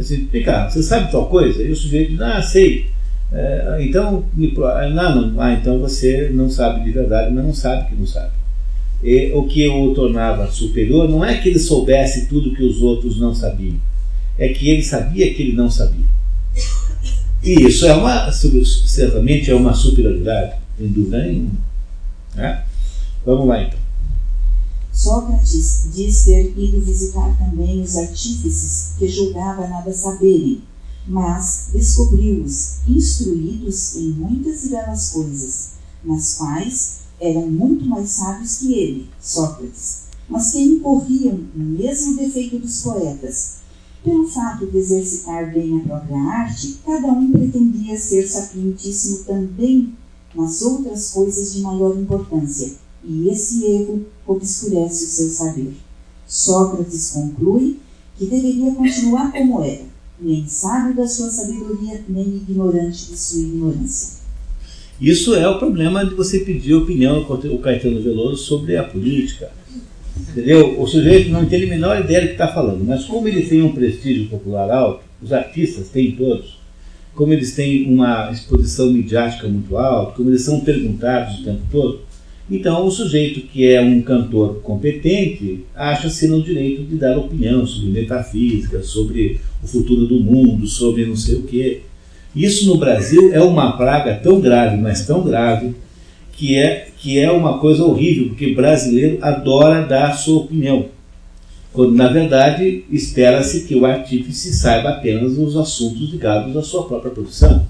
assim, 0.00 0.28
vem 0.30 0.42
cá, 0.42 0.68
você 0.68 0.82
sabe 0.82 1.10
tal 1.10 1.26
coisa? 1.26 1.62
E 1.62 1.70
o 1.70 1.76
sujeito 1.76 2.12
diz, 2.12 2.20
ah, 2.20 2.42
sei. 2.42 2.90
É, 3.32 3.78
então, 3.80 4.24
me, 4.34 4.54
ah, 4.64 4.88
não, 4.88 5.40
ah, 5.40 5.52
então 5.52 5.78
você 5.78 6.30
não 6.32 6.48
sabe 6.50 6.84
de 6.84 6.90
verdade, 6.92 7.32
mas 7.32 7.44
não 7.44 7.54
sabe 7.54 7.88
que 7.88 7.94
não 7.94 8.06
sabe. 8.06 8.32
E 9.02 9.30
o 9.32 9.44
que 9.44 9.68
o 9.68 9.94
tornava 9.94 10.50
superior 10.50 11.08
não 11.08 11.24
é 11.24 11.36
que 11.36 11.48
ele 11.50 11.58
soubesse 11.58 12.26
tudo 12.26 12.54
que 12.54 12.62
os 12.62 12.82
outros 12.82 13.18
não 13.18 13.34
sabiam, 13.34 13.76
é 14.38 14.48
que 14.48 14.70
ele 14.70 14.82
sabia 14.82 15.32
que 15.34 15.42
ele 15.42 15.52
não 15.52 15.70
sabia. 15.70 16.06
E 17.42 17.66
isso 17.66 17.86
é 17.86 17.94
uma, 17.94 18.30
certamente 18.32 19.50
é 19.50 19.54
uma 19.54 19.72
superioridade, 19.72 20.54
sem 20.76 20.88
dúvida 20.88 21.22
nenhuma. 21.22 21.52
Né? 22.34 22.64
Vamos 23.24 23.46
lá 23.46 23.62
então. 23.62 23.87
Sócrates 24.98 25.84
diz 25.94 26.24
ter 26.24 26.58
ido 26.58 26.80
visitar 26.80 27.38
também 27.38 27.80
os 27.80 27.96
artífices 27.96 28.94
que 28.98 29.08
julgava 29.08 29.68
nada 29.68 29.92
saberem, 29.92 30.60
mas 31.06 31.68
descobriu-os 31.72 32.78
instruídos 32.84 33.94
em 33.94 34.10
muitas 34.10 34.64
e 34.64 34.70
belas 34.70 35.10
coisas, 35.10 35.68
nas 36.04 36.34
quais 36.34 37.02
eram 37.20 37.48
muito 37.48 37.86
mais 37.86 38.10
sábios 38.10 38.56
que 38.56 38.74
ele, 38.74 39.08
Sócrates, 39.20 39.98
mas 40.28 40.50
que 40.50 40.62
incorriam 40.64 41.46
no 41.54 41.64
mesmo 41.78 42.16
defeito 42.16 42.58
dos 42.58 42.82
poetas. 42.82 43.58
Pelo 44.02 44.26
fato 44.26 44.66
de 44.66 44.78
exercitar 44.78 45.54
bem 45.54 45.80
a 45.80 45.84
própria 45.84 46.20
arte, 46.22 46.80
cada 46.84 47.12
um 47.12 47.30
pretendia 47.30 47.96
ser 47.96 48.26
sapientíssimo 48.26 49.18
também 49.18 49.94
nas 50.34 50.60
outras 50.60 51.12
coisas 51.12 51.54
de 51.54 51.60
maior 51.60 51.96
importância, 51.96 52.72
e 53.08 53.28
esse 53.28 53.64
erro 53.64 54.06
obscurece 54.26 55.04
o 55.04 55.08
seu 55.08 55.28
saber. 55.28 55.72
Sócrates 56.26 57.10
conclui 57.10 57.78
que 58.18 58.26
deveria 58.26 58.72
continuar 58.72 59.32
como 59.32 59.64
era, 59.64 59.84
nem 60.20 60.46
sábio 60.46 60.94
da 60.94 61.08
sua 61.08 61.30
sabedoria, 61.30 62.02
nem 62.08 62.26
ignorante 62.26 63.06
de 63.06 63.16
sua 63.16 63.40
ignorância. 63.40 64.18
Isso 65.00 65.34
é 65.34 65.48
o 65.48 65.58
problema 65.58 66.04
de 66.04 66.14
você 66.14 66.40
pedir 66.40 66.74
opinião 66.74 67.24
ao 67.24 67.58
Caetano 67.58 68.02
Veloso 68.02 68.44
sobre 68.44 68.76
a 68.76 68.84
política. 68.84 69.50
Entendeu? 70.18 70.80
O 70.80 70.86
sujeito 70.86 71.30
não 71.30 71.46
tem 71.46 71.64
a 71.64 71.68
menor 71.68 72.00
ideia 72.00 72.22
do 72.22 72.26
que 72.26 72.32
está 72.32 72.48
falando, 72.48 72.84
mas 72.84 73.04
como 73.04 73.28
ele 73.28 73.46
tem 73.46 73.62
um 73.62 73.72
prestígio 73.72 74.28
popular 74.28 74.68
alto, 74.70 75.04
os 75.22 75.32
artistas 75.32 75.88
têm 75.88 76.16
todos, 76.16 76.58
como 77.14 77.32
eles 77.32 77.54
têm 77.54 77.88
uma 77.88 78.30
exposição 78.32 78.92
midiática 78.92 79.48
muito 79.48 79.76
alta, 79.76 80.16
como 80.16 80.30
eles 80.30 80.42
são 80.42 80.60
perguntados 80.60 81.38
o 81.38 81.44
tempo 81.44 81.62
todo, 81.70 82.00
então 82.50 82.86
o 82.86 82.90
sujeito 82.90 83.40
que 83.40 83.70
é 83.70 83.80
um 83.80 84.00
cantor 84.00 84.60
competente 84.62 85.64
acha-se 85.74 86.26
no 86.28 86.42
direito 86.42 86.82
de 86.82 86.96
dar 86.96 87.18
opinião 87.18 87.66
sobre 87.66 87.90
metafísica, 87.90 88.82
sobre 88.82 89.40
o 89.62 89.66
futuro 89.66 90.06
do 90.06 90.18
mundo, 90.20 90.66
sobre 90.66 91.04
não 91.04 91.16
sei 91.16 91.36
o 91.36 91.42
quê. 91.42 91.82
Isso 92.34 92.66
no 92.66 92.78
Brasil 92.78 93.34
é 93.34 93.40
uma 93.42 93.76
praga 93.76 94.14
tão 94.14 94.40
grave, 94.40 94.76
mas 94.76 95.06
tão 95.06 95.22
grave, 95.22 95.74
que 96.32 96.56
é, 96.56 96.88
que 96.98 97.18
é 97.18 97.30
uma 97.30 97.58
coisa 97.58 97.84
horrível, 97.84 98.28
porque 98.28 98.54
brasileiro 98.54 99.18
adora 99.20 99.84
dar 99.84 100.12
sua 100.12 100.38
opinião. 100.38 100.86
Quando, 101.72 101.94
na 101.94 102.08
verdade, 102.08 102.84
espera-se 102.90 103.66
que 103.66 103.74
o 103.74 103.84
artífice 103.84 104.54
saiba 104.54 104.90
apenas 104.90 105.36
os 105.36 105.56
assuntos 105.56 106.10
ligados 106.10 106.56
à 106.56 106.62
sua 106.62 106.86
própria 106.86 107.10
profissão. 107.10 107.67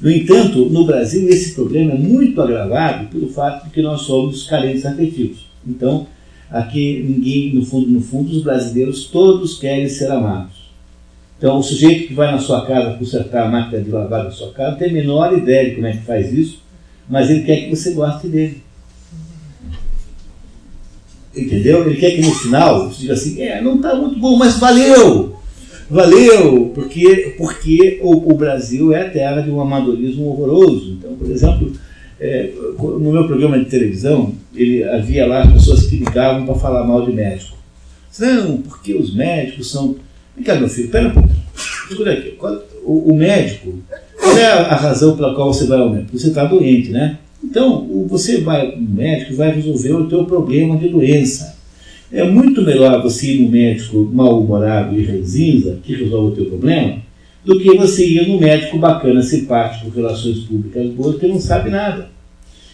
No 0.00 0.10
entanto, 0.10 0.66
no 0.70 0.86
Brasil, 0.86 1.28
esse 1.28 1.54
problema 1.54 1.92
é 1.92 1.98
muito 1.98 2.40
agravado 2.40 3.08
pelo 3.08 3.28
fato 3.28 3.64
de 3.64 3.70
que 3.70 3.82
nós 3.82 4.02
somos 4.02 4.46
carentes 4.46 4.86
afetivos. 4.86 5.46
Então, 5.66 6.06
aqui 6.50 7.04
ninguém, 7.06 7.54
no 7.54 7.64
fundo, 7.64 7.90
no 7.90 8.00
fundo, 8.00 8.30
os 8.30 8.42
brasileiros 8.42 9.04
todos 9.04 9.58
querem 9.58 9.88
ser 9.88 10.10
amados. 10.10 10.70
Então, 11.36 11.58
o 11.58 11.62
sujeito 11.62 12.08
que 12.08 12.14
vai 12.14 12.30
na 12.32 12.38
sua 12.38 12.66
casa 12.66 12.96
consertar 12.96 13.46
a 13.46 13.50
máquina 13.50 13.82
de 13.82 13.90
lavar 13.90 14.24
da 14.24 14.30
sua 14.30 14.52
casa 14.52 14.72
não 14.72 14.78
tem 14.78 14.90
a 14.90 14.92
menor 14.92 15.36
ideia 15.36 15.68
de 15.68 15.76
como 15.76 15.86
é 15.86 15.92
que 15.92 16.04
faz 16.04 16.32
isso, 16.32 16.62
mas 17.08 17.28
ele 17.28 17.42
quer 17.42 17.64
que 17.64 17.70
você 17.70 17.92
goste 17.92 18.26
dele. 18.28 18.62
Entendeu? 21.36 21.86
Ele 21.86 21.98
quer 21.98 22.12
que 22.12 22.22
no 22.22 22.34
final 22.34 22.88
você 22.88 23.02
diga 23.02 23.12
assim: 23.12 23.40
é, 23.40 23.60
não 23.60 23.76
está 23.76 23.94
muito 23.94 24.18
bom, 24.18 24.36
mas 24.36 24.58
valeu! 24.58 25.39
Valeu! 25.90 26.70
Porque, 26.74 27.34
porque 27.36 27.98
o, 28.02 28.32
o, 28.32 28.34
Brasil 28.34 28.92
é 28.92 29.02
a 29.02 29.10
terra 29.10 29.40
de 29.40 29.50
um 29.50 29.60
amadorismo 29.60 30.28
horroroso. 30.28 30.92
Então, 30.92 31.14
por 31.16 31.28
exemplo, 31.28 31.72
é, 32.20 32.50
no 32.78 33.12
meu 33.12 33.26
programa 33.26 33.58
de 33.58 33.64
televisão, 33.64 34.32
ele 34.54 34.84
havia 34.84 35.26
lá 35.26 35.46
pessoas 35.46 35.86
que 35.86 35.96
ligavam 35.96 36.46
para 36.46 36.54
falar 36.54 36.86
mal 36.86 37.04
de 37.04 37.12
médico. 37.12 37.56
Não, 38.18 38.58
porque 38.58 38.94
os 38.94 39.14
médicos 39.14 39.70
são 39.70 39.96
Vem 40.40 40.44
cá, 40.44 40.54
meu 40.54 40.68
filho, 40.68 40.88
pera 40.88 41.08
um 41.08 41.12
pouco. 41.12 41.28
Escuta 41.90 42.10
aqui. 42.10 42.34
O, 42.82 43.12
o, 43.12 43.14
médico, 43.14 43.74
qual 44.18 44.38
é 44.38 44.46
a, 44.46 44.74
razão 44.74 45.14
pela 45.14 45.34
qual 45.34 45.52
você 45.52 45.66
vai 45.66 45.78
ao 45.78 45.90
médico? 45.90 46.18
Você 46.18 46.28
está 46.28 46.44
doente, 46.44 46.90
né? 46.90 47.18
Então, 47.44 47.86
você 48.08 48.40
vai 48.40 48.74
no 48.74 48.88
médico 48.88 49.32
e 49.32 49.36
vai 49.36 49.52
resolver 49.52 49.92
o 49.92 50.08
teu 50.08 50.24
problema 50.24 50.78
de 50.78 50.88
doença. 50.88 51.58
É 52.12 52.24
muito 52.24 52.62
melhor 52.62 53.02
você 53.02 53.34
ir 53.34 53.42
no 53.42 53.48
médico 53.48 54.10
mal-humorado 54.12 54.98
e 54.98 55.04
ranzinza, 55.04 55.78
que 55.82 55.94
resolve 55.94 56.32
o 56.32 56.34
teu 56.34 56.46
problema, 56.46 56.98
do 57.44 57.58
que 57.58 57.76
você 57.76 58.06
ir 58.06 58.28
no 58.28 58.38
médico 58.38 58.78
bacana, 58.78 59.22
simpático, 59.22 59.90
relações 59.94 60.40
públicas 60.40 60.86
boas, 60.90 61.16
que 61.16 61.26
não 61.26 61.40
sabe 61.40 61.70
nada. 61.70 62.08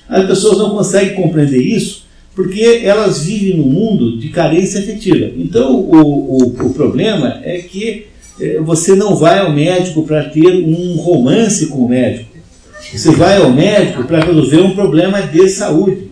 As 0.08 0.24
pessoas 0.26 0.58
não 0.58 0.70
conseguem 0.70 1.14
compreender 1.14 1.60
isso 1.60 2.06
porque 2.34 2.82
elas 2.84 3.24
vivem 3.24 3.56
num 3.56 3.66
mundo 3.66 4.18
de 4.18 4.28
carência 4.28 4.80
afetiva. 4.80 5.32
Então, 5.36 5.74
o, 5.74 6.36
o, 6.36 6.66
o 6.66 6.74
problema 6.74 7.40
é 7.42 7.58
que 7.58 8.06
é, 8.38 8.60
você 8.60 8.94
não 8.94 9.16
vai 9.16 9.38
ao 9.38 9.50
médico 9.50 10.02
para 10.02 10.24
ter 10.24 10.52
um 10.52 10.96
romance 10.96 11.66
com 11.68 11.78
o 11.78 11.88
médico. 11.88 12.36
Você 12.92 13.10
vai 13.12 13.38
ao 13.38 13.50
médico 13.50 14.04
para 14.04 14.22
resolver 14.22 14.60
um 14.60 14.74
problema 14.74 15.22
de 15.22 15.48
saúde. 15.48 16.05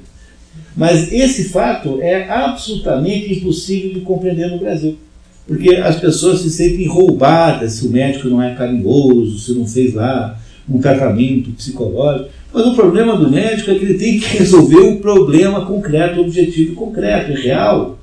Mas 0.77 1.13
esse 1.13 1.51
fato 1.51 2.01
é 2.03 2.29
absolutamente 2.29 3.35
impossível 3.35 3.95
de 3.95 4.01
compreender 4.01 4.51
no 4.51 4.59
Brasil. 4.59 4.99
Porque 5.47 5.77
as 5.77 6.01
pessoas 6.01 6.41
se 6.41 6.51
sentem 6.51 6.87
roubadas 6.87 7.75
se 7.75 7.87
o 7.87 7.91
médico 7.91 8.29
não 8.29 8.43
é 8.43 8.55
carinhoso, 8.55 9.39
se 9.39 9.53
não 9.53 9.67
fez 9.67 9.95
lá 9.95 10.39
um 10.69 10.81
tratamento 10.81 11.51
psicológico. 11.51 12.31
Mas 12.53 12.67
o 12.67 12.75
problema 12.75 13.17
do 13.17 13.31
médico 13.31 13.71
é 13.71 13.75
que 13.75 13.85
ele 13.85 13.99
tem 13.99 14.19
que 14.19 14.27
resolver 14.39 14.81
o 14.81 15.01
problema 15.01 15.67
concreto, 15.67 16.21
objetivo 16.21 16.75
concreto, 16.75 17.33
e 17.33 17.43
real. 17.43 17.99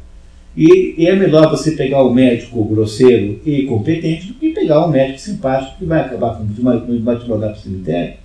E, 0.55 0.95
e, 0.97 1.07
é 1.07 1.15
melhor 1.15 1.49
você 1.49 1.71
pegar 1.71 2.03
um 2.03 2.13
médico 2.13 2.63
grosseiro 2.65 3.39
e 3.45 3.63
competente 3.63 4.27
do 4.27 4.33
que 4.33 4.49
pegar 4.49 4.85
um 4.85 4.89
médico 4.89 5.19
simpático 5.19 5.77
que 5.79 5.85
vai 5.85 6.01
acabar 6.01 6.35
com 6.35 6.45
vai 6.45 7.17
te 7.17 7.29
mandar 7.29 7.47
para 7.47 7.57
o 7.57 7.61
cemitério. 7.61 8.15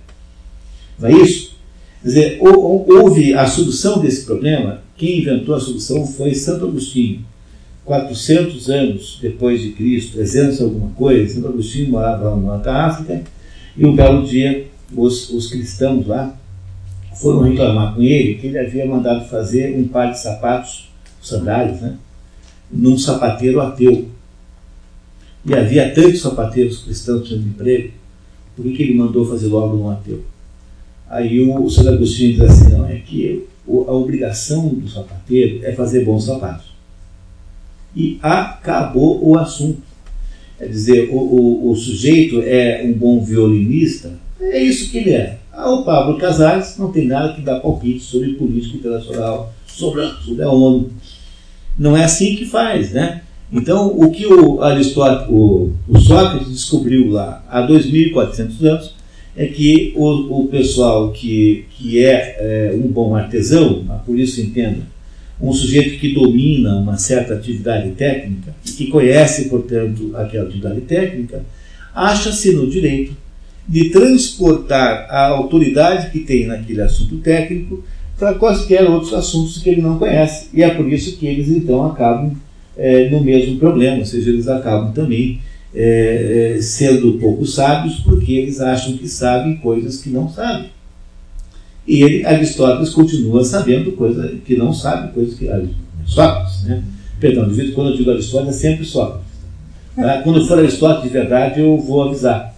Não 0.99 1.07
é 1.09 1.13
isso? 1.13 1.56
Quer 2.07 2.11
dizer, 2.11 2.39
houve 2.39 3.33
a 3.33 3.45
solução 3.45 3.99
desse 3.99 4.25
problema, 4.25 4.81
quem 4.95 5.19
inventou 5.19 5.53
a 5.53 5.59
solução 5.59 6.07
foi 6.07 6.33
Santo 6.33 6.65
Agostinho. 6.65 7.19
400 7.83 8.69
anos 8.69 9.19
depois 9.21 9.61
de 9.61 9.71
Cristo, 9.71 10.13
300 10.13 10.61
alguma 10.61 10.89
coisa, 10.91 11.33
Santo 11.33 11.49
Agostinho 11.49 11.89
morava 11.89 12.33
no 12.33 12.43
Norte 12.43 12.63
da 12.63 12.85
África, 12.85 13.23
e 13.75 13.85
um 13.85 13.93
belo 13.93 14.25
dia 14.25 14.67
os, 14.95 15.29
os 15.31 15.49
cristãos 15.49 16.07
lá 16.07 16.33
foram 17.19 17.41
reclamar 17.41 17.93
com 17.93 18.01
ele 18.01 18.35
que 18.35 18.47
ele 18.47 18.59
havia 18.59 18.85
mandado 18.85 19.27
fazer 19.27 19.77
um 19.77 19.85
par 19.85 20.09
de 20.09 20.17
sapatos, 20.17 20.89
sandálias, 21.21 21.81
né, 21.81 21.97
num 22.71 22.97
sapateiro 22.97 23.59
ateu. 23.59 24.07
E 25.45 25.53
havia 25.53 25.93
tantos 25.93 26.21
sapateiros 26.21 26.77
cristãos 26.83 27.27
sem 27.27 27.37
emprego 27.37 27.91
Por 28.55 28.65
que, 28.71 28.83
ele 28.83 28.95
mandou 28.95 29.25
fazer 29.25 29.47
logo 29.47 29.75
no 29.75 29.89
ateu? 29.89 30.23
Aí 31.09 31.39
o, 31.39 31.63
o 31.63 31.69
Sr. 31.69 31.89
Agostinho 31.89 32.33
diz 32.33 32.41
assim, 32.41 32.69
não, 32.69 32.85
é 32.85 32.97
que 32.97 33.47
a 33.67 33.91
obrigação 33.91 34.67
do 34.69 34.89
sapateiro 34.89 35.65
é 35.65 35.71
fazer 35.73 36.03
bons 36.03 36.25
sapatos. 36.25 36.67
E 37.95 38.19
acabou 38.21 39.25
o 39.27 39.37
assunto. 39.37 39.81
Quer 40.57 40.69
dizer, 40.69 41.09
o, 41.11 41.17
o, 41.17 41.71
o 41.71 41.75
sujeito 41.75 42.41
é 42.41 42.83
um 42.85 42.93
bom 42.93 43.23
violinista, 43.23 44.13
é 44.39 44.59
isso 44.61 44.89
que 44.91 44.97
ele 44.97 45.11
é. 45.11 45.39
Ah, 45.51 45.71
o 45.71 45.83
Pablo 45.83 46.17
Casares 46.17 46.77
não 46.77 46.91
tem 46.91 47.07
nada 47.07 47.33
que 47.33 47.41
dar 47.41 47.59
palpite 47.59 48.03
sobre 48.03 48.33
política 48.33 48.77
internacional, 48.77 49.53
sobre, 49.65 50.07
sobre 50.23 50.43
a 50.43 50.51
ONU. 50.51 50.91
Não 51.77 51.95
é 51.95 52.03
assim 52.03 52.35
que 52.35 52.45
faz, 52.45 52.91
né? 52.91 53.21
Então, 53.51 53.87
o 53.87 54.11
que 54.11 54.25
o 54.25 54.61
Aristóteles, 54.61 55.29
o, 55.29 55.71
o 55.87 55.99
Sócrates 55.99 56.49
descobriu 56.49 57.11
lá 57.11 57.43
há 57.49 57.65
2.400 57.65 58.65
anos 58.65 58.96
é 59.37 59.45
que 59.45 59.93
o, 59.95 60.41
o 60.41 60.47
pessoal 60.47 61.11
que, 61.11 61.65
que 61.77 62.03
é, 62.03 62.37
é, 62.39 62.75
um 62.75 62.87
bom 62.87 63.15
artesão, 63.15 63.85
por 64.03 64.17
isso 64.17 64.41
entenda, 64.41 64.81
um 65.39 65.53
sujeito 65.53 65.99
que 65.99 66.11
domina 66.13 66.75
uma 66.75 66.97
certa 66.97 67.35
atividade 67.35 67.91
técnica 67.91 68.55
e 68.65 68.71
que 68.71 68.87
conhece, 68.87 69.47
portanto, 69.47 70.11
aquela 70.15 70.47
atividade 70.47 70.81
técnica, 70.81 71.45
acha-se 71.93 72.51
no 72.53 72.67
direito 72.67 73.15
de 73.67 73.91
transportar 73.91 75.07
a 75.09 75.27
autoridade 75.27 76.09
que 76.09 76.21
tem 76.21 76.47
naquele 76.47 76.81
assunto 76.81 77.17
técnico 77.17 77.83
para 78.17 78.33
quaisquer 78.33 78.89
outros 78.89 79.13
assuntos 79.13 79.59
que 79.59 79.69
ele 79.69 79.81
não 79.81 79.99
conhece. 79.99 80.49
E 80.51 80.63
é 80.63 80.69
por 80.71 80.91
isso 80.91 81.15
que 81.17 81.27
eles 81.27 81.49
então 81.49 81.85
acabam 81.85 82.31
é, 82.75 83.07
no 83.09 83.23
mesmo 83.23 83.59
problema, 83.59 83.99
ou 83.99 84.05
seja, 84.05 84.31
eles 84.31 84.47
acabam 84.47 84.91
também 84.93 85.39
é, 85.73 86.55
é, 86.57 86.61
sendo 86.61 87.13
pouco 87.13 87.45
sábios 87.45 87.99
porque 87.99 88.33
eles 88.33 88.59
acham 88.59 88.97
que 88.97 89.07
sabem 89.07 89.57
coisas 89.57 90.01
que 90.01 90.09
não 90.09 90.29
sabem. 90.29 90.69
E 91.87 92.03
ele, 92.03 92.25
Aristóteles 92.25 92.89
continua 92.89 93.43
sabendo 93.43 93.93
coisas 93.93 94.39
que 94.45 94.57
não 94.57 94.73
sabe, 94.73 95.13
coisas 95.13 95.35
que. 95.35 95.49
Sócrates, 96.05 96.63
né? 96.63 96.83
Perdão, 97.19 97.47
de 97.47 97.53
vez 97.53 97.73
quando 97.73 97.91
eu 97.91 97.97
digo 97.97 98.11
Aristóteles, 98.11 98.55
é 98.55 98.59
sempre 98.59 98.85
Sócrates. 98.85 99.27
Tá? 99.95 100.21
Quando 100.21 100.45
for 100.45 100.59
Aristóteles 100.59 101.03
de 101.03 101.09
verdade, 101.09 101.59
eu 101.61 101.77
vou 101.77 102.03
avisar. 102.03 102.55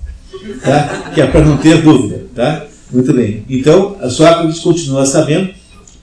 Tá? 0.61 1.11
Que 1.13 1.21
é 1.21 1.27
para 1.27 1.45
não 1.45 1.57
ter 1.57 1.81
dúvida. 1.81 2.25
Tá? 2.35 2.65
Muito 2.91 3.13
bem. 3.13 3.43
Então, 3.49 3.95
Sócrates 4.09 4.59
continua 4.59 5.05
sabendo 5.05 5.53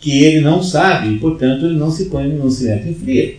que 0.00 0.22
ele 0.22 0.40
não 0.40 0.62
sabe 0.62 1.14
e, 1.14 1.18
portanto, 1.18 1.66
ele 1.66 1.76
não 1.76 1.90
se 1.90 2.06
põe, 2.06 2.28
não 2.28 2.50
se 2.50 2.64
mete 2.64 2.88
em 2.88 2.94
fria. 2.94 3.36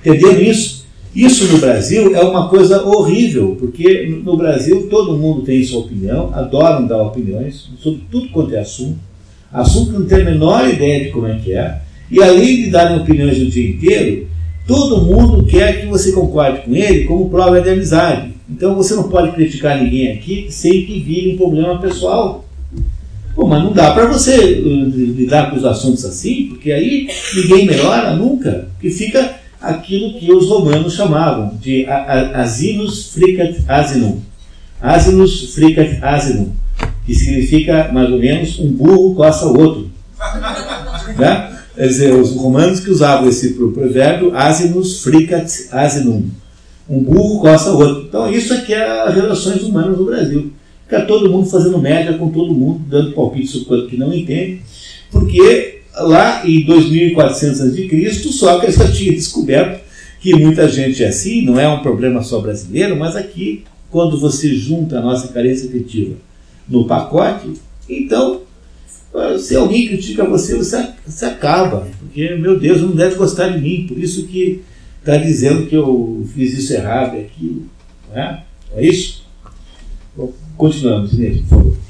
Entenderam 0.00 0.42
isso? 0.42 0.75
Isso 1.16 1.50
no 1.50 1.58
Brasil 1.58 2.14
é 2.14 2.20
uma 2.20 2.46
coisa 2.50 2.84
horrível, 2.84 3.56
porque 3.58 4.06
no 4.22 4.36
Brasil 4.36 4.86
todo 4.90 5.16
mundo 5.16 5.40
tem 5.40 5.64
sua 5.64 5.80
opinião, 5.80 6.30
adoram 6.34 6.86
dar 6.86 7.02
opiniões 7.02 7.70
sobre 7.80 8.02
tudo 8.10 8.28
quanto 8.28 8.54
é 8.54 8.60
assunto, 8.60 8.98
assunto 9.50 9.92
que 9.92 9.98
não 9.98 10.04
tem 10.04 10.20
a 10.20 10.24
menor 10.26 10.68
ideia 10.68 11.04
de 11.04 11.10
como 11.12 11.26
é 11.26 11.38
que 11.38 11.54
é, 11.54 11.80
e 12.10 12.22
além 12.22 12.64
de 12.64 12.70
darem 12.70 12.98
opiniões 12.98 13.38
o 13.38 13.46
dia 13.46 13.66
inteiro, 13.66 14.26
todo 14.66 15.06
mundo 15.06 15.46
quer 15.46 15.80
que 15.80 15.86
você 15.86 16.12
concorde 16.12 16.60
com 16.60 16.76
ele 16.76 17.04
como 17.04 17.30
prova 17.30 17.62
de 17.62 17.70
amizade. 17.70 18.34
Então 18.50 18.74
você 18.74 18.94
não 18.94 19.08
pode 19.08 19.32
criticar 19.32 19.82
ninguém 19.82 20.12
aqui 20.12 20.48
sem 20.50 20.84
que 20.84 21.00
vire 21.00 21.32
um 21.32 21.38
problema 21.38 21.78
pessoal. 21.78 22.44
Pô, 23.34 23.46
mas 23.46 23.64
não 23.64 23.72
dá 23.72 23.92
para 23.92 24.04
você 24.04 24.36
uh, 24.36 24.88
lidar 25.16 25.50
com 25.50 25.56
os 25.56 25.64
assuntos 25.64 26.04
assim, 26.04 26.48
porque 26.50 26.70
aí 26.72 27.08
ninguém 27.34 27.64
melhora 27.64 28.14
nunca, 28.14 28.68
porque 28.74 28.90
fica 28.90 29.45
aquilo 29.68 30.18
que 30.18 30.32
os 30.32 30.48
romanos 30.48 30.94
chamavam 30.94 31.56
de 31.60 31.86
asinus 32.34 33.12
fricat 33.12 33.62
asinum. 33.68 34.20
Asinus 34.80 35.54
fricat 35.54 35.98
asinum, 36.02 36.52
que 37.04 37.14
significa 37.14 37.90
mais 37.92 38.10
ou 38.10 38.18
menos 38.18 38.58
um 38.58 38.70
burro 38.72 39.14
coça 39.14 39.46
o 39.46 39.58
outro. 39.58 39.90
Né? 41.16 41.56
Quer 41.76 41.86
dizer, 41.86 42.14
os 42.14 42.32
romanos 42.32 42.80
que 42.80 42.90
usavam 42.90 43.28
esse 43.28 43.54
provérbio 43.54 44.34
asinus 44.34 45.04
fricat 45.04 45.46
asinum. 45.70 46.28
Um 46.88 46.98
burro 47.00 47.40
coça 47.40 47.70
o 47.70 47.78
outro. 47.78 48.06
Então, 48.08 48.30
isso 48.30 48.52
aqui 48.52 48.74
é 48.74 49.02
as 49.02 49.14
relações 49.14 49.62
humanas 49.62 49.96
no 49.96 50.04
Brasil. 50.04 50.52
Fica 50.82 51.02
todo 51.02 51.30
mundo 51.30 51.48
fazendo 51.48 51.78
média 51.78 52.16
com 52.16 52.30
todo 52.30 52.54
mundo, 52.54 52.80
dando 52.88 53.12
palpite 53.12 53.46
sobre 53.46 53.68
coisa 53.68 53.86
que 53.88 53.96
não 53.96 54.12
entende, 54.12 54.62
porque 55.10 55.75
lá 55.96 56.46
em 56.46 56.64
2400 56.64 57.60
a.C., 57.60 58.32
Sócrates 58.32 58.76
já 58.76 58.90
tinha 58.90 59.12
descoberto 59.12 59.84
que 60.20 60.34
muita 60.34 60.68
gente 60.68 61.02
é 61.04 61.08
assim, 61.08 61.42
não 61.42 61.58
é 61.58 61.68
um 61.68 61.80
problema 61.80 62.22
só 62.22 62.40
brasileiro, 62.40 62.96
mas 62.96 63.14
aqui, 63.14 63.64
quando 63.90 64.18
você 64.18 64.54
junta 64.54 64.98
a 64.98 65.02
nossa 65.02 65.28
carência 65.28 65.68
afetiva 65.68 66.16
no 66.68 66.86
pacote, 66.86 67.52
então, 67.88 68.42
se 69.38 69.54
alguém 69.54 69.86
critica 69.86 70.24
você, 70.24 70.56
você, 70.56 70.88
você 71.06 71.26
acaba, 71.26 71.86
porque, 72.00 72.34
meu 72.34 72.58
Deus, 72.58 72.80
não 72.82 72.90
deve 72.90 73.14
gostar 73.14 73.48
de 73.48 73.60
mim, 73.60 73.86
por 73.86 73.98
isso 73.98 74.26
que 74.26 74.62
está 74.98 75.16
dizendo 75.16 75.66
que 75.66 75.76
eu 75.76 76.26
fiz 76.34 76.58
isso 76.58 76.72
errado, 76.72 77.16
aquilo, 77.16 77.66
não 78.08 78.20
é? 78.20 78.42
É 78.74 78.84
isso? 78.84 79.24
Continuamos, 80.56 81.12
Inês, 81.12 81.40
por 81.42 81.48
favor. 81.48 81.85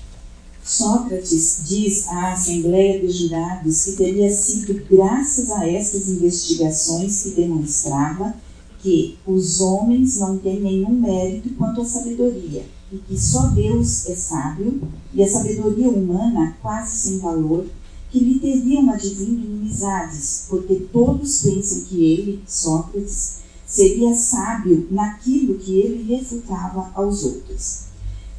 Sócrates 0.67 1.61
diz 1.65 2.09
à 2.09 2.33
Assembleia 2.33 3.01
dos 3.01 3.15
Jurados 3.15 3.85
que 3.85 3.93
teria 3.93 4.29
sido 4.29 4.83
graças 4.91 5.49
a 5.53 5.65
essas 5.65 6.09
investigações 6.09 7.23
que 7.23 7.31
demonstrava 7.31 8.35
que 8.81 9.17
os 9.25 9.61
homens 9.61 10.19
não 10.19 10.37
têm 10.39 10.61
nenhum 10.61 10.91
mérito 10.91 11.51
quanto 11.51 11.83
à 11.83 11.85
sabedoria 11.85 12.67
e 12.93 12.99
que 12.99 13.17
só 13.17 13.47
Deus 13.47 14.09
é 14.09 14.17
sábio 14.17 14.83
e 15.15 15.23
a 15.23 15.31
sabedoria 15.31 15.89
humana 15.89 16.57
quase 16.61 16.97
sem 16.97 17.19
valor, 17.21 17.67
que 18.11 18.19
lhe 18.19 18.41
teriam 18.41 18.91
advindo 18.91 19.45
inimizades, 19.45 20.47
porque 20.49 20.75
todos 20.93 21.43
pensam 21.43 21.85
que 21.85 22.05
ele, 22.05 22.43
Sócrates, 22.45 23.37
seria 23.65 24.17
sábio 24.17 24.89
naquilo 24.91 25.59
que 25.59 25.79
ele 25.79 26.17
refutava 26.17 26.91
aos 26.93 27.23
outros. 27.23 27.86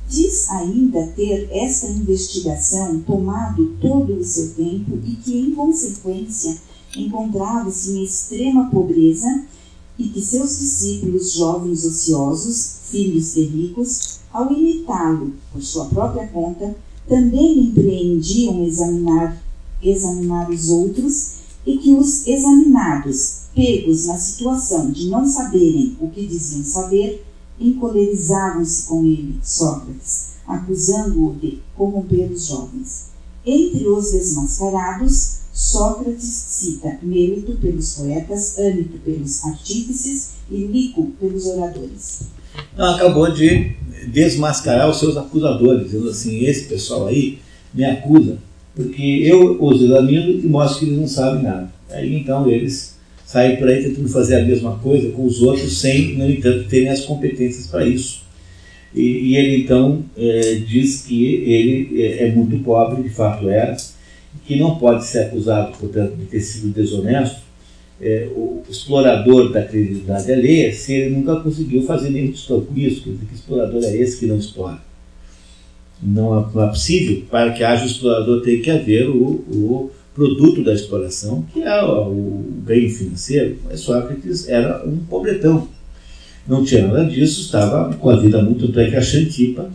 Diz 0.10 0.50
ainda 0.50 1.06
ter 1.08 1.50
esta 1.52 1.88
investigação 1.88 3.02
tomado 3.02 3.76
todo 3.82 4.14
o 4.14 4.24
seu 4.24 4.54
tempo 4.54 4.98
e 5.06 5.16
que, 5.16 5.38
em 5.38 5.52
consequência, 5.54 6.58
encontrava-se 6.96 7.92
em 7.92 8.04
extrema 8.06 8.70
pobreza 8.70 9.44
e 10.00 10.08
que 10.08 10.22
seus 10.22 10.60
discípulos 10.60 11.34
jovens 11.34 11.84
ociosos, 11.84 12.78
filhos 12.90 13.34
de 13.34 13.44
ricos, 13.44 14.20
ao 14.32 14.50
imitá-lo 14.54 15.34
por 15.52 15.62
sua 15.62 15.86
própria 15.86 16.28
conta, 16.28 16.78
também 17.06 17.66
empreendiam 17.66 18.64
examinar, 18.66 19.44
examinar 19.82 20.50
os 20.50 20.70
outros 20.70 21.32
e 21.66 21.78
que 21.80 21.94
os 21.94 22.26
examinados, 22.26 23.48
pegos 23.54 24.06
na 24.06 24.18
situação 24.18 24.90
de 24.90 25.10
não 25.10 25.28
saberem 25.28 25.98
o 26.00 26.08
que 26.08 26.26
diziam 26.26 26.64
saber, 26.64 27.27
encolerizavam-se 27.60 28.88
com 28.88 29.06
ele, 29.06 29.40
Sócrates, 29.44 30.34
acusando-o 30.48 31.36
de 31.36 31.60
corromper 31.76 32.32
os 32.32 32.48
jovens. 32.48 33.08
Entre 33.46 33.88
os 33.88 34.12
desmascarados, 34.12 35.38
Sócrates 35.54 36.24
cita 36.24 37.00
Mélito 37.02 37.54
pelos 37.54 37.96
poetas, 37.96 38.58
Ânito 38.58 39.00
pelos 39.00 39.44
artífices 39.44 40.32
e 40.52 40.58
Lico 40.66 41.12
pelos 41.20 41.46
oradores. 41.48 42.22
Não, 42.78 42.94
acabou 42.96 43.32
de 43.32 43.76
desmascarar 44.08 44.90
os 44.90 45.00
seus 45.00 45.18
acusadores, 45.18 45.86
dizendo 45.86 46.10
assim: 46.10 46.46
esse 46.46 46.66
pessoal 46.66 47.08
aí 47.08 47.40
me 47.74 47.84
acusa, 47.84 48.38
porque 48.76 49.02
eu 49.02 49.58
os 49.64 49.82
examino 49.82 50.30
e 50.32 50.48
mostro 50.48 50.80
que 50.80 50.86
eles 50.86 51.00
não 51.00 51.08
sabem 51.08 51.44
nada. 51.44 51.72
Aí 51.90 52.16
então 52.16 52.48
eles 52.48 52.97
sair 53.28 53.58
por 53.58 53.68
aí 53.68 53.84
tentando 53.84 54.08
fazer 54.08 54.38
a 54.38 54.46
mesma 54.46 54.80
coisa 54.80 55.12
com 55.12 55.26
os 55.26 55.42
outros 55.42 55.82
sem, 55.82 56.18
no 56.18 56.30
entanto, 56.30 56.70
terem 56.70 56.88
as 56.88 57.04
competências 57.04 57.68
para 57.68 57.86
isso. 57.86 58.22
E, 58.96 59.02
e, 59.02 59.36
ele 59.36 59.64
então 59.64 60.02
é, 60.18 60.56
diz 60.66 61.02
que 61.02 61.26
ele 61.26 62.02
é, 62.02 62.24
é, 62.24 62.32
muito 62.32 62.58
pobre, 62.64 63.04
de 63.04 63.10
fato 63.10 63.50
era, 63.50 63.76
que 64.46 64.56
não 64.56 64.78
pode 64.78 65.06
ser 65.06 65.26
acusado, 65.26 65.78
portanto, 65.78 66.16
de 66.16 66.26
ter 66.26 66.40
sido 66.40 66.74
desonesto, 66.74 67.42
é, 68.00 68.30
o 68.34 68.64
explorador 68.70 69.52
da 69.52 69.62
credibilidade 69.62 70.32
alheia, 70.32 70.74
se 70.74 70.94
ele 70.94 71.18
nunca 71.18 71.36
conseguiu 71.42 71.84
fazer 71.84 72.12
nenhum 72.12 72.32
estudo 72.32 72.68
com 72.68 72.80
isso, 72.80 73.04
quer 73.04 73.10
dizer, 73.10 73.26
que 73.26 73.36
explorador 73.36 73.84
é 73.84 73.98
esse 73.98 74.20
que 74.20 74.26
não 74.26 74.38
explora. 74.38 74.80
Não 76.02 76.40
é, 76.40 76.46
não 76.56 76.64
é 76.64 76.68
possível, 76.68 77.26
para 77.30 77.52
que 77.52 77.62
haja 77.62 77.84
o 77.84 77.88
explorador 77.88 78.42
tem 78.42 78.62
que 78.62 78.72
haver 78.72 79.10
o, 79.10 79.44
o 79.50 79.92
produto 80.18 80.64
da 80.64 80.74
exploração, 80.74 81.46
que 81.54 81.62
é 81.62 81.84
o 81.84 82.44
ganho 82.66 82.90
financeiro. 82.90 83.60
Mas 83.64 83.82
Sócrates 83.82 84.50
era 84.50 84.84
um 84.84 84.98
pobretão. 84.98 85.68
Não 86.48 86.66
tinha 86.66 86.88
nada 86.88 87.06
disso, 87.06 87.42
estava 87.42 87.94
com 87.94 88.10
a 88.10 88.16
vida 88.16 88.42
muito. 88.42 88.66
Tanto 88.66 88.80
é 88.80 88.90
que 88.90 88.96
a 88.96 89.02
Xantipa, 89.02 89.70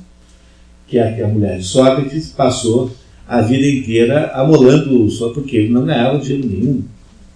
que 0.88 0.98
é 0.98 1.22
a 1.22 1.28
mulher 1.28 1.58
de 1.58 1.64
Sócrates, 1.64 2.30
passou 2.30 2.90
a 3.28 3.40
vida 3.40 3.66
inteira 3.66 4.32
amolando 4.34 5.08
só 5.10 5.28
porque 5.30 5.56
ele 5.56 5.68
não 5.68 5.86
ganhava 5.86 6.18
dinheiro 6.18 6.48
nenhum. 6.48 6.82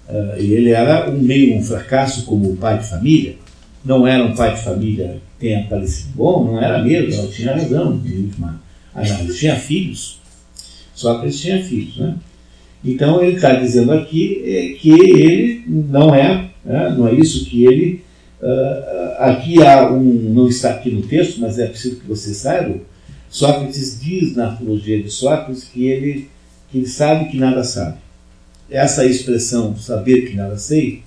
Uh, 0.09 0.41
e 0.41 0.53
ele 0.53 0.71
era 0.71 1.09
um 1.09 1.19
meio 1.19 1.57
um 1.57 1.63
fracasso 1.63 2.25
como 2.27 2.57
pai 2.57 2.79
de 2.79 2.89
família. 2.89 3.37
não 3.85 4.07
era 4.07 4.25
um 4.25 4.35
pai 4.35 4.55
de 4.55 4.63
família 4.63 5.21
que 5.39 5.47
tenha 5.47 5.65
parecido 5.69 6.11
bom, 6.15 6.45
não 6.45 6.61
era 6.61 6.83
mesmo, 6.83 7.15
ela 7.15 7.29
tinha 7.29 7.55
razão, 7.55 7.99
de 7.99 8.15
última 8.15 8.61
análise. 8.95 9.39
Tinha 9.39 9.57
filhos, 9.57 10.21
Sócrates 10.95 11.41
tinha 11.41 11.63
filhos. 11.63 11.97
Né? 11.99 12.17
Então 12.85 13.23
ele 13.23 13.37
está 13.37 13.55
dizendo 13.55 13.93
aqui 13.93 14.43
é, 14.45 14.79
que 14.79 14.91
ele 14.91 15.65
não 15.67 16.15
é, 16.15 16.51
né, 16.65 16.95
não 16.97 17.09
é 17.09 17.15
isso 17.15 17.45
que 17.47 17.65
ele. 17.65 18.05
Uh, 18.41 19.17
aqui 19.19 19.63
há 19.63 19.91
um, 19.91 20.03
não 20.03 20.47
está 20.47 20.71
aqui 20.71 20.91
no 20.91 21.03
texto, 21.03 21.41
mas 21.41 21.59
é 21.59 21.67
preciso 21.67 21.97
que 21.97 22.07
você 22.07 22.35
saiba. 22.35 22.77
Sócrates 23.31 24.01
diz 24.01 24.37
na 24.37 24.53
apologia 24.53 25.03
de 25.03 25.11
Sócrates 25.11 25.65
que 25.65 25.87
ele, 25.87 26.29
que 26.71 26.79
ele 26.79 26.87
sabe 26.87 27.31
que 27.31 27.37
nada 27.37 27.65
sabe. 27.65 27.97
Essa 28.71 29.07
expressão, 29.07 29.77
saber 29.77 30.29
que 30.29 30.37
nada 30.37 30.57
sei, 30.57 31.03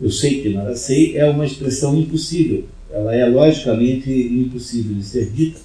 eu 0.00 0.10
sei 0.10 0.42
que 0.42 0.48
nada 0.48 0.74
sei, 0.74 1.16
é 1.16 1.24
uma 1.24 1.46
expressão 1.46 1.96
impossível. 1.96 2.64
Ela 2.90 3.14
é 3.14 3.24
logicamente 3.26 4.10
impossível 4.10 4.94
de 4.94 5.04
ser 5.04 5.30
dita, 5.30 5.60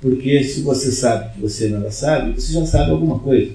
porque 0.00 0.42
se 0.42 0.62
você 0.62 0.90
sabe 0.90 1.34
que 1.34 1.40
você 1.40 1.68
nada 1.68 1.90
sabe, 1.90 2.32
você 2.32 2.52
já 2.52 2.66
sabe 2.66 2.90
alguma 2.90 3.18
coisa. 3.18 3.52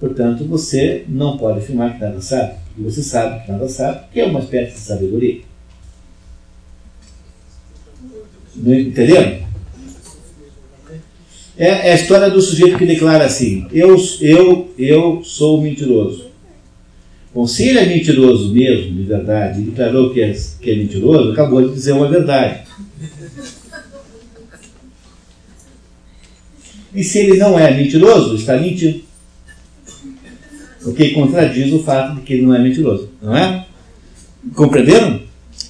Portanto, 0.00 0.46
você 0.46 1.04
não 1.06 1.36
pode 1.36 1.58
afirmar 1.58 1.92
que 1.92 2.00
nada 2.00 2.22
sabe, 2.22 2.54
porque 2.66 2.90
você 2.90 3.02
sabe 3.02 3.44
que 3.44 3.52
nada 3.52 3.68
sabe, 3.68 4.00
que 4.10 4.20
é 4.20 4.24
uma 4.24 4.40
espécie 4.40 4.72
de 4.72 4.80
sabedoria. 4.80 5.42
Entendeu? 8.56 9.20
É, 11.58 11.88
é 11.88 11.92
a 11.92 11.94
história 11.94 12.30
do 12.30 12.40
sujeito 12.40 12.78
que 12.78 12.86
declara 12.86 13.26
assim: 13.26 13.66
eu, 13.70 13.94
eu, 14.22 14.72
eu 14.78 15.22
sou 15.22 15.60
mentiroso. 15.60 16.30
Bom, 17.34 17.46
se 17.46 17.68
ele 17.68 17.78
é 17.78 17.86
mentiroso 17.86 18.52
mesmo, 18.52 18.96
de 18.96 19.02
verdade, 19.02 19.60
e 19.60 19.64
declarou 19.64 20.12
que 20.12 20.22
é, 20.22 20.32
que 20.60 20.70
é 20.70 20.76
mentiroso, 20.76 21.32
acabou 21.32 21.62
de 21.68 21.74
dizer 21.74 21.92
uma 21.92 22.08
verdade. 22.08 22.62
E 26.92 27.04
se 27.04 27.18
ele 27.20 27.36
não 27.36 27.58
é 27.58 27.72
mentiroso, 27.72 28.34
está 28.34 28.56
mentindo. 28.56 29.09
Porque 30.82 31.10
contradiz 31.10 31.72
o 31.72 31.82
fato 31.82 32.16
de 32.16 32.22
que 32.22 32.34
ele 32.34 32.42
não 32.42 32.54
é 32.54 32.62
mentiroso, 32.62 33.08
não 33.22 33.36
é? 33.36 33.66
Compreenderam? 34.54 35.20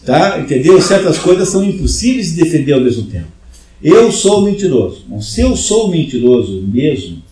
Tá? 0.04 0.38
Entendeu? 0.40 0.80
Certas 0.80 1.18
coisas 1.18 1.48
são 1.48 1.64
impossíveis 1.64 2.34
de 2.34 2.42
defender 2.42 2.72
ao 2.72 2.80
mesmo 2.80 3.04
tempo. 3.04 3.26
Eu 3.82 4.12
sou 4.12 4.42
mentiroso. 4.42 5.04
Bom, 5.08 5.20
se 5.20 5.40
eu 5.40 5.56
sou 5.56 5.90
mentiroso 5.90 6.62
mesmo, 6.62 7.22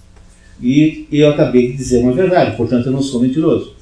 e 0.61 1.07
eu 1.13 1.29
acabei 1.29 1.71
de 1.71 1.77
dizer 1.77 1.99
uma 1.99 2.13
verdade, 2.13 2.57
portanto 2.57 2.87
eu 2.87 2.93
não 2.93 3.03
sou 3.03 3.21
mentiroso. 3.21 3.75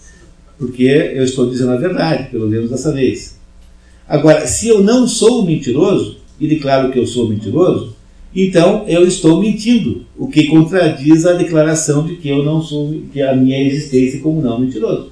Porque 0.59 0.85
eu 0.85 1.25
estou 1.25 1.49
dizendo 1.49 1.73
a 1.73 1.77
verdade, 1.77 2.31
pelo 2.31 2.49
menos 2.49 2.71
dessa 2.71 2.93
vez. 2.93 3.39
Agora, 4.09 4.47
se 4.47 4.69
eu 4.69 4.83
não 4.83 5.09
sou 5.09 5.45
mentiroso, 5.45 6.19
e 6.39 6.47
declaro 6.47 6.93
que 6.93 6.99
eu 6.99 7.07
sou 7.07 7.29
mentiroso, 7.29 7.96
então 8.39 8.85
eu 8.87 9.09
estou 9.09 9.41
mentindo, 9.41 10.05
o 10.15 10.29
que 10.29 10.49
contradiz 10.49 11.25
a 11.25 11.33
declaração 11.33 12.07
de 12.07 12.17
que 12.17 12.29
eu 12.29 12.45
não 12.45 12.61
sou, 12.61 13.01
que 13.11 13.23
a 13.23 13.35
minha 13.35 13.59
existência 13.59 14.21
como 14.21 14.43
não 14.43 14.61
mentiroso. 14.61 15.11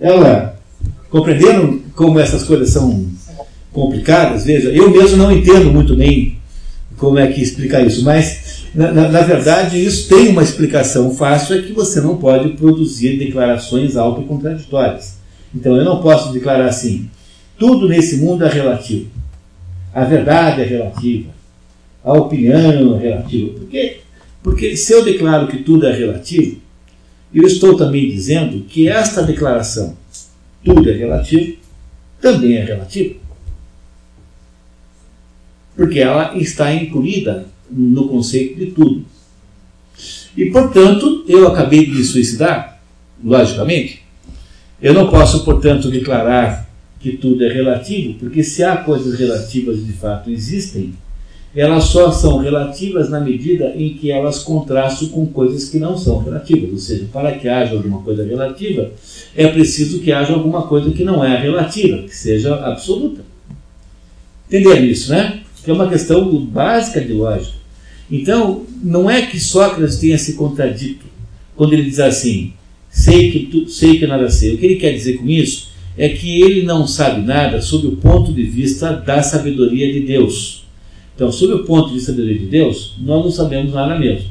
Ela, 0.00 0.58
compreenderam 1.10 1.78
como 1.94 2.18
essas 2.18 2.42
coisas 2.42 2.70
são 2.70 3.06
complicadas? 3.70 4.46
Veja, 4.46 4.70
eu 4.70 4.90
mesmo 4.90 5.18
não 5.18 5.30
entendo 5.30 5.70
muito 5.70 5.94
bem 5.94 6.38
como 6.96 7.18
é 7.18 7.26
que 7.26 7.42
explicar 7.42 7.86
isso, 7.86 8.02
mas 8.02 8.64
na, 8.74 8.90
na, 8.90 9.08
na, 9.10 9.20
verdade 9.20 9.84
isso 9.84 10.08
tem 10.08 10.28
uma 10.28 10.42
explicação 10.42 11.14
fácil, 11.14 11.58
é 11.58 11.62
que 11.62 11.72
você 11.74 12.00
não 12.00 12.16
pode 12.16 12.54
produzir 12.54 13.18
declarações 13.18 13.94
autocontraditórias. 13.94 15.18
Então 15.54 15.76
eu 15.76 15.84
não 15.84 16.00
posso 16.00 16.32
declarar 16.32 16.66
assim, 16.66 17.10
tudo 17.58 17.90
nesse 17.90 18.16
mundo 18.16 18.42
é 18.42 18.48
relativo. 18.48 19.10
A 19.92 20.04
verdade 20.04 20.62
é 20.62 20.64
relativa 20.64 21.41
a 22.04 22.12
opinião 22.12 22.98
relativa. 22.98 23.58
Por 23.58 23.68
quê? 23.68 24.00
Porque 24.42 24.76
se 24.76 24.92
eu 24.92 25.04
declaro 25.04 25.46
que 25.46 25.58
tudo 25.58 25.86
é 25.86 25.92
relativo, 25.92 26.60
eu 27.32 27.46
estou 27.46 27.76
também 27.76 28.10
dizendo 28.10 28.64
que 28.64 28.88
esta 28.88 29.22
declaração, 29.22 29.96
tudo 30.64 30.90
é 30.90 30.92
relativo, 30.92 31.56
também 32.20 32.56
é 32.56 32.64
relativa. 32.64 33.14
Porque 35.76 36.00
ela 36.00 36.36
está 36.36 36.74
incluída 36.74 37.46
no 37.70 38.08
conceito 38.08 38.58
de 38.58 38.66
tudo. 38.72 39.04
E, 40.36 40.46
portanto, 40.46 41.24
eu 41.28 41.48
acabei 41.48 41.86
de 41.86 41.92
me 41.92 42.04
suicidar, 42.04 42.80
logicamente. 43.22 44.02
Eu 44.80 44.92
não 44.92 45.08
posso, 45.08 45.44
portanto, 45.44 45.90
declarar 45.90 46.68
que 47.00 47.16
tudo 47.16 47.44
é 47.44 47.52
relativo, 47.52 48.14
porque 48.18 48.42
se 48.42 48.62
há 48.62 48.76
coisas 48.76 49.18
relativas 49.18 49.84
de 49.84 49.92
fato 49.92 50.30
existem, 50.30 50.94
elas 51.54 51.84
só 51.84 52.10
são 52.10 52.38
relativas 52.38 53.10
na 53.10 53.20
medida 53.20 53.74
em 53.76 53.94
que 53.94 54.10
elas 54.10 54.38
contrastam 54.38 55.08
com 55.08 55.26
coisas 55.26 55.68
que 55.68 55.78
não 55.78 55.98
são 55.98 56.18
relativas. 56.18 56.70
Ou 56.70 56.78
seja, 56.78 57.06
para 57.12 57.32
que 57.32 57.46
haja 57.46 57.74
alguma 57.74 58.00
coisa 58.00 58.24
relativa, 58.24 58.90
é 59.36 59.46
preciso 59.48 60.00
que 60.00 60.12
haja 60.12 60.32
alguma 60.32 60.62
coisa 60.62 60.90
que 60.90 61.04
não 61.04 61.22
é 61.22 61.36
relativa, 61.36 62.02
que 62.04 62.16
seja 62.16 62.54
absoluta. 62.54 63.20
Entenderam 64.48 64.84
isso, 64.84 65.10
né? 65.10 65.40
Que 65.62 65.70
é 65.70 65.74
uma 65.74 65.88
questão 65.88 66.34
básica 66.46 67.00
de 67.00 67.12
lógica. 67.12 67.56
Então, 68.10 68.64
não 68.82 69.10
é 69.10 69.22
que 69.22 69.38
Sócrates 69.38 69.98
tenha 69.98 70.18
se 70.18 70.34
contradito 70.34 71.04
quando 71.54 71.74
ele 71.74 71.84
diz 71.84 72.00
assim: 72.00 72.54
sei 72.90 73.30
que, 73.30 73.40
tu, 73.40 73.68
sei 73.68 73.98
que 73.98 74.06
nada 74.06 74.30
sei. 74.30 74.54
O 74.54 74.58
que 74.58 74.66
ele 74.66 74.76
quer 74.76 74.92
dizer 74.92 75.18
com 75.18 75.28
isso 75.28 75.70
é 75.98 76.08
que 76.08 76.40
ele 76.40 76.62
não 76.62 76.86
sabe 76.86 77.26
nada 77.26 77.60
sob 77.60 77.86
o 77.86 77.96
ponto 77.96 78.32
de 78.32 78.42
vista 78.42 78.92
da 78.92 79.22
sabedoria 79.22 79.92
de 79.92 80.00
Deus 80.00 80.61
então, 81.14 81.30
sob 81.30 81.52
o 81.52 81.64
ponto 81.64 81.88
de 81.88 81.94
vista 81.94 82.12
da 82.12 82.22
lei 82.22 82.38
de 82.38 82.46
Deus, 82.46 82.96
nós 82.98 83.24
não 83.24 83.30
sabemos 83.30 83.74
nada 83.74 83.98
mesmo. 83.98 84.30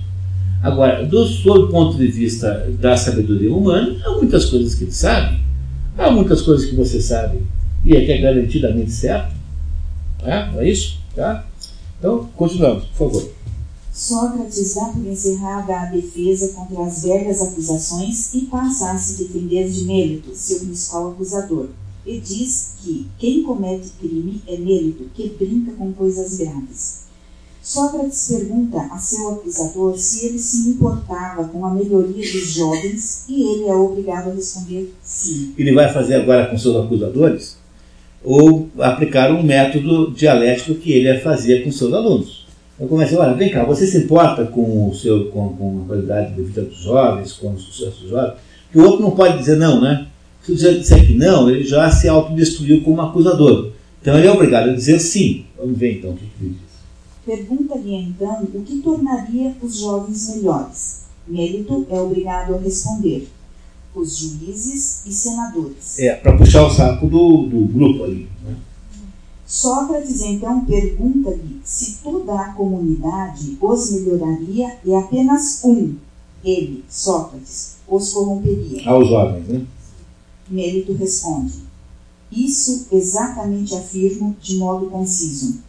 Agora, 0.64 1.06
do, 1.06 1.26
sob 1.26 1.60
o 1.60 1.68
ponto 1.70 1.98
de 1.98 2.08
vista 2.08 2.68
da 2.80 2.98
sabedoria 2.98 3.54
humana, 3.54 3.98
há 4.06 4.12
muitas 4.12 4.46
coisas 4.46 4.76
que 4.76 4.86
ele 4.86 4.92
sabe, 4.92 5.40
há 5.98 6.10
muitas 6.10 6.42
coisas 6.42 6.68
que 6.68 6.76
você 6.76 7.02
sabe 7.02 7.42
e 7.86 7.96
é 7.96 8.06
que 8.06 8.12
é 8.12 8.18
garantidamente 8.18 8.92
certo. 8.92 9.34
É, 10.24 10.52
não 10.52 10.62
é 10.62 10.70
isso? 10.70 11.00
Tá? 11.16 11.46
Então, 11.98 12.30
continuamos, 12.36 12.86
por 12.86 13.10
favor. 13.10 13.32
Sócrates 13.92 14.76
dá 14.76 14.86
por 14.86 15.06
encerrada 15.06 15.82
a 15.82 15.86
defesa 15.86 16.54
contra 16.54 16.86
as 16.86 17.04
velhas 17.04 17.42
acusações 17.42 18.34
e 18.34 18.42
passa 18.42 18.92
a 18.92 18.98
se 18.98 19.24
defender 19.24 19.70
de 19.70 19.84
Mélito, 19.84 20.34
seu 20.34 20.60
principal 20.60 21.12
acusador 21.12 21.68
e 22.06 22.20
diz 22.20 22.76
que 22.82 23.08
quem 23.18 23.44
comete 23.44 23.90
crime 24.00 24.42
é 24.48 24.58
mérito, 24.58 25.06
que 25.14 25.30
brinca 25.30 25.72
com 25.74 25.94
coisas 25.94 26.38
graves. 26.38 27.02
Sócrates 27.62 28.28
pergunta 28.28 28.80
a 28.92 28.98
seu 28.98 29.34
acusador 29.34 29.96
se 29.96 30.26
ele 30.26 30.40
se 30.40 30.70
importava 30.70 31.44
com 31.48 31.64
a 31.64 31.74
melhoria 31.74 32.32
dos 32.32 32.54
jovens 32.54 33.26
e 33.30 33.44
ele 33.44 33.68
é 33.68 33.76
obrigado 33.76 34.32
a 34.32 34.34
responder 34.34 34.92
sim. 35.04 35.54
Ele 35.56 35.72
vai 35.72 35.94
fazer 35.94 36.16
agora 36.16 36.48
com 36.48 36.58
seus 36.58 36.76
acusadores 36.76 37.58
ou 38.24 38.68
aplicar 38.80 39.32
um 39.32 39.44
método 39.44 40.12
dialético 40.12 40.76
que 40.76 40.92
ele 40.92 41.20
fazia 41.20 41.64
com 41.64 41.72
seus 41.72 41.94
alunos. 41.94 42.48
Eu 42.80 42.88
comecei, 42.88 43.16
olha, 43.16 43.36
vem 43.36 43.52
cá, 43.52 43.64
você 43.64 43.86
se 43.86 44.00
importa 44.00 44.44
com, 44.46 44.90
o 44.90 44.96
seu, 44.96 45.30
com, 45.30 45.56
com 45.56 45.84
a 45.84 45.88
qualidade 45.88 46.34
de 46.34 46.42
vida 46.42 46.64
dos 46.64 46.80
jovens, 46.80 47.34
com 47.34 47.54
o 47.54 47.60
sucesso 47.60 48.02
dos 48.02 48.10
jovens? 48.10 48.34
Que 48.72 48.80
o 48.80 48.84
outro 48.84 49.02
não 49.04 49.12
pode 49.12 49.38
dizer 49.38 49.58
não, 49.58 49.80
né? 49.80 50.08
Se 50.44 50.54
sujeito 50.54 50.80
disser 50.80 51.06
que 51.06 51.14
não, 51.16 51.50
ele 51.50 51.64
já 51.64 51.90
se 51.92 52.08
autodestruiu 52.08 52.84
como 52.84 53.02
acusador. 53.02 53.72
Então 54.02 54.18
ele 54.18 54.28
é 54.28 54.32
obrigado 54.32 54.70
a 54.70 54.74
dizer 54.74 55.00
sim. 55.00 55.46
Vamos 55.58 55.78
ver 55.78 56.00
então 56.00 56.12
o 56.12 56.18
que 56.18 56.24
ele 56.42 56.50
diz. 56.50 56.72
Pergunta-lhe 57.24 57.96
então 57.96 58.48
o 58.52 58.62
que 58.64 58.78
tornaria 58.78 59.56
os 59.62 59.80
jovens 59.80 60.36
melhores. 60.36 61.02
Mérito 61.28 61.86
é 61.90 62.02
obrigado 62.02 62.56
a 62.56 62.58
responder. 62.58 63.28
Os 63.94 64.18
juízes 64.18 65.06
e 65.06 65.12
senadores. 65.12 66.00
É, 66.00 66.16
para 66.16 66.36
puxar 66.36 66.66
o 66.66 66.72
saco 66.72 67.06
do, 67.06 67.44
do 67.44 67.68
grupo 67.68 68.06
ali. 68.06 68.28
Né? 68.44 68.56
Sócrates 69.46 70.22
então 70.22 70.66
pergunta-lhe 70.66 71.60
se 71.64 72.00
toda 72.02 72.34
a 72.40 72.54
comunidade 72.54 73.58
os 73.62 73.92
melhoraria 73.92 74.78
e 74.84 74.96
apenas 74.96 75.62
um, 75.64 75.96
ele, 76.44 76.84
Sócrates, 76.90 77.76
os 77.88 78.14
corromperia. 78.14 78.90
Aos 78.90 79.10
jovens, 79.10 79.48
né? 79.48 79.62
Mérito 80.52 80.94
responde: 80.94 81.64
Isso 82.32 82.88
exatamente 82.92 83.74
afirmo 83.74 84.36
de 84.42 84.58
modo 84.58 84.90
conciso. 84.90 85.60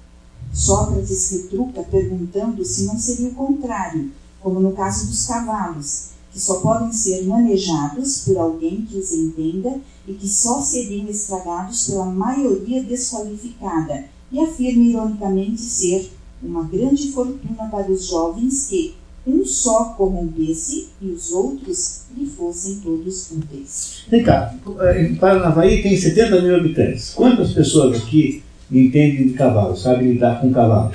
Sócrates 0.52 1.30
retruca 1.30 1.82
perguntando 1.84 2.64
se 2.64 2.84
não 2.84 2.98
seria 2.98 3.28
o 3.28 3.34
contrário, 3.34 4.10
como 4.40 4.60
no 4.60 4.72
caso 4.72 5.06
dos 5.06 5.24
cavalos, 5.24 6.08
que 6.32 6.40
só 6.40 6.60
podem 6.60 6.92
ser 6.92 7.24
manejados 7.26 8.18
por 8.18 8.36
alguém 8.36 8.84
que 8.84 8.98
os 8.98 9.12
entenda 9.12 9.80
e 10.06 10.14
que 10.14 10.28
só 10.28 10.60
seriam 10.60 11.06
estragados 11.06 11.86
pela 11.86 12.06
maioria 12.06 12.82
desqualificada, 12.82 14.06
e 14.30 14.40
afirma 14.40 14.82
ironicamente 14.82 15.60
ser 15.60 16.10
uma 16.42 16.64
grande 16.64 17.12
fortuna 17.12 17.68
para 17.70 17.90
os 17.90 18.06
jovens 18.06 18.66
que, 18.66 18.94
um 19.26 19.44
só 19.44 19.94
corrompesse 19.96 20.88
e 21.00 21.06
os 21.06 21.30
outros 21.30 22.02
lhe 22.16 22.26
fossem 22.26 22.80
todos 22.80 23.30
úteis. 23.30 24.04
Vem 24.08 24.22
cá, 24.22 24.54
em 24.98 25.14
Paranavaí 25.14 25.82
tem 25.82 25.96
70 25.96 26.42
mil 26.42 26.56
habitantes. 26.56 27.14
Quantas 27.14 27.52
pessoas 27.52 28.02
aqui 28.02 28.42
entendem 28.70 29.28
de 29.28 29.34
cavalo, 29.34 29.76
sabem 29.76 30.12
lidar 30.12 30.40
com 30.40 30.52
cavalo? 30.52 30.92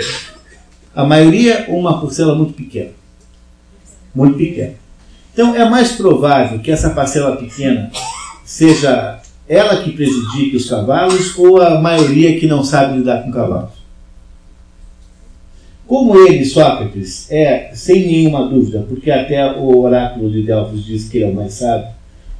A 0.94 1.06
maioria, 1.06 1.66
uma 1.70 2.02
parcela 2.02 2.36
muito 2.36 2.54
pequena. 2.54 2.92
Muito 4.14 4.38
pequena. 4.38 4.74
Então 5.32 5.56
é 5.56 5.70
mais 5.70 5.92
provável 5.92 6.60
que 6.60 6.72
essa 6.72 6.90
parcela 6.90 7.38
pequena 7.38 7.92
seja 8.44 9.22
ela 9.48 9.84
que 9.84 9.92
prejudique 9.92 10.58
os 10.58 10.70
cavalos 10.70 11.38
ou 11.38 11.62
a 11.62 11.80
maioria 11.80 12.40
que 12.40 12.48
não 12.48 12.64
sabe 12.64 12.98
lidar 12.98 13.24
com 13.24 13.32
cavalos. 13.32 13.77
Como 15.88 16.18
ele, 16.18 16.44
Sócrates, 16.44 17.32
é, 17.32 17.72
sem 17.74 18.06
nenhuma 18.06 18.50
dúvida, 18.50 18.86
porque 18.90 19.10
até 19.10 19.54
o 19.54 19.80
oráculo 19.80 20.30
de 20.30 20.44
Delfos 20.44 20.86
diz 20.86 21.08
que 21.08 21.18
ele 21.18 21.26
é 21.26 21.30
o 21.30 21.34
mais 21.34 21.54
sábio, 21.54 21.88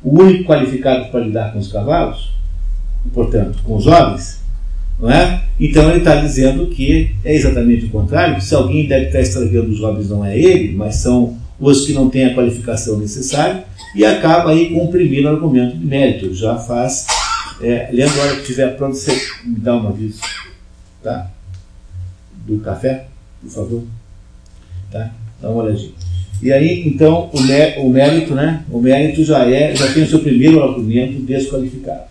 o 0.04 0.22
único 0.22 0.44
qualificado 0.44 1.10
para 1.10 1.22
lidar 1.22 1.54
com 1.54 1.60
os 1.60 1.72
cavalos, 1.72 2.34
portanto, 3.14 3.60
com 3.64 3.78
os 3.78 3.86
jovens, 3.86 4.44
não 5.00 5.10
é? 5.10 5.44
Então 5.58 5.90
ele 5.90 6.00
está 6.00 6.18
dizendo 6.18 6.68
que 6.68 7.16
é 7.24 7.34
exatamente 7.34 7.86
o 7.86 7.90
contrário. 7.90 8.42
Se 8.42 8.54
alguém 8.54 8.86
deve 8.86 9.06
estar 9.06 9.22
estragando 9.22 9.72
os 9.72 9.78
jovens, 9.78 10.10
não 10.10 10.26
é 10.26 10.38
ele, 10.38 10.74
mas 10.76 10.96
são 10.96 11.38
os 11.58 11.86
que 11.86 11.94
não 11.94 12.10
têm 12.10 12.26
a 12.26 12.36
qualificação 12.36 12.98
necessária, 12.98 13.64
e 13.96 14.04
acaba 14.06 14.52
aí 14.52 14.72
com 14.72 14.86
o 14.86 15.28
argumento 15.28 15.78
de 15.78 15.86
mérito. 15.86 16.34
Já 16.34 16.58
faz. 16.58 17.06
É, 17.62 17.90
Leandro, 17.92 18.20
a 18.20 18.24
hora 18.26 18.36
que 18.36 18.42
estiver 18.42 18.76
pronto, 18.76 18.96
você 18.96 19.12
me 19.46 19.56
dá 19.56 19.76
um 19.76 19.88
aviso. 19.88 20.20
Tá? 21.02 21.32
Do 22.46 22.60
café? 22.60 23.08
Por 23.42 23.50
favor. 23.50 23.84
Tá? 24.92 25.14
Dá 25.42 25.50
uma 25.50 25.64
olhadinha. 25.64 25.92
E 26.42 26.52
aí, 26.52 26.88
então, 26.88 27.30
o, 27.34 27.42
mé 27.42 27.80
o 27.80 27.90
mérito, 27.90 28.36
né? 28.36 28.64
O 28.72 28.80
mérito 28.80 29.24
já 29.24 29.44
é, 29.46 29.76
já 29.76 29.92
tem 29.92 30.04
o 30.04 30.10
seu 30.10 30.20
primeiro 30.20 30.64
argumento 30.64 31.20
desqualificado. 31.22 32.08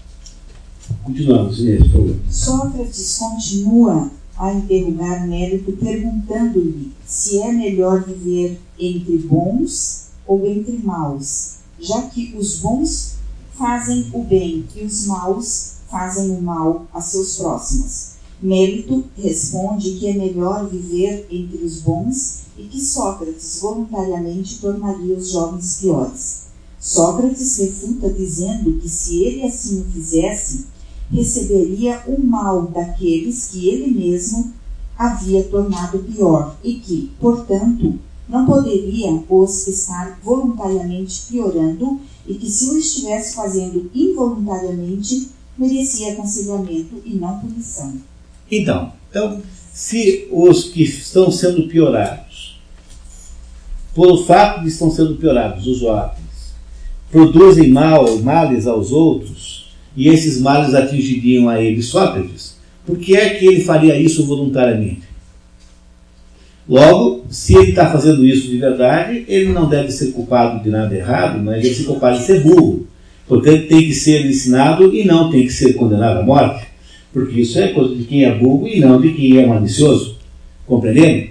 Continuamos, 1.02 1.60
Inês, 1.60 1.82
por 1.84 1.92
favor. 1.92 2.16
Sócrates 2.28 3.18
continua 3.18 4.10
a 4.38 4.52
interrogar 4.52 5.26
Mérito, 5.26 5.72
perguntando-lhe 5.72 6.92
se 7.06 7.40
é 7.40 7.52
melhor 7.52 8.04
viver 8.04 8.60
entre 8.78 9.18
bons 9.18 10.08
ou 10.26 10.46
entre 10.46 10.78
maus, 10.78 11.56
já 11.80 12.02
que 12.02 12.34
os 12.36 12.58
bons 12.58 13.16
fazem 13.54 14.06
o 14.12 14.22
bem 14.22 14.64
e 14.74 14.84
os 14.84 15.06
maus 15.06 15.76
fazem 15.90 16.30
o 16.32 16.42
mal 16.42 16.86
a 16.92 17.00
seus 17.00 17.38
próximos. 17.38 18.15
Mérito 18.42 19.02
responde 19.16 19.92
que 19.92 20.06
é 20.08 20.12
melhor 20.12 20.68
viver 20.68 21.26
entre 21.30 21.64
os 21.64 21.80
bons 21.80 22.42
e 22.58 22.64
que 22.64 22.78
Sócrates 22.78 23.60
voluntariamente 23.60 24.58
tornaria 24.58 25.16
os 25.16 25.30
jovens 25.30 25.78
piores. 25.80 26.42
Sócrates 26.78 27.56
refuta 27.56 28.10
dizendo 28.10 28.78
que 28.78 28.90
se 28.90 29.22
ele 29.22 29.42
assim 29.42 29.80
o 29.80 29.84
fizesse, 29.86 30.66
receberia 31.10 32.02
o 32.06 32.22
mal 32.22 32.66
daqueles 32.66 33.46
que 33.46 33.68
ele 33.68 33.90
mesmo 33.90 34.52
havia 34.98 35.42
tornado 35.44 35.98
pior 36.00 36.58
e 36.62 36.74
que, 36.74 37.12
portanto, 37.18 37.98
não 38.28 38.44
poderia 38.44 39.12
os 39.30 39.66
estar 39.66 40.20
voluntariamente 40.22 41.26
piorando 41.28 42.00
e 42.26 42.34
que 42.34 42.50
se 42.50 42.68
o 42.68 42.76
estivesse 42.76 43.34
fazendo 43.34 43.90
involuntariamente, 43.94 45.30
merecia 45.56 46.12
aconselhamento 46.12 47.00
e 47.04 47.14
não 47.14 47.40
punição. 47.40 47.94
Então, 48.50 48.92
então, 49.10 49.42
se 49.72 50.28
os 50.30 50.64
que 50.64 50.82
estão 50.82 51.30
sendo 51.30 51.68
piorados, 51.68 52.60
por 53.94 54.24
fato 54.26 54.62
de 54.62 54.68
estão 54.68 54.90
sendo 54.90 55.16
piorados, 55.16 55.66
os 55.66 55.78
jovens, 55.78 56.54
produzem 57.10 57.70
mal, 57.70 58.18
males 58.18 58.66
aos 58.66 58.92
outros, 58.92 59.70
e 59.96 60.08
esses 60.08 60.40
males 60.40 60.74
atingiriam 60.74 61.48
a 61.48 61.60
ele, 61.60 61.82
Sócrates, 61.82 62.56
por 62.84 62.98
que 62.98 63.16
é 63.16 63.30
que 63.30 63.46
ele 63.46 63.64
faria 63.64 63.98
isso 63.98 64.26
voluntariamente? 64.26 65.06
Logo, 66.68 67.24
se 67.30 67.54
ele 67.54 67.70
está 67.70 67.90
fazendo 67.90 68.24
isso 68.24 68.48
de 68.48 68.58
verdade, 68.58 69.24
ele 69.28 69.52
não 69.52 69.68
deve 69.68 69.90
ser 69.90 70.12
culpado 70.12 70.62
de 70.62 70.68
nada 70.68 70.94
errado, 70.94 71.42
mas 71.42 71.62
deve 71.62 71.74
ser 71.74 71.84
culpado 71.84 72.18
de 72.18 72.24
ser 72.24 72.42
burro. 72.42 72.86
Portanto, 73.26 73.66
tem 73.66 73.82
que 73.82 73.94
ser 73.94 74.26
ensinado 74.26 74.94
e 74.94 75.04
não 75.04 75.30
tem 75.30 75.46
que 75.46 75.52
ser 75.52 75.72
condenado 75.74 76.20
à 76.20 76.22
morte 76.22 76.65
porque 77.16 77.40
isso 77.40 77.58
é 77.58 77.68
coisa 77.68 77.94
de 77.94 78.04
quem 78.04 78.26
é 78.26 78.34
burro 78.34 78.68
e 78.68 78.78
não 78.78 79.00
de 79.00 79.14
quem 79.14 79.38
é 79.38 79.46
malicioso. 79.46 80.18
Compreendendo? 80.66 81.28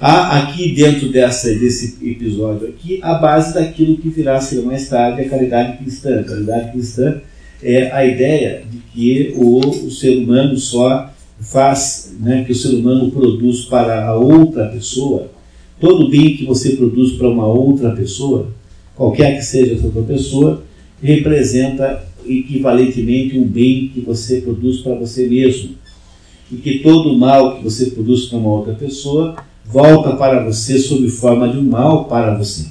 Há 0.00 0.38
aqui 0.38 0.74
dentro 0.74 1.12
dessa, 1.12 1.54
desse 1.56 1.98
episódio 2.02 2.68
aqui 2.68 3.00
a 3.02 3.12
base 3.12 3.52
daquilo 3.52 3.98
que 3.98 4.08
virá 4.08 4.36
a 4.38 4.40
ser 4.40 4.62
mais 4.62 4.88
tarde 4.88 5.20
a 5.20 5.28
caridade 5.28 5.76
cristã. 5.76 6.20
A 6.20 6.24
caridade 6.24 6.72
cristã 6.72 7.20
é 7.62 7.90
a 7.92 8.02
ideia 8.02 8.62
de 8.66 8.78
que 8.78 9.34
o, 9.36 9.58
o 9.58 9.90
ser 9.90 10.16
humano 10.16 10.56
só 10.56 11.12
faz, 11.38 12.16
né, 12.18 12.42
que 12.44 12.52
o 12.52 12.56
ser 12.56 12.74
humano 12.74 13.10
produz 13.10 13.66
para 13.66 14.06
a 14.06 14.14
outra 14.14 14.68
pessoa, 14.68 15.30
todo 15.78 16.08
bem 16.08 16.34
que 16.34 16.46
você 16.46 16.76
produz 16.76 17.12
para 17.18 17.28
uma 17.28 17.46
outra 17.46 17.90
pessoa, 17.90 18.48
qualquer 18.96 19.36
que 19.36 19.44
seja 19.44 19.74
essa 19.74 19.84
outra 19.84 20.02
pessoa, 20.02 20.64
representa 21.02 22.08
equivalentemente 22.26 23.38
um 23.38 23.46
bem 23.46 23.90
que 23.92 24.00
você 24.00 24.40
produz 24.40 24.78
para 24.78 24.94
você 24.94 25.26
mesmo. 25.28 25.70
E 26.50 26.56
que 26.56 26.80
todo 26.80 27.10
o 27.10 27.18
mal 27.18 27.56
que 27.56 27.64
você 27.64 27.86
produz 27.90 28.26
para 28.26 28.38
uma 28.38 28.50
outra 28.50 28.74
pessoa 28.74 29.36
volta 29.64 30.16
para 30.16 30.44
você 30.44 30.78
sob 30.78 31.08
forma 31.08 31.48
de 31.48 31.58
um 31.58 31.62
mal 31.62 32.06
para 32.06 32.36
você. 32.36 32.66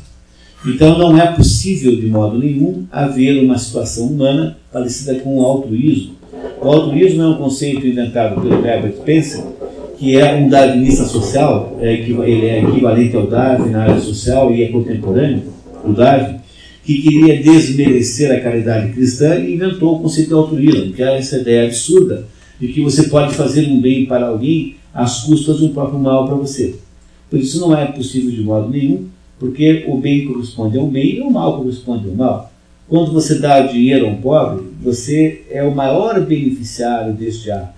Então 0.66 0.98
não 0.98 1.18
é 1.18 1.26
possível 1.28 1.96
de 1.96 2.08
modo 2.08 2.38
nenhum 2.38 2.86
haver 2.92 3.42
uma 3.42 3.58
situação 3.58 4.08
humana 4.08 4.58
parecida 4.72 5.16
com 5.16 5.38
o 5.38 5.46
altruísmo. 5.46 6.16
O 6.62 6.68
altruísmo 6.68 7.22
é 7.22 7.28
um 7.28 7.36
conceito 7.36 7.88
inventado 7.88 8.42
pelo 8.42 8.66
Herbert 8.66 8.98
Spencer, 8.98 9.42
que 9.98 10.18
é 10.18 10.36
um 10.36 10.50
darwinista 10.50 11.06
social, 11.06 11.78
é, 11.82 11.94
ele 11.94 12.46
é 12.46 12.64
equivalente 12.64 13.16
ao 13.16 13.28
Darwin 13.28 13.70
na 13.70 13.84
área 13.84 14.00
social 14.00 14.52
e 14.52 14.64
é 14.64 14.68
contemporâneo, 14.68 15.44
o 15.84 15.94
Darwin, 15.94 16.40
que 16.90 17.04
queria 17.04 17.40
desmerecer 17.40 18.36
a 18.36 18.40
caridade 18.40 18.94
cristã 18.94 19.36
e 19.36 19.54
inventou 19.54 19.96
o 19.96 20.00
conceito 20.00 20.30
de 20.30 20.34
altruísmo, 20.34 20.92
que 20.92 21.04
é 21.04 21.20
essa 21.20 21.38
ideia 21.38 21.68
absurda 21.68 22.26
de 22.60 22.70
que 22.70 22.82
você 22.82 23.04
pode 23.04 23.36
fazer 23.36 23.68
um 23.68 23.80
bem 23.80 24.08
para 24.08 24.26
alguém 24.26 24.76
às 24.92 25.20
custas 25.24 25.60
do 25.60 25.70
próprio 25.70 26.00
mal 26.00 26.26
para 26.26 26.34
você. 26.34 26.78
Por 27.30 27.38
isso 27.38 27.60
não 27.60 27.78
é 27.78 27.86
possível 27.86 28.32
de 28.32 28.42
modo 28.42 28.70
nenhum, 28.70 29.06
porque 29.38 29.86
o 29.88 29.98
bem 29.98 30.26
corresponde 30.26 30.80
ao 30.80 30.88
bem 30.88 31.18
e 31.18 31.22
o 31.22 31.30
mal 31.30 31.60
corresponde 31.60 32.10
ao 32.10 32.16
mal. 32.16 32.52
Quando 32.88 33.12
você 33.12 33.38
dá 33.38 33.60
dinheiro 33.60 34.08
a 34.08 34.10
um 34.10 34.16
pobre, 34.16 34.66
você 34.82 35.44
é 35.52 35.62
o 35.62 35.76
maior 35.76 36.20
beneficiário 36.22 37.14
deste 37.14 37.52
ato. 37.52 37.78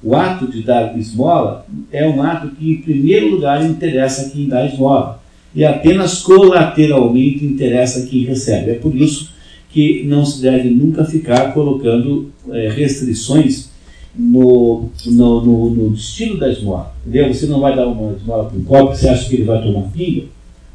O 0.00 0.14
ato 0.14 0.46
de 0.46 0.62
dar 0.62 0.96
esmola 0.96 1.66
é 1.90 2.06
um 2.06 2.22
ato 2.22 2.50
que, 2.50 2.70
em 2.70 2.82
primeiro 2.82 3.30
lugar, 3.32 3.68
interessa 3.68 4.26
a 4.26 4.30
quem 4.30 4.46
dá 4.46 4.64
esmola 4.64 5.20
e 5.54 5.64
apenas 5.64 6.20
colateralmente 6.20 7.44
interessa 7.44 8.06
quem 8.06 8.24
recebe. 8.24 8.72
É 8.72 8.74
por 8.74 8.94
isso 8.94 9.30
que 9.70 10.04
não 10.04 10.24
se 10.24 10.40
deve 10.40 10.70
nunca 10.70 11.04
ficar 11.04 11.52
colocando 11.52 12.30
é, 12.50 12.68
restrições 12.68 13.70
no, 14.16 14.88
no, 15.06 15.44
no, 15.44 15.70
no, 15.70 15.90
destino 15.90 16.38
da 16.38 16.50
esmola. 16.50 16.94
Entendeu? 17.06 17.32
Você 17.32 17.46
não 17.46 17.60
vai 17.60 17.76
dar 17.76 17.86
uma 17.86 18.12
esmola 18.16 18.44
para 18.44 18.58
um 18.58 18.64
pobre, 18.64 18.96
você 18.96 19.08
acha 19.08 19.28
que 19.28 19.36
ele 19.36 19.44
vai 19.44 19.62
tomar 19.62 19.88
pinga? 19.90 20.24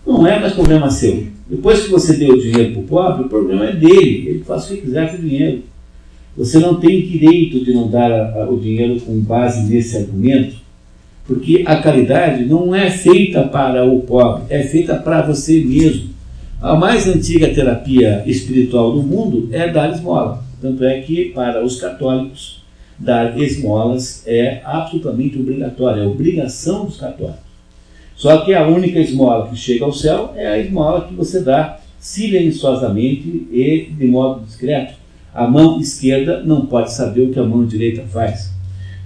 Não 0.06 0.26
é 0.28 0.40
mais 0.40 0.54
problema 0.54 0.90
seu. 0.90 1.28
Depois 1.50 1.84
que 1.84 1.92
você 1.92 2.14
deu 2.14 2.34
o 2.34 2.42
dinheiro 2.42 2.74
para 2.74 2.82
o 2.82 2.86
pobre, 2.86 3.26
o 3.26 3.30
problema 3.30 3.66
é 3.66 3.76
dele. 3.76 4.28
Ele 4.28 4.44
faz 4.46 4.66
o 4.66 4.70
que 4.70 4.82
quiser 4.82 5.12
com 5.12 5.18
o 5.18 5.28
dinheiro. 5.28 5.64
Você 6.38 6.60
não 6.60 6.80
tem 6.80 7.06
direito 7.06 7.64
de 7.64 7.74
não 7.74 7.88
dar 7.88 8.12
a, 8.12 8.44
a, 8.44 8.50
o 8.50 8.60
dinheiro 8.60 9.00
com 9.02 9.20
base 9.20 9.70
nesse 9.70 9.98
argumento 9.98 10.63
porque 11.26 11.64
a 11.66 11.78
caridade 11.78 12.46
não 12.46 12.76
é 12.76 12.90
feita 12.90 13.44
para 13.44 13.86
o 13.86 14.02
pobre, 14.02 14.44
é 14.50 14.64
feita 14.64 14.96
para 14.96 15.22
você 15.22 15.62
mesmo. 15.62 16.12
A 16.62 16.76
mais 16.76 17.08
antiga 17.08 17.54
terapia 17.54 18.24
espiritual 18.26 18.94
do 18.94 19.04
mundo 19.04 19.50
é 19.52 19.70
dar 19.70 19.92
esmola. 19.92 20.44
Tanto 20.62 20.84
é 20.84 21.02
que, 21.02 21.26
para 21.26 21.64
os 21.64 21.80
católicos, 21.80 22.64
dar 22.98 23.38
esmolas 23.38 24.24
é 24.26 24.62
absolutamente 24.64 25.38
obrigatório, 25.38 26.04
é 26.04 26.08
obrigação 26.08 26.86
dos 26.86 26.98
católicos. 26.98 27.44
Só 28.16 28.38
que 28.46 28.54
a 28.54 28.66
única 28.68 29.00
esmola 29.00 29.50
que 29.50 29.58
chega 29.58 29.84
ao 29.84 29.92
céu 29.92 30.34
é 30.36 30.48
a 30.48 30.58
esmola 30.58 31.08
que 31.08 31.14
você 31.14 31.42
dá 31.42 31.80
silenciosamente 32.00 33.48
e 33.52 33.90
de 33.92 34.06
modo 34.08 34.46
discreto. 34.46 34.94
A 35.34 35.48
mão 35.48 35.80
esquerda 35.80 36.42
não 36.44 36.66
pode 36.66 36.94
saber 36.94 37.22
o 37.22 37.32
que 37.32 37.40
a 37.40 37.44
mão 37.44 37.66
direita 37.66 38.04
faz. 38.04 38.53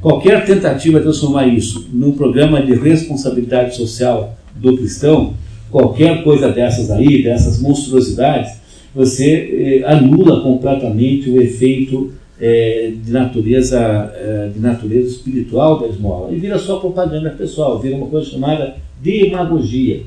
Qualquer 0.01 0.45
tentativa 0.45 0.99
de 0.99 1.05
transformar 1.05 1.47
isso 1.47 1.87
num 1.91 2.11
programa 2.11 2.61
de 2.61 2.73
responsabilidade 2.75 3.75
social 3.75 4.37
do 4.55 4.77
cristão, 4.77 5.33
qualquer 5.71 6.23
coisa 6.23 6.51
dessas 6.51 6.91
aí, 6.91 7.23
dessas 7.23 7.59
monstruosidades, 7.59 8.57
você 8.93 9.81
eh, 9.83 9.91
anula 9.91 10.41
completamente 10.41 11.29
o 11.29 11.41
efeito 11.41 12.11
eh, 12.39 12.93
de, 13.03 13.11
natureza, 13.11 13.79
eh, 14.15 14.51
de 14.53 14.59
natureza 14.59 15.09
espiritual 15.09 15.79
da 15.79 15.87
esmola 15.87 16.31
e 16.31 16.37
vira 16.37 16.57
só 16.57 16.77
propaganda 16.77 17.31
pessoal, 17.31 17.79
vira 17.79 17.95
uma 17.95 18.07
coisa 18.07 18.29
chamada 18.29 18.75
demagogia. 19.01 20.03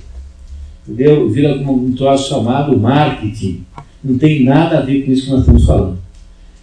entendeu? 0.89 1.29
Vira 1.29 1.55
um 1.55 1.93
troço 1.93 2.29
chamado 2.29 2.77
marketing. 2.79 3.65
Não 4.03 4.17
tem 4.17 4.45
nada 4.45 4.79
a 4.79 4.83
ver 4.83 5.05
com 5.05 5.13
isso 5.13 5.27
que 5.27 5.31
nós 5.31 5.41
estamos 5.41 5.65
falando. 5.65 5.99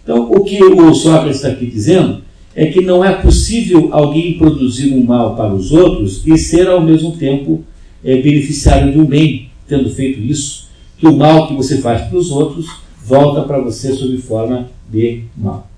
Então, 0.02 0.30
o 0.30 0.44
que 0.44 0.62
o 0.62 0.94
Sócrates 0.94 1.36
está 1.36 1.48
aqui 1.48 1.66
dizendo 1.66 2.22
é 2.58 2.66
que 2.66 2.80
não 2.80 3.04
é 3.04 3.12
possível 3.12 3.90
alguém 3.92 4.36
produzir 4.36 4.92
um 4.92 5.04
mal 5.04 5.36
para 5.36 5.54
os 5.54 5.70
outros 5.70 6.26
e 6.26 6.36
ser 6.36 6.66
ao 6.66 6.80
mesmo 6.80 7.12
tempo 7.12 7.62
é, 8.04 8.20
beneficiário 8.20 8.90
de 8.90 8.98
um 8.98 9.04
bem, 9.04 9.48
tendo 9.68 9.88
feito 9.90 10.18
isso, 10.18 10.66
que 10.98 11.06
o 11.06 11.16
mal 11.16 11.46
que 11.46 11.54
você 11.54 11.78
faz 11.78 12.08
para 12.08 12.18
os 12.18 12.32
outros 12.32 12.66
volta 13.06 13.42
para 13.42 13.60
você 13.60 13.92
sob 13.92 14.18
forma 14.18 14.68
de 14.90 15.22
mal. 15.36 15.70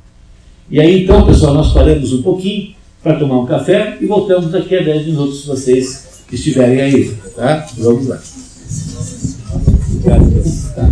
E 0.70 0.80
aí 0.80 1.04
então, 1.04 1.26
pessoal, 1.26 1.52
nós 1.52 1.70
paramos 1.70 2.14
um 2.14 2.22
pouquinho 2.22 2.74
para 3.02 3.18
tomar 3.18 3.40
um 3.40 3.46
café 3.46 3.98
e 4.00 4.06
voltamos 4.06 4.50
daqui 4.50 4.74
a 4.74 4.82
10 4.82 5.06
minutos 5.08 5.42
se 5.42 5.48
vocês 5.48 6.24
estiverem 6.32 6.80
aí. 6.80 7.14
Tá? 7.36 7.66
Vamos 7.76 8.06
lá. 8.06 8.18
Obrigado. 9.96 10.30
Tá. 10.74 10.90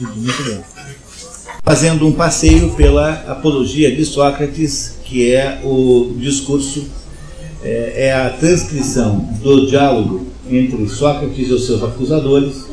Muito 0.00 0.44
bem 0.44 0.75
fazendo 1.66 2.06
um 2.06 2.12
passeio 2.12 2.70
pela 2.74 3.24
apologia 3.26 3.92
de 3.92 4.04
Sócrates, 4.04 4.98
que 5.04 5.32
é 5.32 5.60
o 5.64 6.14
discurso, 6.16 6.86
é, 7.60 8.06
é 8.06 8.12
a 8.12 8.30
transcrição 8.30 9.28
do 9.42 9.66
diálogo 9.66 10.28
entre 10.48 10.88
Sócrates 10.88 11.48
e 11.48 11.52
os 11.52 11.66
seus 11.66 11.82
acusadores, 11.82 12.66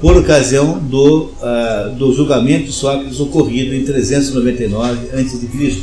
por 0.00 0.16
ocasião 0.16 0.78
do, 0.78 1.32
uh, 1.42 1.92
do 1.98 2.12
julgamento 2.12 2.66
de 2.66 2.72
Sócrates 2.72 3.18
ocorrido 3.18 3.74
em 3.74 3.84
399 3.84 5.08
a.C. 5.12 5.82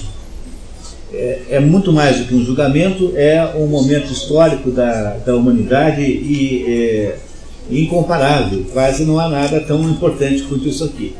É, 1.11 1.39
é 1.49 1.59
muito 1.59 1.91
mais 1.91 2.17
do 2.17 2.25
que 2.27 2.33
um 2.33 2.45
julgamento, 2.45 3.11
é 3.17 3.55
um 3.57 3.67
momento 3.67 4.09
histórico 4.13 4.71
da, 4.71 5.17
da 5.17 5.35
humanidade 5.35 6.01
e 6.01 6.63
é, 6.65 7.17
incomparável. 7.69 8.65
Quase 8.71 9.03
não 9.03 9.19
há 9.19 9.27
nada 9.27 9.59
tão 9.59 9.83
importante 9.89 10.43
quanto 10.43 10.65
isso 10.69 10.85
aqui. 10.85 11.13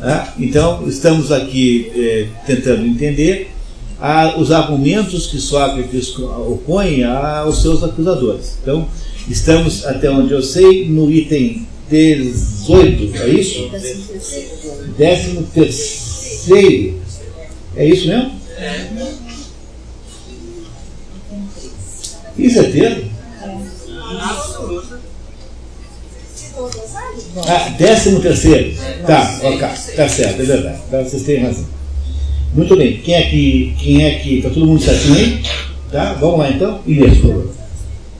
Né? 0.00 0.28
Então, 0.38 0.86
estamos 0.88 1.30
aqui 1.32 1.90
é, 1.94 2.26
tentando 2.46 2.86
entender 2.86 3.50
a, 4.00 4.36
os 4.38 4.50
argumentos 4.50 5.26
que 5.26 5.38
Sócrates 5.38 6.18
opõe 6.18 7.04
aos 7.04 7.62
seus 7.62 7.82
acusadores. 7.82 8.58
Então, 8.60 8.88
estamos, 9.28 9.84
até 9.86 10.10
onde 10.10 10.32
eu 10.32 10.42
sei, 10.42 10.88
no 10.88 11.10
item 11.10 11.66
18, 11.88 13.22
é 13.22 13.28
isso? 13.28 13.70
Décimo 14.96 15.42
terceiro. 15.54 17.00
É 17.76 17.86
isso 17.86 18.08
mesmo? 18.08 18.32
Isso 22.36 22.58
é 22.58 22.62
termo? 22.64 23.13
Ah, 27.36 27.68
décimo 27.76 28.20
terceiro. 28.20 28.76
Tá, 29.04 29.40
ok, 29.42 29.58
tá 29.96 30.08
certo, 30.08 30.40
é 30.40 30.44
verdade. 30.44 30.78
Tá, 30.88 31.02
vocês 31.02 31.22
têm 31.24 31.42
razão. 31.42 31.64
Muito 32.54 32.76
bem, 32.76 32.98
quem 32.98 33.14
é 33.14 33.22
que. 33.28 33.74
Quem 33.78 34.04
é 34.04 34.18
que. 34.20 34.42
Tá 34.42 34.50
todo 34.50 34.66
mundo 34.66 34.80
certinho 34.80 35.16
aí? 35.16 35.42
Tá? 35.90 36.12
Vamos 36.14 36.38
lá 36.38 36.50
então? 36.50 36.80
Inês, 36.86 37.18
por 37.18 37.30
favor. 37.30 37.50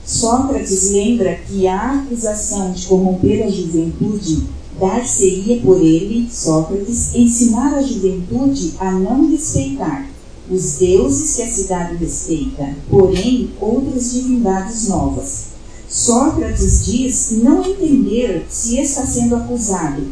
Sócrates 0.05 0.91
lembra 0.91 1.39
que 1.49 1.67
a 1.67 2.01
acusação 2.01 2.73
de 2.73 2.87
corromper 2.87 3.47
a 3.47 3.51
juventude 3.51 4.43
dar-se-ia 4.79 5.61
por 5.61 5.81
ele, 5.81 6.29
Sócrates, 6.31 7.15
ensinar 7.15 7.75
a 7.75 7.83
juventude 7.83 8.73
a 8.81 8.91
não 8.91 9.31
respeitar 9.31 10.09
os 10.51 10.75
deuses 10.75 11.37
que 11.37 11.43
a 11.43 11.47
cidade 11.47 11.97
respeita, 11.97 12.75
porém 12.91 13.51
outras 13.61 14.13
divindades 14.13 14.89
novas 14.89 15.54
Sócrates 15.95 16.87
diz 16.87 17.31
não 17.41 17.65
entender 17.65 18.45
se 18.51 18.81
está 18.81 19.07
sendo 19.07 19.37
acusado 19.37 20.03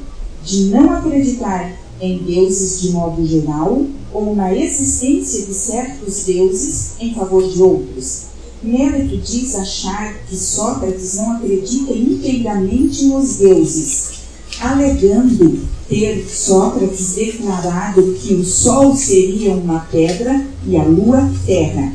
de 0.44 0.66
não 0.66 0.88
acreditar 0.92 1.76
em 2.00 2.18
deuses 2.18 2.80
de 2.80 2.90
modo 2.90 3.26
geral 3.26 3.84
ou 4.12 4.36
na 4.36 4.54
existência 4.54 5.44
de 5.44 5.52
certos 5.52 6.22
deuses 6.22 6.92
em 7.00 7.12
favor 7.12 7.42
de 7.50 7.60
outros. 7.60 8.26
Mérito 8.62 9.16
diz 9.16 9.56
achar 9.56 10.18
que 10.28 10.36
Sócrates 10.36 11.14
não 11.14 11.32
acredita 11.32 11.92
inteiramente 11.92 13.06
nos 13.06 13.38
deuses, 13.38 14.20
alegando 14.60 15.62
ter 15.88 16.24
Sócrates 16.28 17.14
declarado 17.14 18.16
que 18.22 18.34
o 18.34 18.44
Sol 18.44 18.94
seria 18.94 19.52
uma 19.54 19.80
pedra 19.80 20.46
e 20.64 20.76
a 20.76 20.84
Lua 20.84 21.28
terra 21.44 21.92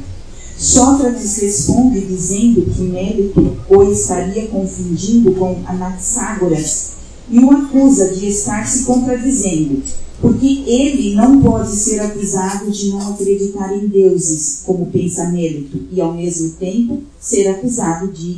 Sócrates 0.57 1.37
responde 1.37 2.01
dizendo 2.01 2.65
que 2.65 2.81
Mélito 2.81 3.57
o 3.69 3.83
estaria 3.83 4.47
confundindo 4.47 5.33
com 5.33 5.61
Anaxágoras 5.65 6.93
e 7.29 7.39
o 7.39 7.51
acusa 7.51 8.15
de 8.15 8.27
estar 8.27 8.67
se 8.67 8.83
contradizendo, 8.85 9.83
porque 10.19 10.63
ele 10.65 11.13
não 11.13 11.41
pode 11.41 11.75
ser 11.75 11.99
acusado 11.99 12.71
de 12.71 12.89
não 12.89 13.13
acreditar 13.13 13.71
em 13.75 13.87
deuses, 13.87 14.63
como 14.65 14.87
pensa 14.87 15.29
Mélito, 15.29 15.79
e 15.91 16.01
ao 16.01 16.13
mesmo 16.13 16.53
tempo 16.53 17.03
ser 17.19 17.47
acusado 17.49 18.07
de 18.07 18.37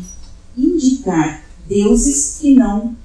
indicar 0.57 1.43
deuses 1.67 2.37
que 2.39 2.53
não 2.53 2.95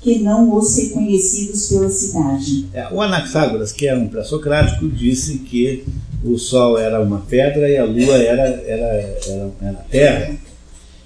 que 0.00 0.20
não 0.20 0.56
os 0.56 0.76
reconhecidos 0.76 1.66
pela 1.66 1.90
cidade. 1.90 2.68
É, 2.72 2.88
o 2.94 3.02
Anaxágoras, 3.02 3.72
que 3.72 3.86
era 3.86 3.98
um 3.98 4.08
pré-socrático, 4.08 4.88
disse 4.88 5.38
que 5.38 5.84
o 6.24 6.36
Sol 6.38 6.78
era 6.78 7.00
uma 7.00 7.20
pedra 7.20 7.68
e 7.68 7.76
a 7.76 7.84
Lua 7.84 8.16
era, 8.16 8.42
era, 8.42 8.86
era, 9.26 9.50
era 9.60 9.86
terra. 9.90 10.36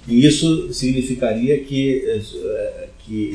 E 0.09 0.27
isso 0.27 0.73
significaria 0.73 1.61
que, 1.61 2.03
eh, 2.07 2.89
que 3.05 3.35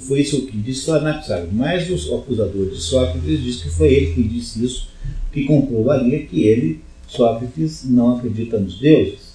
foi 0.00 0.20
isso 0.20 0.46
que 0.46 0.56
disse 0.56 0.90
o 0.90 0.94
Anaxágoras. 0.94 1.52
Mas 1.52 1.88
o 1.90 2.16
acusador 2.16 2.70
de 2.70 2.80
Sócrates 2.80 3.42
disse 3.42 3.64
que 3.64 3.70
foi 3.70 3.92
ele 3.92 4.14
que 4.14 4.22
disse 4.22 4.64
isso, 4.64 4.88
que 5.32 5.44
comprovaria 5.44 6.26
que 6.26 6.42
ele, 6.42 6.80
Sócrates, 7.06 7.84
não 7.88 8.16
acredita 8.16 8.58
nos 8.58 8.78
deuses. 8.78 9.28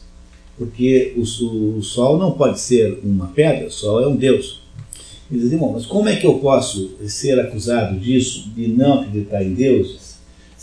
Porque 0.57 1.14
o, 1.15 1.22
o 1.78 1.84
Sol 1.84 2.18
não 2.18 2.34
pode 2.34 2.60
ser 2.60 2.99
uma 3.03 3.28
pedra, 3.28 3.68
o 3.68 3.72
Sol 3.72 4.02
é 4.02 4.07
um 4.07 4.15
Deus. 4.15 4.61
Ele 5.32 5.41
diz, 5.41 5.52
irmão, 5.52 5.72
mas 5.72 5.86
como 5.86 6.10
é 6.10 6.15
que 6.15 6.28
eu 6.28 6.36
posso 6.40 6.98
ser 7.07 7.40
acusado 7.40 7.98
disso, 7.98 8.52
de 8.56 8.68
não 8.68 9.02
acreditar 9.02 9.44
em 9.44 9.53
deuses? 9.53 10.03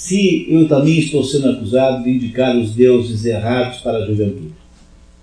Se 0.01 0.47
eu 0.49 0.67
também 0.67 0.99
estou 0.99 1.23
sendo 1.23 1.51
acusado 1.51 2.03
de 2.03 2.09
indicar 2.09 2.57
os 2.57 2.71
deuses 2.71 3.23
errados 3.27 3.81
para 3.81 3.99
a 3.99 4.07
juventude? 4.07 4.55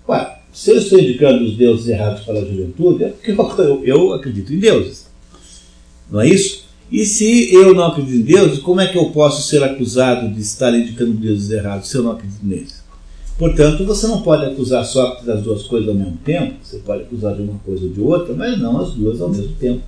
Ué, 0.08 0.38
se 0.52 0.70
eu 0.70 0.78
estou 0.78 1.00
indicando 1.00 1.44
os 1.44 1.56
deuses 1.56 1.88
errados 1.88 2.20
para 2.20 2.38
a 2.38 2.44
juventude, 2.44 3.02
é 3.02 3.08
porque 3.08 3.32
eu, 3.60 3.84
eu 3.84 4.12
acredito 4.12 4.54
em 4.54 4.60
deuses. 4.60 5.08
Não 6.08 6.20
é 6.20 6.28
isso? 6.28 6.64
E 6.92 7.04
se 7.04 7.52
eu 7.52 7.74
não 7.74 7.86
acredito 7.86 8.18
em 8.18 8.22
deuses, 8.22 8.60
como 8.60 8.80
é 8.80 8.86
que 8.86 8.96
eu 8.96 9.10
posso 9.10 9.48
ser 9.48 9.64
acusado 9.64 10.28
de 10.28 10.40
estar 10.40 10.72
indicando 10.72 11.14
deuses 11.14 11.50
errados 11.50 11.88
se 11.88 11.96
eu 11.96 12.04
não 12.04 12.12
acredito 12.12 12.46
neles? 12.46 12.80
Portanto, 13.36 13.84
você 13.84 14.06
não 14.06 14.22
pode 14.22 14.44
acusar 14.44 14.84
só 14.84 15.16
das 15.22 15.42
duas 15.42 15.64
coisas 15.64 15.88
ao 15.88 15.94
mesmo 15.96 16.18
tempo, 16.24 16.54
você 16.62 16.78
pode 16.78 17.02
acusar 17.02 17.34
de 17.34 17.42
uma 17.42 17.58
coisa 17.66 17.82
ou 17.82 17.90
de 17.90 18.00
outra, 18.00 18.32
mas 18.32 18.56
não 18.60 18.80
as 18.80 18.92
duas 18.92 19.20
ao 19.20 19.28
mesmo 19.28 19.54
tempo. 19.56 19.82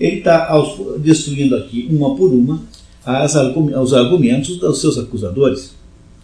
Ele 0.00 0.16
está 0.16 0.50
destruindo 1.00 1.54
aqui, 1.54 1.86
uma 1.90 2.16
por 2.16 2.32
uma, 2.32 2.62
aos 3.06 3.94
argumentos 3.94 4.58
dos 4.58 4.80
seus 4.80 4.98
acusadores. 4.98 5.70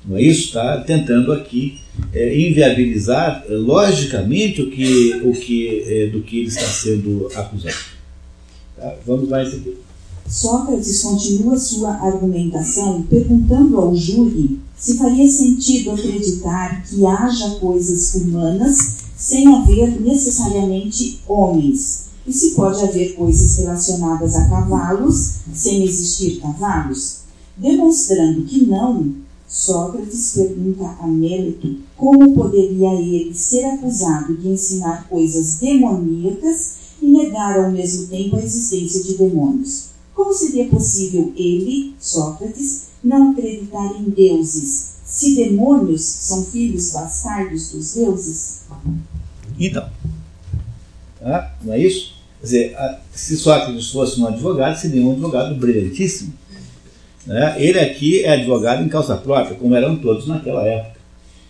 Não 0.05 0.17
é 0.17 0.23
isso? 0.23 0.49
Está 0.49 0.79
tentando 0.79 1.33
aqui 1.33 1.79
é, 2.13 2.37
inviabilizar 2.37 3.45
é, 3.49 3.55
logicamente 3.55 4.61
o 4.61 4.71
que, 4.71 5.21
o 5.25 5.33
que, 5.33 5.85
é, 5.87 6.07
do 6.09 6.23
que 6.23 6.41
ele 6.41 6.49
está 6.49 6.67
sendo 6.67 7.29
acusado. 7.35 7.77
Tá? 8.77 8.95
Vamos 9.07 9.29
lá 9.29 9.45
seguida. 9.49 9.77
Sócrates 10.27 11.03
continua 11.03 11.59
sua 11.59 11.91
argumentação 11.95 13.03
perguntando 13.03 13.79
ao 13.79 13.95
júri 13.95 14.61
se 14.77 14.97
faria 14.97 15.29
sentido 15.29 15.93
acreditar 15.93 16.83
que 16.83 17.07
haja 17.07 17.51
coisas 17.61 18.15
humanas 18.15 18.97
sem 19.17 19.47
haver 19.47 20.01
necessariamente 20.01 21.21
homens, 21.29 22.02
e 22.27 22.33
se 22.33 22.51
pode 22.53 22.83
haver 22.83 23.15
coisas 23.15 23.57
relacionadas 23.57 24.37
a 24.37 24.49
cavalos 24.49 25.39
sem 25.53 25.85
existir 25.85 26.41
cavalos? 26.41 27.23
Demonstrando 27.57 28.45
que 28.45 28.65
não, 28.65 29.15
Sócrates 29.47 30.33
pergunta 30.35 30.97
a 30.99 31.07
Mélito 31.07 31.77
como 31.97 32.33
poderia 32.35 32.95
ele 32.95 33.35
ser 33.35 33.65
acusado 33.67 34.35
de 34.37 34.49
ensinar 34.49 35.07
coisas 35.09 35.57
demoníacas 35.57 36.77
e 37.03 37.07
negar 37.07 37.61
ao 37.61 37.71
mesmo 37.71 38.07
tempo 38.07 38.37
a 38.37 38.43
existência 38.43 39.03
de 39.03 39.19
demônios. 39.19 39.91
Como 40.15 40.33
seria 40.33 40.69
possível 40.69 41.33
ele, 41.37 41.95
Sócrates, 42.01 42.85
não 43.05 43.33
acreditar 43.33 43.95
em 44.01 44.09
deuses, 44.09 44.93
se 45.05 45.35
demônios 45.35 46.01
são 46.03 46.45
filhos 46.45 46.93
bastardos 46.93 47.71
dos 47.71 47.95
deuses? 47.95 48.61
Então, 49.59 49.87
ah, 51.25 51.51
não 51.63 51.75
é 51.75 51.79
isso? 51.79 52.15
Quer 52.41 52.45
dizer, 52.45 52.77
se 53.13 53.37
Sócrates 53.37 53.91
fosse 53.91 54.21
um 54.21 54.27
advogado, 54.27 54.77
seria 54.77 55.03
um 55.03 55.13
advogado 55.13 55.55
brilhantíssimo. 55.55 56.33
Né? 57.27 57.55
Ele 57.59 57.79
aqui 57.79 58.25
é 58.25 58.33
advogado 58.33 58.83
em 58.83 58.89
causa 58.89 59.17
própria, 59.17 59.57
como 59.57 59.75
eram 59.75 59.97
todos 59.97 60.27
naquela 60.27 60.67
época. 60.67 61.01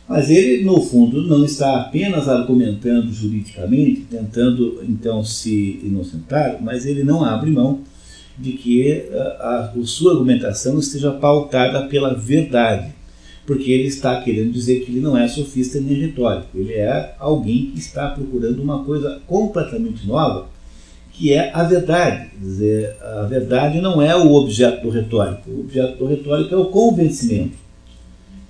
Mas 0.08 0.28
ele, 0.28 0.64
no 0.64 0.80
fundo, 0.82 1.22
não 1.26 1.44
está 1.44 1.80
apenas 1.80 2.28
argumentando 2.28 3.12
juridicamente, 3.12 4.02
tentando 4.10 4.82
então 4.86 5.24
se 5.24 5.80
inocentar, 5.82 6.58
mas 6.60 6.84
ele 6.84 7.02
não 7.04 7.24
abre 7.24 7.50
mão 7.50 7.80
de 8.38 8.52
que 8.52 9.08
a, 9.40 9.72
a, 9.74 9.84
sua 9.84 10.12
argumentação 10.12 10.78
esteja 10.78 11.12
pautada 11.12 11.86
pela 11.86 12.14
verdade, 12.14 12.92
porque 13.46 13.70
ele 13.70 13.88
está 13.88 14.20
querendo 14.20 14.52
dizer 14.52 14.84
que 14.84 14.92
ele 14.92 15.00
não 15.00 15.16
é 15.16 15.26
sofista 15.26 15.80
nem 15.80 15.94
retórico, 15.94 16.56
ele 16.56 16.74
é 16.74 17.14
alguém 17.18 17.70
que 17.72 17.78
está 17.78 18.08
procurando 18.08 18.62
uma 18.62 18.84
coisa 18.84 19.20
completamente 19.26 20.06
nova, 20.06 20.48
que 21.12 21.32
é 21.32 21.50
a 21.52 21.62
verdade. 21.64 22.30
Quer 22.30 22.40
dizer, 22.40 22.96
a 23.00 23.22
verdade 23.22 23.80
não 23.80 24.00
é 24.00 24.16
o 24.16 24.32
objeto 24.32 24.82
do 24.82 24.90
retórico, 24.90 25.50
o 25.50 25.60
objeto 25.60 25.98
do 25.98 26.06
retórico 26.06 26.54
é 26.54 26.58
o 26.58 26.66
convencimento. 26.66 27.62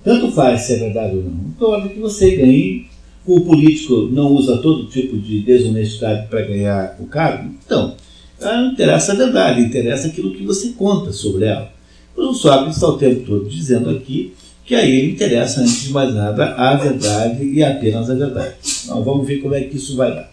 Tanto 0.03 0.31
faz 0.31 0.61
se 0.61 0.73
é 0.73 0.77
verdade 0.77 1.15
ou 1.15 1.23
não. 1.23 1.31
Importa 1.31 1.87
que 1.87 1.99
você 1.99 2.35
ganhe. 2.35 2.87
O 3.25 3.39
político 3.39 4.09
não 4.11 4.33
usa 4.33 4.57
todo 4.57 4.89
tipo 4.89 5.17
de 5.17 5.39
desonestidade 5.39 6.27
para 6.27 6.41
ganhar 6.41 6.97
o 6.99 7.05
cargo. 7.05 7.53
Então, 7.65 7.95
não 8.41 8.73
interessa 8.73 9.13
a 9.13 9.15
verdade, 9.15 9.61
interessa 9.61 10.07
aquilo 10.07 10.33
que 10.33 10.43
você 10.43 10.71
conta 10.71 11.13
sobre 11.13 11.45
ela. 11.45 11.71
O 12.17 12.33
Sócrates 12.33 12.75
está 12.75 12.87
o 12.89 12.97
tempo 12.97 13.25
todo 13.25 13.49
dizendo 13.49 13.89
aqui 13.89 14.33
que 14.65 14.75
a 14.75 14.83
ele 14.83 15.11
interessa, 15.11 15.61
antes 15.61 15.81
de 15.81 15.91
mais 15.91 16.13
nada, 16.13 16.55
a 16.55 16.75
verdade 16.77 17.43
e 17.43 17.63
apenas 17.63 18.09
a 18.09 18.15
verdade. 18.15 18.55
Então, 18.83 19.03
vamos 19.03 19.27
ver 19.27 19.41
como 19.41 19.55
é 19.55 19.61
que 19.61 19.77
isso 19.77 19.97
vai 19.97 20.13
dar. 20.13 20.31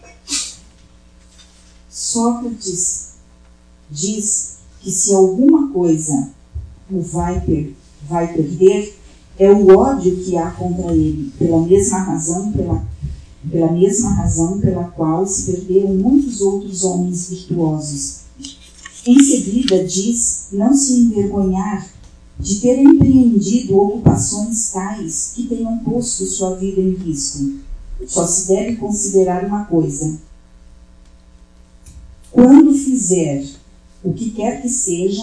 Sócrates 1.89 3.15
diz 3.89 4.59
que 4.81 4.89
se 4.89 5.13
alguma 5.13 5.71
coisa 5.71 6.29
o 6.89 7.01
vai, 7.01 7.39
per 7.41 7.73
vai 8.09 8.33
perder, 8.33 8.97
é 9.37 9.49
o 9.51 9.77
ódio 9.77 10.17
que 10.23 10.37
há 10.37 10.51
contra 10.51 10.91
ele, 10.93 11.31
pela 11.37 11.61
mesma 11.61 11.99
razão 11.99 12.51
pela, 12.51 12.83
pela 13.49 13.71
mesma 13.71 14.13
razão 14.13 14.59
pela 14.59 14.85
qual 14.85 15.25
se 15.25 15.51
perderam 15.51 15.93
muitos 15.95 16.41
outros 16.41 16.83
homens 16.83 17.29
virtuosos. 17.29 18.21
Em 19.05 19.19
seguida 19.19 19.83
diz 19.83 20.47
não 20.51 20.73
se 20.73 20.93
envergonhar 20.93 21.87
de 22.41 22.59
ter 22.59 22.81
empreendido 22.81 23.77
ocupações 23.77 24.71
tais 24.71 25.33
que 25.35 25.47
tenham 25.47 25.77
posto 25.79 26.25
sua 26.25 26.55
vida 26.55 26.81
em 26.81 26.93
risco. 26.93 27.59
Só 28.07 28.25
se 28.25 28.47
deve 28.47 28.77
considerar 28.77 29.45
uma 29.45 29.65
coisa. 29.65 30.19
Quando 32.31 32.73
fizer 32.73 33.45
o 34.03 34.11
que 34.11 34.31
quer 34.31 34.59
que 34.59 34.69
seja, 34.69 35.21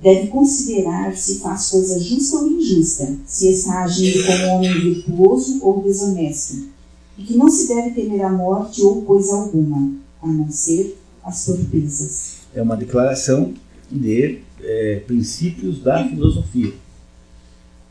deve 0.00 0.26
considerar 0.26 1.16
se 1.16 1.36
faz 1.36 1.70
coisa 1.70 1.98
justa 1.98 2.36
ou 2.36 2.48
injusta, 2.48 3.16
se 3.26 3.48
está 3.48 3.84
agindo 3.84 4.26
como 4.26 4.56
homem 4.56 4.78
virtuoso 4.78 5.60
ou 5.62 5.82
desonesto, 5.82 6.68
e 7.16 7.22
que 7.22 7.34
não 7.34 7.48
se 7.50 7.66
deve 7.66 7.92
temer 7.92 8.22
a 8.22 8.30
morte 8.30 8.82
ou 8.82 9.02
coisa 9.02 9.34
alguma, 9.34 9.92
a 10.22 10.26
não 10.26 10.50
ser 10.50 10.98
as 11.24 11.46
torpezas. 11.46 12.36
É 12.54 12.60
uma 12.60 12.76
declaração 12.76 13.54
de 13.90 14.40
é, 14.60 15.02
princípios 15.06 15.80
da 15.80 16.06
filosofia. 16.08 16.72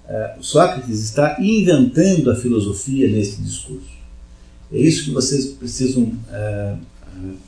É, 0.07 0.35
Sócrates 0.39 0.99
está 1.03 1.37
inventando 1.39 2.31
a 2.31 2.35
filosofia 2.35 3.07
nesse 3.07 3.41
discurso. 3.41 3.97
É 4.71 4.77
isso 4.77 5.05
que 5.05 5.11
vocês 5.11 5.47
precisam 5.47 6.11
é, 6.31 6.75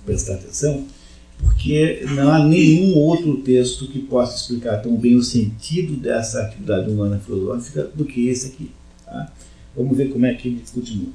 prestar 0.05 0.35
atenção 0.35 0.85
porque 1.41 2.05
não 2.15 2.29
há 2.29 2.45
nenhum 2.45 2.97
outro 2.97 3.37
texto 3.37 3.87
que 3.87 3.99
possa 3.99 4.35
explicar 4.35 4.81
tão 4.81 4.95
bem 4.95 5.15
o 5.15 5.23
sentido 5.23 5.95
dessa 5.95 6.41
atividade 6.41 6.89
humana 6.89 7.19
filosófica 7.19 7.89
do 7.95 8.05
que 8.05 8.27
esse 8.27 8.47
aqui. 8.47 8.71
Tá? 9.05 9.31
Vamos 9.75 9.97
ver 9.97 10.11
como 10.11 10.25
é 10.25 10.33
que 10.33 10.49
ele 10.49 10.63
continua. 10.73 11.09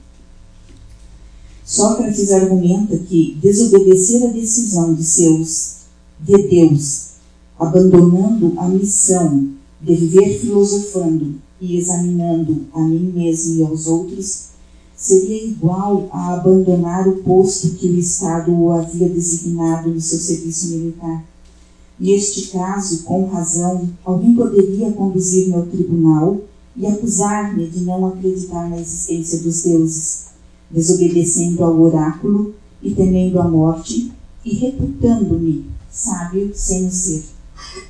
Sócrates 1.65 2.31
argumenta 2.33 2.97
que 2.99 3.37
desobedecer 3.41 4.29
a 4.29 4.33
decisão 4.33 4.95
de 4.95 5.05
seus 5.05 5.85
de 6.21 6.49
Deus, 6.49 7.14
abandonando 7.59 8.55
a 8.59 8.69
missão 8.69 9.51
de 9.81 9.95
viver 9.95 10.39
filosofando 10.41 11.35
e 11.61 11.77
examinando 11.77 12.63
a 12.73 12.81
mim 12.81 13.13
mesmo 13.15 13.61
e 13.61 13.65
aos 13.65 13.87
outros, 13.87 14.49
seria 14.97 15.45
igual 15.45 16.09
a 16.13 16.35
abandonar 16.35 17.07
o 17.09 17.17
posto 17.17 17.71
que 17.71 17.89
o 17.89 17.99
Estado 17.99 18.53
o 18.53 18.71
havia 18.71 19.09
designado 19.09 19.91
no 19.91 20.01
seu 20.01 20.19
serviço 20.19 20.69
militar. 20.69 21.25
Neste 21.99 22.49
caso, 22.49 23.05
com 23.05 23.27
razão, 23.27 23.89
alguém 24.05 24.35
poderia 24.35 24.91
conduzir-me 24.93 25.55
ao 25.55 25.67
tribunal 25.67 26.41
e 26.77 26.87
acusar-me 26.87 27.69
de 27.69 27.81
não 27.85 28.07
acreditar 28.07 28.69
na 28.69 28.81
existência 28.81 29.41
dos 29.41 29.63
deuses, 29.63 30.27
desobedecendo 30.71 31.63
ao 31.63 31.81
oráculo 31.81 32.55
e 32.83 32.91
temendo 32.93 33.41
a 33.41 33.49
morte 33.49 34.11
e 34.45 34.55
reputando-me 34.55 35.67
sábio 35.91 36.51
sem 36.55 36.87
o 36.87 36.91
ser. 36.91 37.34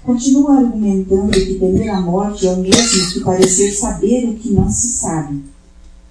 Continua 0.02 0.58
argumentando 0.58 1.30
que 1.30 1.54
temer 1.54 1.90
a 1.90 2.00
morte 2.00 2.46
é 2.46 2.52
o 2.52 2.58
mesmo 2.58 3.12
que 3.12 3.20
parecer 3.20 3.72
saber 3.72 4.28
o 4.28 4.34
que 4.34 4.50
não 4.50 4.68
se 4.68 4.88
sabe 4.88 5.54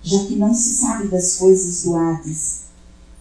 já 0.04 0.20
que 0.26 0.36
não 0.36 0.54
se 0.54 0.74
sabe 0.74 1.08
das 1.08 1.38
coisas 1.38 1.84
do 1.84 1.95
Hades, 1.95 2.64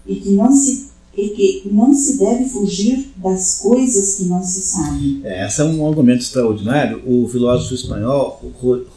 e 0.04 0.16
que 0.16 0.30
não 0.30 0.50
se, 0.50 0.88
e 1.16 1.28
que 1.28 1.70
não 1.70 1.94
se 1.94 2.18
deve 2.18 2.46
fugir 2.46 3.12
das 3.16 3.60
coisas 3.60 4.16
que 4.16 4.24
não 4.24 4.42
se 4.42 4.60
sabem. 4.60 5.20
É, 5.22 5.46
esse 5.46 5.60
é 5.60 5.64
um 5.64 5.86
argumento 5.86 6.22
extraordinário. 6.22 7.00
O 7.06 7.28
filósofo 7.28 7.74
espanhol 7.74 8.42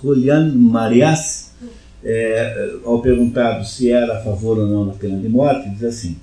Julián 0.02 0.52
Marias, 0.56 1.52
é, 2.04 2.76
ao 2.84 3.02
perguntado 3.02 3.66
se 3.66 3.92
era 3.92 4.18
a 4.18 4.24
favor 4.24 4.58
ou 4.58 4.68
não 4.68 4.88
da 4.88 4.94
pena 4.94 5.20
de 5.20 5.30
morte, 5.30 5.70
diz 5.70 5.84
assim: 5.84 6.16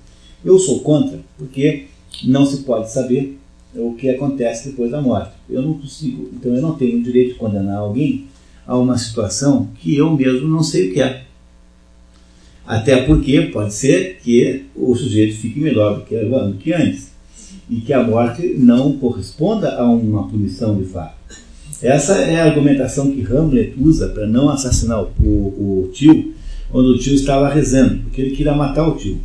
Eu 0.45 0.59
sou 0.59 0.81
contra, 0.81 1.21
porque 1.39 1.87
não 2.25 2.45
se 2.45 2.59
pode 2.59 2.91
saber 2.91 3.39
o 3.75 3.95
que 3.95 4.09
acontece 4.09 4.71
depois 4.71 4.91
da 4.91 5.01
morte. 5.01 5.33
Eu 5.49 5.63
não 5.63 5.75
consigo, 5.75 6.31
então 6.33 6.55
eu 6.55 6.63
não 6.63 6.75
tenho 6.75 6.99
o 6.99 7.03
direito 7.03 7.33
de 7.33 7.39
condenar 7.39 7.79
alguém 7.79 8.27
a 8.67 8.77
uma 8.77 8.97
situação 8.97 9.69
que 9.79 9.97
eu 9.97 10.11
mesmo 10.17 10.49
não 10.49 10.63
sei 10.63 10.91
o 10.91 10.93
que 10.95 11.03
é. 11.03 11.23
Até 12.67 13.03
porque 13.03 13.41
pode 13.53 13.75
ser 13.75 14.19
que 14.23 14.67
o 14.75 14.95
sujeito 14.95 15.37
fique 15.37 15.59
melhor 15.59 15.99
do 15.99 16.05
que, 16.05 16.17
do 16.17 16.55
que 16.59 16.73
antes 16.73 17.11
e 17.69 17.77
que 17.77 17.93
a 17.93 18.03
morte 18.03 18.55
não 18.59 18.93
corresponda 18.99 19.77
a 19.77 19.85
uma 19.85 20.29
punição 20.29 20.77
de 20.77 20.85
fato. 20.85 21.15
Essa 21.83 22.19
é 22.19 22.41
a 22.41 22.45
argumentação 22.45 23.11
que 23.11 23.23
Hamlet 23.23 23.75
usa 23.77 24.09
para 24.09 24.27
não 24.27 24.49
assassinar 24.49 25.03
o, 25.03 25.09
o, 25.25 25.91
tio, 25.93 26.33
quando 26.71 26.91
o 26.91 26.99
tio 26.99 27.15
estava 27.15 27.49
rezando, 27.49 27.99
porque 28.05 28.21
ele 28.21 28.37
queria 28.37 28.55
matar 28.55 28.87
o 28.87 28.97
tio. 28.97 29.19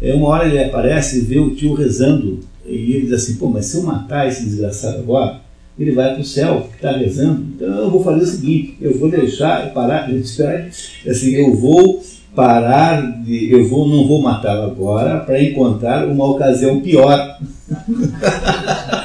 É, 0.00 0.14
uma 0.14 0.28
hora 0.28 0.46
ele 0.46 0.62
aparece 0.62 1.18
e 1.18 1.22
vê 1.22 1.40
o 1.40 1.54
tio 1.54 1.74
rezando, 1.74 2.40
e 2.68 2.94
ele 2.94 3.02
diz 3.02 3.12
assim: 3.12 3.36
pô, 3.36 3.48
mas 3.48 3.66
se 3.66 3.76
eu 3.76 3.82
matar 3.82 4.28
esse 4.28 4.44
desgraçado 4.44 4.98
agora, 4.98 5.40
ele 5.78 5.92
vai 5.92 6.12
para 6.12 6.22
o 6.22 6.24
céu, 6.24 6.68
que 6.70 6.76
está 6.76 6.96
rezando. 6.96 7.44
Então 7.54 7.68
eu 7.68 7.90
vou 7.90 8.02
fazer 8.02 8.22
o 8.22 8.26
seguinte: 8.26 8.76
eu 8.80 8.98
vou 8.98 9.10
deixar, 9.10 9.72
parar, 9.72 10.12
esperar, 10.12 10.68
assim, 11.06 11.34
eu 11.34 11.54
vou 11.54 12.02
parar 12.34 13.22
de. 13.22 13.50
Eu 13.50 13.68
vou, 13.68 13.88
não 13.88 14.06
vou 14.06 14.22
matá-lo 14.22 14.70
agora 14.70 15.20
para 15.20 15.42
encontrar 15.42 16.06
uma 16.06 16.30
ocasião 16.30 16.80
pior. 16.80 17.38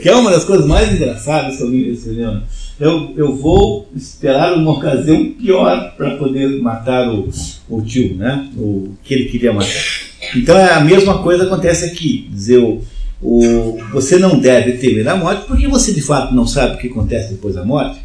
que 0.00 0.08
é 0.08 0.14
uma 0.14 0.30
das 0.30 0.44
coisas 0.44 0.66
mais 0.66 0.92
engraçadas 0.92 1.58
sobre 1.58 1.90
esse 1.90 2.10
cinema. 2.10 2.42
Eu, 2.80 3.12
eu 3.16 3.34
vou 3.34 3.88
esperar 3.94 4.54
uma 4.54 4.72
ocasião 4.72 5.32
pior 5.32 5.94
para 5.96 6.16
poder 6.16 6.62
matar 6.62 7.12
o, 7.12 7.28
o 7.68 7.82
tio, 7.82 8.14
né? 8.14 8.48
O 8.56 8.90
que 9.02 9.14
ele 9.14 9.24
queria 9.24 9.52
matar. 9.52 10.07
Então 10.36 10.56
é 10.56 10.72
a 10.72 10.80
mesma 10.80 11.22
coisa 11.22 11.44
acontece 11.44 11.84
aqui. 11.84 12.28
Dizer, 12.30 12.58
o, 12.58 12.82
o, 13.20 13.78
você 13.92 14.18
não 14.18 14.38
deve 14.38 14.72
temer 14.72 15.08
a 15.08 15.16
morte 15.16 15.46
porque 15.46 15.66
você 15.66 15.92
de 15.92 16.00
fato 16.00 16.34
não 16.34 16.46
sabe 16.46 16.74
o 16.74 16.78
que 16.78 16.88
acontece 16.88 17.32
depois 17.32 17.54
da 17.54 17.64
morte. 17.64 18.00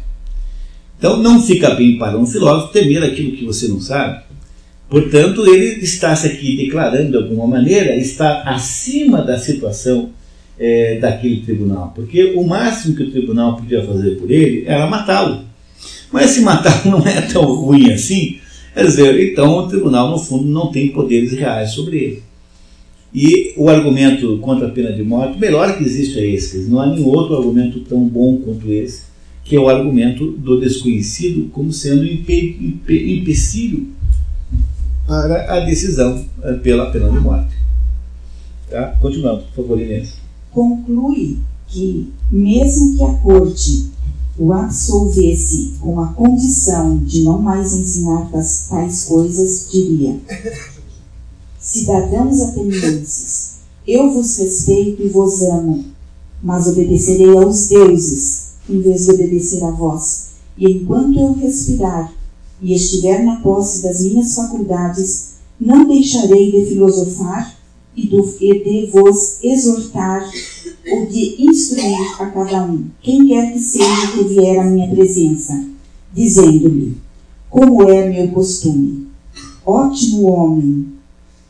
Então 0.98 1.16
não 1.16 1.42
fica 1.42 1.70
bem 1.74 1.98
para 1.98 2.16
um 2.18 2.26
filósofo 2.26 2.72
temer 2.72 3.02
aquilo 3.02 3.36
que 3.36 3.44
você 3.44 3.68
não 3.68 3.80
sabe. 3.80 4.22
Portanto, 4.88 5.46
ele 5.46 5.82
está 5.82 6.14
se 6.14 6.26
aqui 6.26 6.56
declarando 6.56 7.10
de 7.10 7.16
alguma 7.16 7.46
maneira, 7.46 7.96
está 7.96 8.42
acima 8.42 9.22
da 9.22 9.38
situação 9.38 10.10
é, 10.58 10.98
daquele 10.98 11.40
tribunal. 11.40 11.92
Porque 11.94 12.32
o 12.36 12.46
máximo 12.46 12.94
que 12.94 13.02
o 13.02 13.10
tribunal 13.10 13.56
podia 13.56 13.84
fazer 13.84 14.12
por 14.12 14.30
ele 14.30 14.64
era 14.66 14.86
matá-lo. 14.86 15.44
Mas 16.12 16.30
se 16.30 16.42
matá-lo 16.42 16.92
não 16.98 17.06
é 17.06 17.22
tão 17.22 17.42
ruim 17.42 17.90
assim, 17.90 18.38
quer 18.74 18.84
dizer, 18.84 19.32
então 19.32 19.56
o 19.58 19.68
tribunal, 19.68 20.10
no 20.10 20.18
fundo, 20.18 20.44
não 20.44 20.70
tem 20.70 20.88
poderes 20.88 21.32
reais 21.32 21.70
sobre 21.70 21.96
ele. 21.96 22.22
E 23.14 23.54
o 23.56 23.68
argumento 23.68 24.38
contra 24.38 24.66
a 24.66 24.70
pena 24.70 24.92
de 24.92 25.02
morte, 25.02 25.36
o 25.36 25.40
melhor 25.40 25.78
que 25.78 25.84
existe 25.84 26.18
é 26.18 26.26
esse. 26.26 26.64
Não 26.64 26.80
há 26.80 26.86
nenhum 26.86 27.06
outro 27.06 27.36
argumento 27.36 27.80
tão 27.80 28.00
bom 28.06 28.38
quanto 28.38 28.72
esse 28.72 29.14
que 29.44 29.54
é 29.54 29.60
o 29.60 29.68
argumento 29.68 30.32
do 30.32 30.58
desconhecido 30.58 31.50
como 31.50 31.70
sendo 31.70 32.04
empe, 32.04 32.56
empe, 32.58 33.20
empecilho 33.20 33.88
para 35.06 35.54
a 35.54 35.60
decisão 35.60 36.24
eh, 36.42 36.54
pela 36.54 36.90
pena 36.90 37.10
de 37.10 37.20
morte. 37.20 37.54
Tá? 38.70 38.96
Continuando, 39.00 39.42
por 39.54 39.62
favor, 39.62 39.80
Inês. 39.80 40.16
Conclui 40.50 41.38
que, 41.68 42.10
mesmo 42.30 42.96
que 42.96 43.04
a 43.04 43.14
corte 43.18 43.90
o 44.38 44.52
absolvesse 44.52 45.74
com 45.80 46.00
a 46.00 46.08
condição 46.08 46.98
de 46.98 47.22
não 47.22 47.38
mais 47.38 47.72
ensinar 47.72 48.30
tais, 48.30 49.04
coisas, 49.04 49.68
diria: 49.70 50.20
Cidadãos 51.60 52.40
atenienses, 52.40 53.54
eu 53.86 54.12
vos 54.12 54.36
respeito 54.38 55.02
e 55.02 55.08
vos 55.08 55.42
amo, 55.42 55.84
mas 56.42 56.66
obedecerei 56.66 57.36
aos 57.36 57.68
deuses 57.68 58.54
em 58.68 58.80
vez 58.80 59.04
de 59.04 59.12
obedecer 59.12 59.62
a 59.62 59.70
vós. 59.70 60.30
E 60.58 60.70
enquanto 60.70 61.18
eu 61.18 61.32
respirar 61.34 62.12
e 62.60 62.74
estiver 62.74 63.22
na 63.24 63.40
posse 63.40 63.82
das 63.82 64.02
minhas 64.02 64.34
faculdades, 64.34 65.34
não 65.60 65.86
deixarei 65.86 66.50
de 66.50 66.66
filosofar 66.66 67.56
e 67.96 68.08
de 68.08 68.90
vos 68.90 69.42
exortar 69.42 70.28
ou 70.90 71.06
de 71.06 71.42
instruir 71.42 72.20
a 72.20 72.26
cada 72.26 72.64
um, 72.64 72.86
quem 73.00 73.26
quer 73.26 73.52
que 73.52 73.58
seja 73.58 74.12
que 74.12 74.24
vier 74.24 74.58
à 74.58 74.64
minha 74.64 74.88
presença, 74.90 75.64
dizendo-lhe, 76.12 76.96
como 77.48 77.88
é 77.88 78.08
meu 78.08 78.28
costume, 78.28 79.08
ótimo 79.64 80.24
homem, 80.24 80.92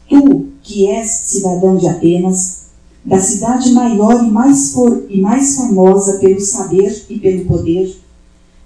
tu 0.09 0.47
que 0.63 0.87
és 0.87 1.09
cidadão 1.09 1.77
de 1.77 1.89
Atenas, 1.89 2.65
da 3.05 3.19
cidade 3.19 3.71
maior 3.73 4.25
e 4.25 4.31
mais, 4.31 4.75
e 5.11 5.21
mais 5.21 5.57
famosa 5.57 6.19
pelo 6.19 6.41
saber 6.41 7.05
e 7.11 7.19
pelo 7.19 7.45
poder, 7.45 7.95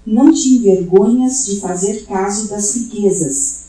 não 0.05 0.31
te 0.31 0.49
envergonhas 0.49 1.45
de 1.45 1.59
fazer 1.59 2.05
caso 2.05 2.47
das 2.47 2.73
riquezas, 2.75 3.65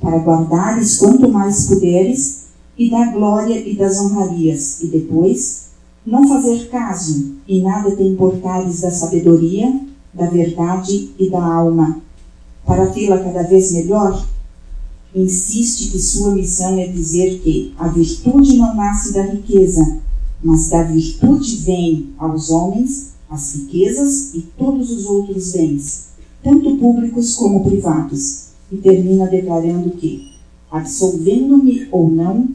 para 0.00 0.18
guardares 0.18 0.98
quanto 0.98 1.28
mais 1.28 1.66
puderes, 1.66 2.42
e 2.78 2.90
da 2.90 3.06
glória 3.12 3.56
e 3.68 3.76
das 3.76 4.00
honrarias, 4.00 4.80
e 4.82 4.86
depois 4.86 5.71
não 6.04 6.28
fazer 6.28 6.68
caso 6.68 7.36
e 7.46 7.60
nada 7.60 7.94
te 7.94 8.02
importares 8.02 8.80
da 8.80 8.90
sabedoria, 8.90 9.80
da 10.12 10.26
verdade 10.26 11.10
e 11.18 11.30
da 11.30 11.42
alma, 11.42 12.00
para 12.66 12.88
tê-la 12.88 13.18
cada 13.18 13.42
vez 13.42 13.72
melhor? 13.72 14.26
Insiste 15.14 15.90
que 15.90 15.98
sua 15.98 16.34
missão 16.34 16.78
é 16.78 16.86
dizer 16.86 17.40
que 17.40 17.74
a 17.78 17.88
virtude 17.88 18.56
não 18.56 18.74
nasce 18.74 19.12
da 19.12 19.22
riqueza, 19.22 19.98
mas 20.42 20.68
da 20.68 20.82
virtude 20.82 21.56
vem 21.56 22.10
aos 22.18 22.50
homens 22.50 23.12
as 23.32 23.54
riquezas 23.54 24.34
e 24.34 24.42
todos 24.58 24.90
os 24.90 25.06
outros 25.06 25.52
bens, 25.52 26.08
tanto 26.42 26.76
públicos 26.76 27.34
como 27.34 27.64
privados, 27.64 28.48
e 28.70 28.76
termina 28.76 29.26
declarando 29.26 29.90
que, 29.92 30.32
absolvendo-me 30.70 31.88
ou 31.90 32.10
não, 32.10 32.48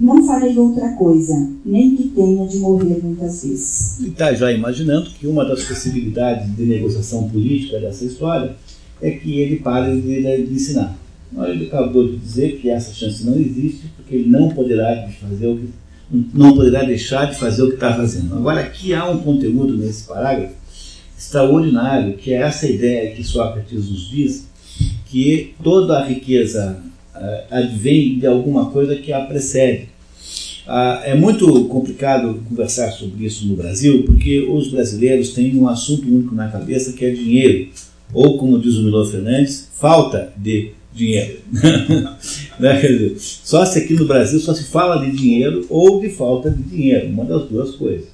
não 0.00 0.26
farei 0.26 0.56
outra 0.56 0.92
coisa, 0.92 1.50
nem 1.64 1.96
que 1.96 2.08
tenha 2.08 2.46
de 2.46 2.58
morrer 2.58 2.98
muitas 3.02 3.44
vezes. 3.44 4.00
E 4.00 4.08
está 4.08 4.32
já 4.32 4.50
imaginando 4.50 5.10
que 5.10 5.26
uma 5.26 5.44
das 5.44 5.64
possibilidades 5.64 6.54
de 6.56 6.64
negociação 6.64 7.28
política 7.28 7.78
dessa 7.78 8.04
história 8.04 8.56
é 9.00 9.10
que 9.10 9.40
ele 9.40 9.56
pare 9.56 10.00
de, 10.00 10.22
de 10.46 10.54
ensinar. 10.54 10.96
Ele 11.48 11.66
acabou 11.66 12.08
de 12.08 12.16
dizer 12.16 12.58
que 12.60 12.68
essa 12.68 12.92
chance 12.92 13.24
não 13.24 13.36
existe, 13.36 13.86
porque 13.96 14.16
ele 14.16 14.28
não 14.28 14.50
poderá 14.50 15.08
fazer 15.20 15.46
o 15.46 15.56
que, 15.56 15.68
não 16.34 16.54
poderá 16.54 16.82
deixar 16.82 17.30
de 17.30 17.38
fazer 17.38 17.62
o 17.62 17.68
que 17.68 17.74
está 17.74 17.94
fazendo. 17.94 18.34
Agora, 18.34 18.60
aqui 18.60 18.92
há 18.92 19.08
um 19.08 19.18
conteúdo 19.18 19.76
nesse 19.76 20.04
parágrafo 20.04 20.54
extraordinário, 21.16 22.16
que 22.16 22.32
é 22.32 22.42
essa 22.42 22.68
ideia 22.68 23.14
que 23.14 23.24
Sócrates 23.24 23.88
nos 23.88 24.10
diz, 24.10 24.46
que 25.06 25.54
toda 25.62 25.98
a 25.98 26.04
riqueza 26.04 26.82
advém 27.50 28.18
de 28.18 28.26
alguma 28.26 28.70
coisa 28.70 28.96
que 28.96 29.12
a 29.12 29.20
precede. 29.24 29.92
Uh, 30.66 31.02
é 31.02 31.14
muito 31.14 31.64
complicado 31.64 32.40
conversar 32.48 32.92
sobre 32.92 33.26
isso 33.26 33.46
no 33.46 33.56
Brasil, 33.56 34.04
porque 34.04 34.40
os 34.48 34.68
brasileiros 34.68 35.30
têm 35.30 35.56
um 35.56 35.66
assunto 35.66 36.06
único 36.06 36.34
na 36.36 36.48
cabeça 36.48 36.92
que 36.92 37.04
é 37.04 37.10
dinheiro, 37.10 37.68
ou 38.14 38.38
como 38.38 38.60
diz 38.60 38.76
o 38.76 38.84
Milor 38.84 39.10
Fernandes, 39.10 39.68
falta 39.74 40.32
de 40.36 40.70
dinheiro. 40.94 41.40
né? 42.60 42.80
só 43.18 43.64
se 43.64 43.80
aqui 43.80 43.94
no 43.94 44.06
Brasil 44.06 44.38
só 44.38 44.54
se 44.54 44.64
fala 44.64 45.04
de 45.04 45.10
dinheiro 45.10 45.66
ou 45.68 46.00
de 46.00 46.08
falta 46.10 46.48
de 46.48 46.62
dinheiro, 46.62 47.08
uma 47.08 47.24
das 47.24 47.44
duas 47.48 47.74
coisas. 47.74 48.06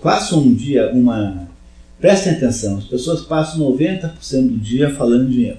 Façam 0.00 0.40
um 0.40 0.54
dia 0.54 0.90
uma. 0.92 1.48
Prestem 2.00 2.32
atenção, 2.32 2.78
as 2.78 2.84
pessoas 2.84 3.22
passam 3.22 3.60
90% 3.72 4.48
do 4.48 4.56
dia 4.56 4.90
falando 4.90 5.28
de 5.28 5.34
dinheiro. 5.34 5.58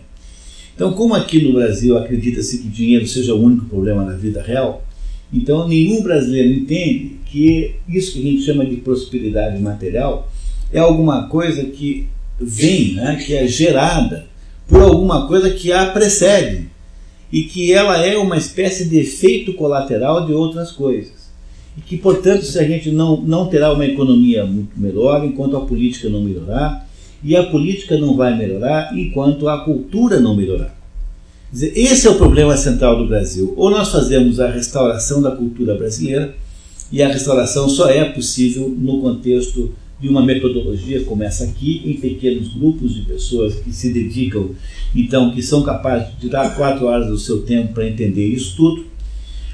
Então, 0.75 0.93
como 0.93 1.13
aqui 1.13 1.41
no 1.43 1.53
Brasil 1.53 1.97
acredita-se 1.97 2.59
que 2.59 2.67
dinheiro 2.67 3.07
seja 3.07 3.35
o 3.35 3.43
único 3.43 3.65
problema 3.65 4.03
na 4.03 4.13
vida 4.13 4.41
real, 4.41 4.83
então 5.33 5.67
nenhum 5.67 6.01
brasileiro 6.01 6.49
entende 6.49 7.17
que 7.25 7.75
isso 7.87 8.13
que 8.13 8.19
a 8.19 8.31
gente 8.31 8.43
chama 8.43 8.65
de 8.65 8.77
prosperidade 8.77 9.61
material 9.61 10.29
é 10.71 10.79
alguma 10.79 11.27
coisa 11.27 11.63
que 11.63 12.07
vem, 12.39 12.95
né, 12.95 13.21
que 13.23 13.33
é 13.33 13.47
gerada 13.47 14.25
por 14.67 14.81
alguma 14.81 15.27
coisa 15.27 15.49
que 15.49 15.71
a 15.71 15.87
precede 15.87 16.69
e 17.31 17.43
que 17.43 17.71
ela 17.71 17.97
é 18.05 18.17
uma 18.17 18.37
espécie 18.37 18.89
de 18.89 18.99
efeito 18.99 19.53
colateral 19.53 20.25
de 20.25 20.33
outras 20.33 20.71
coisas. 20.71 21.31
E 21.77 21.81
que, 21.81 21.95
portanto, 21.95 22.43
se 22.43 22.59
a 22.59 22.63
gente 22.63 22.91
não, 22.91 23.21
não 23.21 23.47
terá 23.47 23.71
uma 23.71 23.85
economia 23.85 24.45
muito 24.45 24.77
melhor 24.77 25.23
enquanto 25.25 25.55
a 25.55 25.65
política 25.65 26.09
não 26.09 26.21
melhorar, 26.21 26.85
e 27.23 27.35
a 27.35 27.43
política 27.43 27.97
não 27.97 28.15
vai 28.15 28.37
melhorar 28.37 28.97
enquanto 28.97 29.47
a 29.47 29.59
cultura 29.59 30.19
não 30.19 30.35
melhorar. 30.35 30.75
Dizer, 31.51 31.73
esse 31.75 32.07
é 32.07 32.09
o 32.09 32.15
problema 32.15 32.55
central 32.55 32.97
do 32.97 33.07
Brasil. 33.07 33.53
Ou 33.57 33.69
nós 33.69 33.89
fazemos 33.89 34.39
a 34.39 34.49
restauração 34.49 35.21
da 35.21 35.31
cultura 35.31 35.75
brasileira, 35.75 36.33
e 36.91 37.01
a 37.01 37.07
restauração 37.07 37.69
só 37.69 37.89
é 37.89 38.03
possível 38.05 38.67
no 38.69 39.01
contexto 39.01 39.73
de 39.99 40.09
uma 40.09 40.25
metodologia 40.25 41.03
como 41.03 41.23
essa 41.23 41.43
aqui, 41.43 41.81
em 41.85 41.93
pequenos 41.93 42.53
grupos 42.53 42.95
de 42.95 43.01
pessoas 43.01 43.55
que 43.55 43.71
se 43.71 43.93
dedicam, 43.93 44.49
então, 44.95 45.31
que 45.31 45.41
são 45.41 45.61
capazes 45.61 46.07
de 46.19 46.27
dar 46.27 46.55
quatro 46.55 46.87
horas 46.87 47.07
do 47.07 47.17
seu 47.17 47.43
tempo 47.43 47.73
para 47.73 47.87
entender 47.87 48.25
isso 48.25 48.55
tudo, 48.57 48.85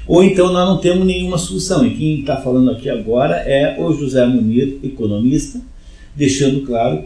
ou 0.06 0.24
então 0.24 0.52
nós 0.52 0.66
não 0.66 0.78
temos 0.78 1.06
nenhuma 1.06 1.36
solução. 1.36 1.86
E 1.86 1.94
quem 1.94 2.20
está 2.20 2.38
falando 2.38 2.70
aqui 2.70 2.88
agora 2.88 3.36
é 3.36 3.76
o 3.78 3.92
José 3.92 4.24
Munir, 4.24 4.78
economista, 4.82 5.60
deixando 6.16 6.62
claro 6.62 7.04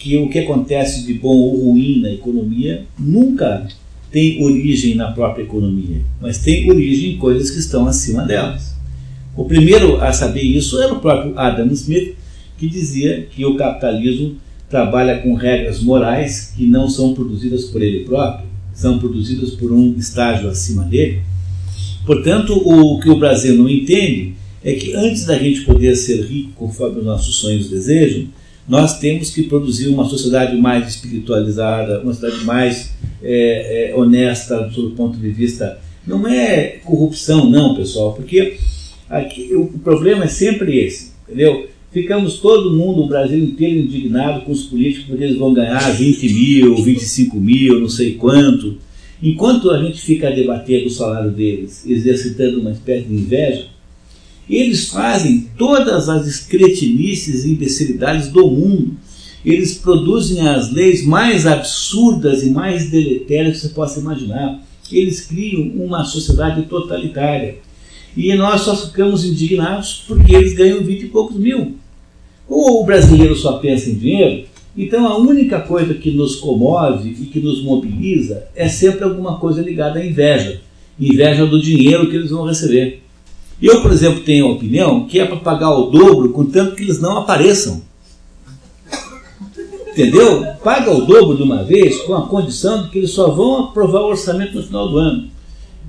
que 0.00 0.16
o 0.16 0.30
que 0.30 0.38
acontece 0.38 1.04
de 1.04 1.12
bom 1.12 1.36
ou 1.36 1.72
ruim 1.72 2.00
na 2.00 2.10
economia 2.10 2.86
nunca 2.98 3.68
tem 4.10 4.42
origem 4.42 4.94
na 4.94 5.12
própria 5.12 5.42
economia, 5.42 6.00
mas 6.20 6.38
tem 6.38 6.68
origem 6.70 7.12
em 7.12 7.18
coisas 7.18 7.50
que 7.50 7.58
estão 7.58 7.86
acima 7.86 8.24
delas. 8.24 8.74
O 9.36 9.44
primeiro 9.44 10.00
a 10.00 10.10
saber 10.10 10.40
isso 10.40 10.80
era 10.80 10.94
o 10.94 11.00
próprio 11.00 11.38
Adam 11.38 11.66
Smith, 11.68 12.16
que 12.56 12.66
dizia 12.66 13.28
que 13.30 13.44
o 13.44 13.56
capitalismo 13.56 14.36
trabalha 14.70 15.18
com 15.18 15.34
regras 15.34 15.82
morais 15.82 16.54
que 16.56 16.66
não 16.66 16.88
são 16.88 17.12
produzidas 17.12 17.66
por 17.66 17.82
ele 17.82 18.04
próprio, 18.04 18.48
são 18.72 18.98
produzidas 18.98 19.50
por 19.50 19.70
um 19.70 19.94
estágio 19.98 20.48
acima 20.48 20.84
dele. 20.84 21.20
Portanto, 22.06 22.54
o 22.54 22.98
que 23.00 23.10
o 23.10 23.18
Brasil 23.18 23.54
não 23.54 23.68
entende 23.68 24.32
é 24.64 24.72
que 24.72 24.94
antes 24.94 25.26
da 25.26 25.38
gente 25.38 25.60
poder 25.60 25.94
ser 25.94 26.24
rico 26.24 26.52
conforme 26.56 27.00
os 27.00 27.04
nossos 27.04 27.36
sonhos 27.36 27.68
desejam, 27.68 28.28
nós 28.70 29.00
temos 29.00 29.30
que 29.30 29.42
produzir 29.42 29.88
uma 29.88 30.04
sociedade 30.04 30.56
mais 30.56 30.86
espiritualizada, 30.86 32.02
uma 32.02 32.14
sociedade 32.14 32.44
mais 32.44 32.92
é, 33.20 33.90
é, 33.90 33.96
honesta 33.96 34.60
do 34.68 34.90
ponto 34.90 35.18
de 35.18 35.28
vista. 35.28 35.80
Não 36.06 36.24
é 36.28 36.78
corrupção, 36.84 37.50
não, 37.50 37.74
pessoal, 37.74 38.12
porque 38.12 38.58
aqui, 39.08 39.50
o 39.56 39.66
problema 39.80 40.26
é 40.26 40.28
sempre 40.28 40.78
esse, 40.78 41.10
entendeu? 41.26 41.66
Ficamos 41.90 42.38
todo 42.38 42.72
mundo, 42.72 43.02
o 43.02 43.08
Brasil 43.08 43.40
inteiro, 43.40 43.80
indignado 43.80 44.42
com 44.42 44.52
os 44.52 44.62
políticos 44.62 45.08
porque 45.08 45.24
eles 45.24 45.36
vão 45.36 45.52
ganhar 45.52 45.90
20 45.90 46.32
mil, 46.32 46.76
25 46.76 47.40
mil, 47.40 47.80
não 47.80 47.88
sei 47.88 48.14
quanto. 48.14 48.78
Enquanto 49.20 49.68
a 49.72 49.82
gente 49.82 50.00
fica 50.00 50.28
a 50.28 50.32
debater 50.32 50.86
o 50.86 50.90
salário 50.90 51.32
deles, 51.32 51.84
exercitando 51.84 52.60
uma 52.60 52.70
espécie 52.70 53.08
de 53.08 53.14
inveja, 53.14 53.66
eles 54.56 54.88
fazem 54.88 55.48
todas 55.56 56.08
as 56.08 56.26
escretinices 56.26 57.44
e 57.44 57.52
imbecilidades 57.52 58.28
do 58.28 58.50
mundo. 58.50 58.96
Eles 59.44 59.74
produzem 59.74 60.46
as 60.46 60.72
leis 60.72 61.04
mais 61.04 61.46
absurdas 61.46 62.42
e 62.42 62.50
mais 62.50 62.90
deletérias 62.90 63.56
que 63.56 63.68
você 63.68 63.68
possa 63.68 64.00
imaginar. 64.00 64.60
Eles 64.90 65.20
criam 65.20 65.62
uma 65.76 66.04
sociedade 66.04 66.62
totalitária. 66.62 67.58
E 68.16 68.34
nós 68.34 68.62
só 68.62 68.76
ficamos 68.76 69.24
indignados 69.24 70.04
porque 70.06 70.34
eles 70.34 70.54
ganham 70.54 70.82
20 70.82 71.02
e 71.02 71.08
poucos 71.08 71.36
mil. 71.36 71.76
Ou 72.48 72.82
o 72.82 72.84
brasileiro 72.84 73.36
só 73.36 73.58
pensa 73.58 73.88
em 73.88 73.94
dinheiro, 73.94 74.44
então 74.76 75.06
a 75.06 75.16
única 75.16 75.60
coisa 75.60 75.94
que 75.94 76.10
nos 76.10 76.34
comove 76.36 77.10
e 77.10 77.26
que 77.26 77.38
nos 77.38 77.62
mobiliza 77.62 78.48
é 78.56 78.68
sempre 78.68 79.04
alguma 79.04 79.38
coisa 79.38 79.62
ligada 79.62 80.00
à 80.00 80.04
inveja. 80.04 80.60
Inveja 80.98 81.46
do 81.46 81.62
dinheiro 81.62 82.10
que 82.10 82.16
eles 82.16 82.30
vão 82.30 82.44
receber. 82.44 83.00
Eu, 83.62 83.82
por 83.82 83.92
exemplo, 83.92 84.20
tenho 84.20 84.46
a 84.46 84.52
opinião 84.52 85.06
que 85.06 85.18
é 85.18 85.26
para 85.26 85.36
pagar 85.36 85.70
o 85.70 85.90
dobro, 85.90 86.30
contanto 86.30 86.74
que 86.74 86.82
eles 86.82 87.00
não 87.00 87.18
apareçam. 87.18 87.82
Entendeu? 89.92 90.46
Paga 90.64 90.90
o 90.90 91.04
dobro 91.04 91.36
de 91.36 91.42
uma 91.42 91.62
vez 91.62 91.98
com 92.02 92.14
a 92.14 92.26
condição 92.26 92.84
de 92.84 92.90
que 92.90 92.98
eles 92.98 93.10
só 93.10 93.30
vão 93.30 93.64
aprovar 93.64 94.00
o 94.02 94.10
orçamento 94.10 94.54
no 94.54 94.62
final 94.62 94.88
do 94.88 94.98
ano. 94.98 95.28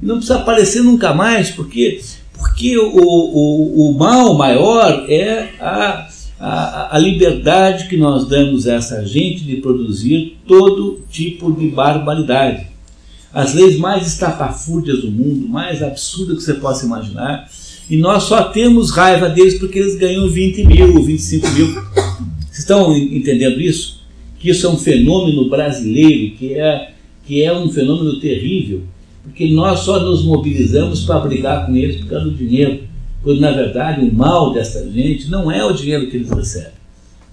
Não 0.02 0.16
precisa 0.16 0.40
aparecer 0.40 0.84
nunca 0.84 1.14
mais, 1.14 1.52
porque, 1.52 2.02
porque 2.34 2.78
o, 2.78 2.90
o, 2.90 3.90
o 3.90 3.98
mal 3.98 4.34
maior 4.34 5.06
é 5.08 5.52
a, 5.60 6.08
a, 6.40 6.96
a 6.96 6.98
liberdade 6.98 7.88
que 7.88 7.96
nós 7.96 8.28
damos 8.28 8.68
a 8.68 8.74
essa 8.74 9.06
gente 9.06 9.44
de 9.44 9.58
produzir 9.58 10.40
todo 10.48 11.02
tipo 11.10 11.52
de 11.52 11.68
barbaridade. 11.68 12.68
As 13.32 13.54
leis 13.54 13.78
mais 13.78 14.08
estapafúrdias 14.08 15.04
do 15.04 15.12
mundo, 15.12 15.48
mais 15.48 15.82
absurdas 15.82 16.40
que 16.40 16.44
você 16.44 16.56
possa 16.56 16.86
imaginar, 16.86 17.48
e 17.92 17.98
nós 17.98 18.24
só 18.24 18.46
temos 18.46 18.90
raiva 18.90 19.28
deles 19.28 19.60
porque 19.60 19.78
eles 19.78 19.98
ganham 19.98 20.26
20 20.30 20.64
mil, 20.64 21.04
25 21.04 21.50
mil. 21.50 21.68
Vocês 21.68 22.60
estão 22.60 22.96
entendendo 22.96 23.60
isso? 23.60 24.02
Que 24.40 24.50
isso 24.50 24.66
é 24.66 24.70
um 24.70 24.78
fenômeno 24.78 25.50
brasileiro, 25.50 26.34
que 26.38 26.54
é, 26.54 26.94
que 27.26 27.44
é 27.44 27.54
um 27.54 27.70
fenômeno 27.70 28.18
terrível, 28.22 28.84
porque 29.24 29.50
nós 29.50 29.82
só 29.82 30.00
nos 30.00 30.24
mobilizamos 30.24 31.04
para 31.04 31.20
brigar 31.20 31.66
com 31.66 31.76
eles 31.76 31.98
por 31.98 32.08
causa 32.08 32.26
do 32.26 32.32
dinheiro 32.32 32.84
quando 33.22 33.42
na 33.42 33.52
verdade 33.52 34.06
o 34.06 34.14
mal 34.14 34.54
dessa 34.54 34.90
gente 34.90 35.30
não 35.30 35.52
é 35.52 35.62
o 35.62 35.74
dinheiro 35.74 36.10
que 36.10 36.16
eles 36.16 36.32
recebem. 36.32 36.72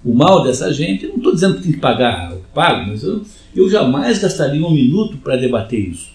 O 0.03 0.13
mal 0.13 0.43
dessa 0.43 0.73
gente, 0.73 1.05
eu 1.05 1.11
não 1.11 1.17
estou 1.19 1.33
dizendo 1.33 1.55
que 1.55 1.63
tem 1.63 1.71
que 1.71 1.79
pagar 1.79 2.33
o 2.33 2.35
que 2.35 2.53
pago, 2.53 2.91
mas 2.91 3.01
eu, 3.01 3.21
eu 3.55 3.69
jamais 3.69 4.19
gastaria 4.19 4.65
um 4.65 4.71
minuto 4.71 5.15
para 5.23 5.37
debater 5.37 5.79
isso. 5.79 6.09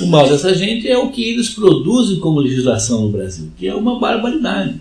O 0.00 0.06
mal 0.06 0.28
dessa 0.28 0.54
gente 0.54 0.88
é 0.88 0.96
o 0.96 1.10
que 1.10 1.22
eles 1.24 1.50
produzem 1.50 2.18
como 2.18 2.40
legislação 2.40 3.02
no 3.02 3.08
Brasil, 3.10 3.48
que 3.58 3.66
é 3.66 3.74
uma 3.74 3.98
barbaridade. 3.98 4.80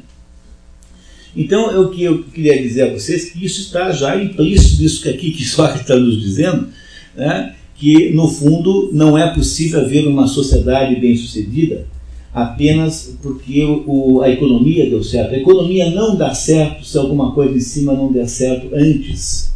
Então, 1.36 1.82
o 1.82 1.90
que 1.90 2.04
eu 2.04 2.24
queria 2.24 2.62
dizer 2.62 2.84
a 2.84 2.94
vocês 2.94 3.32
que 3.32 3.44
isso 3.44 3.62
está 3.62 3.92
já 3.92 4.22
implícito 4.22 4.82
nisso 4.82 5.02
que 5.02 5.10
aqui 5.10 5.32
que 5.32 5.44
só 5.46 5.74
está 5.74 5.96
nos 5.96 6.22
dizendo, 6.22 6.68
né, 7.16 7.56
que 7.76 8.12
no 8.14 8.28
fundo 8.28 8.90
não 8.94 9.18
é 9.18 9.34
possível 9.34 9.82
haver 9.82 10.06
uma 10.08 10.28
sociedade 10.28 10.96
bem 10.96 11.16
sucedida 11.16 11.88
apenas 12.34 13.16
porque 13.22 13.64
o, 13.64 14.22
a 14.22 14.30
economia 14.30 14.90
deu 14.90 15.04
certo. 15.04 15.36
A 15.36 15.38
economia 15.38 15.92
não 15.92 16.16
dá 16.16 16.34
certo 16.34 16.86
se 16.86 16.98
alguma 16.98 17.32
coisa 17.32 17.56
em 17.56 17.62
cima 17.62 17.94
não 17.94 18.12
der 18.12 18.28
certo 18.28 18.74
antes. 18.74 19.54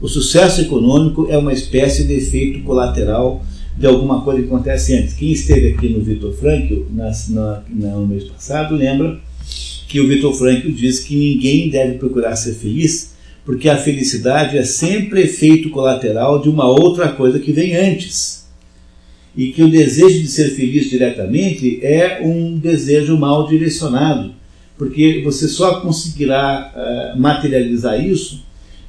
O 0.00 0.08
sucesso 0.08 0.60
econômico 0.60 1.26
é 1.28 1.36
uma 1.36 1.52
espécie 1.52 2.04
de 2.04 2.14
efeito 2.14 2.60
colateral 2.62 3.44
de 3.76 3.86
alguma 3.86 4.22
coisa 4.22 4.40
que 4.40 4.46
acontece 4.46 4.94
antes. 4.96 5.14
Quem 5.14 5.32
esteve 5.32 5.68
aqui 5.68 5.88
no 5.88 6.00
Vitor 6.00 6.32
Frankl 6.32 6.82
na, 6.90 7.62
no 7.68 8.06
mês 8.06 8.24
passado 8.24 8.74
lembra 8.74 9.18
que 9.88 10.00
o 10.00 10.08
Vitor 10.08 10.34
Frankl 10.34 10.70
diz 10.70 11.00
que 11.00 11.14
ninguém 11.14 11.68
deve 11.68 11.98
procurar 11.98 12.36
ser 12.36 12.54
feliz 12.54 13.14
porque 13.44 13.68
a 13.68 13.76
felicidade 13.76 14.58
é 14.58 14.64
sempre 14.64 15.22
efeito 15.22 15.70
colateral 15.70 16.42
de 16.42 16.48
uma 16.48 16.68
outra 16.68 17.08
coisa 17.10 17.38
que 17.38 17.52
vem 17.52 17.76
antes 17.76 18.44
e 19.36 19.52
que 19.52 19.62
o 19.62 19.70
desejo 19.70 20.20
de 20.20 20.26
ser 20.26 20.50
feliz 20.50 20.90
diretamente 20.90 21.78
é 21.82 22.20
um 22.24 22.58
desejo 22.58 23.16
mal 23.16 23.46
direcionado, 23.46 24.34
porque 24.76 25.20
você 25.22 25.46
só 25.46 25.80
conseguirá 25.80 26.72
uh, 26.74 27.20
materializar 27.20 28.04
isso 28.04 28.44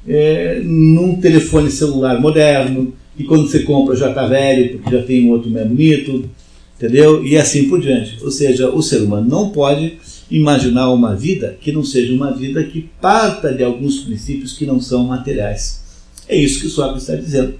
é, 0.08 0.60
num 0.64 1.20
telefone 1.20 1.70
celular 1.70 2.18
moderno, 2.20 2.94
e 3.18 3.24
quando 3.24 3.48
você 3.48 3.60
compra 3.60 3.96
já 3.96 4.10
está 4.10 4.26
velho, 4.26 4.78
porque 4.78 4.96
já 4.96 5.02
tem 5.02 5.24
um 5.24 5.30
outro 5.30 5.50
mais 5.50 5.66
bonito, 5.66 6.30
entendeu? 6.76 7.26
E 7.26 7.36
assim 7.36 7.68
por 7.68 7.80
diante. 7.80 8.18
Ou 8.22 8.30
seja, 8.30 8.70
o 8.70 8.82
ser 8.82 9.02
humano 9.02 9.28
não 9.28 9.50
pode 9.50 9.98
imaginar 10.30 10.92
uma 10.92 11.16
vida 11.16 11.56
que 11.60 11.72
não 11.72 11.82
seja 11.82 12.12
uma 12.12 12.32
vida 12.32 12.62
que 12.62 12.88
parta 13.00 13.52
de 13.52 13.64
alguns 13.64 14.00
princípios 14.00 14.52
que 14.52 14.64
não 14.64 14.80
são 14.80 15.04
materiais. 15.04 15.82
É 16.28 16.36
isso 16.36 16.60
que 16.60 16.68
Sócrates 16.68 17.08
está 17.08 17.16
dizendo 17.16 17.54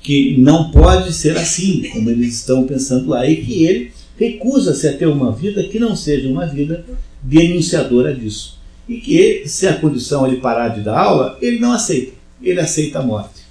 que 0.00 0.36
não 0.36 0.70
pode 0.70 1.14
ser 1.14 1.36
assim, 1.36 1.88
como 1.90 2.10
eles 2.10 2.34
estão 2.34 2.64
pensando 2.64 3.08
lá, 3.08 3.26
e 3.26 3.36
que 3.36 3.64
ele 3.64 3.90
recusa-se 4.18 4.86
a 4.86 4.92
ter 4.92 5.06
uma 5.06 5.32
vida 5.32 5.64
que 5.64 5.78
não 5.78 5.96
seja 5.96 6.28
uma 6.28 6.46
vida 6.46 6.84
denunciadora 7.22 8.14
disso. 8.14 8.58
E 8.86 8.98
que, 8.98 9.44
se 9.46 9.66
a 9.66 9.72
condição 9.72 10.26
ele 10.26 10.36
parar 10.36 10.68
de 10.68 10.82
dar 10.82 10.98
aula, 10.98 11.38
ele 11.40 11.58
não 11.58 11.72
aceita. 11.72 12.12
Ele 12.42 12.60
aceita 12.60 12.98
a 12.98 13.02
morte. 13.02 13.43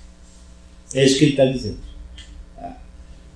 É 0.94 1.06
isso 1.06 1.18
que 1.18 1.26
ele 1.26 1.32
está 1.32 1.46
dizendo. 1.46 1.78
Ah, 2.58 2.76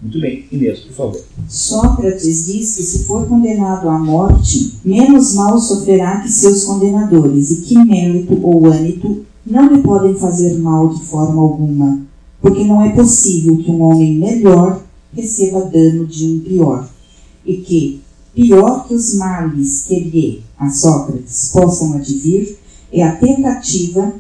muito 0.02 0.20
bem, 0.20 0.46
Inês, 0.52 0.80
por 0.80 0.94
favor. 0.94 1.26
Sócrates 1.50 2.46
diz 2.46 2.76
que 2.76 2.84
se 2.84 3.04
for 3.06 3.28
condenado 3.28 3.90
à 3.90 3.98
morte, 3.98 4.74
menos 4.84 5.36
mal 5.36 5.60
sofrerá 5.60 6.22
que 6.22 6.30
seus 6.30 6.64
condenadores, 6.64 7.52
e 7.52 7.62
que 7.62 7.78
mérito 7.78 8.40
ou 8.42 8.68
ânito 8.68 9.26
não 9.46 9.74
lhe 9.74 9.82
podem 9.82 10.16
fazer 10.16 10.58
mal 10.60 10.90
de 10.90 11.04
forma 11.06 11.42
alguma 11.42 12.08
porque 12.42 12.64
não 12.64 12.84
é 12.84 12.90
possível 12.90 13.58
que 13.58 13.72
um 13.72 13.82
homem 13.82 14.16
melhor 14.16 14.84
receba 15.14 15.66
dano 15.66 16.06
de 16.06 16.26
um 16.26 16.40
pior, 16.40 16.90
e 17.46 17.58
que, 17.58 18.02
pior 18.34 18.88
que 18.88 18.94
os 18.94 19.16
males 19.16 19.84
que 19.84 20.00
lhe, 20.00 20.44
a 20.58 20.70
Sócrates, 20.70 21.50
possam 21.52 21.94
advir, 21.94 22.58
é 22.92 23.04
a 23.04 23.16
tentativa 23.16 24.14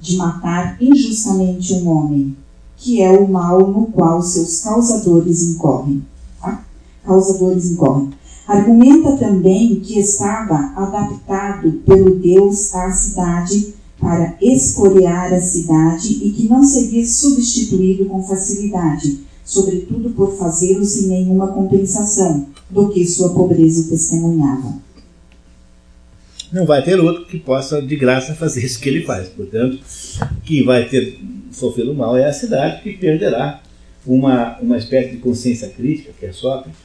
de 0.00 0.16
matar 0.16 0.76
injustamente 0.80 1.74
um 1.74 1.88
homem, 1.88 2.36
que 2.76 3.00
é 3.00 3.10
o 3.10 3.26
mal 3.26 3.66
no 3.66 3.86
qual 3.86 4.22
seus 4.22 4.60
causadores 4.60 5.42
incorrem. 5.42 6.02
Tá? 6.40 6.64
Causadores 7.04 7.72
incorrem. 7.72 8.10
Argumenta 8.46 9.16
também 9.16 9.80
que 9.80 9.98
estava 9.98 10.72
adaptado 10.76 11.72
pelo 11.84 12.14
Deus 12.16 12.74
à 12.74 12.92
cidade 12.92 13.74
para 13.98 14.36
escorear 14.40 15.32
a 15.32 15.40
cidade 15.40 16.08
e 16.22 16.30
que 16.30 16.48
não 16.48 16.62
seria 16.62 17.04
substituído 17.04 18.04
com 18.06 18.22
facilidade, 18.22 19.20
sobretudo 19.44 20.10
por 20.10 20.36
fazê-lo 20.36 20.84
sem 20.84 21.08
nenhuma 21.08 21.48
compensação 21.48 22.46
do 22.70 22.88
que 22.90 23.06
sua 23.06 23.30
pobreza 23.30 23.88
testemunhava. 23.88 24.74
Não 26.52 26.64
vai 26.64 26.84
ter 26.84 27.00
outro 27.00 27.26
que 27.26 27.38
possa 27.38 27.82
de 27.82 27.96
graça 27.96 28.34
fazer 28.34 28.64
isso 28.64 28.78
que 28.78 28.88
ele 28.88 29.04
faz. 29.04 29.28
Portanto, 29.28 29.80
quem 30.44 30.64
vai 30.64 30.88
ter 30.88 31.18
sofrido 31.52 31.94
mal 31.94 32.16
é 32.16 32.24
a 32.24 32.32
cidade 32.32 32.82
que 32.82 32.92
perderá 32.92 33.60
uma, 34.06 34.58
uma 34.60 34.76
espécie 34.76 35.10
de 35.10 35.16
consciência 35.18 35.68
crítica, 35.68 36.12
que 36.18 36.26
é 36.26 36.32
Sócrates, 36.32 36.78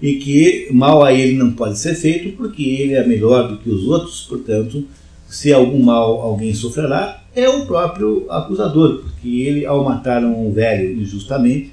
e 0.00 0.14
que 0.16 0.68
mal 0.72 1.02
a 1.02 1.12
ele 1.12 1.36
não 1.36 1.52
pode 1.52 1.78
ser 1.78 1.94
feito 1.94 2.36
porque 2.36 2.62
ele 2.62 2.94
é 2.94 3.06
melhor 3.06 3.48
do 3.48 3.58
que 3.58 3.70
os 3.70 3.84
outros, 3.84 4.22
portanto, 4.28 4.86
se 5.28 5.52
algum 5.52 5.82
mal 5.82 6.20
alguém 6.20 6.54
sofrerá, 6.54 7.22
é 7.34 7.48
o 7.48 7.66
próprio 7.66 8.30
acusador, 8.30 9.02
porque 9.02 9.28
ele, 9.28 9.66
ao 9.66 9.84
matar 9.84 10.24
um 10.24 10.52
velho 10.52 11.00
injustamente, 11.00 11.72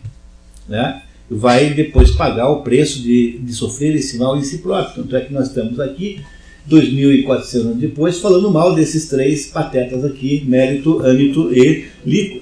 né, 0.67 1.03
vai 1.29 1.73
depois 1.73 2.11
pagar 2.11 2.49
o 2.49 2.61
preço 2.61 3.01
de, 3.01 3.37
de 3.39 3.53
sofrer 3.53 3.95
esse 3.95 4.17
mal 4.17 4.37
em 4.37 4.43
si 4.43 4.57
próprio. 4.59 5.03
Tanto 5.03 5.15
é 5.15 5.21
que 5.21 5.33
nós 5.33 5.47
estamos 5.47 5.79
aqui, 5.79 6.21
2.400 6.69 7.55
anos 7.61 7.77
depois, 7.77 8.19
falando 8.19 8.49
mal 8.51 8.73
desses 8.73 9.07
três 9.07 9.47
patetas 9.47 10.03
aqui, 10.05 10.43
Mérito, 10.47 10.99
Ânito 10.99 11.53
e 11.53 11.85
Lico. 12.05 12.41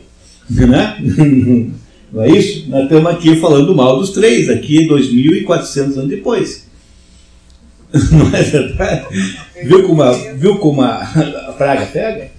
Né? 0.49 0.97
Não 2.11 2.23
é 2.23 2.29
isso? 2.29 2.69
Nós 2.69 2.83
estamos 2.83 3.11
aqui 3.11 3.35
falando 3.37 3.73
mal 3.73 3.97
dos 3.97 4.11
três, 4.11 4.49
aqui 4.49 4.87
2.400 4.87 5.97
anos 5.97 6.09
depois. 6.09 6.67
Não 8.11 8.35
é 8.35 8.43
verdade? 8.43 9.05
Viu 9.63 9.83
como 9.83 10.01
a, 10.01 10.11
viu 10.11 10.57
como 10.57 10.81
a, 10.81 11.01
a 11.01 11.53
praga 11.57 11.85
pega? 11.87 12.31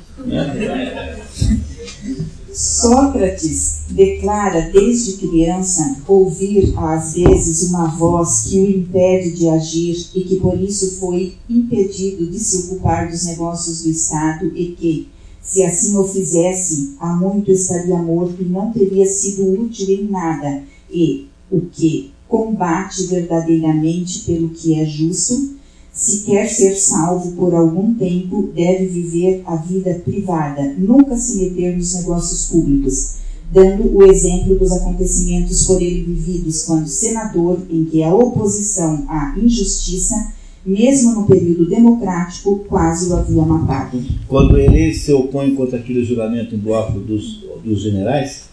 Sócrates 2.62 3.86
declara 3.90 4.70
desde 4.70 5.14
criança 5.14 5.96
ouvir 6.06 6.72
às 6.76 7.14
vezes 7.14 7.68
uma 7.68 7.88
voz 7.88 8.42
que 8.42 8.60
o 8.60 8.70
impede 8.70 9.32
de 9.32 9.48
agir 9.48 10.06
e 10.14 10.20
que 10.22 10.36
por 10.36 10.58
isso 10.60 11.00
foi 11.00 11.34
impedido 11.50 12.24
de 12.24 12.38
se 12.38 12.58
ocupar 12.58 13.10
dos 13.10 13.26
negócios 13.26 13.82
do 13.82 13.90
Estado 13.90 14.52
e 14.54 14.76
que, 14.78 15.08
se 15.42 15.64
assim 15.64 15.96
o 15.96 16.06
fizesse, 16.06 16.94
há 17.00 17.12
muito 17.16 17.50
estaria 17.50 17.96
morto 17.96 18.40
e 18.40 18.44
não 18.44 18.70
teria 18.70 19.06
sido 19.06 19.60
útil 19.60 19.90
em 19.90 20.04
nada, 20.04 20.62
e 20.88 21.26
o 21.50 21.62
que 21.62 22.12
combate 22.28 23.06
verdadeiramente 23.08 24.20
pelo 24.20 24.50
que 24.50 24.78
é 24.78 24.84
justo, 24.84 25.56
se 25.92 26.24
quer 26.24 26.48
ser 26.48 26.74
salvo 26.74 27.32
por 27.32 27.54
algum 27.54 27.92
tempo, 27.94 28.50
deve 28.54 28.86
viver 28.86 29.42
a 29.46 29.56
vida 29.56 30.00
privada, 30.02 30.74
nunca 30.78 31.16
se 31.16 31.36
meter 31.36 31.76
nos 31.76 31.94
negócios 31.94 32.46
públicos, 32.46 33.16
dando 33.52 33.94
o 33.94 34.02
exemplo 34.10 34.58
dos 34.58 34.72
acontecimentos 34.72 35.66
por 35.66 35.82
ele 35.82 36.02
vividos 36.02 36.62
quando 36.62 36.86
senador, 36.86 37.58
em 37.70 37.84
que 37.84 38.02
a 38.02 38.14
oposição 38.14 39.04
à 39.06 39.34
injustiça, 39.36 40.32
mesmo 40.64 41.12
no 41.12 41.26
período 41.26 41.68
democrático, 41.68 42.64
quase 42.68 43.10
o 43.10 43.16
havia 43.16 43.42
matado. 43.42 44.02
Quando 44.26 44.58
ele 44.58 44.94
se 44.94 45.12
opõe 45.12 45.54
contra 45.54 45.78
aquele 45.78 46.02
julgamento 46.02 46.54
em 46.54 46.58
bloco 46.58 46.98
dos, 47.00 47.44
dos 47.62 47.82
generais, 47.82 48.50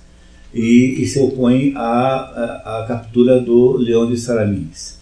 e, 0.53 0.95
e 0.99 1.07
se 1.07 1.19
opõe 1.19 1.73
à, 1.75 1.81
à, 1.81 2.79
à, 2.79 2.85
captura 2.87 3.39
do 3.39 3.77
Leão 3.77 4.09
de 4.09 4.19
Saramines. 4.19 4.98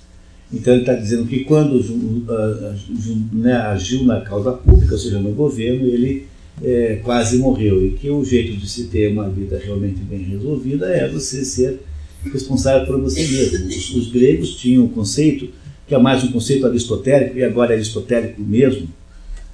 Então 0.51 0.73
ele 0.73 0.83
está 0.83 0.93
dizendo 0.93 1.25
que 1.25 1.43
quando 1.43 1.83
né, 3.33 3.53
agiu 3.53 4.03
na 4.05 4.21
causa 4.21 4.53
pública, 4.53 4.93
ou 4.93 4.99
seja, 4.99 5.19
no 5.19 5.31
governo, 5.31 5.85
ele 5.85 6.25
é, 6.63 6.99
quase 7.03 7.37
morreu 7.37 7.85
e 7.85 7.91
que 7.91 8.09
o 8.09 8.23
jeito 8.23 8.55
de 8.57 8.67
se 8.67 8.85
ter 8.85 9.11
uma 9.11 9.29
vida 9.29 9.61
realmente 9.63 9.99
bem 9.99 10.23
resolvida 10.23 10.87
é 10.87 11.07
você 11.07 11.43
ser 11.43 11.81
responsável 12.31 12.87
por 12.87 12.99
você 13.01 13.21
mesmo. 13.21 13.67
Os, 13.67 13.95
os 13.95 14.11
gregos 14.11 14.55
tinham 14.55 14.85
um 14.85 14.89
conceito 14.89 15.49
que 15.85 15.93
é 15.93 15.97
mais 15.97 16.23
um 16.23 16.31
conceito 16.31 16.65
aristotélico 16.65 17.37
e 17.37 17.43
agora 17.43 17.73
é 17.73 17.75
aristotélico 17.75 18.41
mesmo, 18.41 18.87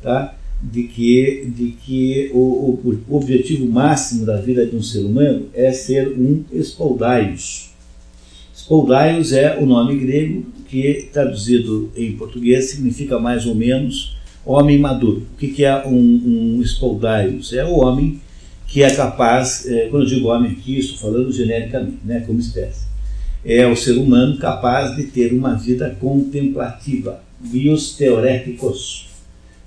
tá? 0.01 0.35
de 0.63 0.83
que, 0.83 1.51
de 1.53 1.71
que 1.71 2.31
o, 2.33 2.39
o, 2.39 3.01
o 3.09 3.17
objetivo 3.17 3.67
máximo 3.67 4.25
da 4.25 4.37
vida 4.37 4.65
de 4.65 4.75
um 4.75 4.81
ser 4.81 4.99
humano 4.99 5.47
é 5.53 5.71
ser 5.73 6.07
um 6.07 6.43
espaldaios. 6.51 7.71
Espaldaios 8.55 9.33
é 9.33 9.57
o 9.59 9.65
nome 9.65 9.97
grego 9.97 10.45
que, 10.73 11.09
traduzido 11.13 11.91
em 11.95 12.13
português, 12.13 12.71
significa 12.71 13.19
mais 13.19 13.45
ou 13.45 13.53
menos 13.53 14.17
homem 14.43 14.79
maduro. 14.79 15.27
O 15.35 15.37
que, 15.37 15.49
que 15.49 15.63
é 15.63 15.85
um, 15.85 15.91
um? 15.93 16.63
É 17.53 17.63
o 17.63 17.77
homem 17.77 18.19
que 18.67 18.81
é 18.81 18.89
capaz, 18.89 19.67
é, 19.67 19.87
quando 19.89 20.01
eu 20.01 20.09
digo 20.09 20.29
homem 20.29 20.53
aqui, 20.53 20.79
estou 20.79 20.97
falando 20.97 21.31
genericamente, 21.31 21.99
né, 22.03 22.23
como 22.25 22.39
espécie, 22.39 22.87
é 23.45 23.67
o 23.67 23.75
ser 23.75 23.99
humano 23.99 24.39
capaz 24.39 24.95
de 24.95 25.03
ter 25.03 25.31
uma 25.31 25.53
vida 25.53 25.95
contemplativa, 25.99 27.21
bios 27.39 27.95
teoréticos. 27.95 29.09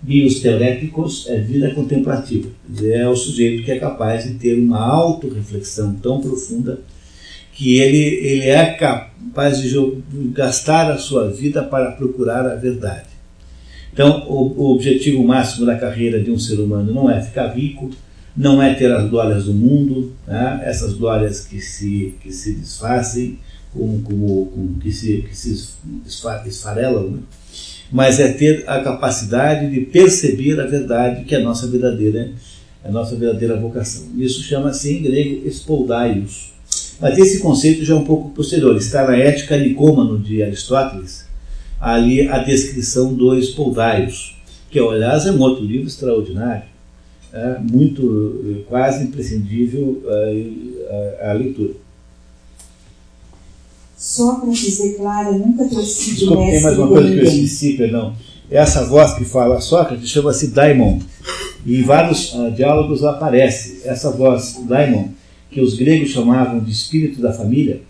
Bios 0.02 0.40
teoréticos 0.40 1.26
é 1.28 1.38
vida 1.38 1.72
contemplativa, 1.72 2.48
é 2.82 3.08
o 3.08 3.14
sujeito 3.14 3.64
que 3.64 3.70
é 3.70 3.78
capaz 3.78 4.24
de 4.24 4.34
ter 4.34 4.58
uma 4.58 4.78
autorreflexão 4.78 5.94
tão 5.94 6.20
profunda 6.20 6.80
que 7.56 7.78
ele, 7.78 7.96
ele 7.96 8.48
é 8.48 8.66
capaz 8.74 9.60
de 9.60 9.74
gastar 10.32 10.92
a 10.92 10.98
sua 10.98 11.30
vida 11.30 11.62
para 11.62 11.92
procurar 11.92 12.46
a 12.46 12.54
verdade. 12.54 13.08
Então, 13.92 14.26
o, 14.28 14.52
o 14.60 14.74
objetivo 14.74 15.24
máximo 15.24 15.64
da 15.64 15.74
carreira 15.74 16.22
de 16.22 16.30
um 16.30 16.38
ser 16.38 16.60
humano 16.60 16.92
não 16.92 17.10
é 17.10 17.22
ficar 17.22 17.48
rico, 17.48 17.90
não 18.36 18.62
é 18.62 18.74
ter 18.74 18.92
as 18.92 19.08
glórias 19.08 19.46
do 19.46 19.54
mundo, 19.54 20.12
né? 20.26 20.60
essas 20.64 20.92
glórias 20.92 21.46
que 21.46 21.58
se, 21.58 22.14
que 22.20 22.30
se 22.30 22.52
desfazem, 22.52 23.38
como, 23.72 24.02
como, 24.02 24.46
como 24.46 24.78
que, 24.78 24.92
se, 24.92 25.24
que 25.26 25.34
se 25.34 25.78
esfarelam, 26.46 27.10
né? 27.10 27.18
mas 27.90 28.20
é 28.20 28.30
ter 28.32 28.64
a 28.68 28.82
capacidade 28.82 29.70
de 29.70 29.80
perceber 29.80 30.60
a 30.60 30.66
verdade 30.66 31.24
que 31.24 31.34
é 31.34 31.38
a 31.38 31.42
nossa 31.42 31.66
verdadeira, 31.66 32.32
a 32.84 32.90
nossa 32.90 33.16
verdadeira 33.16 33.56
vocação. 33.56 34.08
Isso 34.18 34.42
chama-se 34.42 34.92
em 34.92 35.02
grego 35.02 35.48
espoldaios. 35.48 36.55
Mas 37.00 37.18
esse 37.18 37.40
conceito 37.40 37.84
já 37.84 37.94
é 37.94 37.96
um 37.96 38.04
pouco 38.04 38.30
posterior, 38.30 38.76
está 38.76 39.06
na 39.06 39.16
Ética 39.16 39.56
Nicômano 39.58 40.18
de 40.18 40.42
Aristóteles, 40.42 41.26
ali 41.80 42.28
a 42.28 42.38
descrição 42.38 43.12
do 43.12 43.38
espoldaios, 43.38 44.36
que 44.70 44.78
aliás 44.78 45.26
é 45.26 45.32
um 45.32 45.40
outro 45.40 45.64
livro 45.64 45.86
extraordinário, 45.86 46.64
é, 47.32 47.58
muito, 47.60 48.64
quase 48.68 49.04
imprescindível 49.04 50.02
a, 50.08 51.26
a, 51.26 51.30
a 51.30 51.32
leitura. 51.34 51.74
Sócrates 53.96 54.78
declara 54.78 55.32
nunca 55.32 55.64
ter 55.64 55.82
sido 55.82 56.16
Desculpa, 56.16 56.42
tem 56.44 56.62
mais 56.62 56.78
uma 56.78 56.88
coisa 56.88 57.08
que 57.08 57.18
eu 57.18 57.24
esqueci, 57.24 57.72
perdão. 57.74 58.14
Essa 58.50 58.84
voz 58.84 59.14
que 59.14 59.24
fala 59.24 59.60
Sócrates 59.60 60.08
chama-se 60.08 60.48
Daimon. 60.48 61.00
E 61.64 61.80
em 61.80 61.82
vários 61.82 62.32
uh, 62.32 62.50
diálogos 62.52 63.02
aparece 63.02 63.80
essa 63.84 64.10
voz, 64.10 64.60
Daimon, 64.68 65.08
que 65.56 65.60
os 65.62 65.74
gregos 65.74 66.10
chamavam 66.10 66.60
de 66.60 66.70
espírito 66.70 67.18
da 67.18 67.32
família, 67.32 67.80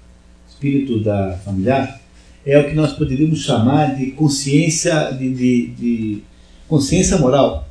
espírito 0.48 1.01
da 1.01 1.36
familiar, 1.44 2.01
é 2.47 2.56
o 2.60 2.68
que 2.68 2.76
nós 2.76 2.93
poderíamos 2.93 3.40
chamar 3.40 3.97
de 3.97 4.12
consciência, 4.12 5.10
de, 5.10 5.34
de, 5.34 5.66
de 5.70 6.18
consciência 6.68 7.18
moral. 7.18 7.68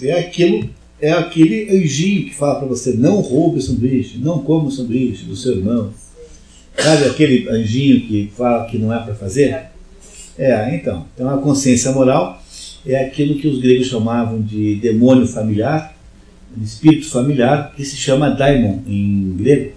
É 0.00 0.20
aquilo, 0.20 0.70
é 0.98 1.12
aquele 1.12 1.68
anjinho 1.70 2.30
que 2.30 2.34
fala 2.34 2.60
para 2.60 2.68
você: 2.68 2.94
não 2.94 3.20
roube 3.20 3.58
o 3.58 3.60
sanduíche, 3.60 4.16
não 4.16 4.38
coma 4.38 4.68
o 4.68 4.72
sanduíche 4.72 5.26
do 5.26 5.36
seu 5.36 5.58
irmão 5.58 5.92
Sabe 6.74 7.04
aquele 7.04 7.46
anjinho 7.50 8.00
que 8.06 8.32
fala 8.34 8.64
que 8.64 8.78
não 8.78 8.90
é 8.90 8.98
para 9.00 9.14
fazer? 9.14 9.64
É, 10.38 10.74
então. 10.74 11.04
Então 11.14 11.28
a 11.28 11.36
consciência 11.36 11.92
moral 11.92 12.42
é 12.86 13.04
aquilo 13.04 13.38
que 13.38 13.48
os 13.48 13.60
gregos 13.60 13.88
chamavam 13.88 14.40
de 14.40 14.76
demônio 14.76 15.26
familiar, 15.26 15.94
espírito 16.62 17.10
familiar, 17.10 17.72
que 17.76 17.84
se 17.84 17.96
chama 17.96 18.30
daimon 18.30 18.80
em 18.86 19.34
grego, 19.36 19.72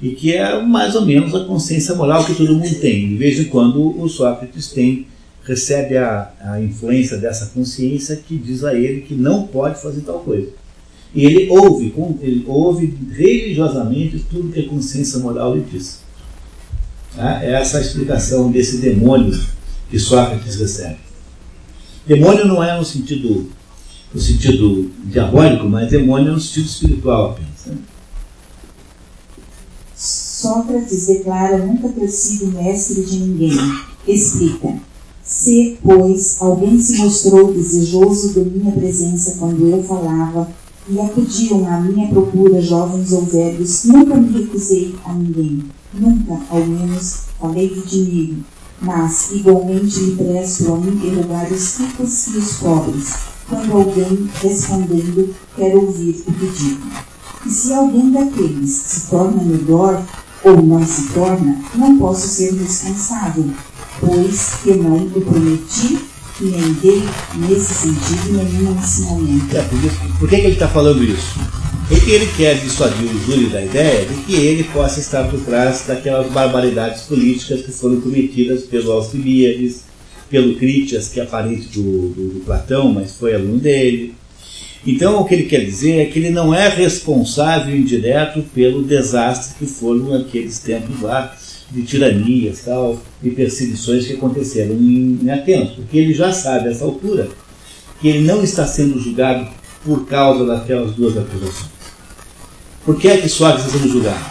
e 0.00 0.10
que 0.10 0.34
é 0.34 0.62
mais 0.62 0.94
ou 0.94 1.04
menos 1.04 1.34
a 1.34 1.44
consciência 1.44 1.94
moral 1.94 2.24
que 2.24 2.34
todo 2.34 2.54
mundo 2.54 2.74
tem. 2.80 3.08
De 3.08 3.16
vez 3.16 3.38
em 3.40 3.44
quando 3.44 4.00
o 4.00 4.08
Sócrates 4.08 4.68
tem 4.68 5.06
recebe 5.46 5.96
a, 5.96 6.32
a 6.40 6.60
influência 6.60 7.16
dessa 7.16 7.46
consciência 7.46 8.16
que 8.16 8.36
diz 8.36 8.64
a 8.64 8.74
ele 8.74 9.02
que 9.02 9.14
não 9.14 9.46
pode 9.46 9.80
fazer 9.80 10.00
tal 10.00 10.18
coisa. 10.18 10.48
E 11.14 11.24
ele 11.24 11.48
ouve, 11.48 11.94
ele 12.20 12.44
ouve 12.46 12.98
religiosamente 13.12 14.24
tudo 14.28 14.52
que 14.52 14.60
a 14.60 14.68
consciência 14.68 15.20
moral 15.20 15.54
lhe 15.54 15.62
diz. 15.62 16.00
É 17.16 17.52
essa 17.52 17.78
a 17.78 17.80
explicação 17.80 18.50
desse 18.50 18.78
demônio 18.78 19.38
que 19.88 19.98
Sócrates 19.98 20.56
recebe. 20.56 20.98
Demônio 22.06 22.46
não 22.46 22.62
é 22.62 22.76
no 22.76 22.84
sentido, 22.84 23.48
no 24.12 24.20
sentido 24.20 24.90
diabólico, 25.04 25.68
mas 25.68 25.90
demônio 25.90 26.28
é 26.28 26.32
no 26.32 26.40
sentido 26.40 26.66
espiritual 26.66 27.30
apenas. 27.30 27.66
Né? 27.66 27.76
Sócrates 29.94 31.06
declara 31.06 31.58
nunca 31.58 31.88
ter 31.88 32.08
sido 32.08 32.52
mestre 32.52 33.04
de 33.04 33.18
ninguém. 33.18 33.58
Explica. 34.06 34.74
Se, 35.24 35.78
pois, 35.82 36.36
alguém 36.40 36.78
se 36.78 36.98
mostrou 36.98 37.52
desejoso 37.52 38.32
de 38.32 38.40
minha 38.50 38.70
presença 38.70 39.36
quando 39.38 39.66
eu 39.66 39.82
falava, 39.82 40.48
e 40.88 41.00
acudiam 41.00 41.66
à 41.66 41.80
minha 41.80 42.08
procura 42.08 42.62
jovens 42.62 43.10
ou 43.12 43.22
velhos, 43.22 43.84
nunca 43.84 44.14
me 44.14 44.38
recusei 44.38 44.94
a 45.04 45.12
ninguém 45.12 45.64
Nunca, 45.98 46.38
ao 46.50 46.66
menos, 46.66 47.22
falei 47.40 47.70
de 47.70 47.80
dinheiro, 47.82 48.36
mas 48.82 49.30
igualmente 49.32 49.98
me 50.00 50.16
presto 50.16 50.74
a 50.74 50.78
interrogar 50.78 51.50
os 51.50 51.78
ricos 51.78 52.26
e 52.26 52.36
os 52.36 52.52
pobres, 52.58 53.14
quando 53.48 53.72
alguém, 53.72 54.28
respondendo, 54.42 55.34
quer 55.56 55.74
ouvir 55.74 56.22
o 56.26 56.32
que 56.32 56.46
digo. 56.46 56.86
E 57.44 57.50
se 57.50 57.72
alguém 57.72 58.10
daqueles 58.10 58.70
se 58.70 59.10
torna 59.10 59.42
melhor 59.42 60.02
ou 60.42 60.62
não 60.62 60.84
se 60.84 61.08
torna, 61.12 61.60
não 61.74 61.98
posso 61.98 62.26
ser 62.26 62.52
responsável, 62.54 63.48
pois 64.00 64.54
que 64.62 64.74
não 64.74 64.96
o 64.96 65.20
prometi 65.20 65.98
e 66.40 66.44
nem 66.44 66.72
dei, 66.74 67.02
nesse 67.36 67.72
sentido, 67.72 68.32
nenhum 68.32 68.76
ensinamento. 68.78 69.56
É, 69.56 69.62
por, 70.18 70.28
que, 70.28 70.36
que 70.36 70.42
ele 70.42 70.52
está 70.52 70.68
falando 70.68 71.02
isso? 71.02 71.38
Porque 71.88 72.10
ele 72.10 72.26
quer 72.36 72.58
dissuadir 72.58 73.08
o 73.08 73.24
Júlio 73.24 73.48
da 73.48 73.64
ideia 73.64 74.04
de 74.06 74.14
que 74.22 74.34
ele 74.34 74.64
possa 74.64 74.98
estar 75.00 75.24
por 75.28 75.40
trás 75.40 75.84
daquelas 75.86 76.30
barbaridades 76.30 77.02
políticas 77.02 77.62
que 77.62 77.70
foram 77.70 78.00
cometidas 78.00 78.64
pelo 78.64 78.90
Alcibíades, 78.90 79.85
pelo 80.30 80.56
Critias, 80.56 81.08
que 81.08 81.20
é 81.20 81.24
parente 81.24 81.68
do, 81.68 82.08
do, 82.08 82.28
do, 82.34 82.40
Platão, 82.40 82.92
mas 82.92 83.16
foi 83.16 83.34
aluno 83.34 83.58
dele. 83.58 84.14
Então, 84.86 85.20
o 85.20 85.24
que 85.24 85.34
ele 85.34 85.44
quer 85.44 85.64
dizer 85.64 86.00
é 86.00 86.04
que 86.06 86.18
ele 86.18 86.30
não 86.30 86.54
é 86.54 86.68
responsável 86.68 87.76
indireto 87.76 88.42
pelo 88.54 88.82
desastre 88.82 89.56
que 89.58 89.66
foram 89.66 90.14
aqueles 90.14 90.58
tempos 90.58 91.00
lá 91.00 91.36
de 91.70 91.82
tiranias 91.82 92.62
tal, 92.64 93.00
e 93.22 93.30
perseguições 93.30 94.06
que 94.06 94.12
aconteceram 94.12 94.74
em, 94.74 95.18
em 95.22 95.30
Atenas, 95.30 95.70
porque 95.70 95.98
ele 95.98 96.14
já 96.14 96.32
sabe, 96.32 96.68
a 96.68 96.70
essa 96.70 96.84
altura, 96.84 97.28
que 98.00 98.08
ele 98.08 98.20
não 98.20 98.42
está 98.42 98.66
sendo 98.66 99.00
julgado 99.00 99.48
por 99.84 100.06
causa 100.06 100.44
daquelas 100.44 100.92
duas 100.92 101.16
acusações. 101.16 101.70
Por 102.84 102.96
que 102.98 103.08
é 103.08 103.16
que 103.16 103.28
Sócrates 103.28 103.66
está 103.66 103.78
sendo 103.78 103.90
julgado? 103.90 104.24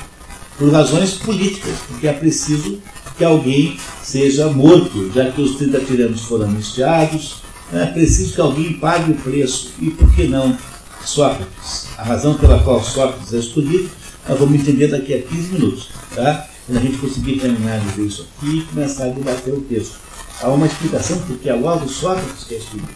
Por 0.57 0.71
razões 0.71 1.15
políticas, 1.15 1.75
porque 1.89 2.07
é 2.07 2.13
preciso 2.13 2.79
que 3.17 3.25
alguém 3.25 3.77
seja 4.05 4.47
morto, 4.49 5.11
já 5.13 5.31
que 5.31 5.41
os 5.41 5.55
30 5.55 5.79
tiranos 5.79 6.21
foram 6.21 6.45
anistiados, 6.45 7.37
é 7.73 7.87
preciso 7.87 8.35
que 8.35 8.41
alguém 8.41 8.73
pague 8.73 9.11
o 9.11 9.15
preço. 9.15 9.71
E 9.81 9.89
por 9.89 10.13
que 10.13 10.27
não 10.27 10.55
Sócrates? 11.03 11.87
A 11.97 12.03
razão 12.03 12.35
pela 12.35 12.59
qual 12.63 12.83
Sócrates 12.83 13.33
é 13.33 13.39
escolhido, 13.39 13.89
nós 14.29 14.39
vamos 14.39 14.59
entender 14.59 14.87
daqui 14.87 15.13
a 15.15 15.21
15 15.21 15.53
minutos, 15.53 15.89
tá? 16.13 16.47
quando 16.65 16.77
a 16.77 16.81
gente 16.81 16.97
conseguir 16.97 17.39
terminar 17.39 17.79
de 17.79 17.87
ver 17.89 18.05
isso 18.05 18.27
aqui 18.37 18.59
e 18.59 18.61
começar 18.63 19.05
a 19.05 19.09
debater 19.09 19.53
o 19.53 19.61
texto. 19.61 19.95
Há 20.41 20.49
uma 20.49 20.67
explicação 20.67 21.17
porque 21.25 21.49
é 21.49 21.53
logo 21.53 21.87
Sócrates 21.87 22.43
que 22.43 22.55
é 22.55 22.57
escolhido. 22.57 22.89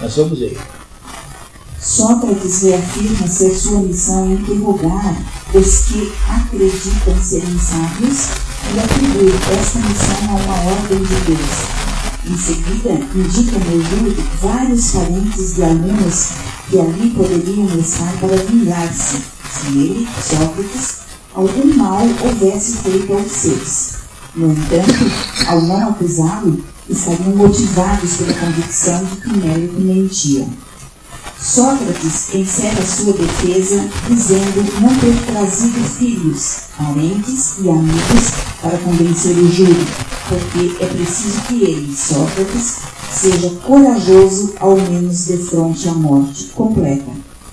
Nós 0.00 0.16
vamos 0.16 0.38
ver. 0.38 0.58
Sócrates 1.80 2.62
reafirma 2.62 3.28
ser 3.28 3.54
sua 3.54 3.80
missão 3.80 4.32
interrogar 4.32 5.16
os 5.52 5.80
que 5.84 6.12
acreditam 6.28 7.22
serem 7.22 7.58
sábios 7.58 8.43
e 8.74 8.80
atribui 8.80 9.32
esta 9.58 9.78
missão 9.78 10.30
a 10.30 10.40
uma 10.42 10.72
ordem 10.72 11.02
de 11.02 11.14
Deus. 11.26 11.84
Em 12.26 12.38
seguida, 12.38 12.90
indica 13.14 13.58
Merlúdio 13.58 14.24
vários 14.40 14.90
parentes 14.92 15.54
de 15.54 15.62
alunos 15.62 16.28
que 16.70 16.80
ali 16.80 17.10
poderiam 17.10 17.78
estar 17.78 18.12
para 18.20 18.36
vingar-se, 18.36 19.18
se 19.18 19.66
ele, 19.68 20.08
Sócrates, 20.22 20.96
algum 21.34 21.74
mal 21.76 22.00
houvesse 22.22 22.78
feito 22.78 23.12
aos 23.12 23.30
seus. 23.30 24.04
No 24.34 24.52
entanto, 24.52 25.12
ao 25.46 25.60
não 25.60 25.90
acusá-lo, 25.90 26.64
estariam 26.88 27.36
motivados 27.36 28.16
pela 28.16 28.34
convicção 28.34 29.04
de 29.04 29.16
que 29.16 29.28
Mérito 29.28 29.80
mentia. 29.80 30.46
Sócrates 31.40 32.34
encerra 32.34 32.82
sua 32.82 33.12
defesa 33.12 33.88
dizendo 34.08 34.80
não 34.80 34.94
ter 34.98 35.26
trazido 35.26 35.84
filhos, 35.84 36.56
parentes 36.76 37.54
e 37.60 37.68
amigos 37.68 38.32
para 38.62 38.78
convencer 38.78 39.36
o 39.36 39.48
júri, 39.48 39.86
porque 40.28 40.82
é 40.82 40.86
preciso 40.86 41.40
que 41.42 41.62
ele, 41.62 41.94
Sócrates, 41.94 42.76
seja 43.12 43.50
corajoso 43.66 44.54
ao 44.58 44.76
menos 44.76 45.26
de 45.26 45.36
fronte 45.38 45.88
à 45.88 45.92
morte 45.94 46.46
completa. 46.54 47.12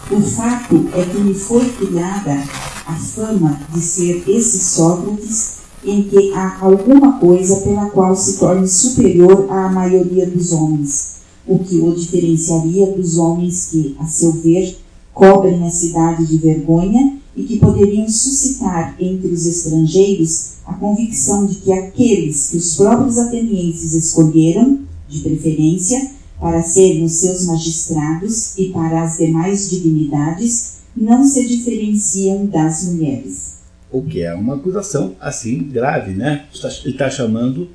O 0.10 0.22
fato 0.22 0.89
é 0.93 1.03
que 1.03 1.18
me 1.19 1.34
foi 1.34 1.69
criada 1.69 2.43
a 2.85 2.93
fama 2.93 3.60
de 3.73 3.81
ser 3.81 4.23
esse 4.27 4.60
Sócrates 4.60 5.61
em 5.84 6.03
que 6.03 6.34
há 6.34 6.57
alguma 6.61 7.19
coisa 7.19 7.57
pela 7.57 7.89
qual 7.89 8.15
se 8.15 8.38
torne 8.38 8.68
superior 8.68 9.48
à 9.49 9.69
maioria 9.69 10.27
dos 10.27 10.52
homens, 10.52 11.20
o 11.48 11.60
que 11.60 11.80
o 11.80 11.94
diferenciaria 11.94 12.88
dos 12.88 13.18
homens 13.18 13.70
que, 13.72 13.96
a 14.00 14.06
seu 14.06 14.32
ver, 14.34 14.78
cobrem 15.14 15.64
a 15.66 15.70
cidade 15.70 16.26
de 16.26 16.38
vergonha 16.38 17.18
e 17.36 17.44
que 17.44 17.60
poderiam 17.60 18.08
suscitar 18.10 18.96
entre 19.00 19.28
os 19.30 19.46
estrangeiros 19.46 20.52
a 20.66 20.74
convicção 20.74 21.46
de 21.46 21.56
que 21.56 21.72
aqueles 21.72 22.50
que 22.50 22.58
os 22.58 22.76
próprios 22.76 23.18
atenienses 23.18 23.94
escolheram, 23.94 24.80
de 25.08 25.20
preferência, 25.20 26.12
para 26.40 26.62
serem 26.64 27.04
os 27.04 27.14
seus 27.14 27.46
magistrados 27.46 28.58
e 28.58 28.70
para 28.70 29.04
as 29.04 29.18
demais 29.18 29.70
dignidades, 29.70 30.78
não 30.96 31.24
se 31.24 31.46
diferenciam 31.46 32.46
das 32.46 32.86
mulheres. 32.86 33.62
O 33.92 34.02
que 34.02 34.22
é 34.22 34.34
uma 34.34 34.56
acusação 34.56 35.16
assim 35.20 35.64
grave, 35.64 36.14
né? 36.14 36.46
Ele 36.84 36.94
está 36.94 37.10
chamando 37.10 37.70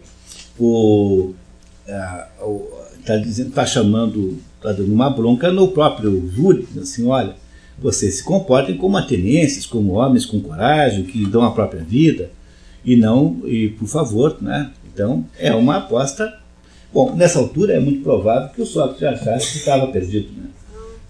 o. 0.59 1.35
Está 3.07 3.17
dizendo, 3.19 3.51
está 3.51 3.65
chamando, 3.65 4.37
está 4.57 4.73
dando 4.73 4.93
uma 4.93 5.09
bronca 5.09 5.53
no 5.53 5.69
próprio 5.69 6.29
júri, 6.29 6.67
assim, 6.77 7.07
olha, 7.07 7.37
vocês 7.79 8.17
se 8.17 8.25
comportem 8.25 8.77
como 8.77 8.97
atenienses, 8.97 9.65
como 9.65 9.93
homens 9.93 10.27
com 10.27 10.41
coragem, 10.41 11.05
que 11.05 11.25
dão 11.25 11.45
a 11.45 11.53
própria 11.53 11.85
vida, 11.85 12.31
e 12.85 12.97
não, 12.97 13.43
e 13.45 13.69
por 13.69 13.87
favor, 13.87 14.37
né? 14.41 14.73
Então 14.93 15.25
é 15.39 15.55
uma 15.55 15.77
aposta. 15.77 16.37
Bom, 16.93 17.15
nessa 17.15 17.39
altura 17.39 17.75
é 17.75 17.79
muito 17.79 18.03
provável 18.03 18.49
que 18.49 18.61
o 18.61 18.67
Sócrates 18.67 19.05
achasse 19.05 19.53
que 19.53 19.59
estava 19.59 19.87
perdido, 19.87 20.29
né? 20.37 20.49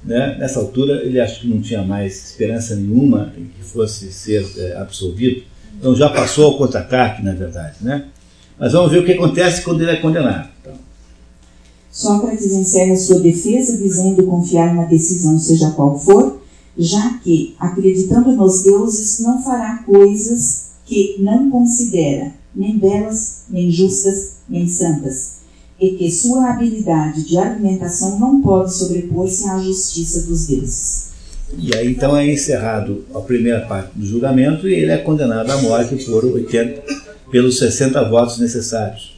Né? 0.04 0.36
Nessa 0.38 0.60
altura, 0.60 1.02
ele 1.02 1.18
acha 1.18 1.40
que 1.40 1.48
não 1.48 1.62
tinha 1.62 1.82
mais 1.82 2.30
esperança 2.30 2.76
nenhuma 2.76 3.32
em 3.38 3.46
que 3.46 3.64
fosse 3.64 4.12
ser 4.12 4.46
é, 4.58 4.76
absolvido. 4.76 5.44
Então 5.78 5.96
já 5.96 6.10
passou 6.10 6.44
ao 6.44 6.58
contra-ataque, 6.58 7.24
na 7.24 7.32
verdade. 7.32 7.76
Né? 7.80 8.04
Mas 8.58 8.72
vamos 8.72 8.92
ver 8.92 8.98
o 8.98 9.04
que 9.04 9.12
acontece 9.12 9.62
quando 9.62 9.80
ele 9.80 9.92
é 9.92 9.96
condenado. 9.96 10.48
Então. 10.60 10.85
Sócrates 11.96 12.52
encerra 12.52 12.94
sua 12.94 13.20
defesa 13.20 13.78
dizendo 13.78 14.26
confiar 14.26 14.74
na 14.74 14.84
decisão, 14.84 15.38
seja 15.38 15.70
qual 15.70 15.98
for, 15.98 16.38
já 16.76 17.18
que, 17.24 17.56
acreditando 17.58 18.32
nos 18.32 18.62
deuses, 18.62 19.20
não 19.20 19.42
fará 19.42 19.82
coisas 19.86 20.66
que 20.84 21.16
não 21.20 21.50
considera, 21.50 22.34
nem 22.54 22.78
belas, 22.78 23.44
nem 23.48 23.70
justas, 23.70 24.32
nem 24.46 24.68
santas 24.68 25.36
e 25.80 25.90
que 25.92 26.10
sua 26.10 26.50
habilidade 26.50 27.24
de 27.24 27.38
argumentação 27.38 28.18
não 28.18 28.42
pode 28.42 28.74
sobrepor-se 28.74 29.48
à 29.48 29.58
justiça 29.58 30.26
dos 30.26 30.46
deuses. 30.46 31.06
E 31.58 31.74
aí 31.74 31.92
então 31.92 32.14
é 32.14 32.30
encerrado 32.30 33.04
a 33.14 33.20
primeira 33.20 33.60
parte 33.62 33.98
do 33.98 34.04
julgamento 34.04 34.68
e 34.68 34.74
ele 34.74 34.90
é 34.90 34.98
condenado 34.98 35.50
à 35.50 35.62
morte 35.62 35.96
por 36.04 36.24
80, 36.26 36.82
pelos 37.30 37.58
60 37.58 38.08
votos 38.10 38.38
necessários. 38.38 39.15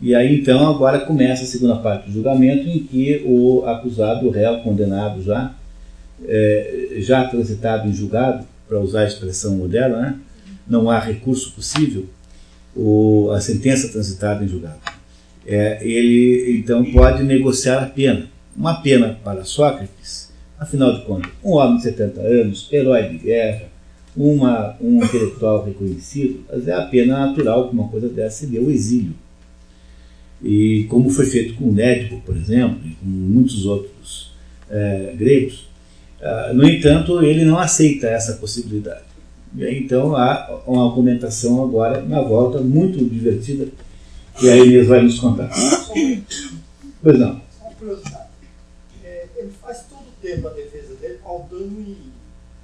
E 0.00 0.14
aí 0.14 0.40
então 0.40 0.68
agora 0.68 1.00
começa 1.00 1.44
a 1.44 1.46
segunda 1.46 1.76
parte 1.76 2.06
do 2.06 2.12
julgamento 2.12 2.68
em 2.68 2.80
que 2.80 3.22
o 3.24 3.64
acusado, 3.66 4.26
o 4.26 4.30
réu 4.30 4.60
condenado 4.60 5.22
já, 5.22 5.54
é, 6.26 6.96
já 6.98 7.24
transitado 7.28 7.88
em 7.88 7.92
julgado, 7.92 8.46
para 8.68 8.80
usar 8.80 9.02
a 9.02 9.06
expressão 9.06 9.56
moderna, 9.56 9.96
né? 10.00 10.18
não 10.68 10.90
há 10.90 10.98
recurso 10.98 11.52
possível, 11.52 12.06
o, 12.74 13.30
a 13.30 13.40
sentença 13.40 13.88
transitada 13.88 14.44
em 14.44 14.48
julgado 14.48 14.96
é, 15.46 15.78
ele 15.86 16.58
então 16.58 16.84
pode 16.84 17.22
negociar 17.22 17.82
a 17.82 17.86
pena. 17.86 18.26
Uma 18.56 18.80
pena 18.82 19.18
para 19.22 19.44
Sócrates, 19.44 20.32
afinal 20.58 20.94
de 20.94 21.04
contas, 21.04 21.30
um 21.44 21.52
homem 21.52 21.76
de 21.76 21.84
70 21.84 22.20
anos, 22.20 22.68
herói 22.72 23.02
de 23.10 23.18
guerra, 23.18 23.68
uma, 24.16 24.74
um 24.80 25.04
intelectual 25.04 25.64
reconhecido, 25.64 26.40
mas 26.50 26.66
é 26.66 26.72
a 26.72 26.82
pena 26.82 27.26
natural 27.26 27.68
que 27.68 27.74
uma 27.74 27.88
coisa 27.88 28.08
dessa 28.08 28.40
seria 28.40 28.62
o 28.62 28.70
exílio. 28.70 29.14
E 30.42 30.84
como 30.90 31.10
foi 31.10 31.26
feito 31.26 31.54
com 31.54 31.72
Nédipo, 31.72 32.20
por 32.20 32.36
exemplo, 32.36 32.78
e 32.84 32.90
com 32.94 33.06
muitos 33.06 33.64
outros 33.64 34.32
é, 34.68 35.14
gregos, 35.16 35.66
ah, 36.20 36.52
no 36.54 36.68
entanto, 36.68 37.22
ele 37.22 37.44
não 37.44 37.58
aceita 37.58 38.08
essa 38.08 38.34
possibilidade. 38.34 39.04
E 39.54 39.64
aí, 39.64 39.78
então 39.78 40.16
há 40.16 40.60
uma 40.66 40.88
argumentação 40.88 41.62
agora 41.62 42.02
na 42.02 42.20
volta 42.20 42.60
muito 42.60 43.02
divertida 43.04 43.68
que 44.38 44.50
a 44.50 44.56
Inês 44.56 44.86
vai 44.86 45.02
nos 45.02 45.18
contar. 45.18 45.50
Pois 47.02 47.18
não. 47.18 47.40
Uma 47.60 47.70
curiosidade. 47.78 48.28
É, 49.04 49.26
ele 49.36 49.52
faz 49.62 49.84
todo 49.88 50.00
o 50.00 50.20
tempo 50.20 50.48
a 50.48 50.50
defesa 50.50 50.94
dele 50.96 51.20
pautando 51.22 51.80
em, 51.80 51.96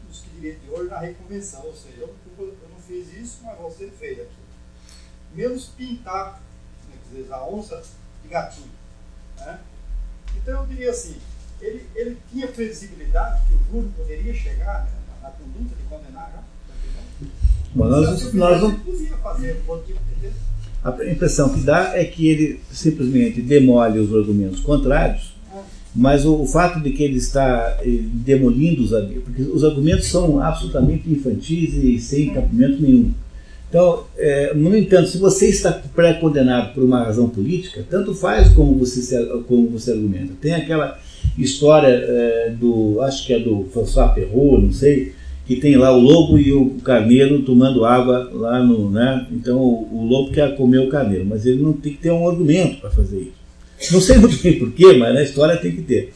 nos 0.09 0.19
que 0.19 0.31
direito 0.35 0.61
de 0.65 0.71
hoje 0.71 0.91
na 0.91 0.99
reconvenção. 0.99 1.65
Ou 1.65 1.73
seja, 1.73 2.01
eu, 2.01 2.11
eu, 2.39 2.55
não 2.69 2.81
fiz 2.87 3.07
isso, 3.17 3.39
mas 3.45 3.57
você 3.59 3.89
fez 3.99 4.13
aquilo. 4.13 4.43
Menos 5.35 5.67
pintar, 5.77 6.43
né, 7.13 7.23
dizer, 7.23 7.33
a 7.33 7.47
onça 7.47 7.83
de 8.23 8.29
gatinho. 8.29 8.71
Né? 9.39 9.59
Então 10.37 10.61
eu 10.61 10.67
diria 10.67 10.91
assim, 10.91 11.17
ele, 11.61 11.87
ele 11.95 12.17
tinha 12.31 12.49
previsibilidade 12.49 13.43
que 13.47 13.55
o 13.55 13.61
júri 13.71 13.93
poderia 13.97 14.35
chegar 14.35 14.85
né, 14.85 14.91
na, 15.23 15.29
na 15.29 15.35
conduta 15.35 15.75
de 15.77 15.83
condenar 15.89 16.33
já? 16.33 16.43
Bom, 17.75 17.87
nós, 17.87 18.33
nós 18.35 18.61
não... 18.61 18.79
Podia 18.79 19.17
fazer 19.19 19.57
tipo 19.57 19.73
a 20.85 21.09
impressão 21.09 21.49
que 21.49 21.61
dá 21.61 21.97
é 21.97 22.05
que 22.05 22.29
ele 22.29 22.61
simplesmente 22.73 23.41
demole 23.41 24.01
os 24.01 24.13
argumentos 24.13 24.59
contrários, 24.61 25.33
mas 25.95 26.25
o, 26.25 26.43
o 26.43 26.47
fato 26.47 26.81
de 26.81 26.91
que 26.91 27.05
ele 27.05 27.19
está 27.19 27.79
eh, 27.83 28.01
demolindo 28.03 28.83
os 28.83 28.93
argumentos, 28.93 29.25
porque 29.25 29.43
os 29.43 29.63
argumentos 29.63 30.07
são 30.09 30.43
absolutamente 30.43 31.09
infantis 31.09 31.75
e 31.75 32.01
sem 32.01 32.35
cabimento 32.35 32.83
nenhum. 32.83 33.13
Então, 33.73 34.05
é, 34.18 34.52
no 34.52 34.76
entanto, 34.76 35.09
se 35.09 35.17
você 35.17 35.49
está 35.49 35.73
pré-condenado 35.73 36.75
por 36.75 36.84
uma 36.84 37.05
razão 37.05 37.26
política, 37.26 37.83
tanto 37.89 38.15
faz 38.15 38.52
como 38.52 38.75
você, 38.75 39.25
como 39.49 39.67
você 39.70 39.92
argumenta. 39.92 40.34
Tem 40.39 40.52
aquela 40.52 41.01
história 41.39 41.89
é, 41.89 42.51
do, 42.51 43.01
acho 43.01 43.26
que 43.26 43.33
é 43.33 43.39
do 43.39 43.67
François 43.73 44.12
Perrault, 44.12 44.62
não 44.62 44.73
sei, 44.75 45.15
que 45.47 45.57
tem 45.57 45.75
lá 45.78 45.91
o 45.91 45.99
lobo 45.99 46.39
e 46.39 46.52
o 46.52 46.73
carneiro 46.84 47.41
tomando 47.44 47.86
água 47.86 48.28
lá 48.34 48.62
no. 48.62 48.91
Né? 48.91 49.26
Então 49.33 49.57
o, 49.57 49.89
o 49.91 50.05
lobo 50.05 50.33
quer 50.33 50.55
comer 50.55 50.81
o 50.81 50.91
carneiro, 50.91 51.25
mas 51.25 51.47
ele 51.47 51.62
não 51.62 51.73
tem 51.73 51.94
que 51.94 51.99
ter 52.02 52.10
um 52.10 52.28
argumento 52.28 52.78
para 52.78 52.91
fazer 52.91 53.20
isso. 53.20 53.94
Não 53.94 54.02
sei 54.02 54.18
muito 54.18 54.36
bem 54.42 54.59
porquê, 54.59 54.92
mas 54.99 55.15
na 55.15 55.23
história 55.23 55.57
tem 55.57 55.73
que 55.73 55.81
ter. 55.81 56.12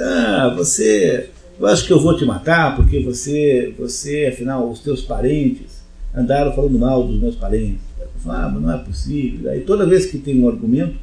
Ah, 0.00 0.54
você. 0.56 1.28
Eu 1.60 1.66
acho 1.66 1.86
que 1.86 1.92
eu 1.92 2.00
vou 2.00 2.16
te 2.16 2.24
matar 2.24 2.74
porque 2.76 2.98
você, 3.00 3.74
você, 3.78 4.30
afinal, 4.32 4.70
os 4.70 4.80
teus 4.80 5.02
parentes 5.02 5.73
andaram 6.14 6.52
falando 6.52 6.78
mal 6.78 7.06
dos 7.06 7.20
meus 7.20 7.36
parentes. 7.36 7.80
Ah, 8.26 8.50
mas 8.52 8.62
não 8.62 8.72
é 8.72 8.78
possível. 8.78 9.50
Aí 9.50 9.60
toda 9.60 9.86
vez 9.86 10.06
que 10.06 10.18
tem 10.18 10.40
um 10.40 10.48
argumento, 10.48 10.96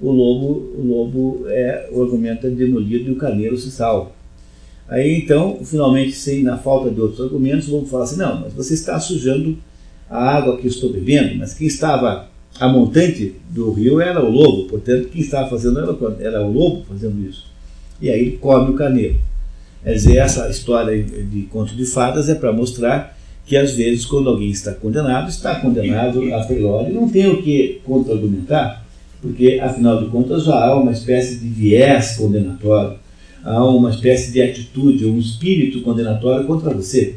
o 0.00 0.10
lobo, 0.10 0.72
o 0.76 0.86
lobo 0.86 1.44
é, 1.48 1.88
o 1.92 2.02
argumento 2.02 2.46
é 2.46 2.50
demolido 2.50 3.10
e 3.10 3.12
o 3.12 3.16
carneiro 3.16 3.56
se 3.56 3.70
salva. 3.70 4.12
Aí 4.88 5.22
então, 5.22 5.60
finalmente, 5.64 6.12
sem 6.12 6.42
na 6.42 6.58
falta 6.58 6.90
de 6.90 7.00
outros 7.00 7.20
argumentos, 7.20 7.68
vamos 7.68 7.90
falar 7.90 8.04
assim: 8.04 8.18
não, 8.18 8.40
mas 8.40 8.52
você 8.52 8.74
está 8.74 9.00
sujando 9.00 9.56
a 10.08 10.36
água 10.36 10.58
que 10.58 10.66
eu 10.66 10.70
estou 10.70 10.92
bebendo, 10.92 11.36
mas 11.36 11.54
quem 11.54 11.66
estava 11.66 12.28
a 12.60 12.68
montante 12.68 13.34
do 13.50 13.72
rio 13.72 14.00
era 14.00 14.24
o 14.24 14.30
lobo, 14.30 14.68
portanto, 14.68 15.08
quem 15.08 15.22
estava 15.22 15.48
fazendo 15.48 15.80
era, 15.80 15.96
era 16.20 16.42
o 16.44 16.52
lobo 16.52 16.84
fazendo 16.88 17.26
isso. 17.28 17.46
E 18.00 18.10
aí 18.10 18.20
ele 18.20 18.36
come 18.36 18.70
o 18.70 18.74
carneiro. 18.74 19.18
Quer 19.82 19.92
dizer, 19.92 20.16
essa 20.16 20.48
história 20.48 21.02
de 21.02 21.42
conto 21.42 21.74
de 21.74 21.84
fadas 21.84 22.28
é 22.28 22.34
para 22.34 22.52
mostrar 22.52 23.13
que 23.46 23.56
às 23.56 23.74
vezes, 23.74 24.06
quando 24.06 24.30
alguém 24.30 24.50
está 24.50 24.72
condenado, 24.72 25.28
está 25.28 25.56
condenado 25.56 26.34
a 26.34 26.44
priori, 26.44 26.92
não 26.92 27.08
tem 27.08 27.28
o 27.28 27.42
que 27.42 27.80
contra-argumentar, 27.84 28.84
porque 29.20 29.60
afinal 29.62 30.02
de 30.02 30.10
contas 30.10 30.44
já 30.44 30.54
há 30.54 30.80
uma 30.80 30.92
espécie 30.92 31.36
de 31.36 31.48
viés 31.48 32.16
condenatório 32.16 32.98
há 33.44 33.62
uma 33.62 33.90
espécie 33.90 34.32
de 34.32 34.40
atitude, 34.40 35.04
um 35.04 35.18
espírito 35.18 35.82
condenatório 35.82 36.46
contra 36.46 36.72
você. 36.72 37.16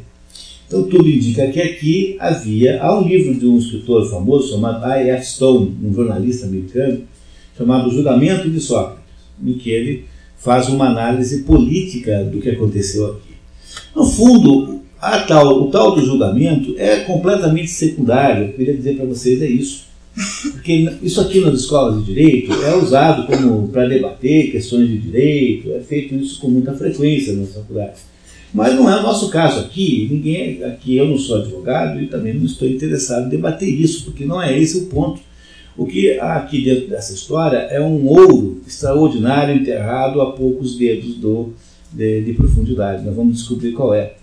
Então 0.66 0.82
tudo 0.82 1.08
indica 1.08 1.48
que 1.48 1.60
aqui 1.60 2.16
havia, 2.20 2.82
há 2.82 2.98
um 2.98 3.08
livro 3.08 3.34
de 3.34 3.46
um 3.46 3.56
escritor 3.56 4.08
famoso 4.10 4.50
chamado 4.50 4.84
I.F. 4.84 5.24
Stone, 5.24 5.74
um 5.82 5.94
jornalista 5.94 6.46
americano, 6.46 7.04
chamado 7.56 7.90
Julgamento 7.90 8.50
de 8.50 8.60
Sócrates, 8.60 9.02
em 9.42 9.54
que 9.54 9.70
ele 9.70 10.04
faz 10.36 10.68
uma 10.68 10.90
análise 10.90 11.42
política 11.42 12.22
do 12.24 12.38
que 12.38 12.50
aconteceu 12.50 13.12
aqui. 13.12 13.34
No 13.96 14.04
fundo, 14.04 14.77
tal, 15.26 15.62
o 15.62 15.70
tal 15.70 15.94
do 15.94 16.04
julgamento 16.04 16.74
é 16.76 17.00
completamente 17.00 17.68
secundário, 17.68 18.46
eu 18.46 18.52
queria 18.52 18.76
dizer 18.76 18.96
para 18.96 19.06
vocês 19.06 19.40
é 19.42 19.46
isso. 19.46 19.88
Porque 20.52 20.90
isso 21.02 21.20
aqui 21.20 21.40
nas 21.40 21.60
escolas 21.60 21.98
de 21.98 22.12
direito 22.12 22.52
é 22.52 22.74
usado 22.74 23.26
como 23.26 23.68
para 23.68 23.86
debater 23.86 24.50
questões 24.50 24.88
de 24.88 24.98
direito, 24.98 25.72
é 25.72 25.80
feito 25.80 26.14
isso 26.14 26.40
com 26.40 26.48
muita 26.48 26.74
frequência 26.74 27.32
nas 27.34 27.54
faculdades. 27.54 28.02
Mas 28.52 28.74
não 28.74 28.90
é 28.90 28.98
o 28.98 29.02
nosso 29.02 29.28
caso 29.28 29.60
aqui. 29.60 30.08
Ninguém 30.10 30.64
aqui 30.64 30.96
eu 30.96 31.06
não 31.06 31.18
sou 31.18 31.36
advogado 31.36 32.00
e 32.00 32.06
também 32.06 32.34
não 32.34 32.46
estou 32.46 32.66
interessado 32.66 33.26
em 33.26 33.28
debater 33.28 33.68
isso, 33.68 34.04
porque 34.04 34.24
não 34.24 34.42
é 34.42 34.58
esse 34.58 34.78
o 34.78 34.86
ponto. 34.86 35.20
O 35.76 35.86
que 35.86 36.18
há 36.18 36.36
aqui 36.36 36.64
dentro 36.64 36.88
dessa 36.88 37.12
história 37.12 37.58
é 37.58 37.80
um 37.80 38.08
ouro 38.08 38.60
extraordinário 38.66 39.54
enterrado 39.54 40.20
a 40.20 40.32
poucos 40.32 40.76
dedos 40.76 41.14
do, 41.14 41.52
de, 41.92 42.22
de 42.22 42.32
profundidade. 42.32 43.04
Nós 43.04 43.14
vamos 43.14 43.36
descobrir 43.36 43.72
qual 43.72 43.94
é. 43.94 44.14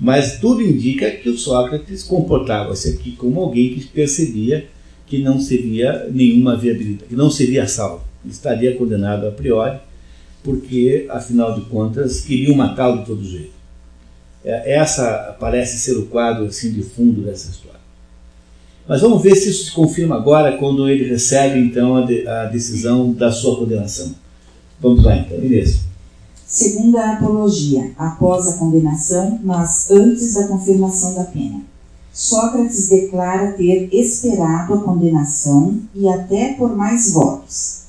Mas 0.00 0.38
tudo 0.38 0.62
indica 0.62 1.10
que 1.10 1.28
o 1.28 1.38
Sócrates 1.38 2.02
comportava-se 2.02 2.90
aqui 2.90 3.12
como 3.12 3.40
alguém 3.40 3.74
que 3.74 3.86
percebia 3.86 4.66
que 5.06 5.22
não 5.22 5.38
seria 5.38 6.08
nenhuma 6.10 6.56
viabilidade, 6.56 7.08
que 7.08 7.14
não 7.14 7.30
seria 7.30 7.68
salvo. 7.68 8.02
Estaria 8.26 8.76
condenado 8.76 9.26
a 9.26 9.30
priori, 9.30 9.78
porque, 10.42 11.06
afinal 11.10 11.54
de 11.54 11.62
contas, 11.62 12.20
queriam 12.20 12.56
matá-lo 12.56 13.00
de 13.00 13.06
todo 13.06 13.24
jeito. 13.24 13.52
É, 14.44 14.74
essa 14.76 15.36
parece 15.38 15.78
ser 15.78 15.96
o 15.96 16.06
quadro 16.06 16.46
assim, 16.46 16.72
de 16.72 16.82
fundo 16.82 17.22
dessa 17.22 17.50
história. 17.50 17.80
Mas 18.86 19.00
vamos 19.00 19.22
ver 19.22 19.34
se 19.34 19.48
isso 19.50 19.66
se 19.66 19.72
confirma 19.72 20.16
agora 20.16 20.56
quando 20.58 20.88
ele 20.88 21.08
recebe 21.08 21.58
então 21.58 21.96
a, 21.96 22.02
de, 22.02 22.26
a 22.26 22.44
decisão 22.46 23.12
da 23.12 23.32
sua 23.32 23.56
condenação. 23.56 24.14
Vamos 24.80 25.02
lá 25.02 25.16
então, 25.16 25.38
Inês. 25.38 25.83
Segundo 26.54 26.98
a 26.98 27.14
apologia, 27.14 27.90
após 27.98 28.46
a 28.46 28.52
condenação, 28.52 29.40
mas 29.42 29.90
antes 29.90 30.34
da 30.34 30.46
confirmação 30.46 31.12
da 31.12 31.24
pena. 31.24 31.62
Sócrates 32.12 32.88
declara 32.88 33.54
ter 33.54 33.92
esperado 33.92 34.74
a 34.74 34.80
condenação 34.80 35.80
e 35.92 36.08
até 36.08 36.52
por 36.52 36.76
mais 36.76 37.10
votos. 37.10 37.86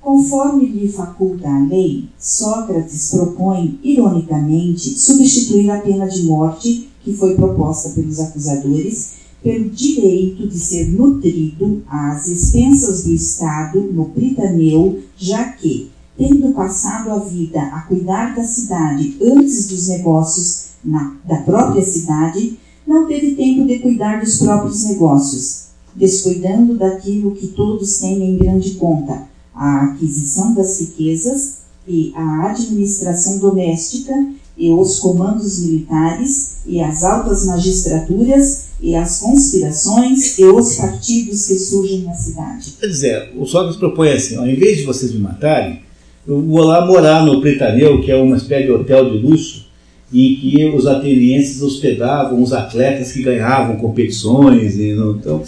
Conforme 0.00 0.64
lhe 0.64 0.88
faculta 0.88 1.48
a 1.48 1.58
lei, 1.66 2.08
Sócrates 2.16 3.10
propõe, 3.10 3.80
ironicamente, 3.82 4.96
substituir 4.96 5.68
a 5.72 5.80
pena 5.80 6.06
de 6.06 6.22
morte 6.22 6.88
que 7.02 7.12
foi 7.12 7.34
proposta 7.34 7.90
pelos 7.90 8.20
acusadores 8.20 9.14
pelo 9.42 9.70
direito 9.70 10.46
de 10.46 10.58
ser 10.58 10.88
nutrido 10.92 11.82
às 11.88 12.28
expensas 12.28 13.02
do 13.02 13.12
Estado 13.12 13.80
no 13.80 14.04
Pritaneu, 14.06 15.00
já 15.18 15.46
que, 15.50 15.90
tendo 16.16 16.52
passado 16.52 17.10
a 17.10 17.18
vida 17.18 17.60
a 17.60 17.80
cuidar 17.82 18.34
da 18.34 18.44
cidade 18.44 19.16
antes 19.20 19.68
dos 19.68 19.88
negócios 19.88 20.66
na, 20.84 21.16
da 21.24 21.38
própria 21.38 21.82
cidade, 21.82 22.58
não 22.86 23.06
teve 23.06 23.34
tempo 23.34 23.66
de 23.66 23.78
cuidar 23.78 24.20
dos 24.20 24.38
próprios 24.38 24.84
negócios, 24.84 25.68
descuidando 25.94 26.76
daquilo 26.76 27.34
que 27.34 27.48
todos 27.48 27.98
têm 27.98 28.22
em 28.22 28.36
grande 28.36 28.72
conta, 28.72 29.22
a 29.54 29.84
aquisição 29.84 30.54
das 30.54 30.80
riquezas 30.80 31.58
e 31.86 32.12
a 32.14 32.50
administração 32.50 33.38
doméstica 33.38 34.12
e 34.56 34.70
os 34.70 35.00
comandos 35.00 35.60
militares 35.60 36.58
e 36.66 36.80
as 36.80 37.02
altas 37.02 37.46
magistraturas 37.46 38.66
e 38.80 38.94
as 38.94 39.18
conspirações 39.18 40.38
e 40.38 40.44
os 40.44 40.76
partidos 40.76 41.46
que 41.46 41.58
surgem 41.58 42.02
na 42.02 42.14
cidade. 42.14 42.74
Quer 42.78 42.86
dizer, 42.86 43.32
o 43.36 43.46
Sócrates 43.46 43.78
propõe 43.78 44.10
assim, 44.10 44.36
ao 44.36 44.46
invés 44.46 44.78
de 44.78 44.84
vocês 44.84 45.12
me 45.12 45.20
matarem, 45.20 45.83
vou 46.26 46.64
lá 46.64 46.84
morar 46.84 47.24
no 47.24 47.40
Pretaneu, 47.40 48.00
que 48.00 48.10
é 48.10 48.16
uma 48.16 48.36
espécie 48.36 48.66
de 48.66 48.72
hotel 48.72 49.10
de 49.10 49.18
luxo, 49.18 49.64
em 50.12 50.36
que 50.36 50.64
os 50.76 50.86
atenienses 50.86 51.60
hospedavam 51.60 52.40
os 52.40 52.52
atletas 52.52 53.12
que 53.12 53.22
ganhavam 53.22 53.76
competições. 53.76 54.78
E 54.78 54.92
não, 54.92 55.12
então, 55.12 55.42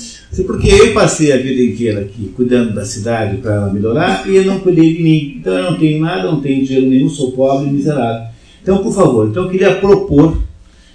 porque 0.47 0.69
eu 0.69 0.93
passei 0.93 1.33
a 1.33 1.37
vida 1.37 1.63
inteira 1.63 2.01
aqui 2.01 2.33
cuidando 2.35 2.75
da 2.75 2.85
cidade 2.85 3.37
para 3.37 3.73
melhorar 3.73 4.29
e 4.29 4.35
eu 4.35 4.45
não 4.45 4.59
cuidei 4.59 4.95
de 4.95 5.03
mim. 5.03 5.37
Então 5.39 5.55
eu 5.55 5.71
não 5.71 5.79
tenho 5.79 6.01
nada, 6.01 6.25
não 6.25 6.41
tenho 6.41 6.65
dinheiro 6.65 6.89
nenhum, 6.89 7.09
sou 7.09 7.33
pobre 7.33 7.69
e 7.69 7.73
miserável. 7.73 8.29
Então, 8.63 8.79
por 8.79 8.93
favor, 8.93 9.29
então 9.29 9.45
eu 9.45 9.51
queria 9.51 9.77
propor 9.77 10.43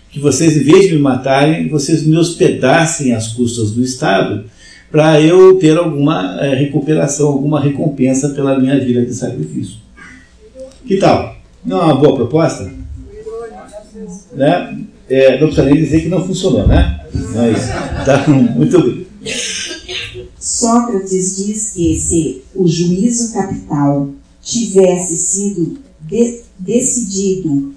que 0.09 0.19
vocês, 0.19 0.57
em 0.57 0.63
vez 0.63 0.89
de 0.89 0.95
me 0.95 0.99
matarem, 0.99 1.69
vocês 1.69 2.05
me 2.05 2.17
hospedassem 2.17 3.13
às 3.13 3.29
custas 3.29 3.71
do 3.71 3.81
Estado 3.81 4.43
para 4.91 5.21
eu 5.21 5.57
ter 5.57 5.77
alguma 5.77 6.37
é, 6.41 6.53
recuperação, 6.53 7.27
alguma 7.29 7.61
recompensa 7.61 8.29
pela 8.29 8.59
minha 8.59 8.79
vida 8.79 9.05
de 9.05 9.13
sacrifício. 9.13 9.77
Que 10.85 10.97
tal? 10.97 11.35
Não 11.63 11.79
é 11.81 11.85
uma 11.85 11.95
boa 11.95 12.15
proposta? 12.15 12.71
Né? 14.33 14.85
É, 15.09 15.39
não 15.39 15.47
precisa 15.47 15.65
nem 15.65 15.75
dizer 15.75 16.01
que 16.01 16.09
não 16.09 16.25
funcionou, 16.25 16.67
né? 16.67 17.05
Mas 17.35 17.69
tá 18.05 18.27
muito 18.27 18.81
bem. 18.81 19.07
Sócrates 20.39 21.37
diz 21.37 21.73
que 21.73 21.95
se 21.95 22.41
o 22.55 22.67
juízo 22.67 23.33
capital 23.33 24.09
tivesse 24.41 25.15
sido 25.17 25.79
de 26.01 26.41
decidido 26.57 27.73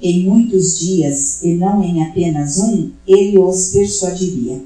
em 0.00 0.22
muitos 0.22 0.78
dias 0.78 1.42
e 1.42 1.54
não 1.54 1.82
em 1.82 2.02
apenas 2.02 2.58
um, 2.58 2.90
ele 3.06 3.38
os 3.38 3.70
persuadiria. 3.70 4.60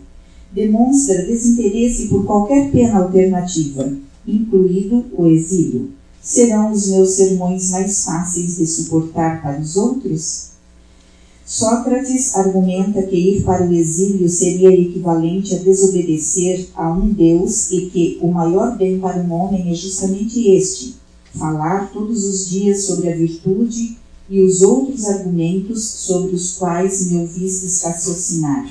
Demonstra 0.58 1.22
desinteresse 1.22 2.08
por 2.08 2.26
qualquer 2.26 2.72
pena 2.72 2.98
alternativa, 2.98 3.92
incluído 4.26 5.04
o 5.16 5.28
exílio. 5.28 5.90
Serão 6.20 6.72
os 6.72 6.88
meus 6.88 7.10
sermões 7.10 7.70
mais 7.70 8.02
fáceis 8.04 8.56
de 8.56 8.66
suportar 8.66 9.40
para 9.40 9.60
os 9.60 9.76
outros? 9.76 10.48
Sócrates 11.46 12.34
argumenta 12.34 13.04
que 13.04 13.14
ir 13.14 13.44
para 13.44 13.68
o 13.68 13.72
exílio 13.72 14.28
seria 14.28 14.72
equivalente 14.72 15.54
a 15.54 15.58
desobedecer 15.58 16.66
a 16.74 16.92
um 16.92 17.08
Deus 17.12 17.70
e 17.70 17.82
que 17.82 18.18
o 18.20 18.26
maior 18.26 18.76
bem 18.76 18.98
para 18.98 19.22
um 19.22 19.32
homem 19.32 19.70
é 19.70 19.74
justamente 19.74 20.48
este: 20.48 20.96
falar 21.36 21.92
todos 21.92 22.24
os 22.24 22.50
dias 22.50 22.82
sobre 22.82 23.12
a 23.12 23.16
virtude 23.16 23.96
e 24.28 24.42
os 24.42 24.60
outros 24.62 25.04
argumentos 25.04 25.84
sobre 25.84 26.34
os 26.34 26.54
quais 26.54 27.12
me 27.12 27.18
ouvistes 27.18 27.80
raciocinar, 27.82 28.68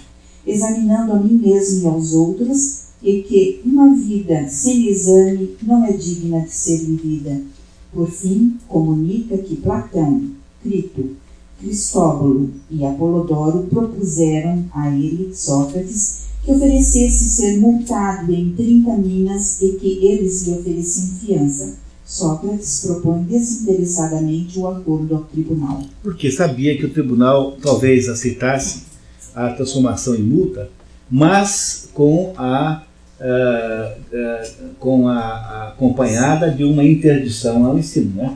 examinando 0.47 1.13
a 1.13 1.19
mim 1.19 1.33
mesmo 1.33 1.83
e 1.83 1.87
aos 1.87 2.13
outros, 2.13 2.87
e 3.03 3.21
que 3.21 3.61
uma 3.63 3.93
vida 3.93 4.47
sem 4.47 4.87
exame 4.87 5.55
não 5.61 5.85
é 5.85 5.91
digna 5.91 6.41
de 6.41 6.51
ser 6.51 6.79
vivida. 6.79 7.41
Por 7.93 8.09
fim, 8.09 8.57
comunica 8.67 9.37
que 9.37 9.57
Platão, 9.57 10.31
Crito, 10.63 11.15
Cristóbalo 11.59 12.49
e 12.71 12.85
Apolodoro 12.85 13.67
propuseram 13.67 14.65
a 14.73 14.89
ele, 14.89 15.31
Sócrates, 15.33 16.21
que 16.43 16.51
oferecesse 16.51 17.29
ser 17.29 17.59
multado 17.59 18.33
em 18.33 18.53
30 18.53 18.97
minas 18.97 19.61
e 19.61 19.73
que 19.73 20.05
eles 20.05 20.47
lhe 20.47 20.53
ofereciam 20.53 21.07
fiança 21.19 21.87
Sócrates 22.07 22.85
propõe 22.85 23.23
desinteressadamente 23.23 24.57
o 24.57 24.65
acordo 24.65 25.13
ao 25.13 25.23
tribunal. 25.23 25.83
Porque 26.01 26.31
sabia 26.31 26.77
que 26.77 26.85
o 26.85 26.89
tribunal 26.89 27.57
talvez 27.61 28.07
aceitasse 28.07 28.83
a 29.37 29.49
transformação 29.49 30.15
em 30.15 30.23
multa, 30.23 30.69
mas 31.09 31.89
com 31.93 32.33
a, 32.35 32.81
uh, 33.21 34.15
uh, 34.15 34.69
com 34.79 35.07
a, 35.07 35.19
a, 35.19 35.67
acompanhada 35.69 36.49
de 36.49 36.63
uma 36.63 36.83
interdição 36.83 37.63
ao 37.65 37.77
ensino, 37.77 38.11
né? 38.15 38.35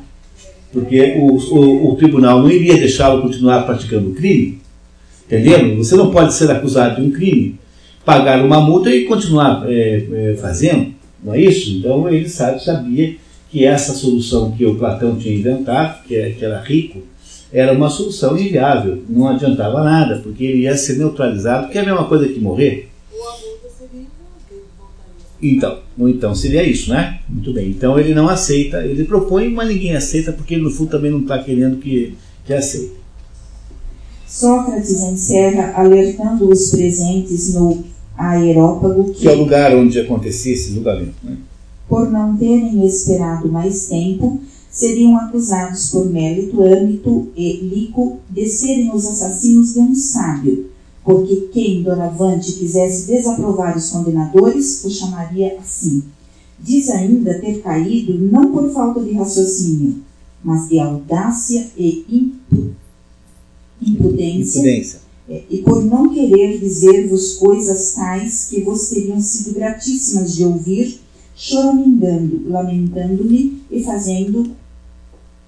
Porque 0.72 1.18
o, 1.18 1.36
o, 1.36 1.92
o 1.92 1.96
tribunal 1.96 2.40
não 2.42 2.50
iria 2.50 2.78
deixá-lo 2.78 3.24
continuar 3.24 3.64
praticando 3.64 4.12
o 4.12 4.14
crime, 4.14 4.60
entendeu? 5.26 5.78
Você 5.78 5.96
não 5.96 6.12
pode 6.12 6.34
ser 6.34 6.50
acusado 6.52 7.02
de 7.02 7.08
um 7.08 7.12
crime, 7.12 7.60
pagar 8.06 8.46
uma 8.46 8.62
multa 8.62 8.94
e 8.94 9.06
continuar 9.06 9.66
é, 9.68 10.06
é, 10.14 10.36
fazendo, 10.40 10.94
não 11.24 11.34
é 11.34 11.42
isso? 11.42 11.72
Então 11.72 12.08
ele 12.08 12.30
sabe, 12.30 12.64
sabia 12.64 13.16
que 13.50 13.66
essa 13.66 13.94
solução 13.94 14.52
que 14.52 14.66
o 14.66 14.76
Platão 14.76 15.18
tinha 15.18 15.36
inventado, 15.36 16.04
que, 16.04 16.16
é, 16.16 16.30
que 16.30 16.46
era 16.46 16.62
rico, 16.62 17.02
era 17.52 17.74
uma 17.74 17.90
solução 17.90 18.38
inviável, 18.38 19.04
não 19.10 19.28
adiantava 19.28 19.84
nada, 19.84 20.20
porque 20.20 20.44
ele 20.44 20.62
ia 20.62 20.78
ser 20.78 20.98
neutralizado, 20.98 21.70
que 21.70 21.78
é 21.78 21.82
a 21.82 21.86
mesma 21.86 22.06
coisa 22.06 22.28
que 22.28 22.40
morrer. 22.40 22.90
Então, 25.42 25.80
então 25.98 26.36
seria 26.36 26.64
isso, 26.64 26.92
né? 26.92 27.20
Muito 27.28 27.52
bem. 27.52 27.70
Então 27.70 28.00
ele 28.00 28.14
não 28.14 28.30
aceita, 28.30 28.86
ele 28.86 29.04
propõe, 29.04 29.50
mas 29.50 29.68
ninguém 29.68 29.96
aceita, 29.96 30.32
porque 30.32 30.54
ele 30.54 30.64
no 30.64 30.70
fundo 30.70 30.92
também 30.92 31.10
não 31.10 31.22
está 31.22 31.40
querendo 31.40 31.78
que, 31.78 32.16
que 32.46 32.54
aceite. 32.54 32.94
Sócrates 34.28 35.02
encerra 35.02 35.74
alertando 35.76 36.48
os 36.48 36.70
presentes 36.70 37.56
no 37.56 37.84
aerópago 38.18 39.12
que, 39.12 39.22
que 39.22 39.28
é 39.28 39.32
o 39.32 39.40
lugar 39.40 39.76
onde 39.76 40.00
acontecia 40.00 40.54
esse 40.54 40.74
julgamento, 40.74 41.16
né? 41.24 41.38
por 41.92 42.10
não 42.10 42.38
terem 42.38 42.86
esperado 42.86 43.52
mais 43.52 43.88
tempo, 43.90 44.40
seriam 44.72 45.18
acusados 45.18 45.90
por 45.90 46.10
Mélito, 46.10 46.64
Âmito 46.64 47.28
e 47.36 47.58
Lico 47.58 48.20
de 48.30 48.48
serem 48.48 48.90
os 48.96 49.06
assassinos 49.06 49.74
de 49.74 49.80
um 49.80 49.94
sábio, 49.94 50.72
porque 51.04 51.50
quem 51.52 51.84
doravante 51.84 52.54
quisesse 52.54 53.06
desaprovar 53.08 53.78
os 53.78 53.90
condenadores 53.90 54.84
o 54.86 54.90
chamaria 54.90 55.58
assim. 55.60 56.04
Diz 56.58 56.90
ainda 56.90 57.40
ter 57.40 57.62
caído 57.62 58.18
não 58.18 58.52
por 58.52 58.72
falta 58.72 59.02
de 59.02 59.12
raciocínio, 59.12 59.98
mas 60.44 60.70
de 60.70 60.80
audácia 60.80 61.68
e 61.78 62.06
impu 62.10 62.72
impudência, 63.82 64.60
impudência. 64.60 65.00
É, 65.28 65.44
e 65.50 65.58
por 65.60 65.84
não 65.84 66.14
querer 66.14 66.60
dizer-vos 66.60 67.34
coisas 67.34 67.94
tais 67.94 68.48
que 68.50 68.62
vos 68.62 68.90
teriam 68.90 69.20
sido 69.20 69.56
gratíssimas 69.56 70.36
de 70.36 70.44
ouvir 70.44 71.00
choramingando, 71.36 72.44
lamentando-me 72.48 73.62
e 73.72 73.84
fazendo 73.84 74.52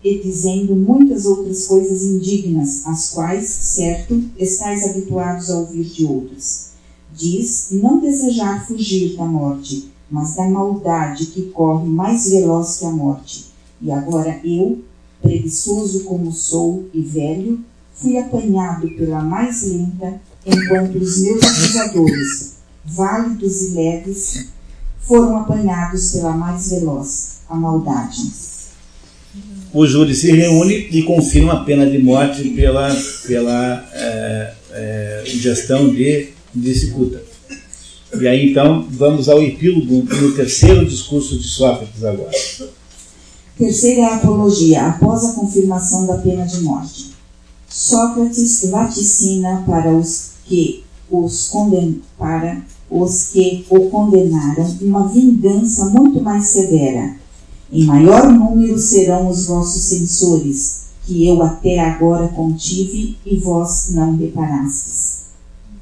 e 0.04 0.20
dizendo 0.20 0.76
muitas 0.76 1.26
outras 1.26 1.66
coisas 1.66 2.04
indignas, 2.04 2.86
as 2.86 3.12
quais, 3.12 3.48
certo, 3.48 4.22
estáis 4.38 4.84
habituados 4.84 5.50
a 5.50 5.60
ouvir 5.60 5.86
de 5.86 6.06
outros. 6.06 6.72
Diz 7.16 7.70
não 7.72 8.00
desejar 8.00 8.68
fugir 8.68 9.16
da 9.16 9.26
morte, 9.26 9.92
mas 10.12 10.36
da 10.36 10.48
maldade 10.50 11.28
que 11.28 11.44
corre 11.52 11.88
mais 11.88 12.30
veloz 12.30 12.78
que 12.78 12.86
a 12.86 12.92
morte. 12.92 13.46
E 13.82 13.92
agora 13.92 14.42
eu, 14.44 14.84
preguiçoso 15.22 16.04
como 16.04 16.32
sou 16.32 16.90
e 16.94 17.02
velho, 17.02 17.64
fui 17.94 18.18
apanhado 18.18 18.90
pela 18.98 19.22
mais 19.22 19.64
lenta, 19.64 20.20
enquanto 20.46 20.98
os 20.98 21.22
meus 21.22 21.42
acusadores, 21.44 22.56
válidos 22.84 23.62
e 23.62 23.70
leves, 23.70 24.48
foram 25.00 25.38
apanhados 25.38 26.12
pela 26.12 26.36
mais 26.36 26.70
veloz, 26.70 27.38
a 27.48 27.56
maldade. 27.56 28.53
O 29.74 29.88
júri 29.88 30.14
se 30.14 30.32
reúne 30.32 30.88
e 30.92 31.02
confirma 31.02 31.54
a 31.54 31.64
pena 31.64 31.90
de 31.90 31.98
morte 31.98 32.48
pela, 32.50 32.96
pela 33.26 33.90
é, 33.92 34.54
é, 34.72 35.24
ingestão 35.26 35.90
de, 35.90 36.30
de 36.54 36.76
cicuta. 36.76 37.24
E 38.22 38.28
aí 38.28 38.52
então 38.52 38.86
vamos 38.92 39.28
ao 39.28 39.42
epílogo 39.42 40.06
no 40.16 40.36
terceiro 40.36 40.86
discurso 40.86 41.40
de 41.40 41.48
Sócrates 41.48 42.04
agora. 42.04 42.32
Terceira 43.58 44.16
apologia, 44.16 44.88
após 44.88 45.26
a 45.26 45.34
confirmação 45.34 46.06
da 46.06 46.18
pena 46.18 46.46
de 46.46 46.62
morte. 46.62 47.12
Sócrates 47.68 48.70
vaticina 48.70 49.64
para 49.66 49.92
os 49.92 50.34
que 50.46 50.84
os 51.10 51.48
condem, 51.48 52.00
para 52.18 52.62
os 52.90 53.30
que 53.30 53.66
o 53.70 53.90
condenaram 53.90 54.78
uma 54.82 55.08
vingança 55.08 55.86
muito 55.86 56.22
mais 56.22 56.46
severa. 56.46 57.23
Em 57.74 57.86
maior 57.86 58.32
número 58.32 58.78
serão 58.78 59.28
os 59.32 59.48
vossos 59.48 59.86
censores, 59.86 60.84
que 61.08 61.28
eu 61.28 61.42
até 61.42 61.80
agora 61.80 62.28
contive 62.28 63.18
e 63.26 63.36
vós 63.38 63.90
não 63.90 64.16
reparastes. 64.16 65.24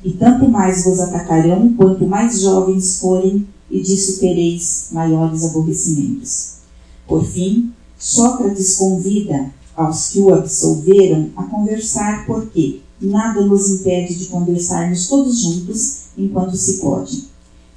E 0.02 0.12
tanto 0.14 0.48
mais 0.48 0.86
vos 0.86 1.02
atacarão 1.02 1.74
quanto 1.74 2.08
mais 2.08 2.40
jovens 2.40 2.98
forem, 2.98 3.46
e 3.70 3.82
disso 3.82 4.22
tereis 4.22 4.88
maiores 4.94 5.44
aborrecimentos. 5.44 6.60
Por 7.06 7.26
fim, 7.26 7.74
Sócrates 8.00 8.78
convida 8.78 9.52
aos 9.76 10.08
que 10.08 10.22
o 10.22 10.34
absolveram 10.34 11.30
a 11.36 11.44
conversar, 11.44 12.26
porque 12.26 12.80
nada 13.02 13.46
nos 13.46 13.70
impede 13.70 14.16
de 14.16 14.28
conversarmos 14.28 15.10
todos 15.10 15.42
juntos 15.42 16.04
enquanto 16.18 16.56
se 16.56 16.78
pode. 16.78 17.31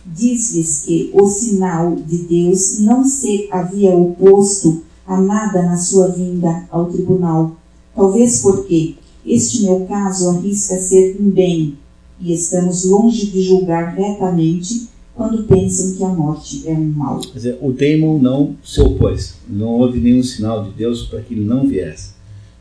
Diz-lhes 0.07 0.83
que 0.84 1.10
o 1.15 1.26
sinal 1.26 1.97
de 1.97 2.18
Deus 2.18 2.81
não 2.81 3.05
se 3.05 3.49
havia 3.50 3.91
oposto 3.91 4.83
a 5.07 5.20
nada 5.20 5.62
na 5.62 5.76
sua 5.76 6.08
vinda 6.08 6.66
ao 6.70 6.86
tribunal, 6.86 7.57
talvez 7.94 8.41
porque 8.42 8.94
este 9.24 9.62
meu 9.62 9.86
caso 9.86 10.31
arrisca 10.31 10.76
ser 10.76 11.16
um 11.20 11.31
bem, 11.31 11.78
e 12.20 12.33
estamos 12.33 12.84
longe 12.84 13.26
de 13.26 13.42
julgar 13.42 13.94
retamente 13.94 14.89
quando 15.15 15.44
pensam 15.44 15.94
que 15.97 16.05
a 16.05 16.08
morte 16.08 16.66
é 16.66 16.73
um 16.73 16.84
mal. 16.84 17.20
Quer 17.20 17.34
dizer, 17.34 17.58
o 17.60 17.73
Daimon 17.73 18.18
não 18.18 18.57
se 18.65 18.81
opôs, 18.81 19.34
não 19.49 19.68
houve 19.68 20.00
nenhum 20.00 20.23
sinal 20.23 20.65
de 20.65 20.70
Deus 20.70 21.07
para 21.07 21.20
que 21.20 21.34
ele 21.34 21.44
não 21.44 21.66
viesse. 21.66 22.12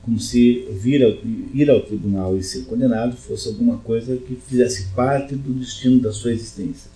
Como 0.04 0.20
se 0.20 0.68
vir 0.72 1.04
ao, 1.04 1.12
ir 1.54 1.70
ao 1.70 1.82
tribunal 1.82 2.38
e 2.38 2.44
ser 2.44 2.66
condenado 2.66 3.16
fosse 3.16 3.48
alguma 3.48 3.78
coisa 3.78 4.18
que 4.18 4.36
fizesse 4.36 4.88
parte 4.96 5.36
do 5.36 5.54
destino 5.54 6.00
da 6.00 6.12
sua 6.12 6.34
existência. 6.34 6.93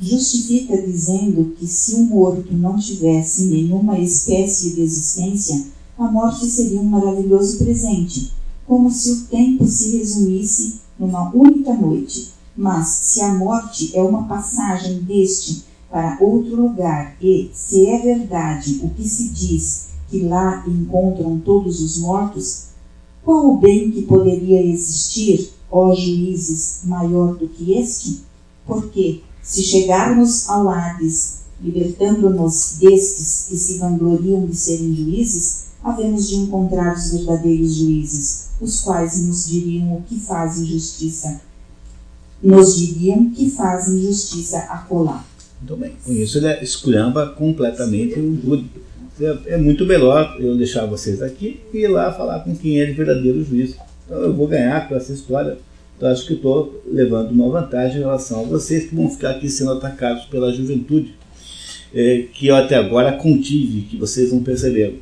Justifica 0.00 0.80
dizendo 0.80 1.54
que 1.58 1.66
se 1.66 1.94
o 1.94 2.04
morto 2.04 2.52
não 2.54 2.78
tivesse 2.78 3.46
nenhuma 3.46 3.98
espécie 3.98 4.74
de 4.74 4.80
existência, 4.80 5.66
a 5.98 6.10
morte 6.10 6.46
seria 6.46 6.80
um 6.80 6.84
maravilhoso 6.84 7.58
presente, 7.58 8.32
como 8.66 8.90
se 8.90 9.10
o 9.12 9.20
tempo 9.26 9.66
se 9.66 9.98
resumisse 9.98 10.80
numa 10.98 11.30
única 11.34 11.74
noite 11.74 12.32
mas 12.60 12.88
se 12.88 13.22
a 13.22 13.34
morte 13.34 13.96
é 13.96 14.02
uma 14.02 14.24
passagem 14.24 15.00
deste 15.00 15.64
para 15.90 16.18
outro 16.20 16.60
lugar 16.60 17.16
e, 17.20 17.50
se 17.54 17.86
é 17.86 17.98
verdade 17.98 18.80
o 18.82 18.90
que 18.90 19.08
se 19.08 19.30
diz 19.30 19.88
que 20.10 20.20
lá 20.20 20.62
encontram 20.66 21.38
todos 21.38 21.80
os 21.80 21.98
mortos, 21.98 22.66
qual 23.24 23.50
o 23.50 23.56
bem 23.56 23.90
que 23.90 24.02
poderia 24.02 24.62
existir, 24.62 25.52
ó 25.70 25.94
juízes, 25.94 26.82
maior 26.84 27.34
do 27.34 27.48
que 27.48 27.72
este? 27.72 28.20
Porque, 28.66 29.22
se 29.42 29.62
chegarmos 29.62 30.48
ao 30.48 30.68
Hades, 30.68 31.40
libertando-nos 31.62 32.76
destes 32.80 33.46
que 33.48 33.56
se 33.56 33.78
vangloriam 33.78 34.46
de 34.46 34.56
serem 34.56 34.94
juízes, 34.94 35.64
havemos 35.82 36.28
de 36.28 36.36
encontrar 36.36 36.96
os 36.96 37.12
verdadeiros 37.12 37.74
juízes, 37.74 38.50
os 38.60 38.80
quais 38.80 39.26
nos 39.26 39.46
diriam 39.46 39.94
o 39.94 40.02
que 40.02 40.18
fazem 40.18 40.64
justiça 40.66 41.40
nos 42.42 42.76
diriam 42.76 43.30
que 43.30 43.50
fazem 43.50 44.00
justiça 44.00 44.58
a 44.58 44.78
colar. 44.78 45.26
Muito 45.60 45.76
bem. 45.76 45.92
Com 46.04 46.12
isso 46.12 46.38
ele 46.38 46.52
esculhamba 46.62 47.28
completamente 47.28 48.18
o. 48.18 48.64
É, 49.20 49.54
é 49.54 49.58
muito 49.58 49.84
melhor 49.84 50.36
eu 50.40 50.56
deixar 50.56 50.86
vocês 50.86 51.20
aqui 51.20 51.60
e 51.74 51.78
ir 51.78 51.88
lá 51.88 52.10
falar 52.10 52.40
com 52.40 52.56
quem 52.56 52.80
é 52.80 52.90
o 52.90 52.94
verdadeiro 52.94 53.44
juiz. 53.44 53.76
Então 54.06 54.18
eu 54.18 54.32
vou 54.32 54.48
ganhar 54.48 54.88
com 54.88 54.94
essa 54.94 55.12
história. 55.12 55.58
Então 56.00 56.10
acho 56.10 56.26
que 56.26 56.32
estou 56.32 56.80
levando 56.86 57.30
uma 57.32 57.50
vantagem 57.50 57.98
em 57.98 58.00
relação 58.00 58.40
a 58.40 58.44
vocês 58.44 58.88
que 58.88 58.94
vão 58.94 59.10
ficar 59.10 59.32
aqui 59.32 59.50
sendo 59.50 59.72
atacados 59.72 60.24
pela 60.24 60.50
juventude, 60.50 61.14
é, 61.92 62.26
que 62.32 62.46
eu 62.46 62.56
até 62.56 62.76
agora 62.76 63.18
contive, 63.18 63.82
que 63.82 63.98
vocês 63.98 64.32
não 64.32 64.42
perceberam. 64.42 64.94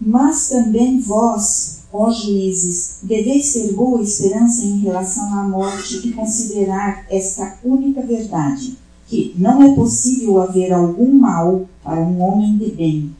Mas 0.00 0.48
também 0.48 0.98
vós, 0.98 1.84
Ó 1.92 2.10
juízes, 2.10 2.98
deveis 3.04 3.52
ter 3.52 3.72
boa 3.74 4.02
esperança 4.02 4.64
em 4.64 4.80
relação 4.80 5.32
à 5.38 5.44
morte 5.44 6.00
e 6.04 6.12
considerar 6.14 7.06
esta 7.08 7.60
única 7.62 8.02
verdade, 8.02 8.76
que 9.06 9.32
não 9.38 9.62
é 9.62 9.72
possível 9.72 10.42
haver 10.42 10.72
algum 10.72 11.12
mal 11.12 11.68
para 11.84 12.00
um 12.00 12.20
homem 12.20 12.58
de 12.58 12.72
bem, 12.72 13.14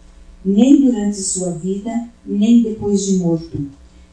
nem 0.44 0.80
durante 0.80 1.16
sua 1.18 1.52
vida, 1.52 2.08
nem 2.26 2.64
depois 2.64 3.06
de 3.06 3.18
morto, 3.18 3.56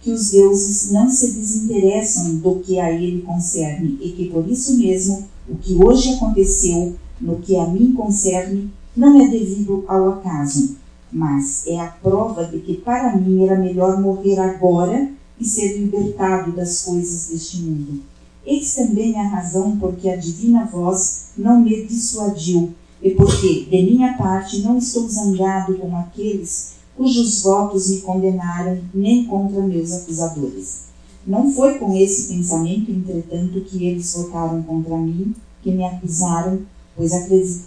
que 0.03 0.11
os 0.11 0.31
deuses 0.31 0.91
não 0.91 1.09
se 1.09 1.31
desinteressam 1.31 2.35
do 2.35 2.55
que 2.59 2.77
a 2.77 2.91
ele 2.91 3.21
concerne 3.21 3.97
e 4.01 4.11
que 4.11 4.29
por 4.29 4.45
isso 4.49 4.77
mesmo 4.77 5.23
o 5.47 5.55
que 5.55 5.75
hoje 5.75 6.15
aconteceu 6.15 6.95
no 7.21 7.37
que 7.37 7.55
a 7.55 7.65
mim 7.67 7.93
concerne 7.93 8.69
não 8.95 9.21
é 9.21 9.29
devido 9.29 9.85
ao 9.87 10.09
acaso, 10.09 10.75
mas 11.09 11.65
é 11.67 11.79
a 11.79 11.87
prova 11.87 12.43
de 12.43 12.59
que 12.59 12.75
para 12.75 13.15
mim 13.15 13.45
era 13.45 13.57
melhor 13.57 14.01
morrer 14.01 14.37
agora 14.39 15.09
e 15.39 15.45
ser 15.45 15.77
libertado 15.77 16.51
das 16.51 16.81
coisas 16.81 17.29
deste 17.29 17.61
mundo. 17.61 18.01
Eis 18.45 18.75
também 18.75 19.17
a 19.17 19.27
razão 19.27 19.77
por 19.77 19.95
que 19.95 20.09
a 20.09 20.17
divina 20.17 20.65
voz 20.65 21.27
não 21.37 21.61
me 21.61 21.85
dissuadiu, 21.85 22.73
e 23.01 23.11
porque, 23.11 23.67
de 23.69 23.83
minha 23.83 24.17
parte, 24.17 24.59
não 24.59 24.77
estou 24.77 25.07
zangado 25.07 25.75
com 25.75 25.95
aqueles 25.95 26.73
cujos 26.95 27.41
votos 27.41 27.89
me 27.89 28.01
condenaram, 28.01 28.81
nem 28.93 29.25
contra 29.25 29.61
meus 29.61 29.91
acusadores. 29.91 30.83
Não 31.25 31.51
foi 31.51 31.79
com 31.79 31.95
esse 31.95 32.33
pensamento, 32.33 32.91
entretanto, 32.91 33.61
que 33.61 33.85
eles 33.85 34.13
votaram 34.13 34.61
contra 34.63 34.97
mim, 34.97 35.33
que 35.61 35.71
me 35.71 35.85
acusaram, 35.85 36.61
pois 36.95 37.11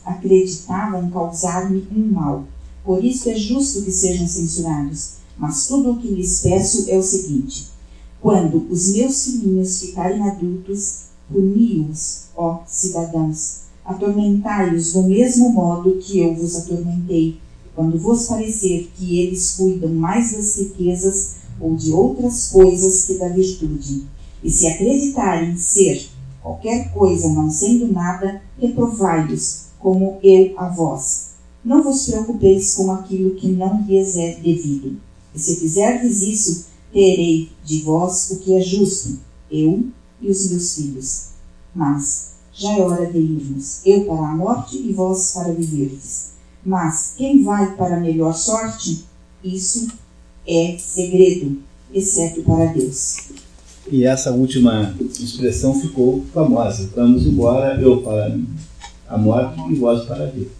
acreditavam 0.05 1.11
causar-me 1.11 1.87
um 1.91 2.13
mal 2.13 2.45
por 2.87 3.05
isso 3.05 3.29
é 3.29 3.35
justo 3.35 3.83
que 3.83 3.91
sejam 3.91 4.29
censurados. 4.29 5.17
Mas 5.37 5.67
tudo 5.67 5.91
o 5.91 5.99
que 5.99 6.07
lhes 6.07 6.41
peço 6.41 6.89
é 6.89 6.97
o 6.97 7.03
seguinte: 7.03 7.67
quando 8.23 8.65
os 8.71 8.93
meus 8.95 9.25
filhinhos 9.25 9.81
ficarem 9.81 10.23
adultos, 10.23 11.07
puni-os, 11.29 12.27
ó 12.37 12.61
cidadãos, 12.65 13.63
atormentai-os 13.85 14.93
do 14.93 15.03
mesmo 15.03 15.51
modo 15.51 15.99
que 15.99 16.21
eu 16.21 16.35
vos 16.37 16.55
atormentei, 16.55 17.39
quando 17.77 17.99
vos 17.99 18.27
parecer 18.27 18.91
que 18.97 19.21
eles 19.21 19.53
cuidam 19.53 19.91
mais 19.91 20.33
das 20.33 20.57
riquezas 20.57 21.37
ou 21.61 21.77
de 21.77 21.93
outras 21.93 22.49
coisas 22.49 23.05
que 23.05 23.19
da 23.19 23.29
virtude. 23.29 24.07
E 24.43 24.51
se 24.51 24.67
acreditarem 24.67 25.57
ser 25.57 26.09
qualquer 26.43 26.93
coisa 26.93 27.29
não 27.29 27.49
sendo 27.49 27.87
nada, 27.93 28.43
reprovai-os, 28.59 29.67
como 29.79 30.19
eu 30.25 30.59
a 30.59 30.69
vós 30.69 31.37
não 31.67 31.83
vos 31.83 32.07
preocupeis 32.07 32.77
com 32.77 32.93
aquilo 32.93 33.35
que 33.35 33.49
não 33.49 33.85
lhes 33.85 34.17
é 34.17 34.37
devido. 34.37 35.01
E 35.35 35.39
se 35.39 35.57
fizerdes 35.57 36.23
isso, 36.23 36.67
terei 36.93 37.51
de 37.65 37.83
vós 37.83 38.31
o 38.31 38.39
que 38.39 38.55
é 38.55 38.61
justo, 38.61 39.19
eu 39.51 39.85
e 40.21 40.31
os 40.31 40.49
meus 40.49 40.77
filhos. 40.77 41.31
Mas 41.75 42.35
já 42.53 42.71
é 42.71 42.81
hora 42.81 43.11
de 43.11 43.19
irmos, 43.19 43.81
eu 43.85 44.05
para 44.05 44.29
a 44.29 44.37
morte 44.37 44.77
e 44.77 44.93
vós 44.93 45.33
para 45.33 45.53
viverdes. 45.53 46.36
Mas 46.67 47.15
quem 47.17 47.45
vai 47.45 47.77
para 47.77 47.97
a 47.97 48.01
melhor 48.01 48.35
sorte, 48.35 49.05
isso 49.45 49.87
é 50.45 50.77
segredo, 50.77 51.59
exceto 51.95 52.43
para 52.43 52.73
Deus. 52.73 53.29
E 53.89 54.05
essa 54.05 54.33
última 54.33 54.93
expressão 55.01 55.81
ficou 55.81 56.27
famosa. 56.35 56.91
Vamos 56.97 57.25
embora, 57.25 57.81
eu 57.81 58.03
para 58.03 58.37
a 59.09 59.17
morte 59.17 59.61
e 59.71 59.77
vós 59.77 60.05
para 60.07 60.25
a 60.25 60.27
vida. 60.27 60.51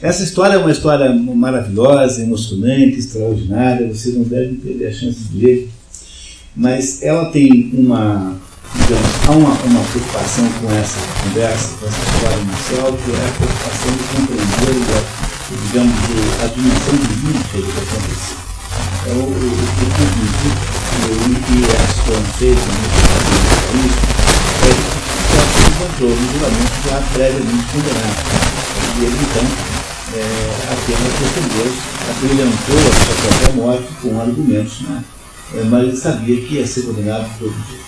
Essa 0.00 0.22
história 0.22 0.54
é 0.54 0.58
uma 0.58 0.70
história 0.70 1.12
maravilhosa, 1.12 2.22
emocionante, 2.22 3.00
extraordinária, 3.00 3.92
vocês 3.92 4.14
não 4.14 4.22
devem 4.22 4.54
perder 4.54 4.86
a 4.86 4.92
chance 4.92 5.24
de 5.24 5.44
ler, 5.44 5.70
mas 6.54 7.02
ela 7.02 7.32
tem 7.32 7.72
uma, 7.74 8.36
digamos, 8.74 9.26
há 9.26 9.32
uma, 9.32 9.50
uma 9.50 9.84
preocupação 9.90 10.44
com 10.60 10.70
essa 10.70 11.00
conversa, 11.24 11.76
com 11.78 11.86
essa 11.88 11.98
história 12.14 12.42
inicial, 12.42 12.92
que 12.92 13.10
é 13.10 13.28
a 13.28 13.32
preocupação 13.32 13.67
de 13.92 14.04
compreender, 14.12 14.76
digamos, 15.62 15.96
a 16.42 16.46
dimensão 16.46 16.96
jurídica 16.96 17.56
do 17.58 17.68
que 17.68 17.80
aconteceu. 17.80 18.38
É 19.06 19.12
o, 19.12 19.24
que 19.28 19.86
que 21.44 21.56
é 21.64 21.76
a 21.76 21.88
situação 21.88 22.24
fez 22.38 22.58
no 22.58 22.72
isso, 23.78 24.00
é 24.62 24.70
que 25.54 25.62
encontrou 25.70 26.10
no 26.10 26.24
julgamento 26.32 26.76
já 26.88 26.98
previamente 27.14 27.66
condenado. 27.72 28.20
E 28.98 29.04
ele, 29.04 29.18
então, 29.22 29.46
é, 30.14 30.22
apenas 30.72 31.12
defendeu, 31.20 31.68
abrilhantou 32.10 32.78
a 32.78 32.92
sua 33.04 33.14
própria 33.22 33.52
morte 33.54 33.88
com 34.02 34.20
argumentos, 34.20 34.80
né? 34.82 35.04
É, 35.54 35.64
mas 35.64 35.82
ele 35.84 35.96
sabia 35.96 36.40
que 36.40 36.54
ia 36.54 36.66
ser 36.66 36.82
condenado 36.82 37.28
todo 37.38 37.54
dia. 37.68 37.78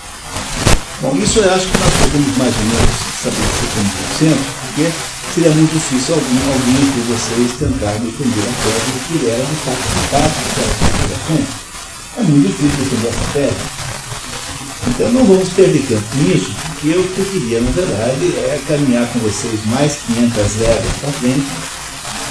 Bom, 1.02 1.16
isso 1.16 1.40
eu 1.40 1.54
acho 1.54 1.66
que 1.66 1.78
nós 1.78 1.92
podemos 2.00 2.36
mais 2.36 2.54
ou 2.56 2.64
menos 2.64 2.90
estabelecer 3.16 3.68
como 3.74 3.90
consenso, 3.90 4.44
porque 4.66 4.92
seria 5.34 5.50
muito 5.50 5.72
difícil 5.72 6.14
algum, 6.14 6.52
alguém 6.52 6.90
de 6.90 7.00
vocês 7.06 7.52
tentar 7.58 7.92
defender 8.02 8.42
a 8.42 8.54
tese 8.62 8.90
de 8.92 9.18
que 9.18 9.26
era 9.30 9.44
de 9.44 9.56
fato 9.62 9.78
de 9.78 10.04
fato 10.10 10.36
considerações. 10.80 11.48
É 12.18 12.22
muito 12.22 12.46
difícil 12.46 12.84
defender 12.84 13.08
essa 13.08 13.32
tese. 13.32 13.80
Então 14.88 15.12
não 15.12 15.24
vamos 15.24 15.48
perder 15.50 15.86
tempo 15.86 16.16
nisso, 16.16 16.52
porque 16.66 16.88
o 16.90 17.08
que 17.08 17.18
eu 17.18 17.24
queria, 17.26 17.60
na 17.60 17.70
verdade, 17.70 18.26
é 18.38 18.60
caminhar 18.66 19.06
com 19.12 19.20
vocês 19.20 19.60
mais 19.66 19.98
500 20.06 20.56
léguas 20.56 20.96
para 21.00 21.12
frente, 21.12 21.46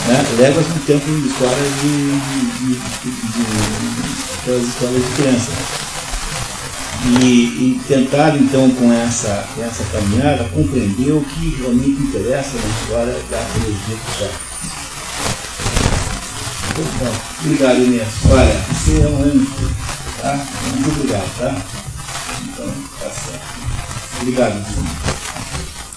né? 0.08 0.26
léguas 0.38 0.68
no 0.68 0.80
tempo 0.82 1.06
de 1.06 1.28
história 1.28 1.64
de, 1.82 2.20
de, 2.60 2.74
de, 2.74 3.12
de, 3.12 4.62
de 4.62 4.68
histórias 4.68 5.06
de 5.06 5.12
criança 5.16 5.79
e, 7.06 7.24
e 7.24 7.82
tentar 7.88 8.36
então 8.36 8.70
com 8.72 8.92
essa, 8.92 9.48
com 9.56 9.64
essa 9.64 9.84
caminhada 9.86 10.44
compreender 10.54 11.12
o 11.12 11.22
que 11.22 11.56
realmente 11.62 12.02
interessa 12.02 12.58
na 12.58 12.70
história 12.82 13.14
da 13.30 13.38
teologia 13.54 13.98
cristã. 14.06 14.50
Obrigado, 17.42 17.80
Inês. 17.80 18.08
Olha, 18.30 18.62
você 18.74 19.02
é 19.02 19.08
um 19.08 19.24
anjo, 19.24 19.72
tá? 20.22 20.46
Muito 20.74 20.90
obrigado, 20.90 21.38
tá? 21.38 21.56
Então, 22.44 22.66
tá 23.00 23.10
certo. 23.10 23.60
Obrigado, 24.22 24.66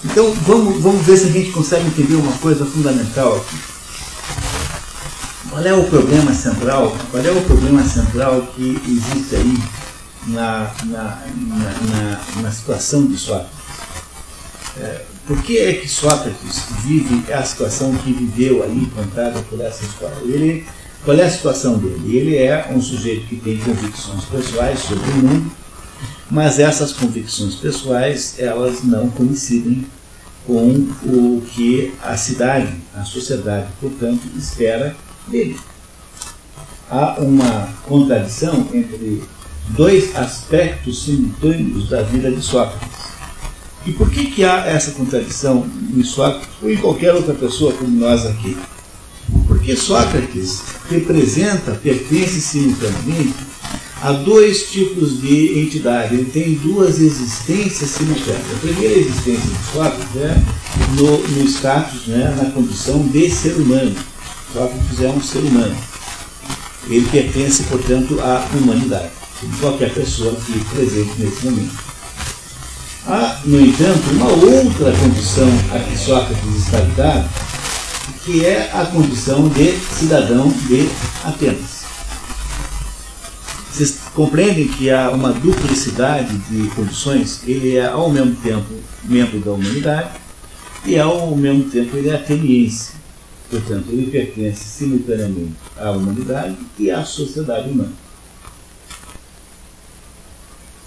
Então, 0.05 0.33
vamos, 0.43 0.83
vamos 0.83 1.07
ver 1.07 1.17
se 1.17 1.27
a 1.27 1.31
gente 1.31 1.51
consegue 1.51 1.87
entender 1.87 2.15
uma 2.15 2.33
coisa 2.39 2.65
fundamental 2.65 3.37
aqui. 3.37 3.57
Qual 5.51 5.63
é 5.63 5.75
o 5.75 5.85
problema 5.85 6.33
central? 6.33 6.97
Qual 7.11 7.23
é 7.23 7.31
o 7.31 7.43
problema 7.43 7.85
central 7.85 8.49
que 8.57 8.81
existe 8.89 9.37
aí 9.37 9.59
na, 10.27 10.73
na, 10.85 11.23
na, 11.25 12.43
na, 12.43 12.51
situação 12.51 13.07
de 13.07 13.17
Sócrates. 13.17 13.51
É, 14.79 15.03
por 15.27 15.43
que 15.43 15.59
é 15.59 15.75
que 15.75 15.89
Sócrates 15.89 16.63
vive 16.85 17.33
a 17.33 17.43
situação 17.43 17.95
que 17.97 18.13
viveu 18.13 18.63
ali, 18.63 18.87
contada 18.87 19.41
por 19.43 19.61
essa 19.61 19.85
história? 19.85 20.17
Ele, 20.23 20.67
qual 21.05 21.17
é 21.17 21.25
a 21.25 21.31
situação 21.31 21.79
dele? 21.79 22.17
Ele 22.17 22.37
é 22.37 22.69
um 22.71 22.81
sujeito 22.81 23.27
que 23.27 23.37
tem 23.37 23.59
convicções 23.59 24.25
pessoais 24.25 24.81
sobre 24.81 25.11
o 25.11 25.17
mundo, 25.17 25.53
mas 26.31 26.59
essas 26.59 26.93
convicções 26.93 27.57
pessoais 27.57 28.37
elas 28.39 28.83
não 28.83 29.11
coincidem 29.11 29.87
com 30.47 30.89
o 31.05 31.43
que 31.53 31.95
a 32.03 32.17
cidade, 32.17 32.75
a 32.97 33.05
sociedade, 33.05 33.69
portanto, 33.81 34.23
espera 34.37 34.97
dele. 35.29 35.59
Há 36.91 37.21
uma 37.21 37.69
contradição 37.85 38.69
entre 38.73 39.23
dois 39.73 40.15
aspectos 40.17 41.05
simultâneos 41.05 41.89
da 41.89 42.03
vida 42.03 42.31
de 42.31 42.43
Sócrates. 42.43 43.03
E 43.85 43.93
por 43.93 44.11
que, 44.11 44.27
que 44.27 44.45
há 44.45 44.67
essa 44.67 44.93
contradição 44.93 45.67
em 45.95 46.05
Sócrates 46.05 46.49
ou 46.63 46.71
em 46.71 46.77
qualquer 46.77 47.15
outra 47.15 47.35
pessoa 47.35 47.73
como 47.73 47.99
nós 47.99 48.25
aqui? 48.27 48.57
Porque 49.49 49.75
Sócrates 49.75 50.63
representa, 50.89 51.73
pertence 51.73 52.41
simultaneamente 52.41 53.35
a 54.03 54.13
dois 54.13 54.71
tipos 54.71 55.21
de 55.21 55.61
entidade. 55.61 56.15
Ele 56.15 56.31
tem 56.31 56.55
duas 56.55 57.01
existências 57.01 57.91
simultâneas. 57.91 58.53
A 58.53 58.59
primeira 58.61 58.95
existência 58.95 59.49
de 59.49 59.73
Sócrates 59.73 60.17
é 60.17 60.43
no, 60.97 61.19
no 61.29 61.45
status, 61.49 62.07
né, 62.07 62.35
na 62.37 62.51
condição 62.51 63.07
de 63.09 63.31
ser 63.31 63.55
humano. 63.55 63.95
Sócrates 64.53 65.01
é 65.01 65.09
um 65.09 65.23
ser 65.23 65.39
humano. 65.39 65.77
Ele 66.89 67.09
pertence, 67.09 67.63
portanto, 67.65 68.21
à 68.21 68.49
humanidade 68.55 69.22
qualquer 69.61 69.93
pessoa 69.93 70.33
aqui 70.33 70.65
presente 70.75 71.13
nesse 71.19 71.45
momento. 71.45 71.93
Há, 73.07 73.41
no 73.45 73.61
entanto, 73.61 74.11
uma 74.13 74.29
outra 74.31 74.93
condição 74.93 75.49
a 75.75 75.79
que 75.81 75.99
Sócrates 75.99 76.57
está 76.57 76.81
ligado, 76.81 77.29
que 78.25 78.45
é 78.45 78.71
a 78.73 78.87
condição 78.87 79.49
de 79.49 79.73
cidadão 79.79 80.49
de 80.69 80.89
Atenas. 81.25 81.83
Vocês 83.73 83.99
compreendem 84.15 84.69
que 84.69 84.91
há 84.91 85.11
uma 85.11 85.33
duplicidade 85.33 86.37
de 86.51 86.69
condições? 86.75 87.41
Ele 87.47 87.77
é, 87.77 87.87
ao 87.87 88.11
mesmo 88.11 88.37
tempo, 88.37 88.73
membro 89.05 89.41
da 89.41 89.51
humanidade 89.51 90.11
e, 90.85 90.99
ao 90.99 91.35
mesmo 91.35 91.65
tempo, 91.71 91.97
ele 91.97 92.11
é 92.11 92.15
ateniense. 92.15 92.93
Portanto, 93.51 93.87
ele 93.91 94.11
pertence 94.11 94.65
simultaneamente 94.65 95.55
à 95.77 95.91
humanidade 95.91 96.57
e 96.79 96.91
à 96.91 97.05
sociedade 97.05 97.69
humana. 97.69 97.93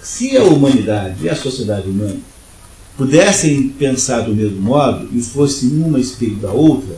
Se 0.06 0.36
a 0.36 0.44
humanidade 0.44 1.24
e 1.24 1.28
a 1.28 1.34
sociedade 1.34 1.88
humana 1.88 2.16
pudessem 2.96 3.70
pensar 3.70 4.20
do 4.20 4.32
mesmo 4.32 4.62
modo 4.62 5.08
e 5.12 5.20
fossem 5.20 5.68
uma 5.82 5.98
espelho 5.98 6.36
da 6.36 6.52
outra, 6.52 6.96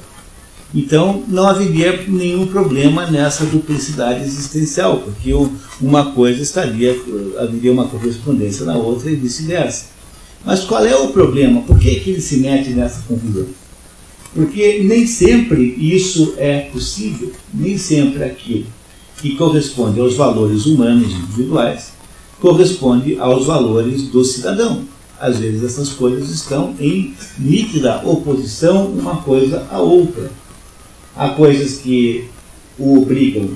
então 0.74 1.24
não 1.26 1.48
haveria 1.48 2.04
nenhum 2.06 2.46
problema 2.46 3.10
nessa 3.10 3.46
duplicidade 3.46 4.22
existencial, 4.24 4.98
porque 4.98 5.32
uma 5.80 6.12
coisa 6.12 6.42
estaria, 6.42 6.94
haveria 7.38 7.72
uma 7.72 7.88
correspondência 7.88 8.66
na 8.66 8.76
outra 8.76 9.10
e 9.10 9.16
vice-versa. 9.16 9.86
Mas 10.44 10.64
qual 10.64 10.84
é 10.84 10.94
o 10.94 11.08
problema? 11.08 11.62
Por 11.62 11.78
que, 11.78 12.00
que 12.00 12.10
ele 12.10 12.20
se 12.20 12.36
mete 12.36 12.70
nessa 12.70 13.00
confusão? 13.08 13.46
Porque 14.34 14.82
nem 14.84 15.06
sempre 15.06 15.62
isso 15.78 16.34
é 16.36 16.60
possível, 16.70 17.32
nem 17.54 17.78
sempre 17.78 18.22
aquilo 18.22 18.66
que 19.16 19.34
corresponde 19.34 19.98
aos 19.98 20.14
valores 20.14 20.66
humanos 20.66 21.10
individuais 21.10 21.97
corresponde 22.40 23.18
aos 23.18 23.46
valores 23.46 24.02
do 24.02 24.24
cidadão. 24.24 24.84
Às 25.20 25.38
vezes 25.38 25.64
essas 25.64 25.90
coisas 25.90 26.30
estão 26.30 26.74
em 26.78 27.14
nítida 27.38 28.02
oposição 28.04 28.86
uma 28.86 29.16
coisa 29.16 29.66
à 29.70 29.78
outra. 29.78 30.30
Há 31.16 31.30
coisas 31.30 31.78
que 31.78 32.28
o 32.78 33.02
obrigam 33.02 33.50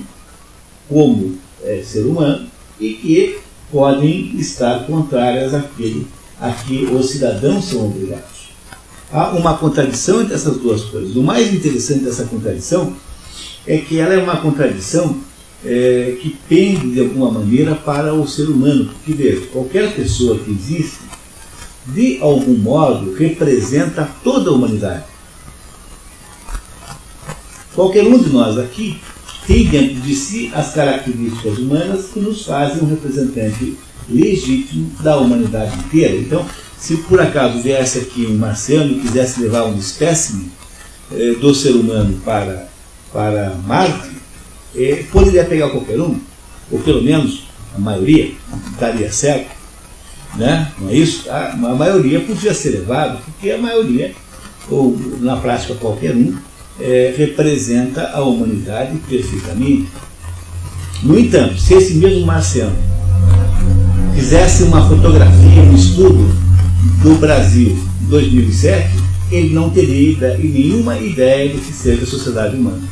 como 0.89 1.39
é, 1.62 1.83
ser 1.83 2.05
humano 2.05 2.47
e 2.81 2.94
que 2.94 3.39
podem 3.70 4.36
estar 4.36 4.85
contrárias 4.86 5.55
àquilo 5.55 6.05
a 6.41 6.51
que 6.51 6.85
os 6.86 7.11
cidadãos 7.11 7.67
são 7.67 7.86
obrigados. 7.86 8.51
Há 9.12 9.31
uma 9.31 9.57
contradição 9.57 10.23
entre 10.23 10.35
essas 10.35 10.57
duas 10.57 10.83
coisas. 10.85 11.15
O 11.15 11.23
mais 11.23 11.55
interessante 11.55 12.01
dessa 12.01 12.25
contradição 12.25 12.94
é 13.67 13.78
que 13.78 13.99
ela 13.99 14.15
é 14.15 14.19
uma 14.19 14.39
contradição 14.39 15.17
é, 15.65 16.17
que 16.21 16.37
pende 16.49 16.93
de 16.93 17.01
alguma 17.01 17.31
maneira 17.31 17.75
para 17.75 18.13
o 18.15 18.27
ser 18.27 18.49
humano. 18.49 18.87
Porque 18.87 19.13
veja, 19.13 19.47
qualquer 19.53 19.95
pessoa 19.95 20.39
que 20.39 20.51
existe, 20.51 20.99
de 21.87 22.19
algum 22.21 22.57
modo, 22.57 23.15
representa 23.15 24.09
toda 24.23 24.51
a 24.51 24.53
humanidade. 24.53 25.05
Qualquer 27.75 28.07
um 28.07 28.19
de 28.19 28.31
nós 28.31 28.59
aqui 28.59 29.01
tem 29.47 29.67
dentro 29.67 29.97
de 29.97 30.15
si 30.15 30.51
as 30.55 30.73
características 30.75 31.59
humanas 31.59 32.07
que 32.13 32.21
nos 32.21 32.45
fazem 32.45 32.83
um 32.83 32.89
representante 32.89 33.77
legítimo 34.09 34.91
da 35.01 35.17
humanidade 35.17 35.77
inteira. 35.79 36.17
Então, 36.17 36.47
se 36.79 36.97
por 36.99 37.21
acaso 37.21 37.63
viesse 37.63 37.99
aqui 37.99 38.27
um 38.27 38.37
marciano 38.37 38.93
e 38.93 39.01
quisesse 39.01 39.41
levar 39.41 39.65
um 39.65 39.79
espécime 39.79 40.51
eh, 41.13 41.35
do 41.41 41.55
ser 41.55 41.73
humano 41.73 42.21
para, 42.25 42.69
para 43.13 43.55
Marte, 43.67 44.22
é, 44.76 45.05
poderia 45.10 45.44
pegar 45.44 45.70
qualquer 45.70 46.01
um, 46.01 46.18
ou 46.70 46.78
pelo 46.81 47.02
menos 47.02 47.44
a 47.75 47.78
maioria, 47.78 48.33
daria 48.78 49.12
certo, 49.12 49.51
né? 50.36 50.73
não 50.78 50.91
é 50.91 50.94
isso? 50.94 51.31
A, 51.31 51.52
a 51.52 51.75
maioria 51.75 52.20
podia 52.20 52.55
ser 52.55 52.70
levado, 52.70 53.20
porque 53.25 53.51
a 53.51 53.59
maioria, 53.59 54.12
ou 54.70 54.99
na 55.20 55.36
prática 55.36 55.75
qualquer 55.75 56.15
um, 56.15 56.34
é, 56.81 57.15
representa 57.17 58.10
a 58.12 58.23
humanidade 58.23 58.97
perfeitamente. 59.09 59.89
No 61.02 61.18
entanto, 61.18 61.59
se 61.59 61.75
esse 61.75 61.94
mesmo 61.94 62.25
marciano 62.25 62.76
fizesse 64.15 64.62
uma 64.62 64.89
fotografia, 64.89 65.62
um 65.62 65.75
estudo 65.75 66.33
do 67.02 67.15
Brasil 67.17 67.76
em 68.02 68.07
2007, 68.07 68.91
ele 69.31 69.55
não 69.55 69.70
teria 69.70 70.36
nenhuma 70.39 70.99
ideia 70.99 71.49
do 71.49 71.60
que 71.60 71.73
seja 71.73 72.05
a 72.05 72.07
sociedade 72.07 72.57
humana 72.57 72.83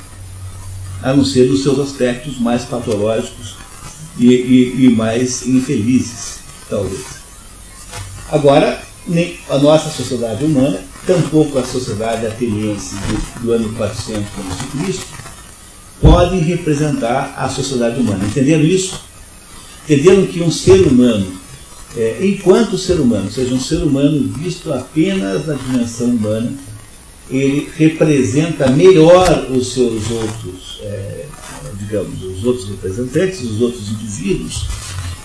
a 1.03 1.15
não 1.15 1.25
ser 1.25 1.49
dos 1.49 1.63
seus 1.63 1.79
aspectos 1.79 2.39
mais 2.39 2.65
patológicos 2.65 3.57
e, 4.19 4.27
e, 4.27 4.87
e 4.87 4.91
mais 4.91 5.47
infelizes, 5.47 6.41
talvez. 6.69 7.21
Agora, 8.31 8.81
nem 9.07 9.39
a 9.49 9.59
nossa 9.59 9.91
sociedade 9.91 10.45
humana, 10.45 10.81
tampouco 11.07 11.59
a 11.59 11.65
sociedade 11.65 12.27
ateniense 12.27 12.95
do, 12.95 13.43
do 13.43 13.53
ano 13.53 13.73
400 13.75 14.23
a.C., 14.23 15.01
pode 16.01 16.39
representar 16.39 17.35
a 17.37 17.49
sociedade 17.49 18.01
humana. 18.01 18.25
Entenderam 18.25 18.63
isso? 18.63 19.01
Entenderam 19.85 20.27
que 20.27 20.41
um 20.41 20.51
ser 20.51 20.87
humano, 20.87 21.27
é, 21.97 22.19
enquanto 22.23 22.79
ser 22.79 23.01
humano, 23.01 23.31
seja 23.31 23.55
um 23.55 23.61
ser 23.61 23.83
humano 23.83 24.33
visto 24.39 24.73
apenas 24.73 25.47
na 25.47 25.55
dimensão 25.55 26.09
humana, 26.09 26.53
ele 27.31 27.71
representa 27.77 28.69
melhor 28.71 29.47
os 29.51 29.73
seus 29.73 30.11
outros, 30.11 30.70
é, 30.83 31.27
digamos, 31.79 32.23
os 32.23 32.45
outros 32.45 32.69
representantes, 32.69 33.43
os 33.43 33.61
outros 33.61 33.89
indivíduos, 33.91 34.67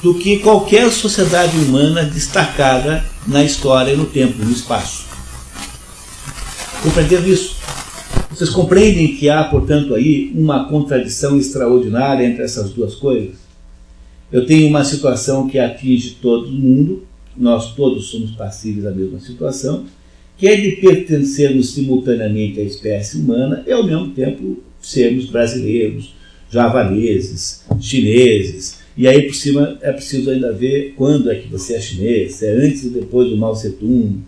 do 0.02 0.14
que 0.14 0.40
qualquer 0.40 0.92
sociedade 0.92 1.58
humana 1.58 2.04
destacada 2.04 3.04
na 3.28 3.44
história, 3.44 3.96
no 3.96 4.06
tempo, 4.06 4.44
no 4.44 4.52
espaço. 4.52 5.06
Compreenderam 6.84 7.28
isso? 7.28 7.56
Vocês 8.30 8.50
compreendem 8.50 9.16
que 9.16 9.30
há, 9.30 9.46
portanto, 9.46 9.96
aí 9.96 10.32
uma 10.36 10.68
contradição 10.68 11.38
extraordinária 11.38 12.26
entre 12.26 12.44
essas 12.44 12.72
duas 12.72 12.94
coisas? 12.94 13.36
Eu 14.32 14.46
tenho 14.46 14.68
uma 14.68 14.84
situação 14.84 15.48
que 15.48 15.58
atinge 15.58 16.18
todo 16.22 16.52
mundo, 16.52 17.04
nós 17.38 17.74
todos 17.74 18.08
somos 18.08 18.32
passíveis 18.32 18.84
da 18.84 18.92
mesma 18.92 19.20
situação, 19.20 19.86
que 20.38 20.48
é 20.48 20.56
de 20.56 20.72
pertencermos 20.74 21.72
simultaneamente 21.72 22.60
à 22.60 22.64
espécie 22.64 23.18
humana 23.18 23.64
e, 23.66 23.72
ao 23.72 23.84
mesmo 23.84 24.10
tempo, 24.12 24.62
sermos 24.86 25.26
brasileiros, 25.26 26.14
javaneses, 26.52 27.64
chineses. 27.80 28.80
E 28.98 29.08
aí, 29.08 29.24
por 29.24 29.36
cima, 29.36 29.78
é 29.82 29.92
preciso 29.92 30.30
ainda 30.30 30.54
ver 30.54 30.94
quando 30.96 31.30
é 31.30 31.36
que 31.36 31.50
você 31.50 31.74
é 31.74 31.82
chinês, 31.82 32.36
se 32.36 32.46
é 32.46 32.52
antes 32.52 32.86
ou 32.86 32.92
depois 32.92 33.30
do 33.30 33.36
Mao 33.36 33.54
Tse-tung, 33.54 34.20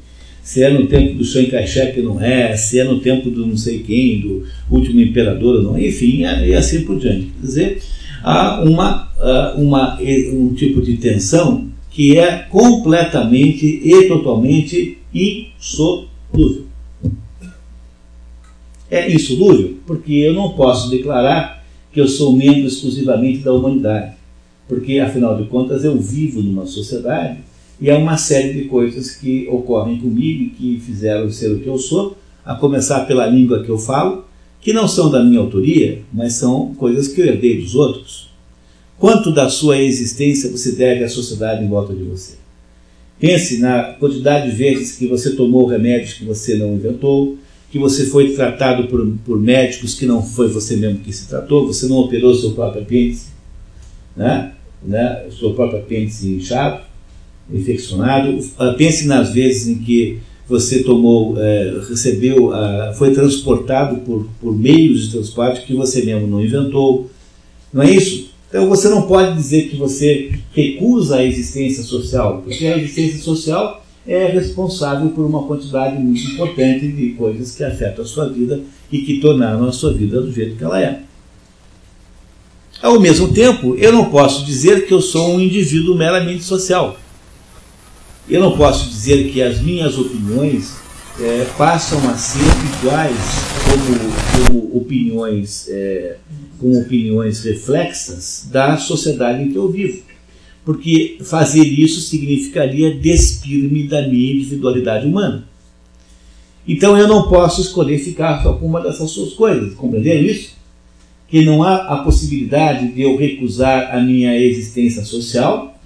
se 0.44 0.64
é 0.64 0.70
no 0.70 0.88
tempo 0.88 1.14
do 1.14 1.24
Chiang 1.24 1.50
Kai-shek 1.50 2.02
não 2.02 2.22
é, 2.22 2.56
se 2.56 2.80
é 2.80 2.84
no 2.84 3.00
tempo 3.00 3.30
do 3.30 3.46
não 3.46 3.58
sei 3.58 3.80
quem, 3.80 4.20
do 4.20 4.46
último 4.70 5.00
imperador 5.00 5.58
ou 5.58 5.64
não, 5.64 5.80
enfim, 5.80 6.22
e 6.22 6.54
assim 6.54 6.84
por 6.84 7.00
diante. 7.00 7.32
Quer 7.40 7.46
dizer, 7.46 7.82
há 8.24 8.62
uma, 8.62 9.12
uma, 9.56 10.00
um 10.34 10.54
tipo 10.54 10.82
de 10.82 10.98
tensão 10.98 11.70
que 11.92 12.18
é 12.18 12.46
completamente 12.50 13.66
e 13.66 14.08
totalmente 14.08 14.98
insolúvel. 15.14 16.67
É 18.90 19.12
insolúvel 19.12 19.76
porque 19.86 20.14
eu 20.14 20.34
não 20.34 20.54
posso 20.54 20.90
declarar 20.90 21.66
que 21.92 22.00
eu 22.00 22.08
sou 22.08 22.32
membro 22.32 22.68
exclusivamente 22.68 23.40
da 23.40 23.54
humanidade, 23.54 24.16
porque 24.68 25.00
afinal 25.00 25.36
de 25.36 25.48
contas 25.50 25.84
eu 25.84 25.98
vivo 25.98 26.42
numa 26.42 26.66
sociedade 26.66 27.40
e 27.80 27.90
há 27.92 27.98
uma 27.98 28.18
série 28.18 28.54
de 28.54 28.66
coisas 28.66 29.12
que 29.12 29.48
ocorrem 29.50 30.00
comigo 30.00 30.44
e 30.44 30.50
que 30.50 30.80
fizeram 30.80 31.30
ser 31.30 31.52
o 31.52 31.60
que 31.60 31.68
eu 31.68 31.78
sou, 31.78 32.18
a 32.46 32.56
começar 32.56 33.02
pela 33.02 33.26
língua 33.28 33.64
que 33.64 33.70
eu 33.70 33.78
falo, 33.78 34.26
que 34.62 34.74
não 34.74 34.88
são 34.88 35.12
da 35.12 35.24
minha 35.24 35.40
autoria, 35.40 36.02
mas 36.12 36.34
são 36.34 36.74
coisas 36.76 37.08
que 37.08 37.22
eu 37.22 37.26
herdei 37.26 37.62
dos 37.62 37.76
outros. 37.76 38.30
Quanto 38.98 39.32
da 39.32 39.48
sua 39.50 39.78
existência 39.78 40.50
você 40.50 40.72
deve 40.72 41.04
à 41.04 41.10
sociedade 41.10 41.64
em 41.64 41.68
volta 41.68 41.94
de 41.94 42.04
você? 42.04 42.36
Pense 43.20 43.60
na 43.60 43.84
quantidade 43.94 44.50
de 44.50 44.56
vezes 44.56 44.98
que 44.98 45.08
você 45.08 45.36
tomou 45.36 45.66
remédios 45.68 46.14
que 46.14 46.24
você 46.24 46.56
não 46.56 46.74
inventou, 46.74 47.38
que 47.72 47.78
você 47.78 48.06
foi 48.06 48.34
tratado 48.34 48.88
por, 48.88 49.06
por 49.26 49.40
médicos 49.40 49.96
que 49.96 50.06
não 50.06 50.24
foi 50.24 50.48
você 50.48 50.78
mesmo 50.78 51.00
que 51.00 51.12
se 51.12 51.28
tratou, 51.28 51.68
você 51.68 51.88
não 51.88 51.98
operou 51.98 52.34
seu 52.34 52.52
próprio 52.52 52.82
apêndice, 52.82 53.28
né? 54.16 54.54
Né? 54.84 55.26
seu 55.38 55.54
próprio 55.54 55.80
apêndice 55.80 56.36
inchado, 56.36 56.82
infeccionado. 57.52 58.40
Pense 58.78 59.08
nas 59.08 59.32
vezes 59.32 59.68
em 59.68 59.80
que 59.80 60.20
você 60.48 60.84
tomou, 60.84 61.36
é, 61.38 61.82
recebeu, 61.90 62.52
foi 62.98 63.12
transportado 63.14 63.98
por, 63.98 64.30
por 64.40 64.58
meios 64.58 65.04
de 65.04 65.12
transporte 65.12 65.66
que 65.66 65.74
você 65.74 66.04
mesmo 66.04 66.28
não 66.28 66.44
inventou. 66.44 67.10
Não 67.74 67.82
é 67.84 67.92
isso? 67.92 68.30
Então 68.48 68.70
você 68.70 68.88
não 68.88 69.02
pode 69.02 69.36
dizer 69.36 69.70
que 69.70 69.76
você 69.76 70.40
recusa 70.54 71.18
a 71.18 71.26
existência 71.26 71.84
social, 71.84 72.42
porque 72.44 72.66
a 72.66 72.78
existência 72.78 73.20
social 73.20 73.86
é 74.08 74.28
responsável 74.28 75.10
por 75.10 75.26
uma 75.26 75.44
quantidade 75.44 75.98
muito 75.98 76.22
importante 76.32 76.88
de 76.88 77.10
coisas 77.10 77.54
que 77.54 77.64
afetam 77.64 78.06
a 78.06 78.08
sua 78.08 78.30
vida 78.30 78.62
e 78.90 79.00
que 79.00 79.20
tornaram 79.20 79.68
a 79.68 79.72
sua 79.72 79.94
vida 79.94 80.22
do 80.22 80.32
jeito 80.32 80.56
que 80.56 80.64
ela 80.64 80.82
é. 80.82 81.02
Ao 82.82 83.00
mesmo 83.00 83.34
tempo, 83.34 83.76
eu 83.76 83.92
não 83.92 84.10
posso 84.10 84.46
dizer 84.46 84.88
que 84.88 84.94
eu 84.94 85.02
sou 85.02 85.36
um 85.36 85.42
indivíduo 85.42 85.98
meramente 85.98 86.44
social. 86.44 86.98
Eu 88.30 88.40
não 88.40 88.56
posso 88.56 88.90
dizer 88.90 89.32
que 89.32 89.42
as 89.42 89.60
minhas 89.60 89.98
opiniões 89.98 90.76
é, 91.20 91.46
passam 91.58 91.98
a 92.10 92.16
ser 92.16 92.46
iguais 92.80 93.18
como, 93.66 94.48
como 94.48 94.78
opiniões, 94.78 95.68
é, 95.70 96.18
como 96.60 96.80
opiniões 96.80 97.44
reflexas 97.44 98.48
da 98.52 98.78
sociedade 98.78 99.44
em 99.44 99.52
que 99.52 99.56
eu 99.56 99.70
vivo. 99.70 100.04
Porque 100.68 101.20
fazer 101.22 101.64
isso 101.64 102.02
significaria 102.02 102.94
despir-me 102.94 103.88
da 103.88 104.06
minha 104.06 104.34
individualidade 104.34 105.08
humana. 105.08 105.48
Então 106.68 106.98
eu 106.98 107.08
não 107.08 107.30
posso 107.30 107.62
escolher 107.62 107.98
ficar 108.00 108.44
só 108.44 108.52
com 108.52 108.66
uma 108.66 108.82
dessas 108.82 109.10
suas 109.12 109.32
coisas. 109.32 109.74
Compreenderam 109.76 110.26
isso? 110.26 110.58
Que 111.30 111.46
não 111.46 111.64
há 111.64 111.76
a 111.76 111.98
possibilidade 112.00 112.92
de 112.92 113.02
eu 113.02 113.16
recusar 113.16 113.96
a 113.96 114.02
minha 114.02 114.38
existência 114.38 115.06
social 115.06 115.80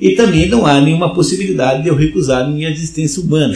e 0.00 0.16
também 0.16 0.48
não 0.48 0.66
há 0.66 0.80
nenhuma 0.80 1.14
possibilidade 1.14 1.84
de 1.84 1.88
eu 1.88 1.94
recusar 1.94 2.44
a 2.44 2.48
minha 2.48 2.70
existência 2.70 3.22
humana. 3.22 3.54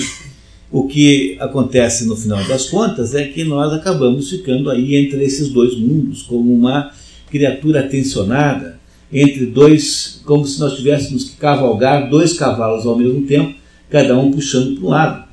O 0.70 0.86
que 0.86 1.36
acontece 1.40 2.04
no 2.06 2.14
final 2.14 2.44
das 2.44 2.66
contas 2.70 3.16
é 3.16 3.24
que 3.24 3.42
nós 3.42 3.72
acabamos 3.72 4.30
ficando 4.30 4.70
aí 4.70 4.94
entre 4.94 5.24
esses 5.24 5.48
dois 5.48 5.76
mundos, 5.76 6.22
como 6.22 6.54
uma 6.54 6.92
criatura 7.28 7.82
tensionada, 7.82 8.80
entre 9.12 9.46
dois, 9.46 10.20
como 10.24 10.46
se 10.46 10.58
nós 10.58 10.76
tivéssemos 10.76 11.24
que 11.24 11.36
cavalgar 11.36 12.08
dois 12.08 12.32
cavalos 12.32 12.86
ao 12.86 12.96
mesmo 12.96 13.22
tempo, 13.22 13.54
cada 13.90 14.18
um 14.18 14.30
puxando 14.30 14.76
para 14.76 14.86
um 14.86 14.90
lado. 14.90 15.24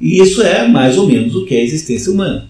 E 0.00 0.20
isso 0.20 0.42
é 0.42 0.66
mais 0.66 0.96
ou 0.96 1.06
menos 1.06 1.34
o 1.34 1.44
que 1.44 1.54
é 1.54 1.58
a 1.58 1.64
existência 1.64 2.12
humana. 2.12 2.48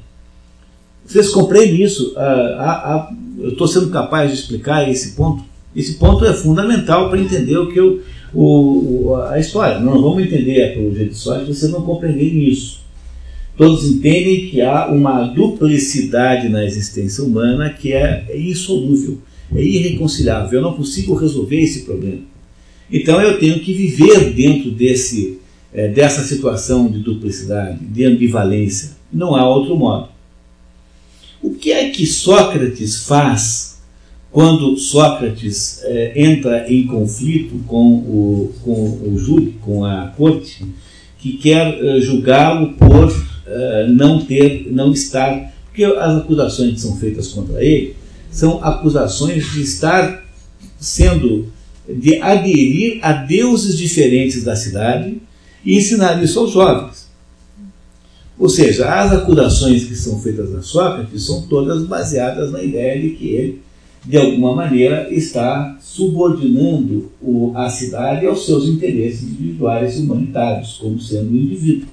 Vocês 1.05 1.28
compreendem 1.31 1.83
isso? 1.83 2.15
Ah, 2.16 2.57
ah, 2.58 2.94
ah, 2.94 3.15
eu 3.39 3.50
estou 3.50 3.68
sendo 3.68 3.91
capaz 3.91 4.31
de 4.31 4.39
explicar 4.39 4.89
esse 4.91 5.12
ponto? 5.12 5.44
Esse 5.75 5.94
ponto 5.94 6.25
é 6.25 6.33
fundamental 6.33 7.08
para 7.08 7.20
entender 7.20 7.57
o 7.57 7.70
que 7.70 7.78
eu, 7.78 8.00
o, 8.34 9.15
a 9.28 9.39
história. 9.39 9.78
Não 9.78 10.00
vamos 10.00 10.23
entender 10.23 10.62
a 10.62 10.73
apologia 10.73 11.05
de 11.05 11.12
história 11.12 11.44
se 11.44 11.55
vocês 11.55 11.70
não 11.70 11.83
compreenderem 11.83 12.49
isso. 12.49 12.81
Todos 13.57 13.84
entendem 13.84 14.49
que 14.49 14.60
há 14.60 14.89
uma 14.89 15.25
duplicidade 15.28 16.49
na 16.49 16.65
existência 16.65 17.25
humana 17.25 17.70
que 17.70 17.92
é 17.92 18.26
insolúvel, 18.34 19.18
é 19.55 19.62
irreconciliável. 19.62 20.58
Eu 20.58 20.62
não 20.62 20.75
consigo 20.75 21.15
resolver 21.15 21.60
esse 21.60 21.83
problema. 21.83 22.23
Então 22.91 23.20
eu 23.20 23.39
tenho 23.39 23.60
que 23.60 23.73
viver 23.73 24.33
dentro 24.33 24.70
desse, 24.70 25.39
é, 25.73 25.89
dessa 25.89 26.23
situação 26.23 26.89
de 26.89 26.99
duplicidade, 27.00 27.84
de 27.84 28.05
ambivalência. 28.05 28.92
Não 29.12 29.34
há 29.34 29.49
outro 29.49 29.76
modo. 29.76 30.08
O 31.42 31.55
que 31.55 31.73
é 31.73 31.91
que 31.91 32.07
Sócrates 32.07 33.05
faz 33.05 33.76
quando 34.31 34.76
Sócrates 34.76 35.81
é, 35.84 36.12
entra 36.15 36.70
em 36.70 36.86
conflito 36.86 37.58
com 37.66 37.94
o, 37.94 38.55
com 38.62 38.73
o 38.73 39.18
júri, 39.18 39.57
com 39.62 39.84
a 39.84 40.08
corte, 40.08 40.65
que 41.18 41.39
quer 41.39 41.83
é, 41.83 42.00
julgá-lo 42.00 42.75
por 42.75 43.10
é, 43.47 43.86
não 43.89 44.25
ter, 44.25 44.68
não 44.70 44.92
estar, 44.92 45.55
porque 45.65 45.84
as 45.84 46.18
acusações 46.18 46.75
que 46.75 46.81
são 46.81 46.97
feitas 46.97 47.28
contra 47.28 47.65
ele 47.65 47.94
são 48.36 48.62
acusações 48.62 49.50
de 49.52 49.62
estar 49.62 50.24
sendo, 50.78 51.52
de 51.89 52.20
aderir 52.20 52.98
a 53.02 53.12
deuses 53.12 53.76
diferentes 53.76 54.44
da 54.44 54.55
cidade 54.55 55.20
e 55.65 55.76
ensinar 55.76 56.23
isso 56.23 56.39
aos 56.39 56.52
jovens. 56.52 57.06
Ou 58.39 58.48
seja, 58.48 58.89
as 58.89 59.12
acusações 59.12 59.84
que 59.84 59.94
são 59.94 60.20
feitas 60.20 60.55
a 60.55 60.62
Sócrates 60.62 61.24
são 61.24 61.42
todas 61.42 61.84
baseadas 61.84 62.52
na 62.52 62.62
ideia 62.62 63.00
de 63.00 63.10
que 63.10 63.28
ele 63.28 63.66
de 64.06 64.16
alguma 64.16 64.55
maneira, 64.55 65.12
está 65.12 65.76
subordinando 65.81 67.10
a 67.55 67.68
cidade 67.68 68.24
aos 68.24 68.47
seus 68.47 68.66
interesses 68.66 69.24
individuais 69.24 69.97
e 69.97 70.02
humanitários, 70.02 70.78
como 70.81 71.00
sendo 71.00 71.32
um 71.32 71.36
indivíduo. 71.36 71.89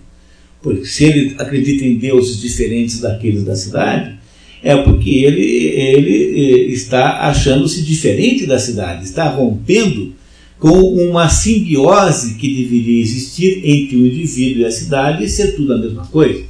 Porque 0.61 0.85
se 0.85 1.05
ele 1.05 1.35
acredita 1.39 1.83
em 1.83 1.97
deuses 1.97 2.39
diferentes 2.39 3.01
daqueles 3.01 3.43
da 3.43 3.55
cidade, 3.55 4.19
é 4.63 4.77
porque 4.77 5.09
ele, 5.09 5.41
ele 5.41 6.69
eh, 6.69 6.71
está 6.71 7.27
achando-se 7.27 7.83
diferente 7.83 8.45
da 8.45 8.57
cidade, 8.57 9.03
está 9.03 9.27
rompendo 9.27 10.13
com 10.57 10.79
uma 10.93 11.27
simbiose 11.27 12.35
que 12.35 12.47
deveria 12.47 13.01
existir 13.01 13.61
entre 13.65 13.97
o 13.97 14.07
indivíduo 14.07 14.61
e 14.61 14.65
a 14.65 14.71
cidade 14.71 15.25
e 15.25 15.29
ser 15.29 15.57
tudo 15.57 15.73
a 15.73 15.77
mesma 15.77 16.07
coisa. 16.07 16.45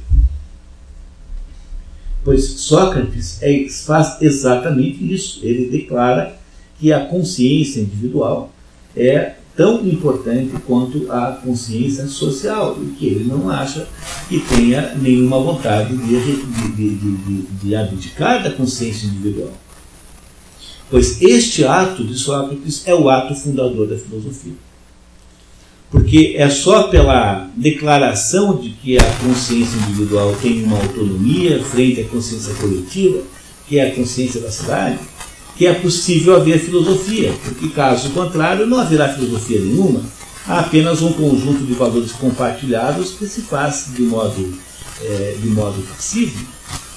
Pois 2.22 2.44
Sócrates 2.44 3.42
é, 3.42 3.66
faz 3.68 4.22
exatamente 4.22 5.12
isso. 5.12 5.40
Ele 5.42 5.66
declara 5.66 6.38
que 6.78 6.92
a 6.92 7.00
consciência 7.00 7.80
individual 7.80 8.54
é 8.96 9.32
tão 9.56 9.86
importante 9.86 10.54
quanto 10.66 11.10
a 11.10 11.32
consciência 11.44 12.06
social, 12.08 12.76
e 12.82 12.86
que 12.92 13.06
ele 13.06 13.24
não 13.24 13.48
acha 13.48 13.86
que 14.28 14.40
tenha 14.40 14.94
nenhuma 14.96 15.38
vontade 15.38 15.96
de, 15.96 16.20
de, 16.74 16.94
de, 16.96 17.42
de 17.62 17.76
abdicar 17.76 18.42
da 18.42 18.50
consciência 18.50 19.06
individual. 19.06 19.52
Pois 20.90 21.20
este 21.22 21.64
ato 21.64 22.04
de 22.04 22.14
Sócrates 22.14 22.82
é 22.86 22.94
o 22.94 23.08
ato 23.08 23.34
fundador 23.34 23.86
da 23.86 23.96
filosofia. 23.96 24.52
Porque 25.90 26.34
é 26.36 26.48
só 26.50 26.88
pela 26.88 27.48
declaração 27.56 28.56
de 28.56 28.70
que 28.70 28.98
a 28.98 29.14
consciência 29.24 29.76
individual 29.76 30.34
tem 30.42 30.64
uma 30.64 30.76
autonomia 30.76 31.62
frente 31.62 32.00
à 32.00 32.04
consciência 32.04 32.52
coletiva, 32.54 33.22
que 33.68 33.78
é 33.78 33.88
a 33.88 33.94
consciência 33.94 34.40
da 34.40 34.50
cidade, 34.50 34.98
que 35.56 35.66
é 35.66 35.74
possível 35.74 36.36
haver 36.36 36.58
filosofia, 36.58 37.32
porque 37.44 37.68
caso 37.68 38.10
contrário 38.10 38.66
não 38.66 38.80
haverá 38.80 39.12
filosofia 39.12 39.60
nenhuma, 39.60 40.00
há 40.46 40.60
apenas 40.60 41.00
um 41.00 41.12
conjunto 41.12 41.64
de 41.64 41.74
valores 41.74 42.12
compartilhados 42.12 43.12
que 43.12 43.26
se 43.26 43.42
faz 43.42 43.86
de 43.94 44.02
modo, 44.02 44.52
é, 45.02 45.36
de 45.40 45.48
modo 45.48 45.80
passivo. 45.88 46.44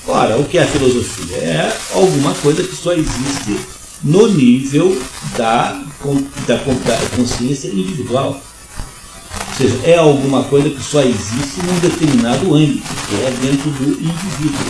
Ora, 0.08 0.38
o 0.38 0.46
que 0.46 0.58
é 0.58 0.64
a 0.64 0.68
filosofia? 0.68 1.38
É 1.38 1.78
alguma 1.94 2.34
coisa 2.36 2.64
que 2.64 2.76
só 2.76 2.94
existe 2.94 3.60
no 4.04 4.28
nível 4.28 4.98
da, 5.38 5.84
da, 6.48 6.58
consciência 7.16 7.68
individual. 7.68 8.42
Ou 9.50 9.56
seja, 9.58 9.80
é 9.84 9.98
alguma 9.98 10.44
coisa 10.46 10.70
que 10.70 10.82
só 10.82 11.02
existe 11.02 11.62
num 11.64 11.80
determinado 11.80 12.56
âmbito, 12.56 12.88
que 13.10 13.16
é 13.16 13.32
dentro 13.42 13.70
do 13.72 13.92
indivíduo. 13.92 14.66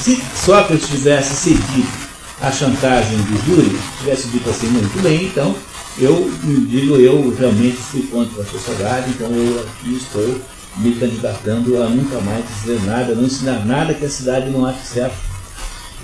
Se 0.00 0.22
Sócrates 0.44 0.88
tivesse 0.88 1.34
cedido 1.34 2.05
a 2.40 2.52
chantagem 2.52 3.18
de 3.22 3.46
Júlio 3.46 3.78
tivesse 3.98 4.28
dito 4.28 4.48
assim, 4.50 4.68
muito 4.68 5.02
bem, 5.02 5.24
então 5.24 5.54
eu 5.98 6.30
digo, 6.68 6.96
eu 6.96 7.34
realmente 7.38 7.76
fui 7.76 8.02
contra 8.02 8.42
a 8.42 8.46
sociedade, 8.46 9.10
então 9.10 9.28
eu 9.30 9.60
aqui 9.60 9.96
estou 9.96 10.40
me 10.76 10.94
candidatando 10.94 11.82
a 11.82 11.88
nunca 11.88 12.20
mais 12.20 12.44
dizer 12.46 12.80
nada, 12.82 13.14
não 13.14 13.24
ensinar 13.24 13.64
nada 13.64 13.94
que 13.94 14.04
a 14.04 14.10
cidade 14.10 14.50
não 14.50 14.66
ache 14.66 14.86
certo. 14.86 15.16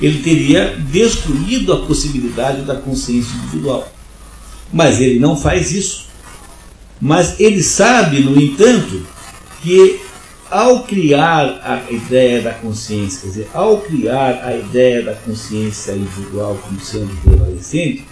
Ele 0.00 0.22
teria 0.22 0.76
destruído 0.78 1.72
a 1.72 1.86
possibilidade 1.86 2.62
da 2.62 2.76
consciência 2.76 3.34
individual. 3.36 3.92
Mas 4.72 5.00
ele 5.00 5.20
não 5.20 5.36
faz 5.36 5.70
isso. 5.72 6.06
Mas 6.98 7.38
ele 7.38 7.62
sabe, 7.62 8.20
no 8.20 8.40
entanto, 8.40 9.02
que 9.62 10.00
ao 10.52 10.82
criar 10.82 11.62
a 11.64 11.90
ideia 11.90 12.42
da 12.42 12.52
consciência, 12.52 13.22
quer 13.22 13.26
dizer, 13.28 13.48
ao 13.54 13.78
criar 13.80 14.44
a 14.44 14.54
ideia 14.54 15.02
da 15.02 15.14
consciência 15.14 15.92
individual 15.92 16.60
como 16.62 16.78
sendo 16.78 17.18
prevalecente, 17.22 18.04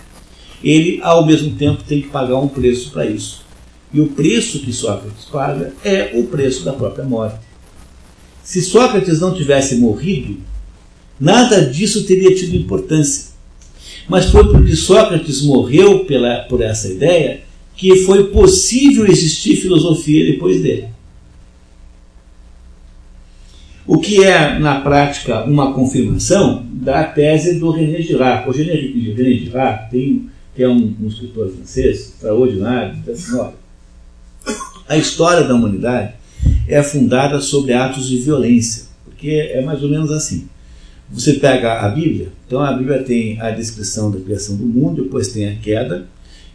ele 0.65 1.01
ao 1.03 1.27
mesmo 1.27 1.55
tempo 1.57 1.85
tem 1.87 2.01
que 2.01 2.09
pagar 2.09 2.39
um 2.39 2.49
preço 2.49 2.93
para 2.93 3.05
isso. 3.05 3.45
E 3.93 4.01
o 4.01 4.07
preço 4.07 4.61
que 4.61 4.73
Sócrates 4.73 5.27
paga 5.27 5.75
é 5.85 6.13
o 6.15 6.29
preço 6.29 6.65
da 6.65 6.73
própria 6.73 7.05
morte. 7.05 7.41
Se 8.43 8.63
Sócrates 8.63 9.21
não 9.21 9.35
tivesse 9.35 9.77
morrido, 9.77 10.39
nada 11.21 11.67
disso 11.67 12.05
teria 12.05 12.35
tido 12.35 12.57
importância. 12.57 13.33
Mas 14.09 14.31
foi 14.31 14.49
porque 14.51 14.75
Sócrates 14.75 15.43
morreu 15.43 16.07
pela, 16.07 16.39
por 16.49 16.63
essa 16.63 16.89
ideia 16.89 17.43
que 17.77 17.97
foi 18.07 18.29
possível 18.29 19.07
existir 19.07 19.57
filosofia 19.57 20.33
depois 20.33 20.63
dele. 20.63 20.89
O 23.91 23.99
que 23.99 24.23
é, 24.23 24.57
na 24.57 24.81
prática, 24.81 25.43
uma 25.43 25.73
confirmação 25.73 26.65
da 26.71 27.03
tese 27.03 27.59
do 27.59 27.73
René 27.73 28.01
Girard. 28.01 28.49
O 28.49 28.53
René, 28.53 28.75
René 28.75 29.33
Girard 29.33 29.91
tem, 29.91 30.31
que 30.55 30.63
é 30.63 30.69
um, 30.69 30.95
um 31.03 31.09
escritor 31.09 31.51
francês 31.51 31.99
extraordinário, 31.99 32.95
diz 33.05 33.09
assim, 33.09 33.37
olha, 33.37 33.55
a 34.89 34.97
história 34.97 35.43
da 35.43 35.57
humanidade 35.57 36.13
é 36.69 36.81
fundada 36.85 37.41
sobre 37.41 37.73
atos 37.73 38.09
de 38.09 38.19
violência, 38.19 38.85
porque 39.05 39.51
é 39.53 39.61
mais 39.61 39.83
ou 39.83 39.89
menos 39.89 40.13
assim. 40.13 40.47
Você 41.11 41.33
pega 41.33 41.81
a 41.81 41.89
Bíblia, 41.89 42.29
então 42.47 42.61
a 42.61 42.73
Bíblia 42.73 43.03
tem 43.03 43.41
a 43.41 43.51
descrição 43.51 44.09
da 44.09 44.21
criação 44.21 44.55
do 44.55 44.67
mundo, 44.67 45.03
depois 45.03 45.33
tem 45.33 45.49
a 45.49 45.57
queda, 45.57 46.07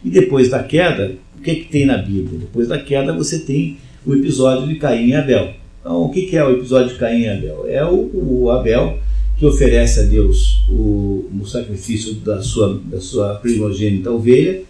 e 0.02 0.08
depois 0.08 0.48
da 0.48 0.62
queda, 0.62 1.16
o 1.38 1.42
que, 1.42 1.50
é 1.50 1.54
que 1.54 1.64
tem 1.66 1.84
na 1.84 1.98
Bíblia? 1.98 2.38
Depois 2.38 2.66
da 2.66 2.78
queda 2.78 3.12
você 3.12 3.40
tem 3.40 3.76
o 4.06 4.14
episódio 4.14 4.66
de 4.66 4.76
Caim 4.76 5.08
e 5.08 5.14
Abel. 5.14 5.65
Então, 5.86 6.02
o 6.02 6.10
que 6.10 6.36
é 6.36 6.44
o 6.44 6.50
episódio 6.50 6.88
de 6.88 6.98
Caim 6.98 7.20
e 7.20 7.28
Abel? 7.28 7.64
É 7.68 7.84
o, 7.84 8.10
o 8.12 8.50
Abel 8.50 8.98
que 9.38 9.46
oferece 9.46 10.00
a 10.00 10.02
Deus 10.02 10.64
o, 10.68 11.30
o, 11.40 11.46
sacrifício 11.46 12.14
da 12.14 12.42
sua, 12.42 12.80
da 12.86 13.00
sua 13.00 13.36
primogênita 13.36 14.10
ovelha, 14.10 14.62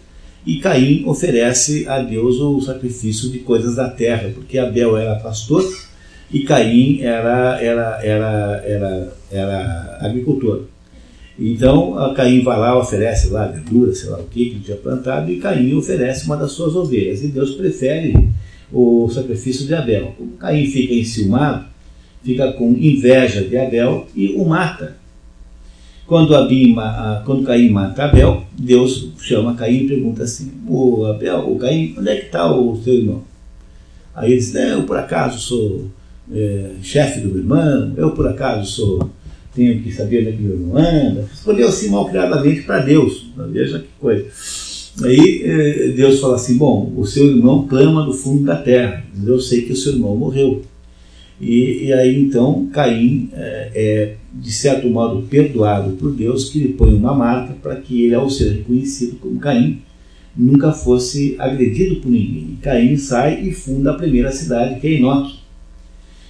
e 0.45 0.59
Caim 0.59 1.05
oferece 1.07 1.87
a 1.87 1.99
Deus 2.03 2.39
o 2.39 2.61
sacrifício 2.61 3.31
de 3.31 3.39
coisas 3.39 3.75
da 3.75 3.89
terra, 3.89 4.29
porque 4.31 4.59
Abel 4.59 4.95
era 4.95 5.15
pastor 5.15 5.67
e 6.31 6.41
Caim 6.41 7.01
era, 7.01 7.59
era, 7.63 7.99
era, 8.03 8.63
era, 8.63 9.13
era 9.31 9.97
agricultor. 10.01 10.65
Então, 11.39 11.95
Caim 12.15 12.43
vai 12.43 12.59
lá, 12.59 12.77
oferece 12.77 13.29
lá 13.29 13.47
verdura, 13.47 13.91
sei 13.95 14.11
lá 14.11 14.19
o 14.19 14.25
que, 14.25 14.45
que 14.45 14.51
ele 14.51 14.63
tinha 14.63 14.77
plantado, 14.77 15.31
e 15.31 15.39
Caim 15.39 15.73
oferece 15.73 16.25
uma 16.25 16.37
das 16.37 16.51
suas 16.51 16.75
ovelhas. 16.75 17.23
E 17.23 17.27
Deus 17.27 17.55
prefere 17.55 18.29
o 18.71 19.09
sacrifício 19.09 19.65
de 19.65 19.73
Abel. 19.73 20.15
O 20.19 20.27
Caim 20.37 20.65
fica 20.67 20.93
enciumado, 20.93 21.65
fica 22.23 22.51
com 22.53 22.71
inveja 22.71 23.41
de 23.41 23.57
Abel 23.57 24.07
e 24.15 24.33
o 24.33 24.45
mata. 24.45 24.97
Quando, 26.05 26.35
Abim, 26.35 26.73
quando 27.25 27.43
Caim 27.43 27.69
mata 27.69 28.05
Abel, 28.05 28.43
Deus 28.57 29.09
chama 29.19 29.55
Caim 29.55 29.83
e 29.83 29.87
pergunta 29.87 30.23
assim: 30.23 30.51
O 30.67 31.05
Abel, 31.05 31.51
o 31.51 31.57
Caim, 31.57 31.95
onde 31.97 32.09
é 32.09 32.15
que 32.15 32.25
está 32.27 32.49
o 32.53 32.81
seu 32.81 32.93
irmão? 32.93 33.23
Aí 34.15 34.31
ele 34.31 34.39
diz: 34.39 34.55
Eu 34.55 34.83
por 34.83 34.97
acaso 34.97 35.39
sou 35.39 35.87
é, 36.33 36.71
chefe 36.81 37.19
do 37.19 37.29
meu 37.29 37.39
irmão, 37.39 37.93
eu 37.97 38.11
por 38.11 38.27
acaso 38.27 38.71
sou 38.71 39.09
tenho 39.57 39.81
que 39.81 39.91
saber 39.91 40.19
onde 40.19 40.29
é 40.29 40.31
que 40.33 40.41
meu 40.41 40.53
irmão 40.53 40.77
anda. 40.77 41.27
Escolheu 41.33 41.67
assim 41.67 41.89
mal 41.89 42.07
criadamente 42.07 42.61
para 42.61 42.79
Deus. 42.79 43.25
Veja 43.51 43.79
que 43.79 43.87
coisa. 43.99 44.27
Aí 45.03 45.41
eh, 45.43 45.93
Deus 45.95 46.19
fala 46.19 46.35
assim: 46.35 46.57
Bom, 46.57 46.93
o 46.95 47.05
seu 47.05 47.27
irmão 47.27 47.67
clama 47.67 48.03
do 48.03 48.13
fundo 48.13 48.43
da 48.43 48.55
terra, 48.55 49.03
eu 49.25 49.39
sei 49.39 49.61
que 49.61 49.73
o 49.73 49.75
seu 49.75 49.93
irmão 49.93 50.15
morreu. 50.15 50.63
E, 51.39 51.85
e 51.85 51.93
aí 51.93 52.19
então 52.19 52.67
Caim 52.73 53.29
é, 53.31 53.71
é, 53.75 54.15
de 54.33 54.51
certo 54.51 54.89
modo, 54.89 55.27
perdoado 55.27 55.91
por 55.91 56.11
Deus, 56.11 56.49
que 56.49 56.59
lhe 56.59 56.69
põe 56.69 56.93
uma 56.93 57.13
marca 57.13 57.53
para 57.61 57.75
que 57.75 58.05
ele, 58.05 58.15
ao 58.15 58.29
ser 58.29 58.53
reconhecido 58.53 59.17
como 59.17 59.39
Caim, 59.39 59.81
nunca 60.35 60.71
fosse 60.71 61.35
agredido 61.37 61.97
por 61.97 62.09
ninguém. 62.09 62.53
E 62.53 62.57
Caim 62.61 62.97
sai 62.97 63.41
e 63.41 63.51
funda 63.51 63.91
a 63.91 63.95
primeira 63.97 64.31
cidade, 64.31 64.79
que 64.79 64.87
é 64.87 64.91
Enoque. 64.93 65.39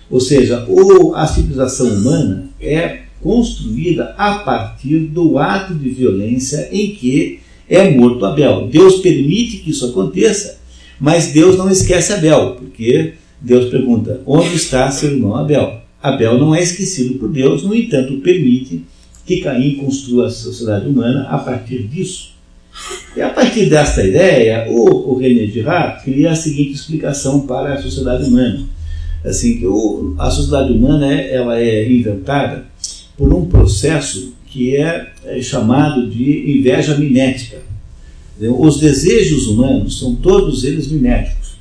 Ou 0.10 0.20
seja, 0.20 0.66
o, 0.68 1.14
a 1.16 1.26
civilização 1.26 1.88
humana 1.88 2.50
é 2.60 3.04
construída 3.22 4.14
a 4.18 4.40
partir 4.40 5.00
do 5.00 5.38
ato 5.38 5.74
de 5.74 5.90
violência 5.90 6.70
em 6.72 6.92
que 6.92 7.40
é 7.70 7.90
morto 7.90 8.26
Abel. 8.26 8.68
Deus 8.68 8.98
permite 8.98 9.58
que 9.58 9.72
isso 9.72 9.86
aconteça, 9.88 10.60
mas 11.00 11.32
Deus 11.32 11.58
não 11.58 11.70
esquece 11.70 12.14
Abel, 12.14 12.56
porque 12.56 13.14
Deus 13.42 13.70
pergunta: 13.70 14.22
onde 14.26 14.56
está 14.56 14.90
seu 14.92 15.12
irmão 15.12 15.36
Abel? 15.36 15.82
Abel 16.02 16.38
não 16.38 16.54
é 16.54 16.62
esquecido 16.62 17.16
por 17.16 17.30
Deus, 17.30 17.64
no 17.64 17.76
entanto, 17.76 18.18
permite 18.18 18.84
que 19.26 19.42
Caim 19.42 19.76
construa 19.76 20.28
a 20.28 20.30
sociedade 20.30 20.88
humana 20.88 21.28
a 21.30 21.38
partir 21.38 21.84
disso. 21.84 22.36
E 23.16 23.22
a 23.22 23.30
partir 23.30 23.70
desta 23.70 24.04
ideia, 24.04 24.68
o, 24.70 25.12
o 25.12 25.18
René 25.18 25.48
Girard 25.48 26.04
cria 26.04 26.32
a 26.32 26.36
seguinte 26.36 26.74
explicação 26.74 27.42
para 27.42 27.74
a 27.74 27.82
sociedade 27.82 28.24
humana. 28.24 28.66
Assim, 29.26 29.58
que 29.58 29.66
o, 29.66 30.16
a 30.18 30.30
sociedade 30.30 30.72
humana 30.72 31.12
é, 31.12 31.34
ela 31.34 31.60
é 31.60 31.92
inventada 31.92 32.66
por 33.18 33.34
um 33.34 33.46
processo 33.48 34.34
que 34.58 34.76
é, 34.76 35.11
é 35.24 35.40
chamado 35.40 36.10
de 36.10 36.58
inveja 36.58 36.98
mimética. 36.98 37.58
Os 38.40 38.80
desejos 38.80 39.45
humanos 39.45 40.00
são 40.00 40.16
todos 40.16 40.64
eles 40.64 40.88
miméticos. 40.88 41.58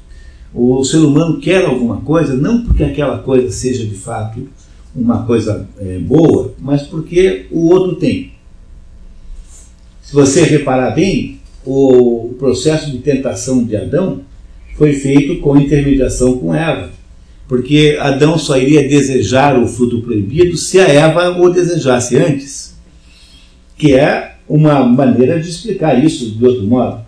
O 0.55 0.83
ser 0.83 0.99
humano 0.99 1.39
quer 1.39 1.67
alguma 1.67 1.99
coisa 1.99 2.35
não 2.35 2.65
porque 2.65 2.83
aquela 2.83 3.19
coisa 3.19 3.51
seja 3.51 3.85
de 3.85 3.95
fato 3.95 4.49
uma 4.95 5.27
coisa 5.27 5.69
é, 5.79 5.99
boa, 5.99 6.55
mas 6.59 6.85
porque 6.85 7.45
o 7.51 7.69
outro 7.69 7.97
tem. 7.97 8.33
Se 10.01 10.15
você 10.15 10.45
reparar 10.45 10.93
bem, 10.93 11.39
o 11.67 12.35
processo 12.39 12.91
de 12.91 12.99
tentação 12.99 13.63
de 13.63 13.77
Adão 13.77 14.23
foi 14.75 14.95
feito 14.95 15.41
com 15.41 15.59
intermediação 15.59 16.39
com 16.39 16.55
Eva. 16.55 16.91
Porque 17.47 17.99
Adão 18.01 18.39
só 18.39 18.57
iria 18.57 18.89
desejar 18.89 19.61
o 19.61 19.69
fruto 19.69 20.01
proibido 20.01 20.57
se 20.57 20.79
a 20.79 20.89
Eva 20.89 21.39
o 21.39 21.51
desejasse 21.51 22.17
antes 22.17 22.76
que 23.77 23.95
é 23.95 24.37
uma 24.49 24.85
maneira 24.85 25.41
de 25.41 25.49
explicar 25.49 26.03
isso 26.03 26.31
de 26.31 26.45
outro 26.45 26.65
modo. 26.65 27.05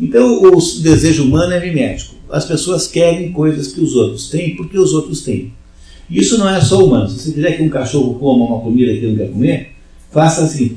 Então, 0.00 0.42
o 0.42 0.56
desejo 0.82 1.24
humano 1.24 1.52
é 1.52 1.60
mimético. 1.60 2.16
As 2.30 2.44
pessoas 2.44 2.86
querem 2.86 3.32
coisas 3.32 3.72
que 3.72 3.80
os 3.80 3.94
outros 3.94 4.28
têm 4.30 4.56
porque 4.56 4.78
os 4.78 4.92
outros 4.92 5.22
têm. 5.22 5.52
Isso 6.10 6.38
não 6.38 6.48
é 6.48 6.60
só 6.60 6.84
humano. 6.84 7.08
Se 7.08 7.18
você 7.18 7.32
quiser 7.32 7.56
que 7.56 7.62
um 7.62 7.68
cachorro 7.68 8.14
coma 8.14 8.44
uma 8.44 8.60
comida 8.60 8.92
que 8.92 8.98
ele 8.98 9.08
não 9.08 9.16
quer 9.16 9.30
comer, 9.30 9.72
faça 10.10 10.42
assim: 10.42 10.76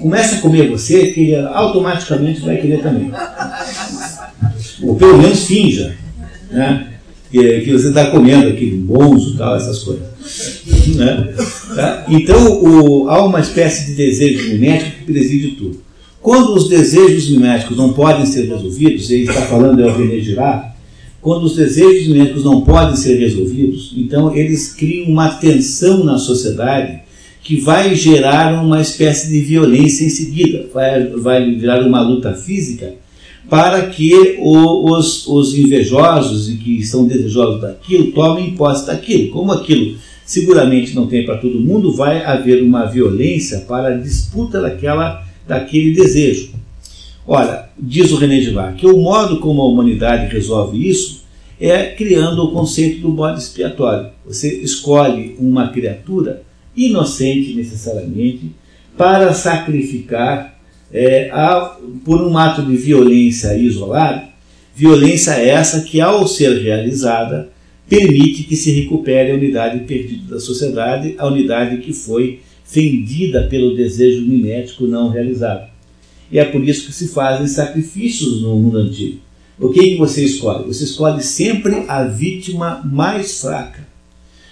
comece 0.00 0.36
a 0.36 0.40
comer 0.40 0.68
você, 0.70 1.12
que 1.12 1.20
ele 1.20 1.36
automaticamente 1.36 2.40
vai 2.40 2.56
querer 2.56 2.82
também. 2.82 3.10
Ou 4.82 4.96
pelo 4.96 5.18
menos 5.18 5.46
finja. 5.46 5.96
Né? 6.50 6.94
Que, 7.30 7.60
que 7.62 7.72
você 7.72 7.88
está 7.88 8.10
comendo 8.10 8.48
aquele 8.48 8.76
bonzo 8.76 9.36
tal, 9.36 9.56
essas 9.56 9.82
coisas. 9.82 10.13
Né? 10.96 11.34
Tá? 11.74 12.06
Então 12.08 12.62
o, 12.62 13.08
há 13.08 13.24
uma 13.24 13.40
espécie 13.40 13.86
de 13.86 13.94
desejo 13.94 14.50
mimético 14.50 14.98
que 14.98 15.12
preside 15.12 15.48
tudo. 15.52 15.80
Quando 16.20 16.54
os 16.54 16.68
desejos 16.68 17.30
miméticos 17.30 17.76
não 17.76 17.92
podem 17.92 18.24
ser 18.24 18.48
resolvidos, 18.48 19.10
ele 19.10 19.24
está 19.24 19.42
falando 19.42 19.82
é 19.82 19.86
o 19.86 19.96
René 19.96 20.20
Girard, 20.20 20.74
quando 21.20 21.44
os 21.44 21.56
desejos 21.56 22.08
miméticos 22.08 22.44
não 22.44 22.62
podem 22.62 22.96
ser 22.96 23.16
resolvidos, 23.18 23.92
então 23.96 24.34
eles 24.34 24.72
criam 24.72 25.08
uma 25.08 25.30
tensão 25.30 26.04
na 26.04 26.18
sociedade 26.18 27.00
que 27.42 27.60
vai 27.60 27.94
gerar 27.94 28.62
uma 28.62 28.80
espécie 28.80 29.28
de 29.28 29.40
violência 29.40 30.04
em 30.04 30.10
seguida, 30.10 30.66
vai, 30.72 31.06
vai 31.08 31.50
virar 31.50 31.82
uma 31.82 32.00
luta 32.00 32.32
física 32.32 32.94
para 33.48 33.86
que 33.86 34.36
o, 34.38 34.90
os, 34.96 35.26
os 35.26 35.56
invejosos 35.56 36.48
e 36.48 36.56
que 36.56 36.82
são 36.84 37.06
desejosos 37.06 37.60
daquilo 37.60 38.12
tomem 38.12 38.54
posse 38.54 38.86
daquilo. 38.86 39.30
Como 39.30 39.52
aquilo 39.52 39.96
seguramente 40.24 40.94
não 40.94 41.06
tem 41.06 41.24
para 41.24 41.38
todo 41.38 41.60
mundo, 41.60 41.92
vai 41.92 42.24
haver 42.24 42.62
uma 42.62 42.86
violência 42.86 43.60
para 43.60 43.88
a 43.88 43.96
disputa 43.96 44.60
daquela, 44.60 45.24
daquele 45.46 45.94
desejo. 45.94 46.50
Ora, 47.26 47.70
diz 47.78 48.12
o 48.12 48.16
René 48.16 48.40
Girard, 48.40 48.76
que 48.78 48.86
o 48.86 48.98
modo 48.98 49.38
como 49.38 49.62
a 49.62 49.66
humanidade 49.66 50.32
resolve 50.32 50.88
isso 50.88 51.24
é 51.60 51.84
criando 51.86 52.44
o 52.44 52.52
conceito 52.52 53.00
do 53.00 53.10
bode 53.10 53.40
expiatório. 53.40 54.10
Você 54.26 54.60
escolhe 54.60 55.36
uma 55.38 55.68
criatura 55.68 56.42
inocente 56.76 57.54
necessariamente 57.54 58.50
para 58.96 59.32
sacrificar 59.32 60.58
é, 60.92 61.30
a, 61.32 61.76
por 62.04 62.20
um 62.22 62.36
ato 62.36 62.62
de 62.62 62.76
violência 62.76 63.56
isolado, 63.56 64.22
violência 64.74 65.32
essa 65.32 65.80
que, 65.80 66.00
ao 66.00 66.26
ser 66.26 66.60
realizada, 66.60 67.48
permite 67.88 68.44
que 68.44 68.56
se 68.56 68.70
recupere 68.72 69.32
a 69.32 69.34
unidade 69.34 69.84
perdida 69.84 70.34
da 70.34 70.40
sociedade, 70.40 71.14
a 71.18 71.26
unidade 71.26 71.78
que 71.78 71.92
foi 71.92 72.40
fendida 72.64 73.46
pelo 73.48 73.76
desejo 73.76 74.22
mimético 74.22 74.86
não 74.86 75.10
realizado. 75.10 75.70
E 76.32 76.38
é 76.38 76.44
por 76.44 76.66
isso 76.66 76.86
que 76.86 76.92
se 76.92 77.08
fazem 77.08 77.46
sacrifícios 77.46 78.42
no 78.42 78.58
mundo 78.58 78.78
antigo. 78.78 79.18
O 79.58 79.68
que, 79.68 79.90
que 79.90 79.96
você 79.96 80.24
escolhe? 80.24 80.66
Você 80.66 80.84
escolhe 80.84 81.22
sempre 81.22 81.84
a 81.86 82.04
vítima 82.04 82.82
mais 82.84 83.40
fraca. 83.40 83.86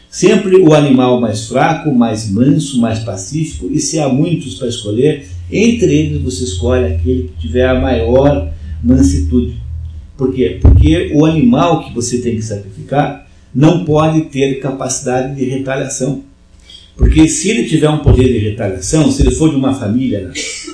Sempre 0.08 0.56
o 0.56 0.74
animal 0.74 1.20
mais 1.20 1.48
fraco, 1.48 1.92
mais 1.92 2.30
manso, 2.30 2.78
mais 2.78 2.98
pacífico, 2.98 3.68
e 3.72 3.80
se 3.80 3.98
há 3.98 4.08
muitos 4.08 4.56
para 4.56 4.68
escolher, 4.68 5.26
entre 5.50 5.92
eles 5.92 6.20
você 6.20 6.44
escolhe 6.44 6.84
aquele 6.84 7.28
que 7.28 7.40
tiver 7.40 7.66
a 7.66 7.80
maior 7.80 8.52
mansitude. 8.84 9.56
Por 10.16 10.34
quê? 10.34 10.58
Porque 10.60 11.10
o 11.14 11.24
animal 11.24 11.82
que 11.84 11.94
você 11.94 12.18
tem 12.18 12.36
que 12.36 12.42
sacrificar 12.42 13.22
não 13.55 13.84
pode 13.84 14.22
ter 14.22 14.60
capacidade 14.60 15.34
de 15.34 15.44
retaliação. 15.44 16.22
Porque 16.97 17.26
se 17.28 17.50
ele 17.50 17.68
tiver 17.68 17.89
um 17.89 17.98
poder 17.98 18.28
de 18.28 18.39
retaliação, 18.39 19.10
se 19.10 19.22
ele 19.22 19.34
for 19.34 19.50
de 19.50 19.56
uma 19.56 19.74
família 19.74 20.31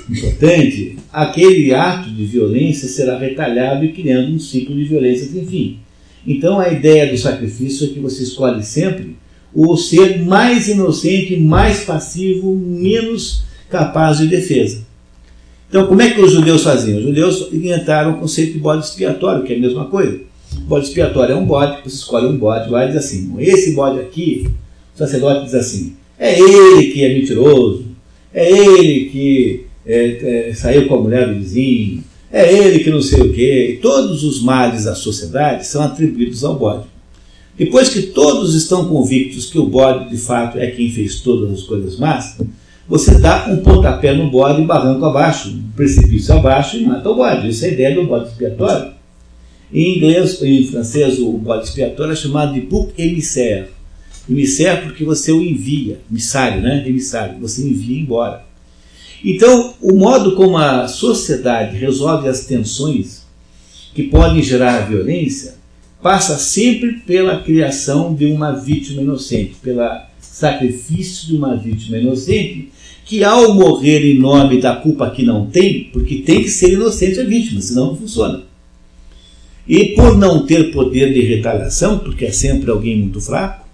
importante, 0.09 0.97
aquele 1.11 1.73
ato 1.73 2.09
de 2.09 2.25
violência 2.25 2.87
será 2.87 3.17
retalhado 3.17 3.85
e 3.85 3.93
criando 3.93 4.33
um 4.33 4.39
ciclo 4.39 4.75
de 4.75 4.83
violência 4.83 5.27
sem 5.27 5.45
fim. 5.45 5.79
Então 6.27 6.59
a 6.59 6.69
ideia 6.69 7.09
do 7.09 7.17
sacrifício 7.17 7.87
é 7.87 7.93
que 7.93 7.99
você 7.99 8.23
escolhe 8.23 8.63
sempre 8.63 9.15
o 9.53 9.75
ser 9.77 10.19
mais 10.23 10.67
inocente, 10.67 11.37
mais 11.37 11.85
passivo, 11.85 12.55
menos 12.55 13.43
capaz 13.69 14.17
de 14.17 14.27
defesa. 14.27 14.83
Então, 15.69 15.85
como 15.85 16.01
é 16.01 16.09
que 16.09 16.19
os 16.19 16.31
judeus 16.31 16.63
faziam? 16.63 16.97
Os 16.97 17.03
judeus 17.03 17.47
inventaram 17.53 18.13
o 18.13 18.19
conceito 18.19 18.53
de 18.53 18.59
bode 18.59 18.85
expiatório, 18.85 19.43
que 19.43 19.53
é 19.53 19.55
a 19.55 19.59
mesma 19.59 19.85
coisa. 19.85 20.19
Bode 20.61 20.87
expiatório 20.87 21.33
é 21.33 21.35
um 21.35 21.45
bode, 21.45 21.81
você 21.83 21.95
escolhe 21.95 22.27
um 22.27 22.37
bode 22.37 22.69
lá 22.69 22.85
e 22.85 22.87
diz 22.87 22.97
assim: 22.97 23.33
esse 23.39 23.73
bode 23.73 23.99
aqui, 23.99 24.49
o 24.95 24.97
sacerdote 24.97 25.45
diz 25.45 25.55
assim, 25.55 25.95
é 26.17 26.39
ele 26.39 26.91
que 26.91 27.03
é 27.03 27.13
mentiroso, 27.13 27.85
é 28.33 28.51
ele 28.51 29.09
que 29.09 29.65
é, 29.85 30.49
é, 30.49 30.53
saiu 30.53 30.87
com 30.87 30.95
a 30.95 31.01
mulher 31.01 31.27
do 31.27 31.39
vizinho, 31.39 32.03
é 32.31 32.53
ele 32.53 32.79
que 32.79 32.89
não 32.89 33.01
sei 33.01 33.21
o 33.21 33.33
quê. 33.33 33.79
Todos 33.81 34.23
os 34.23 34.41
males 34.41 34.85
da 34.85 34.95
sociedade 34.95 35.65
são 35.65 35.81
atribuídos 35.81 36.43
ao 36.43 36.57
bode. 36.57 36.85
Depois 37.57 37.89
que 37.89 38.03
todos 38.03 38.55
estão 38.55 38.87
convictos 38.87 39.47
que 39.47 39.59
o 39.59 39.65
bode 39.65 40.09
de 40.09 40.17
fato 40.17 40.57
é 40.57 40.67
quem 40.67 40.89
fez 40.91 41.21
todas 41.21 41.51
as 41.51 41.63
coisas 41.63 41.97
más, 41.99 42.37
você 42.87 43.19
dá 43.19 43.47
um 43.49 43.57
pontapé 43.57 44.13
no 44.13 44.31
bode, 44.31 44.63
barranco 44.63 45.05
abaixo, 45.05 45.49
um 45.49 45.71
precipício 45.75 46.33
abaixo 46.33 46.77
e 46.77 46.85
mata 46.85 47.09
o 47.09 47.15
bode. 47.15 47.49
Essa 47.49 47.65
é 47.65 47.69
a 47.69 47.73
ideia 47.73 47.95
do 47.95 48.05
bode 48.05 48.29
expiatório. 48.29 48.98
Em 49.71 49.97
inglês, 49.97 50.41
em 50.41 50.65
francês, 50.65 51.19
o 51.19 51.31
bode 51.33 51.65
expiatório 51.67 52.13
é 52.13 52.15
chamado 52.15 52.53
de 52.53 52.61
bouc 52.61 52.91
émissaire. 52.97 53.67
Émissaire 54.27 54.81
porque 54.83 55.03
você 55.03 55.31
o 55.31 55.41
envia, 55.41 55.99
emissário, 56.09 56.61
né? 56.61 56.83
Emissário, 56.87 57.39
você 57.39 57.61
envia 57.61 57.99
embora. 57.99 58.43
Então, 59.23 59.75
o 59.81 59.93
modo 59.95 60.35
como 60.35 60.57
a 60.57 60.87
sociedade 60.87 61.77
resolve 61.77 62.27
as 62.27 62.45
tensões 62.45 63.23
que 63.93 64.03
podem 64.03 64.41
gerar 64.41 64.87
violência 64.89 65.55
passa 66.01 66.37
sempre 66.37 66.93
pela 67.05 67.41
criação 67.41 68.13
de 68.13 68.25
uma 68.25 68.53
vítima 68.53 69.01
inocente, 69.01 69.55
pelo 69.61 69.81
sacrifício 70.19 71.27
de 71.27 71.35
uma 71.35 71.55
vítima 71.55 71.97
inocente, 71.97 72.69
que 73.05 73.23
ao 73.23 73.53
morrer 73.53 74.05
em 74.05 74.17
nome 74.17 74.61
da 74.61 74.75
culpa 74.75 75.09
que 75.09 75.23
não 75.23 75.47
tem, 75.47 75.89
porque 75.91 76.19
tem 76.19 76.41
que 76.41 76.49
ser 76.49 76.73
inocente 76.73 77.19
a 77.19 77.23
vítima, 77.23 77.59
senão 77.59 77.87
não 77.87 77.97
funciona. 77.97 78.48
E 79.69 79.93
por 79.93 80.17
não 80.17 80.47
ter 80.47 80.71
poder 80.71 81.13
de 81.13 81.21
retaliação, 81.21 81.99
porque 81.99 82.25
é 82.25 82.31
sempre 82.31 82.71
alguém 82.71 82.97
muito 82.97 83.21
fraco, 83.21 83.69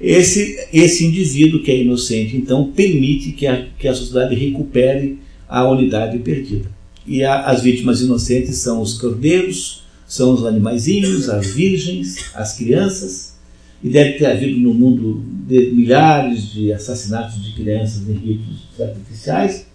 esse, 0.00 0.66
esse 0.72 1.06
indivíduo 1.06 1.62
que 1.62 1.70
é 1.70 1.80
inocente, 1.80 2.36
então, 2.36 2.72
permite 2.72 3.30
que 3.30 3.46
a, 3.46 3.68
que 3.78 3.86
a 3.86 3.94
sociedade 3.94 4.34
recupere 4.34 5.20
a 5.48 5.64
unidade 5.70 6.18
perdida. 6.18 6.68
E 7.06 7.22
a, 7.22 7.42
as 7.42 7.62
vítimas 7.62 8.00
inocentes 8.00 8.56
são 8.56 8.82
os 8.82 8.94
cordeiros, 8.94 9.84
são 10.08 10.34
os 10.34 10.44
animaizinhos, 10.44 11.28
as 11.28 11.52
virgens, 11.52 12.16
as 12.34 12.56
crianças, 12.56 13.36
e 13.80 13.88
deve 13.88 14.18
ter 14.18 14.26
havido 14.26 14.58
no 14.58 14.74
mundo 14.74 15.22
de 15.46 15.70
milhares 15.70 16.52
de 16.52 16.72
assassinatos 16.72 17.44
de 17.44 17.52
crianças 17.52 18.08
em 18.08 18.14
ritos 18.14 18.66
sacrificiais, 18.76 19.66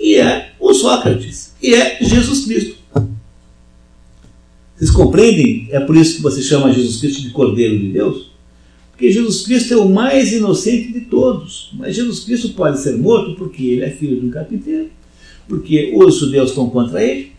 e 0.00 0.14
é 0.14 0.52
o 0.58 0.72
Sócrates, 0.72 1.52
e 1.62 1.74
é 1.74 1.98
Jesus 2.00 2.46
Cristo. 2.46 2.73
Vocês 4.76 4.90
compreendem? 4.90 5.68
É 5.70 5.80
por 5.80 5.96
isso 5.96 6.16
que 6.16 6.22
você 6.22 6.42
chama 6.42 6.72
Jesus 6.72 6.98
Cristo 6.98 7.22
de 7.22 7.30
Cordeiro 7.30 7.78
de 7.78 7.88
Deus? 7.88 8.30
Porque 8.90 9.10
Jesus 9.10 9.42
Cristo 9.42 9.74
é 9.74 9.76
o 9.76 9.88
mais 9.88 10.32
inocente 10.32 10.92
de 10.92 11.02
todos. 11.02 11.70
Mas 11.74 11.96
Jesus 11.96 12.20
Cristo 12.20 12.50
pode 12.50 12.80
ser 12.80 12.96
morto 12.96 13.34
porque 13.36 13.64
ele 13.64 13.84
é 13.84 13.90
filho 13.90 14.20
de 14.20 14.26
um 14.26 14.30
carpinteiro, 14.30 14.88
porque 15.48 15.92
os 15.96 16.18
judeus 16.18 16.50
estão 16.50 16.68
contra 16.70 17.02
ele, 17.02 17.32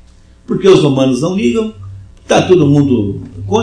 porque 0.46 0.68
os 0.68 0.82
romanos 0.82 1.22
não 1.22 1.36
ligam, 1.36 1.74
Está 2.26 2.42
todo 2.42 2.66
mundo. 2.66 3.22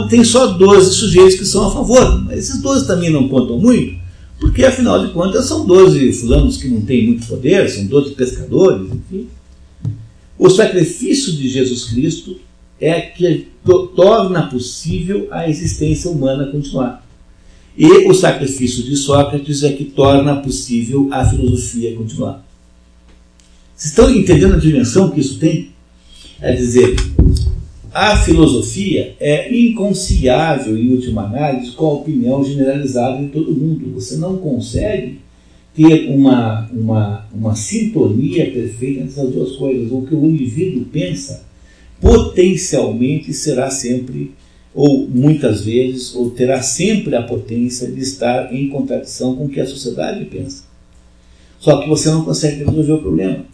Tem 0.09 0.23
só 0.23 0.47
12 0.47 0.95
sujeitos 0.95 1.35
que 1.35 1.45
são 1.45 1.67
a 1.67 1.71
favor, 1.73 2.25
mas 2.25 2.39
esses 2.39 2.63
12 2.63 2.87
também 2.87 3.11
não 3.11 3.29
contam 3.29 3.59
muito, 3.59 3.99
porque 4.39 4.65
afinal 4.65 5.05
de 5.05 5.13
contas 5.13 5.47
são 5.47 5.67
12 5.67 6.13
fulanos 6.13 6.57
que 6.57 6.69
não 6.69 6.81
têm 6.81 7.09
muito 7.09 7.27
poder, 7.27 7.69
são 7.69 7.85
12 7.87 8.13
pescadores, 8.15 8.89
enfim. 8.93 9.27
O 10.39 10.49
sacrifício 10.49 11.33
de 11.33 11.49
Jesus 11.49 11.87
Cristo 11.87 12.37
é 12.83 13.01
que 13.01 13.47
torna 13.95 14.49
possível 14.49 15.29
a 15.31 15.49
existência 15.49 16.11
humana 16.11 16.51
continuar. 16.51 17.07
E 17.79 17.87
o 18.09 18.13
sacrifício 18.13 18.83
de 18.83 18.97
Sócrates 18.97 19.63
é 19.63 19.73
que 19.73 19.85
torna 19.85 20.37
possível 20.43 21.09
a 21.13 21.25
filosofia 21.25 21.95
continuar. 21.95 22.45
Vocês 23.77 23.93
estão 23.93 24.11
entendendo 24.11 24.55
a 24.55 24.59
dimensão 24.59 25.11
que 25.11 25.21
isso 25.21 25.39
tem? 25.39 25.71
É 26.41 26.55
dizer, 26.55 26.97
a 27.95 28.17
filosofia 28.17 29.15
é 29.21 29.57
inconciliável, 29.57 30.77
em 30.77 30.91
última 30.91 31.23
análise, 31.23 31.71
com 31.71 31.87
a 31.87 31.93
opinião 31.93 32.45
generalizada 32.45 33.23
de 33.23 33.29
todo 33.29 33.55
mundo. 33.55 33.93
Você 33.95 34.17
não 34.17 34.39
consegue 34.39 35.21
ter 35.73 36.11
uma, 36.11 36.69
uma, 36.73 37.27
uma 37.33 37.55
sintonia 37.55 38.51
perfeita 38.51 39.03
entre 39.03 39.21
essas 39.21 39.33
duas 39.33 39.53
coisas. 39.53 39.91
O 39.93 40.03
que 40.03 40.17
o 40.17 40.27
indivíduo 40.27 40.85
pensa 40.87 41.52
potencialmente 42.03 43.33
será 43.33 43.71
sempre, 43.71 44.33
ou 44.75 45.09
muitas 45.09 45.65
vezes, 45.65 46.15
ou 46.15 46.31
terá 46.31 46.61
sempre 46.61 47.17
a 47.17 47.23
potência 47.23 47.91
de 47.91 48.01
estar 48.01 48.53
em 48.53 48.69
contradição 48.69 49.35
com 49.35 49.47
o 49.47 49.49
que 49.49 49.61
a 49.61 49.67
sociedade 49.67 50.27
pensa. 50.27 50.65
Só 51.59 51.81
que 51.81 51.89
você 51.89 52.11
não 52.11 52.25
consegue 52.25 52.65
resolver 52.65 52.93
o 52.93 52.99
problema 52.99 53.53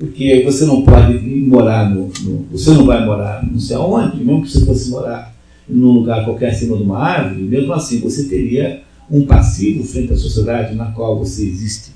porque 0.00 0.42
você 0.42 0.64
não 0.64 0.82
pode 0.82 1.18
morar 1.46 1.90
no, 1.90 2.10
no, 2.22 2.46
Você 2.52 2.70
não 2.70 2.86
vai 2.86 3.04
morar 3.04 3.46
não 3.46 3.60
sei 3.60 3.76
aonde, 3.76 4.16
mesmo 4.24 4.42
que 4.42 4.50
você 4.50 4.64
fosse 4.64 4.88
morar 4.88 5.36
num 5.68 5.92
lugar 5.92 6.24
qualquer 6.24 6.52
acima 6.52 6.74
de 6.74 6.82
uma 6.82 6.98
árvore, 6.98 7.42
mesmo 7.42 7.70
assim 7.74 8.00
você 8.00 8.24
teria 8.24 8.82
um 9.10 9.26
passivo 9.26 9.84
frente 9.84 10.10
à 10.14 10.16
sociedade 10.16 10.74
na 10.74 10.86
qual 10.86 11.18
você 11.18 11.46
existe, 11.46 11.90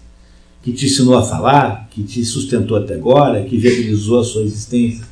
que 0.63 0.71
te 0.71 0.85
ensinou 0.85 1.17
a 1.17 1.23
falar, 1.23 1.89
que 1.91 2.03
te 2.03 2.23
sustentou 2.27 2.77
até 2.77 2.95
agora, 2.95 3.43
que 3.43 3.57
viabilizou 3.57 4.21
a 4.21 4.25
sua 4.25 4.43
existência. 4.43 5.03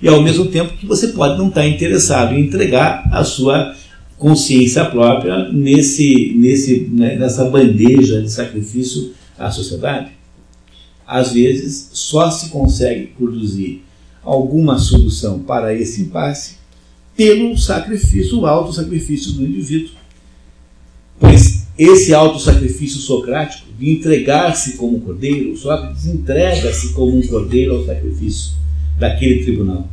E 0.00 0.08
ao 0.08 0.22
mesmo 0.22 0.46
tempo 0.46 0.76
que 0.76 0.86
você 0.86 1.08
pode 1.08 1.38
não 1.38 1.48
estar 1.48 1.66
interessado 1.66 2.34
em 2.34 2.42
entregar 2.42 3.08
a 3.12 3.24
sua 3.24 3.74
consciência 4.16 4.84
própria 4.84 5.50
nesse, 5.52 6.34
nesse, 6.36 6.88
né, 6.90 7.16
nessa 7.16 7.44
bandeja 7.44 8.22
de 8.22 8.30
sacrifício 8.30 9.12
à 9.38 9.50
sociedade. 9.50 10.10
Às 11.06 11.32
vezes, 11.32 11.90
só 11.92 12.30
se 12.30 12.50
consegue 12.50 13.08
produzir 13.08 13.82
alguma 14.22 14.78
solução 14.78 15.38
para 15.38 15.74
esse 15.74 16.02
impasse 16.02 16.56
pelo 17.16 17.56
sacrifício, 17.56 18.38
o 18.38 18.46
auto-sacrifício 18.46 19.32
do 19.32 19.44
indivíduo. 19.44 19.96
Pois 21.18 21.66
esse 21.78 22.12
auto-sacrifício 22.12 23.00
socrático 23.00 23.66
de 23.78 23.90
entregar-se 23.90 24.76
como 24.76 25.00
cordeiro, 25.00 25.56
Sócrates 25.56 26.06
entrega-se 26.06 26.92
como 26.92 27.16
um 27.16 27.26
cordeiro 27.26 27.76
ao 27.76 27.86
sacrifício 27.86 28.58
daquele 28.98 29.42
tribunal. 29.42 29.88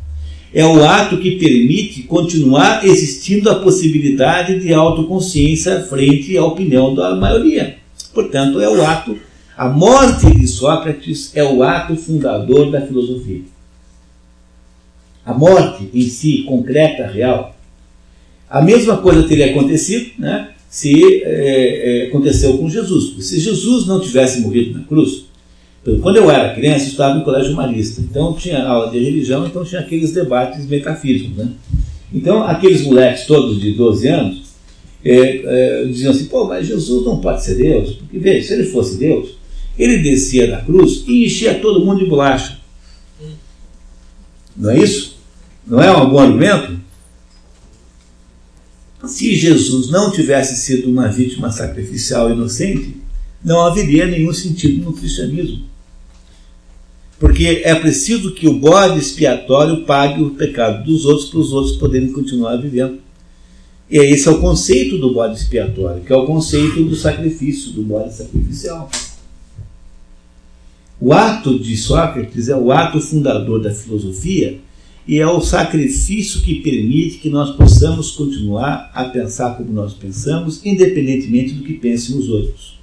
É 0.54 0.66
o 0.66 0.84
ato 0.84 1.18
que 1.18 1.32
permite 1.32 2.04
continuar 2.04 2.86
existindo 2.86 3.50
a 3.50 3.56
possibilidade 3.56 4.60
de 4.60 4.74
autoconsciência 4.74 5.82
frente 5.82 6.38
à 6.38 6.46
opinião 6.46 6.96
da 6.96 7.16
maioria. 7.16 7.78
Portanto, 8.14 8.62
é 8.62 8.70
o 8.70 8.86
ato, 8.86 9.18
a 9.58 9.68
morte 9.68 10.34
de 10.34 10.48
Sócrates 10.48 11.36
é 11.36 11.44
o 11.44 11.62
ato 11.62 11.96
fundador 11.98 12.72
da 12.72 12.82
filosofia. 12.82 13.42
A 15.26 15.34
morte 15.34 15.90
em 15.94 16.08
si, 16.08 16.44
concreta, 16.44 17.08
real. 17.08 17.56
A 18.50 18.62
mesma 18.62 18.98
coisa 18.98 19.28
teria 19.28 19.52
acontecido 19.52 20.12
né, 20.20 20.52
se 20.70 21.24
é, 21.24 22.04
é, 22.04 22.08
aconteceu 22.08 22.58
com 22.58 22.70
Jesus. 22.70 23.26
Se 23.26 23.40
Jesus 23.40 23.88
não 23.88 24.00
tivesse 24.00 24.40
morrido 24.42 24.78
na 24.80 24.86
cruz, 24.86 25.26
quando 26.02 26.18
eu 26.18 26.32
era 26.32 26.56
criança, 26.56 26.86
eu 26.86 26.90
estava 26.90 27.14
no 27.14 27.24
colégio 27.24 27.54
humanista. 27.54 28.02
Então 28.02 28.34
tinha 28.34 28.66
aula 28.66 28.90
de 28.90 28.98
religião, 28.98 29.46
então 29.46 29.64
tinha 29.64 29.82
aqueles 29.82 30.12
debates 30.12 30.66
metafísicos. 30.66 31.38
Né? 31.38 31.52
Então 32.12 32.44
aqueles 32.44 32.82
moleques 32.82 33.28
todos 33.28 33.62
de 33.62 33.74
12 33.74 34.08
anos 34.08 34.46
é, 35.04 35.12
é, 35.12 35.86
diziam 35.86 36.12
assim, 36.12 36.26
pô, 36.26 36.46
mas 36.46 36.66
Jesus 36.66 37.06
não 37.06 37.20
pode 37.20 37.44
ser 37.44 37.56
Deus, 37.56 37.94
porque 37.94 38.18
veja, 38.18 38.48
se 38.48 38.54
ele 38.54 38.64
fosse 38.64 38.98
Deus, 38.98 39.36
ele 39.78 39.98
descia 40.00 40.48
da 40.48 40.62
cruz 40.62 41.04
e 41.08 41.26
enchia 41.26 41.60
todo 41.60 41.86
mundo 41.86 42.00
de 42.00 42.10
bolacha. 42.10 42.58
Não 44.58 44.72
é 44.72 44.80
isso? 44.80 45.18
Não 45.68 45.80
é 45.82 45.96
um 45.96 46.10
bom 46.10 46.18
argumento? 46.18 46.80
Se 49.06 49.36
Jesus 49.36 49.92
não 49.92 50.10
tivesse 50.10 50.56
sido 50.56 50.90
uma 50.90 51.10
vítima 51.10 51.52
sacrificial 51.52 52.32
inocente, 52.32 52.98
não 53.44 53.62
haveria 53.62 54.08
nenhum 54.08 54.34
sentido 54.34 54.84
no 54.84 54.94
cristianismo. 54.94 55.75
Porque 57.20 57.62
é 57.64 57.74
preciso 57.76 58.34
que 58.34 58.48
o 58.48 58.60
bode 58.60 59.00
expiatório 59.00 59.84
pague 59.84 60.22
o 60.22 60.32
pecado 60.32 60.84
dos 60.84 61.06
outros 61.06 61.30
para 61.30 61.40
os 61.40 61.54
outros 61.54 61.78
poderem 61.78 62.12
continuar 62.12 62.58
vivendo. 62.58 63.00
E 63.90 63.98
esse 63.98 64.28
é 64.28 64.32
o 64.32 64.40
conceito 64.40 64.98
do 64.98 65.14
bode 65.14 65.38
expiatório, 65.40 66.04
que 66.04 66.12
é 66.12 66.16
o 66.16 66.26
conceito 66.26 66.84
do 66.84 66.96
sacrifício, 66.96 67.72
do 67.72 67.84
bode 67.84 68.14
sacrificial. 68.14 68.90
O 71.00 71.14
ato 71.14 71.60
de 71.60 71.78
Sócrates 71.78 72.50
é 72.50 72.56
o 72.56 72.72
ato 72.72 73.00
fundador 73.00 73.62
da 73.62 73.74
filosofia 73.74 74.60
e 75.08 75.20
é 75.20 75.28
o 75.28 75.40
sacrifício 75.40 76.42
que 76.42 76.62
permite 76.62 77.20
que 77.20 77.30
nós 77.30 77.56
possamos 77.56 78.12
continuar 78.12 78.90
a 78.94 79.06
pensar 79.06 79.56
como 79.56 79.72
nós 79.72 79.94
pensamos, 79.94 80.66
independentemente 80.66 81.54
do 81.54 81.64
que 81.64 81.74
pensem 81.74 82.18
os 82.18 82.28
outros. 82.28 82.80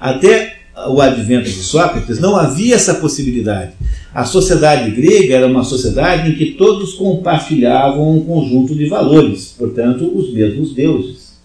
Até 0.00 0.55
o 0.88 1.00
advento 1.00 1.44
de 1.44 1.62
Sócrates, 1.62 2.20
não 2.20 2.36
havia 2.36 2.74
essa 2.74 2.94
possibilidade. 2.94 3.72
A 4.14 4.24
sociedade 4.24 4.90
grega 4.90 5.36
era 5.36 5.46
uma 5.46 5.64
sociedade 5.64 6.30
em 6.30 6.34
que 6.34 6.52
todos 6.52 6.94
compartilhavam 6.94 8.16
um 8.16 8.24
conjunto 8.24 8.74
de 8.74 8.86
valores, 8.86 9.54
portanto, 9.56 10.10
os 10.14 10.32
mesmos 10.32 10.74
deuses. 10.74 11.36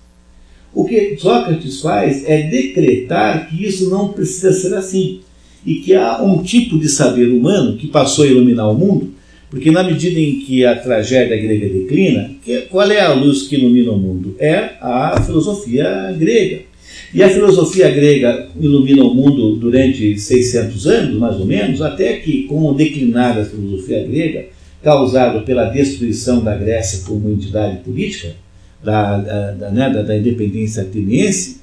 O 0.74 0.86
que 0.86 1.18
Sócrates 1.18 1.82
faz 1.82 2.24
é 2.28 2.44
decretar 2.44 3.50
que 3.50 3.66
isso 3.66 3.90
não 3.90 4.10
precisa 4.10 4.52
ser 4.52 4.74
assim 4.74 5.22
e 5.66 5.76
que 5.76 5.94
há 5.94 6.22
um 6.22 6.42
tipo 6.42 6.78
de 6.78 6.90
saber 6.90 7.30
humano 7.30 7.78
que 7.78 7.88
passou 7.88 8.26
a 8.26 8.28
iluminar 8.28 8.70
o 8.70 8.78
mundo, 8.78 9.14
porque 9.50 9.70
na 9.70 9.84
medida 9.84 10.20
em 10.20 10.40
que 10.40 10.66
a 10.66 10.76
tragédia 10.76 11.36
grega 11.36 11.68
declina, 11.68 12.32
qual 12.70 12.90
é 12.90 13.02
a 13.02 13.14
luz 13.14 13.44
que 13.44 13.58
ilumina 13.58 13.92
o 13.92 13.98
mundo? 13.98 14.36
É 14.40 14.72
a 14.80 15.22
filosofia 15.22 16.16
grega. 16.18 16.71
E 17.14 17.22
a 17.22 17.30
filosofia 17.30 17.90
grega 17.90 18.48
ilumina 18.58 19.04
o 19.04 19.14
mundo 19.14 19.58
durante 19.58 20.18
600 20.18 20.88
anos, 20.88 21.20
mais 21.20 21.36
ou 21.38 21.46
menos, 21.46 21.82
até 21.82 22.14
que, 22.18 22.44
com 22.44 22.66
o 22.66 22.74
declinar 22.74 23.36
da 23.36 23.44
filosofia 23.44 24.06
grega, 24.08 24.46
causado 24.82 25.44
pela 25.44 25.66
destruição 25.66 26.42
da 26.42 26.56
Grécia 26.56 27.04
como 27.06 27.30
entidade 27.30 27.84
política, 27.84 28.34
da, 28.82 29.18
da, 29.18 29.72
né, 29.72 29.90
da, 29.90 30.02
da 30.02 30.18
independência 30.18 30.84
ateniense, 30.84 31.58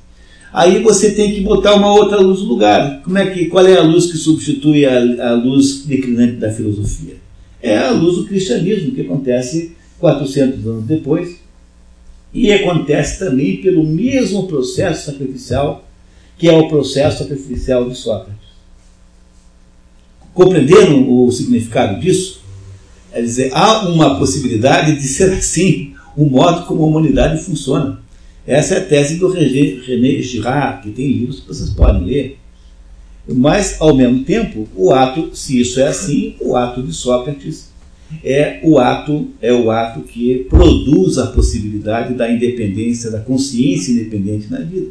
aí 0.52 0.82
você 0.82 1.12
tem 1.12 1.34
que 1.34 1.40
botar 1.40 1.74
uma 1.74 1.92
outra 1.92 2.20
luz 2.20 2.40
no 2.40 2.46
lugar. 2.46 3.00
Como 3.02 3.16
é 3.16 3.26
que, 3.30 3.46
qual 3.46 3.66
é 3.66 3.76
a 3.76 3.82
luz 3.82 4.12
que 4.12 4.18
substitui 4.18 4.84
a, 4.84 5.30
a 5.30 5.34
luz 5.34 5.84
declinante 5.86 6.34
da 6.34 6.52
filosofia? 6.52 7.14
É 7.62 7.76
a 7.76 7.90
luz 7.90 8.16
do 8.16 8.24
cristianismo, 8.26 8.92
que 8.92 9.00
acontece 9.00 9.72
400 9.98 10.66
anos 10.66 10.84
depois, 10.84 11.40
e 12.32 12.52
acontece 12.52 13.18
também 13.18 13.62
pelo 13.62 13.84
mesmo 13.84 14.46
processo 14.46 15.10
sacrificial 15.10 15.88
que 16.38 16.48
é 16.48 16.56
o 16.56 16.68
processo 16.68 17.18
sacrificial 17.18 17.88
de 17.88 17.96
Sócrates. 17.96 18.48
Compreenderam 20.32 21.10
o 21.10 21.30
significado 21.32 22.00
disso? 22.00 22.40
É 23.10 23.20
dizer, 23.20 23.50
há 23.52 23.88
uma 23.88 24.18
possibilidade 24.18 24.94
de 24.94 25.02
ser 25.02 25.32
assim 25.32 25.94
o 26.16 26.24
modo 26.24 26.64
como 26.66 26.84
a 26.84 26.86
humanidade 26.86 27.42
funciona. 27.42 28.00
Essa 28.46 28.74
é 28.74 28.78
a 28.78 28.84
tese 28.84 29.16
do 29.16 29.28
René 29.28 30.22
Girard, 30.22 30.82
que 30.82 30.90
tem 30.90 31.08
livros 31.08 31.40
que 31.40 31.48
vocês 31.48 31.70
podem 31.70 32.04
ler. 32.04 32.38
Mas, 33.26 33.76
ao 33.80 33.94
mesmo 33.94 34.24
tempo, 34.24 34.66
o 34.74 34.92
ato, 34.92 35.34
se 35.34 35.60
isso 35.60 35.80
é 35.80 35.88
assim, 35.88 36.36
o 36.40 36.56
ato 36.56 36.82
de 36.82 36.92
Sócrates 36.92 37.67
é 38.24 38.60
o 38.62 38.78
ato 38.78 39.28
é 39.40 39.52
o 39.52 39.70
ato 39.70 40.00
que 40.00 40.46
produz 40.48 41.18
a 41.18 41.26
possibilidade 41.26 42.14
da 42.14 42.30
independência, 42.30 43.10
da 43.10 43.20
consciência 43.20 43.92
independente 43.92 44.50
na 44.50 44.60
vida. 44.60 44.88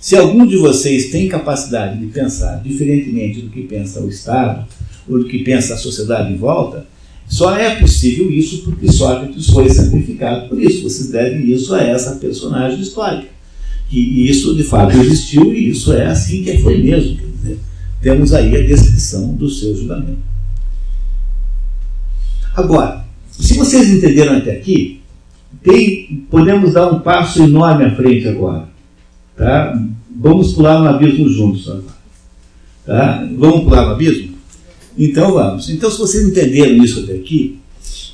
Se 0.00 0.16
algum 0.16 0.44
de 0.44 0.56
vocês 0.56 1.10
tem 1.10 1.28
capacidade 1.28 1.98
de 1.98 2.06
pensar 2.06 2.60
diferentemente 2.62 3.40
do 3.40 3.50
que 3.50 3.62
pensa 3.62 4.00
o 4.00 4.08
Estado 4.08 4.66
ou 5.08 5.20
do 5.20 5.26
que 5.26 5.44
pensa 5.44 5.74
a 5.74 5.76
sociedade 5.78 6.32
em 6.32 6.36
volta, 6.36 6.86
só 7.28 7.56
é 7.56 7.76
possível 7.76 8.30
isso 8.30 8.62
porque 8.64 8.90
Sócrates 8.90 9.46
foi 9.46 9.68
sacrificado 9.68 10.48
por 10.48 10.60
isso. 10.60 10.82
Vocês 10.82 11.08
devem 11.08 11.50
isso 11.50 11.72
a 11.74 11.82
essa 11.82 12.16
personagem 12.16 12.80
histórica. 12.80 13.28
E 13.90 14.28
isso 14.28 14.54
de 14.56 14.64
fato 14.64 14.96
existiu 14.96 15.52
e 15.52 15.68
isso 15.68 15.92
é 15.92 16.06
assim 16.06 16.42
que 16.42 16.58
foi 16.58 16.82
mesmo. 16.82 17.18
Dizer, 17.36 17.58
temos 18.00 18.32
aí 18.32 18.56
a 18.56 18.66
descrição 18.66 19.34
do 19.34 19.48
seu 19.48 19.76
julgamento. 19.76 20.18
Agora, 22.54 23.04
se 23.30 23.54
vocês 23.56 23.90
entenderam 23.90 24.36
até 24.36 24.52
aqui, 24.52 25.00
tem, 25.62 26.26
podemos 26.30 26.74
dar 26.74 26.92
um 26.92 27.00
passo 27.00 27.42
enorme 27.42 27.84
à 27.84 27.96
frente 27.96 28.28
agora. 28.28 28.68
Tá? 29.36 29.80
Vamos 30.14 30.52
pular 30.52 30.80
no 30.80 30.88
abismo 30.88 31.28
juntos 31.28 31.68
agora. 31.68 32.02
Tá? 32.84 33.28
Vamos 33.36 33.64
pular 33.64 33.86
no 33.86 33.92
abismo? 33.92 34.36
Então 34.98 35.32
vamos. 35.32 35.70
Então, 35.70 35.90
se 35.90 35.98
vocês 35.98 36.28
entenderam 36.28 36.76
isso 36.84 37.00
até 37.00 37.14
aqui, 37.14 37.58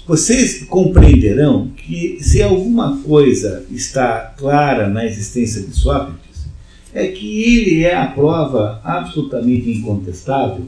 vocês 0.07 0.65
compreenderão 0.65 1.68
que 1.76 2.18
se 2.20 2.42
alguma 2.42 2.97
coisa 2.99 3.67
está 3.70 4.33
clara 4.39 4.89
na 4.89 5.05
existência 5.05 5.62
de 5.62 5.75
Sócrates, 5.75 6.47
é 6.94 7.08
que 7.08 7.42
ele 7.42 7.83
é 7.84 7.94
a 7.94 8.07
prova 8.07 8.81
absolutamente 8.84 9.70
incontestável 9.70 10.65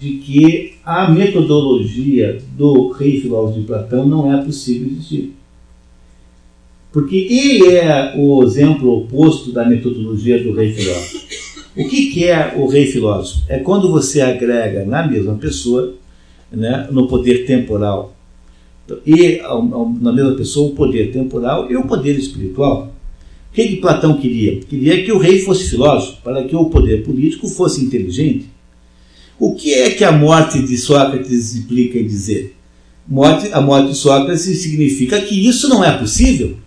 de 0.00 0.12
que 0.12 0.72
a 0.82 1.10
metodologia 1.10 2.40
do 2.56 2.88
rei 2.88 3.20
filósofo 3.20 3.60
de 3.60 3.66
Platão 3.66 4.06
não 4.06 4.32
é 4.32 4.42
possível 4.42 4.88
existir. 4.88 5.34
Porque 6.90 7.16
ele 7.16 7.76
é 7.76 8.14
o 8.16 8.42
exemplo 8.42 8.90
oposto 8.96 9.52
da 9.52 9.68
metodologia 9.68 10.42
do 10.42 10.54
rei 10.54 10.72
filósofo. 10.72 11.20
O 11.76 11.86
que, 11.86 12.10
que 12.10 12.24
é 12.24 12.54
o 12.56 12.66
rei 12.66 12.86
filósofo? 12.86 13.42
É 13.46 13.58
quando 13.58 13.90
você 13.90 14.22
agrega 14.22 14.86
na 14.86 15.06
mesma 15.06 15.34
pessoa, 15.34 15.94
né, 16.50 16.88
no 16.90 17.06
poder 17.06 17.44
temporal, 17.44 18.16
e 19.06 19.40
na 20.00 20.12
mesma 20.12 20.34
pessoa 20.34 20.70
o 20.70 20.74
poder 20.74 21.12
temporal 21.12 21.70
e 21.70 21.76
o 21.76 21.84
poder 21.84 22.18
espiritual. 22.18 22.92
O 23.50 23.54
que, 23.54 23.68
que 23.68 23.76
Platão 23.76 24.16
queria? 24.16 24.60
Queria 24.60 25.04
que 25.04 25.12
o 25.12 25.18
rei 25.18 25.40
fosse 25.40 25.68
filósofo, 25.68 26.22
para 26.22 26.42
que 26.44 26.56
o 26.56 26.64
poder 26.70 27.04
político 27.04 27.46
fosse 27.46 27.84
inteligente 27.84 28.46
o 29.40 29.54
que 29.54 29.72
é 29.72 29.90
que 29.90 30.04
a 30.04 30.12
morte 30.12 30.60
de 30.60 30.76
Sócrates 30.76 31.56
implica 31.56 31.98
em 31.98 32.06
dizer? 32.06 32.54
Morte, 33.08 33.50
a 33.52 33.60
morte 33.60 33.88
de 33.88 33.96
Sócrates 33.96 34.42
significa 34.42 35.18
que 35.22 35.48
isso 35.48 35.66
não 35.66 35.82
é 35.82 35.96
possível. 35.96 36.58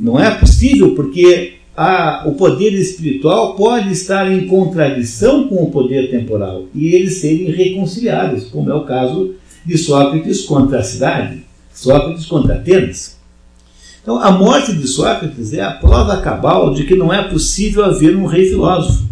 Não 0.00 0.18
é 0.18 0.30
possível 0.30 0.94
porque 0.94 1.56
a, 1.76 2.24
o 2.26 2.32
poder 2.32 2.72
espiritual 2.72 3.54
pode 3.54 3.92
estar 3.92 4.32
em 4.32 4.46
contradição 4.46 5.46
com 5.46 5.62
o 5.62 5.70
poder 5.70 6.10
temporal 6.10 6.64
e 6.74 6.94
eles 6.94 7.18
serem 7.18 7.50
reconciliáveis, 7.50 8.44
como 8.44 8.70
é 8.70 8.74
o 8.74 8.84
caso 8.84 9.34
de 9.64 9.76
Sócrates 9.76 10.42
contra 10.42 10.78
a 10.78 10.82
cidade, 10.82 11.44
Sócrates 11.72 12.24
contra 12.24 12.54
Atenas. 12.54 13.18
Então, 14.02 14.18
a 14.18 14.30
morte 14.32 14.72
de 14.72 14.86
Sócrates 14.88 15.52
é 15.52 15.60
a 15.60 15.72
prova 15.72 16.16
cabal 16.22 16.72
de 16.72 16.84
que 16.84 16.96
não 16.96 17.12
é 17.12 17.22
possível 17.28 17.84
haver 17.84 18.16
um 18.16 18.24
rei 18.24 18.46
filósofo. 18.48 19.03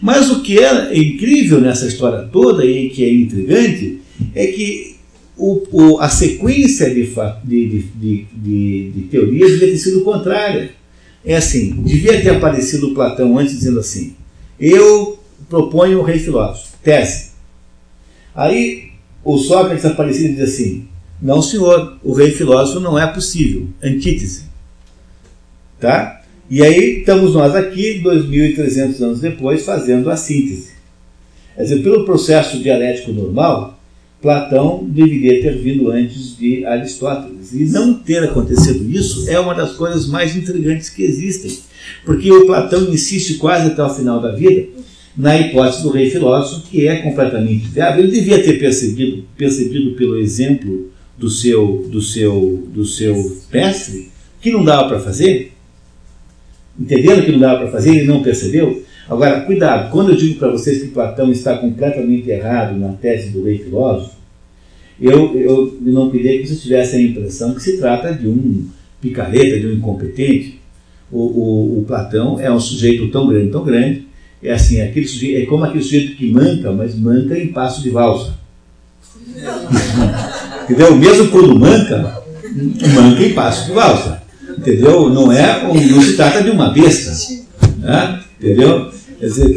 Mas 0.00 0.30
o 0.30 0.42
que 0.42 0.58
é 0.58 0.96
incrível 0.96 1.60
nessa 1.60 1.86
história 1.86 2.28
toda 2.30 2.64
e 2.64 2.90
que 2.90 3.04
é 3.04 3.12
intrigante 3.12 4.00
é 4.34 4.46
que 4.48 4.96
o, 5.36 5.62
o, 5.72 6.00
a 6.00 6.08
sequência 6.08 6.92
de, 6.92 7.04
de, 7.44 7.82
de, 8.34 8.90
de, 8.90 9.02
teorias 9.10 9.52
devia 9.52 9.68
ter 9.68 9.78
sido 9.78 10.02
contrária. 10.02 10.70
É 11.24 11.36
assim, 11.36 11.82
devia 11.82 12.20
ter 12.20 12.30
aparecido 12.30 12.94
Platão 12.94 13.38
antes 13.38 13.54
dizendo 13.54 13.80
assim, 13.80 14.14
eu 14.60 15.18
proponho 15.48 16.00
o 16.00 16.02
rei 16.02 16.18
filósofo, 16.18 16.76
tese. 16.82 17.30
Aí 18.34 18.90
o 19.24 19.38
Sócrates 19.38 19.84
aparecido 19.84 20.34
diz 20.34 20.52
assim, 20.52 20.86
não 21.20 21.40
senhor, 21.40 21.98
o 22.04 22.12
rei 22.12 22.30
filósofo 22.30 22.80
não 22.80 22.98
é 22.98 23.06
possível, 23.06 23.68
antítese. 23.82 24.44
Tá? 25.80 26.23
E 26.50 26.62
aí 26.62 26.98
estamos 26.98 27.34
nós 27.34 27.54
aqui, 27.54 28.02
2.300 28.02 29.00
anos 29.00 29.20
depois, 29.20 29.64
fazendo 29.64 30.10
a 30.10 30.16
síntese. 30.16 30.72
Quer 31.56 31.62
dizer, 31.62 31.82
pelo 31.82 32.04
processo 32.04 32.58
dialético 32.58 33.12
normal, 33.12 33.80
Platão 34.20 34.84
deveria 34.88 35.42
ter 35.42 35.58
vindo 35.58 35.90
antes 35.90 36.36
de 36.36 36.64
Aristóteles. 36.64 37.52
E 37.52 37.64
não 37.66 37.94
ter 37.94 38.24
acontecido 38.24 38.90
isso 38.90 39.28
é 39.28 39.38
uma 39.38 39.54
das 39.54 39.72
coisas 39.72 40.06
mais 40.06 40.34
intrigantes 40.34 40.88
que 40.88 41.02
existem. 41.02 41.58
Porque 42.04 42.32
o 42.32 42.46
Platão 42.46 42.90
insiste 42.90 43.34
quase 43.34 43.68
até 43.68 43.82
o 43.82 43.90
final 43.90 44.20
da 44.20 44.32
vida 44.32 44.66
na 45.16 45.38
hipótese 45.38 45.82
do 45.82 45.90
rei 45.90 46.10
filósofo, 46.10 46.66
que 46.66 46.88
é 46.88 46.96
completamente 46.96 47.68
viável. 47.68 48.02
Ele 48.02 48.12
devia 48.12 48.42
ter 48.42 48.58
percebido, 48.58 49.24
percebido 49.36 49.92
pelo 49.92 50.18
exemplo 50.18 50.90
do 51.16 51.30
seu, 51.30 51.86
do 51.90 52.00
seu, 52.00 52.68
do 52.72 52.84
seu 52.84 53.40
mestre 53.52 54.10
que 54.40 54.50
não 54.50 54.64
dava 54.64 54.88
para 54.88 55.00
fazer, 55.00 55.52
entendendo 56.78 57.24
que 57.24 57.32
não 57.32 57.38
dava 57.38 57.60
para 57.60 57.72
fazer, 57.72 57.90
ele 57.90 58.06
não 58.06 58.22
percebeu. 58.22 58.82
Agora, 59.08 59.42
cuidado, 59.42 59.90
quando 59.90 60.10
eu 60.10 60.16
digo 60.16 60.38
para 60.38 60.50
vocês 60.50 60.82
que 60.82 60.88
Platão 60.88 61.30
está 61.30 61.58
completamente 61.58 62.28
errado 62.30 62.78
na 62.78 62.92
tese 62.92 63.30
do 63.30 63.44
rei 63.44 63.58
filósofo, 63.58 64.14
eu, 65.00 65.34
eu 65.38 65.78
não 65.80 66.10
queria 66.10 66.38
que 66.38 66.46
vocês 66.46 66.62
tivessem 66.62 67.00
a 67.00 67.08
impressão 67.08 67.54
que 67.54 67.62
se 67.62 67.78
trata 67.78 68.12
de 68.12 68.28
um 68.28 68.66
picareta, 69.00 69.60
de 69.60 69.66
um 69.66 69.72
incompetente. 69.74 70.60
O, 71.10 71.18
o, 71.18 71.78
o 71.80 71.84
Platão 71.84 72.40
é 72.40 72.50
um 72.50 72.58
sujeito 72.58 73.08
tão 73.08 73.28
grande, 73.28 73.50
tão 73.50 73.64
grande, 73.64 74.06
é 74.42 74.52
assim, 74.52 74.80
aquele 74.80 75.06
sujeito, 75.06 75.42
é 75.42 75.46
como 75.46 75.64
aquele 75.64 75.82
sujeito 75.82 76.16
que 76.16 76.30
manca, 76.30 76.72
mas 76.72 76.94
manca 76.94 77.38
em 77.38 77.48
passo 77.48 77.82
de 77.82 77.90
valsa. 77.90 78.34
Entendeu? 80.64 80.96
Mesmo 80.96 81.28
quando 81.28 81.58
manca, 81.58 82.22
manca 82.94 83.22
em 83.22 83.34
passo 83.34 83.66
de 83.66 83.72
valsa. 83.72 84.23
Entendeu? 84.58 85.08
Não, 85.10 85.32
é, 85.32 85.62
não 85.62 86.00
se 86.00 86.16
trata 86.16 86.42
de 86.42 86.50
uma 86.50 86.70
besta. 86.70 87.12
Né? 87.78 88.20
Entendeu? 88.40 88.90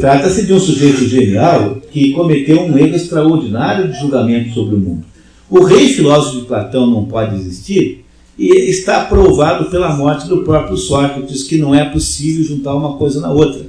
Trata-se 0.00 0.46
de 0.46 0.52
um 0.52 0.60
sujeito 0.60 1.06
genial 1.06 1.76
que 1.90 2.12
cometeu 2.12 2.62
um 2.62 2.78
erro 2.78 2.94
extraordinário 2.94 3.88
de 3.88 3.98
julgamento 3.98 4.54
sobre 4.54 4.76
o 4.76 4.78
mundo. 4.78 5.04
O 5.50 5.64
rei 5.64 5.88
filósofo 5.88 6.40
de 6.40 6.46
Platão 6.46 6.86
não 6.86 7.06
pode 7.06 7.36
existir 7.36 8.04
e 8.38 8.48
está 8.70 9.04
provado 9.04 9.70
pela 9.70 9.96
morte 9.96 10.28
do 10.28 10.42
próprio 10.42 10.76
Sócrates 10.76 11.42
que 11.42 11.58
não 11.58 11.74
é 11.74 11.84
possível 11.84 12.44
juntar 12.44 12.74
uma 12.74 12.96
coisa 12.96 13.20
na 13.20 13.30
outra. 13.30 13.66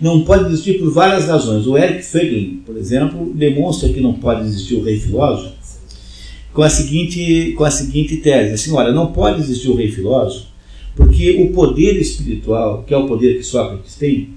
Não 0.00 0.24
pode 0.24 0.46
existir 0.46 0.78
por 0.78 0.90
várias 0.90 1.26
razões. 1.26 1.66
O 1.66 1.76
Eric 1.76 2.02
Feiglin, 2.04 2.62
por 2.64 2.76
exemplo, 2.76 3.32
demonstra 3.34 3.88
que 3.88 4.00
não 4.00 4.12
pode 4.12 4.42
existir 4.42 4.74
o 4.74 4.84
rei 4.84 5.00
filósofo 5.00 5.56
com 6.56 6.62
a 6.62 6.70
seguinte, 6.70 7.52
com 7.52 7.64
a 7.64 7.70
seguinte 7.70 8.16
tese: 8.16 8.54
assim, 8.54 8.72
olha, 8.72 8.90
não 8.90 9.12
pode 9.12 9.40
existir 9.40 9.68
o 9.68 9.76
rei 9.76 9.90
filósofo 9.90 10.46
porque 10.96 11.42
o 11.42 11.52
poder 11.52 12.00
espiritual, 12.00 12.82
que 12.86 12.94
é 12.94 12.96
o 12.96 13.06
poder 13.06 13.36
que 13.36 13.42
Sócrates 13.44 13.94
tem, 13.96 14.30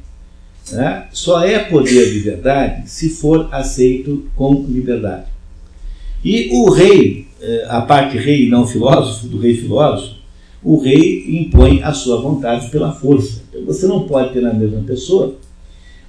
né, 0.71 1.07
só 1.11 1.43
é 1.43 1.57
poder 1.59 2.11
de 2.11 2.19
verdade 2.19 2.87
se 2.87 3.09
for 3.09 3.47
aceito 3.51 4.25
com 4.35 4.65
liberdade. 4.67 5.25
E 6.23 6.49
o 6.51 6.69
rei, 6.69 7.27
eh, 7.41 7.65
a 7.69 7.81
parte 7.81 8.17
rei 8.17 8.49
não 8.49 8.67
filósofo, 8.67 9.27
do 9.27 9.39
rei 9.39 9.55
filósofo, 9.55 10.19
o 10.61 10.77
rei 10.77 11.25
impõe 11.29 11.81
a 11.81 11.93
sua 11.93 12.19
vontade 12.19 12.69
pela 12.69 12.91
força. 12.91 13.41
Então 13.49 13.65
você 13.65 13.87
não 13.87 14.03
pode 14.03 14.33
ter 14.33 14.41
na 14.41 14.53
mesma 14.53 14.81
pessoa 14.81 15.35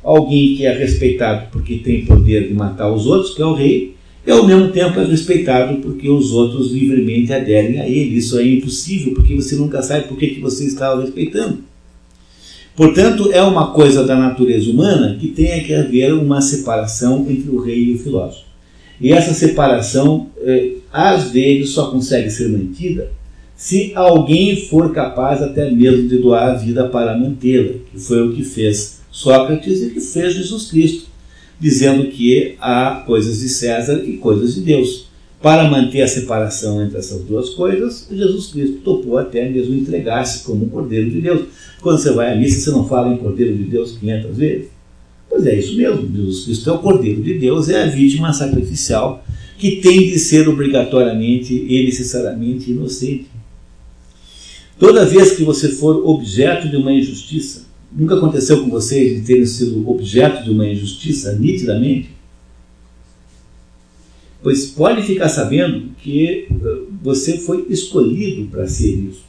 alguém 0.02 0.56
que 0.56 0.66
é 0.66 0.76
respeitado 0.76 1.48
porque 1.52 1.78
tem 1.78 2.04
poder 2.04 2.48
de 2.48 2.54
matar 2.54 2.90
os 2.92 3.06
outros, 3.06 3.34
que 3.34 3.40
é 3.40 3.46
o 3.46 3.54
rei, 3.54 3.94
e 4.26 4.30
ao 4.30 4.46
mesmo 4.46 4.68
tempo 4.68 5.00
é 5.00 5.04
respeitado 5.04 5.78
porque 5.78 6.08
os 6.08 6.32
outros 6.32 6.72
livremente 6.72 7.32
aderem 7.32 7.80
a 7.80 7.88
ele. 7.88 8.18
Isso 8.18 8.38
é 8.38 8.46
impossível 8.46 9.14
porque 9.14 9.34
você 9.34 9.56
nunca 9.56 9.82
sabe 9.82 10.08
por 10.08 10.18
que, 10.18 10.38
você 10.40 10.64
está 10.64 10.94
o 10.94 11.00
respeitando. 11.00 11.58
Portanto, 12.76 13.30
é 13.32 13.42
uma 13.42 13.72
coisa 13.72 14.04
da 14.04 14.16
natureza 14.16 14.70
humana 14.70 15.16
que 15.18 15.28
tem 15.28 15.62
que 15.64 15.74
haver 15.74 16.12
uma 16.12 16.40
separação 16.40 17.26
entre 17.28 17.50
o 17.50 17.60
rei 17.60 17.84
e 17.84 17.94
o 17.94 17.98
filósofo. 17.98 18.44
E 19.00 19.12
essa 19.12 19.32
separação, 19.32 20.28
eh, 20.42 20.72
às 20.92 21.30
vezes, 21.30 21.70
só 21.70 21.90
consegue 21.90 22.30
ser 22.30 22.48
mantida 22.48 23.10
se 23.60 23.92
alguém 23.94 24.56
for 24.56 24.90
capaz 24.90 25.42
até 25.42 25.70
mesmo 25.70 26.08
de 26.08 26.16
doar 26.16 26.48
a 26.48 26.54
vida 26.54 26.88
para 26.88 27.14
mantê-la, 27.14 27.74
que 27.92 27.98
foi 27.98 28.26
o 28.26 28.32
que 28.32 28.42
fez 28.42 29.00
Sócrates 29.10 29.82
e 29.82 29.90
que 29.90 30.00
fez 30.00 30.32
Jesus 30.32 30.70
Cristo, 30.70 31.09
dizendo 31.60 32.06
que 32.08 32.56
há 32.58 33.02
coisas 33.06 33.40
de 33.40 33.48
César 33.48 34.02
e 34.04 34.16
coisas 34.16 34.54
de 34.54 34.62
Deus. 34.62 35.10
Para 35.42 35.70
manter 35.70 36.02
a 36.02 36.08
separação 36.08 36.82
entre 36.82 36.98
essas 36.98 37.22
duas 37.22 37.50
coisas, 37.50 38.06
Jesus 38.10 38.48
Cristo 38.48 38.78
topou 38.78 39.16
até 39.16 39.48
mesmo 39.48 39.74
entregar-se 39.74 40.44
como 40.44 40.64
um 40.64 40.68
Cordeiro 40.68 41.10
de 41.10 41.20
Deus. 41.20 41.46
Quando 41.80 41.98
você 41.98 42.12
vai 42.12 42.32
à 42.32 42.36
missa, 42.36 42.60
você 42.60 42.70
não 42.70 42.86
fala 42.86 43.12
em 43.12 43.16
Cordeiro 43.16 43.56
de 43.56 43.64
Deus 43.64 43.96
500 43.98 44.36
vezes? 44.36 44.68
Pois 45.28 45.46
é 45.46 45.58
isso 45.58 45.76
mesmo, 45.76 46.10
Jesus 46.14 46.44
Cristo 46.44 46.70
é 46.70 46.72
o 46.72 46.78
Cordeiro 46.78 47.22
de 47.22 47.38
Deus, 47.38 47.68
é 47.68 47.82
a 47.82 47.86
vítima 47.86 48.32
sacrificial 48.32 49.24
que 49.56 49.76
tem 49.76 50.08
de 50.08 50.18
ser 50.18 50.48
obrigatoriamente 50.48 51.54
e 51.54 51.84
necessariamente 51.84 52.70
inocente. 52.70 53.26
Toda 54.78 55.04
vez 55.04 55.32
que 55.32 55.44
você 55.44 55.68
for 55.68 56.06
objeto 56.06 56.68
de 56.68 56.76
uma 56.76 56.92
injustiça, 56.92 57.66
nunca 57.92 58.16
aconteceu 58.16 58.62
com 58.62 58.70
vocês 58.70 59.20
de 59.20 59.26
terem 59.26 59.46
sido 59.46 59.88
objeto 59.88 60.44
de 60.44 60.50
uma 60.50 60.66
injustiça 60.66 61.36
nitidamente? 61.36 62.10
Pois 64.42 64.66
pode 64.66 65.02
ficar 65.02 65.28
sabendo 65.28 65.90
que 65.98 66.46
eh, 66.50 66.78
você 67.02 67.38
foi 67.38 67.66
escolhido 67.68 68.46
para 68.46 68.66
ser 68.66 68.90
isso. 68.90 69.24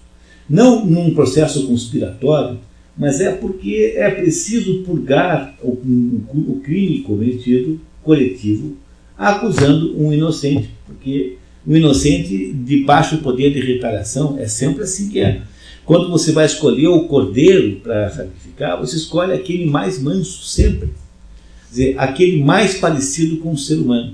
Não 0.49 0.85
num 0.85 1.13
processo 1.13 1.67
conspiratório, 1.67 2.59
mas 2.97 3.19
é 3.19 3.31
porque 3.31 3.93
é 3.95 4.09
preciso 4.09 4.83
purgar 4.83 5.57
o, 5.61 5.75
crime 6.63 6.99
cometido 6.99 7.79
coletivo 8.03 8.77
acusando 9.17 9.99
um 10.01 10.11
inocente, 10.11 10.69
porque 10.85 11.37
o 11.65 11.75
inocente 11.75 12.51
de 12.51 12.83
baixo 12.83 13.19
poder 13.19 13.53
de 13.53 13.59
retaliação 13.59 14.37
é 14.39 14.47
sempre 14.47 14.83
assim 14.83 15.09
que 15.09 15.19
é. 15.19 15.41
Quando 15.85 16.09
você 16.09 16.31
vai 16.31 16.45
escolher 16.45 16.87
o 16.87 17.07
cordeiro 17.07 17.77
para 17.81 18.29
sacrificar, 18.51 18.79
você 18.79 18.95
escolhe 18.95 19.33
aquele 19.33 19.65
mais 19.65 20.01
manso 20.01 20.43
sempre. 20.43 20.87
Quer 20.87 21.69
dizer, 21.69 21.95
aquele 21.97 22.43
mais 22.43 22.75
parecido 22.75 23.37
com 23.37 23.51
o 23.53 23.57
ser 23.57 23.75
humano. 23.75 24.13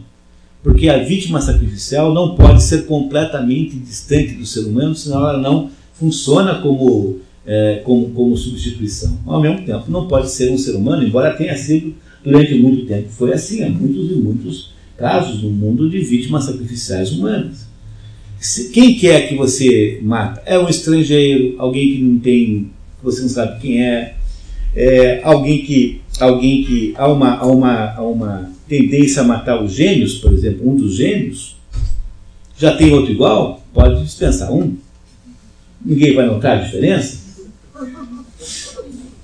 Porque 0.63 0.89
a 0.89 1.03
vítima 1.03 1.41
sacrificial 1.41 2.13
não 2.13 2.35
pode 2.35 2.61
ser 2.63 2.85
completamente 2.85 3.75
distante 3.77 4.33
do 4.33 4.45
ser 4.45 4.61
humano, 4.61 4.95
senão 4.95 5.27
ela 5.27 5.39
não 5.39 5.69
funciona 5.93 6.55
como 6.61 7.19
é, 7.45 7.81
como, 7.85 8.09
como 8.09 8.35
substituição. 8.35 9.17
Ao 9.25 9.39
mesmo 9.39 9.65
tempo, 9.65 9.89
não 9.89 10.07
pode 10.07 10.29
ser 10.29 10.51
um 10.51 10.57
ser 10.57 10.75
humano, 10.75 11.03
embora 11.07 11.35
tenha 11.35 11.55
sido 11.55 11.95
durante 12.21 12.53
muito 12.55 12.85
tempo. 12.85 13.07
Foi 13.09 13.33
assim, 13.33 13.63
há 13.63 13.69
muitos 13.69 14.11
e 14.11 14.15
muitos 14.15 14.73
casos 14.97 15.41
no 15.41 15.49
mundo 15.49 15.89
de 15.89 15.99
vítimas 15.99 16.43
sacrificiais 16.43 17.11
humanas. 17.11 17.65
Quem 18.73 18.95
quer 18.95 19.23
é 19.23 19.27
que 19.27 19.35
você 19.35 19.99
mata? 20.03 20.43
É 20.45 20.59
um 20.59 20.67
estrangeiro, 20.67 21.55
alguém 21.57 21.93
que 21.93 22.03
não 22.03 22.19
tem, 22.19 22.69
você 23.01 23.21
não 23.21 23.29
sabe 23.29 23.61
quem 23.61 23.81
é, 23.81 24.16
é 24.75 25.21
alguém 25.23 25.63
que, 25.65 26.01
alguém 26.19 26.63
que 26.63 26.93
há 26.97 27.07
uma, 27.07 27.35
há 27.35 27.45
uma, 27.47 27.93
há 27.95 28.01
uma 28.01 28.51
tendência 28.67 29.21
a 29.21 29.25
matar 29.25 29.63
os 29.63 29.73
gênios, 29.73 30.15
por 30.15 30.33
exemplo, 30.33 30.69
um 30.69 30.75
dos 30.75 30.95
gênios, 30.95 31.55
já 32.57 32.75
tem 32.75 32.93
outro 32.93 33.11
igual, 33.11 33.63
pode 33.73 34.03
dispensar 34.03 34.51
um. 34.51 34.75
Ninguém 35.83 36.15
vai 36.15 36.25
notar 36.25 36.57
a 36.57 36.61
diferença 36.61 37.27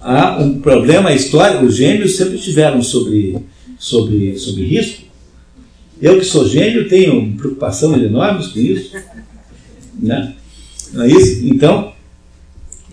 há 0.04 0.38
um 0.38 0.60
problema 0.60 1.14
histórico, 1.14 1.66
os 1.66 1.78
gêmeos 1.78 2.16
sempre 2.16 2.38
tiveram 2.38 2.82
sobre, 2.84 3.38
sobre, 3.80 4.38
sobre 4.38 4.66
risco. 4.66 5.04
Eu 6.02 6.20
que 6.20 6.26
sou 6.26 6.48
gêmeo 6.48 6.90
tenho 6.90 7.34
preocupação 7.38 7.96
enorme 7.96 8.46
com 8.46 8.60
isso. 8.60 8.92
Né? 9.98 10.36
Não 10.92 11.04
é 11.04 11.08
isso? 11.08 11.46
Então, 11.46 11.93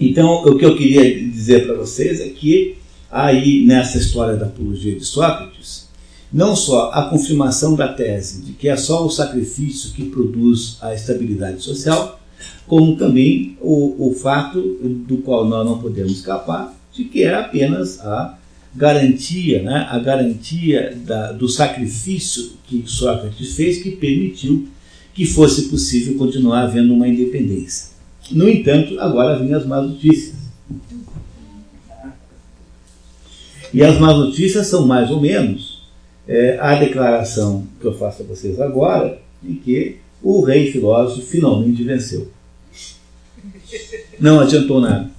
Então, 0.01 0.43
o 0.45 0.57
que 0.57 0.65
eu 0.65 0.75
queria 0.77 1.29
dizer 1.29 1.67
para 1.67 1.77
vocês 1.77 2.21
é 2.21 2.29
que 2.31 2.79
aí 3.11 3.67
nessa 3.67 3.99
história 3.99 4.35
da 4.35 4.47
apologia 4.47 4.97
de 4.97 5.05
Sócrates, 5.05 5.89
não 6.33 6.57
só 6.57 6.91
a 6.93 7.11
confirmação 7.11 7.75
da 7.75 7.89
tese 7.89 8.41
de 8.43 8.53
que 8.53 8.69
é 8.69 8.77
só 8.77 9.05
o 9.05 9.11
sacrifício 9.11 9.93
que 9.93 10.07
produz 10.07 10.79
a 10.81 10.95
estabilidade 10.95 11.63
social, 11.63 12.19
como 12.67 12.97
também 12.97 13.59
o, 13.61 14.09
o 14.09 14.15
fato 14.15 14.61
do 15.07 15.19
qual 15.19 15.45
nós 15.45 15.67
não 15.67 15.79
podemos 15.79 16.13
escapar, 16.13 16.75
de 16.95 17.05
que 17.05 17.25
é 17.25 17.35
apenas 17.35 18.01
a 18.01 18.39
garantia, 18.75 19.63
né, 19.63 19.87
a 19.91 19.99
garantia 19.99 20.97
da, 21.05 21.33
do 21.33 21.49
sacrifício 21.49 22.53
que 22.67 22.85
Sócrates 22.87 23.55
fez 23.55 23.83
que 23.83 23.91
permitiu 23.91 24.67
que 25.13 25.27
fosse 25.27 25.69
possível 25.69 26.15
continuar 26.15 26.63
havendo 26.63 26.95
uma 26.95 27.07
independência. 27.07 28.00
No 28.31 28.49
entanto, 28.49 28.99
agora 29.01 29.39
vêm 29.39 29.53
as 29.55 29.67
más 29.67 29.87
notícias. 29.89 30.37
E 33.73 33.83
as 33.83 33.99
más 33.99 34.17
notícias 34.17 34.67
são 34.67 34.87
mais 34.87 35.11
ou 35.11 35.21
menos 35.21 35.83
é, 36.27 36.59
a 36.61 36.75
declaração 36.75 37.67
que 37.81 37.87
eu 37.87 37.97
faço 37.97 38.23
a 38.23 38.27
vocês 38.27 38.61
agora 38.61 39.21
de 39.43 39.55
que 39.55 39.97
o 40.23 40.43
rei 40.43 40.71
filósofo 40.71 41.27
finalmente 41.27 41.83
venceu. 41.83 42.31
Não 44.19 44.41
adiantou 44.41 44.81
nada. 44.81 45.11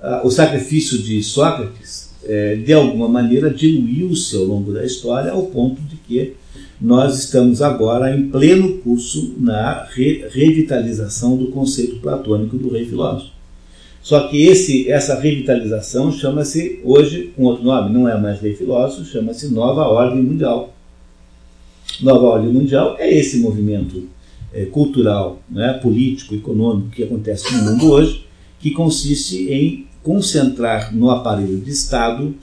Ah, 0.00 0.22
o 0.24 0.30
sacrifício 0.30 0.98
de 0.98 1.22
Sócrates, 1.22 2.10
é, 2.24 2.56
de 2.56 2.72
alguma 2.72 3.08
maneira, 3.08 3.50
diluiu-se 3.50 4.36
ao 4.36 4.44
longo 4.44 4.72
da 4.72 4.84
história 4.84 5.32
ao 5.32 5.46
ponto 5.46 5.80
de 5.82 5.96
que 5.96 6.34
nós 6.80 7.18
estamos 7.18 7.60
agora 7.60 8.14
em 8.14 8.28
pleno 8.28 8.78
curso 8.78 9.34
na 9.38 9.84
re 9.84 10.24
revitalização 10.30 11.36
do 11.36 11.48
conceito 11.48 11.96
platônico 11.96 12.56
do 12.56 12.68
rei 12.70 12.86
filósofo. 12.86 13.32
Só 14.00 14.28
que 14.28 14.46
esse, 14.46 14.90
essa 14.90 15.18
revitalização 15.18 16.12
chama-se, 16.12 16.80
hoje, 16.84 17.32
com 17.36 17.42
outro 17.42 17.64
nome, 17.64 17.92
não 17.92 18.08
é 18.08 18.18
mais 18.18 18.40
rei 18.40 18.54
filósofo, 18.54 19.04
chama-se 19.04 19.52
Nova 19.52 19.82
Ordem 19.82 20.22
Mundial. 20.22 20.72
Nova 22.00 22.26
Ordem 22.26 22.52
Mundial 22.52 22.96
é 22.98 23.12
esse 23.12 23.38
movimento 23.38 24.08
é, 24.52 24.64
cultural, 24.64 25.42
né, 25.50 25.74
político, 25.74 26.34
econômico 26.34 26.90
que 26.90 27.02
acontece 27.02 27.52
no 27.54 27.72
mundo 27.72 27.90
hoje, 27.90 28.24
que 28.60 28.70
consiste 28.70 29.52
em 29.52 29.87
concentrar 30.02 30.94
no 30.94 31.10
aparelho 31.10 31.60
de 31.60 31.70
Estado 31.70 32.34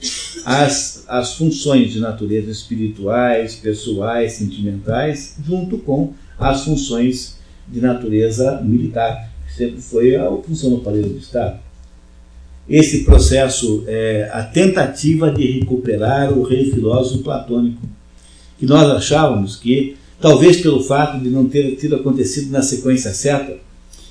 as, 0.44 1.04
as 1.08 1.34
funções 1.34 1.92
de 1.92 2.00
natureza 2.00 2.50
espirituais, 2.50 3.56
pessoais, 3.56 4.34
sentimentais, 4.34 5.36
junto 5.44 5.78
com 5.78 6.12
as 6.38 6.64
funções 6.64 7.36
de 7.66 7.80
natureza 7.80 8.60
militar, 8.62 9.30
que 9.46 9.54
sempre 9.54 9.80
foi 9.80 10.14
a 10.14 10.30
função 10.30 10.70
do 10.70 10.76
aparelho 10.76 11.08
do 11.08 11.18
Estado. 11.18 11.58
Esse 12.68 13.04
processo 13.04 13.84
é 13.86 14.28
a 14.32 14.42
tentativa 14.42 15.30
de 15.30 15.60
recuperar 15.60 16.32
o 16.32 16.42
rei 16.42 16.70
filósofo 16.70 17.22
platônico, 17.22 17.80
que 18.58 18.66
nós 18.66 18.90
achávamos 18.90 19.56
que, 19.56 19.96
talvez 20.20 20.60
pelo 20.60 20.82
fato 20.82 21.20
de 21.20 21.28
não 21.28 21.46
ter 21.46 21.76
tido 21.76 21.96
acontecido 21.96 22.50
na 22.50 22.62
sequência 22.62 23.12
certa, 23.12 23.56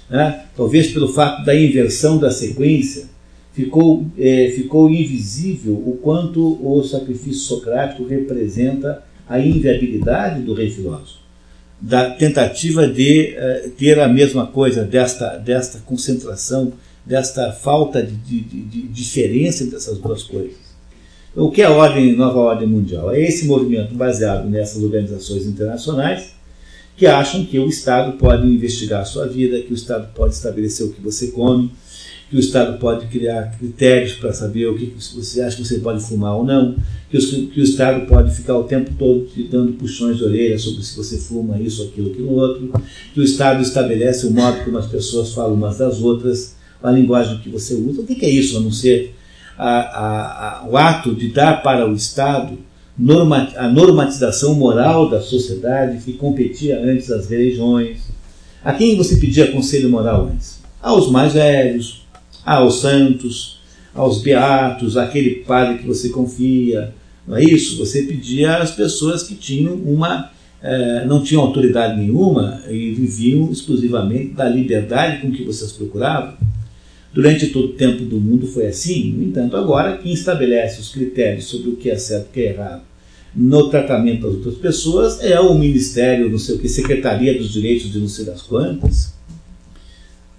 né, 0.09 0.45
talvez 0.56 0.88
pelo 0.91 1.07
fato 1.07 1.43
da 1.43 1.53
inversão 1.53 2.17
da 2.17 2.32
sequência, 2.32 3.15
ficou, 3.56 4.06
é, 4.17 4.51
ficou 4.53 4.90
invisível 4.90 5.74
o 5.74 5.98
quanto 6.01 6.59
o 6.61 6.84
sacrifício 6.84 7.42
socrático 7.42 8.06
representa 8.06 9.01
a 9.27 9.40
inviabilidade 9.40 10.42
do 10.42 10.53
rei 10.53 10.69
filósofo, 10.69 11.19
da 11.80 12.11
tentativa 12.11 12.85
de 12.85 13.34
é, 13.35 13.69
ter 13.77 14.00
a 14.00 14.09
mesma 14.09 14.45
coisa, 14.45 14.84
desta, 14.84 15.38
desta 15.38 15.80
concentração, 15.80 16.74
desta 17.06 17.53
falta 17.53 18.03
de, 18.03 18.14
de, 18.16 18.42
de, 18.42 18.82
diferença 18.90 19.64
entre 19.64 19.77
essas 19.77 19.98
duas 20.00 20.24
coisas. 20.24 20.66
O 21.34 21.50
que 21.50 21.61
é 21.61 21.66
a 21.66 21.72
ordem, 21.72 22.16
nova 22.16 22.40
ordem 22.40 22.67
mundial? 22.67 23.14
É 23.14 23.22
esse 23.22 23.45
movimento 23.45 23.93
baseado 23.93 24.50
nessas 24.50 24.84
organizações 24.84 25.45
internacionais 25.45 26.34
que 26.98 27.06
acham 27.06 27.45
que 27.45 27.59
o 27.59 27.67
Estado 27.67 28.17
pode 28.17 28.48
investigar 28.48 29.01
a 29.01 29.06
sua 29.06 29.27
vida, 29.27 29.61
que 29.61 29.74
o 29.74 29.75
Estado 29.75 30.09
pode 30.14 30.34
estabelecer 30.34 30.85
o 30.85 30.93
que 30.93 31.01
você 31.01 31.27
come, 31.27 31.72
que 32.30 32.36
o 32.36 32.40
Estado 32.40 32.80
pode 32.80 33.06
criar 33.08 33.56
critérios 33.58 34.14
para 34.14 34.34
saber 34.34 34.68
o 34.68 34.76
que 34.76 34.94
você 35.14 35.42
acha 35.42 35.58
que 35.58 35.66
você 35.66 35.80
pode 35.80 36.04
fumar 36.04 36.36
ou 36.36 36.44
não, 36.44 36.76
que, 37.10 37.18
os, 37.18 37.30
que 37.30 37.60
o 37.60 37.64
Estado 37.64 38.08
pode 38.08 38.36
ficar 38.36 38.58
o 38.58 38.64
tempo 38.64 38.92
todo 38.98 39.28
te 39.28 39.44
dando 39.44 39.74
puxões 39.74 40.18
de 40.18 40.24
orelha 40.24 40.58
sobre 40.58 40.84
se 40.84 40.98
você 40.98 41.18
fuma 41.18 41.60
isso, 41.60 41.84
aquilo, 41.84 42.12
aquilo 42.12 42.34
outro, 42.34 42.74
que 43.14 43.20
o 43.20 43.24
Estado 43.24 43.62
estabelece 43.62 44.26
o 44.26 44.32
modo 44.32 44.64
como 44.64 44.78
as 44.78 44.88
pessoas 44.88 45.34
falam 45.34 45.54
umas 45.54 45.78
das 45.78 46.02
outras, 46.02 46.56
a 46.82 46.92
linguagem 46.92 47.40
que 47.40 47.50
você 47.50 47.74
usa. 47.74 48.02
O 48.02 48.06
que 48.06 48.26
é 48.26 48.30
isso 48.30 48.58
a 48.58 48.60
não 48.60 48.72
ser 48.72 49.16
a, 49.58 49.70
a, 49.70 50.60
a, 50.60 50.68
o 50.68 50.78
ato 50.78 51.14
de 51.14 51.30
dar 51.30 51.62
para 51.62 51.90
o 51.90 51.94
Estado 51.94 52.58
norma, 52.98 53.50
a 53.56 53.68
normatização 53.68 54.56
moral 54.56 55.10
da 55.10 55.22
sociedade 55.22 56.04
que 56.04 56.14
competia 56.14 56.80
antes 56.80 57.12
às 57.12 57.28
religiões? 57.28 58.00
A 58.64 58.74
quem 58.74 58.98
você 58.98 59.18
pedia 59.18 59.52
conselho 59.52 59.90
moral 59.90 60.30
antes? 60.34 60.60
Aos 60.82 61.10
mais 61.10 61.34
velhos, 61.34 62.05
aos 62.45 62.82
santos, 62.82 63.59
aos 63.93 64.22
beatos, 64.22 64.95
aquele 64.98 65.38
padre 65.38 65.80
que 65.80 65.88
você 65.88 66.09
confia. 66.09 66.93
Não 67.27 67.35
é 67.35 67.43
isso? 67.43 67.77
Você 67.77 68.03
pedia 68.03 68.57
às 68.57 68.72
pessoas 68.72 69.24
que 69.24 69.35
tinham 69.35 69.74
uma. 69.74 70.32
Eh, 70.61 71.06
não 71.07 71.24
tinham 71.24 71.43
autoridade 71.43 71.99
nenhuma 71.99 72.61
e 72.69 72.91
viviam 72.91 73.51
exclusivamente 73.51 74.33
da 74.33 74.48
liberdade 74.48 75.22
com 75.22 75.32
que 75.32 75.43
vocês 75.43 75.72
procuravam. 75.72 76.35
Durante 77.14 77.48
todo 77.48 77.65
o 77.65 77.74
tempo 77.74 78.03
do 78.03 78.19
mundo 78.19 78.45
foi 78.45 78.67
assim. 78.67 79.11
No 79.11 79.24
entanto, 79.24 79.57
agora 79.57 79.98
quem 79.98 80.14
estabelece 80.14 80.82
os 80.82 80.90
critérios 80.90 81.45
sobre 81.45 81.69
o 81.69 81.75
que 81.75 81.90
é 81.90 81.98
certo 81.98 82.27
e 82.27 82.30
o 82.30 82.33
que 82.33 82.40
é 82.41 82.53
errado 82.53 82.82
no 83.35 83.69
tratamento 83.69 84.22
das 84.22 84.35
outras 84.35 84.56
pessoas 84.56 85.22
é 85.22 85.38
o 85.40 85.53
Ministério, 85.53 86.30
não 86.30 86.40
sei 86.40 86.56
o 86.56 86.59
que, 86.59 86.69
Secretaria 86.69 87.38
dos 87.38 87.51
Direitos 87.51 87.91
de 87.91 87.99
não 87.99 88.07
sei 88.07 88.24
das 88.24 88.41
quantas. 88.41 89.14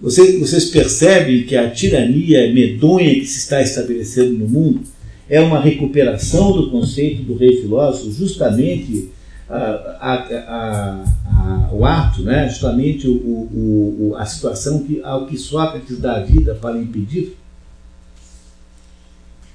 Vocês, 0.01 0.39
vocês 0.39 0.67
percebem 0.67 1.45
que 1.45 1.57
a 1.57 1.71
tirania 1.71 2.53
medonha 2.53 3.15
que 3.15 3.27
se 3.27 3.39
está 3.39 3.63
estabelecendo 3.63 4.33
no 4.33 4.49
mundo 4.49 4.83
é 5.29 5.41
uma 5.41 5.59
recuperação 5.59 6.53
do 6.53 6.71
conceito 6.71 7.23
do 7.23 7.37
rei 7.37 7.61
filósofo, 7.61 8.13
justamente 8.13 9.11
a, 9.49 9.57
a, 10.01 11.05
a, 11.39 11.71
o 11.73 11.85
ato, 11.85 12.23
né? 12.23 12.49
justamente 12.49 13.09
o, 13.09 13.13
o, 13.13 14.15
a 14.19 14.27
situação 14.27 14.83
que, 14.83 15.01
ao 15.03 15.27
que 15.27 15.39
Sócrates 15.39 15.99
dá 15.99 16.21
vida 16.21 16.55
para 16.55 16.79
impedir, 16.79 17.37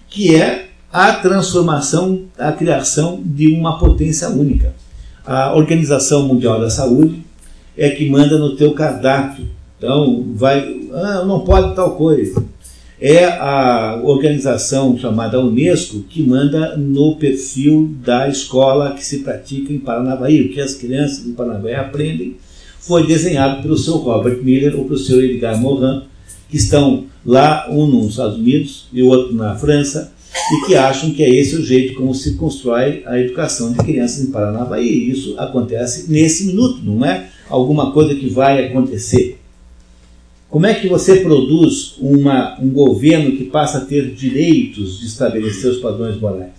que 0.10 0.36
é 0.36 0.70
a 0.92 1.14
transformação, 1.14 2.24
a 2.38 2.52
criação 2.52 3.22
de 3.24 3.48
uma 3.48 3.80
potência 3.80 4.28
única. 4.30 4.74
A 5.26 5.56
Organização 5.56 6.28
Mundial 6.28 6.60
da 6.60 6.70
Saúde 6.70 7.24
é 7.78 7.92
que 7.92 8.10
manda 8.10 8.38
no 8.38 8.56
teu 8.56 8.74
cardápio 8.74 9.48
então, 9.82 10.27
vai, 10.35 10.80
ah, 10.93 11.26
não 11.26 11.40
pode 11.40 11.74
tal 11.74 11.95
coisa. 11.95 12.45
É 13.00 13.26
a 13.26 14.00
organização 14.03 14.95
chamada 14.95 15.43
Unesco 15.43 16.03
que 16.03 16.22
manda 16.22 16.77
no 16.77 17.16
perfil 17.16 17.90
da 18.06 18.30
escola 18.30 18.92
que 18.92 19.03
se 19.03 19.22
pratica 19.22 19.74
em 19.74 19.80
Paranavaí. 19.80 20.40
O 20.43 20.50
que 20.50 20.61
as 20.61 20.76
crianças 20.76 21.26
em 21.26 21.34
Paranavaí 21.34 21.74
aprendem 21.74 22.35
foi 22.80 23.08
desenhado 23.08 23.64
pelo 23.64 23.76
seu 23.76 23.95
Robert 23.98 24.43
Miller 24.43 24.77
ou 24.77 24.85
pelo 24.85 25.00
seu 25.00 25.19
Edgar 25.19 25.60
Morin, 25.60 26.03
que 26.48 26.58
estão 26.58 27.06
lá, 27.26 27.68
um 27.72 27.88
nos 27.88 28.11
Estados 28.11 28.38
Unidos 28.38 28.88
e 28.93 29.01
o 29.01 29.08
outro 29.08 29.34
na 29.34 29.56
França, 29.56 30.14
e 30.51 30.68
que 30.68 30.76
acham 30.76 31.10
que 31.10 31.24
é 31.24 31.30
esse 31.30 31.56
o 31.56 31.66
jeito 31.66 31.95
como 31.95 32.14
se 32.14 32.35
constrói 32.35 33.01
a 33.08 33.19
educação 33.19 33.74
de 33.74 33.80
crianças 33.80 34.22
em 34.22 34.32
Paranavaí. 34.32 34.88
E 34.88 35.10
isso 35.10 35.34
acontece 35.40 36.11
nesse 36.11 36.45
minuto, 36.45 36.82
não 36.84 37.03
é 37.03 37.30
alguma 37.50 37.92
coisa 37.92 38.14
que 38.14 38.30
vai 38.30 38.64
acontecer. 38.68 39.41
Como 40.51 40.65
é 40.65 40.73
que 40.73 40.89
você 40.89 41.21
produz 41.21 41.95
uma, 41.97 42.59
um 42.59 42.69
governo 42.69 43.38
que 43.38 43.45
passa 43.45 43.77
a 43.77 43.85
ter 43.85 44.11
direitos 44.11 44.99
de 44.99 45.05
estabelecer 45.05 45.71
os 45.71 45.77
padrões 45.77 46.19
morais? 46.19 46.51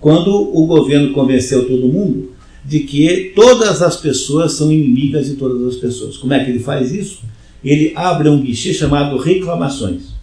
Quando 0.00 0.30
o 0.30 0.64
governo 0.66 1.12
convenceu 1.12 1.66
todo 1.66 1.88
mundo 1.88 2.30
de 2.64 2.80
que 2.80 3.32
todas 3.34 3.82
as 3.82 3.96
pessoas 3.96 4.52
são 4.52 4.70
inimigas 4.70 5.26
de 5.26 5.34
todas 5.34 5.66
as 5.66 5.76
pessoas. 5.80 6.16
Como 6.16 6.32
é 6.32 6.44
que 6.44 6.50
ele 6.50 6.60
faz 6.60 6.92
isso? 6.92 7.22
Ele 7.62 7.92
abre 7.96 8.28
um 8.28 8.40
guichê 8.40 8.72
chamado 8.72 9.18
reclamações. 9.18 10.14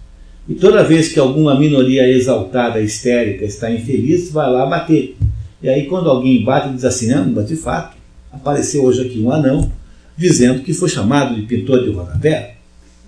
E 0.48 0.56
toda 0.56 0.84
vez 0.84 1.10
que 1.10 1.20
alguma 1.20 1.60
minoria 1.60 2.08
exaltada, 2.08 2.82
histérica, 2.82 3.44
está 3.44 3.70
infeliz, 3.70 4.32
vai 4.32 4.50
lá 4.50 4.66
bater. 4.66 5.18
E 5.62 5.70
aí, 5.70 5.86
quando 5.86 6.10
alguém 6.10 6.44
bate, 6.44 6.74
diz 6.74 6.86
assim: 6.86 7.10
não, 7.10 7.30
mas 7.30 7.48
de 7.48 7.58
fato, 7.58 7.98
apareceu 8.32 8.84
hoje 8.84 9.02
aqui 9.02 9.20
um 9.20 9.32
anão 9.32 9.72
dizendo 10.18 10.62
que 10.62 10.74
foi 10.74 10.90
chamado 10.90 11.36
de 11.36 11.42
pintor 11.44 11.84
de 11.84 11.92
rodapé. 11.92 12.61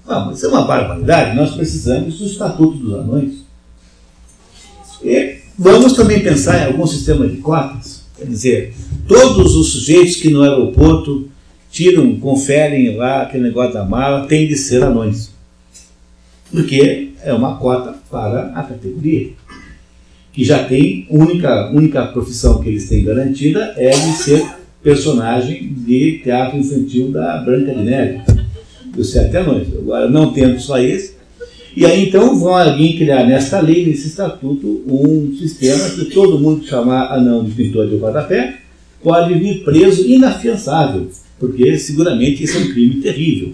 Ah, 0.07 0.25
mas 0.25 0.38
isso 0.38 0.48
é 0.48 0.49
uma 0.49 0.65
barbaridade, 0.65 1.35
nós 1.35 1.56
precisamos 1.56 2.19
do 2.19 2.25
Estatuto 2.25 2.77
dos 2.77 2.93
Anões. 2.93 3.43
E 5.01 5.38
vamos 5.57 5.93
também 5.93 6.22
pensar 6.22 6.59
em 6.61 6.65
algum 6.65 6.85
sistema 6.85 7.27
de 7.27 7.38
cotas. 7.38 8.03
Quer 8.17 8.25
dizer, 8.25 8.75
todos 9.07 9.56
os 9.56 9.72
sujeitos 9.72 10.17
que 10.17 10.30
no 10.30 10.41
aeroporto 10.41 11.30
tiram, 11.72 12.15
conferem 12.19 12.95
lá 12.95 13.23
aquele 13.23 13.43
negócio 13.43 13.73
da 13.73 13.83
mala, 13.83 14.27
têm 14.27 14.48
de 14.48 14.56
ser 14.56 14.83
anões. 14.83 15.32
porque 16.51 17.14
é 17.23 17.33
uma 17.33 17.57
cota 17.57 17.95
para 18.11 18.51
a 18.53 18.64
categoria, 18.64 19.32
que 20.32 20.43
já 20.43 20.64
tem, 20.65 21.07
única, 21.09 21.72
única 21.72 22.06
profissão 22.07 22.61
que 22.61 22.69
eles 22.69 22.88
têm 22.88 23.03
garantida 23.03 23.73
é 23.75 23.90
de 23.90 24.11
ser 24.14 24.45
personagem 24.83 25.73
de 25.73 26.19
teatro 26.23 26.59
infantil 26.59 27.11
da 27.11 27.38
Branca 27.38 27.73
de 27.73 27.82
Neve, 27.82 28.22
do 28.96 29.04
Sete 29.04 29.36
Anões. 29.38 29.68
Agora, 29.74 30.10
não 30.10 30.32
tendo 30.32 30.60
só 30.60 30.80
esse, 30.80 31.16
e 31.76 31.86
aí 31.86 32.08
então 32.08 32.40
vão 32.40 32.56
alguém 32.56 32.96
criar 32.98 33.26
nesta 33.26 33.60
lei, 33.60 33.86
nesse 33.86 34.08
estatuto, 34.08 34.84
um 34.88 35.36
sistema 35.38 35.90
que 35.90 36.06
todo 36.06 36.40
mundo 36.40 36.62
que 36.62 36.70
chamar 36.70 37.12
anão 37.12 37.44
de 37.44 37.52
pintor 37.52 37.88
de 37.88 37.98
rodapé 37.98 38.60
pode 39.02 39.34
vir 39.34 39.64
preso 39.64 40.08
inafiançável, 40.08 41.10
porque 41.40 41.78
seguramente 41.78 42.44
isso 42.44 42.58
é 42.58 42.62
um 42.62 42.72
crime 42.72 42.96
terrível. 43.02 43.54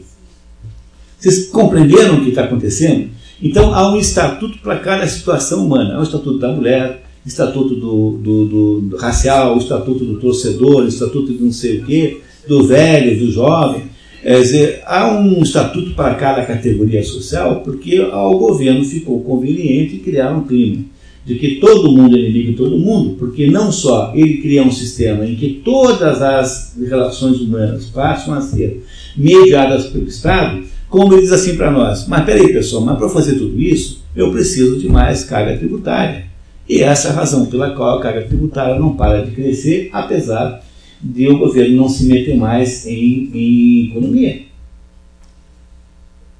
Vocês 1.17 1.47
compreenderam 1.47 2.17
o 2.17 2.23
que 2.23 2.29
está 2.29 2.43
acontecendo? 2.43 3.09
Então 3.41 3.73
há 3.73 3.91
um 3.91 3.97
estatuto 3.97 4.59
para 4.59 4.79
cada 4.79 5.07
situação 5.07 5.65
humana. 5.65 5.95
Há 5.95 5.99
o 5.99 6.03
estatuto 6.03 6.39
da 6.39 6.51
mulher, 6.51 7.03
estatuto 7.25 7.75
do, 7.75 8.17
do, 8.17 8.45
do, 8.45 8.81
do 8.81 8.97
racial, 8.97 9.55
o 9.55 9.59
estatuto 9.59 10.03
do 10.03 10.19
torcedor, 10.19 10.83
o 10.83 10.87
estatuto 10.87 11.33
de 11.33 11.41
não 11.41 11.51
sei 11.51 11.79
o 11.79 11.85
quê, 11.85 12.21
do 12.47 12.65
velho, 12.65 13.19
do 13.19 13.31
jovem. 13.31 13.83
Quer 14.21 14.41
dizer, 14.41 14.81
há 14.85 15.13
um 15.17 15.41
estatuto 15.41 15.93
para 15.93 16.15
cada 16.15 16.45
categoria 16.45 17.03
social 17.03 17.61
porque 17.61 17.97
ao 18.11 18.37
governo 18.37 18.83
ficou 18.83 19.21
conveniente 19.21 19.97
criar 19.97 20.31
um 20.31 20.43
crime 20.43 20.89
de 21.25 21.35
que 21.35 21.55
todo 21.55 21.91
mundo 21.91 22.15
é 22.15 22.19
inimigo 22.19 22.51
de 22.51 22.57
todo 22.57 22.79
mundo, 22.79 23.15
porque 23.19 23.47
não 23.47 23.71
só 23.71 24.11
ele 24.15 24.37
cria 24.37 24.63
um 24.63 24.71
sistema 24.71 25.25
em 25.25 25.35
que 25.35 25.61
todas 25.63 26.21
as 26.21 26.75
relações 26.79 27.39
humanas 27.39 27.85
passam 27.85 28.33
a 28.33 28.41
ser 28.41 28.83
mediadas 29.15 29.85
pelo 29.87 30.07
Estado, 30.07 30.63
como 30.89 31.13
ele 31.13 31.21
diz 31.21 31.31
assim 31.31 31.55
para 31.55 31.69
nós, 31.69 32.07
mas 32.07 32.25
peraí 32.25 32.51
pessoal, 32.51 32.83
mas 32.83 32.97
para 32.97 33.09
fazer 33.09 33.33
tudo 33.33 33.61
isso, 33.61 34.03
eu 34.15 34.31
preciso 34.31 34.79
de 34.79 34.89
mais 34.89 35.23
carga 35.23 35.55
tributária. 35.55 36.25
E 36.67 36.81
essa 36.81 37.09
é 37.09 37.11
a 37.11 37.15
razão 37.15 37.45
pela 37.45 37.71
qual 37.71 37.99
a 37.99 38.01
carga 38.01 38.23
tributária 38.23 38.79
não 38.79 38.95
para 38.95 39.23
de 39.23 39.31
crescer, 39.31 39.89
apesar 39.93 40.63
de 41.01 41.27
o 41.27 41.37
governo 41.37 41.77
não 41.77 41.89
se 41.89 42.05
meter 42.05 42.35
mais 42.35 42.85
em, 42.85 43.29
em 43.33 43.89
economia. 43.89 44.41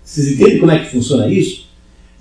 Vocês 0.03 0.31
entendem 0.31 0.59
como 0.59 0.71
é 0.71 0.79
que 0.79 0.91
funciona 0.91 1.31
isso? 1.31 1.67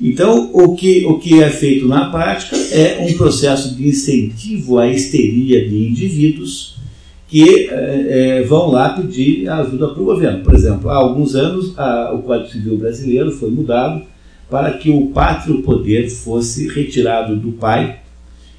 Então, 0.01 0.51
o 0.53 0.77
que, 0.77 1.05
o 1.07 1.19
que 1.19 1.43
é 1.43 1.51
feito 1.51 1.89
na 1.89 2.11
prática 2.11 2.57
é 2.57 2.99
um 3.01 3.13
processo 3.15 3.75
de 3.75 3.89
incentivo 3.89 4.79
à 4.79 4.89
histeria 4.89 5.69
de 5.69 5.89
indivíduos 5.89 6.79
que 7.27 7.69
é, 7.71 8.43
vão 8.43 8.71
lá 8.71 8.91
pedir 8.91 9.49
ajuda 9.49 9.89
para 9.89 10.03
o 10.03 10.05
governo. 10.05 10.43
Por 10.43 10.55
exemplo, 10.55 10.89
há 10.89 10.97
alguns 10.97 11.35
anos 11.35 11.79
a, 11.79 12.13
o 12.15 12.23
Código 12.23 12.49
Civil 12.49 12.79
brasileiro 12.79 13.31
foi 13.33 13.51
mudado 13.51 14.03
para 14.49 14.73
que 14.73 14.91
o 14.91 15.09
pátrio 15.09 15.63
poder 15.63 16.09
fosse 16.09 16.69
retirado 16.69 17.37
do 17.37 17.53
pai 17.53 17.99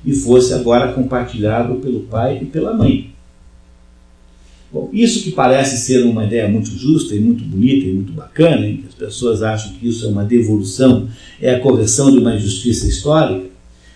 e 0.06 0.14
fosse 0.14 0.54
agora 0.54 0.94
compartilhado 0.94 1.76
pelo 1.76 2.02
pai 2.02 2.40
e 2.42 2.46
pela 2.46 2.74
mãe. 2.74 3.10
Bom, 4.72 4.90
isso 4.94 5.24
que 5.24 5.32
parece 5.32 5.78
ser 5.78 6.04
uma 6.06 6.26
ideia 6.26 6.48
muito 6.48 6.70
justa 6.70 7.16
e 7.16 7.20
muito 7.20 7.44
bonita 7.44 7.88
e 7.88 7.94
muito 7.94 8.14
bacana, 8.14 8.68
hein? 8.68 8.84
as 8.88 8.94
pessoas 8.94 9.42
acham 9.42 9.74
que 9.74 9.88
isso 9.88 10.06
é 10.06 10.10
uma 10.10 10.24
devolução, 10.24 11.08
é 11.42 11.56
a 11.56 11.60
correção 11.60 12.12
de 12.12 12.20
uma 12.20 12.36
injustiça 12.36 12.88
histórica, 12.88 13.50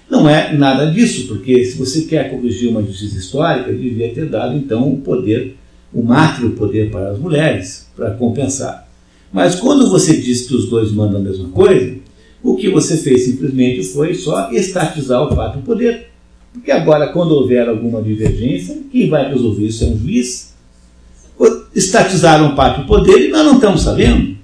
não 0.09 0.27
é 0.27 0.51
nada 0.53 0.87
disso, 0.87 1.27
porque 1.27 1.63
se 1.65 1.77
você 1.77 2.01
quer 2.03 2.31
corrigir 2.31 2.69
uma 2.69 2.81
justiça 2.81 3.17
histórica, 3.17 3.71
devia 3.71 4.13
ter 4.13 4.27
dado 4.27 4.57
então 4.57 4.91
o 4.91 4.97
poder, 4.97 5.55
o 5.93 6.01
mátrio 6.01 6.51
poder 6.51 6.89
para 6.89 7.11
as 7.11 7.19
mulheres, 7.19 7.87
para 7.95 8.11
compensar. 8.11 8.87
Mas 9.31 9.55
quando 9.55 9.89
você 9.89 10.19
diz 10.19 10.47
que 10.47 10.55
os 10.55 10.69
dois 10.69 10.91
mandam 10.91 11.19
a 11.19 11.23
mesma 11.23 11.49
coisa, 11.49 11.97
o 12.43 12.55
que 12.55 12.69
você 12.69 12.97
fez 12.97 13.25
simplesmente 13.25 13.83
foi 13.83 14.13
só 14.13 14.51
estatizar 14.51 15.23
o 15.23 15.35
fato 15.35 15.59
do 15.59 15.63
poder. 15.63 16.09
Porque 16.51 16.71
agora, 16.71 17.07
quando 17.07 17.31
houver 17.31 17.67
alguma 17.67 18.01
divergência, 18.01 18.77
quem 18.91 19.09
vai 19.09 19.27
resolver 19.31 19.65
isso 19.65 19.83
é 19.83 19.87
um 19.87 19.97
juiz 19.97 20.52
estatizaram 21.75 22.55
parte 22.55 22.81
do 22.81 22.87
poder 22.87 23.27
e 23.27 23.29
nós 23.29 23.45
não 23.45 23.55
estamos 23.55 23.81
sabendo. 23.81 24.37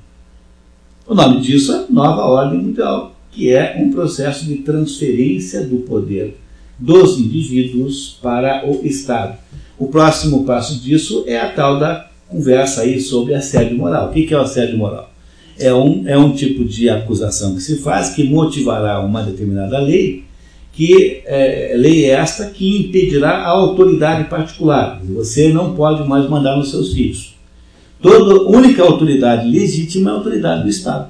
O 1.08 1.16
nome 1.16 1.42
disso 1.42 1.74
é 1.74 1.86
Nova 1.90 2.24
Ordem 2.24 2.60
Mundial, 2.60 3.16
que 3.32 3.52
é 3.52 3.76
um 3.80 3.92
processo 3.92 4.46
de 4.46 4.58
transferência 4.58 5.66
do 5.66 5.78
poder 5.78 6.38
dos 6.78 7.20
indivíduos 7.20 8.18
para 8.22 8.66
o 8.70 8.86
Estado. 8.86 9.38
O 9.78 9.88
próximo 9.88 10.44
passo 10.46 10.80
disso 10.80 11.24
é 11.28 11.40
a 11.40 11.52
tal 11.52 11.80
da 11.80 12.08
conversa 12.28 12.82
aí 12.82 13.00
sobre 13.00 13.34
assédio 13.34 13.78
moral. 13.78 14.10
O 14.10 14.12
que 14.12 14.34
é 14.34 14.38
o 14.38 14.42
assédio 14.42 14.78
moral? 14.78 15.12
É 15.58 15.74
um, 15.74 16.08
é 16.08 16.18
um 16.18 16.34
tipo 16.34 16.64
de 16.64 16.90
acusação 16.90 17.56
que 17.56 17.62
se 17.62 17.78
faz 17.78 18.10
que 18.10 18.24
motivará 18.24 19.00
uma 19.02 19.24
determinada 19.24 19.80
lei 19.80 20.29
que 20.74 21.22
é, 21.26 21.74
lei 21.76 22.06
esta 22.06 22.46
que 22.46 22.78
impedirá 22.78 23.44
a 23.44 23.48
autoridade 23.48 24.30
particular. 24.30 25.02
Você 25.04 25.50
não 25.50 25.76
pode 25.76 26.08
mais 26.08 26.30
mandar 26.30 26.56
nos 26.56 26.72
seus 26.72 26.94
filhos. 26.94 27.36
Toda 28.02 28.50
única 28.50 28.82
autoridade 28.82 29.50
legítima 29.50 30.10
é 30.10 30.14
a 30.14 30.18
autoridade 30.18 30.64
do 30.64 30.70
Estado. 30.70 31.10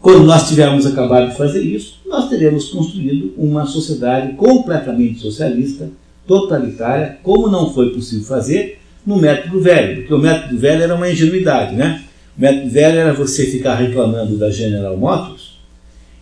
Quando 0.00 0.24
nós 0.24 0.48
tivermos 0.48 0.86
acabado 0.86 1.30
de 1.30 1.36
fazer 1.36 1.62
isso, 1.62 1.98
nós 2.06 2.28
teremos 2.28 2.68
construído 2.68 3.32
uma 3.36 3.66
sociedade 3.66 4.34
completamente 4.34 5.20
socialista, 5.20 5.88
totalitária, 6.26 7.18
como 7.22 7.48
não 7.48 7.72
foi 7.72 7.90
possível 7.90 8.24
fazer 8.24 8.78
no 9.06 9.16
método 9.16 9.60
velho, 9.60 9.96
porque 9.96 10.14
o 10.14 10.18
método 10.18 10.58
velho 10.58 10.82
era 10.82 10.94
uma 10.94 11.10
ingenuidade, 11.10 11.74
né? 11.74 12.02
O 12.36 12.40
método 12.40 12.70
velho 12.70 12.98
era 12.98 13.12
você 13.12 13.46
ficar 13.46 13.74
reclamando 13.74 14.36
da 14.36 14.50
General 14.50 14.96
Motors 14.96 15.39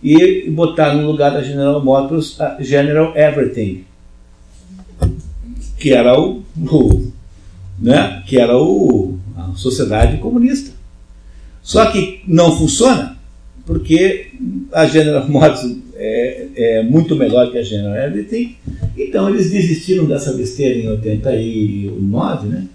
e 0.01 0.49
botar 0.49 0.93
no 0.93 1.05
lugar 1.05 1.31
da 1.31 1.43
General 1.43 1.83
Motors 1.83 2.39
a 2.39 2.57
General 2.61 3.13
Everything, 3.15 3.83
que 5.77 5.93
era 5.93 6.19
o, 6.19 6.43
o 6.57 7.11
né, 7.79 8.23
que 8.25 8.37
era 8.37 8.57
o, 8.57 9.17
a 9.37 9.53
sociedade 9.55 10.17
comunista. 10.17 10.71
Só 11.61 11.85
que 11.91 12.21
não 12.27 12.57
funciona, 12.57 13.17
porque 13.65 14.31
a 14.71 14.85
General 14.85 15.27
Motors 15.29 15.77
é, 15.95 16.47
é, 16.55 16.83
muito 16.83 17.15
melhor 17.15 17.51
que 17.51 17.57
a 17.57 17.63
General 17.63 17.95
Everything, 17.95 18.55
então 18.97 19.29
eles 19.29 19.51
desistiram 19.51 20.05
dessa 20.05 20.33
besteira 20.33 20.79
em 20.79 20.89
89, 20.89 22.47
né? 22.47 22.65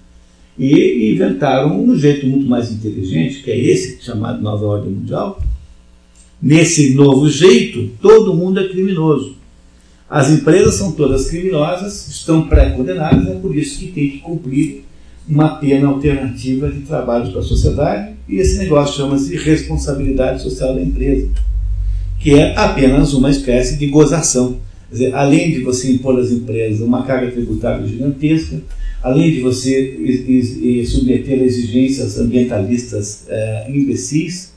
E 0.57 1.13
inventaram 1.13 1.83
um 1.83 1.97
jeito 1.97 2.27
muito 2.29 2.47
mais 2.47 2.71
inteligente, 2.71 3.43
que 3.43 3.51
é 3.51 3.59
esse 3.59 4.01
chamado 4.01 4.41
Nova 4.41 4.65
Ordem 4.65 4.93
Mundial, 4.93 5.43
Nesse 6.45 6.93
novo 6.93 7.27
jeito, 7.27 7.89
todo 8.03 8.35
mundo 8.35 8.61
é 8.61 8.69
criminoso. 8.69 9.35
As 10.11 10.31
empresas 10.31 10.75
são 10.75 10.93
todas 10.93 11.31
criminosas, 11.31 12.07
estão 12.07 12.47
pré-condenadas, 12.47 13.27
é 13.27 13.35
por 13.37 13.57
isso 13.57 13.79
que 13.79 13.87
tem 13.87 14.11
que 14.11 14.19
cumprir 14.19 14.85
uma 15.27 15.57
pena 15.57 15.89
alternativa 15.89 16.71
de 16.71 16.81
trabalho 16.81 17.33
para 17.33 17.41
a 17.41 17.43
sociedade, 17.43 18.13
e 18.29 18.37
esse 18.37 18.59
negócio 18.59 18.99
chama-se 18.99 19.35
responsabilidade 19.37 20.43
social 20.43 20.75
da 20.75 20.83
empresa, 20.83 21.31
que 22.21 22.35
é 22.35 22.55
apenas 22.59 23.15
uma 23.15 23.31
espécie 23.31 23.79
de 23.79 23.87
gozação. 23.87 24.59
Dizer, 24.93 25.15
além 25.15 25.51
de 25.51 25.61
você 25.61 25.93
impor 25.93 26.21
às 26.21 26.31
empresas 26.31 26.83
uma 26.83 27.05
carga 27.05 27.33
tributária 27.33 27.87
gigantesca, 27.87 28.61
além 29.03 29.33
de 29.33 29.41
você 29.41 30.85
submeter 30.87 31.41
a 31.41 31.45
exigências 31.45 32.19
ambientalistas 32.19 33.25
é, 33.31 33.71
imbecis, 33.71 34.53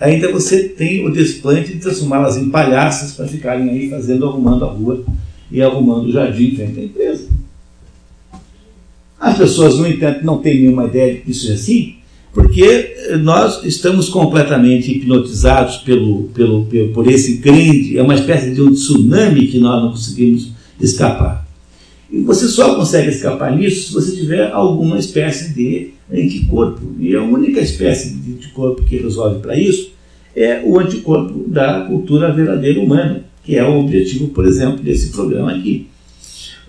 ainda 0.00 0.30
você 0.30 0.68
tem 0.68 1.06
o 1.06 1.12
desplante 1.12 1.72
de 1.72 1.80
transformá-las 1.80 2.36
em 2.36 2.50
palhaças 2.50 3.12
para 3.12 3.26
ficarem 3.26 3.68
aí 3.70 3.90
fazendo, 3.90 4.26
arrumando 4.26 4.64
a 4.64 4.68
rua 4.68 5.04
e 5.50 5.62
arrumando 5.62 6.06
o 6.06 6.12
jardim 6.12 6.54
frente 6.54 6.78
à 6.78 6.84
empresa. 6.84 7.28
As 9.18 9.36
pessoas, 9.36 9.76
no 9.78 9.86
entanto, 9.86 10.24
não 10.24 10.38
têm 10.38 10.60
nenhuma 10.60 10.84
ideia 10.84 11.14
de 11.14 11.20
que 11.22 11.30
isso 11.32 11.50
é 11.50 11.54
assim, 11.54 11.96
porque 12.32 12.94
nós 13.22 13.64
estamos 13.64 14.08
completamente 14.08 14.92
hipnotizados 14.92 15.78
pelo, 15.78 16.24
pelo, 16.34 16.66
pelo, 16.66 16.92
por 16.92 17.10
esse 17.10 17.38
grande, 17.38 17.98
é 17.98 18.02
uma 18.02 18.14
espécie 18.14 18.54
de 18.54 18.62
um 18.62 18.72
tsunami 18.72 19.48
que 19.48 19.58
nós 19.58 19.82
não 19.82 19.90
conseguimos 19.90 20.52
escapar. 20.80 21.47
E 22.10 22.20
você 22.22 22.48
só 22.48 22.74
consegue 22.74 23.08
escapar 23.08 23.54
nisso 23.54 23.88
se 23.88 23.94
você 23.94 24.16
tiver 24.16 24.50
alguma 24.50 24.98
espécie 24.98 25.52
de 25.52 25.90
anticorpo. 26.12 26.94
E 26.98 27.14
a 27.14 27.22
única 27.22 27.60
espécie 27.60 28.14
de 28.14 28.32
anticorpo 28.32 28.82
que 28.84 28.96
resolve 28.96 29.40
para 29.40 29.58
isso 29.58 29.92
é 30.34 30.62
o 30.64 30.78
anticorpo 30.78 31.48
da 31.48 31.82
cultura 31.82 32.32
verdadeira 32.32 32.80
humana, 32.80 33.24
que 33.44 33.56
é 33.56 33.64
o 33.64 33.80
objetivo, 33.80 34.28
por 34.28 34.46
exemplo, 34.46 34.82
desse 34.82 35.08
programa 35.10 35.54
aqui. 35.54 35.88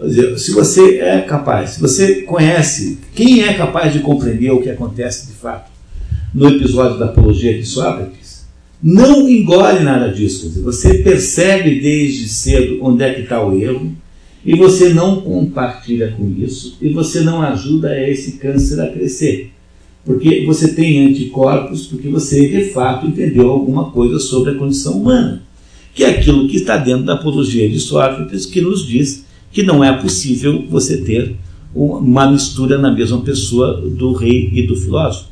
Dizer, 0.02 0.38
se 0.40 0.52
você 0.52 1.00
é 1.00 1.20
capaz, 1.22 1.72
se 1.72 1.82
você 1.82 2.22
conhece, 2.22 3.00
quem 3.14 3.44
é 3.44 3.54
capaz 3.54 3.92
de 3.92 4.00
compreender 4.00 4.52
o 4.52 4.62
que 4.62 4.70
acontece 4.70 5.28
de 5.28 5.34
fato 5.34 5.70
no 6.34 6.48
episódio 6.48 6.98
da 6.98 7.06
apologia 7.06 7.54
de 7.54 7.66
Sócrates, 7.66 8.48
não 8.82 9.28
engole 9.28 9.84
nada 9.84 10.10
disso. 10.10 10.48
Dizer, 10.48 10.62
você 10.62 10.94
percebe 11.00 11.82
desde 11.82 12.30
cedo 12.30 12.80
onde 12.82 13.04
é 13.04 13.14
que 13.14 13.22
está 13.22 13.46
o 13.46 13.62
erro, 13.62 13.94
e 14.46 14.56
você 14.56 14.94
não 14.94 15.22
compartilha 15.22 16.14
com 16.18 16.30
isso, 16.38 16.78
e 16.82 16.90
você 16.90 17.22
não 17.22 17.42
ajuda 17.42 18.00
esse 18.10 18.34
câncer 18.34 18.80
a 18.82 18.88
crescer. 18.88 19.52
Porque 20.06 20.46
você 20.46 20.74
tem 20.74 21.08
anticorpos, 21.08 21.88
porque 21.88 22.08
você 22.08 22.48
de 22.48 22.72
fato 22.72 23.06
entendeu 23.06 23.50
alguma 23.50 23.92
coisa 23.92 24.18
sobre 24.20 24.52
a 24.52 24.56
condição 24.56 24.94
humana, 24.94 25.44
que 25.94 26.04
é 26.04 26.10
aquilo 26.10 26.48
que 26.48 26.58
está 26.58 26.78
dentro 26.78 27.06
da 27.06 27.14
apologia 27.14 27.70
de 27.70 27.80
Sócrates, 27.80 28.46
que 28.46 28.62
nos 28.62 28.88
diz 28.88 29.26
que 29.52 29.64
não 29.64 29.84
é 29.84 29.92
possível 29.98 30.66
você 30.70 30.98
ter 30.98 31.36
uma 31.74 32.32
mistura 32.32 32.78
na 32.78 32.92
mesma 32.92 33.22
pessoa 33.22 33.80
do 33.82 34.14
rei 34.14 34.50
e 34.54 34.66
do 34.66 34.76
filósofo. 34.76 35.30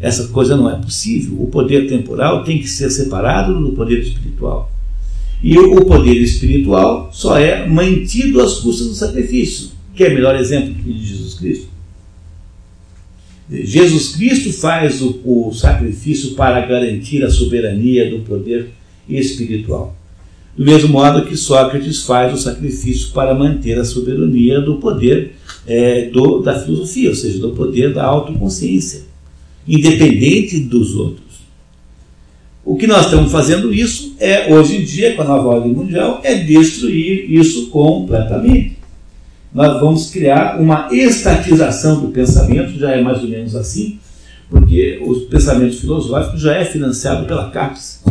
Essa 0.00 0.28
coisa 0.28 0.56
não 0.56 0.70
é 0.70 0.76
possível. 0.76 1.40
O 1.40 1.46
poder 1.46 1.88
temporal 1.88 2.44
tem 2.44 2.58
que 2.58 2.68
ser 2.68 2.90
separado 2.90 3.58
do 3.58 3.72
poder 3.72 4.00
espiritual. 4.00 4.70
E 5.42 5.58
o 5.58 5.84
poder 5.84 6.16
espiritual 6.16 7.10
só 7.12 7.38
é 7.38 7.66
mantido 7.66 8.40
às 8.40 8.60
custas 8.60 8.88
do 8.88 8.94
sacrifício, 8.94 9.70
que 9.94 10.04
é 10.04 10.08
o 10.08 10.14
melhor 10.14 10.36
exemplo 10.36 10.72
de 10.72 11.06
Jesus 11.06 11.34
Cristo. 11.34 11.68
Jesus 13.50 14.16
Cristo 14.16 14.52
faz 14.52 15.02
o, 15.02 15.20
o 15.24 15.52
sacrifício 15.52 16.34
para 16.34 16.64
garantir 16.66 17.22
a 17.22 17.30
soberania 17.30 18.10
do 18.10 18.20
poder 18.20 18.70
espiritual. 19.08 19.94
Do 20.56 20.64
mesmo 20.64 20.88
modo 20.88 21.26
que 21.26 21.36
Sócrates 21.36 22.02
faz 22.02 22.32
o 22.32 22.38
sacrifício 22.38 23.10
para 23.10 23.34
manter 23.34 23.78
a 23.78 23.84
soberania 23.84 24.60
do 24.60 24.76
poder 24.76 25.32
é, 25.66 26.08
do, 26.08 26.40
da 26.40 26.58
filosofia, 26.58 27.10
ou 27.10 27.14
seja, 27.14 27.38
do 27.38 27.50
poder 27.50 27.92
da 27.92 28.04
autoconsciência, 28.04 29.02
independente 29.66 30.60
dos 30.60 30.94
outros. 30.94 31.23
O 32.64 32.76
que 32.76 32.86
nós 32.86 33.04
estamos 33.04 33.30
fazendo 33.30 33.74
isso 33.74 34.16
é, 34.18 34.52
hoje 34.54 34.78
em 34.78 34.84
dia, 34.84 35.14
com 35.14 35.22
a 35.22 35.26
nova 35.26 35.48
ordem 35.48 35.72
mundial, 35.72 36.20
é 36.24 36.34
destruir 36.34 37.30
isso 37.30 37.68
completamente. 37.68 38.78
Nós 39.52 39.78
vamos 39.78 40.10
criar 40.10 40.58
uma 40.58 40.88
estatização 40.90 42.00
do 42.00 42.08
pensamento, 42.08 42.78
já 42.78 42.92
é 42.92 43.02
mais 43.02 43.22
ou 43.22 43.28
menos 43.28 43.54
assim, 43.54 43.98
porque 44.48 44.98
o 45.02 45.14
pensamento 45.26 45.76
filosófico 45.76 46.38
já 46.38 46.54
é 46.54 46.64
financiado 46.64 47.26
pela 47.26 47.50
CAPES. 47.50 48.02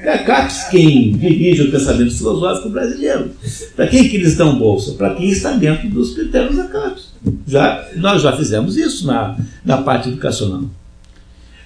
É 0.00 0.10
a 0.14 0.24
CAPES 0.24 0.68
quem 0.70 1.12
dirige 1.12 1.62
o 1.64 1.70
pensamento 1.70 2.16
filosófico 2.16 2.70
brasileiro. 2.70 3.32
Para 3.76 3.86
quem 3.86 4.08
que 4.08 4.16
eles 4.16 4.36
dão 4.36 4.58
bolsa? 4.58 4.92
Para 4.92 5.14
quem 5.14 5.28
está 5.28 5.52
dentro 5.52 5.88
dos 5.90 6.14
critérios 6.14 6.56
da 6.56 6.64
CAPES. 6.64 7.08
Já, 7.46 7.86
nós 7.96 8.22
já 8.22 8.34
fizemos 8.34 8.76
isso 8.76 9.06
na, 9.06 9.36
na 9.64 9.78
parte 9.78 10.08
educacional. 10.08 10.64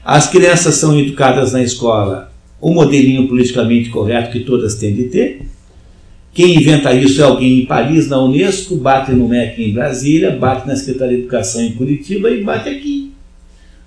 As 0.04 0.28
crianças 0.28 0.74
são 0.74 0.98
educadas 0.98 1.52
na 1.52 1.62
escola 1.62 2.32
o 2.60 2.72
modelinho 2.72 3.26
politicamente 3.26 3.90
correto 3.90 4.30
que 4.30 4.40
todas 4.40 4.76
têm 4.76 4.94
de 4.94 5.04
ter. 5.04 5.42
Quem 6.32 6.56
inventa 6.56 6.94
isso 6.94 7.20
é 7.20 7.24
alguém 7.24 7.60
em 7.60 7.66
Paris, 7.66 8.08
na 8.08 8.22
Unesco, 8.22 8.76
bate 8.76 9.12
no 9.12 9.28
MEC 9.28 9.62
em 9.62 9.74
Brasília, 9.74 10.30
bate 10.30 10.66
na 10.66 10.76
Secretaria 10.76 11.16
de 11.16 11.22
Educação 11.22 11.60
em 11.60 11.72
Curitiba 11.72 12.30
e 12.30 12.42
bate 12.42 12.68
aqui. 12.68 13.12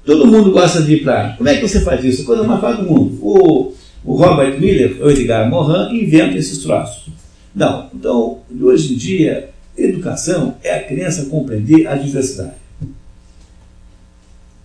Todo 0.06 0.28
mundo 0.28 0.52
gosta 0.52 0.84
de 0.84 0.96
ir 0.96 1.04
para. 1.04 1.30
Como 1.32 1.50
é 1.50 1.56
que 1.56 1.68
você 1.68 1.82
faz 1.82 2.04
isso? 2.04 2.22
A 2.22 2.26
coisa 2.26 2.44
mais 2.44 2.62
fácil 2.62 2.84
do 2.84 2.92
mundo. 2.92 3.18
O, 3.22 3.74
o 4.04 4.16
Robert 4.16 4.60
Miller, 4.60 4.98
o 5.02 5.10
Edgar 5.10 5.50
Morin, 5.50 5.98
inventa 5.98 6.38
esses 6.38 6.60
troços. 6.60 7.10
Não. 7.56 7.90
Então, 7.94 8.40
hoje 8.62 8.94
em 8.94 8.98
dia, 8.98 9.50
educação 9.76 10.58
é 10.64 10.76
a 10.76 10.84
criança 10.84 11.26
compreender 11.26 11.88
a 11.88 11.96
diversidade. 11.96 12.54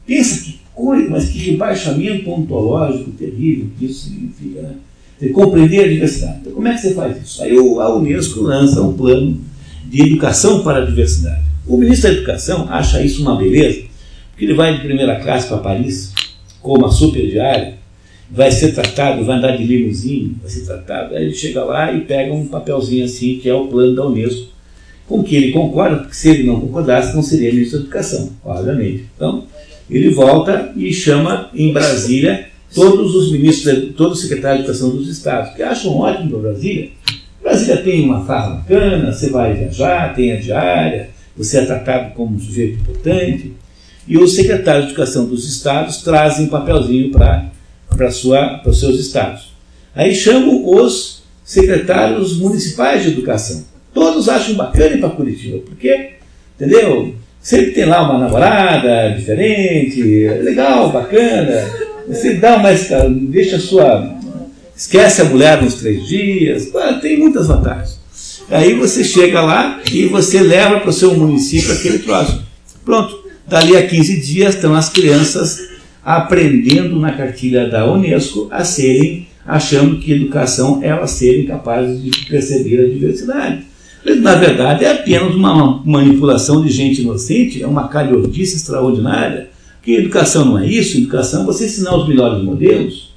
Pensa 0.06 0.44
que 0.44 0.59
coisa, 0.80 1.10
mas 1.10 1.28
que 1.28 1.38
rebaixamento 1.50 2.30
ontológico 2.30 3.10
terrível 3.12 3.68
que 3.78 3.86
isso 3.86 4.08
significa, 4.08 4.62
né? 4.62 4.76
Compreender 5.32 5.84
a 5.84 5.88
diversidade. 5.88 6.38
Então, 6.40 6.52
como 6.52 6.66
é 6.66 6.72
que 6.72 6.80
você 6.80 6.94
faz 6.94 7.22
isso? 7.22 7.42
Aí 7.42 7.54
a 7.54 7.94
Unesco 7.94 8.40
lança 8.40 8.80
um 8.80 8.94
plano 8.94 9.38
de 9.86 10.02
educação 10.02 10.62
para 10.62 10.82
a 10.82 10.86
diversidade. 10.86 11.42
O 11.66 11.76
ministro 11.76 12.10
da 12.10 12.16
Educação 12.16 12.66
acha 12.70 13.02
isso 13.02 13.20
uma 13.20 13.36
beleza, 13.36 13.82
porque 14.30 14.44
ele 14.44 14.54
vai 14.54 14.74
de 14.74 14.80
primeira 14.80 15.20
classe 15.20 15.46
para 15.46 15.58
Paris, 15.58 16.12
com 16.60 16.78
uma 16.78 16.90
super 16.90 17.26
diária, 17.28 17.74
vai 18.30 18.50
ser 18.50 18.72
tratado, 18.72 19.24
vai 19.24 19.36
andar 19.36 19.56
de 19.56 19.64
limusine, 19.64 20.36
vai 20.40 20.50
ser 20.50 20.64
tratado. 20.64 21.14
Aí 21.14 21.24
ele 21.24 21.34
chega 21.34 21.64
lá 21.64 21.92
e 21.92 22.00
pega 22.00 22.32
um 22.32 22.46
papelzinho 22.46 23.04
assim, 23.04 23.38
que 23.38 23.48
é 23.48 23.54
o 23.54 23.66
plano 23.66 23.94
da 23.94 24.06
Unesco, 24.06 24.48
com 25.06 25.22
que 25.22 25.36
ele 25.36 25.52
concorda, 25.52 25.98
porque 25.98 26.14
se 26.14 26.30
ele 26.30 26.44
não 26.44 26.60
concordasse, 26.60 27.14
não 27.14 27.22
seria 27.22 27.52
ministro 27.52 27.78
da 27.78 27.84
Educação, 27.84 28.30
obviamente. 28.44 29.04
Então, 29.14 29.44
ele 29.90 30.10
volta 30.10 30.72
e 30.76 30.92
chama 30.92 31.50
em 31.54 31.72
Brasília 31.72 32.48
todos 32.72 33.14
os 33.14 33.32
ministros, 33.32 33.92
todos 33.96 34.18
os 34.18 34.22
secretários 34.22 34.64
de 34.64 34.70
Educação 34.70 34.96
dos 34.96 35.08
estados, 35.08 35.54
que 35.54 35.62
acham 35.62 35.96
ótimo 35.96 36.30
para 36.30 36.50
Brasília. 36.50 36.90
Brasília 37.42 37.78
tem 37.78 38.04
uma 38.04 38.24
farra 38.24 38.56
bacana, 38.56 39.12
você 39.12 39.30
vai 39.30 39.54
viajar, 39.54 40.14
tem 40.14 40.32
a 40.32 40.36
diária, 40.36 41.10
você 41.36 41.58
é 41.58 41.64
tratado 41.64 42.14
como 42.14 42.36
um 42.36 42.38
sujeito 42.38 42.80
importante. 42.80 43.52
E 44.06 44.16
os 44.18 44.34
secretários 44.34 44.86
de 44.86 44.92
Educação 44.92 45.26
dos 45.26 45.48
estados 45.48 45.98
trazem 45.98 46.46
um 46.46 46.48
papelzinho 46.48 47.10
para 47.10 47.50
os 48.66 48.78
seus 48.78 49.00
estados. 49.00 49.52
Aí 49.94 50.14
chamam 50.14 50.68
os 50.68 51.22
secretários 51.44 52.38
municipais 52.38 53.02
de 53.02 53.08
educação. 53.08 53.64
Todos 53.92 54.28
acham 54.28 54.54
bacana 54.54 54.94
ir 54.94 55.00
para 55.00 55.10
Curitiba, 55.10 55.58
porque, 55.58 56.10
entendeu? 56.54 57.14
Sempre 57.40 57.70
tem 57.72 57.86
lá 57.86 58.02
uma 58.02 58.18
namorada 58.18 59.14
diferente, 59.16 60.02
legal, 60.42 60.92
bacana. 60.92 61.64
Você 62.06 62.34
dá 62.34 62.58
mais, 62.58 62.88
deixa 63.30 63.56
a 63.56 63.60
sua. 63.60 64.14
Esquece 64.76 65.22
a 65.22 65.24
mulher 65.24 65.62
nos 65.62 65.74
três 65.74 66.06
dias. 66.06 66.70
Tem 67.00 67.18
muitas 67.18 67.46
vantagens. 67.46 67.98
Aí 68.50 68.74
você 68.74 69.04
chega 69.04 69.40
lá 69.40 69.80
e 69.92 70.06
você 70.06 70.40
leva 70.40 70.80
para 70.80 70.90
o 70.90 70.92
seu 70.92 71.14
município 71.14 71.72
aquele 71.72 72.00
troço. 72.00 72.42
Pronto. 72.84 73.20
Dali 73.46 73.76
a 73.76 73.86
15 73.86 74.20
dias 74.20 74.54
estão 74.54 74.74
as 74.74 74.88
crianças 74.88 75.70
aprendendo 76.04 76.98
na 76.98 77.12
cartilha 77.12 77.68
da 77.68 77.90
Unesco 77.90 78.48
a 78.50 78.64
serem, 78.64 79.26
achando 79.46 79.98
que 79.98 80.12
educação 80.12 80.80
é 80.82 80.88
elas 80.88 81.10
serem 81.12 81.46
capazes 81.46 82.02
de 82.02 82.10
perceber 82.26 82.84
a 82.84 82.88
diversidade. 82.88 83.69
Na 84.04 84.34
verdade, 84.34 84.84
é 84.84 84.92
apenas 84.92 85.34
uma 85.34 85.82
manipulação 85.84 86.62
de 86.64 86.70
gente 86.70 87.02
inocente, 87.02 87.62
é 87.62 87.66
uma 87.66 87.88
calhordice 87.88 88.56
extraordinária. 88.56 89.50
Porque 89.76 89.92
educação 89.92 90.44
não 90.44 90.58
é 90.58 90.66
isso, 90.66 90.98
educação 90.98 91.42
é 91.42 91.46
você 91.46 91.66
ensinar 91.66 91.96
os 91.96 92.08
melhores 92.08 92.42
modelos. 92.42 93.10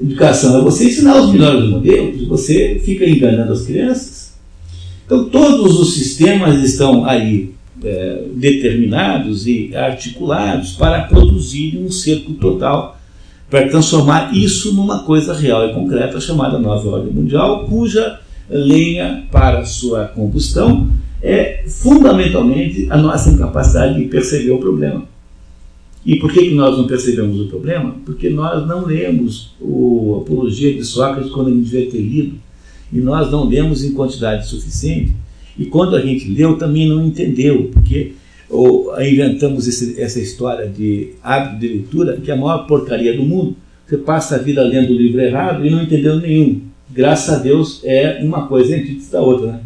Educação 0.00 0.58
é 0.58 0.62
você 0.62 0.86
ensinar 0.86 1.20
os 1.20 1.32
melhores 1.32 1.68
modelos, 1.68 2.26
você 2.26 2.80
fica 2.84 3.08
enganando 3.08 3.52
as 3.52 3.62
crianças. 3.62 4.34
Então, 5.06 5.28
todos 5.28 5.78
os 5.78 5.94
sistemas 5.94 6.62
estão 6.62 7.04
aí 7.04 7.54
é, 7.82 8.24
determinados 8.34 9.46
e 9.46 9.70
articulados 9.74 10.72
para 10.72 11.02
produzir 11.02 11.78
um 11.78 11.90
cerco 11.90 12.32
total, 12.34 12.98
para 13.50 13.68
transformar 13.68 14.34
isso 14.34 14.74
numa 14.74 15.04
coisa 15.04 15.34
real 15.34 15.68
e 15.68 15.74
concreta 15.74 16.20
chamada 16.20 16.58
nova 16.58 16.88
ordem 16.88 17.12
mundial, 17.12 17.66
cuja 17.66 18.20
lenha 18.48 19.24
para 19.30 19.64
sua 19.64 20.06
combustão 20.06 20.88
é 21.22 21.64
fundamentalmente 21.66 22.86
a 22.90 22.98
nossa 22.98 23.30
incapacidade 23.30 23.98
de 23.98 24.04
perceber 24.06 24.50
o 24.50 24.58
problema. 24.58 25.04
E 26.04 26.16
por 26.16 26.30
que, 26.30 26.50
que 26.50 26.54
nós 26.54 26.76
não 26.76 26.86
percebemos 26.86 27.40
o 27.40 27.46
problema? 27.46 27.96
Porque 28.04 28.28
nós 28.28 28.66
não 28.66 28.84
lemos 28.84 29.54
o 29.58 30.20
Apologia 30.22 30.74
de 30.74 30.84
Sócrates 30.84 31.32
quando 31.32 31.48
a 31.48 31.50
gente 31.50 31.64
devia 31.64 31.90
ter 31.90 32.00
lido, 32.00 32.34
e 32.92 32.98
nós 32.98 33.30
não 33.30 33.48
lemos 33.48 33.82
em 33.82 33.94
quantidade 33.94 34.46
suficiente, 34.46 35.16
e 35.58 35.64
quando 35.64 35.96
a 35.96 36.00
gente 36.00 36.28
leu 36.28 36.58
também 36.58 36.86
não 36.86 37.06
entendeu, 37.06 37.70
porque 37.72 38.12
ou, 38.50 38.92
inventamos 39.00 39.66
esse, 39.66 39.98
essa 39.98 40.20
história 40.20 40.68
de 40.68 41.12
hábito 41.22 41.60
de 41.60 41.68
leitura, 41.68 42.18
que 42.22 42.30
é 42.30 42.34
a 42.34 42.36
maior 42.36 42.66
porcaria 42.66 43.16
do 43.16 43.22
mundo. 43.22 43.56
Você 43.86 43.96
passa 43.96 44.36
a 44.36 44.38
vida 44.38 44.62
lendo 44.62 44.90
o 44.90 44.96
livro 44.96 45.20
errado 45.20 45.64
e 45.64 45.70
não 45.70 45.82
entendeu 45.82 46.16
nenhum 46.20 46.60
graças 46.94 47.34
a 47.34 47.38
Deus, 47.38 47.80
é 47.84 48.20
uma 48.22 48.46
coisa 48.46 48.74
antítese 48.74 49.10
da 49.10 49.20
outra. 49.20 49.52
Né? 49.52 49.60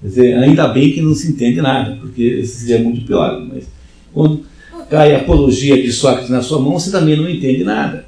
Quer 0.00 0.06
dizer, 0.08 0.34
ainda 0.38 0.68
bem 0.68 0.92
que 0.92 1.00
não 1.00 1.14
se 1.14 1.30
entende 1.30 1.60
nada, 1.60 1.96
porque 2.00 2.44
seria 2.44 2.82
muito 2.82 3.06
pior. 3.06 3.44
Mas 3.48 3.64
quando 4.12 4.42
cai 4.90 5.14
a 5.14 5.18
apologia 5.18 5.80
de 5.82 5.90
Sócrates 5.92 6.30
na 6.30 6.42
sua 6.42 6.60
mão, 6.60 6.78
você 6.78 6.90
também 6.90 7.16
não 7.16 7.28
entende 7.28 7.64
nada. 7.64 8.06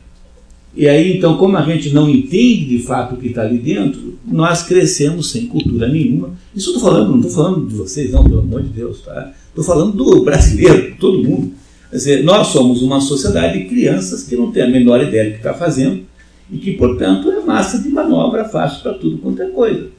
E 0.76 0.86
aí, 0.86 1.16
então, 1.16 1.36
como 1.38 1.56
a 1.56 1.62
gente 1.62 1.90
não 1.90 2.08
entende 2.08 2.66
de 2.66 2.78
fato 2.80 3.14
o 3.14 3.18
que 3.18 3.28
está 3.28 3.42
ali 3.42 3.58
dentro, 3.58 4.16
nós 4.24 4.62
crescemos 4.62 5.30
sem 5.30 5.46
cultura 5.46 5.88
nenhuma. 5.88 6.34
Isso 6.54 6.70
estou 6.70 6.82
falando, 6.82 7.10
não 7.10 7.20
estou 7.20 7.32
falando 7.32 7.66
de 7.66 7.74
vocês, 7.74 8.12
não, 8.12 8.22
pelo 8.22 8.40
amor 8.40 8.62
de 8.62 8.68
Deus, 8.68 9.00
tá? 9.00 9.32
Estou 9.48 9.64
falando 9.64 9.96
do 9.96 10.22
brasileiro, 10.22 10.94
todo 11.00 11.24
mundo. 11.24 11.52
Quer 11.90 11.96
dizer, 11.96 12.22
nós 12.22 12.48
somos 12.48 12.82
uma 12.82 13.00
sociedade 13.00 13.58
de 13.58 13.64
crianças 13.64 14.22
que 14.22 14.36
não 14.36 14.52
tem 14.52 14.62
a 14.62 14.68
menor 14.68 15.02
ideia 15.02 15.24
do 15.24 15.30
que 15.32 15.36
está 15.38 15.54
fazendo, 15.54 16.02
e 16.50 16.58
que, 16.58 16.72
portanto, 16.72 17.30
é 17.30 17.40
massa 17.40 17.78
de 17.78 17.88
manobra 17.88 18.44
fácil 18.44 18.82
para 18.82 18.94
tudo 18.94 19.18
quanto 19.18 19.42
é 19.42 19.48
coisa. 19.48 19.90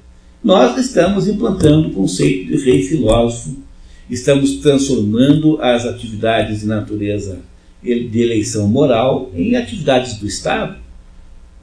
Nós 0.43 0.77
estamos 0.77 1.27
implantando 1.27 1.89
o 1.89 1.93
conceito 1.93 2.47
de 2.47 2.63
rei 2.63 2.81
filósofo, 2.83 3.57
estamos 4.09 4.55
transformando 4.57 5.61
as 5.61 5.85
atividades 5.85 6.61
de 6.61 6.67
natureza 6.67 7.39
de 7.83 8.21
eleição 8.21 8.67
moral 8.67 9.29
em 9.33 9.55
atividades 9.55 10.17
do 10.17 10.27
Estado. 10.27 10.77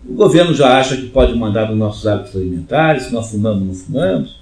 O 0.08 0.14
governo 0.14 0.54
já 0.54 0.78
acha 0.78 0.96
que 0.96 1.08
pode 1.08 1.34
mandar 1.34 1.68
nos 1.68 1.78
nossos 1.78 2.06
hábitos 2.06 2.36
alimentares, 2.36 3.04
se 3.04 3.12
nós 3.12 3.30
fumamos 3.30 3.66
não 3.66 3.74
fumamos. 3.74 4.36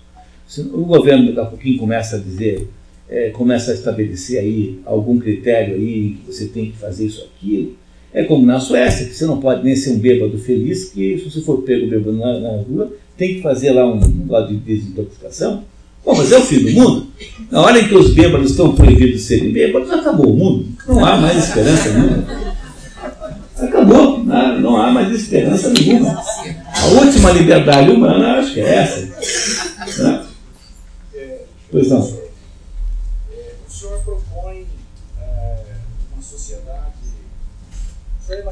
O 0.73 0.84
governo 0.84 1.28
daqui 1.28 1.40
a 1.40 1.47
pouquinho 1.47 1.78
começa 1.78 2.16
a 2.16 2.18
dizer 2.18 2.68
é, 3.08 3.31
começa 3.31 3.70
a 3.70 3.74
estabelecer 3.74 4.40
aí 4.40 4.81
algum 4.84 5.18
critério 5.18 5.74
aí 5.74 6.16
que 6.16 6.32
você 6.32 6.47
tem 6.47 6.70
que 6.70 6.76
fazer 6.76 7.06
isso 7.06 7.24
aquilo. 7.24 7.76
É 8.15 8.23
como 8.23 8.47
na 8.47 8.60
Suécia, 8.60 9.07
que 9.07 9.15
você 9.15 9.26
não 9.26 9.41
pode 9.41 9.65
nem 9.65 9.75
ser 9.75 9.91
um 9.91 9.99
bêbado 9.99 10.39
feliz, 10.39 10.84
que 10.84 11.18
se 11.18 11.28
você 11.28 11.41
for 11.41 11.62
pego 11.62 11.89
bêbado 11.89 12.17
na, 12.17 12.39
na 12.39 12.51
rua, 12.62 12.93
tem 13.18 13.34
que 13.34 13.43
fazer 13.43 13.73
lá 13.73 13.84
um, 13.93 14.01
lado 14.28 14.49
de 14.49 14.57
desintoxicação. 14.57 15.65
Bom, 16.05 16.15
mas 16.17 16.31
é 16.31 16.39
o 16.39 16.43
fim 16.43 16.60
do 16.60 16.70
mundo. 16.70 17.09
Na 17.51 17.62
hora 17.62 17.81
em 17.81 17.89
que 17.89 17.94
os 17.94 18.15
bêbados 18.15 18.52
estão 18.52 18.73
proibidos 18.73 19.17
de 19.17 19.18
serem 19.18 19.51
bêbados, 19.51 19.91
acabou 19.91 20.31
o 20.31 20.36
mundo. 20.36 20.67
Não 20.86 21.05
há 21.05 21.17
mais 21.17 21.49
esperança 21.49 21.93
nenhuma. 21.93 22.25
Acabou, 23.59 24.18
não, 24.23 24.60
não 24.60 24.76
há 24.76 24.93
mais 24.93 25.12
esperança 25.12 25.70
nenhuma. 25.70 26.10
A 26.12 26.86
última 27.01 27.33
liberdade 27.33 27.91
humana, 27.91 28.39
acho 28.39 28.55
que 28.55 28.60
é 28.60 28.75
essa. 28.76 30.02
Né? 30.02 30.25
Pois 31.70 31.89
não. 31.89 32.23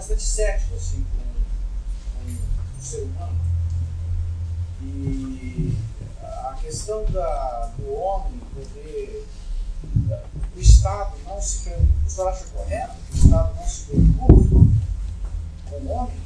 Bastante 0.02 0.22
cético 0.22 0.74
assim, 0.74 1.06
com, 1.12 2.24
com 2.24 2.78
o 2.78 2.82
ser 2.82 3.02
humano. 3.02 3.40
E 4.82 5.76
a 6.20 6.58
questão 6.60 7.04
da, 7.04 7.70
do 7.78 7.94
homem 7.94 8.40
poder. 8.52 9.28
O 10.54 10.60
Estado 10.60 11.16
não 11.24 11.40
se. 11.40 11.70
O 11.70 12.10
senhor 12.10 12.28
acha 12.28 12.44
correto 12.46 12.94
que 13.10 13.14
o 13.14 13.24
Estado 13.24 13.54
não 13.54 13.66
se 13.66 13.84
preocupe 13.84 14.76
com 15.70 15.76
o 15.76 15.90
homem? 15.90 16.20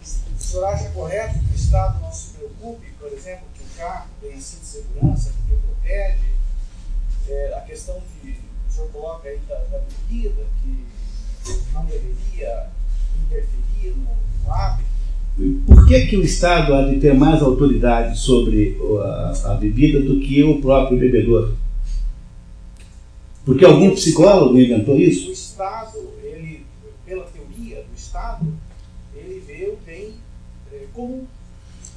O 0.00 0.42
senhor 0.42 0.64
acha 0.66 0.90
correto 0.90 1.38
que 1.38 1.52
o 1.52 1.54
Estado 1.54 2.00
não 2.00 2.12
se 2.12 2.30
preocupe, 2.30 2.90
por 2.98 3.12
exemplo, 3.12 3.46
que 3.54 3.62
o 3.62 3.78
carro 3.78 4.08
tenha 4.20 4.40
cinto 4.40 4.60
de 4.60 4.66
segurança, 4.66 5.32
porque 5.38 5.54
protege? 5.66 6.34
É, 7.28 7.54
a 7.56 7.60
questão 7.62 8.00
que 8.00 8.40
o 8.68 8.72
senhor 8.72 8.90
coloca 8.90 9.28
aí 9.28 9.38
da, 9.48 9.56
da 9.56 9.78
bebida, 9.78 10.44
que 10.62 10.86
não 11.72 11.84
deveria 11.84 12.66
interferir 13.26 13.94
no, 13.96 14.08
no 14.44 14.52
hábito. 14.52 14.86
Por 15.66 15.86
que, 15.86 16.06
que 16.06 16.16
o 16.16 16.22
Estado 16.22 16.74
há 16.74 16.88
de 16.88 16.98
ter 16.98 17.14
mais 17.14 17.42
autoridade 17.42 18.18
sobre 18.18 18.78
a, 19.02 19.52
a 19.52 19.54
bebida 19.54 20.00
do 20.00 20.18
que 20.18 20.42
o 20.42 20.60
próprio 20.62 20.98
bebedor? 20.98 21.52
Porque 23.44 23.64
algum 23.64 23.90
psicólogo 23.90 24.58
inventou 24.58 24.98
isso? 24.98 25.28
O 25.28 25.32
Estado, 25.32 25.98
ele, 26.24 26.64
pela 27.04 27.24
teoria 27.24 27.76
do 27.76 27.94
Estado, 27.94 28.46
ele 29.14 29.40
vê 29.46 29.66
o 29.66 29.78
bem 29.86 30.14
é, 30.72 30.84
comum. 30.92 31.24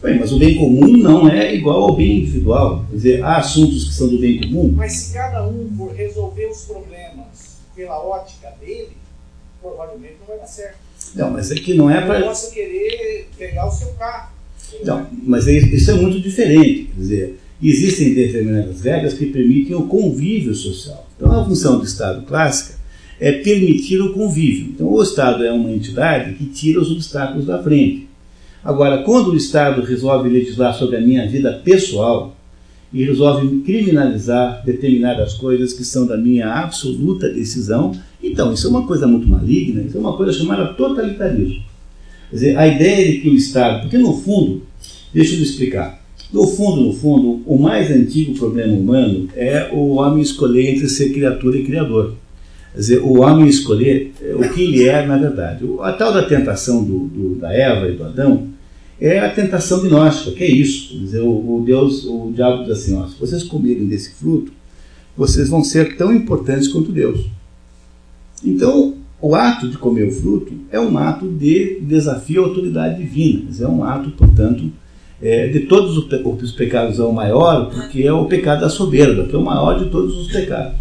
Bem, 0.03 0.19
mas 0.19 0.31
o 0.31 0.37
bem 0.37 0.57
comum 0.57 0.97
não 0.97 1.27
é 1.27 1.55
igual 1.55 1.83
ao 1.83 1.95
bem 1.95 2.19
individual. 2.19 2.85
Quer 2.89 2.95
dizer, 2.95 3.23
há 3.23 3.37
assuntos 3.37 3.85
que 3.85 3.93
são 3.93 4.09
do 4.09 4.19
bem 4.19 4.41
comum. 4.41 4.73
Mas 4.75 4.93
se 4.93 5.13
cada 5.13 5.47
um 5.47 5.69
for 5.75 5.91
resolver 5.93 6.45
os 6.45 6.65
problemas 6.65 7.57
pela 7.75 7.97
ótica 7.97 8.53
dele, 8.59 8.98
provavelmente 9.61 10.15
não 10.19 10.27
vai 10.27 10.38
dar 10.38 10.47
certo. 10.47 10.77
Não, 11.15 11.31
mas 11.31 11.51
é 11.51 11.55
que 11.55 11.73
não 11.73 11.89
é 11.89 12.01
Eu 12.03 12.07
para. 12.07 12.21
posso 12.23 12.51
querer 12.51 13.27
pegar 13.38 13.67
o 13.67 13.71
seu 13.71 13.88
carro. 13.93 14.31
Não, 14.85 15.07
mas 15.23 15.47
é- 15.47 15.53
isso 15.57 15.91
é 15.91 15.93
muito 15.95 16.19
diferente. 16.19 16.89
Quer 16.93 16.99
dizer, 16.99 17.39
existem 17.61 18.13
determinadas 18.13 18.81
regras 18.81 19.13
que 19.15 19.25
permitem 19.27 19.75
o 19.75 19.88
convívio 19.88 20.53
social. 20.53 21.07
Então, 21.17 21.31
a 21.31 21.43
função 21.45 21.79
do 21.79 21.85
Estado 21.85 22.25
clássica 22.25 22.77
é 23.19 23.31
permitir 23.31 23.99
o 24.01 24.13
convívio. 24.13 24.67
Então, 24.73 24.88
o 24.88 25.01
Estado 25.01 25.43
é 25.43 25.51
uma 25.51 25.71
entidade 25.71 26.33
que 26.35 26.45
tira 26.45 26.79
os 26.79 26.91
obstáculos 26.91 27.45
da 27.45 27.61
frente. 27.61 28.07
Agora, 28.63 29.03
quando 29.03 29.31
o 29.31 29.35
Estado 29.38 29.81
resolve 29.81 30.29
legislar 30.29 30.73
sobre 30.73 30.97
a 30.97 31.01
minha 31.01 31.27
vida 31.27 31.51
pessoal 31.63 32.35
e 32.93 33.03
resolve 33.03 33.61
criminalizar 33.61 34.63
determinadas 34.65 35.33
coisas 35.33 35.73
que 35.73 35.83
são 35.83 36.05
da 36.05 36.17
minha 36.17 36.47
absoluta 36.53 37.29
decisão, 37.29 37.93
então 38.22 38.53
isso 38.53 38.67
é 38.67 38.69
uma 38.69 38.85
coisa 38.85 39.07
muito 39.07 39.27
maligna, 39.27 39.81
isso 39.81 39.98
é 39.98 39.99
uma 39.99 40.15
coisa 40.15 40.33
chamada 40.33 40.73
totalitarismo. 40.73 41.61
Quer 42.30 42.35
dizer, 42.35 42.57
a 42.57 42.67
ideia 42.67 43.11
de 43.11 43.19
que 43.19 43.30
o 43.30 43.35
Estado, 43.35 43.81
porque 43.81 43.98
no 43.98 44.14
fundo, 44.17 44.61
deixa 45.14 45.35
eu 45.35 45.41
explicar, 45.41 45.99
no 46.31 46.45
fundo, 46.45 46.81
no 46.83 46.93
fundo, 46.93 47.41
o 47.45 47.57
mais 47.57 47.89
antigo 47.89 48.33
problema 48.35 48.73
humano 48.73 49.27
é 49.35 49.69
o 49.73 49.95
homem 49.95 50.22
escolher 50.22 50.75
entre 50.75 50.88
ser 50.88 51.11
criatura 51.11 51.57
e 51.57 51.64
criador. 51.64 52.14
Quer 52.72 52.80
dizer, 52.80 52.99
o 53.01 53.22
homem 53.22 53.48
escolher 53.48 54.11
é, 54.22 54.35
o 54.35 54.48
que 54.53 54.61
ele 54.61 54.88
é 54.88 55.03
na 55.07 55.17
verdade. 55.17 55.65
A 55.81 55.91
tal 55.91 56.14
da 56.14 56.22
tentação 56.22 56.83
do, 56.83 57.07
do- 57.07 57.35
da 57.35 57.51
Eva 57.51 57.88
e 57.89 57.93
do 57.95 58.03
Adão 58.03 58.48
é 59.01 59.17
a 59.19 59.30
tentação 59.31 59.81
gnóstica, 59.81 60.31
que 60.31 60.43
é 60.43 60.51
isso. 60.51 60.89
Quer 60.89 60.99
dizer, 61.03 61.22
o, 61.22 61.30
o 61.31 61.64
Deus, 61.65 62.06
o 62.06 62.31
diabo 62.35 62.61
diz 62.64 62.73
assim, 62.73 62.95
ó, 62.95 63.07
se 63.07 63.15
vocês 63.19 63.41
comerem 63.43 63.88
desse 63.88 64.11
fruto, 64.14 64.51
vocês 65.17 65.49
vão 65.49 65.64
ser 65.64 65.98
tão 65.98 66.14
importantes 66.14 66.67
quanto 66.67 66.91
Deus. 66.91 67.22
Então, 68.43 68.95
o 69.21 69.35
ato 69.35 69.67
de 69.67 69.77
comer 69.77 70.07
o 70.07 70.11
fruto 70.11 70.53
é 70.71 70.79
um 70.79 70.97
ato 70.97 71.27
de 71.27 71.79
desafio 71.81 72.43
à 72.43 72.47
autoridade 72.47 73.01
divina. 73.01 73.49
É 73.59 73.67
um 73.67 73.83
ato, 73.83 74.11
portanto, 74.11 74.71
é, 75.21 75.47
de 75.47 75.61
todos 75.61 75.97
os, 75.97 76.05
pe- 76.05 76.23
os 76.25 76.51
pecados 76.53 76.99
é 76.99 77.03
o 77.03 77.11
maior, 77.11 77.69
porque 77.69 78.03
é 78.03 78.13
o 78.13 78.25
pecado 78.25 78.61
da 78.61 78.69
soberba, 78.69 79.25
que 79.25 79.35
é 79.35 79.37
o 79.37 79.43
maior 79.43 79.77
de 79.77 79.89
todos 79.89 80.17
os 80.17 80.31
pecados. 80.31 80.73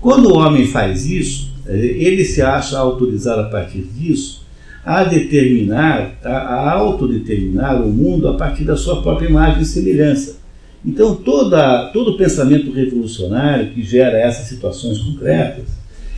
Quando 0.00 0.28
o 0.30 0.36
homem 0.38 0.66
faz 0.66 1.06
isso, 1.06 1.50
eh, 1.66 1.76
ele 1.76 2.24
se 2.24 2.40
acha 2.42 2.78
autorizado 2.78 3.40
a 3.40 3.44
partir 3.48 3.82
disso 3.82 4.44
a 4.84 5.02
determinar, 5.02 6.18
a, 6.22 6.28
a 6.30 6.72
autodeterminar 6.72 7.82
o 7.82 7.90
mundo 7.90 8.28
a 8.28 8.34
partir 8.34 8.64
da 8.64 8.76
sua 8.76 9.00
própria 9.02 9.26
imagem 9.28 9.62
e 9.62 9.64
semelhança. 9.64 10.36
Então, 10.84 11.14
toda, 11.16 11.88
todo 11.88 12.18
pensamento 12.18 12.70
revolucionário 12.70 13.70
que 13.72 13.82
gera 13.82 14.18
essas 14.18 14.46
situações 14.46 14.98
concretas 14.98 15.64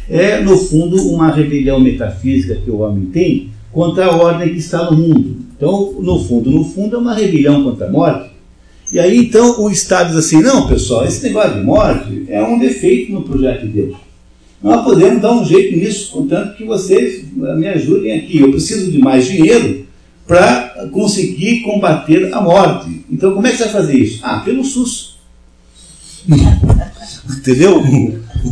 é, 0.09 0.41
no 0.41 0.57
fundo, 0.57 0.97
uma 1.11 1.31
rebelião 1.31 1.81
metafísica 1.81 2.57
que 2.57 2.71
o 2.71 2.81
homem 2.81 3.07
tem 3.07 3.51
contra 3.73 4.07
a 4.07 4.17
ordem 4.17 4.53
que 4.53 4.59
está 4.59 4.91
no 4.91 4.97
mundo. 4.97 5.37
Então, 5.57 5.95
no 6.01 6.23
fundo, 6.23 6.51
no 6.51 6.65
fundo, 6.65 6.97
é 6.97 6.99
uma 6.99 7.15
rebelião 7.15 7.65
contra 7.65 7.87
a 7.87 7.91
morte. 7.91 8.31
E 8.93 9.01
aí, 9.01 9.19
então, 9.19 9.61
o 9.61 9.71
Estado 9.71 10.09
diz 10.09 10.17
assim: 10.17 10.41
não, 10.41 10.67
pessoal, 10.69 11.05
esse 11.05 11.23
negócio 11.25 11.55
de 11.55 11.63
morte 11.63 12.25
é 12.29 12.43
um 12.43 12.59
defeito 12.59 13.13
no 13.13 13.23
projeto 13.23 13.63
de 13.63 13.69
Deus. 13.69 13.97
Nós 14.63 14.85
podemos 14.85 15.21
dar 15.21 15.33
um 15.33 15.45
jeito 15.45 15.77
nisso, 15.77 16.11
contanto 16.13 16.57
que 16.57 16.65
vocês 16.65 17.25
me 17.33 17.69
ajudem 17.69 18.13
aqui. 18.13 18.41
Eu 18.41 18.51
preciso 18.51 18.91
de 18.91 18.99
mais 18.99 19.27
dinheiro 19.27 19.87
para 20.27 20.89
conseguir 20.93 21.61
combater 21.61 22.33
a 22.33 22.41
morte. 22.41 23.05
Então, 23.11 23.35
como 23.35 23.47
é 23.47 23.51
que 23.51 23.59
você 23.59 23.65
vai 23.65 23.73
fazer 23.73 23.99
isso? 23.99 24.21
Ah, 24.23 24.41
pelo 24.41 24.65
SUS. 24.65 25.19
Entendeu? 27.39 27.83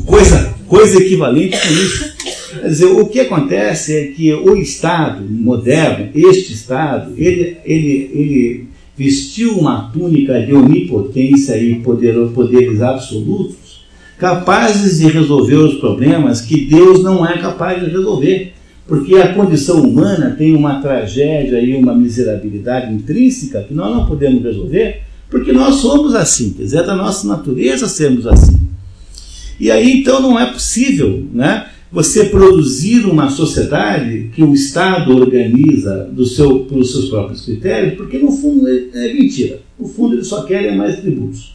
Coisa, 0.03 0.55
coisa 0.67 1.03
equivalente 1.03 1.59
com 1.59 1.73
isso. 1.73 2.15
Quer 2.61 2.69
dizer, 2.69 2.87
o 2.87 3.07
que 3.07 3.21
acontece 3.21 3.97
é 3.97 4.07
que 4.07 4.33
o 4.33 4.57
Estado 4.57 5.25
moderno, 5.29 6.11
este 6.15 6.53
Estado, 6.53 7.13
ele, 7.17 7.57
ele, 7.65 8.11
ele 8.13 8.69
vestiu 8.97 9.59
uma 9.59 9.91
túnica 9.93 10.41
de 10.41 10.55
onipotência 10.55 11.57
e 11.57 11.77
poder, 11.77 12.15
poderes 12.29 12.81
absolutos, 12.81 13.85
capazes 14.19 14.99
de 14.99 15.09
resolver 15.09 15.57
os 15.57 15.75
problemas 15.75 16.41
que 16.41 16.65
Deus 16.67 17.03
não 17.03 17.27
é 17.27 17.39
capaz 17.39 17.83
de 17.83 17.91
resolver. 17.91 18.53
Porque 18.87 19.15
a 19.17 19.33
condição 19.33 19.81
humana 19.81 20.35
tem 20.37 20.55
uma 20.55 20.81
tragédia 20.81 21.59
e 21.59 21.75
uma 21.75 21.95
miserabilidade 21.95 22.93
intrínseca 22.93 23.63
que 23.63 23.73
nós 23.73 23.95
não 23.95 24.05
podemos 24.05 24.43
resolver, 24.43 25.01
porque 25.31 25.53
nós 25.53 25.77
somos 25.77 26.15
assim, 26.15 26.51
quer 26.51 26.65
dizer, 26.65 26.81
é 26.81 26.83
da 26.83 26.95
nossa 26.95 27.27
natureza 27.27 27.89
sermos 27.89 28.27
assim. 28.27 28.64
E 29.59 29.71
aí 29.71 30.01
então 30.01 30.21
não 30.21 30.39
é 30.39 30.47
possível 30.47 31.27
né, 31.33 31.69
você 31.91 32.25
produzir 32.25 33.07
uma 33.07 33.31
sociedade 33.31 34.31
que 34.35 34.43
o 34.43 34.53
Estado 34.53 35.17
organiza 35.17 36.09
do 36.11 36.27
seu, 36.27 36.61
pelos 36.61 36.91
seus 36.93 37.09
próprios 37.09 37.45
critérios, 37.45 37.95
porque 37.95 38.19
no 38.19 38.33
fundo 38.33 38.67
é, 38.69 38.89
é 38.93 39.15
mentira. 39.15 39.61
No 39.79 39.87
fundo 39.87 40.17
eles 40.17 40.27
só 40.27 40.43
querem 40.43 40.77
mais 40.77 41.01
tributos. 41.01 41.55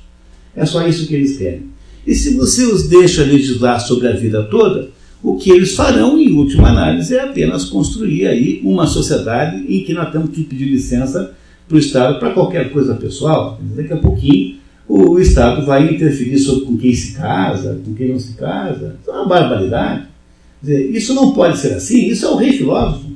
É 0.55 0.65
só 0.65 0.87
isso 0.87 1.07
que 1.07 1.15
eles 1.15 1.37
querem. 1.37 1.63
E 2.07 2.15
se 2.15 2.35
você 2.35 2.63
os 2.63 2.87
deixa 2.87 3.23
legislar 3.23 3.79
sobre 3.79 4.07
a 4.07 4.13
vida 4.13 4.43
toda, 4.43 4.89
o 5.21 5.35
que 5.35 5.51
eles 5.51 5.75
farão, 5.75 6.17
em 6.17 6.31
última 6.31 6.69
análise, 6.69 7.13
é 7.13 7.21
apenas 7.21 7.65
construir 7.65 8.25
aí 8.25 8.61
uma 8.63 8.87
sociedade 8.87 9.65
em 9.67 9.83
que 9.83 9.93
nós 9.93 10.11
temos 10.11 10.29
que 10.29 10.43
pedir 10.43 10.65
licença 10.65 11.33
para 11.67 11.75
o 11.75 11.79
Estado 11.79 12.19
para 12.19 12.31
qualquer 12.31 12.71
coisa 12.71 12.95
pessoal. 12.95 13.59
Daqui 13.75 13.91
a 13.91 13.97
pouquinho 13.97 14.57
o 14.89 15.19
Estado 15.19 15.63
vai 15.63 15.93
interferir 15.93 16.39
sobre 16.39 16.65
com 16.65 16.75
quem 16.75 16.93
se 16.95 17.13
casa, 17.13 17.79
com 17.85 17.93
quem 17.93 18.09
não 18.09 18.19
se 18.19 18.33
casa. 18.33 18.97
Isso 18.99 19.11
é 19.11 19.13
uma 19.13 19.27
barbaridade. 19.27 20.07
Dizer, 20.59 20.89
isso 20.89 21.13
não 21.13 21.31
pode 21.31 21.59
ser 21.59 21.75
assim, 21.75 22.07
isso 22.07 22.25
é 22.25 22.29
o 22.29 22.35
rei 22.35 22.53
filósofo. 22.53 23.07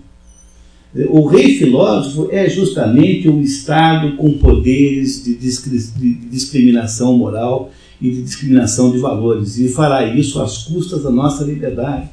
O 1.10 1.26
rei 1.26 1.58
filósofo 1.58 2.30
é 2.32 2.48
justamente 2.48 3.28
um 3.28 3.42
Estado 3.42 4.16
com 4.16 4.38
poderes 4.38 5.24
de, 5.24 5.34
de 5.34 6.14
discriminação 6.30 7.18
moral 7.18 7.72
e 8.00 8.12
de 8.12 8.22
discriminação 8.22 8.92
de 8.92 9.00
valores, 9.00 9.58
e 9.58 9.68
fará 9.68 10.06
isso 10.06 10.40
às 10.42 10.60
custas 10.60 11.02
da 11.02 11.10
nossa 11.10 11.44
liberdade. 11.44 12.10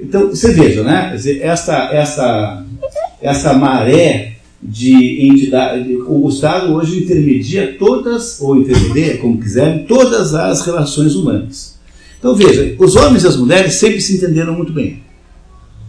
Então, 0.00 0.28
você 0.28 0.52
veja, 0.52 0.82
né? 0.82 1.12
Dizer, 1.14 1.42
essa, 1.42 1.90
essa, 1.92 2.64
essa 3.20 3.52
maré 3.52 4.37
de 4.62 5.28
entidade. 5.28 5.96
O 6.06 6.28
Estado 6.28 6.74
hoje 6.74 7.04
intermedia 7.04 7.76
todas, 7.78 8.40
ou 8.40 8.56
intermedia, 8.56 9.18
como 9.18 9.38
quiserem, 9.38 9.84
todas 9.84 10.34
as 10.34 10.66
relações 10.66 11.14
humanas. 11.14 11.78
Então 12.18 12.34
veja, 12.34 12.74
os 12.78 12.96
homens 12.96 13.24
e 13.24 13.28
as 13.28 13.36
mulheres 13.36 13.74
sempre 13.74 14.00
se 14.00 14.16
entenderam 14.16 14.54
muito 14.54 14.72
bem. 14.72 15.02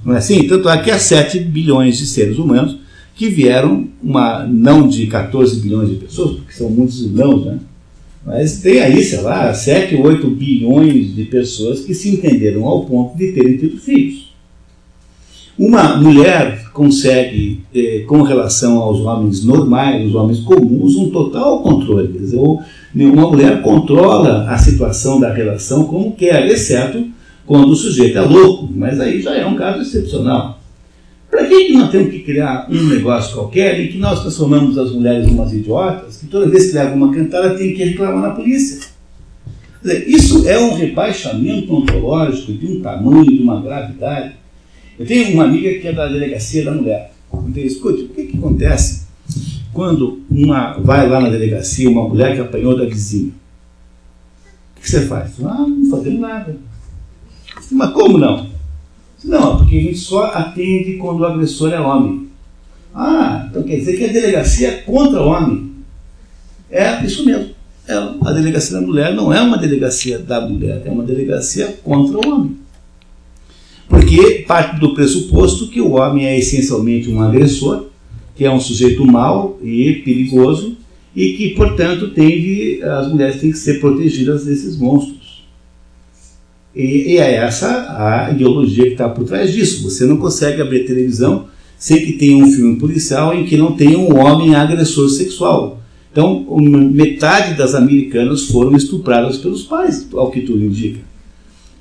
Não 0.05 0.13
é 0.13 0.17
assim? 0.17 0.47
Tanto 0.47 0.69
é 0.69 0.81
que 0.81 0.91
há 0.91 0.99
7 0.99 1.39
bilhões 1.39 1.97
de 1.97 2.05
seres 2.05 2.37
humanos 2.37 2.77
que 3.15 3.27
vieram, 3.27 3.87
uma, 4.01 4.45
não 4.47 4.87
de 4.87 5.07
14 5.07 5.59
bilhões 5.59 5.89
de 5.89 5.95
pessoas, 5.95 6.37
porque 6.37 6.53
são 6.53 6.69
muitos 6.69 7.01
irmãos, 7.01 7.45
né? 7.45 7.59
Mas 8.25 8.61
tem 8.61 8.79
aí, 8.79 9.03
sei 9.03 9.21
lá, 9.21 9.53
7, 9.53 9.95
8 9.95 10.29
bilhões 10.29 11.15
de 11.15 11.25
pessoas 11.25 11.81
que 11.81 11.93
se 11.93 12.09
entenderam 12.09 12.65
ao 12.65 12.85
ponto 12.85 13.17
de 13.17 13.31
terem 13.31 13.57
tido 13.57 13.77
filhos. 13.77 14.33
Uma 15.57 15.97
mulher 15.97 16.68
consegue, 16.79 17.59
eh, 17.75 18.05
com 18.07 18.21
relação 18.21 18.79
aos 18.79 19.01
homens 19.01 19.43
normais, 19.43 20.07
os 20.07 20.15
homens 20.15 20.39
comuns, 20.39 20.95
um 20.95 21.09
total 21.09 21.61
controle. 21.61 22.07
Quer 22.07 22.19
dizer, 22.19 22.39
uma 22.39 23.29
mulher 23.29 23.61
controla 23.61 24.49
a 24.49 24.57
situação 24.57 25.19
da 25.19 25.33
relação 25.33 25.83
como 25.83 26.13
quer, 26.13 26.47
exceto 26.47 27.05
quando 27.45 27.71
o 27.71 27.75
sujeito 27.75 28.17
é 28.17 28.21
louco, 28.21 28.69
mas 28.73 28.97
aí 28.97 29.21
já 29.21 29.35
é 29.35 29.45
um 29.45 29.55
caso 29.55 29.81
excepcional. 29.81 30.57
Para 31.29 31.47
que, 31.47 31.65
que 31.65 31.73
nós 31.73 31.91
temos 31.91 32.11
que 32.11 32.19
criar 32.19 32.69
um 32.71 32.87
negócio 32.87 33.33
qualquer 33.33 33.77
em 33.77 33.89
que 33.89 33.97
nós 33.97 34.21
transformamos 34.21 34.77
as 34.77 34.93
mulheres 34.93 35.27
em 35.27 35.31
umas 35.31 35.51
idiotas, 35.51 36.15
que 36.15 36.27
toda 36.27 36.47
vez 36.47 36.67
que 36.67 36.75
leva 36.75 36.95
uma 36.95 37.13
cantada 37.13 37.55
tem 37.55 37.73
que 37.73 37.83
reclamar 37.83 38.21
na 38.21 38.29
polícia? 38.29 38.87
Dizer, 39.81 40.07
isso 40.07 40.47
é 40.47 40.57
um 40.57 40.75
rebaixamento 40.75 41.75
ontológico 41.75 42.53
de 42.53 42.67
um 42.67 42.81
tamanho, 42.81 43.25
de 43.25 43.43
uma 43.43 43.61
gravidade. 43.61 44.39
Eu 44.99 45.05
tenho 45.05 45.33
uma 45.33 45.45
amiga 45.45 45.79
que 45.79 45.87
é 45.87 45.93
da 45.93 46.09
delegacia 46.09 46.65
da 46.65 46.71
mulher. 46.71 47.13
Então, 47.33 47.63
escute, 47.63 48.03
o 48.03 48.09
que, 48.09 48.25
que 48.25 48.37
acontece 48.37 49.07
quando 49.71 50.21
uma, 50.29 50.73
vai 50.73 51.07
lá 51.07 51.21
na 51.21 51.29
delegacia 51.29 51.89
uma 51.89 52.05
mulher 52.05 52.35
que 52.35 52.41
apanhou 52.41 52.77
da 52.77 52.83
vizinha? 52.83 53.31
O 54.75 54.81
que 54.81 54.89
você 54.89 55.05
faz? 55.05 55.33
Ah, 55.41 55.65
não 55.65 55.89
fazendo 55.89 56.19
nada. 56.19 56.57
Mas 57.71 57.91
como 57.91 58.17
não? 58.17 58.49
Não, 59.23 59.57
porque 59.57 59.77
a 59.77 59.81
gente 59.81 59.97
só 59.97 60.25
atende 60.25 60.97
quando 60.97 61.21
o 61.21 61.25
agressor 61.25 61.71
é 61.71 61.79
homem. 61.79 62.27
Ah, 62.93 63.47
então 63.49 63.63
quer 63.63 63.77
dizer 63.77 63.95
que 63.95 64.03
a 64.03 64.11
delegacia 64.11 64.67
é 64.67 64.77
contra 64.81 65.21
o 65.21 65.29
homem. 65.29 65.71
É 66.69 67.05
isso 67.05 67.25
mesmo. 67.25 67.51
É, 67.87 67.93
a 67.93 68.31
delegacia 68.33 68.79
da 68.79 68.85
mulher 68.85 69.15
não 69.15 69.33
é 69.33 69.41
uma 69.41 69.57
delegacia 69.57 70.19
da 70.19 70.41
mulher, 70.41 70.81
é 70.85 70.91
uma 70.91 71.03
delegacia 71.03 71.79
contra 71.83 72.17
o 72.17 72.29
homem. 72.29 72.57
Porque 73.89 74.45
parte 74.47 74.79
do 74.79 74.93
pressuposto 74.93 75.67
que 75.67 75.81
o 75.81 75.93
homem 75.93 76.25
é 76.25 76.37
essencialmente 76.37 77.09
um 77.09 77.21
agressor, 77.21 77.87
que 78.35 78.45
é 78.45 78.51
um 78.51 78.59
sujeito 78.59 79.03
mau 79.03 79.59
e 79.61 80.01
perigoso, 80.05 80.77
e 81.15 81.33
que, 81.33 81.49
portanto, 81.49 82.11
tende, 82.11 82.81
as 82.83 83.11
mulheres 83.11 83.41
têm 83.41 83.51
que 83.51 83.57
ser 83.57 83.79
protegidas 83.79 84.45
desses 84.45 84.77
monstros. 84.77 85.43
E, 86.73 87.13
e 87.13 87.17
é 87.17 87.33
essa 87.33 87.67
a 88.27 88.31
ideologia 88.31 88.85
que 88.85 88.91
está 88.91 89.09
por 89.09 89.25
trás 89.25 89.51
disso. 89.51 89.83
Você 89.83 90.05
não 90.05 90.17
consegue 90.17 90.61
abrir 90.61 90.85
televisão 90.85 91.47
sem 91.77 92.05
que 92.05 92.13
tenha 92.13 92.37
um 92.37 92.51
filme 92.51 92.77
policial 92.77 93.33
em 93.33 93.45
que 93.45 93.57
não 93.57 93.75
tenha 93.75 93.97
um 93.97 94.17
homem 94.17 94.53
agressor 94.53 95.09
sexual. 95.09 95.81
Então, 96.11 96.45
metade 96.57 97.55
das 97.55 97.73
americanas 97.73 98.45
foram 98.45 98.75
estupradas 98.75 99.37
pelos 99.37 99.63
pais, 99.63 100.07
ao 100.13 100.29
que 100.29 100.41
tudo 100.41 100.63
indica. 100.63 101.08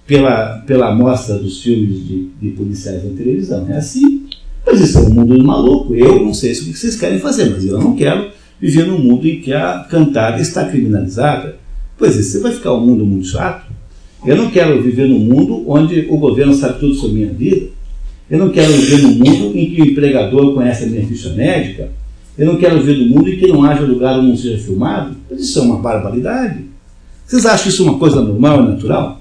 Pela, 0.09 0.65
pela 0.67 0.89
amostra 0.89 1.39
dos 1.39 1.63
filmes 1.63 2.05
de, 2.09 2.31
de 2.41 2.49
policiais 2.51 3.05
na 3.05 3.17
televisão. 3.17 3.67
É 3.69 3.77
assim. 3.77 4.27
Mas 4.67 4.81
isso 4.81 4.99
é 4.99 5.03
um 5.03 5.11
mundo 5.11 5.45
maluco. 5.45 5.95
Eu 5.95 6.25
não 6.25 6.35
sei 6.35 6.53
o 6.53 6.57
que 6.57 6.73
vocês 6.77 6.97
querem 6.97 7.21
fazer, 7.21 7.51
mas 7.51 7.65
eu 7.65 7.79
não 7.79 7.95
quero 7.95 8.31
viver 8.61 8.87
num 8.87 8.99
mundo 8.99 9.29
em 9.29 9.41
que 9.41 9.53
a 9.53 9.87
cantada 9.89 10.41
está 10.41 10.65
criminalizada. 10.65 11.57
Pois 11.97 12.19
é, 12.19 12.23
você 12.23 12.41
vai 12.41 12.53
ficar 12.53 12.73
um 12.73 12.81
mundo 12.85 13.05
muito 13.05 13.27
chato. 13.27 13.71
Eu 14.25 14.37
não 14.37 14.51
quero 14.51 14.83
viver 14.83 15.07
num 15.07 15.19
mundo 15.19 15.65
onde 15.69 16.07
o 16.11 16.17
governo 16.17 16.55
sabe 16.55 16.81
tudo 16.81 16.95
sobre 16.95 17.17
minha 17.17 17.33
vida. 17.33 17.69
Eu 18.31 18.39
não 18.39 18.51
quero 18.51 18.73
viver 18.73 19.03
num 19.03 19.15
mundo 19.15 19.57
em 19.57 19.75
que 19.75 19.83
o 19.83 19.85
empregador 19.87 20.55
conhece 20.55 20.85
a 20.85 20.87
minha 20.87 21.07
ficha 21.07 21.31
médica. 21.31 21.91
Eu 22.37 22.47
não 22.47 22.57
quero 22.57 22.81
viver 22.81 22.99
num 22.99 23.09
mundo 23.09 23.29
em 23.29 23.37
que 23.37 23.47
não 23.47 23.65
haja 23.65 23.83
lugar 23.83 24.19
onde 24.19 24.29
não 24.29 24.37
seja 24.37 24.59
filmado. 24.59 25.17
Isso 25.31 25.59
é 25.59 25.63
uma 25.63 25.79
barbaridade. 25.79 26.65
Vocês 27.27 27.45
acham 27.47 27.69
isso 27.69 27.83
uma 27.83 27.99
coisa 27.99 28.21
normal 28.21 28.65
e 28.65 28.69
natural? 28.69 29.21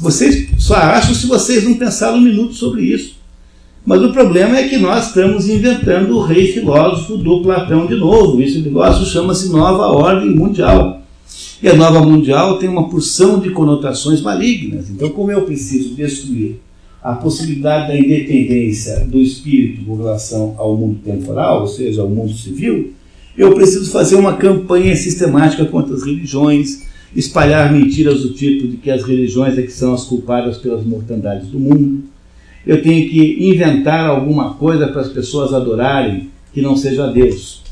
Vocês 0.00 0.48
só 0.58 0.74
acham 0.74 1.14
se 1.14 1.26
vocês 1.26 1.64
não 1.64 1.74
pensaram 1.74 2.18
um 2.18 2.22
minuto 2.22 2.54
sobre 2.54 2.82
isso. 2.82 3.16
Mas 3.86 4.02
o 4.02 4.12
problema 4.12 4.56
é 4.56 4.66
que 4.66 4.78
nós 4.78 5.08
estamos 5.08 5.48
inventando 5.48 6.16
o 6.16 6.22
rei 6.22 6.52
filósofo 6.52 7.18
do 7.18 7.42
Platão 7.42 7.86
de 7.86 7.94
novo. 7.94 8.40
Esse 8.40 8.58
negócio 8.60 9.04
chama-se 9.04 9.50
nova 9.50 9.86
ordem 9.88 10.30
mundial. 10.30 11.02
E 11.62 11.68
a 11.68 11.74
nova 11.74 12.00
mundial 12.00 12.58
tem 12.58 12.68
uma 12.68 12.88
porção 12.88 13.38
de 13.38 13.50
conotações 13.50 14.20
malignas. 14.20 14.88
Então, 14.88 15.10
como 15.10 15.30
eu 15.30 15.42
preciso 15.42 15.94
destruir 15.94 16.56
a 17.02 17.12
possibilidade 17.12 17.88
da 17.88 17.98
independência 17.98 19.00
do 19.00 19.20
espírito 19.20 19.84
com 19.84 19.96
relação 19.96 20.54
ao 20.56 20.74
mundo 20.74 21.00
temporal, 21.04 21.60
ou 21.60 21.68
seja, 21.68 22.00
ao 22.00 22.08
mundo 22.08 22.32
civil, 22.32 22.94
eu 23.36 23.54
preciso 23.54 23.90
fazer 23.90 24.16
uma 24.16 24.34
campanha 24.34 24.96
sistemática 24.96 25.66
contra 25.66 25.94
as 25.94 26.02
religiões, 26.02 26.84
espalhar 27.14 27.72
mentiras 27.72 28.22
do 28.22 28.32
tipo 28.32 28.66
de 28.66 28.76
que 28.76 28.90
as 28.90 29.02
religiões 29.04 29.56
é 29.56 29.62
que 29.62 29.72
são 29.72 29.94
as 29.94 30.04
culpadas 30.04 30.58
pelas 30.58 30.84
mortandades 30.84 31.48
do 31.48 31.58
mundo. 31.58 32.04
Eu 32.66 32.82
tenho 32.82 33.08
que 33.08 33.48
inventar 33.50 34.08
alguma 34.08 34.54
coisa 34.54 34.88
para 34.88 35.02
as 35.02 35.08
pessoas 35.08 35.52
adorarem 35.52 36.30
que 36.52 36.60
não 36.60 36.76
seja 36.76 37.06
Deus. 37.06 37.62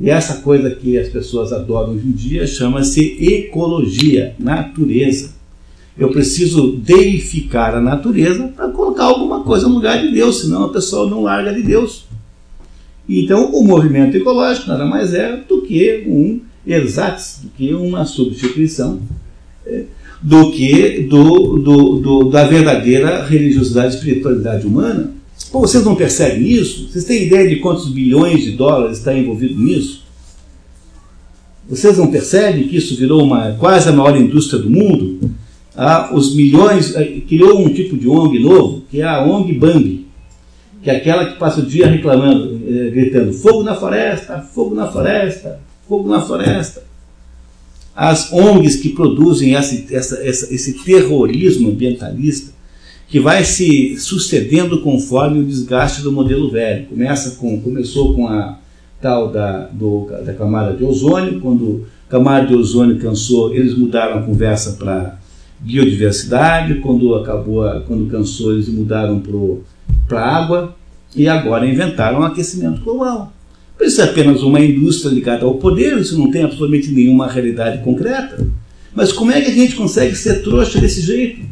E 0.00 0.08
essa 0.08 0.42
coisa 0.42 0.70
que 0.70 0.96
as 0.96 1.08
pessoas 1.08 1.52
adoram 1.52 1.94
hoje 1.94 2.06
em 2.06 2.12
dia 2.12 2.46
chama-se 2.46 3.16
ecologia, 3.20 4.34
natureza. 4.38 5.36
Eu 5.98 6.10
preciso 6.10 6.76
deificar 6.76 7.74
a 7.74 7.80
natureza 7.80 8.46
para 8.54 8.68
colocar 8.68 9.04
alguma 9.04 9.42
coisa 9.42 9.66
no 9.66 9.74
lugar 9.74 10.00
de 10.00 10.12
Deus, 10.12 10.42
senão 10.42 10.64
a 10.64 10.72
pessoa 10.72 11.10
não 11.10 11.24
larga 11.24 11.52
de 11.52 11.62
Deus. 11.62 12.06
Então, 13.08 13.50
o 13.52 13.64
movimento 13.64 14.16
ecológico 14.16 14.68
nada 14.68 14.84
mais 14.84 15.12
é 15.12 15.36
do 15.36 15.62
que 15.62 16.04
um 16.06 16.40
ersatz, 16.68 17.40
do 17.42 17.50
que 17.50 17.72
uma 17.72 18.04
substituição, 18.04 19.00
é, 19.66 19.84
do 20.22 20.50
que 20.50 21.02
do, 21.02 21.58
do, 21.58 21.96
do, 22.00 22.24
da 22.30 22.44
verdadeira 22.44 23.24
religiosidade 23.24 23.94
e 23.94 23.96
espiritualidade 23.96 24.66
humana 24.66 25.18
Pô, 25.50 25.60
vocês 25.60 25.84
não 25.84 25.94
percebem 25.94 26.46
isso? 26.46 26.88
Vocês 26.88 27.04
têm 27.04 27.26
ideia 27.26 27.48
de 27.48 27.56
quantos 27.56 27.88
bilhões 27.88 28.42
de 28.42 28.50
dólares 28.52 28.98
está 28.98 29.14
envolvido 29.14 29.58
nisso? 29.58 30.04
Vocês 31.68 31.96
não 31.96 32.08
percebem 32.08 32.68
que 32.68 32.76
isso 32.76 32.96
virou 32.96 33.22
uma 33.22 33.52
quase 33.52 33.88
a 33.88 33.92
maior 33.92 34.16
indústria 34.16 34.60
do 34.60 34.68
mundo? 34.68 35.30
Ah, 35.74 36.10
os 36.12 36.34
milhões 36.34 36.94
eh, 36.96 37.20
criou 37.26 37.60
um 37.60 37.72
tipo 37.72 37.96
de 37.96 38.08
ONG 38.08 38.38
novo, 38.40 38.82
que 38.90 39.00
é 39.00 39.04
a 39.04 39.24
ONG 39.24 39.52
Bambi, 39.54 40.06
que 40.82 40.90
é 40.90 40.96
aquela 40.96 41.26
que 41.26 41.38
passa 41.38 41.60
o 41.60 41.66
dia 41.66 41.86
reclamando, 41.86 42.60
eh, 42.66 42.90
gritando 42.90 43.32
fogo 43.32 43.62
na 43.62 43.74
floresta, 43.74 44.40
fogo 44.40 44.74
na 44.74 44.90
floresta, 44.90 45.60
fogo 45.88 46.08
na 46.08 46.20
floresta. 46.20 46.82
As 47.96 48.32
ONGs 48.32 48.76
que 48.76 48.90
produzem 48.90 49.54
esse, 49.54 49.92
essa, 49.92 50.16
essa, 50.22 50.54
esse 50.54 50.84
terrorismo 50.84 51.70
ambientalista 51.70 52.52
que 53.08 53.18
vai 53.18 53.42
se 53.42 53.96
sucedendo 53.96 54.82
conforme 54.82 55.40
o 55.40 55.44
desgaste 55.44 56.02
do 56.02 56.12
modelo 56.12 56.50
velho. 56.50 56.86
Começa 56.86 57.36
com, 57.36 57.58
começou 57.60 58.14
com 58.14 58.28
a 58.28 58.58
tal 59.00 59.30
da, 59.30 59.66
do, 59.66 60.06
da 60.24 60.34
camada 60.34 60.76
de 60.76 60.84
ozônio, 60.84 61.40
quando 61.40 61.86
a 62.06 62.10
camada 62.10 62.46
de 62.46 62.54
ozônio 62.54 62.98
cansou, 62.98 63.54
eles 63.54 63.76
mudaram 63.76 64.18
a 64.18 64.22
conversa 64.22 64.72
para 64.72 65.18
biodiversidade, 65.60 66.76
quando 66.76 67.14
acabou, 67.14 67.64
quando 67.86 68.10
cansou, 68.10 68.52
eles 68.52 68.68
mudaram 68.68 69.22
para 70.06 70.20
água, 70.20 70.76
e 71.16 71.28
agora 71.28 71.66
inventaram 71.66 72.20
o 72.20 72.24
aquecimento 72.24 72.82
global. 72.82 73.32
Isso 73.80 74.00
é 74.00 74.04
apenas 74.04 74.42
uma 74.42 74.60
indústria 74.60 75.10
ligada 75.10 75.44
ao 75.44 75.54
poder, 75.54 75.98
isso 75.98 76.18
não 76.18 76.30
tem 76.30 76.42
absolutamente 76.42 76.90
nenhuma 76.90 77.28
realidade 77.28 77.82
concreta. 77.84 78.46
Mas 78.94 79.12
como 79.12 79.30
é 79.30 79.40
que 79.40 79.50
a 79.50 79.54
gente 79.54 79.76
consegue 79.76 80.16
ser 80.16 80.42
trouxa 80.42 80.80
desse 80.80 81.00
jeito? 81.00 81.42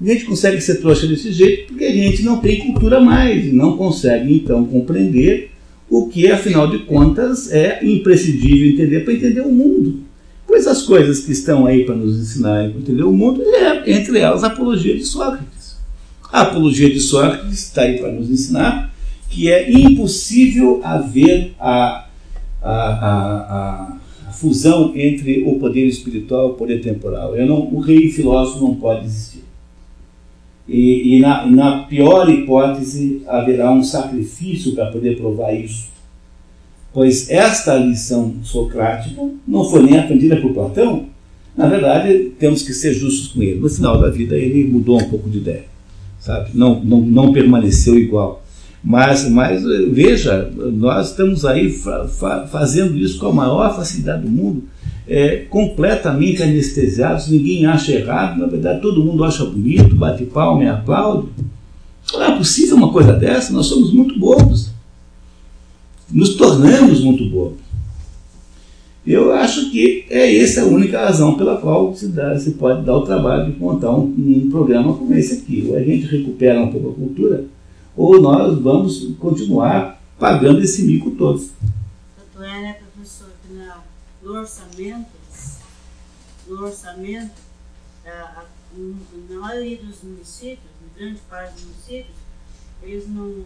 A 0.00 0.04
gente 0.06 0.24
consegue 0.24 0.60
ser 0.60 0.76
trouxa 0.76 1.06
desse 1.06 1.32
jeito 1.32 1.68
porque 1.68 1.84
a 1.84 1.92
gente 1.92 2.22
não 2.22 2.38
tem 2.38 2.60
cultura 2.60 3.00
mais, 3.00 3.52
não 3.52 3.76
consegue 3.76 4.34
então 4.34 4.64
compreender 4.64 5.50
o 5.88 6.08
que, 6.08 6.30
afinal 6.30 6.68
de 6.68 6.78
contas, 6.80 7.50
é 7.52 7.84
imprescindível 7.84 8.68
entender 8.68 9.00
para 9.00 9.12
entender 9.12 9.40
o 9.40 9.52
mundo. 9.52 10.00
Pois 10.46 10.66
as 10.66 10.82
coisas 10.82 11.20
que 11.20 11.32
estão 11.32 11.66
aí 11.66 11.84
para 11.84 11.96
nos 11.96 12.18
ensinar 12.18 12.60
a 12.60 12.66
entender 12.66 13.02
o 13.02 13.12
mundo 13.12 13.42
é, 13.42 13.90
entre 13.90 14.18
elas, 14.18 14.44
a 14.44 14.48
apologia 14.48 14.94
de 14.94 15.04
Sócrates. 15.04 15.76
A 16.32 16.42
apologia 16.42 16.90
de 16.90 17.00
Sócrates 17.00 17.58
está 17.58 17.82
aí 17.82 17.98
para 17.98 18.12
nos 18.12 18.30
ensinar 18.30 18.93
que 19.34 19.50
é 19.50 19.68
impossível 19.68 20.80
haver 20.84 21.54
a, 21.58 22.06
a, 22.62 22.70
a, 22.70 23.98
a, 24.28 24.32
fusão 24.32 24.92
entre 24.94 25.42
o 25.44 25.58
poder 25.58 25.86
espiritual 25.86 26.48
e 26.48 26.52
o 26.52 26.54
poder 26.54 26.80
temporal. 26.80 27.34
Não, 27.36 27.74
o 27.74 27.80
rei 27.80 28.08
filósofo 28.10 28.64
não 28.64 28.76
pode 28.76 29.06
existir. 29.06 29.42
E, 30.68 31.16
e 31.16 31.20
na, 31.20 31.46
na, 31.46 31.78
pior 31.82 32.30
hipótese, 32.30 33.22
haverá 33.26 33.72
um 33.72 33.82
sacrifício 33.82 34.72
para 34.72 34.86
poder 34.86 35.16
provar 35.16 35.52
isso. 35.52 35.88
Pois 36.92 37.28
esta 37.28 37.74
lição 37.74 38.36
socrática 38.44 39.20
não 39.46 39.64
foi 39.64 39.82
nem 39.82 39.98
aprendida 39.98 40.36
por 40.36 40.54
Platão. 40.54 41.06
Na 41.56 41.66
verdade, 41.66 42.32
temos 42.38 42.62
que 42.62 42.72
ser 42.72 42.94
justos 42.94 43.28
com 43.28 43.42
ele. 43.42 43.58
No 43.58 43.68
final 43.68 44.00
da 44.00 44.10
vida, 44.10 44.36
ele 44.36 44.64
mudou 44.64 45.00
um 45.00 45.08
pouco 45.08 45.28
de 45.28 45.38
ideia, 45.38 45.64
sabe? 46.20 46.50
Não, 46.54 46.82
não, 46.84 47.00
não 47.00 47.32
permaneceu 47.32 47.98
igual. 47.98 48.43
Mas, 48.84 49.26
mas 49.30 49.62
veja, 49.90 50.52
nós 50.54 51.10
estamos 51.10 51.46
aí 51.46 51.70
fa 51.70 52.06
fa 52.06 52.46
fazendo 52.46 52.98
isso 52.98 53.18
com 53.18 53.28
a 53.28 53.32
maior 53.32 53.74
facilidade 53.74 54.22
do 54.22 54.30
mundo, 54.30 54.64
é, 55.08 55.38
completamente 55.48 56.42
anestesiados, 56.42 57.28
ninguém 57.28 57.64
acha 57.64 57.92
errado, 57.92 58.38
na 58.38 58.46
verdade 58.46 58.82
todo 58.82 59.02
mundo 59.02 59.24
acha 59.24 59.42
bonito, 59.44 59.96
bate 59.96 60.26
palma 60.26 60.64
e 60.64 60.68
aplaude. 60.68 61.28
Não 62.12 62.22
é 62.22 62.36
possível 62.36 62.76
uma 62.76 62.92
coisa 62.92 63.14
dessa, 63.14 63.54
nós 63.54 63.66
somos 63.66 63.90
muito 63.90 64.18
bobos. 64.18 64.70
Nos 66.10 66.34
tornamos 66.34 67.00
muito 67.00 67.24
bobos. 67.30 67.64
Eu 69.06 69.32
acho 69.32 69.70
que 69.70 70.04
é 70.10 70.36
essa 70.38 70.62
a 70.62 70.66
única 70.66 70.98
razão 70.98 71.34
pela 71.34 71.56
qual 71.56 71.94
se, 71.94 72.08
dá, 72.08 72.38
se 72.38 72.52
pode 72.52 72.84
dar 72.84 72.96
o 72.96 73.02
trabalho 73.02 73.50
de 73.50 73.58
montar 73.58 73.90
um, 73.90 74.02
um 74.02 74.48
programa 74.50 74.94
como 74.94 75.14
esse 75.14 75.34
aqui. 75.34 75.66
Ou 75.68 75.76
a 75.76 75.82
gente 75.82 76.06
recupera 76.06 76.62
um 76.62 76.70
pouco 76.70 76.90
a 76.90 76.94
cultura, 76.94 77.44
ou 77.96 78.20
nós 78.20 78.58
vamos 78.58 79.14
continuar 79.18 80.02
pagando 80.18 80.62
esse 80.62 80.82
mico 80.82 81.12
todo. 81.12 81.44
Tanto 82.16 82.44
é, 82.44 82.60
né, 82.60 82.76
professor, 82.94 83.28
que 83.46 83.54
no 84.24 84.32
orçamento, 84.32 85.10
no 86.48 86.62
orçamento, 86.64 87.32
a, 88.06 88.44
na 89.28 89.40
maioria 89.40 89.78
dos 89.78 90.02
municípios, 90.02 90.58
grande 90.96 91.20
parte 91.28 91.54
dos 91.54 91.64
municípios, 91.64 92.16
eles 92.82 93.08
não, 93.08 93.44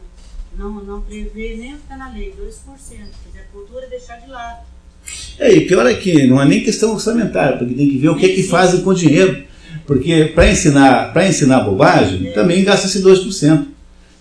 não, 0.56 0.84
não 0.84 1.00
prevê 1.02 1.56
nem 1.56 1.74
o 1.74 1.76
que 1.76 1.82
está 1.82 1.96
na 1.96 2.12
lei, 2.12 2.32
2%, 2.32 2.38
quer 2.88 2.98
dizer, 3.26 3.40
a 3.40 3.52
cultura 3.52 3.86
é 3.86 3.88
deixar 3.88 4.16
de 4.16 4.30
lado. 4.30 4.66
É, 5.38 5.52
e 5.52 5.66
pior 5.66 5.86
é 5.86 5.94
que 5.94 6.26
não 6.26 6.40
é 6.40 6.44
nem 6.44 6.62
questão 6.62 6.92
orçamentária, 6.92 7.56
porque 7.56 7.74
tem 7.74 7.88
que 7.88 7.98
ver 7.98 8.08
o 8.08 8.16
que 8.16 8.26
é 8.26 8.34
que 8.34 8.42
fazem 8.42 8.82
com 8.82 8.90
o 8.90 8.94
dinheiro. 8.94 9.46
Porque 9.86 10.26
para 10.34 10.50
ensinar, 10.50 11.14
ensinar 11.26 11.60
bobagem, 11.60 12.28
é. 12.28 12.32
também 12.32 12.64
gasta-se 12.64 13.02
2%. 13.02 13.77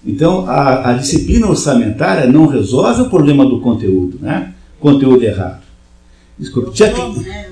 Então, 0.07 0.47
a, 0.47 0.91
a, 0.91 0.93
disciplina 0.93 1.47
orçamentária 1.47 2.25
não 2.25 2.47
resolve 2.47 3.01
o 3.01 3.09
problema 3.09 3.45
do 3.45 3.59
conteúdo, 3.59 4.17
né? 4.21 4.53
Conteúdo 4.79 5.21
errado. 5.21 5.61
Desculpe, 6.39 6.71
tinha 6.71 6.93
que... 6.93 7.01
Né? 7.19 7.47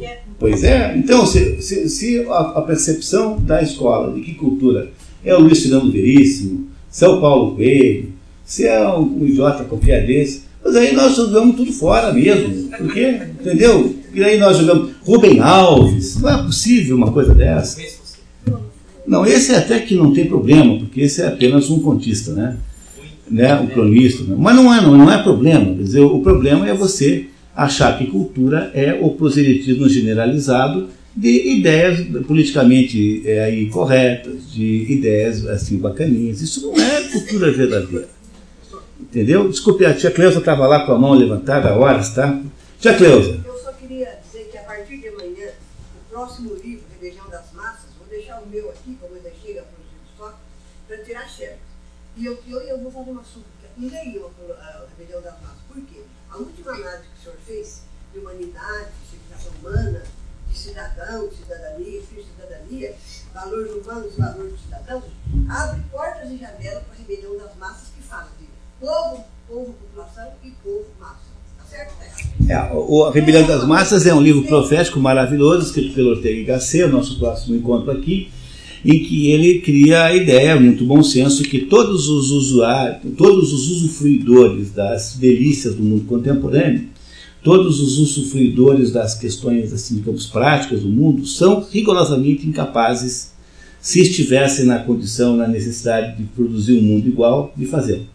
É 0.00 0.18
pois 0.38 0.62
é, 0.64 0.96
então, 0.96 1.26
se, 1.26 1.60
se, 1.62 1.88
se 1.88 2.26
a, 2.28 2.40
a, 2.58 2.62
percepção 2.62 3.38
da 3.38 3.62
escola 3.62 4.12
de 4.12 4.20
que 4.20 4.34
cultura 4.34 4.90
é 5.24 5.34
o 5.34 5.40
Luiz 5.40 5.62
Fernando 5.62 5.90
Veríssimo, 5.90 6.68
se 6.90 7.04
é 7.04 7.08
o 7.08 7.20
Paulo 7.20 7.54
Coelho, 7.56 8.12
se 8.44 8.66
é 8.66 8.86
um, 8.88 9.20
um 9.20 9.26
idiota 9.26 9.64
qualquer 9.64 10.06
desse, 10.06 10.42
mas 10.64 10.76
aí 10.76 10.94
nós 10.94 11.16
jogamos 11.16 11.56
tudo 11.56 11.72
fora 11.72 12.12
mesmo. 12.12 12.68
Porque, 12.70 13.20
entendeu? 13.40 13.94
E 14.14 14.22
aí 14.22 14.38
nós 14.38 14.56
jogamos 14.56 14.92
Rubem 15.02 15.40
Alves. 15.40 16.20
Não 16.20 16.30
é 16.30 16.42
possível 16.42 16.96
uma 16.96 17.12
coisa 17.12 17.34
dessa. 17.34 17.80
Não, 19.06 19.26
esse 19.26 19.52
é 19.52 19.58
até 19.58 19.78
que 19.80 19.94
não 19.94 20.12
tem 20.12 20.26
problema, 20.26 20.78
porque 20.78 21.02
esse 21.02 21.20
é 21.20 21.26
apenas 21.26 21.68
um 21.70 21.80
contista, 21.80 22.32
né? 22.32 22.56
né? 23.30 23.54
Um 23.56 23.66
cronista. 23.66 24.24
Né? 24.24 24.36
Mas 24.38 24.56
não 24.56 24.72
é, 24.72 24.80
não, 24.80 25.10
é 25.10 25.22
problema. 25.22 25.74
Quer 25.74 25.82
dizer, 25.82 26.00
o 26.00 26.20
problema 26.20 26.68
é 26.68 26.74
você 26.74 27.26
achar 27.54 27.96
que 27.98 28.06
cultura 28.06 28.70
é 28.74 28.98
o 29.00 29.10
proselitismo 29.10 29.88
generalizado 29.88 30.88
de 31.16 31.52
ideias 31.52 32.00
politicamente 32.26 33.22
é, 33.24 33.64
corretas, 33.70 34.52
de 34.52 34.92
ideias 34.92 35.46
assim 35.46 35.78
bacaninhas. 35.78 36.40
Isso 36.40 36.66
não 36.66 36.74
é 36.76 37.02
cultura 37.02 37.52
verdadeira. 37.52 38.08
Entendeu? 39.00 39.48
Desculpe, 39.48 39.84
a 39.86 39.94
tia 39.94 40.10
Cleusa 40.10 40.40
estava 40.40 40.66
lá 40.66 40.84
com 40.84 40.92
a 40.92 40.98
mão 40.98 41.12
levantada 41.12 41.68
há 41.68 41.78
horas, 41.78 42.14
tá? 42.14 42.40
Tia 42.80 42.94
Cleusa. 42.94 43.40
Eu 43.44 43.58
só 43.58 43.72
queria 43.72 44.18
dizer 44.24 44.48
que 44.50 44.58
a 44.58 44.62
partir 44.62 44.96
de 44.98 45.08
amanhã, 45.08 45.50
o 45.94 46.12
próximo 46.12 46.54
livro, 46.64 46.82
Religião 47.00 47.28
das 47.30 47.52
Massas, 47.52 47.90
vou 47.98 48.08
deixar 48.08 48.40
o 48.40 48.46
meu 48.48 48.70
aqui, 48.70 48.96
como 49.00 49.14
ainda 49.14 49.30
chega 49.44 49.62
para 49.62 50.26
o 50.26 50.30
só, 50.30 50.40
E 52.16 52.26
eu, 52.26 52.38
eu, 52.46 52.60
eu 52.60 52.78
vou 52.80 52.90
fazer 52.90 53.10
uma. 53.10 53.22
Leiam 53.76 54.30
a 54.60 54.86
Rebelião 54.96 55.20
das 55.20 55.40
Massas. 55.40 55.58
Por 55.66 55.82
quê? 55.82 56.02
A 56.30 56.36
última 56.36 56.72
análise 56.72 57.08
que 57.08 57.18
o 57.18 57.22
senhor 57.22 57.38
fez 57.44 57.82
de 58.12 58.18
humanidade, 58.20 58.90
de 59.02 59.10
civilização 59.10 59.52
humana, 59.60 60.02
de 60.48 60.56
cidadão, 60.56 61.28
de 61.28 61.36
cidadania, 61.36 62.00
de 62.00 62.24
cidadania, 62.24 62.94
valores 63.32 63.72
humanos, 63.72 64.16
valores 64.16 64.52
dos 64.52 64.60
cidadãos, 64.62 65.04
abre 65.48 65.82
portas 65.90 66.30
e 66.30 66.36
janelas 66.36 66.84
para 66.84 66.94
a 66.94 66.96
rebelião 66.96 67.36
das 67.36 67.56
massas 67.56 67.88
que 67.88 68.02
fala 68.02 68.28
de 68.38 68.46
povo, 68.78 69.24
povo, 69.48 69.72
população 69.72 70.32
e 70.44 70.50
povo, 70.62 70.86
massa. 71.00 71.34
Tá 71.58 71.64
certo? 71.64 71.94
É, 72.48 72.72
o, 72.72 73.04
a 73.04 73.10
Rebelião 73.10 73.46
das 73.46 73.64
Massas 73.66 74.06
é 74.06 74.12
um 74.12 74.20
livro 74.20 74.46
profético 74.46 75.00
maravilhoso, 75.00 75.66
escrito 75.66 75.94
pelo 75.94 76.10
Ortega 76.10 76.52
Gasset, 76.52 76.84
o 76.84 76.88
nosso 76.88 77.18
próximo 77.18 77.56
encontro 77.56 77.90
aqui, 77.90 78.30
em 78.84 79.02
que 79.02 79.30
ele 79.30 79.60
cria 79.60 80.04
a 80.04 80.14
ideia, 80.14 80.60
muito 80.60 80.84
bom 80.84 81.02
senso, 81.02 81.42
que 81.42 81.60
todos 81.60 82.08
os 82.08 82.30
usuários, 82.30 82.98
todos 83.16 83.52
os 83.52 83.70
usufruidores 83.70 84.70
das 84.72 85.16
delícias 85.16 85.74
do 85.74 85.82
mundo 85.82 86.04
contemporâneo, 86.04 86.84
todos 87.42 87.80
os 87.80 87.98
usufruidores 87.98 88.92
das 88.92 89.14
questões, 89.14 89.72
assim, 89.72 89.96
digamos, 89.96 90.26
práticas 90.26 90.80
do 90.80 90.88
mundo, 90.88 91.26
são 91.26 91.66
rigorosamente 91.70 92.46
incapazes, 92.46 93.32
se 93.80 94.00
estivessem 94.00 94.66
na 94.66 94.78
condição, 94.78 95.36
na 95.36 95.48
necessidade 95.48 96.16
de 96.16 96.24
produzir 96.24 96.72
um 96.74 96.82
mundo 96.82 97.08
igual, 97.08 97.52
de 97.56 97.66
fazê-lo. 97.66 98.06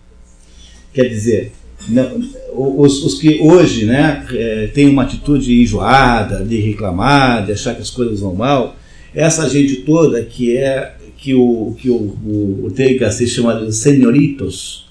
Quer 0.94 1.10
dizer, 1.10 1.52
não, 1.88 2.22
os, 2.54 3.04
os, 3.04 3.20
que 3.20 3.40
hoje 3.40 3.86
né, 3.86 4.26
é, 4.32 4.68
têm 4.68 4.90
uma 4.90 5.04
atitude 5.04 5.62
enjoada, 5.62 6.44
de 6.44 6.58
reclamar, 6.60 7.46
de 7.46 7.54
achar 7.54 7.76
que 7.76 7.82
as 7.82 7.90
coisas 7.90 8.20
vão 8.20 8.36
mal, 8.36 8.76
essa 9.14 9.50
gente 9.50 9.78
toda 9.78 10.24
que 10.24 10.56
é 10.56 10.96
que 11.18 11.34
o 11.34 11.76
que 11.78 11.90
o, 11.90 11.96
o, 11.96 12.66
o 12.66 12.72
Teiga 12.72 13.12
se 13.12 13.28
chama 13.28 13.66
de 13.66 13.76
senhoritos, 13.76 14.86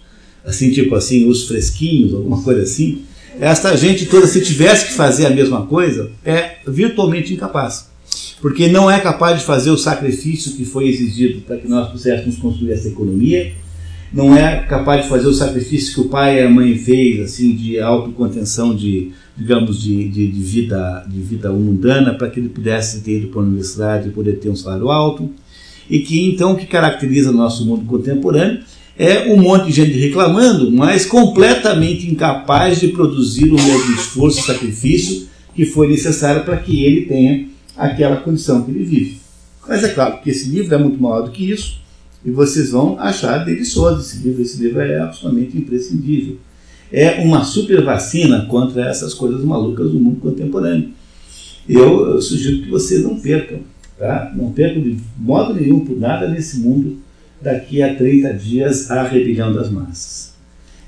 assim 0.45 0.71
tipo 0.71 0.95
assim, 0.95 1.29
os 1.29 1.47
fresquinhos, 1.47 2.15
alguma 2.15 2.43
coisa 2.43 2.63
assim, 2.63 3.03
esta 3.41 3.77
gente 3.77 4.07
toda, 4.07 4.27
se 4.27 4.41
tivesse 4.41 4.87
que 4.87 4.93
fazer 4.93 5.27
a 5.27 5.31
mesma 5.31 5.67
coisa, 5.67 6.11
é 6.25 6.57
virtualmente 6.67 7.33
incapaz. 7.33 7.89
Porque 8.41 8.69
não 8.69 8.91
é 8.91 9.01
capaz 9.01 9.39
de 9.39 9.45
fazer 9.45 9.71
o 9.71 9.79
sacrifício 9.79 10.53
que 10.53 10.65
foi 10.65 10.89
exigido 10.89 11.41
para 11.43 11.57
que 11.57 11.69
nós 11.69 11.89
pudéssemos 11.89 12.37
construir 12.37 12.73
essa 12.73 12.89
economia, 12.89 13.53
não 14.13 14.35
é 14.35 14.61
capaz 14.63 15.03
de 15.03 15.09
fazer 15.09 15.27
o 15.27 15.35
sacrifício 15.35 15.95
que 15.95 16.01
o 16.01 16.09
pai 16.09 16.39
e 16.39 16.43
a 16.43 16.49
mãe 16.49 16.77
fez, 16.77 17.21
assim, 17.21 17.55
de 17.55 17.79
autocontenção, 17.79 18.75
de, 18.75 19.13
digamos, 19.39 19.81
de, 19.81 20.09
de, 20.09 20.27
de 20.27 20.41
vida, 20.41 21.07
de 21.09 21.21
vida 21.21 21.53
mundana, 21.53 22.13
para 22.13 22.29
que 22.29 22.41
ele 22.41 22.49
pudesse 22.49 23.01
ter 23.03 23.19
ido 23.19 23.29
para 23.29 23.41
a 23.41 23.45
universidade 23.45 24.09
e 24.09 24.13
poder 24.13 24.41
ter 24.41 24.51
um 24.51 24.57
salário 24.57 24.91
alto. 24.91 25.31
E 25.89 26.01
que 26.01 26.29
então 26.29 26.53
o 26.53 26.57
que 26.57 26.67
caracteriza 26.67 27.31
nosso 27.31 27.65
mundo 27.65 27.85
contemporâneo 27.87 28.61
é 28.99 29.33
um 29.33 29.37
monte 29.37 29.67
de 29.67 29.73
gente 29.73 29.97
reclamando, 29.97 30.73
mas 30.73 31.07
completamente 31.07 32.11
incapaz 32.11 32.81
de 32.81 32.89
produzir 32.89 33.49
o 33.51 33.55
mesmo 33.55 33.95
esforço 33.95 34.41
e 34.41 34.43
sacrifício 34.43 35.29
que 35.55 35.65
foi 35.65 35.89
necessário 35.89 36.45
para 36.45 36.57
que 36.57 36.85
ele 36.85 37.07
tenha 37.07 37.47
aquela 37.77 38.17
condição 38.17 38.63
que 38.63 38.73
ele 38.73 38.85
vive. 38.85 39.19
Mas 39.69 39.85
é 39.85 39.89
claro 39.89 40.21
que 40.21 40.31
esse 40.31 40.49
livro 40.49 40.75
é 40.75 40.79
muito 40.79 41.01
maior 41.01 41.23
do 41.23 41.31
que 41.31 41.49
isso, 41.49 41.81
e 42.25 42.31
vocês 42.31 42.71
vão 42.71 42.99
achar 42.99 43.45
delicioso 43.45 44.01
esse 44.01 44.19
livro. 44.19 44.43
Esse 44.43 44.63
livro 44.63 44.81
é 44.81 45.01
absolutamente 45.01 45.57
imprescindível. 45.57 46.39
É 46.93 47.21
uma 47.21 47.45
super 47.45 47.85
vacina 47.85 48.47
contra 48.47 48.89
essas 48.89 49.13
coisas 49.13 49.45
malucas 49.45 49.91
do 49.91 50.01
mundo 50.01 50.21
contemporâneo. 50.21 50.91
Eu, 51.69 52.21
sugiro 52.23 52.63
que 52.63 52.71
vocês 52.71 53.03
não 53.03 53.21
percam, 53.21 53.61
tá? 53.99 54.33
Não 54.35 54.51
percam 54.51 54.81
de 54.81 54.97
modo 55.19 55.53
nenhum 55.53 55.85
por 55.85 55.99
nada 55.99 56.27
nesse 56.27 56.59
mundo 56.59 56.99
daqui 57.41 57.83
a 57.83 57.95
30 57.95 58.33
dias 58.33 58.91
a 58.91 59.03
rebelião 59.03 59.53
das 59.53 59.71
massas. 59.71 60.33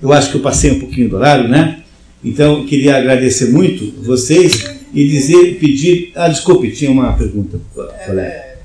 Eu 0.00 0.12
acho 0.12 0.30
que 0.30 0.38
eu 0.38 0.42
passei 0.42 0.72
um 0.72 0.80
pouquinho 0.80 1.10
do 1.10 1.16
horário, 1.16 1.48
né? 1.48 1.82
Então, 2.24 2.64
queria 2.66 2.96
agradecer 2.96 3.50
muito 3.50 3.92
vocês 4.02 4.80
e 4.92 5.06
dizer, 5.08 5.58
pedir. 5.58 6.12
Ah, 6.14 6.28
desculpe, 6.28 6.70
tinha 6.72 6.90
uma 6.90 7.12
pergunta, 7.12 7.60
colega. 7.74 8.30
É, 8.30 8.56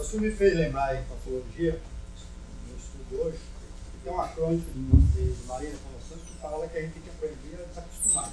isso 0.00 0.18
me 0.22 0.30
fez 0.30 0.54
lembrar 0.54 0.94
em 0.94 1.00
patologia, 1.08 1.78
crônica 4.42 4.72
de 4.72 5.46
Marina 5.46 5.76
Santos 6.08 6.24
que 6.24 6.36
fala 6.38 6.66
que 6.66 6.76
a 6.76 6.82
gente 6.82 6.94
tem 6.94 7.02
que 7.02 7.10
aprender 7.10 7.62
a 7.62 7.66
desacostumar. 7.68 8.32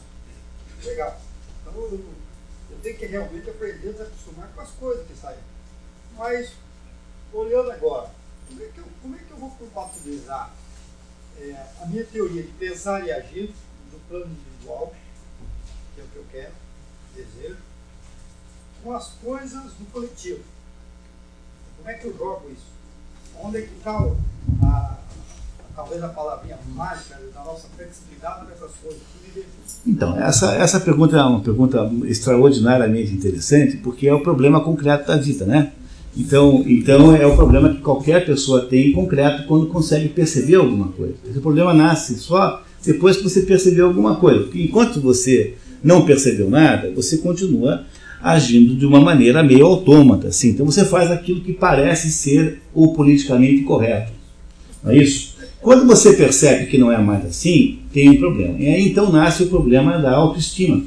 Legal. 0.83 1.21
Então 1.61 1.73
eu, 1.73 2.05
eu 2.71 2.79
tenho 2.81 2.97
que 2.97 3.05
realmente 3.05 3.49
aprender 3.49 3.89
a 3.89 3.91
desacostumar 3.91 4.49
com 4.55 4.61
as 4.61 4.71
coisas 4.71 5.05
que 5.05 5.15
saem. 5.15 5.39
Mas, 6.17 6.53
olhando 7.31 7.71
agora, 7.71 8.09
como 8.47 8.63
é 8.63 8.65
que 8.65 8.77
eu, 8.79 8.85
como 9.01 9.15
é 9.15 9.19
que 9.19 9.31
eu 9.31 9.38
vou 9.38 9.51
compatibilizar 9.51 10.51
é, 11.39 11.67
a 11.81 11.85
minha 11.85 12.03
teoria 12.05 12.41
de 12.41 12.51
pensar 12.53 13.05
e 13.05 13.11
agir 13.11 13.53
no 13.91 13.99
plano 13.99 14.25
individual, 14.25 14.93
que 15.93 16.01
é 16.01 16.03
o 16.03 16.07
que 16.07 16.15
eu 16.15 16.25
quero, 16.31 16.53
desejo, 17.15 17.57
com 18.83 18.93
as 18.93 19.09
coisas 19.09 19.73
do 19.73 19.91
coletivo? 19.91 20.43
Como 21.77 21.89
é 21.89 21.93
que 21.93 22.07
eu 22.07 22.17
jogo 22.17 22.49
isso? 22.49 22.67
Onde 23.41 23.59
é 23.59 23.61
que 23.61 23.73
está 23.75 23.95
a 24.63 25.08
talvez 25.80 26.03
a 26.03 26.09
palavrinha 26.09 26.58
mágica 26.75 27.17
da 27.33 27.41
nossa 27.41 27.67
flexibilidade 27.77 28.48
nessas 28.49 28.72
coisas. 28.83 28.99
Então, 29.88 30.19
essa, 30.19 30.53
essa 30.56 30.80
pergunta 30.80 31.16
é 31.16 31.24
uma 31.24 31.40
pergunta 31.40 31.90
extraordinariamente 32.03 33.14
interessante, 33.14 33.77
porque 33.77 34.08
é 34.08 34.14
o 34.14 34.22
problema 34.22 34.61
concreto 34.61 35.08
da 35.08 35.16
vida, 35.16 35.45
né? 35.45 35.72
Então, 36.17 36.66
então 36.67 37.16
é 37.16 37.25
o 37.25 37.35
problema 37.35 37.69
que 37.69 37.80
qualquer 37.80 38.25
pessoa 38.25 38.66
tem 38.66 38.90
em 38.90 38.93
concreto 38.93 39.48
quando 39.48 39.67
consegue 39.67 40.09
perceber 40.09 40.56
alguma 40.56 40.90
coisa. 40.90 41.14
Esse 41.30 41.40
problema 41.40 41.74
nasce 41.74 42.19
só 42.19 42.61
depois 42.83 43.16
que 43.16 43.24
você 43.24 43.43
percebeu 43.43 43.88
alguma 43.88 44.16
coisa. 44.16 44.41
Porque 44.41 44.61
enquanto 44.61 44.99
você 44.99 45.56
não 45.82 46.06
percebeu 46.06 46.49
nada, 46.49 46.91
você 46.93 47.19
continua 47.19 47.85
agindo 48.22 48.75
de 48.75 48.85
uma 48.85 48.99
maneira 48.99 49.41
meio 49.41 49.66
autômata. 49.66 50.27
Assim. 50.27 50.49
Então 50.49 50.66
você 50.66 50.83
faz 50.83 51.09
aquilo 51.09 51.40
que 51.40 51.53
parece 51.53 52.11
ser 52.11 52.59
o 52.74 52.91
politicamente 52.93 53.64
correto. 53.64 54.11
Não 54.83 54.91
é 54.91 54.98
isso? 54.98 55.28
Quando 55.61 55.85
você 55.85 56.13
percebe 56.13 56.67
que 56.67 56.77
não 56.77 56.91
é 56.91 56.97
mais 56.97 57.25
assim, 57.25 57.79
tem 57.91 58.09
um 58.09 58.17
problema. 58.17 58.57
E 58.57 58.67
aí 58.67 58.89
então 58.89 59.11
nasce 59.11 59.43
o 59.43 59.47
problema 59.47 59.97
da 59.97 60.15
autoestima. 60.15 60.83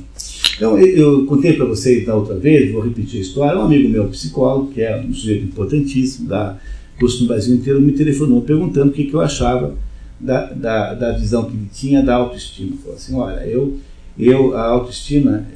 Então, 0.57 0.79
eu, 0.79 1.27
contei 1.27 1.55
para 1.55 1.65
vocês 1.65 2.07
da 2.07 2.15
outra 2.15 2.37
vez, 2.37 2.73
vou 2.73 2.83
repetir 2.83 3.19
a 3.19 3.23
história. 3.23 3.59
Um 3.59 3.65
amigo 3.65 3.89
meu, 3.89 4.07
psicólogo, 4.09 4.71
que 4.73 4.83
é 4.83 5.01
um 5.01 5.13
sujeito 5.13 5.45
importantíssimo, 5.45 6.29
da 6.29 6.59
curso 6.99 7.23
no 7.23 7.29
Brasil 7.29 7.57
inteiro, 7.57 7.81
me 7.81 7.93
telefonou 7.93 8.43
perguntando 8.43 8.91
o 8.91 8.93
que, 8.93 9.05
que 9.05 9.15
eu 9.15 9.21
achava 9.21 9.75
da, 10.21 10.53
da, 10.53 10.95
da 10.95 11.13
visão 11.13 11.47
que 11.47 11.57
ele 11.57 11.69
tinha 11.73 12.03
da 12.03 12.15
autoestima. 12.15 12.77
Falou 12.77 12.97
assim: 12.97 13.15
olha, 13.15 13.41
eu, 13.47 13.79
eu, 14.19 14.57
a 14.57 14.69
autoestima 14.69 15.47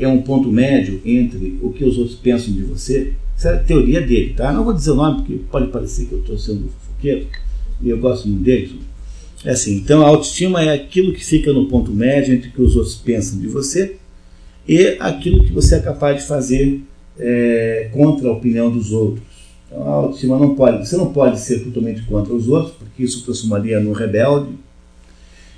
é 0.00 0.08
um 0.08 0.22
ponto 0.22 0.50
médio 0.50 1.00
entre 1.04 1.58
o 1.62 1.70
que 1.70 1.84
os 1.84 1.96
outros 1.96 2.16
pensam 2.16 2.52
de 2.52 2.62
você. 2.62 3.12
Essa 3.36 3.50
é 3.50 3.54
a 3.54 3.58
teoria 3.58 4.00
dele, 4.00 4.34
tá? 4.34 4.52
Não 4.52 4.64
vou 4.64 4.72
dizer 4.72 4.92
o 4.92 4.96
nome, 4.96 5.18
porque 5.18 5.40
pode 5.50 5.68
parecer 5.68 6.06
que 6.06 6.12
eu 6.12 6.20
estou 6.20 6.38
sendo 6.38 6.70
fofoqueiro, 6.70 7.26
e 7.80 7.90
eu 7.90 7.98
gosto 7.98 8.28
muito 8.28 8.42
dele. 8.42 8.80
É 9.44 9.50
assim, 9.50 9.76
então 9.76 10.02
a 10.02 10.08
autoestima 10.08 10.62
é 10.62 10.72
aquilo 10.72 11.12
que 11.12 11.24
fica 11.24 11.52
no 11.52 11.66
ponto 11.66 11.92
médio 11.92 12.34
entre 12.34 12.48
o 12.48 12.52
que 12.52 12.62
os 12.62 12.74
outros 12.74 12.96
pensam 12.96 13.38
de 13.38 13.46
você 13.46 13.96
e 14.66 14.96
aquilo 14.98 15.44
que 15.44 15.52
você 15.52 15.76
é 15.76 15.80
capaz 15.80 16.22
de 16.22 16.28
fazer 16.28 16.82
é, 17.18 17.88
contra 17.92 18.28
a 18.28 18.32
opinião 18.32 18.70
dos 18.70 18.92
outros. 18.92 19.22
Então, 19.66 19.82
a 19.86 19.90
autoestima 19.90 20.38
não 20.38 20.54
pode, 20.54 20.86
você 20.86 20.96
não 20.96 21.12
pode 21.12 21.40
ser 21.40 21.60
totalmente 21.60 22.02
contra 22.02 22.32
os 22.32 22.48
outros, 22.48 22.74
porque 22.76 23.02
isso 23.02 23.24
transformaria 23.24 23.80
no 23.80 23.92
rebelde, 23.92 24.50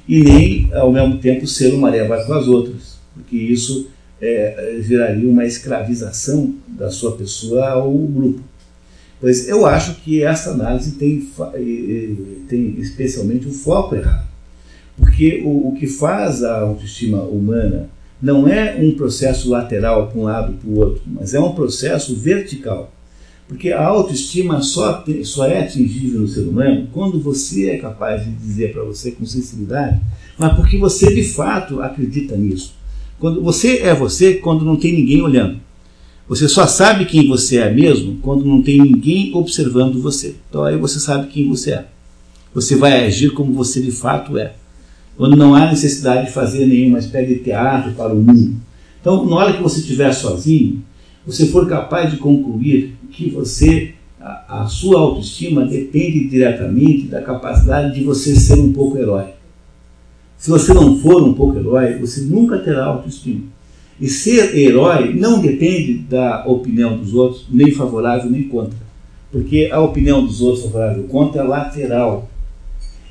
e 0.06 0.22
nem, 0.22 0.70
ao 0.72 0.90
mesmo 0.90 1.18
tempo, 1.18 1.46
ser 1.46 1.74
uma 1.74 1.90
leva 1.90 2.24
com 2.24 2.32
as 2.32 2.48
outras, 2.48 2.98
porque 3.14 3.36
isso 3.36 3.88
é, 4.20 4.78
geraria 4.80 5.28
uma 5.28 5.44
escravização 5.44 6.54
da 6.66 6.90
sua 6.90 7.12
pessoa 7.12 7.68
ao 7.68 7.92
grupo. 7.92 8.40
Pois 9.20 9.48
eu 9.48 9.66
acho 9.66 9.96
que 9.96 10.22
essa 10.22 10.50
análise 10.50 10.92
tem, 10.92 11.28
tem 12.48 12.76
especialmente 12.78 13.48
um 13.48 13.52
foco 13.52 13.96
errado. 13.96 14.28
Porque 14.96 15.42
o, 15.44 15.68
o 15.68 15.76
que 15.76 15.86
faz 15.86 16.42
a 16.42 16.60
autoestima 16.60 17.22
humana 17.22 17.88
não 18.20 18.48
é 18.48 18.76
um 18.80 18.92
processo 18.92 19.48
lateral 19.48 20.08
para 20.08 20.20
um 20.20 20.24
lado 20.24 20.52
para 20.54 20.68
o 20.68 20.78
outro, 20.78 21.02
mas 21.06 21.34
é 21.34 21.40
um 21.40 21.52
processo 21.52 22.16
vertical. 22.16 22.92
Porque 23.46 23.72
a 23.72 23.82
autoestima 23.82 24.60
só, 24.60 25.04
só 25.24 25.46
é 25.46 25.62
atingível 25.62 26.20
no 26.20 26.28
ser 26.28 26.42
humano 26.42 26.88
quando 26.92 27.20
você 27.20 27.70
é 27.70 27.78
capaz 27.78 28.24
de 28.24 28.30
dizer 28.30 28.72
para 28.72 28.82
você 28.82 29.12
com 29.12 29.24
sinceridade, 29.24 30.00
mas 30.36 30.54
porque 30.54 30.76
você 30.76 31.12
de 31.14 31.24
fato 31.24 31.80
acredita 31.80 32.36
nisso. 32.36 32.74
Quando 33.18 33.42
você 33.42 33.78
é 33.78 33.94
você 33.94 34.34
quando 34.34 34.64
não 34.64 34.76
tem 34.76 34.92
ninguém 34.92 35.22
olhando. 35.22 35.60
Você 36.28 36.46
só 36.46 36.66
sabe 36.66 37.06
quem 37.06 37.26
você 37.26 37.58
é 37.58 37.72
mesmo 37.72 38.18
quando 38.20 38.44
não 38.44 38.62
tem 38.62 38.80
ninguém 38.80 39.34
observando 39.34 40.00
você. 40.00 40.36
Então 40.48 40.64
aí 40.64 40.76
você 40.76 41.00
sabe 41.00 41.28
quem 41.28 41.48
você 41.48 41.72
é. 41.72 41.86
Você 42.54 42.76
vai 42.76 43.06
agir 43.06 43.30
como 43.32 43.52
você 43.52 43.80
de 43.80 43.90
fato 43.90 44.36
é 44.36 44.54
quando 45.18 45.36
não 45.36 45.52
há 45.52 45.66
necessidade 45.66 46.26
de 46.26 46.32
fazer 46.32 46.64
nenhuma 46.64 47.00
espécie 47.00 47.34
de 47.34 47.40
teatro 47.40 47.92
para 47.92 48.14
o 48.14 48.22
mundo. 48.22 48.56
Então, 49.00 49.26
na 49.26 49.34
hora 49.34 49.52
que 49.52 49.60
você 49.60 49.80
estiver 49.80 50.12
sozinho, 50.12 50.80
você 51.26 51.46
for 51.46 51.68
capaz 51.68 52.12
de 52.12 52.18
concluir 52.18 52.94
que 53.10 53.28
você, 53.28 53.94
a, 54.20 54.62
a 54.62 54.66
sua 54.66 55.00
autoestima 55.00 55.64
depende 55.64 56.28
diretamente 56.28 57.08
da 57.08 57.20
capacidade 57.20 57.98
de 57.98 58.04
você 58.04 58.36
ser 58.36 58.60
um 58.60 58.72
pouco 58.72 58.96
herói. 58.96 59.30
Se 60.36 60.50
você 60.50 60.72
não 60.72 60.96
for 61.00 61.20
um 61.24 61.34
pouco 61.34 61.58
herói, 61.58 61.98
você 61.98 62.20
nunca 62.20 62.58
terá 62.58 62.86
autoestima. 62.86 63.42
E 64.00 64.08
ser 64.08 64.56
herói 64.56 65.12
não 65.14 65.40
depende 65.40 65.94
da 65.94 66.46
opinião 66.46 66.96
dos 66.96 67.14
outros, 67.14 67.46
nem 67.50 67.72
favorável 67.72 68.30
nem 68.30 68.44
contra. 68.44 68.78
Porque 69.30 69.68
a 69.72 69.80
opinião 69.80 70.24
dos 70.24 70.40
outros 70.40 70.64
favorável 70.64 71.02
ou 71.02 71.08
contra 71.08 71.42
é 71.42 71.44
lateral. 71.44 72.30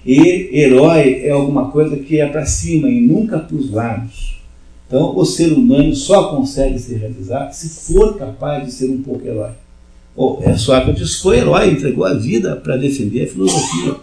E 0.05 0.49
herói 0.53 1.21
é 1.23 1.31
alguma 1.31 1.69
coisa 1.69 1.97
que 1.97 2.19
é 2.19 2.27
para 2.27 2.45
cima 2.45 2.89
e 2.89 3.01
nunca 3.01 3.39
para 3.39 3.55
os 3.55 3.69
lados. 3.71 4.37
Então, 4.87 5.17
o 5.17 5.25
ser 5.25 5.51
humano 5.51 5.93
só 5.93 6.29
consegue 6.29 6.79
se 6.79 6.95
realizar 6.95 7.51
se 7.51 7.67
for 7.67 8.17
capaz 8.17 8.65
de 8.65 8.71
ser 8.71 8.89
um 8.89 9.01
pouco 9.01 9.27
herói. 9.27 9.51
Oh, 10.15 10.39
é, 10.41 10.57
Sócrates 10.57 11.17
foi 11.17 11.39
herói, 11.39 11.71
entregou 11.71 12.05
a 12.05 12.13
vida 12.13 12.55
para 12.55 12.77
defender 12.77 13.25
a 13.25 13.27
filosofia, 13.27 13.95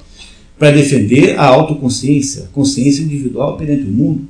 para 0.59 0.71
defender 0.71 1.37
a 1.39 1.47
autoconsciência, 1.47 2.45
a 2.45 2.47
consciência 2.49 3.03
individual 3.03 3.57
perante 3.57 3.83
o 3.85 3.93
mundo. 3.93 4.29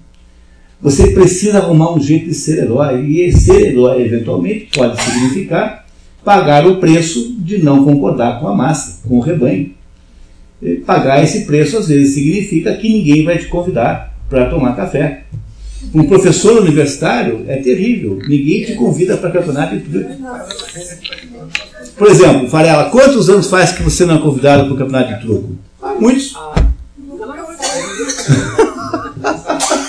Você 0.84 1.08
precisa 1.08 1.58
arrumar 1.58 1.92
um 1.92 2.00
jeito 2.00 2.26
de 2.26 2.34
ser 2.34 2.62
herói, 2.62 3.00
e 3.00 3.32
ser 3.32 3.72
herói, 3.72 4.02
eventualmente, 4.02 4.68
pode 4.72 5.02
significar 5.02 5.84
pagar 6.24 6.66
o 6.66 6.76
preço 6.76 7.34
de 7.40 7.58
não 7.58 7.84
concordar 7.84 8.40
com 8.40 8.48
a 8.48 8.54
massa, 8.54 9.00
com 9.06 9.18
o 9.18 9.20
rebanho 9.20 9.74
pagar 10.86 11.22
esse 11.22 11.44
preço 11.44 11.76
às 11.76 11.88
vezes 11.88 12.14
significa 12.14 12.74
que 12.74 12.88
ninguém 12.88 13.24
vai 13.24 13.38
te 13.38 13.46
convidar 13.48 14.14
para 14.28 14.48
tomar 14.48 14.74
café. 14.74 15.24
Um 15.92 16.04
professor 16.04 16.62
universitário 16.62 17.44
é 17.46 17.56
terrível, 17.56 18.18
ninguém 18.26 18.64
te 18.64 18.74
convida 18.74 19.18
para 19.18 19.30
campeonato 19.30 19.76
de 19.76 20.06
Por 21.96 22.08
exemplo, 22.08 22.48
Varela, 22.48 22.88
quantos 22.90 23.28
anos 23.28 23.48
faz 23.48 23.72
que 23.72 23.82
você 23.82 24.06
não 24.06 24.16
é 24.16 24.18
convidado 24.18 24.64
para 24.64 24.72
o 24.72 24.78
campeonato 24.78 25.14
de 25.14 25.20
truco? 25.20 25.58
Ah, 25.82 25.94
muitos. 26.00 26.34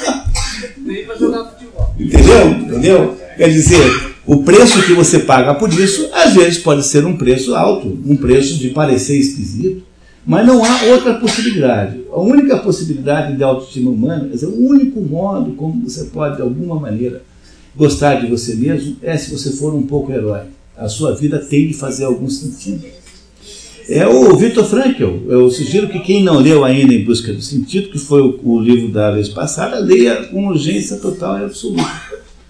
Entendeu? 1.99 2.49
Entendeu? 2.51 3.17
Quer 3.37 3.49
dizer, 3.49 4.15
o 4.25 4.43
preço 4.43 4.85
que 4.85 4.93
você 4.93 5.19
paga 5.19 5.55
por 5.55 5.71
isso, 5.73 6.09
às 6.13 6.33
vezes 6.33 6.59
pode 6.59 6.85
ser 6.85 7.05
um 7.05 7.17
preço 7.17 7.55
alto, 7.55 7.87
um 8.05 8.15
preço 8.15 8.57
de 8.57 8.69
parecer 8.69 9.17
esquisito. 9.17 9.83
Mas 10.25 10.45
não 10.47 10.63
há 10.65 10.83
outra 10.85 11.13
possibilidade. 11.15 12.01
A 12.11 12.19
única 12.19 12.57
possibilidade 12.57 13.37
de 13.37 13.43
autoestima 13.43 13.91
humana, 13.91 14.25
quer 14.25 14.33
dizer, 14.33 14.47
o 14.47 14.67
único 14.67 14.99
modo 14.99 15.51
como 15.51 15.87
você 15.87 16.05
pode, 16.05 16.37
de 16.37 16.41
alguma 16.41 16.79
maneira, 16.79 17.21
gostar 17.75 18.15
de 18.15 18.27
você 18.27 18.55
mesmo 18.55 18.97
é 19.03 19.15
se 19.17 19.29
você 19.29 19.51
for 19.51 19.75
um 19.75 19.83
pouco 19.83 20.11
herói. 20.11 20.41
A 20.75 20.89
sua 20.89 21.13
vida 21.13 21.37
tem 21.37 21.67
de 21.67 21.73
fazer 21.73 22.05
algum 22.05 22.29
sentido. 22.29 22.83
É 23.87 24.07
o 24.07 24.35
Victor 24.35 24.65
Frankl. 24.65 25.19
Eu 25.27 25.49
sugiro 25.51 25.87
que 25.87 25.99
quem 25.99 26.23
não 26.23 26.39
leu 26.39 26.63
ainda 26.63 26.93
Em 26.93 27.03
Busca 27.03 27.31
do 27.31 27.41
Sentido, 27.41 27.89
que 27.89 27.99
foi 27.99 28.21
o, 28.21 28.39
o 28.43 28.59
livro 28.59 28.89
da 28.89 29.11
vez 29.11 29.29
passada, 29.29 29.79
leia 29.79 30.23
com 30.25 30.47
urgência 30.47 30.97
total 30.97 31.39
e 31.39 31.43
absoluta. 31.43 32.24